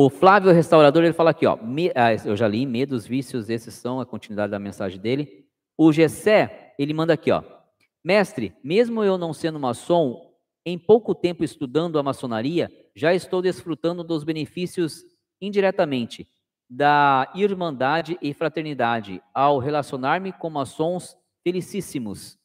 O 0.00 0.08
Flávio 0.08 0.52
Restaurador, 0.52 1.02
ele 1.02 1.12
fala 1.12 1.30
aqui, 1.30 1.44
ó, 1.44 1.56
me, 1.56 1.90
ah, 1.92 2.14
eu 2.24 2.36
já 2.36 2.46
li, 2.46 2.64
medos, 2.64 3.04
vícios, 3.04 3.50
esses 3.50 3.74
são 3.74 3.98
a 3.98 4.06
continuidade 4.06 4.52
da 4.52 4.58
mensagem 4.60 5.00
dele. 5.00 5.44
O 5.76 5.92
Gessé, 5.92 6.72
ele 6.78 6.94
manda 6.94 7.12
aqui, 7.12 7.32
ó, 7.32 7.42
mestre, 8.04 8.54
mesmo 8.62 9.02
eu 9.02 9.18
não 9.18 9.32
sendo 9.32 9.58
maçom, 9.58 10.32
em 10.64 10.78
pouco 10.78 11.16
tempo 11.16 11.42
estudando 11.42 11.98
a 11.98 12.02
maçonaria, 12.04 12.70
já 12.94 13.12
estou 13.12 13.42
desfrutando 13.42 14.04
dos 14.04 14.22
benefícios 14.22 15.02
indiretamente 15.40 16.28
da 16.70 17.32
irmandade 17.34 18.16
e 18.22 18.32
fraternidade 18.32 19.20
ao 19.34 19.58
relacionar-me 19.58 20.32
com 20.32 20.48
maçons 20.48 21.16
felicíssimos. 21.42 22.38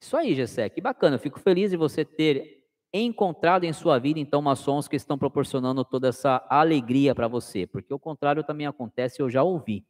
Isso 0.00 0.16
aí, 0.16 0.36
Gessé, 0.36 0.68
que 0.68 0.80
bacana, 0.80 1.16
eu 1.16 1.20
fico 1.20 1.40
feliz 1.40 1.72
de 1.72 1.76
você 1.76 2.04
ter 2.04 2.61
encontrado 2.92 3.64
em 3.64 3.72
sua 3.72 3.98
vida, 3.98 4.20
então, 4.20 4.42
maçons 4.42 4.86
que 4.86 4.96
estão 4.96 5.16
proporcionando 5.16 5.84
toda 5.84 6.08
essa 6.08 6.44
alegria 6.48 7.14
para 7.14 7.26
você, 7.26 7.66
porque 7.66 7.92
o 7.92 7.98
contrário 7.98 8.44
também 8.44 8.66
acontece, 8.66 9.22
eu 9.22 9.30
já 9.30 9.42
ouvi. 9.42 9.86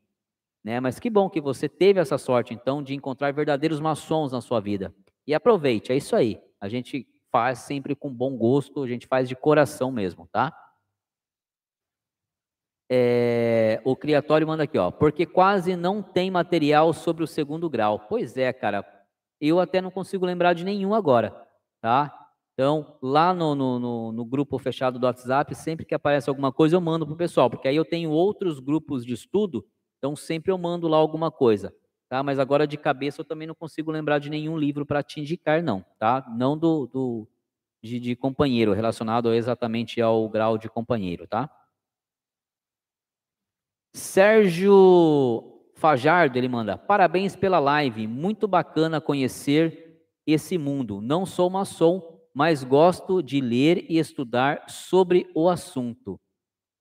Né? 0.62 0.78
Mas 0.78 1.00
que 1.00 1.10
bom 1.10 1.28
que 1.28 1.40
você 1.40 1.68
teve 1.68 1.98
essa 1.98 2.16
sorte, 2.16 2.55
então, 2.55 2.82
de 2.82 2.94
encontrar 2.94 3.32
verdadeiros 3.32 3.81
maçons 3.81 4.31
na 4.31 4.40
sua 4.40 4.60
vida. 4.60 4.94
E 5.26 5.34
aproveite, 5.34 5.92
é 5.92 5.97
isso 5.97 6.14
aí. 6.14 6.40
A 6.60 6.68
gente 6.68 7.06
faz 7.31 7.60
sempre 7.60 7.97
com 7.97 8.12
bom 8.12 8.36
gosto, 8.36 8.82
a 8.82 8.86
gente 8.86 9.06
faz 9.06 9.28
de 9.28 9.34
coração 9.34 9.90
mesmo, 9.90 10.28
tá? 10.31 10.56
É, 12.94 13.81
o 13.84 13.97
Criatório 13.97 14.47
manda 14.47 14.64
aqui, 14.64 14.76
ó, 14.76 14.90
porque 14.90 15.24
quase 15.24 15.74
não 15.74 16.02
tem 16.02 16.31
material 16.31 16.92
sobre 16.92 17.24
o 17.24 17.26
segundo 17.26 17.70
grau. 17.70 18.00
Pois 18.00 18.36
é, 18.36 18.52
cara, 18.52 18.84
eu 19.40 19.58
até 19.58 19.81
não 19.81 19.90
consigo 19.90 20.26
lembrar 20.26 20.52
de 20.52 20.62
nenhum 20.62 20.94
agora, 20.94 21.34
tá? 21.81 22.22
Então, 22.62 22.97
lá 23.02 23.34
no, 23.34 23.57
no, 23.57 24.12
no, 24.12 24.24
grupo 24.24 24.57
fechado 24.57 24.97
do 24.97 25.05
WhatsApp, 25.05 25.52
sempre 25.52 25.84
que 25.84 25.97
aparece 25.97 26.31
alguma 26.31 26.52
coisa, 26.52 26.76
eu 26.76 26.81
mando 26.81 27.05
para 27.05 27.12
o 27.12 27.18
pessoal, 27.18 27.50
porque 27.50 27.66
aí 27.66 27.74
eu 27.74 27.84
tenho 27.84 28.08
outros 28.12 28.60
grupos 28.60 29.05
de 29.05 29.12
estudo, 29.12 29.66
então 29.99 30.15
sempre 30.15 30.52
eu 30.52 30.57
mando 30.57 30.86
lá 30.86 30.97
alguma 30.97 31.28
coisa, 31.28 31.74
tá? 32.08 32.23
Mas 32.23 32.39
agora 32.39 32.65
de 32.65 32.76
cabeça 32.76 33.20
eu 33.20 33.24
também 33.24 33.49
não 33.49 33.55
consigo 33.57 33.91
lembrar 33.91 34.20
de 34.20 34.31
nenhum 34.31 34.57
livro 34.57 34.86
para 34.86 35.02
te 35.02 35.18
indicar, 35.18 35.60
não, 35.60 35.84
tá? 35.99 36.24
Não 36.39 36.57
do, 36.57 36.86
do 36.86 37.28
de, 37.82 37.99
de 37.99 38.15
companheiro, 38.15 38.73
relacionado 38.73 39.34
exatamente 39.34 40.00
ao 40.00 40.28
grau 40.28 40.57
de 40.57 40.68
companheiro, 40.68 41.26
tá? 41.26 41.50
Sérgio 43.92 45.65
Fajardo, 45.74 46.36
ele 46.36 46.47
manda: 46.47 46.78
Parabéns 46.78 47.34
pela 47.34 47.58
live, 47.58 48.07
muito 48.07 48.47
bacana 48.47 49.00
conhecer 49.00 50.00
esse 50.24 50.57
mundo. 50.57 51.00
Não 51.00 51.26
sou 51.26 51.50
maçom, 51.50 52.12
mas 52.35 52.65
gosto 52.65 53.23
de 53.23 53.41
ler 53.41 53.85
e 53.89 53.99
estudar 53.99 54.65
sobre 54.69 55.31
o 55.35 55.49
assunto. 55.49 56.20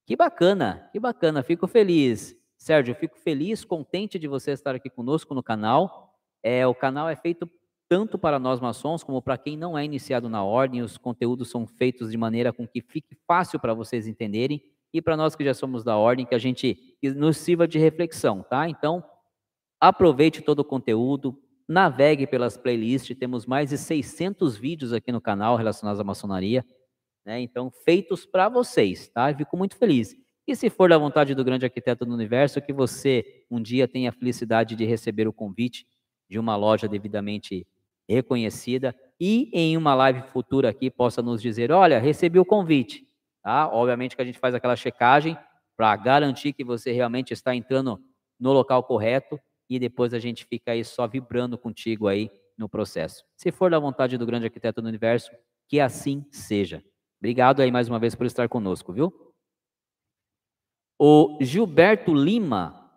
Que 0.05 0.15
bacana, 0.15 0.89
que 0.91 0.99
bacana, 0.99 1.43
fico 1.43 1.67
feliz. 1.67 2.35
Sérgio, 2.57 2.95
fico 2.95 3.17
feliz, 3.17 3.65
contente 3.65 4.19
de 4.19 4.27
você 4.27 4.51
estar 4.51 4.75
aqui 4.75 4.89
conosco 4.89 5.33
no 5.33 5.41
canal. 5.41 6.15
É, 6.43 6.65
o 6.65 6.75
canal 6.75 7.09
é 7.09 7.15
feito 7.15 7.49
tanto 7.89 8.17
para 8.17 8.39
nós 8.39 8.59
maçons 8.59 9.03
como 9.03 9.21
para 9.21 9.37
quem 9.37 9.57
não 9.57 9.77
é 9.77 9.83
iniciado 9.83 10.29
na 10.29 10.43
ordem. 10.43 10.81
Os 10.81 10.97
conteúdos 10.97 11.49
são 11.49 11.67
feitos 11.67 12.11
de 12.11 12.17
maneira 12.17 12.53
com 12.53 12.67
que 12.67 12.81
fique 12.81 13.17
fácil 13.27 13.59
para 13.59 13.73
vocês 13.73 14.07
entenderem 14.07 14.61
e 14.93 15.01
para 15.01 15.17
nós 15.17 15.35
que 15.35 15.43
já 15.43 15.53
somos 15.53 15.83
da 15.83 15.97
ordem, 15.97 16.25
que 16.25 16.35
a 16.35 16.39
gente 16.39 16.97
nos 17.15 17.37
sirva 17.37 17.67
de 17.67 17.79
reflexão, 17.79 18.43
tá? 18.43 18.67
Então, 18.69 19.03
aproveite 19.79 20.41
todo 20.41 20.59
o 20.59 20.65
conteúdo, 20.65 21.37
navegue 21.71 22.27
pelas 22.27 22.57
playlists, 22.57 23.17
temos 23.17 23.45
mais 23.45 23.69
de 23.69 23.77
600 23.77 24.57
vídeos 24.57 24.91
aqui 24.91 25.11
no 25.11 25.21
canal 25.21 25.55
relacionados 25.55 25.99
à 25.99 26.03
maçonaria, 26.03 26.65
né? 27.25 27.39
Então, 27.39 27.71
feitos 27.71 28.25
para 28.25 28.49
vocês, 28.49 29.07
tá? 29.07 29.31
Eu 29.31 29.37
fico 29.37 29.55
muito 29.55 29.77
feliz. 29.77 30.15
E 30.45 30.55
se 30.55 30.69
for 30.69 30.89
da 30.89 30.97
vontade 30.97 31.33
do 31.33 31.43
grande 31.43 31.65
arquiteto 31.65 32.05
do 32.05 32.13
universo, 32.13 32.61
que 32.61 32.73
você 32.73 33.45
um 33.49 33.61
dia 33.61 33.87
tenha 33.87 34.09
a 34.09 34.13
felicidade 34.13 34.75
de 34.75 34.83
receber 34.85 35.27
o 35.27 35.33
convite 35.33 35.87
de 36.29 36.37
uma 36.37 36.55
loja 36.55 36.87
devidamente 36.87 37.65
reconhecida 38.09 38.93
e 39.19 39.49
em 39.53 39.77
uma 39.77 39.95
live 39.95 40.23
futura 40.23 40.69
aqui 40.69 40.89
possa 40.89 41.21
nos 41.21 41.41
dizer, 41.41 41.71
olha, 41.71 41.99
recebi 41.99 42.39
o 42.39 42.45
convite, 42.45 43.07
Tá? 43.43 43.67
Obviamente 43.67 44.15
que 44.15 44.21
a 44.21 44.25
gente 44.25 44.37
faz 44.37 44.53
aquela 44.53 44.75
checagem 44.75 45.37
para 45.75 45.95
garantir 45.95 46.53
que 46.53 46.63
você 46.63 46.91
realmente 46.91 47.33
está 47.33 47.55
entrando 47.55 47.99
no 48.39 48.53
local 48.53 48.83
correto 48.83 49.39
e 49.71 49.79
depois 49.79 50.13
a 50.13 50.19
gente 50.19 50.43
fica 50.43 50.73
aí 50.73 50.83
só 50.83 51.07
vibrando 51.07 51.57
contigo 51.57 52.09
aí 52.09 52.29
no 52.57 52.67
processo. 52.67 53.23
Se 53.37 53.53
for 53.53 53.71
da 53.71 53.79
vontade 53.79 54.17
do 54.17 54.25
grande 54.25 54.45
arquiteto 54.45 54.81
do 54.81 54.87
universo, 54.89 55.31
que 55.65 55.79
assim 55.79 56.25
seja. 56.29 56.83
Obrigado 57.21 57.61
aí 57.61 57.71
mais 57.71 57.87
uma 57.87 57.97
vez 57.97 58.13
por 58.13 58.25
estar 58.25 58.49
conosco, 58.49 58.91
viu? 58.91 59.33
O 60.99 61.37
Gilberto 61.39 62.13
Lima, 62.13 62.91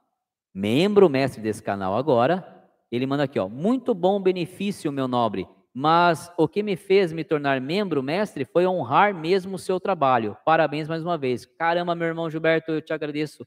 membro 0.52 1.08
mestre 1.08 1.40
desse 1.40 1.62
canal 1.62 1.96
agora, 1.96 2.68
ele 2.90 3.06
manda 3.06 3.22
aqui, 3.22 3.38
ó, 3.38 3.48
muito 3.48 3.94
bom 3.94 4.20
benefício, 4.20 4.90
meu 4.90 5.06
nobre. 5.06 5.46
Mas 5.72 6.32
o 6.36 6.48
que 6.48 6.60
me 6.60 6.74
fez 6.74 7.12
me 7.12 7.22
tornar 7.22 7.60
membro, 7.60 8.02
mestre, 8.02 8.44
foi 8.44 8.66
honrar 8.66 9.14
mesmo 9.14 9.54
o 9.54 9.58
seu 9.58 9.78
trabalho. 9.78 10.36
Parabéns 10.44 10.88
mais 10.88 11.04
uma 11.04 11.16
vez. 11.16 11.46
Caramba, 11.46 11.94
meu 11.94 12.08
irmão 12.08 12.28
Gilberto, 12.28 12.72
eu 12.72 12.82
te 12.82 12.92
agradeço 12.92 13.46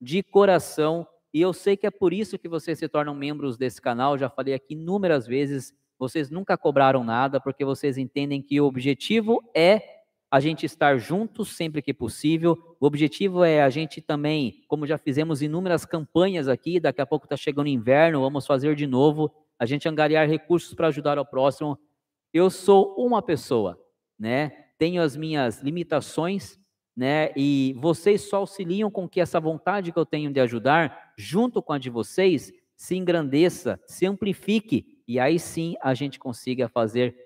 de 0.00 0.22
coração. 0.22 1.06
E 1.32 1.40
eu 1.40 1.52
sei 1.52 1.76
que 1.76 1.86
é 1.86 1.90
por 1.90 2.12
isso 2.12 2.38
que 2.38 2.48
vocês 2.48 2.78
se 2.78 2.88
tornam 2.88 3.14
membros 3.14 3.56
desse 3.56 3.80
canal. 3.80 4.16
Já 4.16 4.30
falei 4.30 4.54
aqui 4.54 4.74
inúmeras 4.74 5.26
vezes. 5.26 5.74
Vocês 5.98 6.30
nunca 6.30 6.56
cobraram 6.56 7.02
nada, 7.02 7.40
porque 7.40 7.64
vocês 7.64 7.98
entendem 7.98 8.40
que 8.40 8.60
o 8.60 8.64
objetivo 8.64 9.42
é 9.54 9.98
a 10.30 10.40
gente 10.40 10.66
estar 10.66 10.98
juntos 10.98 11.56
sempre 11.56 11.80
que 11.80 11.92
possível. 11.92 12.76
O 12.78 12.86
objetivo 12.86 13.42
é 13.42 13.62
a 13.62 13.70
gente 13.70 14.00
também, 14.00 14.62
como 14.68 14.86
já 14.86 14.98
fizemos 14.98 15.42
inúmeras 15.42 15.84
campanhas 15.84 16.48
aqui, 16.48 16.78
daqui 16.78 17.00
a 17.00 17.06
pouco 17.06 17.24
está 17.24 17.36
chegando 17.36 17.68
inverno, 17.68 18.20
vamos 18.20 18.46
fazer 18.46 18.74
de 18.74 18.86
novo 18.86 19.32
a 19.58 19.66
gente 19.66 19.88
angariar 19.88 20.28
recursos 20.28 20.74
para 20.74 20.88
ajudar 20.88 21.18
ao 21.18 21.26
próximo. 21.26 21.78
Eu 22.32 22.50
sou 22.50 22.94
uma 22.96 23.20
pessoa, 23.20 23.78
né? 24.18 24.50
Tenho 24.78 25.02
as 25.02 25.16
minhas 25.16 25.62
limitações, 25.62 26.58
né? 26.96 27.32
E 27.34 27.74
vocês 27.78 28.28
só 28.28 28.36
auxiliam 28.36 28.90
com 28.90 29.08
que 29.08 29.20
essa 29.20 29.40
vontade 29.40 29.90
que 29.90 29.98
eu 29.98 30.06
tenho 30.06 30.32
de 30.32 30.38
ajudar, 30.40 31.07
junto 31.18 31.60
com 31.60 31.72
a 31.72 31.78
de 31.78 31.90
vocês, 31.90 32.52
se 32.76 32.94
engrandeça, 32.94 33.80
se 33.86 34.06
amplifique 34.06 35.02
e 35.06 35.18
aí 35.18 35.38
sim 35.38 35.74
a 35.82 35.92
gente 35.92 36.16
consiga 36.18 36.68
fazer, 36.68 37.16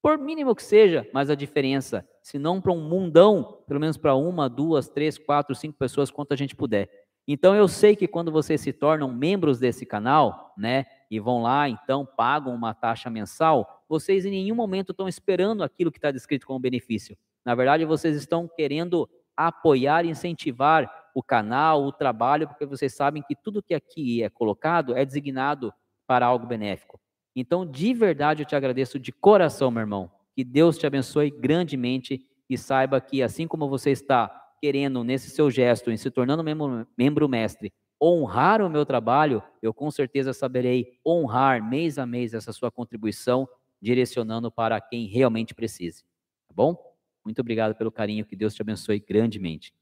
por 0.00 0.16
mínimo 0.16 0.54
que 0.54 0.62
seja, 0.62 1.08
mas 1.12 1.28
a 1.28 1.34
diferença, 1.34 2.08
se 2.22 2.38
não 2.38 2.60
para 2.60 2.70
um 2.70 2.88
mundão, 2.88 3.64
pelo 3.66 3.80
menos 3.80 3.96
para 3.96 4.14
uma, 4.14 4.48
duas, 4.48 4.88
três, 4.88 5.18
quatro, 5.18 5.56
cinco 5.56 5.76
pessoas, 5.76 6.10
quanto 6.10 6.32
a 6.32 6.36
gente 6.36 6.54
puder. 6.54 6.88
Então 7.26 7.56
eu 7.56 7.66
sei 7.66 7.96
que 7.96 8.06
quando 8.06 8.30
vocês 8.30 8.60
se 8.60 8.72
tornam 8.72 9.12
membros 9.12 9.58
desse 9.58 9.84
canal, 9.84 10.54
né, 10.56 10.86
e 11.10 11.18
vão 11.18 11.42
lá, 11.42 11.68
então 11.68 12.06
pagam 12.06 12.54
uma 12.54 12.72
taxa 12.72 13.10
mensal, 13.10 13.82
vocês 13.88 14.24
em 14.24 14.30
nenhum 14.30 14.54
momento 14.54 14.92
estão 14.92 15.08
esperando 15.08 15.64
aquilo 15.64 15.90
que 15.90 15.98
está 15.98 16.12
descrito 16.12 16.46
como 16.46 16.60
benefício. 16.60 17.18
Na 17.44 17.56
verdade, 17.56 17.84
vocês 17.84 18.16
estão 18.16 18.46
querendo 18.46 19.08
apoiar 19.36 20.04
incentivar 20.04 20.88
o 21.16 21.22
canal, 21.22 21.82
o 21.82 21.90
trabalho, 21.90 22.46
porque 22.46 22.66
vocês 22.66 22.94
sabem 22.94 23.22
que 23.22 23.34
tudo 23.34 23.62
que 23.62 23.72
aqui 23.72 24.22
é 24.22 24.28
colocado 24.28 24.94
é 24.94 25.02
designado 25.02 25.72
para 26.06 26.26
algo 26.26 26.46
benéfico. 26.46 27.00
Então, 27.34 27.64
de 27.64 27.94
verdade, 27.94 28.42
eu 28.42 28.46
te 28.46 28.54
agradeço 28.54 28.98
de 28.98 29.12
coração, 29.12 29.70
meu 29.70 29.80
irmão. 29.80 30.10
Que 30.34 30.44
Deus 30.44 30.76
te 30.76 30.86
abençoe 30.86 31.30
grandemente 31.30 32.22
e 32.50 32.58
saiba 32.58 33.00
que, 33.00 33.22
assim 33.22 33.48
como 33.48 33.66
você 33.66 33.92
está 33.92 34.28
querendo, 34.60 35.02
nesse 35.02 35.30
seu 35.30 35.50
gesto, 35.50 35.90
em 35.90 35.96
se 35.96 36.10
tornando 36.10 36.44
membro, 36.44 36.86
membro 36.98 37.26
mestre, 37.30 37.72
honrar 37.98 38.60
o 38.60 38.68
meu 38.68 38.84
trabalho, 38.84 39.42
eu 39.62 39.72
com 39.72 39.90
certeza 39.90 40.34
saberei 40.34 40.98
honrar 41.04 41.66
mês 41.66 41.96
a 41.98 42.04
mês 42.04 42.34
essa 42.34 42.52
sua 42.52 42.70
contribuição, 42.70 43.48
direcionando 43.80 44.52
para 44.52 44.78
quem 44.82 45.06
realmente 45.06 45.54
precise. 45.54 46.02
Tá 46.46 46.52
bom? 46.54 46.76
Muito 47.24 47.40
obrigado 47.40 47.74
pelo 47.74 47.90
carinho, 47.90 48.26
que 48.26 48.36
Deus 48.36 48.54
te 48.54 48.60
abençoe 48.60 49.00
grandemente. 49.00 49.72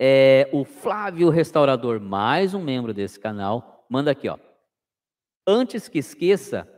É, 0.00 0.48
o 0.52 0.64
Flávio 0.64 1.28
Restaurador, 1.28 1.98
mais 1.98 2.54
um 2.54 2.62
membro 2.62 2.94
desse 2.94 3.18
canal, 3.18 3.84
manda 3.90 4.12
aqui, 4.12 4.28
ó. 4.28 4.38
Antes 5.44 5.88
que 5.88 5.98
esqueça 5.98 6.68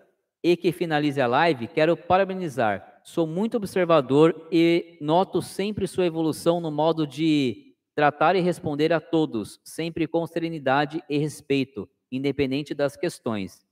e 0.42 0.56
que 0.56 0.72
finalize 0.72 1.20
a 1.20 1.26
live, 1.26 1.68
quero 1.68 1.96
parabenizar. 1.96 3.02
Sou 3.04 3.26
muito 3.26 3.58
observador 3.58 4.48
e 4.50 4.96
noto 5.02 5.42
sempre 5.42 5.86
sua 5.86 6.06
evolução 6.06 6.60
no 6.60 6.70
modo 6.70 7.06
de 7.06 7.74
tratar 7.94 8.36
e 8.36 8.40
responder 8.40 8.90
a 8.90 9.00
todos, 9.00 9.60
sempre 9.64 10.06
com 10.06 10.26
serenidade 10.26 11.02
e 11.06 11.18
respeito, 11.18 11.86
independente 12.10 12.72
das 12.72 12.96
questões. 12.96 13.66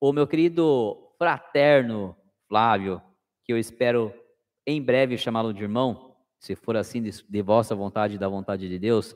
O 0.00 0.10
meu 0.10 0.26
querido 0.26 1.12
fraterno 1.18 2.16
Flávio, 2.48 3.02
que 3.44 3.52
eu 3.52 3.58
espero 3.58 4.14
em 4.66 4.80
breve 4.80 5.18
chamá-lo 5.18 5.52
de 5.52 5.62
irmão, 5.62 6.05
se 6.38 6.54
for 6.54 6.76
assim 6.76 7.02
de, 7.02 7.10
de 7.28 7.42
vossa 7.42 7.74
vontade 7.74 8.14
e 8.14 8.18
da 8.18 8.28
vontade 8.28 8.68
de 8.68 8.78
Deus, 8.78 9.14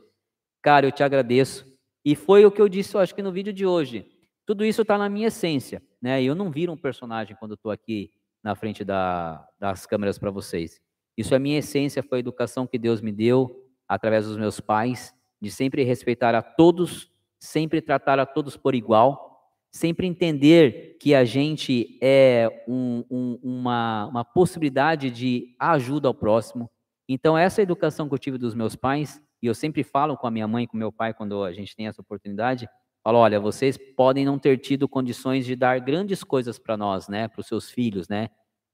cara, 0.63 0.87
eu 0.87 0.93
te 0.93 1.03
agradeço. 1.03 1.67
E 2.05 2.15
foi 2.15 2.45
o 2.45 2.51
que 2.51 2.61
eu 2.61 2.69
disse, 2.69 2.95
eu 2.95 3.01
acho 3.01 3.15
que 3.15 3.23
no 3.23 3.33
vídeo 3.33 3.53
de 3.53 3.67
hoje. 3.67 4.07
Tudo 4.47 4.65
isso 4.65 4.83
está 4.83 4.99
na 4.99 5.09
minha 5.09 5.29
essência, 5.29 5.83
né? 6.03 6.23
Eu 6.23 6.35
não 6.35 6.51
viro 6.51 6.73
um 6.73 6.77
personagem 6.77 7.37
quando 7.39 7.55
estou 7.55 7.71
aqui 7.71 8.11
na 8.43 8.55
frente 8.55 8.85
da, 8.85 9.47
das 9.59 9.87
câmeras 9.87 10.19
para 10.19 10.31
vocês. 10.31 10.81
Isso 11.17 11.35
é 11.35 11.39
minha 11.39 11.59
essência, 11.59 12.03
foi 12.03 12.19
a 12.19 12.21
educação 12.21 12.67
que 12.67 12.79
Deus 12.79 13.01
me 13.01 13.13
deu, 13.13 13.69
através 13.87 14.27
dos 14.27 14.37
meus 14.37 14.59
pais, 14.59 15.15
de 15.41 15.51
sempre 15.51 15.85
respeitar 15.85 16.35
a 16.35 16.43
todos, 16.43 17.11
sempre 17.39 17.81
tratar 17.81 18.19
a 18.19 18.27
todos 18.27 18.57
por 18.57 18.75
igual, 18.75 19.31
sempre 19.71 20.07
entender 20.07 20.97
que 21.01 21.15
a 21.15 21.25
gente 21.25 21.99
é 22.01 22.65
um, 22.67 23.05
um, 23.11 23.39
uma, 23.43 24.07
uma 24.07 24.25
possibilidade 24.25 25.11
de 25.11 25.55
ajuda 25.59 26.09
ao 26.09 26.15
próximo. 26.15 26.71
Então, 27.13 27.37
essa 27.37 27.61
educação 27.61 28.09
que 28.09 28.15
eu 28.15 28.19
tive 28.19 28.39
dos 28.39 28.55
meus 28.55 28.77
pais, 28.77 29.21
e 29.43 29.47
eu 29.47 29.55
sempre 29.55 29.83
falo 29.83 30.17
com 30.17 30.27
a 30.27 30.31
minha 30.31 30.47
mãe 30.47 30.67
com 30.67 30.77
meu 30.77 30.93
pai 30.93 31.13
quando 31.13 31.43
a 31.43 31.53
gente 31.53 31.75
tem 31.75 31.89
essa 31.89 32.01
oportunidade, 32.01 32.69
falo, 33.03 33.19
olha, 33.19 33.41
vocês 33.41 33.77
podem 33.97 34.25
não 34.25 34.39
ter 34.39 34.59
tido 34.59 34.89
condições 34.89 35.45
de 35.45 35.57
dar 35.57 35.81
grandes 35.81 36.23
coisas 36.23 36.59
para 36.59 36.77
nós, 36.77 37.09
né, 37.09 37.27
para 37.27 37.41
os 37.41 37.47
seus 37.47 37.71
filhos, 37.71 38.09
né, 38.09 38.29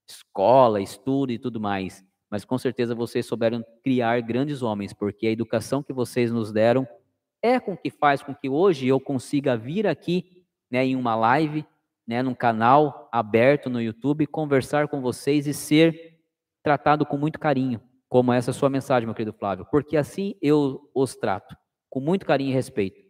escola, 0.07 0.81
estudo 0.81 1.33
e 1.33 1.39
tudo 1.39 1.59
mais 1.61 2.05
mas 2.31 2.45
com 2.45 2.59
certeza 2.59 2.95
vocês 2.95 3.25
souberam 3.27 3.65
criar 3.83 4.21
grandes 4.21 4.63
homens, 4.63 4.93
porque 4.93 5.27
a 5.27 5.31
educação 5.31 5.83
que 5.83 5.93
vocês 5.93 6.33
nos 6.33 6.53
deram 6.53 6.87
é 7.43 7.61
com 7.61 7.77
que 7.77 7.91
faz 7.91 8.23
com 8.23 8.35
que 8.35 8.49
hoje 8.49 8.89
eu 8.89 8.99
consiga 8.99 9.57
vir 9.57 9.87
aqui, 9.87 10.45
né, 10.71 10.85
em 10.85 10.97
uma 10.97 11.15
live, 11.15 11.65
né, 12.07 12.23
num 12.23 12.35
canal 12.35 13.09
aberto 13.13 13.71
no 13.71 13.81
YouTube, 13.81 14.27
conversar 14.27 14.89
com 14.89 15.01
vocês 15.01 15.47
e 15.47 15.55
ser 15.55 16.21
tratado 16.63 17.07
com 17.07 17.17
muito 17.17 17.39
carinho, 17.39 17.81
como 18.09 18.33
essa 18.33 18.53
sua 18.53 18.71
mensagem, 18.71 19.07
meu 19.07 19.15
querido 19.15 19.37
Flávio, 19.37 19.67
porque 19.71 19.97
assim 19.97 20.35
eu 20.41 20.91
os 20.95 21.17
trato, 21.17 21.57
com 21.91 22.01
muito 22.01 22.27
carinho 22.27 22.51
e 22.51 22.55
respeito. 22.55 23.05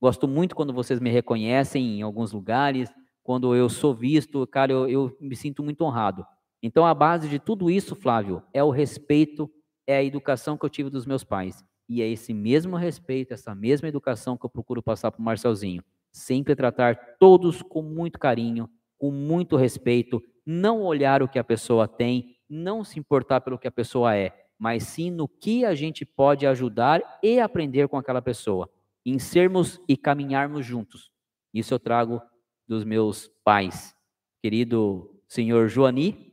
Gosto 0.00 0.26
muito 0.26 0.54
quando 0.56 0.72
vocês 0.72 0.98
me 0.98 1.10
reconhecem 1.10 1.98
em 1.98 2.02
alguns 2.02 2.32
lugares, 2.32 2.90
quando 3.22 3.54
eu 3.54 3.68
sou 3.68 3.94
visto, 3.94 4.44
cara, 4.46 4.72
eu, 4.72 4.88
eu 4.88 5.16
me 5.20 5.36
sinto 5.36 5.62
muito 5.62 5.82
honrado. 5.84 6.26
Então, 6.62 6.86
a 6.86 6.94
base 6.94 7.28
de 7.28 7.38
tudo 7.38 7.70
isso, 7.70 7.94
Flávio, 7.94 8.42
é 8.52 8.62
o 8.62 8.70
respeito, 8.70 9.50
é 9.86 9.96
a 9.96 10.04
educação 10.04 10.56
que 10.56 10.64
eu 10.64 10.70
tive 10.70 10.90
dos 10.90 11.06
meus 11.06 11.24
pais. 11.24 11.64
E 11.88 12.00
é 12.00 12.08
esse 12.08 12.32
mesmo 12.32 12.76
respeito, 12.76 13.32
essa 13.32 13.54
mesma 13.54 13.88
educação 13.88 14.36
que 14.36 14.46
eu 14.46 14.50
procuro 14.50 14.82
passar 14.82 15.10
para 15.10 15.20
o 15.20 15.24
Marcelzinho. 15.24 15.84
Sempre 16.12 16.54
tratar 16.54 17.16
todos 17.18 17.62
com 17.62 17.82
muito 17.82 18.18
carinho, 18.18 18.68
com 18.98 19.10
muito 19.10 19.56
respeito, 19.56 20.22
não 20.46 20.82
olhar 20.82 21.22
o 21.22 21.28
que 21.28 21.38
a 21.38 21.44
pessoa 21.44 21.88
tem, 21.88 22.36
não 22.48 22.84
se 22.84 22.98
importar 22.98 23.40
pelo 23.40 23.58
que 23.58 23.66
a 23.66 23.72
pessoa 23.72 24.14
é, 24.16 24.32
mas 24.62 24.84
sim 24.84 25.10
no 25.10 25.26
que 25.26 25.64
a 25.64 25.74
gente 25.74 26.04
pode 26.04 26.46
ajudar 26.46 27.18
e 27.20 27.40
aprender 27.40 27.88
com 27.88 27.96
aquela 27.96 28.22
pessoa, 28.22 28.70
em 29.04 29.18
sermos 29.18 29.80
e 29.88 29.96
caminharmos 29.96 30.64
juntos. 30.64 31.10
Isso 31.52 31.74
eu 31.74 31.80
trago 31.80 32.22
dos 32.68 32.84
meus 32.84 33.26
pais, 33.42 33.92
querido 34.40 35.20
senhor 35.26 35.66
Joani 35.66 36.32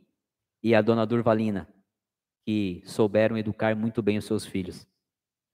e 0.62 0.76
a 0.76 0.80
dona 0.80 1.04
Durvalina, 1.04 1.66
que 2.46 2.84
souberam 2.86 3.36
educar 3.36 3.74
muito 3.74 4.00
bem 4.00 4.18
os 4.18 4.26
seus 4.26 4.46
filhos. 4.46 4.86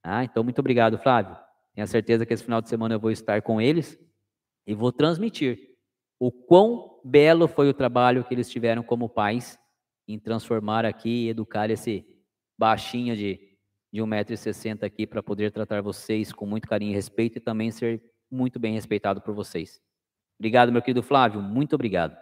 Ah, 0.05 0.23
então, 0.23 0.45
muito 0.45 0.59
obrigado, 0.59 0.99
Flávio. 0.99 1.35
Tenho 1.75 1.87
certeza 1.87 2.27
que 2.27 2.35
esse 2.35 2.45
final 2.45 2.61
de 2.61 2.69
semana 2.69 2.97
eu 2.97 3.01
vou 3.01 3.11
estar 3.11 3.41
com 3.41 3.59
eles 3.59 3.99
e 4.67 4.75
vou 4.75 4.93
transmitir 4.93 5.79
o 6.21 6.31
quão 6.31 7.01
belo 7.03 7.49
foi 7.49 7.71
o 7.71 7.75
trabalho 7.75 8.23
que 8.23 8.35
eles 8.35 8.51
tiveram 8.51 8.83
como 8.83 9.09
pais 9.09 9.59
em 10.07 10.19
transformar 10.19 10.85
aqui 10.85 11.25
e 11.25 11.29
educar 11.31 11.71
esse 11.71 12.16
baixinho 12.59 13.17
de, 13.17 13.39
de 13.93 14.01
1,60m 14.01 14.83
aqui 14.85 15.07
para 15.07 15.23
poder 15.23 15.51
tratar 15.53 15.83
vocês 15.83 16.33
com 16.33 16.47
muito 16.47 16.69
carinho 16.69 16.93
e 16.93 16.95
respeito 16.95 17.39
e 17.39 17.41
também 17.41 17.71
ser 17.71 18.03
muito 18.31 18.59
bem 18.59 18.75
respeitado 18.75 19.21
por 19.21 19.35
vocês. 19.35 19.81
Obrigado, 20.39 20.73
meu 20.73 20.83
querido 20.83 21.03
Flávio, 21.03 21.41
muito 21.41 21.75
obrigado. 21.75 22.17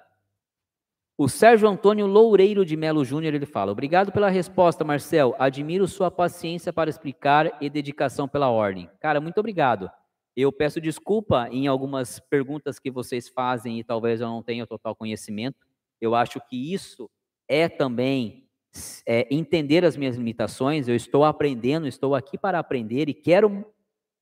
O 1.16 1.28
Sérgio 1.28 1.68
Antônio 1.68 2.06
Loureiro 2.06 2.64
de 2.64 2.76
Melo 2.76 3.04
Júnior, 3.04 3.34
ele 3.34 3.46
fala: 3.46 3.70
Obrigado 3.70 4.10
pela 4.10 4.28
resposta, 4.28 4.82
Marcel. 4.82 5.32
Admiro 5.38 5.86
sua 5.86 6.10
paciência 6.10 6.72
para 6.72 6.90
explicar 6.90 7.56
e 7.60 7.70
dedicação 7.70 8.26
pela 8.26 8.50
ordem. 8.50 8.90
Cara, 8.98 9.20
muito 9.20 9.38
obrigado. 9.38 9.88
Eu 10.36 10.50
peço 10.50 10.80
desculpa 10.80 11.48
em 11.52 11.68
algumas 11.68 12.18
perguntas 12.18 12.80
que 12.80 12.90
vocês 12.90 13.28
fazem 13.28 13.78
e 13.78 13.84
talvez 13.84 14.20
eu 14.20 14.26
não 14.26 14.42
tenha 14.42 14.66
total 14.66 14.96
conhecimento. 14.96 15.56
Eu 16.00 16.16
acho 16.16 16.40
que 16.48 16.74
isso 16.74 17.08
é 17.46 17.68
também 17.68 18.43
é, 19.06 19.26
entender 19.30 19.84
as 19.84 19.96
minhas 19.96 20.16
limitações. 20.16 20.88
Eu 20.88 20.96
estou 20.96 21.24
aprendendo, 21.24 21.86
estou 21.86 22.14
aqui 22.14 22.36
para 22.38 22.58
aprender 22.58 23.08
e 23.08 23.14
quero 23.14 23.64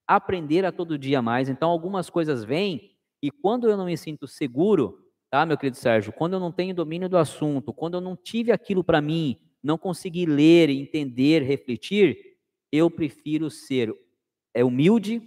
aprender 0.07 0.65
a 0.65 0.71
todo 0.71 0.97
dia 0.97 1.21
mais. 1.21 1.49
Então, 1.49 1.69
algumas 1.69 2.09
coisas 2.09 2.43
vêm 2.43 2.91
e 3.21 3.31
quando 3.31 3.69
eu 3.69 3.77
não 3.77 3.85
me 3.85 3.97
sinto 3.97 4.27
seguro, 4.27 4.99
tá, 5.29 5.45
meu 5.45 5.57
querido 5.57 5.77
Sérgio, 5.77 6.11
quando 6.11 6.33
eu 6.33 6.39
não 6.39 6.51
tenho 6.51 6.75
domínio 6.75 7.07
do 7.07 7.17
assunto, 7.17 7.73
quando 7.73 7.95
eu 7.95 8.01
não 8.01 8.15
tive 8.15 8.51
aquilo 8.51 8.83
para 8.83 9.01
mim, 9.01 9.39
não 9.63 9.77
consegui 9.77 10.25
ler, 10.25 10.69
entender, 10.69 11.41
refletir, 11.41 12.17
eu 12.71 12.91
prefiro 12.91 13.49
ser 13.49 13.93
é 14.53 14.63
humilde 14.63 15.21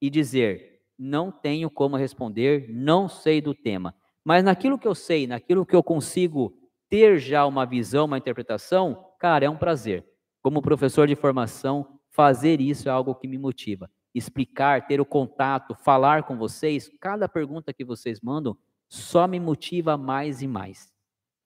e 0.00 0.10
dizer: 0.10 0.80
não 0.98 1.30
tenho 1.30 1.70
como 1.70 1.96
responder, 1.96 2.66
não 2.70 3.08
sei 3.08 3.40
do 3.40 3.54
tema. 3.54 3.94
Mas 4.24 4.42
naquilo 4.42 4.78
que 4.78 4.88
eu 4.88 4.94
sei, 4.94 5.26
naquilo 5.26 5.66
que 5.66 5.76
eu 5.76 5.82
consigo 5.82 6.56
ter 6.88 7.18
já 7.18 7.46
uma 7.46 7.64
visão, 7.64 8.06
uma 8.06 8.18
interpretação, 8.18 9.12
cara, 9.18 9.44
é 9.44 9.50
um 9.50 9.56
prazer. 9.56 10.06
Como 10.42 10.62
professor 10.62 11.06
de 11.06 11.14
formação, 11.14 11.98
fazer 12.10 12.60
isso 12.60 12.88
é 12.88 12.92
algo 12.92 13.14
que 13.14 13.26
me 13.26 13.38
motiva. 13.38 13.90
Explicar, 14.14 14.86
ter 14.86 15.00
o 15.00 15.06
contato, 15.06 15.74
falar 15.74 16.24
com 16.24 16.36
vocês, 16.36 16.90
cada 17.00 17.28
pergunta 17.28 17.72
que 17.72 17.84
vocês 17.84 18.20
mandam 18.20 18.56
só 18.88 19.26
me 19.26 19.40
motiva 19.40 19.96
mais 19.96 20.42
e 20.42 20.46
mais. 20.46 20.92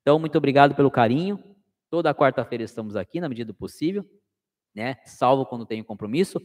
Então, 0.02 0.18
muito 0.18 0.36
obrigado 0.36 0.75
pelo 0.75 0.91
carinho. 0.91 1.42
Toda 1.91 2.15
quarta-feira 2.15 2.65
estamos 2.65 2.97
aqui, 2.97 3.20
na 3.20 3.28
medida 3.28 3.52
do 3.52 3.57
possível, 3.57 4.05
né? 4.75 4.97
Salvo 5.07 5.47
quando 5.47 5.65
tenho 5.65 5.84
compromisso. 5.84 6.39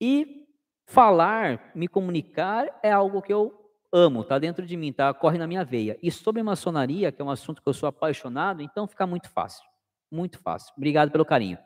E 0.00 0.46
Falar, 0.88 1.72
me 1.74 1.88
comunicar 1.88 2.78
é 2.80 2.92
algo 2.92 3.20
que 3.20 3.32
eu 3.32 3.65
amo, 3.92 4.24
tá 4.24 4.38
dentro 4.38 4.66
de 4.66 4.76
mim, 4.76 4.92
tá? 4.92 5.12
Corre 5.14 5.38
na 5.38 5.46
minha 5.46 5.64
veia. 5.64 5.98
E 6.02 6.10
sobre 6.10 6.42
maçonaria, 6.42 7.10
que 7.12 7.20
é 7.20 7.24
um 7.24 7.30
assunto 7.30 7.62
que 7.62 7.68
eu 7.68 7.74
sou 7.74 7.88
apaixonado, 7.88 8.62
então 8.62 8.86
fica 8.86 9.06
muito 9.06 9.30
fácil. 9.30 9.64
Muito 10.10 10.38
fácil. 10.38 10.72
Obrigado 10.76 11.10
pelo 11.10 11.24
carinho. 11.24 11.58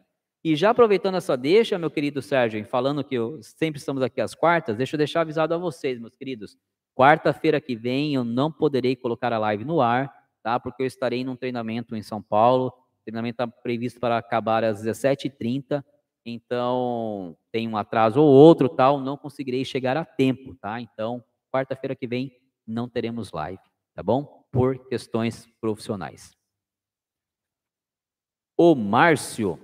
E 0.42 0.56
já 0.56 0.70
aproveitando 0.70 1.16
essa 1.16 1.36
deixa, 1.36 1.78
meu 1.78 1.90
querido 1.90 2.22
Sérgio, 2.22 2.64
falando 2.64 3.04
que 3.04 3.14
eu, 3.14 3.42
sempre 3.42 3.78
estamos 3.78 4.02
aqui 4.02 4.20
às 4.20 4.34
quartas, 4.34 4.76
deixa 4.76 4.96
eu 4.96 4.98
deixar 4.98 5.20
avisado 5.20 5.54
a 5.54 5.58
vocês, 5.58 5.98
meus 5.98 6.14
queridos. 6.14 6.56
Quarta-feira 6.94 7.60
que 7.60 7.76
vem 7.76 8.14
eu 8.14 8.24
não 8.24 8.50
poderei 8.50 8.96
colocar 8.96 9.32
a 9.32 9.38
live 9.38 9.64
no 9.64 9.80
ar, 9.80 10.12
tá? 10.42 10.58
Porque 10.58 10.82
eu 10.82 10.86
estarei 10.86 11.24
num 11.24 11.36
treinamento 11.36 11.94
em 11.94 12.02
São 12.02 12.22
Paulo. 12.22 12.68
O 12.68 13.04
treinamento 13.04 13.42
está 13.42 13.46
previsto 13.46 14.00
para 14.00 14.16
acabar 14.16 14.64
às 14.64 14.82
17h30 14.82 15.84
então 16.24 17.36
tem 17.50 17.68
um 17.68 17.76
atraso 17.76 18.20
ou 18.20 18.28
outro, 18.28 18.68
tal, 18.68 19.00
não 19.00 19.16
conseguirei 19.16 19.64
chegar 19.64 19.96
a 19.96 20.04
tempo, 20.04 20.54
tá? 20.54 20.80
Então, 20.80 21.22
quarta-feira 21.50 21.94
que 21.94 22.06
vem 22.06 22.32
não 22.66 22.88
teremos 22.88 23.32
live, 23.32 23.62
tá 23.94 24.02
bom? 24.02 24.46
Por 24.50 24.88
questões 24.88 25.46
profissionais. 25.60 26.36
O 28.56 28.74
Márcio 28.74 29.58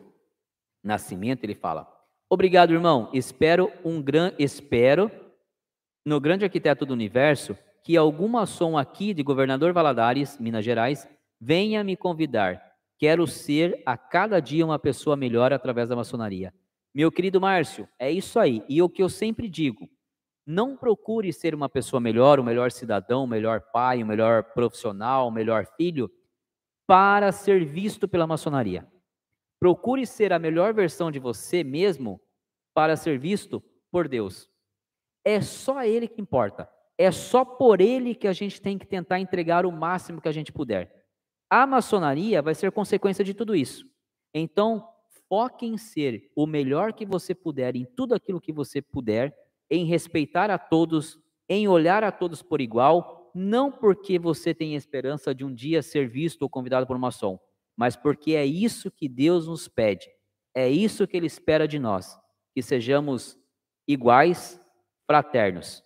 Nascimento, 0.82 1.44
ele 1.44 1.54
fala: 1.54 1.86
"Obrigado, 2.30 2.72
irmão. 2.72 3.10
Espero 3.12 3.72
um 3.84 4.02
gran 4.02 4.32
espero 4.38 5.10
no 6.04 6.20
grande 6.20 6.44
arquiteto 6.44 6.86
do 6.86 6.92
universo 6.92 7.56
que 7.82 7.96
alguma 7.96 8.46
som 8.46 8.76
aqui 8.76 9.14
de 9.14 9.22
Governador 9.22 9.72
Valadares, 9.72 10.38
Minas 10.38 10.64
Gerais, 10.64 11.08
venha 11.40 11.84
me 11.84 11.96
convidar 11.96 12.66
Quero 12.98 13.26
ser 13.26 13.82
a 13.84 13.96
cada 13.96 14.40
dia 14.40 14.64
uma 14.64 14.78
pessoa 14.78 15.16
melhor 15.16 15.52
através 15.52 15.88
da 15.88 15.96
maçonaria. 15.96 16.52
Meu 16.94 17.12
querido 17.12 17.40
Márcio, 17.40 17.86
é 17.98 18.10
isso 18.10 18.38
aí. 18.38 18.62
E 18.68 18.80
o 18.80 18.88
que 18.88 19.02
eu 19.02 19.08
sempre 19.08 19.48
digo: 19.48 19.88
não 20.46 20.76
procure 20.76 21.32
ser 21.32 21.54
uma 21.54 21.68
pessoa 21.68 22.00
melhor, 22.00 22.38
o 22.38 22.42
um 22.42 22.44
melhor 22.44 22.70
cidadão, 22.70 23.22
o 23.22 23.24
um 23.24 23.28
melhor 23.28 23.60
pai, 23.72 24.00
o 24.00 24.04
um 24.04 24.08
melhor 24.08 24.44
profissional, 24.44 25.26
o 25.26 25.30
melhor 25.30 25.66
filho, 25.76 26.10
para 26.86 27.32
ser 27.32 27.64
visto 27.64 28.06
pela 28.06 28.26
maçonaria. 28.26 28.86
Procure 29.58 30.06
ser 30.06 30.32
a 30.32 30.38
melhor 30.38 30.72
versão 30.72 31.10
de 31.10 31.18
você 31.18 31.64
mesmo 31.64 32.20
para 32.72 32.96
ser 32.96 33.18
visto 33.18 33.62
por 33.90 34.06
Deus. 34.06 34.48
É 35.24 35.40
só 35.40 35.82
Ele 35.82 36.06
que 36.06 36.20
importa. 36.20 36.70
É 36.96 37.10
só 37.10 37.44
por 37.44 37.80
Ele 37.80 38.14
que 38.14 38.28
a 38.28 38.32
gente 38.32 38.60
tem 38.60 38.78
que 38.78 38.86
tentar 38.86 39.18
entregar 39.18 39.66
o 39.66 39.72
máximo 39.72 40.20
que 40.20 40.28
a 40.28 40.32
gente 40.32 40.52
puder. 40.52 40.94
A 41.50 41.66
maçonaria 41.66 42.40
vai 42.40 42.54
ser 42.54 42.70
consequência 42.70 43.24
de 43.24 43.34
tudo 43.34 43.56
isso. 43.56 43.84
Então, 44.32 44.88
foque 45.28 45.66
em 45.66 45.76
ser 45.76 46.30
o 46.34 46.46
melhor 46.46 46.92
que 46.92 47.04
você 47.04 47.34
puder, 47.34 47.74
em 47.74 47.84
tudo 47.84 48.14
aquilo 48.14 48.40
que 48.40 48.52
você 48.52 48.80
puder, 48.80 49.34
em 49.70 49.84
respeitar 49.84 50.50
a 50.50 50.58
todos, 50.58 51.18
em 51.48 51.68
olhar 51.68 52.04
a 52.04 52.12
todos 52.12 52.42
por 52.42 52.60
igual, 52.60 53.30
não 53.34 53.70
porque 53.70 54.18
você 54.18 54.54
tem 54.54 54.74
esperança 54.74 55.34
de 55.34 55.44
um 55.44 55.52
dia 55.52 55.82
ser 55.82 56.08
visto 56.08 56.42
ou 56.42 56.48
convidado 56.48 56.86
por 56.86 56.96
um 56.96 57.00
maçom, 57.00 57.38
mas 57.76 57.94
porque 57.94 58.32
é 58.34 58.46
isso 58.46 58.90
que 58.90 59.08
Deus 59.08 59.46
nos 59.46 59.68
pede, 59.68 60.08
é 60.54 60.68
isso 60.68 61.06
que 61.06 61.16
Ele 61.16 61.26
espera 61.26 61.68
de 61.68 61.78
nós, 61.78 62.18
que 62.54 62.62
sejamos 62.62 63.38
iguais, 63.86 64.60
fraternos, 65.06 65.84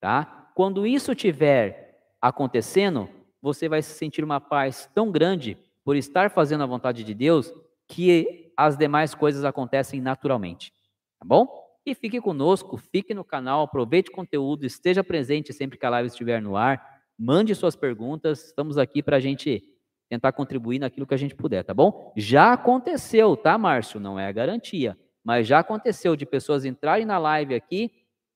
tá? 0.00 0.50
Quando 0.54 0.86
isso 0.86 1.12
estiver 1.12 1.98
acontecendo, 2.20 3.08
você 3.40 3.68
vai 3.68 3.82
se 3.82 3.94
sentir 3.94 4.22
uma 4.22 4.40
paz 4.40 4.88
tão 4.94 5.10
grande 5.10 5.58
por 5.84 5.96
estar 5.96 6.30
fazendo 6.30 6.62
a 6.62 6.66
vontade 6.66 7.02
de 7.02 7.14
Deus 7.14 7.52
que 7.88 8.52
as 8.56 8.76
demais 8.76 9.14
coisas 9.14 9.44
acontecem 9.44 10.00
naturalmente. 10.00 10.72
Tá 11.18 11.26
bom? 11.26 11.63
E 11.86 11.94
fique 11.94 12.18
conosco, 12.20 12.78
fique 12.78 13.12
no 13.12 13.22
canal, 13.22 13.62
aproveite 13.62 14.10
o 14.10 14.14
conteúdo, 14.14 14.64
esteja 14.64 15.04
presente 15.04 15.52
sempre 15.52 15.76
que 15.76 15.84
a 15.84 15.90
live 15.90 16.08
estiver 16.08 16.40
no 16.40 16.56
ar, 16.56 16.82
mande 17.18 17.54
suas 17.54 17.76
perguntas, 17.76 18.46
estamos 18.46 18.78
aqui 18.78 19.02
para 19.02 19.18
a 19.18 19.20
gente 19.20 19.62
tentar 20.08 20.32
contribuir 20.32 20.78
naquilo 20.78 21.06
que 21.06 21.12
a 21.12 21.18
gente 21.18 21.34
puder, 21.34 21.62
tá 21.62 21.74
bom? 21.74 22.12
Já 22.16 22.54
aconteceu, 22.54 23.36
tá, 23.36 23.58
Márcio? 23.58 24.00
Não 24.00 24.18
é 24.18 24.26
a 24.26 24.32
garantia, 24.32 24.98
mas 25.22 25.46
já 25.46 25.58
aconteceu 25.58 26.16
de 26.16 26.24
pessoas 26.24 26.64
entrarem 26.64 27.04
na 27.04 27.18
live 27.18 27.54
aqui 27.54 27.90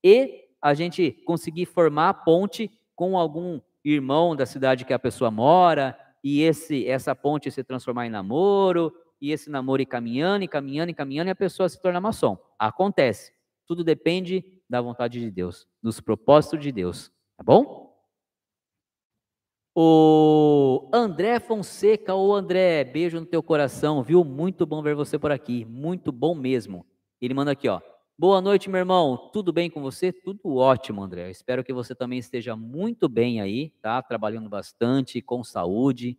e 0.05 0.45
a 0.61 0.75
gente 0.75 1.11
conseguir 1.25 1.65
formar 1.65 2.11
a 2.11 2.15
ponte 2.15 2.71
com 2.95 3.17
algum 3.17 3.61
irmão 3.83 4.37
da 4.37 4.45
cidade 4.45 4.85
que 4.85 4.93
a 4.93 4.99
pessoa 4.99 5.31
mora, 5.31 5.99
e 6.23 6.43
esse 6.43 6.87
essa 6.87 7.15
ponte 7.15 7.51
se 7.51 7.65
transformar 7.65 8.07
em 8.07 8.11
namoro, 8.11 8.93
e 9.21 9.33
esse 9.33 9.49
namoro 9.49 9.81
ir 9.81 9.87
caminhando, 9.87 10.45
e 10.45 10.49
caminhando, 10.49 10.91
e 10.91 10.95
caminhando, 10.95 11.29
e 11.29 11.31
a 11.31 11.37
pessoa 11.37 11.69
se 11.69 11.81
torna 11.81 12.01
maçom. 12.01 12.37
Acontece. 12.59 13.38
Tudo 13.69 13.85
depende 13.85 14.43
da 14.69 14.81
vontade 14.81 15.21
de 15.21 15.31
Deus, 15.31 15.69
dos 15.83 16.01
propósitos 16.01 16.59
de 16.59 16.73
Deus. 16.73 17.13
Tá 17.37 17.45
bom? 17.45 17.95
O 19.75 20.91
André 20.93 21.39
Fonseca, 21.39 22.15
ô 22.15 22.35
André, 22.35 22.83
beijo 22.83 23.21
no 23.21 23.27
teu 23.27 23.43
coração, 23.43 24.03
viu? 24.03 24.25
Muito 24.25 24.65
bom 24.65 24.83
ver 24.83 24.97
você 24.97 25.19
por 25.19 25.31
aqui, 25.31 25.67
muito 25.67 26.11
bom 26.11 26.35
mesmo. 26.35 26.87
Ele 27.21 27.35
manda 27.35 27.51
aqui, 27.53 27.69
ó. 27.69 27.81
Boa 28.19 28.41
noite, 28.41 28.71
meu 28.71 28.79
irmão. 28.79 29.31
Tudo 29.33 29.53
bem 29.53 29.71
com 29.71 29.83
você? 29.83 30.13
Tudo 30.13 30.57
ótimo, 30.57 31.03
André. 31.03 31.31
Espero 31.31 31.63
que 31.63 31.73
você 31.73 31.95
também 31.95 32.19
esteja 32.19 32.57
muito 32.57 33.09
bem 33.09 33.41
aí, 33.41 33.71
tá? 33.83 34.03
Trabalhando 34.03 34.49
bastante, 34.49 35.21
com 35.21 35.45
saúde. 35.45 36.19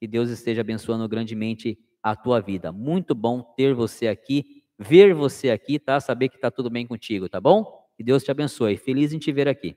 Que 0.00 0.06
Deus 0.06 0.28
esteja 0.30 0.60
abençoando 0.60 1.08
grandemente 1.08 1.78
a 2.02 2.14
tua 2.14 2.40
vida. 2.40 2.72
Muito 2.72 3.14
bom 3.14 3.40
ter 3.40 3.72
você 3.72 4.08
aqui, 4.08 4.57
ver 4.78 5.12
você 5.12 5.50
aqui, 5.50 5.78
tá? 5.78 5.98
Saber 6.00 6.28
que 6.28 6.38
tá 6.38 6.50
tudo 6.50 6.70
bem 6.70 6.86
contigo, 6.86 7.28
tá 7.28 7.40
bom? 7.40 7.88
Que 7.96 8.04
Deus 8.04 8.22
te 8.22 8.30
abençoe. 8.30 8.76
Feliz 8.76 9.12
em 9.12 9.18
te 9.18 9.32
ver 9.32 9.48
aqui. 9.48 9.76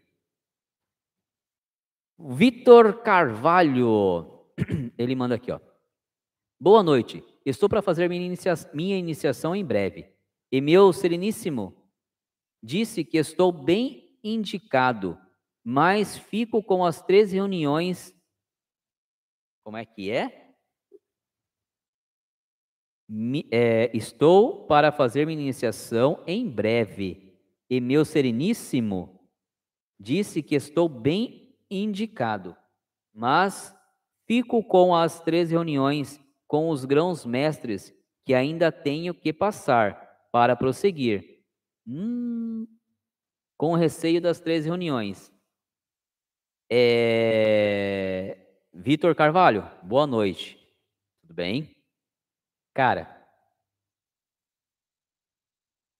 Vitor 2.20 3.02
Carvalho, 3.02 4.46
ele 4.98 5.16
manda 5.16 5.36
aqui, 5.36 5.52
ó. 5.52 5.60
Boa 6.60 6.84
noite. 6.84 7.24
Estou 7.44 7.68
para 7.68 7.82
fazer 7.82 8.08
minha, 8.08 8.24
inicia 8.24 8.54
minha 8.74 8.96
iniciação 8.96 9.56
em 9.56 9.66
breve. 9.66 10.08
E 10.52 10.62
meu 10.62 10.94
sereníssimo 10.94 11.76
disse 12.62 13.04
que 13.04 13.18
estou 13.18 13.52
bem 13.52 14.16
indicado, 14.24 15.18
mas 15.64 16.16
fico 16.16 16.62
com 16.62 16.86
as 16.86 17.02
três 17.02 17.32
reuniões. 17.32 18.14
Como 19.64 19.78
é 19.78 19.86
que 19.86 20.12
é? 20.12 20.41
Me, 23.14 23.46
é 23.52 23.92
estou 23.94 24.66
para 24.68 24.90
fazer 24.90 25.26
minha 25.26 25.42
iniciação 25.42 26.24
em 26.26 26.50
breve. 26.50 27.38
E 27.70 27.82
meu 27.82 28.06
sereníssimo 28.06 29.20
disse 30.00 30.42
que 30.42 30.56
estou 30.56 30.88
bem 30.88 31.54
indicado. 31.70 32.56
Mas 33.14 33.76
fico 34.26 34.64
com 34.64 34.96
as 34.96 35.20
três 35.20 35.52
reuniões 35.52 36.22
com 36.48 36.70
os 36.70 36.86
grãos 36.86 37.26
mestres 37.26 37.94
que 38.26 38.34
ainda 38.34 38.72
tenho 38.72 39.14
que 39.14 39.34
passar 39.34 40.28
para 40.32 40.56
prosseguir. 40.56 41.44
Hum, 41.86 42.66
com 43.58 43.74
receio 43.74 44.22
das 44.22 44.40
três 44.40 44.66
reuniões. 44.66 45.30
É... 46.72 48.38
Vitor 48.74 49.14
Carvalho, 49.16 49.70
boa 49.84 50.08
noite. 50.08 50.58
Tudo 51.22 51.34
bem? 51.34 51.76
Cara, 52.74 53.22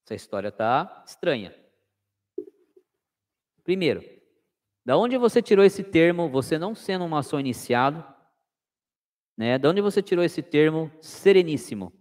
essa 0.04 0.14
história 0.14 0.50
tá 0.50 1.04
estranha. 1.06 1.54
Primeiro, 3.62 4.02
da 4.84 4.96
onde 4.96 5.16
você 5.16 5.40
tirou 5.40 5.64
esse 5.64 5.84
termo, 5.84 6.28
você 6.28 6.58
não 6.58 6.74
sendo 6.74 7.04
um 7.04 7.08
maçom 7.08 7.38
iniciado? 7.38 8.04
Né? 9.36 9.58
Da 9.58 9.68
onde 9.68 9.80
você 9.80 10.02
tirou 10.02 10.24
esse 10.24 10.42
termo 10.42 10.90
sereníssimo? 11.00 11.92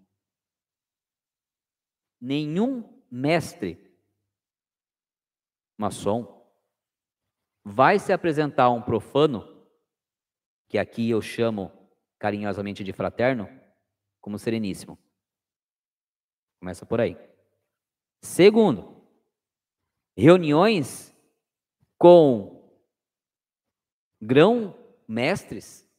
Nenhum 2.19 3.03
mestre 3.09 3.97
maçom 5.77 6.41
vai 7.63 7.99
se 7.99 8.11
apresentar 8.11 8.65
a 8.65 8.69
um 8.69 8.81
profano, 8.81 9.67
que 10.67 10.77
aqui 10.77 11.09
eu 11.09 11.21
chamo 11.21 11.71
carinhosamente 12.17 12.83
de 12.83 12.93
fraterno, 12.93 13.60
como 14.21 14.37
sereníssimo. 14.39 14.97
Começa 16.59 16.85
por 16.85 17.01
aí. 17.01 17.17
Segundo, 18.21 19.03
reuniões 20.15 21.13
com 21.97 22.61
grão 24.21 24.77
mestres, 25.07 25.89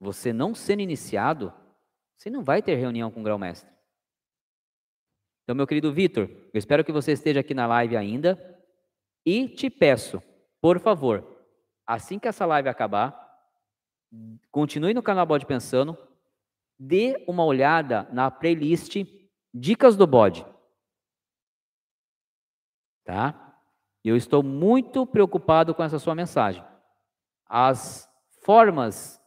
você 0.00 0.32
não 0.32 0.54
sendo 0.54 0.80
iniciado, 0.80 1.52
você 2.16 2.30
não 2.30 2.42
vai 2.42 2.62
ter 2.62 2.74
reunião 2.76 3.10
com 3.10 3.22
grão 3.22 3.38
mestre. 3.38 3.70
Então, 5.42 5.54
meu 5.54 5.66
querido 5.66 5.92
Vitor, 5.92 6.28
eu 6.28 6.58
espero 6.58 6.84
que 6.84 6.92
você 6.92 7.12
esteja 7.12 7.40
aqui 7.40 7.52
na 7.52 7.66
live 7.66 7.96
ainda 7.96 8.38
e 9.26 9.48
te 9.48 9.68
peço, 9.68 10.22
por 10.60 10.80
favor, 10.80 11.44
assim 11.86 12.18
que 12.18 12.28
essa 12.28 12.46
live 12.46 12.68
acabar, 12.68 13.28
continue 14.50 14.94
no 14.94 15.02
canal 15.02 15.26
Bode 15.26 15.44
Pensando, 15.44 15.98
dê 16.80 17.22
uma 17.28 17.44
olhada 17.44 18.08
na 18.10 18.30
playlist 18.30 18.96
Dicas 19.52 19.98
do 19.98 20.06
Bode. 20.06 20.46
Tá? 23.04 23.54
Eu 24.02 24.16
estou 24.16 24.42
muito 24.42 25.06
preocupado 25.06 25.74
com 25.74 25.82
essa 25.82 25.98
sua 25.98 26.14
mensagem. 26.14 26.64
As 27.44 28.08
formas, 28.42 29.20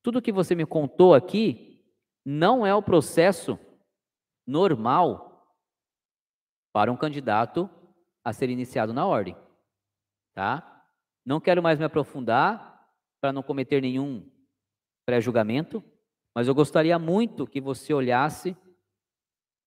tudo 0.00 0.22
que 0.22 0.30
você 0.30 0.54
me 0.54 0.64
contou 0.64 1.12
aqui, 1.12 1.84
não 2.24 2.64
é 2.64 2.72
o 2.72 2.82
processo 2.82 3.58
normal 4.46 5.44
para 6.72 6.92
um 6.92 6.96
candidato 6.96 7.68
a 8.22 8.32
ser 8.32 8.48
iniciado 8.48 8.92
na 8.92 9.04
ordem. 9.04 9.36
Tá? 10.34 10.86
Não 11.26 11.40
quero 11.40 11.60
mais 11.60 11.80
me 11.80 11.84
aprofundar 11.84 12.86
para 13.20 13.32
não 13.32 13.42
cometer 13.42 13.82
nenhum 13.82 14.30
pré-julgamento, 15.04 15.82
mas 16.34 16.48
eu 16.48 16.54
gostaria 16.54 16.98
muito 16.98 17.46
que 17.46 17.60
você 17.60 17.92
olhasse 17.92 18.56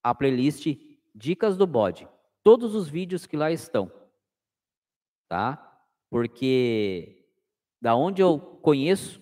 a 0.03 0.14
playlist 0.14 0.68
Dicas 1.14 1.58
do 1.58 1.66
Bode, 1.66 2.08
todos 2.44 2.76
os 2.76 2.88
vídeos 2.88 3.26
que 3.26 3.38
lá 3.38 3.52
estão 3.52 3.92
tá? 5.27 5.80
Porque 6.10 7.26
da 7.82 7.95
onde 7.95 8.22
eu 8.22 8.40
conheço, 8.40 9.22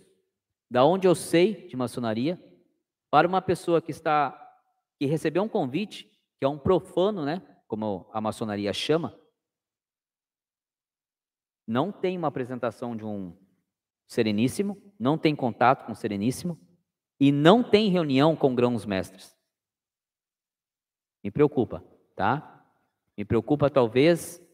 da 0.70 0.86
onde 0.86 1.08
eu 1.08 1.16
sei 1.16 1.68
de 1.68 1.76
maçonaria, 1.76 2.42
para 3.10 3.28
uma 3.28 3.42
pessoa 3.42 3.82
que 3.82 3.92
está 3.92 4.40
que 5.00 5.06
recebeu 5.06 5.44
um 5.44 5.50
convite, 5.50 6.06
que 6.38 6.46
é 6.46 6.48
um 6.48 6.58
profano, 6.58 7.26
né, 7.26 7.42
como 7.68 8.10
a 8.14 8.22
maçonaria 8.22 8.72
chama, 8.72 9.20
não 11.68 11.92
tem 11.92 12.18
uma 12.18 12.28
apresentação 12.28 12.96
de 12.96 13.04
um 13.04 13.36
sereníssimo, 14.08 14.94
não 15.00 15.18
tem 15.18 15.36
contato 15.36 15.86
com 15.86 15.94
o 15.94 15.96
sereníssimo 15.96 16.60
e 17.24 17.32
não 17.32 17.64
tem 17.64 17.90
reunião 17.90 18.36
com 18.36 18.54
grãos 18.54 18.86
mestres. 18.86 19.34
Me 21.24 21.32
preocupa, 21.32 21.82
tá? 22.18 22.66
Me 23.18 23.24
preocupa 23.24 23.70
talvez 23.70 24.46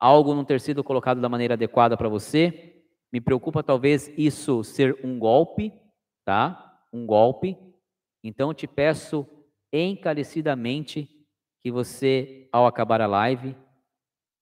algo 0.00 0.32
não 0.34 0.46
ter 0.46 0.62
sido 0.62 0.82
colocado 0.82 1.20
da 1.20 1.28
maneira 1.28 1.52
adequada 1.52 1.94
para 1.94 2.08
você. 2.08 2.82
Me 3.12 3.20
preocupa 3.20 3.62
talvez 3.62 4.10
isso 4.16 4.64
ser 4.64 4.98
um 5.04 5.18
golpe, 5.18 5.70
tá? 6.24 6.82
Um 6.90 7.04
golpe. 7.04 7.58
Então 8.24 8.54
te 8.54 8.66
peço 8.66 9.26
encarecidamente 9.70 11.06
que 11.62 11.70
você, 11.70 12.48
ao 12.50 12.66
acabar 12.66 13.02
a 13.02 13.06
live, 13.06 13.54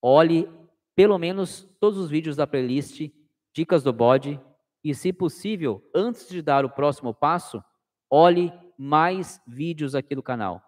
olhe 0.00 0.48
pelo 0.94 1.18
menos 1.18 1.68
todos 1.80 1.98
os 1.98 2.08
vídeos 2.08 2.36
da 2.36 2.47
playlist 2.47 3.10
Dicas 3.52 3.82
do 3.82 3.92
Bode 3.92 4.40
e, 4.83 4.94
se 4.94 5.12
possível, 5.12 5.83
antes 5.94 6.28
de 6.28 6.41
dar 6.42 6.65
o 6.65 6.70
próximo 6.70 7.15
passo, 7.15 7.62
olhe 8.10 8.52
mais 8.78 9.41
vídeos 9.47 9.94
aqui 9.94 10.15
do 10.15 10.23
canal, 10.23 10.62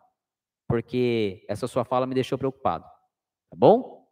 porque 0.68 1.44
essa 1.48 1.66
sua 1.66 1.84
fala 1.84 2.06
me 2.06 2.14
deixou 2.14 2.36
preocupado, 2.36 2.84
tá 2.84 3.56
bom? 3.56 4.02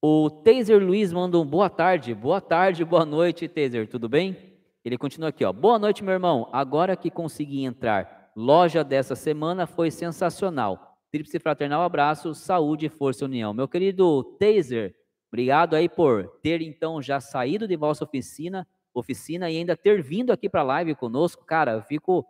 O 0.00 0.30
Taser 0.30 0.80
Luiz 0.80 1.12
manda 1.12 1.38
um 1.38 1.46
boa 1.46 1.68
tarde, 1.68 2.14
boa 2.14 2.40
tarde, 2.40 2.84
boa 2.84 3.04
noite, 3.04 3.48
Taser, 3.48 3.88
tudo 3.88 4.08
bem? 4.08 4.58
Ele 4.84 4.96
continua 4.96 5.30
aqui, 5.30 5.44
ó. 5.44 5.52
Boa 5.52 5.78
noite, 5.78 6.04
meu 6.04 6.14
irmão. 6.14 6.48
Agora 6.52 6.96
que 6.96 7.10
consegui 7.10 7.64
entrar, 7.64 8.30
loja 8.34 8.84
dessa 8.84 9.16
semana 9.16 9.66
foi 9.66 9.90
sensacional. 9.90 10.96
Tríplice 11.10 11.38
fraternal 11.38 11.82
abraço, 11.82 12.34
saúde, 12.34 12.88
força 12.88 13.24
e 13.24 13.26
união. 13.26 13.52
Meu 13.52 13.66
querido 13.66 14.22
Taser, 14.38 14.94
obrigado 15.28 15.74
aí 15.74 15.88
por 15.88 16.28
ter 16.42 16.60
então 16.60 17.00
já 17.00 17.20
saído 17.20 17.68
de 17.68 17.76
vossa 17.76 18.04
oficina, 18.04 18.66
oficina 18.92 19.50
e 19.50 19.56
ainda 19.56 19.76
ter 19.76 20.02
vindo 20.02 20.32
aqui 20.32 20.48
para 20.48 20.60
a 20.60 20.64
live 20.64 20.94
conosco. 20.94 21.44
Cara, 21.44 21.72
eu 21.72 21.82
fico 21.82 22.26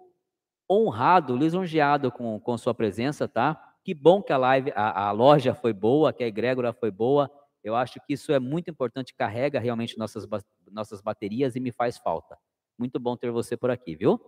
honrado, 0.71 1.37
lisonjeado 1.37 2.13
com, 2.13 2.39
com 2.41 2.59
sua 2.59 2.75
presença, 2.75 3.27
tá? 3.27 3.75
Que 3.83 3.95
bom 3.95 4.23
que 4.23 4.33
a 4.33 4.37
live, 4.37 4.73
a, 4.75 5.09
a 5.09 5.11
loja 5.13 5.55
foi 5.55 5.73
boa, 5.73 6.13
que 6.13 6.23
a 6.23 6.27
egrégora 6.27 6.73
foi 6.73 6.91
boa 6.91 7.31
eu 7.63 7.75
acho 7.75 8.01
que 8.01 8.13
isso 8.13 8.33
é 8.33 8.39
muito 8.39 8.71
importante, 8.71 9.15
carrega 9.15 9.59
realmente 9.59 9.99
nossas, 9.99 10.27
nossas 10.71 11.01
baterias 11.01 11.57
e 11.57 11.61
me 11.61 11.73
faz 11.73 11.99
falta. 11.99 12.39
Muito 12.79 12.99
bom 13.01 13.17
ter 13.17 13.31
você 13.31 13.57
por 13.57 13.71
aqui, 13.71 13.97
viu? 13.97 14.21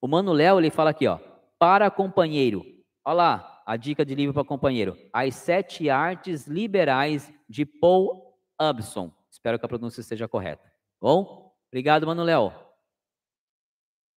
O 0.00 0.08
Mano 0.08 0.32
Léo, 0.32 0.58
ele 0.58 0.70
fala 0.70 0.90
aqui, 0.90 1.06
ó, 1.06 1.18
para 1.58 1.90
companheiro. 1.90 2.64
Olha 3.04 3.14
lá, 3.14 3.51
a 3.66 3.76
dica 3.76 4.04
de 4.04 4.14
livro 4.14 4.34
para 4.34 4.44
companheiro. 4.44 4.96
As 5.12 5.34
sete 5.34 5.88
artes 5.88 6.46
liberais 6.46 7.32
de 7.48 7.64
Paul 7.64 8.34
Ubson. 8.60 9.12
Espero 9.30 9.58
que 9.58 9.64
a 9.64 9.68
pronúncia 9.68 10.00
esteja 10.00 10.28
correta. 10.28 10.72
Bom? 11.00 11.54
Obrigado, 11.68 12.06
Mano 12.06 12.22
Léo. 12.22 12.52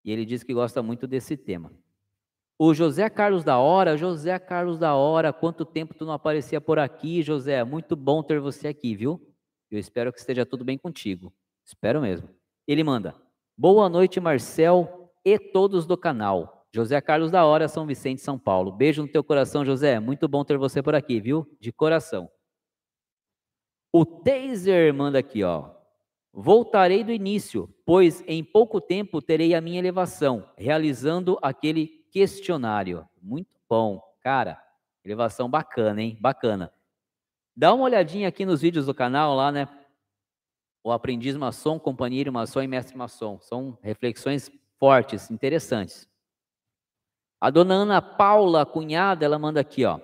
E 0.03 0.11
ele 0.11 0.25
diz 0.25 0.43
que 0.43 0.53
gosta 0.53 0.83
muito 0.83 1.07
desse 1.07 1.35
tema. 1.35 1.71
O 2.57 2.73
José 2.73 3.09
Carlos 3.09 3.43
da 3.43 3.57
Hora, 3.57 3.97
José 3.97 4.37
Carlos 4.39 4.79
da 4.79 4.95
Hora, 4.95 5.33
quanto 5.33 5.65
tempo 5.65 5.93
tu 5.93 6.05
não 6.05 6.13
aparecia 6.13 6.61
por 6.61 6.79
aqui, 6.79 7.21
José? 7.21 7.63
Muito 7.63 7.95
bom 7.95 8.23
ter 8.23 8.39
você 8.39 8.67
aqui, 8.67 8.95
viu? 8.95 9.19
Eu 9.69 9.79
espero 9.79 10.13
que 10.13 10.19
esteja 10.19 10.45
tudo 10.45 10.63
bem 10.63 10.77
contigo. 10.77 11.33
Espero 11.65 12.01
mesmo. 12.01 12.29
Ele 12.67 12.83
manda: 12.83 13.15
Boa 13.57 13.89
noite, 13.89 14.19
Marcel 14.19 15.11
e 15.25 15.37
todos 15.39 15.85
do 15.85 15.97
canal. 15.97 16.54
José 16.75 16.99
Carlos 16.99 17.31
da 17.31 17.45
Hora, 17.45 17.69
São 17.69 17.85
Vicente, 17.85 18.21
São 18.21 18.37
Paulo. 18.37 18.69
Beijo 18.69 19.01
no 19.01 19.07
teu 19.07 19.23
coração, 19.23 19.63
José. 19.63 19.97
Muito 19.97 20.27
bom 20.27 20.43
ter 20.43 20.57
você 20.57 20.83
por 20.83 20.93
aqui, 20.93 21.21
viu? 21.21 21.49
De 21.57 21.71
coração. 21.71 22.29
O 23.93 24.05
Taser 24.05 24.93
manda 24.93 25.17
aqui, 25.17 25.41
ó. 25.41 25.73
Voltarei 26.33 27.01
do 27.01 27.13
início, 27.13 27.73
pois 27.85 28.21
em 28.27 28.43
pouco 28.43 28.81
tempo 28.81 29.21
terei 29.21 29.55
a 29.55 29.61
minha 29.61 29.79
elevação, 29.79 30.51
realizando 30.57 31.39
aquele 31.41 31.87
questionário. 32.11 33.07
Muito 33.21 33.57
bom, 33.69 34.01
cara. 34.19 34.61
Elevação 35.01 35.49
bacana, 35.49 36.01
hein? 36.01 36.17
Bacana. 36.19 36.73
Dá 37.55 37.73
uma 37.73 37.85
olhadinha 37.85 38.27
aqui 38.27 38.45
nos 38.45 38.59
vídeos 38.59 38.87
do 38.87 38.93
canal 38.93 39.33
lá, 39.33 39.49
né? 39.49 39.65
O 40.83 40.91
aprendiz 40.91 41.37
maçom, 41.37 41.79
companheiro 41.79 42.33
maçom 42.33 42.61
e 42.61 42.67
mestre 42.67 42.97
maçom. 42.97 43.39
São 43.39 43.77
reflexões 43.81 44.51
fortes, 44.77 45.31
interessantes. 45.31 46.13
A 47.45 47.51
dona 47.51 47.75
Ana 47.75 48.01
Paula, 48.01 48.65
cunhada, 48.65 49.23
ela 49.23 49.37
manda 49.37 49.59
aqui, 49.59 49.85
ó. 49.85 49.99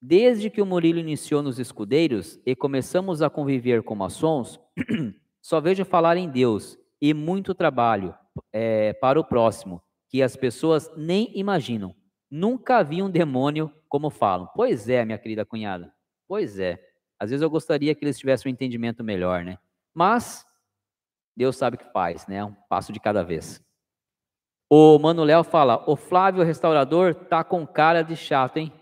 Desde 0.00 0.48
que 0.48 0.62
o 0.62 0.64
Murilo 0.64 0.98
iniciou 0.98 1.42
nos 1.42 1.58
escudeiros 1.58 2.40
e 2.46 2.56
começamos 2.56 3.20
a 3.20 3.28
conviver 3.28 3.82
com 3.82 3.94
maçons, 3.94 4.58
só 5.44 5.60
vejo 5.60 5.84
falar 5.84 6.16
em 6.16 6.26
Deus 6.26 6.78
e 6.98 7.12
muito 7.12 7.54
trabalho 7.54 8.14
é, 8.50 8.94
para 8.94 9.20
o 9.20 9.24
próximo 9.24 9.82
que 10.08 10.22
as 10.22 10.36
pessoas 10.36 10.90
nem 10.96 11.30
imaginam. 11.38 11.94
Nunca 12.30 12.82
vi 12.82 13.02
um 13.02 13.10
demônio 13.10 13.70
como 13.86 14.08
falam. 14.08 14.48
Pois 14.56 14.88
é, 14.88 15.04
minha 15.04 15.18
querida 15.18 15.44
cunhada. 15.44 15.92
Pois 16.26 16.58
é. 16.58 16.82
Às 17.18 17.28
vezes 17.28 17.42
eu 17.42 17.50
gostaria 17.50 17.94
que 17.94 18.02
eles 18.02 18.18
tivessem 18.18 18.50
um 18.50 18.54
entendimento 18.54 19.04
melhor, 19.04 19.44
né? 19.44 19.58
Mas 19.94 20.46
Deus 21.36 21.58
sabe 21.58 21.76
o 21.76 21.78
que 21.78 21.92
faz, 21.92 22.26
né? 22.26 22.42
Um 22.42 22.54
passo 22.70 22.90
de 22.90 22.98
cada 22.98 23.22
vez. 23.22 23.62
O 24.72 25.00
Mano 25.00 25.24
Léo 25.24 25.42
fala: 25.42 25.82
o 25.90 25.96
Flávio 25.96 26.44
restaurador 26.44 27.12
tá 27.12 27.42
com 27.42 27.66
cara 27.66 28.02
de 28.02 28.14
chato, 28.14 28.58
hein? 28.58 28.72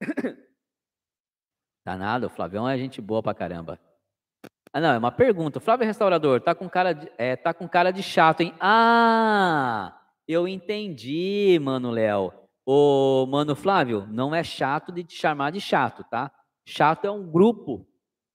tá 1.86 1.96
nada, 1.96 2.26
o 2.26 2.30
Flavião 2.30 2.68
é 2.68 2.76
gente 2.76 3.00
boa 3.00 3.22
pra 3.22 3.32
caramba. 3.32 3.78
Ah, 4.72 4.80
não, 4.80 4.92
é 4.92 4.98
uma 4.98 5.12
pergunta. 5.12 5.58
O 5.58 5.62
Flávio 5.62 5.86
restaurador 5.86 6.40
tá 6.40 6.52
com 6.52 6.68
cara 6.68 6.92
de, 6.92 7.10
é, 7.16 7.36
tá 7.36 7.54
com 7.54 7.68
cara 7.68 7.92
de 7.92 8.02
chato, 8.02 8.40
hein? 8.40 8.52
Ah! 8.58 9.96
Eu 10.26 10.48
entendi, 10.48 11.58
mano 11.62 11.92
Léo. 11.92 12.32
O 12.66 13.24
mano 13.26 13.54
Flávio, 13.54 14.04
não 14.10 14.34
é 14.34 14.42
chato 14.42 14.90
de 14.90 15.04
te 15.04 15.14
chamar 15.14 15.52
de 15.52 15.60
chato, 15.60 16.02
tá? 16.10 16.32
Chato 16.66 17.04
é 17.04 17.10
um 17.10 17.24
grupo 17.24 17.86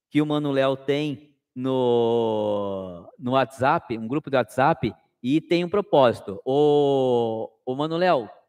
que 0.09 0.21
o 0.21 0.25
mano 0.25 0.51
Léo 0.51 0.77
tem 0.77 1.35
no, 1.53 3.11
no 3.19 3.31
WhatsApp, 3.31 3.97
um 3.97 4.07
grupo 4.07 4.29
de 4.29 4.37
WhatsApp, 4.37 4.95
e 5.21 5.39
tem 5.39 5.63
um 5.63 5.69
propósito. 5.69 6.41
O, 6.45 7.51
o 7.65 7.75
mano 7.75 7.97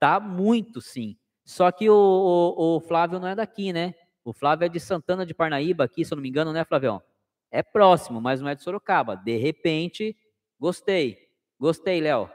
tá 0.00 0.18
muito 0.18 0.80
sim. 0.80 1.16
Só 1.44 1.70
que 1.70 1.90
o, 1.90 1.94
o, 1.94 2.76
o, 2.76 2.80
Flávio 2.80 3.18
não 3.18 3.28
é 3.28 3.34
daqui, 3.34 3.72
né? 3.72 3.94
O 4.24 4.32
Flávio 4.32 4.66
é 4.66 4.68
de 4.68 4.78
Santana 4.78 5.26
de 5.26 5.34
Parnaíba, 5.34 5.84
aqui, 5.84 6.04
se 6.04 6.12
eu 6.12 6.16
não 6.16 6.22
me 6.22 6.28
engano, 6.28 6.52
né, 6.52 6.64
Flavião? 6.64 7.02
É 7.50 7.62
próximo, 7.62 8.20
mas 8.20 8.40
não 8.40 8.48
é 8.48 8.54
de 8.54 8.62
Sorocaba. 8.62 9.16
De 9.16 9.36
repente, 9.36 10.16
gostei. 10.58 11.18
Gostei, 11.58 12.00
Léo. 12.00 12.30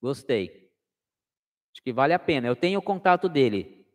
Gostei. 0.00 0.70
Acho 1.72 1.82
que 1.82 1.92
vale 1.92 2.14
a 2.14 2.18
pena. 2.18 2.48
Eu 2.48 2.56
tenho 2.56 2.78
o 2.78 2.82
contato 2.82 3.28
dele. 3.28 3.86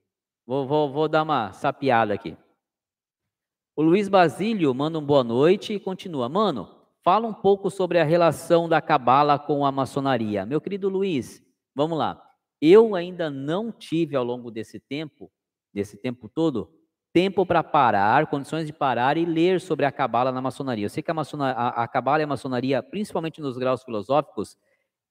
Vou, 0.45 0.67
vou, 0.67 0.91
vou 0.91 1.07
dar 1.07 1.23
uma 1.23 1.53
sapiada 1.53 2.13
aqui. 2.13 2.37
O 3.75 3.81
Luiz 3.81 4.07
Basílio 4.07 4.73
manda 4.73 4.99
um 4.99 5.05
boa 5.05 5.23
noite 5.23 5.73
e 5.73 5.79
continua. 5.79 6.29
Mano, 6.29 6.82
fala 7.03 7.27
um 7.27 7.33
pouco 7.33 7.69
sobre 7.69 7.99
a 7.99 8.03
relação 8.03 8.69
da 8.69 8.81
cabala 8.81 9.37
com 9.37 9.65
a 9.65 9.71
maçonaria. 9.71 10.45
Meu 10.45 10.61
querido 10.61 10.87
Luiz, 10.87 11.43
vamos 11.75 11.97
lá. 11.97 12.21
Eu 12.61 12.95
ainda 12.95 13.29
não 13.29 13.71
tive 13.71 14.15
ao 14.15 14.23
longo 14.23 14.49
desse 14.49 14.79
tempo, 14.79 15.29
desse 15.73 15.97
tempo 15.97 16.29
todo, 16.29 16.71
tempo 17.11 17.45
para 17.45 17.61
parar, 17.61 18.27
condições 18.27 18.65
de 18.65 18.71
parar 18.71 19.17
e 19.17 19.25
ler 19.25 19.59
sobre 19.59 19.85
a 19.85 19.91
cabala 19.91 20.31
na 20.31 20.41
maçonaria. 20.41 20.85
Eu 20.85 20.89
sei 20.89 21.03
que 21.03 21.11
a, 21.11 21.15
a, 21.15 21.83
a 21.83 21.87
cabala 21.87 22.21
e 22.21 22.23
a 22.23 22.27
maçonaria, 22.27 22.81
principalmente 22.81 23.41
nos 23.41 23.57
graus 23.57 23.83
filosóficos, 23.83 24.57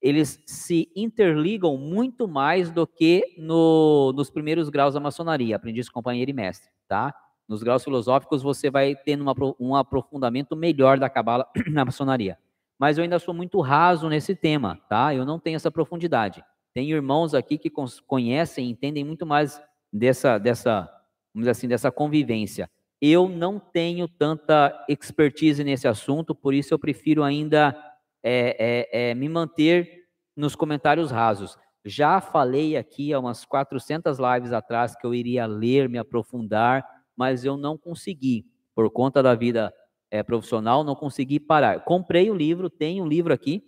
eles 0.01 0.43
se 0.47 0.91
interligam 0.97 1.77
muito 1.77 2.27
mais 2.27 2.71
do 2.71 2.87
que 2.87 3.37
no, 3.39 4.13
nos 4.17 4.31
primeiros 4.31 4.71
graus 4.71 4.95
da 4.95 5.01
maçonaria, 5.01 5.57
aprendiz, 5.57 5.89
companheiro 5.89 6.31
e 6.31 6.35
mestre, 6.35 6.71
tá? 6.89 7.15
Nos 7.49 7.63
graus 7.63 7.85
filosóficos 7.85 8.43
você 8.43 8.71
vai 8.71 8.95
tendo 8.95 9.23
uma, 9.23 9.35
um 9.59 9.77
aprofundamento 9.77 10.57
melhor 10.57 10.99
da 10.99 11.11
cabala 11.11 11.47
na 11.71 11.85
maçonaria. 11.85 12.39
Mas 12.79 12.99
eu 12.99 13.05
ainda 13.05 13.19
sou 13.19 13.33
muito 13.35 13.61
raso 13.61 14.09
nesse 14.09 14.35
tema, 14.35 14.81
tá? 14.89 15.15
Eu 15.15 15.25
não 15.25 15.39
tenho 15.39 15.57
essa 15.57 15.71
profundidade. 15.71 16.43
Tem 16.75 16.91
irmãos 16.91 17.35
aqui 17.35 17.59
que 17.59 17.71
conhecem, 18.07 18.71
entendem 18.71 19.05
muito 19.05 19.27
mais 19.27 19.61
dessa, 19.93 20.39
dessa, 20.39 20.91
vamos 21.35 21.43
dizer 21.43 21.51
assim, 21.51 21.69
dessa 21.69 21.93
convivência. 21.93 22.71
Eu 23.01 23.29
não 23.29 23.59
tenho 23.59 24.09
tanta 24.09 24.73
expertise 24.89 25.63
nesse 25.63 25.87
assunto, 25.87 26.35
por 26.35 26.55
isso 26.55 26.73
eu 26.73 26.79
prefiro 26.79 27.23
ainda 27.23 27.77
é, 28.23 28.89
é, 28.93 29.11
é, 29.11 29.15
me 29.15 29.29
manter 29.29 30.07
nos 30.37 30.55
comentários 30.55 31.11
rasos. 31.11 31.59
Já 31.85 32.21
falei 32.21 32.77
aqui 32.77 33.13
há 33.13 33.19
umas 33.19 33.45
400 33.45 34.19
lives 34.19 34.53
atrás 34.53 34.95
que 34.95 35.05
eu 35.05 35.15
iria 35.15 35.47
ler, 35.47 35.89
me 35.89 35.99
aprofundar, 35.99 36.87
mas 37.17 37.45
eu 37.45 37.57
não 37.57 37.77
consegui, 37.77 38.47
por 38.75 38.91
conta 38.91 39.23
da 39.23 39.35
vida 39.35 39.73
é, 40.11 40.23
profissional, 40.23 40.85
não 40.85 40.95
consegui 40.95 41.41
parar. 41.41 41.85
Comprei 41.85 42.31
o 42.31 42.35
livro, 42.35 42.69
tenho 42.69 43.05
um 43.05 43.09
livro 43.09 43.33
aqui. 43.33 43.65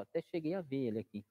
até 0.00 0.22
cheguei 0.30 0.54
a 0.54 0.60
ver 0.60 0.86
ele 0.86 0.98
aqui. 1.00 1.24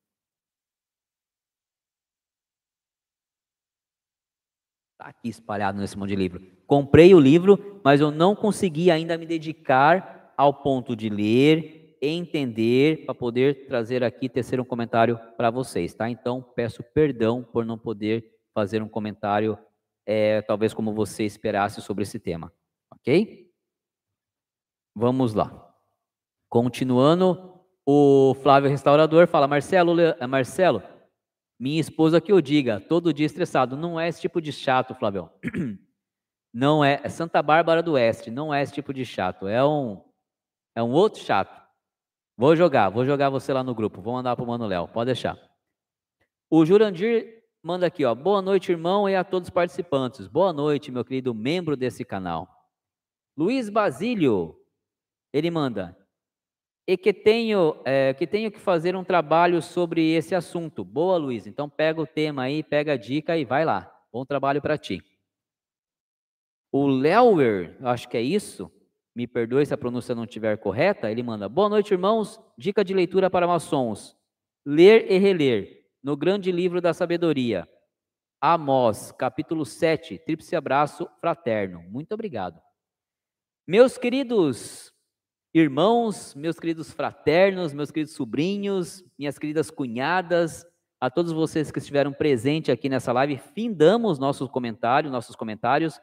Está 4.93 5.09
aqui 5.09 5.29
espalhado 5.29 5.79
nesse 5.79 5.95
monte 5.97 6.09
de 6.09 6.15
livro. 6.15 6.41
Comprei 6.65 7.13
o 7.13 7.19
livro, 7.19 7.79
mas 7.83 8.01
eu 8.01 8.09
não 8.09 8.35
consegui 8.35 8.89
ainda 8.89 9.17
me 9.17 9.27
dedicar 9.27 10.33
ao 10.35 10.53
ponto 10.53 10.95
de 10.95 11.07
ler, 11.07 11.97
entender, 12.01 13.05
para 13.05 13.13
poder 13.13 13.67
trazer 13.67 14.03
aqui, 14.03 14.27
tecer 14.27 14.59
um 14.59 14.65
comentário 14.65 15.19
para 15.37 15.49
vocês, 15.49 15.93
tá? 15.93 16.09
Então, 16.09 16.41
peço 16.55 16.83
perdão 16.93 17.43
por 17.43 17.63
não 17.63 17.77
poder 17.77 18.25
fazer 18.53 18.81
um 18.81 18.89
comentário, 18.89 19.57
é, 20.07 20.41
talvez 20.41 20.73
como 20.73 20.93
você 20.93 21.25
esperasse 21.25 21.81
sobre 21.81 22.03
esse 22.03 22.17
tema, 22.17 22.53
ok? 22.89 23.51
Vamos 24.95 25.33
lá. 25.33 25.75
Continuando, 26.49 27.61
o 27.85 28.33
Flávio 28.41 28.69
Restaurador 28.69 29.27
fala, 29.27 29.49
Marcelo, 29.49 29.99
é, 29.99 30.25
Marcelo, 30.25 30.81
minha 31.59 31.81
esposa 31.81 32.21
que 32.21 32.31
eu 32.31 32.39
diga, 32.39 32.79
todo 32.79 33.13
dia 33.13 33.25
estressado, 33.25 33.75
não 33.75 33.99
é 33.99 34.07
esse 34.07 34.21
tipo 34.21 34.41
de 34.41 34.53
chato, 34.53 34.95
Flávio. 34.95 35.29
Não 36.53 36.83
é, 36.83 37.01
é 37.03 37.09
Santa 37.09 37.43
Bárbara 37.43 37.83
do 37.83 37.91
Oeste, 37.91 38.31
não 38.31 38.51
é 38.51 38.63
esse 38.63 38.73
tipo 38.73 38.91
de 38.91 39.05
chato, 39.05 39.47
é 39.47 39.63
um 39.63 40.01
é 40.75 40.81
um 40.81 40.89
outro 40.91 41.21
chato. 41.21 41.61
Vou 42.35 42.55
jogar, 42.55 42.89
vou 42.89 43.05
jogar 43.05 43.29
você 43.29 43.53
lá 43.53 43.63
no 43.63 43.75
grupo. 43.75 44.01
Vou 44.01 44.13
mandar 44.13 44.35
para 44.35 44.43
o 44.43 44.47
Mano 44.47 44.65
Léo, 44.65 44.87
pode 44.87 45.07
deixar. 45.07 45.37
O 46.49 46.65
Jurandir 46.65 47.36
manda 47.67 47.85
aqui, 47.85 48.05
ó. 48.05 48.15
Boa 48.15 48.41
noite, 48.41 48.71
irmão, 48.71 49.09
e 49.09 49.15
a 49.15 49.25
todos 49.25 49.49
os 49.49 49.53
participantes. 49.53 50.25
Boa 50.25 50.53
noite, 50.53 50.89
meu 50.89 51.03
querido 51.03 51.33
membro 51.33 51.75
desse 51.75 52.05
canal. 52.05 52.47
Luiz 53.35 53.69
Basílio, 53.69 54.57
ele 55.33 55.51
manda. 55.51 55.97
E 56.87 56.95
que 56.95 57.11
tenho, 57.11 57.75
é, 57.83 58.13
que 58.13 58.25
tenho 58.25 58.49
que 58.49 58.57
fazer 58.57 58.95
um 58.95 59.03
trabalho 59.03 59.61
sobre 59.61 60.13
esse 60.13 60.33
assunto. 60.33 60.85
Boa, 60.85 61.17
Luiz. 61.17 61.45
Então 61.45 61.69
pega 61.69 61.99
o 61.99 62.07
tema 62.07 62.43
aí, 62.43 62.63
pega 62.63 62.93
a 62.93 62.97
dica 62.97 63.35
e 63.35 63.43
vai 63.43 63.65
lá. 63.65 63.93
Bom 64.13 64.25
trabalho 64.25 64.61
para 64.61 64.77
ti. 64.77 65.03
O 66.71 66.87
Leuer, 66.87 67.77
acho 67.81 68.07
que 68.07 68.15
é 68.15 68.21
isso 68.21 68.71
me 69.13 69.25
perdoe 69.25 69.65
se 69.65 69.73
a 69.73 69.77
pronúncia 69.77 70.13
não 70.13 70.25
estiver 70.25 70.55
correta, 70.59 71.09
ele 71.09 71.23
manda: 71.23 71.49
Boa 71.49 71.67
noite, 71.67 71.91
irmãos. 71.91 72.39
Dica 72.55 72.85
de 72.85 72.93
leitura 72.93 73.31
para 73.31 73.47
maçons: 73.47 74.15
ler 74.63 75.11
e 75.11 75.17
reler 75.17 75.76
no 76.07 76.15
grande 76.15 76.53
livro 76.53 76.79
da 76.79 76.93
sabedoria. 76.93 77.67
Amós, 78.39 79.11
capítulo 79.11 79.65
7, 79.65 80.17
tríplice 80.19 80.55
abraço 80.55 81.05
fraterno. 81.19 81.83
Muito 81.89 82.13
obrigado. 82.13 82.61
Meus 83.67 83.97
queridos 83.97 84.93
irmãos, 85.53 86.33
meus 86.33 86.57
queridos 86.57 86.93
fraternos, 86.93 87.73
meus 87.73 87.91
queridos 87.91 88.13
sobrinhos, 88.13 89.03
minhas 89.19 89.37
queridas 89.37 89.69
cunhadas, 89.69 90.65
a 90.97 91.09
todos 91.09 91.33
vocês 91.33 91.71
que 91.71 91.79
estiveram 91.79 92.13
presentes 92.13 92.73
aqui 92.73 92.87
nessa 92.87 93.11
live, 93.11 93.37
findamos 93.53 94.17
nossos 94.17 94.47
comentários, 94.49 95.11
nossos 95.11 95.35
comentários. 95.35 95.99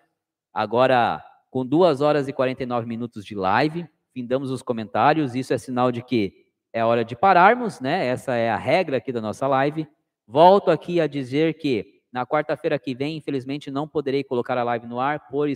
Agora 0.53 1.25
com 1.49 1.65
2 1.65 2.03
horas 2.03 2.29
e 2.29 2.33
49 2.35 2.87
minutos 2.87 3.25
de 3.25 3.35
live. 3.35 3.89
Findamos 4.13 4.51
os 4.51 4.61
comentários. 4.61 5.35
Isso 5.35 5.55
é 5.55 5.57
sinal 5.57 5.91
de 5.91 6.03
que 6.03 6.45
é 6.75 6.85
hora 6.85 7.07
de 7.07 7.17
pararmos, 7.17 7.81
né? 7.81 8.05
Essa 8.05 8.35
é 8.35 8.51
a 8.51 8.57
regra 8.57 8.99
aqui 8.99 9.11
da 9.11 9.23
nossa 9.23 9.47
live. 9.47 9.89
Volto 10.27 10.71
aqui 10.71 11.01
a 11.01 11.07
dizer 11.07 11.55
que 11.55 11.95
na 12.15 12.25
quarta-feira 12.25 12.79
que 12.79 12.95
vem, 12.95 13.17
infelizmente, 13.17 13.71
não 13.71 13.89
poderei 13.89 14.23
colocar 14.23 14.57
a 14.57 14.63
live 14.63 14.87
no 14.87 15.01
ar, 15.01 15.27
por 15.29 15.49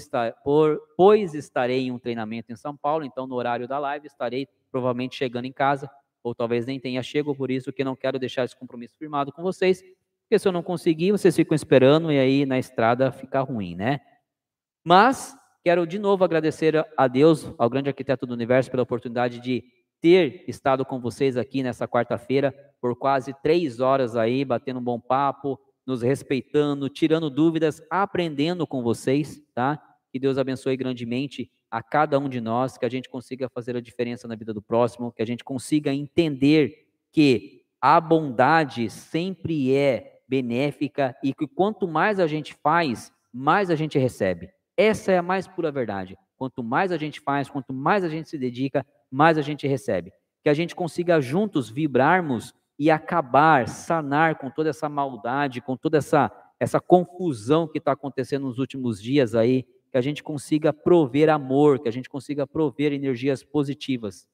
por, 0.42 0.80
pois 0.96 1.32
estarei 1.32 1.86
em 1.86 1.92
um 1.92 2.00
treinamento 2.00 2.52
em 2.52 2.56
São 2.56 2.76
Paulo, 2.76 3.04
então 3.04 3.28
no 3.28 3.36
horário 3.36 3.68
da 3.68 3.78
live 3.78 4.08
estarei 4.08 4.48
provavelmente 4.70 5.14
chegando 5.14 5.44
em 5.44 5.52
casa, 5.52 5.88
ou 6.20 6.34
talvez 6.34 6.66
nem 6.66 6.80
tenha 6.80 7.00
chego, 7.00 7.34
por 7.34 7.48
isso 7.50 7.72
que 7.72 7.84
não 7.84 7.94
quero 7.94 8.18
deixar 8.18 8.44
esse 8.44 8.56
compromisso 8.56 8.96
firmado 8.98 9.32
com 9.32 9.40
vocês, 9.40 9.82
porque 10.22 10.38
se 10.38 10.48
eu 10.48 10.52
não 10.52 10.62
conseguir, 10.62 11.12
vocês 11.12 11.34
ficam 11.36 11.54
esperando 11.54 12.10
e 12.10 12.18
aí 12.18 12.44
na 12.44 12.58
estrada 12.58 13.12
fica 13.12 13.40
ruim, 13.40 13.76
né? 13.76 14.00
Mas 14.84 15.36
quero 15.62 15.86
de 15.86 15.98
novo 15.98 16.24
agradecer 16.24 16.84
a 16.96 17.06
Deus, 17.06 17.54
ao 17.56 17.70
grande 17.70 17.88
arquiteto 17.88 18.26
do 18.26 18.34
universo, 18.34 18.70
pela 18.70 18.82
oportunidade 18.82 19.38
de 19.38 19.62
ter 20.00 20.44
estado 20.48 20.84
com 20.84 21.00
vocês 21.00 21.36
aqui 21.36 21.62
nessa 21.62 21.86
quarta-feira 21.86 22.52
por 22.80 22.96
quase 22.96 23.34
três 23.42 23.80
horas 23.80 24.16
aí, 24.16 24.44
batendo 24.44 24.80
um 24.80 24.84
bom 24.84 25.00
papo, 25.00 25.58
nos 25.86 26.02
respeitando, 26.02 26.88
tirando 26.88 27.30
dúvidas, 27.30 27.82
aprendendo 27.90 28.66
com 28.66 28.82
vocês, 28.82 29.40
tá? 29.54 29.82
Que 30.12 30.18
Deus 30.18 30.36
abençoe 30.36 30.76
grandemente 30.76 31.50
a 31.70 31.82
cada 31.82 32.18
um 32.18 32.28
de 32.28 32.40
nós, 32.40 32.78
que 32.78 32.84
a 32.84 32.88
gente 32.88 33.08
consiga 33.08 33.48
fazer 33.48 33.76
a 33.76 33.80
diferença 33.80 34.26
na 34.28 34.34
vida 34.34 34.52
do 34.54 34.62
próximo, 34.62 35.12
que 35.12 35.22
a 35.22 35.26
gente 35.26 35.44
consiga 35.44 35.92
entender 35.92 36.88
que 37.12 37.62
a 37.80 38.00
bondade 38.00 38.90
sempre 38.90 39.74
é 39.74 40.20
benéfica 40.28 41.16
e 41.22 41.32
que 41.32 41.46
quanto 41.46 41.88
mais 41.88 42.20
a 42.20 42.26
gente 42.26 42.54
faz, 42.54 43.12
mais 43.32 43.70
a 43.70 43.74
gente 43.74 43.98
recebe. 43.98 44.50
Essa 44.76 45.12
é 45.12 45.18
a 45.18 45.22
mais 45.22 45.46
pura 45.46 45.72
verdade. 45.72 46.16
Quanto 46.36 46.62
mais 46.62 46.92
a 46.92 46.96
gente 46.96 47.20
faz, 47.20 47.48
quanto 47.48 47.72
mais 47.72 48.04
a 48.04 48.08
gente 48.08 48.28
se 48.28 48.38
dedica, 48.38 48.86
mais 49.10 49.38
a 49.38 49.42
gente 49.42 49.66
recebe. 49.66 50.12
Que 50.42 50.48
a 50.48 50.54
gente 50.54 50.74
consiga 50.74 51.20
juntos 51.20 51.68
vibrarmos 51.68 52.54
e 52.78 52.90
acabar, 52.90 53.68
sanar 53.68 54.38
com 54.38 54.50
toda 54.50 54.70
essa 54.70 54.88
maldade, 54.88 55.60
com 55.60 55.76
toda 55.76 55.98
essa, 55.98 56.30
essa 56.60 56.80
confusão 56.80 57.66
que 57.66 57.78
está 57.78 57.92
acontecendo 57.92 58.46
nos 58.46 58.58
últimos 58.58 59.02
dias 59.02 59.34
aí, 59.34 59.66
que 59.90 59.98
a 59.98 60.00
gente 60.00 60.22
consiga 60.22 60.72
prover 60.72 61.28
amor, 61.28 61.80
que 61.80 61.88
a 61.88 61.92
gente 61.92 62.08
consiga 62.08 62.46
prover 62.46 62.92
energias 62.92 63.42
positivas. 63.42 64.28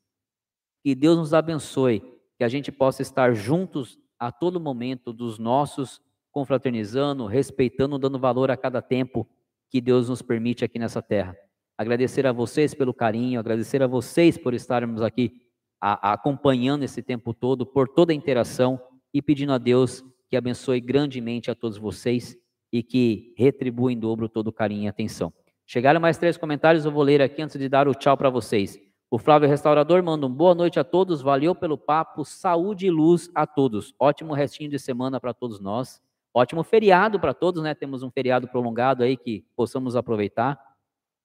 Que 0.82 0.94
Deus 0.94 1.16
nos 1.16 1.32
abençoe, 1.32 2.02
que 2.36 2.44
a 2.44 2.48
gente 2.48 2.70
possa 2.70 3.00
estar 3.00 3.34
juntos 3.34 3.98
a 4.18 4.30
todo 4.30 4.60
momento 4.60 5.12
dos 5.12 5.38
nossos, 5.38 6.02
confraternizando, 6.30 7.26
respeitando, 7.26 7.98
dando 7.98 8.18
valor 8.18 8.50
a 8.50 8.56
cada 8.56 8.82
tempo 8.82 9.26
que 9.70 9.80
Deus 9.80 10.08
nos 10.08 10.20
permite 10.20 10.64
aqui 10.64 10.78
nessa 10.78 11.00
terra. 11.00 11.34
Agradecer 11.78 12.26
a 12.26 12.32
vocês 12.32 12.74
pelo 12.74 12.92
carinho, 12.92 13.40
agradecer 13.40 13.82
a 13.82 13.86
vocês 13.86 14.36
por 14.36 14.52
estarmos 14.52 15.00
aqui 15.00 15.43
a, 15.80 16.10
a, 16.10 16.12
acompanhando 16.14 16.82
esse 16.82 17.02
tempo 17.02 17.32
todo, 17.32 17.66
por 17.66 17.88
toda 17.88 18.12
a 18.12 18.14
interação 18.14 18.80
e 19.12 19.20
pedindo 19.20 19.52
a 19.52 19.58
Deus 19.58 20.04
que 20.28 20.36
abençoe 20.36 20.80
grandemente 20.80 21.50
a 21.50 21.54
todos 21.54 21.78
vocês 21.78 22.36
e 22.72 22.82
que 22.82 23.34
retribua 23.36 23.92
em 23.92 23.98
dobro 23.98 24.28
todo 24.28 24.48
o 24.48 24.52
carinho 24.52 24.84
e 24.84 24.88
atenção. 24.88 25.32
Chegaram 25.66 26.00
mais 26.00 26.18
três 26.18 26.36
comentários, 26.36 26.84
eu 26.84 26.90
vou 26.90 27.02
ler 27.02 27.22
aqui 27.22 27.40
antes 27.40 27.58
de 27.58 27.68
dar 27.68 27.88
o 27.88 27.94
tchau 27.94 28.16
para 28.16 28.28
vocês. 28.28 28.78
O 29.10 29.18
Flávio 29.18 29.48
Restaurador 29.48 30.02
manda 30.02 30.26
um 30.26 30.30
boa 30.30 30.54
noite 30.54 30.80
a 30.80 30.84
todos, 30.84 31.22
valeu 31.22 31.54
pelo 31.54 31.78
papo, 31.78 32.24
saúde 32.24 32.86
e 32.86 32.90
luz 32.90 33.30
a 33.34 33.46
todos. 33.46 33.94
Ótimo 33.98 34.34
restinho 34.34 34.68
de 34.68 34.78
semana 34.78 35.20
para 35.20 35.32
todos 35.32 35.60
nós. 35.60 36.02
Ótimo 36.34 36.64
feriado 36.64 37.20
para 37.20 37.32
todos, 37.32 37.62
né? 37.62 37.74
Temos 37.74 38.02
um 38.02 38.10
feriado 38.10 38.48
prolongado 38.48 39.04
aí 39.04 39.16
que 39.16 39.46
possamos 39.54 39.94
aproveitar. 39.94 40.58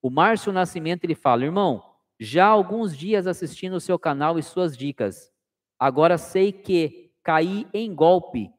O 0.04 0.12
Márcio 0.12 0.54
Nascimento 0.54 1.04
ele 1.04 1.16
fala: 1.16 1.44
"Irmão, 1.44 1.89
já 2.20 2.48
há 2.48 2.50
alguns 2.50 2.98
dias 2.98 3.26
assistindo 3.26 3.76
o 3.76 3.80
seu 3.80 3.98
canal 3.98 4.38
e 4.38 4.44
suas 4.44 4.78
dicas. 4.78 5.32
Agora 5.80 6.18
sei 6.18 6.52
que 6.52 7.12
caí 7.24 7.68
em 7.74 7.94
golpe. 7.94 8.52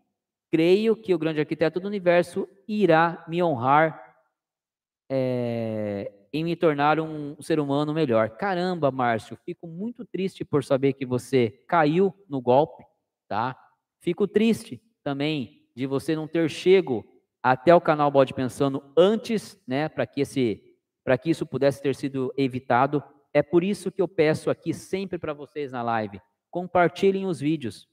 Creio 0.51 0.97
que 0.97 1.15
o 1.15 1.19
grande 1.19 1.41
arquiteto 1.41 1.79
do 1.79 1.87
universo 1.87 2.49
irá 2.67 3.25
me 3.29 3.43
honrar 3.43 4.11
é, 5.09 6.13
em 6.33 6.45
me 6.45 6.57
tornar 6.57 7.01
um 7.01 7.41
ser 7.43 7.61
humano 7.61 7.93
melhor. 7.93 8.31
Caramba, 8.31 8.91
Márcio, 8.91 9.37
fico 9.45 9.67
muito 9.67 10.05
triste 10.05 10.45
por 10.45 10.65
saber 10.65 10.93
que 10.93 11.05
você 11.05 11.51
caiu 11.69 12.15
no 12.29 12.41
golpe, 12.41 12.85
tá? 13.29 13.57
Fico 14.01 14.27
triste 14.27 14.81
também 15.03 15.69
de 15.75 15.87
você 15.87 16.15
não 16.15 16.27
ter 16.27 16.49
chego 16.49 17.05
até 17.43 17.75
o 17.75 17.81
canal 17.81 18.11
Bode 18.11 18.35
Pensando 18.35 18.83
antes, 18.97 19.61
né, 19.67 19.89
para 19.89 20.07
que 20.07 20.21
esse 20.21 20.67
para 21.03 21.17
que 21.17 21.31
isso 21.31 21.47
pudesse 21.47 21.83
ter 21.83 21.95
sido 21.95 22.33
evitado. 22.37 23.03
É 23.33 23.43
por 23.43 23.63
isso 23.63 23.93
que 23.93 24.03
eu 24.03 24.09
peço 24.09 24.51
aqui 24.51 24.75
sempre 24.75 25.19
para 25.19 25.33
vocês 25.33 25.73
na 25.73 25.83
live, 25.83 26.21
compartilhem 26.51 27.27
os 27.27 27.41
vídeos. 27.41 27.89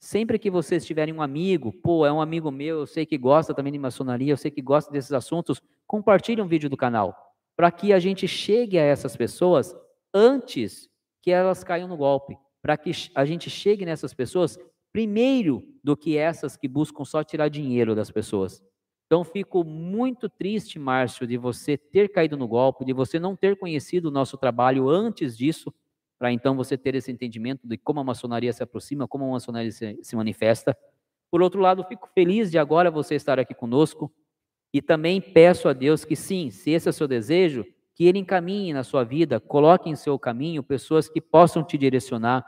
Sempre 0.00 0.38
que 0.38 0.50
vocês 0.50 0.86
tiverem 0.86 1.12
um 1.12 1.20
amigo, 1.20 1.72
pô, 1.72 2.06
é 2.06 2.12
um 2.12 2.22
amigo 2.22 2.50
meu, 2.50 2.78
eu 2.80 2.86
sei 2.86 3.04
que 3.04 3.18
gosta 3.18 3.52
também 3.52 3.72
de 3.72 3.78
maçonaria, 3.78 4.32
eu 4.32 4.36
sei 4.36 4.50
que 4.50 4.62
gosta 4.62 4.90
desses 4.90 5.12
assuntos, 5.12 5.60
compartilhe 5.86 6.40
um 6.40 6.48
vídeo 6.48 6.70
do 6.70 6.76
canal, 6.76 7.14
para 7.54 7.70
que 7.70 7.92
a 7.92 7.98
gente 7.98 8.26
chegue 8.26 8.78
a 8.78 8.82
essas 8.82 9.14
pessoas 9.14 9.76
antes 10.14 10.88
que 11.20 11.30
elas 11.30 11.62
caiam 11.62 11.86
no 11.86 11.98
golpe, 11.98 12.34
para 12.62 12.78
que 12.78 12.92
a 13.14 13.24
gente 13.26 13.50
chegue 13.50 13.84
nessas 13.84 14.14
pessoas 14.14 14.58
primeiro 14.90 15.62
do 15.84 15.94
que 15.94 16.16
essas 16.16 16.56
que 16.56 16.66
buscam 16.66 17.04
só 17.04 17.22
tirar 17.22 17.48
dinheiro 17.48 17.94
das 17.94 18.10
pessoas. 18.10 18.62
Então, 19.10 19.24
fico 19.24 19.64
muito 19.64 20.28
triste, 20.28 20.78
Márcio, 20.78 21.26
de 21.26 21.36
você 21.36 21.76
ter 21.76 22.12
caído 22.12 22.36
no 22.36 22.46
golpe, 22.46 22.84
de 22.84 22.92
você 22.92 23.18
não 23.18 23.34
ter 23.34 23.56
conhecido 23.56 24.06
o 24.06 24.10
nosso 24.12 24.38
trabalho 24.38 24.88
antes 24.88 25.36
disso, 25.36 25.74
para 26.16 26.30
então 26.30 26.54
você 26.54 26.78
ter 26.78 26.94
esse 26.94 27.10
entendimento 27.10 27.66
de 27.66 27.76
como 27.76 27.98
a 27.98 28.04
maçonaria 28.04 28.52
se 28.52 28.62
aproxima, 28.62 29.08
como 29.08 29.24
a 29.24 29.30
maçonaria 29.32 29.72
se, 29.72 29.98
se 30.00 30.14
manifesta. 30.14 30.78
Por 31.28 31.42
outro 31.42 31.60
lado, 31.60 31.82
fico 31.82 32.08
feliz 32.14 32.52
de 32.52 32.58
agora 32.58 32.88
você 32.88 33.16
estar 33.16 33.40
aqui 33.40 33.52
conosco 33.52 34.14
e 34.72 34.80
também 34.80 35.20
peço 35.20 35.68
a 35.68 35.72
Deus 35.72 36.04
que, 36.04 36.14
sim, 36.14 36.52
se 36.52 36.70
esse 36.70 36.86
é 36.86 36.90
o 36.90 36.92
seu 36.92 37.08
desejo, 37.08 37.66
que 37.96 38.04
Ele 38.04 38.20
encaminhe 38.20 38.72
na 38.72 38.84
sua 38.84 39.02
vida, 39.02 39.40
coloque 39.40 39.90
em 39.90 39.96
seu 39.96 40.16
caminho 40.20 40.62
pessoas 40.62 41.08
que 41.08 41.20
possam 41.20 41.64
te 41.64 41.76
direcionar 41.76 42.46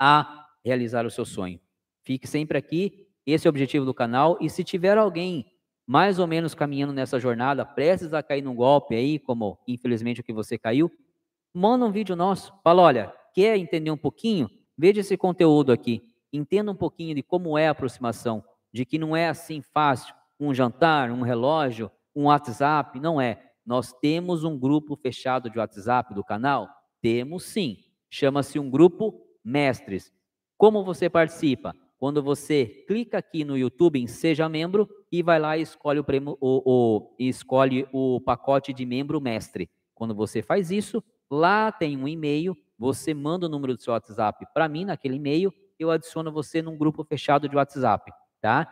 a 0.00 0.46
realizar 0.64 1.04
o 1.04 1.10
seu 1.10 1.24
sonho. 1.24 1.58
Fique 2.04 2.28
sempre 2.28 2.56
aqui, 2.56 3.08
esse 3.26 3.48
é 3.48 3.48
o 3.48 3.50
objetivo 3.50 3.84
do 3.84 3.92
canal. 3.92 4.38
E 4.40 4.48
se 4.48 4.62
tiver 4.62 4.96
alguém 4.96 5.51
mais 5.92 6.18
ou 6.18 6.26
menos 6.26 6.54
caminhando 6.54 6.90
nessa 6.90 7.20
jornada, 7.20 7.66
prestes 7.66 8.14
a 8.14 8.22
cair 8.22 8.40
num 8.40 8.54
golpe 8.54 8.94
aí, 8.94 9.18
como 9.18 9.58
infelizmente 9.68 10.22
o 10.22 10.24
que 10.24 10.32
você 10.32 10.56
caiu, 10.56 10.90
manda 11.52 11.84
um 11.84 11.92
vídeo 11.92 12.16
nosso. 12.16 12.50
Fala, 12.64 12.80
olha, 12.80 13.14
quer 13.34 13.58
entender 13.58 13.90
um 13.90 13.96
pouquinho? 13.98 14.48
Veja 14.74 15.02
esse 15.02 15.18
conteúdo 15.18 15.70
aqui. 15.70 16.00
Entenda 16.32 16.72
um 16.72 16.74
pouquinho 16.74 17.14
de 17.14 17.22
como 17.22 17.58
é 17.58 17.68
a 17.68 17.72
aproximação, 17.72 18.42
de 18.72 18.86
que 18.86 18.98
não 18.98 19.14
é 19.14 19.28
assim 19.28 19.60
fácil, 19.60 20.14
um 20.40 20.54
jantar, 20.54 21.10
um 21.10 21.20
relógio, 21.20 21.90
um 22.16 22.24
WhatsApp, 22.24 22.98
não 22.98 23.20
é. 23.20 23.50
Nós 23.62 23.92
temos 23.92 24.44
um 24.44 24.58
grupo 24.58 24.96
fechado 24.96 25.50
de 25.50 25.58
WhatsApp 25.58 26.14
do 26.14 26.24
canal? 26.24 26.70
Temos 27.02 27.44
sim. 27.44 27.76
Chama-se 28.08 28.58
um 28.58 28.70
grupo 28.70 29.26
Mestres. 29.44 30.10
Como 30.56 30.82
você 30.82 31.10
participa? 31.10 31.76
Quando 32.02 32.20
você 32.20 32.66
clica 32.88 33.18
aqui 33.18 33.44
no 33.44 33.56
YouTube 33.56 33.96
em 33.96 34.08
Seja 34.08 34.48
Membro 34.48 34.90
e 35.12 35.22
vai 35.22 35.38
lá 35.38 35.56
e 35.56 35.62
escolhe 35.62 36.00
o, 36.00 36.04
prêmio, 36.04 36.36
o, 36.40 36.62
o, 36.66 37.14
escolhe 37.16 37.86
o 37.92 38.20
pacote 38.20 38.72
de 38.72 38.84
membro 38.84 39.20
mestre. 39.20 39.70
Quando 39.94 40.12
você 40.12 40.42
faz 40.42 40.72
isso, 40.72 41.00
lá 41.30 41.70
tem 41.70 41.96
um 41.96 42.08
e-mail, 42.08 42.56
você 42.76 43.14
manda 43.14 43.46
o 43.46 43.48
número 43.48 43.76
do 43.76 43.80
seu 43.80 43.92
WhatsApp 43.92 44.44
para 44.52 44.68
mim 44.68 44.84
naquele 44.84 45.14
e-mail, 45.14 45.54
eu 45.78 45.92
adiciono 45.92 46.32
você 46.32 46.60
num 46.60 46.76
grupo 46.76 47.04
fechado 47.04 47.48
de 47.48 47.54
WhatsApp, 47.54 48.10
tá? 48.40 48.66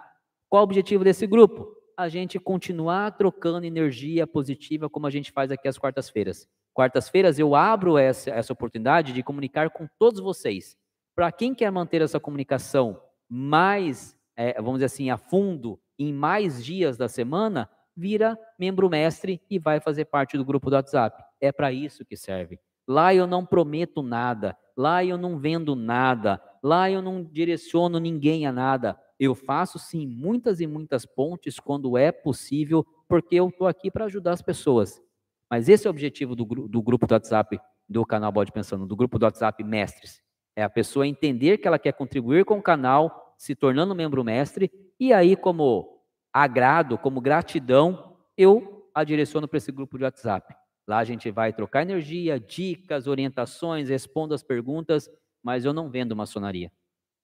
Qual 0.48 0.62
o 0.62 0.64
objetivo 0.64 1.04
desse 1.04 1.24
grupo? 1.24 1.72
A 1.96 2.08
gente 2.08 2.36
continuar 2.36 3.16
trocando 3.16 3.64
energia 3.64 4.26
positiva 4.26 4.90
como 4.90 5.06
a 5.06 5.10
gente 5.10 5.30
faz 5.30 5.52
aqui 5.52 5.68
às 5.68 5.78
quartas-feiras. 5.78 6.48
Quartas-feiras 6.74 7.38
eu 7.38 7.54
abro 7.54 7.96
essa, 7.96 8.30
essa 8.30 8.52
oportunidade 8.52 9.12
de 9.12 9.22
comunicar 9.22 9.70
com 9.70 9.86
todos 10.00 10.18
vocês 10.18 10.76
para 11.14 11.30
quem 11.30 11.54
quer 11.54 11.70
manter 11.70 12.02
essa 12.02 12.18
comunicação 12.18 13.00
mais, 13.30 14.16
é, 14.36 14.54
vamos 14.54 14.74
dizer 14.74 14.86
assim, 14.86 15.08
a 15.08 15.16
fundo, 15.16 15.80
em 15.96 16.12
mais 16.12 16.64
dias 16.64 16.96
da 16.96 17.08
semana, 17.08 17.70
vira 17.96 18.38
membro 18.58 18.88
mestre 18.88 19.40
e 19.48 19.58
vai 19.58 19.80
fazer 19.80 20.06
parte 20.06 20.36
do 20.36 20.44
grupo 20.44 20.68
do 20.68 20.74
WhatsApp. 20.74 21.22
É 21.40 21.52
para 21.52 21.72
isso 21.72 22.04
que 22.04 22.16
serve. 22.16 22.58
Lá 22.88 23.14
eu 23.14 23.26
não 23.26 23.46
prometo 23.46 24.02
nada, 24.02 24.56
lá 24.76 25.04
eu 25.04 25.16
não 25.16 25.38
vendo 25.38 25.76
nada, 25.76 26.42
lá 26.62 26.90
eu 26.90 27.00
não 27.00 27.22
direciono 27.22 28.00
ninguém 28.00 28.46
a 28.46 28.52
nada. 28.52 28.98
Eu 29.18 29.34
faço 29.34 29.78
sim 29.78 30.06
muitas 30.06 30.60
e 30.60 30.66
muitas 30.66 31.06
pontes 31.06 31.60
quando 31.60 31.96
é 31.96 32.10
possível, 32.10 32.84
porque 33.06 33.36
eu 33.36 33.48
estou 33.48 33.68
aqui 33.68 33.90
para 33.90 34.06
ajudar 34.06 34.32
as 34.32 34.42
pessoas. 34.42 35.00
Mas 35.48 35.68
esse 35.68 35.86
é 35.86 35.90
o 35.90 35.92
objetivo 35.92 36.34
do, 36.34 36.44
do 36.44 36.82
grupo 36.82 37.06
do 37.06 37.12
WhatsApp 37.12 37.60
do 37.88 38.06
canal 38.06 38.32
Bode 38.32 38.52
Pensando, 38.52 38.86
do 38.86 38.96
grupo 38.96 39.18
do 39.18 39.24
WhatsApp 39.24 39.62
Mestres. 39.62 40.22
É 40.56 40.62
a 40.62 40.70
pessoa 40.70 41.06
entender 41.06 41.58
que 41.58 41.66
ela 41.66 41.78
quer 41.78 41.92
contribuir 41.92 42.44
com 42.44 42.58
o 42.58 42.62
canal, 42.62 43.34
se 43.38 43.54
tornando 43.54 43.94
membro 43.94 44.24
mestre, 44.24 44.70
e 44.98 45.12
aí, 45.12 45.34
como 45.34 46.00
agrado, 46.32 46.98
como 46.98 47.20
gratidão, 47.20 48.16
eu 48.36 48.88
a 48.94 49.04
direciono 49.04 49.48
para 49.48 49.58
esse 49.58 49.72
grupo 49.72 49.96
de 49.96 50.04
WhatsApp. 50.04 50.54
Lá 50.86 50.98
a 50.98 51.04
gente 51.04 51.30
vai 51.30 51.52
trocar 51.52 51.82
energia, 51.82 52.38
dicas, 52.38 53.06
orientações, 53.06 53.88
respondo 53.88 54.34
as 54.34 54.42
perguntas, 54.42 55.08
mas 55.42 55.64
eu 55.64 55.72
não 55.72 55.88
vendo 55.88 56.16
maçonaria. 56.16 56.70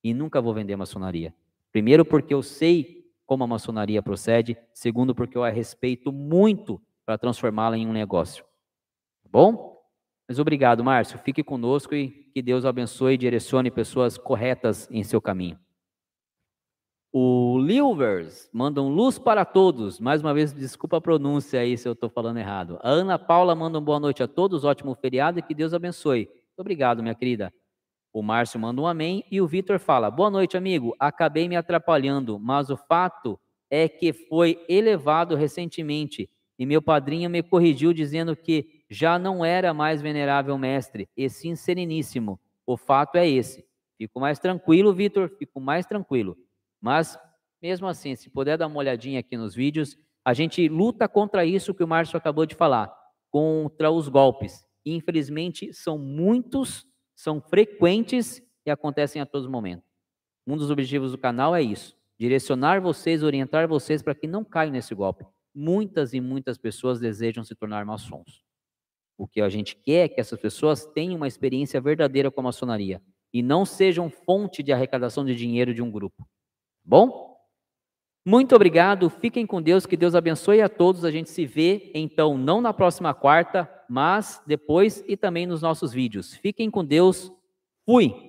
E 0.02 0.14
nunca 0.14 0.40
vou 0.40 0.54
vender 0.54 0.76
maçonaria. 0.76 1.34
Primeiro, 1.72 2.04
porque 2.04 2.32
eu 2.32 2.42
sei 2.42 3.04
como 3.26 3.44
a 3.44 3.46
maçonaria 3.46 4.00
procede. 4.02 4.56
Segundo, 4.72 5.14
porque 5.14 5.36
eu 5.36 5.42
a 5.42 5.50
respeito 5.50 6.12
muito 6.12 6.80
para 7.04 7.18
transformá-la 7.18 7.76
em 7.76 7.86
um 7.86 7.92
negócio. 7.92 8.44
Tá 9.22 9.28
bom? 9.30 9.75
Mas 10.28 10.38
obrigado, 10.38 10.82
Márcio. 10.82 11.18
Fique 11.18 11.42
conosco 11.42 11.94
e 11.94 12.08
que 12.34 12.42
Deus 12.42 12.64
abençoe 12.64 13.14
e 13.14 13.18
direcione 13.18 13.70
pessoas 13.70 14.18
corretas 14.18 14.88
em 14.90 15.04
seu 15.04 15.20
caminho. 15.20 15.58
O 17.12 17.58
Lilvers 17.60 18.50
manda 18.52 18.82
um 18.82 18.88
luz 18.88 19.18
para 19.18 19.44
todos. 19.44 20.00
Mais 20.00 20.20
uma 20.20 20.34
vez, 20.34 20.52
desculpa 20.52 20.98
a 20.98 21.00
pronúncia 21.00 21.60
aí 21.60 21.78
se 21.78 21.88
eu 21.88 21.92
estou 21.92 22.10
falando 22.10 22.38
errado. 22.38 22.78
A 22.82 22.90
Ana 22.90 23.18
Paula 23.18 23.54
manda 23.54 23.78
um 23.78 23.82
boa 23.82 24.00
noite 24.00 24.22
a 24.22 24.28
todos, 24.28 24.64
ótimo 24.64 24.94
feriado 24.94 25.38
e 25.38 25.42
que 25.42 25.54
Deus 25.54 25.72
abençoe. 25.72 26.28
Obrigado, 26.58 27.02
minha 27.02 27.14
querida. 27.14 27.52
O 28.12 28.22
Márcio 28.22 28.58
manda 28.58 28.80
um 28.80 28.86
amém 28.86 29.24
e 29.30 29.40
o 29.40 29.46
Vitor 29.46 29.78
fala: 29.78 30.10
Boa 30.10 30.30
noite, 30.30 30.56
amigo. 30.56 30.94
Acabei 30.98 31.48
me 31.48 31.56
atrapalhando, 31.56 32.38
mas 32.38 32.68
o 32.68 32.76
fato 32.76 33.38
é 33.70 33.88
que 33.88 34.12
foi 34.12 34.64
elevado 34.68 35.36
recentemente 35.36 36.28
e 36.58 36.64
meu 36.64 36.80
padrinho 36.80 37.28
me 37.28 37.42
corrigiu 37.42 37.92
dizendo 37.92 38.34
que 38.34 38.75
já 38.88 39.18
não 39.18 39.44
era 39.44 39.74
mais 39.74 40.00
venerável 40.00 40.56
mestre, 40.56 41.08
e 41.16 41.28
sim 41.28 41.54
sereníssimo. 41.56 42.40
O 42.66 42.76
fato 42.76 43.16
é 43.16 43.28
esse. 43.28 43.64
Fico 43.98 44.20
mais 44.20 44.38
tranquilo, 44.38 44.92
Vitor, 44.92 45.30
fico 45.38 45.60
mais 45.60 45.86
tranquilo. 45.86 46.36
Mas, 46.80 47.18
mesmo 47.60 47.86
assim, 47.86 48.14
se 48.14 48.28
puder 48.30 48.58
dar 48.58 48.66
uma 48.66 48.78
olhadinha 48.78 49.20
aqui 49.20 49.36
nos 49.36 49.54
vídeos, 49.54 49.96
a 50.24 50.34
gente 50.34 50.68
luta 50.68 51.08
contra 51.08 51.44
isso 51.44 51.74
que 51.74 51.84
o 51.84 51.88
Márcio 51.88 52.16
acabou 52.16 52.44
de 52.44 52.54
falar, 52.54 52.92
contra 53.30 53.90
os 53.90 54.08
golpes. 54.08 54.66
Infelizmente, 54.84 55.72
são 55.72 55.98
muitos, 55.98 56.86
são 57.14 57.40
frequentes 57.40 58.42
e 58.64 58.70
acontecem 58.70 59.22
a 59.22 59.26
todo 59.26 59.50
momento. 59.50 59.84
Um 60.46 60.56
dos 60.56 60.70
objetivos 60.70 61.12
do 61.12 61.18
canal 61.18 61.56
é 61.56 61.62
isso: 61.62 61.96
direcionar 62.18 62.80
vocês, 62.80 63.22
orientar 63.22 63.66
vocês 63.66 64.02
para 64.02 64.14
que 64.14 64.26
não 64.26 64.44
caiam 64.44 64.72
nesse 64.72 64.94
golpe. 64.94 65.24
Muitas 65.54 66.12
e 66.12 66.20
muitas 66.20 66.58
pessoas 66.58 67.00
desejam 67.00 67.42
se 67.42 67.54
tornar 67.54 67.84
maçons. 67.84 68.45
O 69.18 69.26
que 69.26 69.40
a 69.40 69.48
gente 69.48 69.76
quer 69.76 70.04
é 70.04 70.08
que 70.08 70.20
essas 70.20 70.38
pessoas 70.38 70.84
tenham 70.86 71.16
uma 71.16 71.28
experiência 71.28 71.80
verdadeira 71.80 72.30
com 72.30 72.40
a 72.40 72.44
maçonaria 72.44 73.00
e 73.32 73.42
não 73.42 73.64
sejam 73.64 74.10
fonte 74.10 74.62
de 74.62 74.72
arrecadação 74.72 75.24
de 75.24 75.34
dinheiro 75.34 75.74
de 75.74 75.82
um 75.82 75.90
grupo. 75.90 76.26
Bom? 76.84 77.36
Muito 78.24 78.56
obrigado, 78.56 79.08
fiquem 79.08 79.46
com 79.46 79.62
Deus, 79.62 79.86
que 79.86 79.96
Deus 79.96 80.14
abençoe 80.14 80.60
a 80.60 80.68
todos. 80.68 81.04
A 81.04 81.10
gente 81.10 81.30
se 81.30 81.46
vê 81.46 81.92
então 81.94 82.36
não 82.36 82.60
na 82.60 82.72
próxima 82.72 83.14
quarta, 83.14 83.70
mas 83.88 84.42
depois 84.46 85.04
e 85.06 85.16
também 85.16 85.46
nos 85.46 85.62
nossos 85.62 85.92
vídeos. 85.92 86.34
Fiquem 86.34 86.70
com 86.70 86.84
Deus. 86.84 87.32
Fui. 87.84 88.25